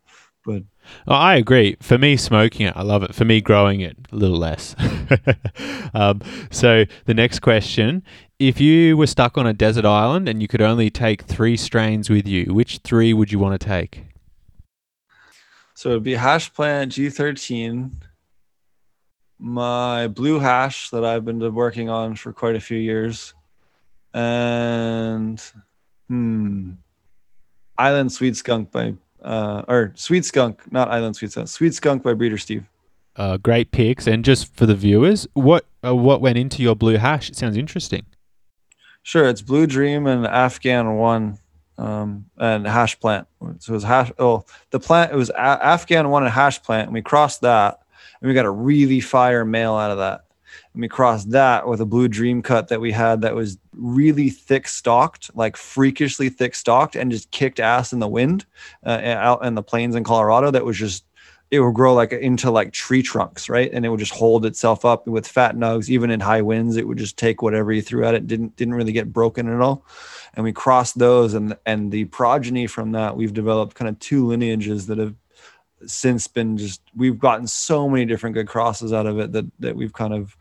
But 0.45 0.65
oh, 1.07 1.15
I 1.15 1.37
agree. 1.37 1.77
For 1.81 1.99
me, 1.99 2.17
smoking 2.17 2.67
it, 2.67 2.77
I 2.77 2.83
love 2.83 3.03
it. 3.03 3.15
For 3.15 3.25
me, 3.25 3.41
growing 3.41 3.81
it, 3.81 3.97
a 4.13 4.17
little 4.17 4.39
less. 4.39 4.75
um, 5.95 6.21
so 6.51 6.85
the 7.05 7.15
next 7.15 7.41
question 7.41 8.03
if 8.39 8.61
you 8.61 8.97
were 8.97 9.07
stuck 9.07 9.39
on 9.39 9.47
a 9.47 9.55
desert 9.55 9.85
island 9.85 10.29
and 10.29 10.43
you 10.43 10.49
could 10.49 10.61
only 10.61 10.91
take 10.91 11.23
three 11.23 11.57
strains 11.57 12.11
with 12.11 12.27
you, 12.27 12.53
which 12.53 12.79
three 12.79 13.15
would 13.15 13.33
you 13.33 13.39
want 13.39 13.59
to 13.59 13.67
take? 13.67 14.05
So 15.75 15.91
it'd 15.91 16.03
be 16.03 16.15
hash 16.15 16.53
plant 16.53 16.93
G13, 16.93 17.91
my 19.39 20.09
blue 20.09 20.39
hash 20.39 20.91
that 20.91 21.05
I've 21.05 21.25
been 21.25 21.55
working 21.55 21.89
on 21.89 22.17
for 22.17 22.33
quite 22.33 22.57
a 22.57 22.61
few 22.61 22.79
years, 22.79 23.35
and 24.15 25.43
hmm, 26.09 26.73
Island 27.77 28.13
Sweet 28.13 28.37
Skunk 28.37 28.71
by 28.71 28.95
uh, 29.23 29.63
or 29.69 29.93
Sweet 29.97 30.25
Skunk, 30.25 30.61
not 30.73 30.89
Island 30.91 31.17
Sweet 31.17 31.33
Skunk, 31.33 31.49
Sweet 31.49 31.75
Skunk 31.75 32.03
by 32.03 32.15
Breeder 32.15 32.39
Steve. 32.39 32.65
Uh, 33.17 33.39
great 33.39 33.71
picks. 33.71 34.07
And 34.07 34.25
just 34.25 34.55
for 34.55 34.67
the 34.67 34.75
viewers, 34.75 35.27
what 35.33 35.65
uh, 35.85 35.95
what 35.95 36.21
went 36.21 36.37
into 36.39 36.63
your 36.63 36.77
blue 36.77 36.97
hash? 36.97 37.31
It 37.31 37.37
sounds 37.37 37.57
interesting. 37.57 38.05
Sure, 39.03 39.27
it's 39.29 39.41
Blue 39.41 39.67
Dream 39.67 40.07
and 40.07 40.27
Afghan 40.27 40.97
One, 40.97 41.39
um, 41.79 42.27
and 42.37 42.67
Hash 42.67 42.99
Plant. 42.99 43.27
So 43.61 43.73
it 43.73 43.75
was 43.75 43.85
hash. 43.85 44.11
Oh, 44.19 44.45
the 44.71 44.81
plant. 44.81 45.13
It 45.13 45.17
was 45.17 45.31
a- 45.31 45.39
Afghan 45.41 46.11
One 46.11 46.25
and 46.25 46.33
Hash 46.33 46.63
Plant, 46.63 46.89
and 46.89 46.93
we 46.95 47.03
crossed 47.03 47.41
that, 47.43 47.79
and 48.21 48.29
we 48.29 48.35
got 48.35 48.45
a 48.47 48.51
really 48.51 49.01
fire 49.01 49.45
male 49.45 49.75
out 49.77 49.93
of 49.93 49.99
that. 49.99 50.25
And 50.77 50.83
we 50.83 50.89
crossed 50.89 51.31
that 51.31 51.67
with 51.67 51.81
a 51.81 51.87
Blue 51.87 52.07
Dream 52.07 52.43
cut 52.43 52.69
that 52.69 52.83
we 52.83 52.93
had 52.93 53.23
that 53.23 53.35
was 53.35 53.57
really 53.73 54.29
thick 54.29 54.69
stalked, 54.69 55.31
like 55.35 55.57
freakishly 55.57 56.29
thick 56.29 56.55
stalked, 56.55 56.97
and 56.97 57.11
just 57.11 57.31
kicked 57.31 57.61
ass 57.61 57.95
in 57.95 57.99
the 57.99 58.07
wind 58.07 58.45
uh, 58.85 59.01
out 59.03 59.43
in 59.43 59.55
the 59.55 59.63
plains 59.63 59.95
in 59.95 60.05
Colorado. 60.05 60.51
That 60.51 60.67
was 60.67 60.77
just 60.77 61.07
it 61.51 61.61
would 61.61 61.73
grow 61.73 61.95
like 61.95 62.13
into 62.13 62.51
like 62.51 62.75
tree 62.75 63.01
trunks, 63.01 63.49
right? 63.49 63.71
And 63.73 63.87
it 63.87 63.89
would 63.89 64.01
just 64.01 64.13
hold 64.13 64.45
itself 64.45 64.85
up 64.85 65.07
with 65.07 65.27
fat 65.27 65.57
nugs. 65.57 65.89
Even 65.89 66.11
in 66.11 66.21
high 66.21 66.43
winds, 66.43 66.77
it 66.77 66.87
would 66.87 66.99
just 66.99 67.17
take 67.17 67.41
whatever 67.41 67.73
you 67.73 67.81
threw 67.81 68.05
at 68.05 68.13
it. 68.13 68.27
Didn't 68.27 68.55
didn't 68.57 68.75
really 68.75 68.93
get 68.93 69.15
broken 69.15 69.49
at 69.49 69.63
all. 69.63 69.83
And 70.35 70.45
we 70.45 70.53
crossed 70.53 70.99
those, 70.99 71.33
and 71.33 71.57
and 71.65 71.91
the 71.91 72.05
progeny 72.05 72.67
from 72.67 72.93
that, 72.93 73.17
we've 73.17 73.33
developed 73.33 73.77
kind 73.77 73.89
of 73.89 73.99
two 73.99 74.27
lineages 74.27 74.89
that 74.89 74.99
have 74.99 75.15
since 75.85 76.27
been 76.27 76.57
just 76.57 76.81
we've 76.95 77.19
gotten 77.19 77.47
so 77.47 77.89
many 77.89 78.07
different 78.07 78.35
good 78.35 78.49
crosses 78.49 78.93
out 78.93 79.07
of 79.07 79.19
it 79.19 79.33
that 79.33 79.45
that 79.59 79.77
we've 79.77 79.93
kind 79.93 80.15
of 80.15 80.37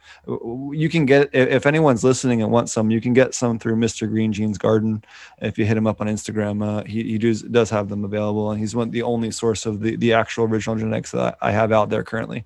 you 0.72 0.88
can 0.90 1.06
get 1.06 1.30
if 1.34 1.66
anyone's 1.66 2.06
listening 2.06 2.42
and 2.42 2.52
wants 2.52 2.72
some 2.72 2.90
you 2.90 3.02
can 3.02 3.14
get 3.14 3.34
some 3.34 3.60
through 3.60 3.76
mr 3.76 4.08
green 4.08 4.32
jeans 4.32 4.58
garden 4.58 5.04
if 5.42 5.58
you 5.58 5.66
hit 5.66 5.76
him 5.76 5.88
up 5.88 6.00
on 6.00 6.08
instagram 6.08 6.66
uh, 6.66 6.84
he, 6.86 7.04
he 7.04 7.18
does 7.18 7.42
does 7.42 7.70
have 7.70 7.90
them 7.90 8.06
available 8.06 8.52
and 8.52 8.60
he's 8.60 8.76
one 8.76 8.90
the 8.92 9.04
only 9.04 9.30
source 9.30 9.66
of 9.66 9.82
the 9.82 9.98
the 9.98 10.14
actual 10.14 10.46
original 10.46 10.78
genetics 10.78 11.12
that 11.12 11.38
i 11.42 11.52
have 11.52 11.74
out 11.74 11.90
there 11.90 12.04
currently 12.04 12.46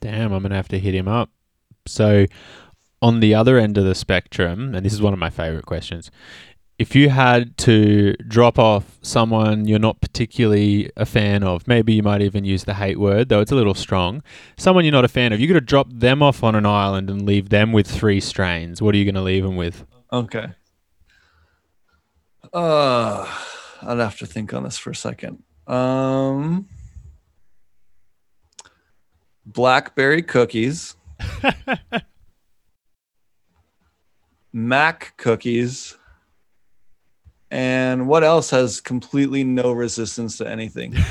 Damn, 0.00 0.32
I'm 0.32 0.42
gonna 0.42 0.56
have 0.56 0.68
to 0.68 0.78
hit 0.78 0.94
him 0.94 1.08
up. 1.08 1.30
So, 1.86 2.26
on 3.02 3.20
the 3.20 3.34
other 3.34 3.58
end 3.58 3.78
of 3.78 3.84
the 3.84 3.94
spectrum, 3.94 4.74
and 4.74 4.84
this 4.84 4.92
is 4.92 5.02
one 5.02 5.12
of 5.12 5.18
my 5.18 5.30
favorite 5.30 5.66
questions, 5.66 6.10
if 6.80 6.94
you 6.94 7.10
had 7.10 7.58
to 7.58 8.14
drop 8.26 8.58
off 8.58 8.98
someone 9.02 9.68
you're 9.68 9.78
not 9.78 10.00
particularly 10.00 10.90
a 10.96 11.04
fan 11.04 11.44
of, 11.44 11.68
maybe 11.68 11.92
you 11.92 12.02
might 12.02 12.22
even 12.22 12.42
use 12.42 12.64
the 12.64 12.72
hate 12.72 12.98
word, 12.98 13.28
though 13.28 13.40
it's 13.40 13.52
a 13.52 13.54
little 13.54 13.74
strong. 13.74 14.22
Someone 14.56 14.86
you're 14.86 14.92
not 14.92 15.04
a 15.04 15.08
fan 15.08 15.34
of, 15.34 15.40
you 15.40 15.46
got 15.46 15.54
to 15.54 15.60
drop 15.60 15.88
them 15.92 16.22
off 16.22 16.42
on 16.42 16.54
an 16.54 16.64
island 16.64 17.10
and 17.10 17.26
leave 17.26 17.50
them 17.50 17.72
with 17.72 17.86
three 17.86 18.18
strains. 18.18 18.80
What 18.80 18.94
are 18.94 18.98
you 18.98 19.04
going 19.04 19.14
to 19.14 19.20
leave 19.20 19.44
them 19.44 19.56
with? 19.56 19.84
okay 20.12 20.48
uh 22.52 23.24
i'd 23.82 23.98
have 23.98 24.18
to 24.18 24.26
think 24.26 24.52
on 24.52 24.64
this 24.64 24.76
for 24.76 24.90
a 24.90 24.94
second 24.94 25.40
um 25.68 26.66
blackberry 29.46 30.20
cookies 30.20 30.96
mac 34.52 35.14
cookies 35.16 35.96
and 37.50 38.06
what 38.06 38.24
else 38.24 38.50
has 38.50 38.80
completely 38.80 39.44
no 39.44 39.72
resistance 39.72 40.38
to 40.38 40.48
anything? 40.48 40.94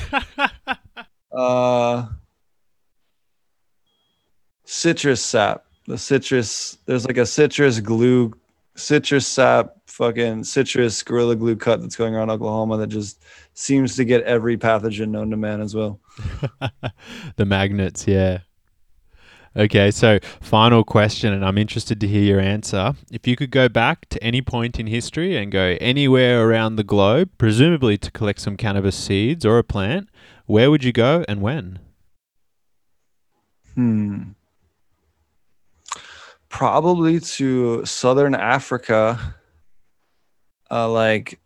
Uh 1.31 2.07
citrus 4.65 5.23
sap. 5.23 5.63
The 5.85 5.97
citrus 5.97 6.79
there's 6.87 7.05
like 7.05 7.17
a 7.17 7.25
citrus 7.25 7.79
glue 7.79 8.33
citrus 8.75 9.27
sap 9.27 9.75
fucking 9.85 10.43
citrus 10.43 11.03
gorilla 11.03 11.35
glue 11.35 11.55
cut 11.55 11.81
that's 11.81 11.95
going 11.95 12.15
around 12.15 12.29
oklahoma 12.29 12.77
that 12.77 12.87
just 12.87 13.23
seems 13.53 13.95
to 13.95 14.05
get 14.05 14.23
every 14.23 14.57
pathogen 14.57 15.09
known 15.09 15.29
to 15.29 15.37
man 15.37 15.61
as 15.61 15.75
well. 15.75 15.99
The 17.35 17.45
magnets, 17.45 18.07
yeah. 18.07 18.39
Okay, 19.55 19.89
so 19.89 20.19
final 20.39 20.83
question, 20.83 21.33
and 21.33 21.43
I'm 21.43 21.57
interested 21.57 21.99
to 22.01 22.07
hear 22.07 22.21
your 22.21 22.39
answer. 22.39 22.93
If 23.11 23.25
you 23.25 23.35
could 23.35 23.49
go 23.49 23.67
back 23.67 24.07
to 24.09 24.23
any 24.23 24.41
point 24.41 24.79
in 24.79 24.87
history 24.87 25.35
and 25.35 25.51
go 25.51 25.75
anywhere 25.81 26.47
around 26.47 26.75
the 26.75 26.83
globe, 26.83 27.31
presumably 27.37 27.97
to 27.97 28.11
collect 28.11 28.41
some 28.41 28.57
cannabis 28.57 28.95
seeds 28.95 29.45
or 29.45 29.57
a 29.57 29.63
plant, 29.63 30.09
where 30.45 30.69
would 30.69 30.83
you 30.83 30.91
go 30.91 31.25
and 31.27 31.41
when? 31.41 31.79
Hmm. 33.73 34.21
Probably 36.49 37.19
to 37.19 37.85
southern 37.85 38.35
Africa, 38.35 39.35
uh, 40.69 40.89
like 40.89 41.39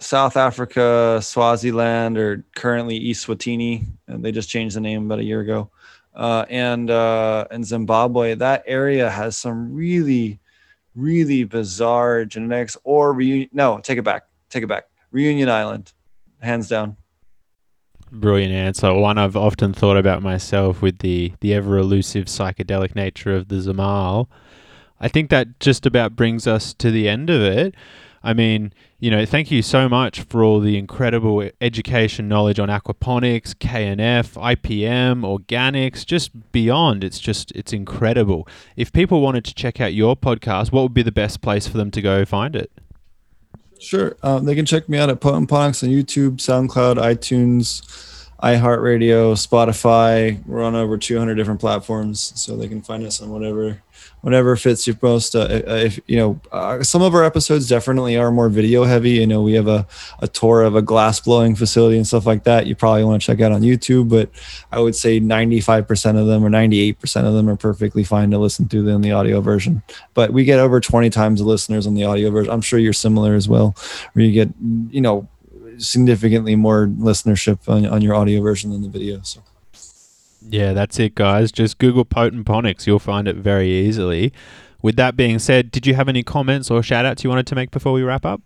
South 0.00 0.36
Africa, 0.36 1.20
Swaziland, 1.22 2.18
or 2.18 2.44
currently 2.56 2.98
Eswatini. 3.00 3.84
And 4.08 4.24
they 4.24 4.32
just 4.32 4.48
changed 4.48 4.76
the 4.76 4.80
name 4.80 5.06
about 5.06 5.20
a 5.20 5.24
year 5.24 5.40
ago. 5.40 5.70
Uh, 6.14 6.44
and 6.50 6.90
uh, 6.90 7.46
and 7.50 7.64
Zimbabwe. 7.64 8.34
That 8.34 8.64
area 8.66 9.08
has 9.08 9.36
some 9.36 9.72
really, 9.74 10.40
really 10.94 11.44
bizarre 11.44 12.24
genetics. 12.24 12.76
Or 12.84 13.12
reunion. 13.12 13.48
No, 13.52 13.78
take 13.78 13.98
it 13.98 14.02
back. 14.04 14.24
Take 14.50 14.62
it 14.62 14.66
back. 14.66 14.84
Reunion 15.10 15.48
Island, 15.48 15.92
hands 16.40 16.68
down. 16.68 16.96
Brilliant 18.10 18.52
answer. 18.52 18.92
One 18.92 19.16
I've 19.16 19.36
often 19.36 19.72
thought 19.72 19.96
about 19.96 20.22
myself 20.22 20.82
with 20.82 20.98
the, 20.98 21.32
the 21.40 21.54
ever 21.54 21.78
elusive 21.78 22.26
psychedelic 22.26 22.94
nature 22.94 23.34
of 23.34 23.48
the 23.48 23.56
Zamal. 23.56 24.26
I 25.00 25.08
think 25.08 25.30
that 25.30 25.58
just 25.60 25.86
about 25.86 26.14
brings 26.14 26.46
us 26.46 26.74
to 26.74 26.90
the 26.90 27.08
end 27.08 27.30
of 27.30 27.40
it. 27.40 27.74
I 28.24 28.34
mean, 28.34 28.72
you 29.00 29.10
know, 29.10 29.26
thank 29.26 29.50
you 29.50 29.62
so 29.62 29.88
much 29.88 30.20
for 30.22 30.44
all 30.44 30.60
the 30.60 30.78
incredible 30.78 31.48
education 31.60 32.28
knowledge 32.28 32.60
on 32.60 32.68
aquaponics, 32.68 33.54
KNF, 33.54 34.34
IPM, 34.34 35.22
organics, 35.22 36.06
just 36.06 36.52
beyond. 36.52 37.02
It's 37.02 37.18
just, 37.18 37.50
it's 37.52 37.72
incredible. 37.72 38.46
If 38.76 38.92
people 38.92 39.20
wanted 39.20 39.44
to 39.46 39.54
check 39.54 39.80
out 39.80 39.92
your 39.92 40.16
podcast, 40.16 40.70
what 40.70 40.82
would 40.82 40.94
be 40.94 41.02
the 41.02 41.12
best 41.12 41.40
place 41.40 41.66
for 41.66 41.76
them 41.76 41.90
to 41.90 42.00
go 42.00 42.24
find 42.24 42.54
it? 42.54 42.70
Sure. 43.80 44.16
Um, 44.22 44.44
they 44.44 44.54
can 44.54 44.64
check 44.64 44.88
me 44.88 44.98
out 44.98 45.10
at 45.10 45.20
Potent 45.20 45.50
Ponics 45.50 45.82
on 45.82 45.88
YouTube, 45.90 46.36
SoundCloud, 46.36 46.98
iTunes, 46.98 48.30
iHeartRadio, 48.40 49.34
Spotify. 49.34 50.44
We're 50.46 50.62
on 50.62 50.76
over 50.76 50.96
200 50.96 51.34
different 51.34 51.60
platforms, 51.60 52.32
so 52.36 52.56
they 52.56 52.68
can 52.68 52.82
find 52.82 53.04
us 53.04 53.20
on 53.20 53.30
whatever 53.30 53.82
whatever 54.22 54.56
fits 54.56 54.86
you 54.86 54.96
most. 55.02 55.36
Uh, 55.36 55.48
if 55.66 56.00
you 56.06 56.16
know, 56.16 56.40
uh, 56.50 56.82
some 56.82 57.02
of 57.02 57.14
our 57.14 57.24
episodes 57.24 57.68
definitely 57.68 58.16
are 58.16 58.30
more 58.30 58.48
video 58.48 58.84
heavy. 58.84 59.10
You 59.10 59.26
know, 59.26 59.42
we 59.42 59.52
have 59.54 59.68
a, 59.68 59.86
a 60.20 60.28
tour 60.28 60.62
of 60.62 60.74
a 60.74 60.82
glass 60.82 61.20
blowing 61.20 61.54
facility 61.54 61.96
and 61.96 62.06
stuff 62.06 62.24
like 62.24 62.44
that. 62.44 62.66
You 62.66 62.74
probably 62.74 63.04
want 63.04 63.20
to 63.20 63.26
check 63.26 63.40
out 63.40 63.52
on 63.52 63.60
YouTube, 63.60 64.08
but 64.08 64.30
I 64.70 64.80
would 64.80 64.96
say 64.96 65.20
95% 65.20 66.18
of 66.18 66.26
them 66.26 66.44
or 66.44 66.50
98% 66.50 67.24
of 67.24 67.34
them 67.34 67.48
are 67.48 67.56
perfectly 67.56 68.04
fine 68.04 68.30
to 68.30 68.38
listen 68.38 68.66
to 68.68 68.88
in 68.88 69.00
the 69.02 69.12
audio 69.12 69.40
version. 69.40 69.82
But 70.14 70.32
we 70.32 70.44
get 70.44 70.58
over 70.58 70.80
20 70.80 71.10
times 71.10 71.40
the 71.40 71.46
listeners 71.46 71.86
on 71.86 71.94
the 71.94 72.04
audio 72.04 72.30
version. 72.30 72.52
I'm 72.52 72.62
sure 72.62 72.78
you're 72.78 72.92
similar 72.92 73.34
as 73.34 73.48
well, 73.48 73.74
where 74.12 74.24
you 74.24 74.32
get, 74.32 74.48
you 74.90 75.00
know, 75.00 75.28
significantly 75.78 76.54
more 76.54 76.86
listenership 76.86 77.68
on, 77.68 77.86
on 77.86 78.02
your 78.02 78.14
audio 78.14 78.40
version 78.40 78.70
than 78.70 78.82
the 78.82 78.88
video. 78.88 79.20
So. 79.22 79.42
Yeah, 80.48 80.72
that's 80.72 80.98
it, 80.98 81.14
guys. 81.14 81.52
Just 81.52 81.78
Google 81.78 82.04
Potent 82.04 82.46
Ponics. 82.46 82.86
You'll 82.86 82.98
find 82.98 83.26
it 83.26 83.36
very 83.36 83.70
easily. 83.70 84.32
With 84.82 84.96
that 84.96 85.16
being 85.16 85.38
said, 85.38 85.70
did 85.70 85.86
you 85.86 85.94
have 85.94 86.08
any 86.08 86.22
comments 86.22 86.70
or 86.70 86.82
shout 86.82 87.06
outs 87.06 87.22
you 87.22 87.30
wanted 87.30 87.46
to 87.46 87.54
make 87.54 87.70
before 87.70 87.92
we 87.92 88.02
wrap 88.02 88.26
up? 88.26 88.42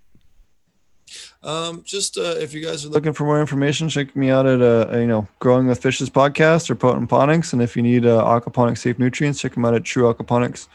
Um, 1.43 1.83
just 1.85 2.19
uh, 2.19 2.35
if 2.39 2.53
you 2.53 2.65
guys 2.65 2.85
are 2.85 2.89
looking 2.89 3.13
for 3.13 3.25
more 3.25 3.41
information, 3.41 3.89
check 3.89 4.15
me 4.17 4.31
out 4.31 4.47
at 4.47 4.61
uh, 4.61 4.99
you 4.99 5.07
know 5.07 5.29
Growing 5.39 5.67
with 5.67 5.81
Fishes 5.81 6.11
podcast 6.11 6.69
or 6.69 6.75
Potent 6.75 7.09
Ponics, 7.09 7.53
and 7.53 7.63
if 7.63 7.77
you 7.77 7.83
need 7.83 8.05
uh, 8.05 8.25
aquaponics 8.25 8.79
safe 8.79 8.99
nutrients, 8.99 9.41
check 9.41 9.55
them 9.55 9.65
out 9.65 9.75
at 9.75 9.85
True 9.85 10.13
Aquaponics. 10.13 10.69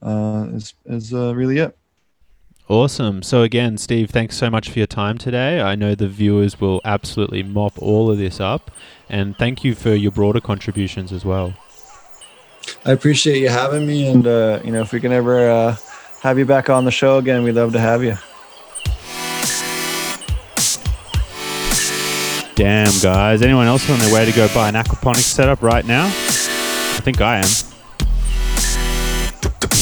Uh, 0.00 0.46
is 0.54 0.74
is 0.86 1.12
uh, 1.12 1.34
really 1.34 1.58
it. 1.58 1.76
Awesome. 2.68 3.22
So 3.22 3.42
again, 3.42 3.76
Steve, 3.76 4.10
thanks 4.10 4.36
so 4.36 4.48
much 4.48 4.70
for 4.70 4.78
your 4.78 4.86
time 4.86 5.18
today. 5.18 5.60
I 5.60 5.74
know 5.74 5.94
the 5.94 6.08
viewers 6.08 6.60
will 6.60 6.80
absolutely 6.84 7.42
mop 7.42 7.76
all 7.82 8.10
of 8.10 8.18
this 8.18 8.40
up, 8.40 8.70
and 9.12 9.36
thank 9.36 9.62
you 9.62 9.76
for 9.76 9.94
your 9.94 10.10
broader 10.10 10.40
contributions 10.40 11.12
as 11.12 11.24
well. 11.24 11.54
I 12.84 12.92
appreciate 12.92 13.38
you 13.38 13.48
having 13.48 13.86
me, 13.86 14.08
and 14.08 14.26
uh, 14.26 14.60
you 14.64 14.72
know 14.72 14.80
if 14.80 14.92
we 14.92 14.98
can 14.98 15.12
ever 15.12 15.48
uh, 15.48 15.76
have 16.22 16.38
you 16.38 16.46
back 16.46 16.68
on 16.68 16.84
the 16.84 16.90
show 16.90 17.18
again, 17.18 17.44
we'd 17.44 17.52
love 17.52 17.72
to 17.74 17.80
have 17.80 18.02
you. 18.02 18.16
Damn, 22.54 22.92
guys. 23.02 23.42
Anyone 23.42 23.66
else 23.66 23.88
on 23.88 23.98
their 23.98 24.12
way 24.12 24.24
to 24.24 24.32
go 24.32 24.46
buy 24.54 24.68
an 24.68 24.74
aquaponics 24.74 25.22
setup 25.22 25.62
right 25.62 25.84
now? 25.84 26.06
I 26.06 27.00
think 27.02 27.20
I 27.20 27.38
am. 27.38 27.71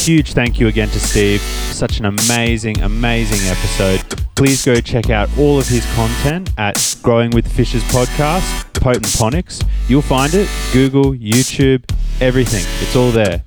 Huge 0.04 0.32
thank 0.32 0.58
you 0.58 0.66
again 0.66 0.88
to 0.88 0.98
Steve. 0.98 1.42
Such 1.42 1.98
an 1.98 2.06
amazing, 2.06 2.80
amazing 2.80 3.46
episode. 3.48 4.00
Please 4.34 4.64
go 4.64 4.80
check 4.80 5.10
out 5.10 5.28
all 5.38 5.58
of 5.58 5.68
his 5.68 5.84
content 5.94 6.50
at 6.56 6.96
Growing 7.02 7.30
with 7.32 7.46
Fishes 7.46 7.82
podcast, 7.84 8.72
Potent 8.80 9.04
Ponics. 9.18 9.62
You'll 9.88 10.00
find 10.00 10.32
it. 10.32 10.48
Google, 10.72 11.12
YouTube, 11.12 11.84
everything. 12.18 12.64
It's 12.80 12.96
all 12.96 13.10
there. 13.10 13.44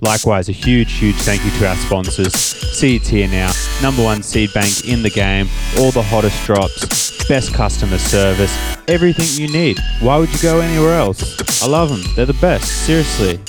Likewise, 0.00 0.48
a 0.48 0.52
huge, 0.52 0.92
huge 0.94 1.16
thank 1.16 1.44
you 1.44 1.50
to 1.58 1.68
our 1.68 1.76
sponsors. 1.76 2.32
Seeds 2.32 3.08
here 3.08 3.28
now, 3.28 3.52
number 3.82 4.02
one 4.02 4.22
seed 4.22 4.50
bank 4.54 4.88
in 4.88 5.02
the 5.02 5.10
game, 5.10 5.46
all 5.78 5.90
the 5.90 6.02
hottest 6.02 6.42
drops, 6.46 7.26
best 7.28 7.52
customer 7.52 7.98
service, 7.98 8.56
everything 8.88 9.26
you 9.38 9.52
need. 9.52 9.78
Why 10.00 10.16
would 10.16 10.32
you 10.32 10.40
go 10.40 10.60
anywhere 10.60 10.94
else? 10.94 11.62
I 11.62 11.66
love 11.66 11.90
them. 11.90 12.00
They're 12.16 12.24
the 12.24 12.34
best. 12.34 12.86
Seriously. 12.86 13.40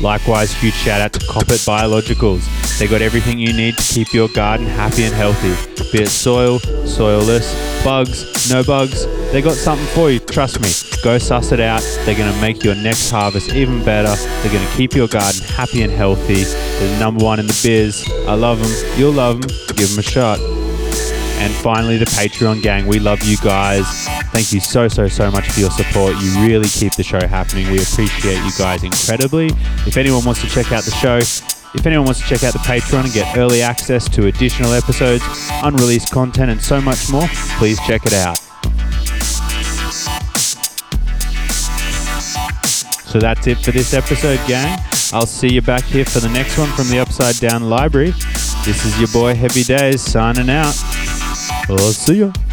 Likewise, 0.00 0.52
huge 0.54 0.74
shout 0.74 1.00
out 1.00 1.12
to 1.12 1.20
Koppert 1.20 1.66
Biologicals. 1.66 2.46
They 2.78 2.86
got 2.86 3.02
everything 3.02 3.38
you 3.38 3.52
need 3.52 3.76
to 3.76 3.82
keep 3.82 4.14
your 4.14 4.28
garden 4.28 4.66
happy 4.66 5.04
and 5.04 5.14
healthy. 5.14 5.50
Be 5.92 6.04
it 6.04 6.08
soil, 6.08 6.58
soilless, 6.58 7.84
bugs, 7.84 8.50
no 8.50 8.64
bugs, 8.64 9.04
they 9.32 9.42
got 9.42 9.54
something 9.54 9.86
for 9.88 10.10
you. 10.10 10.18
Trust 10.18 10.60
me. 10.60 10.70
Go 11.04 11.18
suss 11.18 11.52
it 11.52 11.60
out. 11.60 11.82
They're 12.04 12.16
going 12.16 12.32
to 12.32 12.40
make 12.40 12.64
your 12.64 12.74
next 12.74 13.10
harvest 13.10 13.54
even 13.54 13.84
better. 13.84 14.14
They're 14.42 14.52
going 14.52 14.66
to 14.66 14.76
keep 14.76 14.94
your 14.94 15.08
garden 15.08 15.40
happy 15.42 15.82
and 15.82 15.92
healthy. 15.92 16.42
They're 16.44 16.94
the 16.94 16.98
number 16.98 17.24
one 17.24 17.38
in 17.38 17.46
the 17.46 17.60
biz. 17.62 18.10
I 18.26 18.34
love 18.34 18.60
them. 18.60 18.98
You'll 18.98 19.12
love 19.12 19.40
them. 19.40 19.50
Give 19.76 19.88
them 19.88 19.98
a 19.98 20.02
shot. 20.02 20.59
And 21.40 21.52
finally, 21.54 21.96
the 21.96 22.04
Patreon 22.04 22.62
gang. 22.62 22.86
We 22.86 22.98
love 22.98 23.22
you 23.24 23.38
guys. 23.38 23.86
Thank 24.30 24.52
you 24.52 24.60
so, 24.60 24.88
so, 24.88 25.08
so 25.08 25.30
much 25.30 25.50
for 25.50 25.60
your 25.60 25.70
support. 25.70 26.14
You 26.20 26.46
really 26.46 26.68
keep 26.68 26.94
the 26.94 27.02
show 27.02 27.26
happening. 27.26 27.66
We 27.72 27.80
appreciate 27.80 28.44
you 28.44 28.50
guys 28.58 28.84
incredibly. 28.84 29.46
If 29.86 29.96
anyone 29.96 30.24
wants 30.24 30.42
to 30.42 30.48
check 30.48 30.70
out 30.70 30.84
the 30.84 30.90
show, 30.90 31.16
if 31.16 31.86
anyone 31.86 32.04
wants 32.04 32.20
to 32.20 32.26
check 32.26 32.44
out 32.44 32.52
the 32.52 32.58
Patreon 32.58 33.04
and 33.04 33.12
get 33.12 33.38
early 33.38 33.62
access 33.62 34.08
to 34.10 34.26
additional 34.26 34.72
episodes, 34.72 35.24
unreleased 35.62 36.12
content, 36.12 36.50
and 36.50 36.60
so 36.60 36.80
much 36.80 37.10
more, 37.10 37.26
please 37.58 37.78
check 37.86 38.04
it 38.04 38.12
out. 38.12 38.38
So 43.10 43.18
that's 43.18 43.46
it 43.46 43.58
for 43.58 43.72
this 43.72 43.94
episode, 43.94 44.38
gang. 44.46 44.78
I'll 45.12 45.26
see 45.26 45.48
you 45.48 45.62
back 45.62 45.84
here 45.84 46.04
for 46.04 46.20
the 46.20 46.28
next 46.28 46.56
one 46.58 46.68
from 46.68 46.88
the 46.88 46.98
Upside 47.00 47.36
Down 47.36 47.68
Library. 47.68 48.10
This 48.64 48.84
is 48.84 48.98
your 48.98 49.08
boy 49.08 49.34
Heavy 49.34 49.64
Days 49.64 50.00
signing 50.00 50.50
out. 50.50 50.76
I'll 51.70 51.78
see 51.78 52.16
you. 52.16 52.49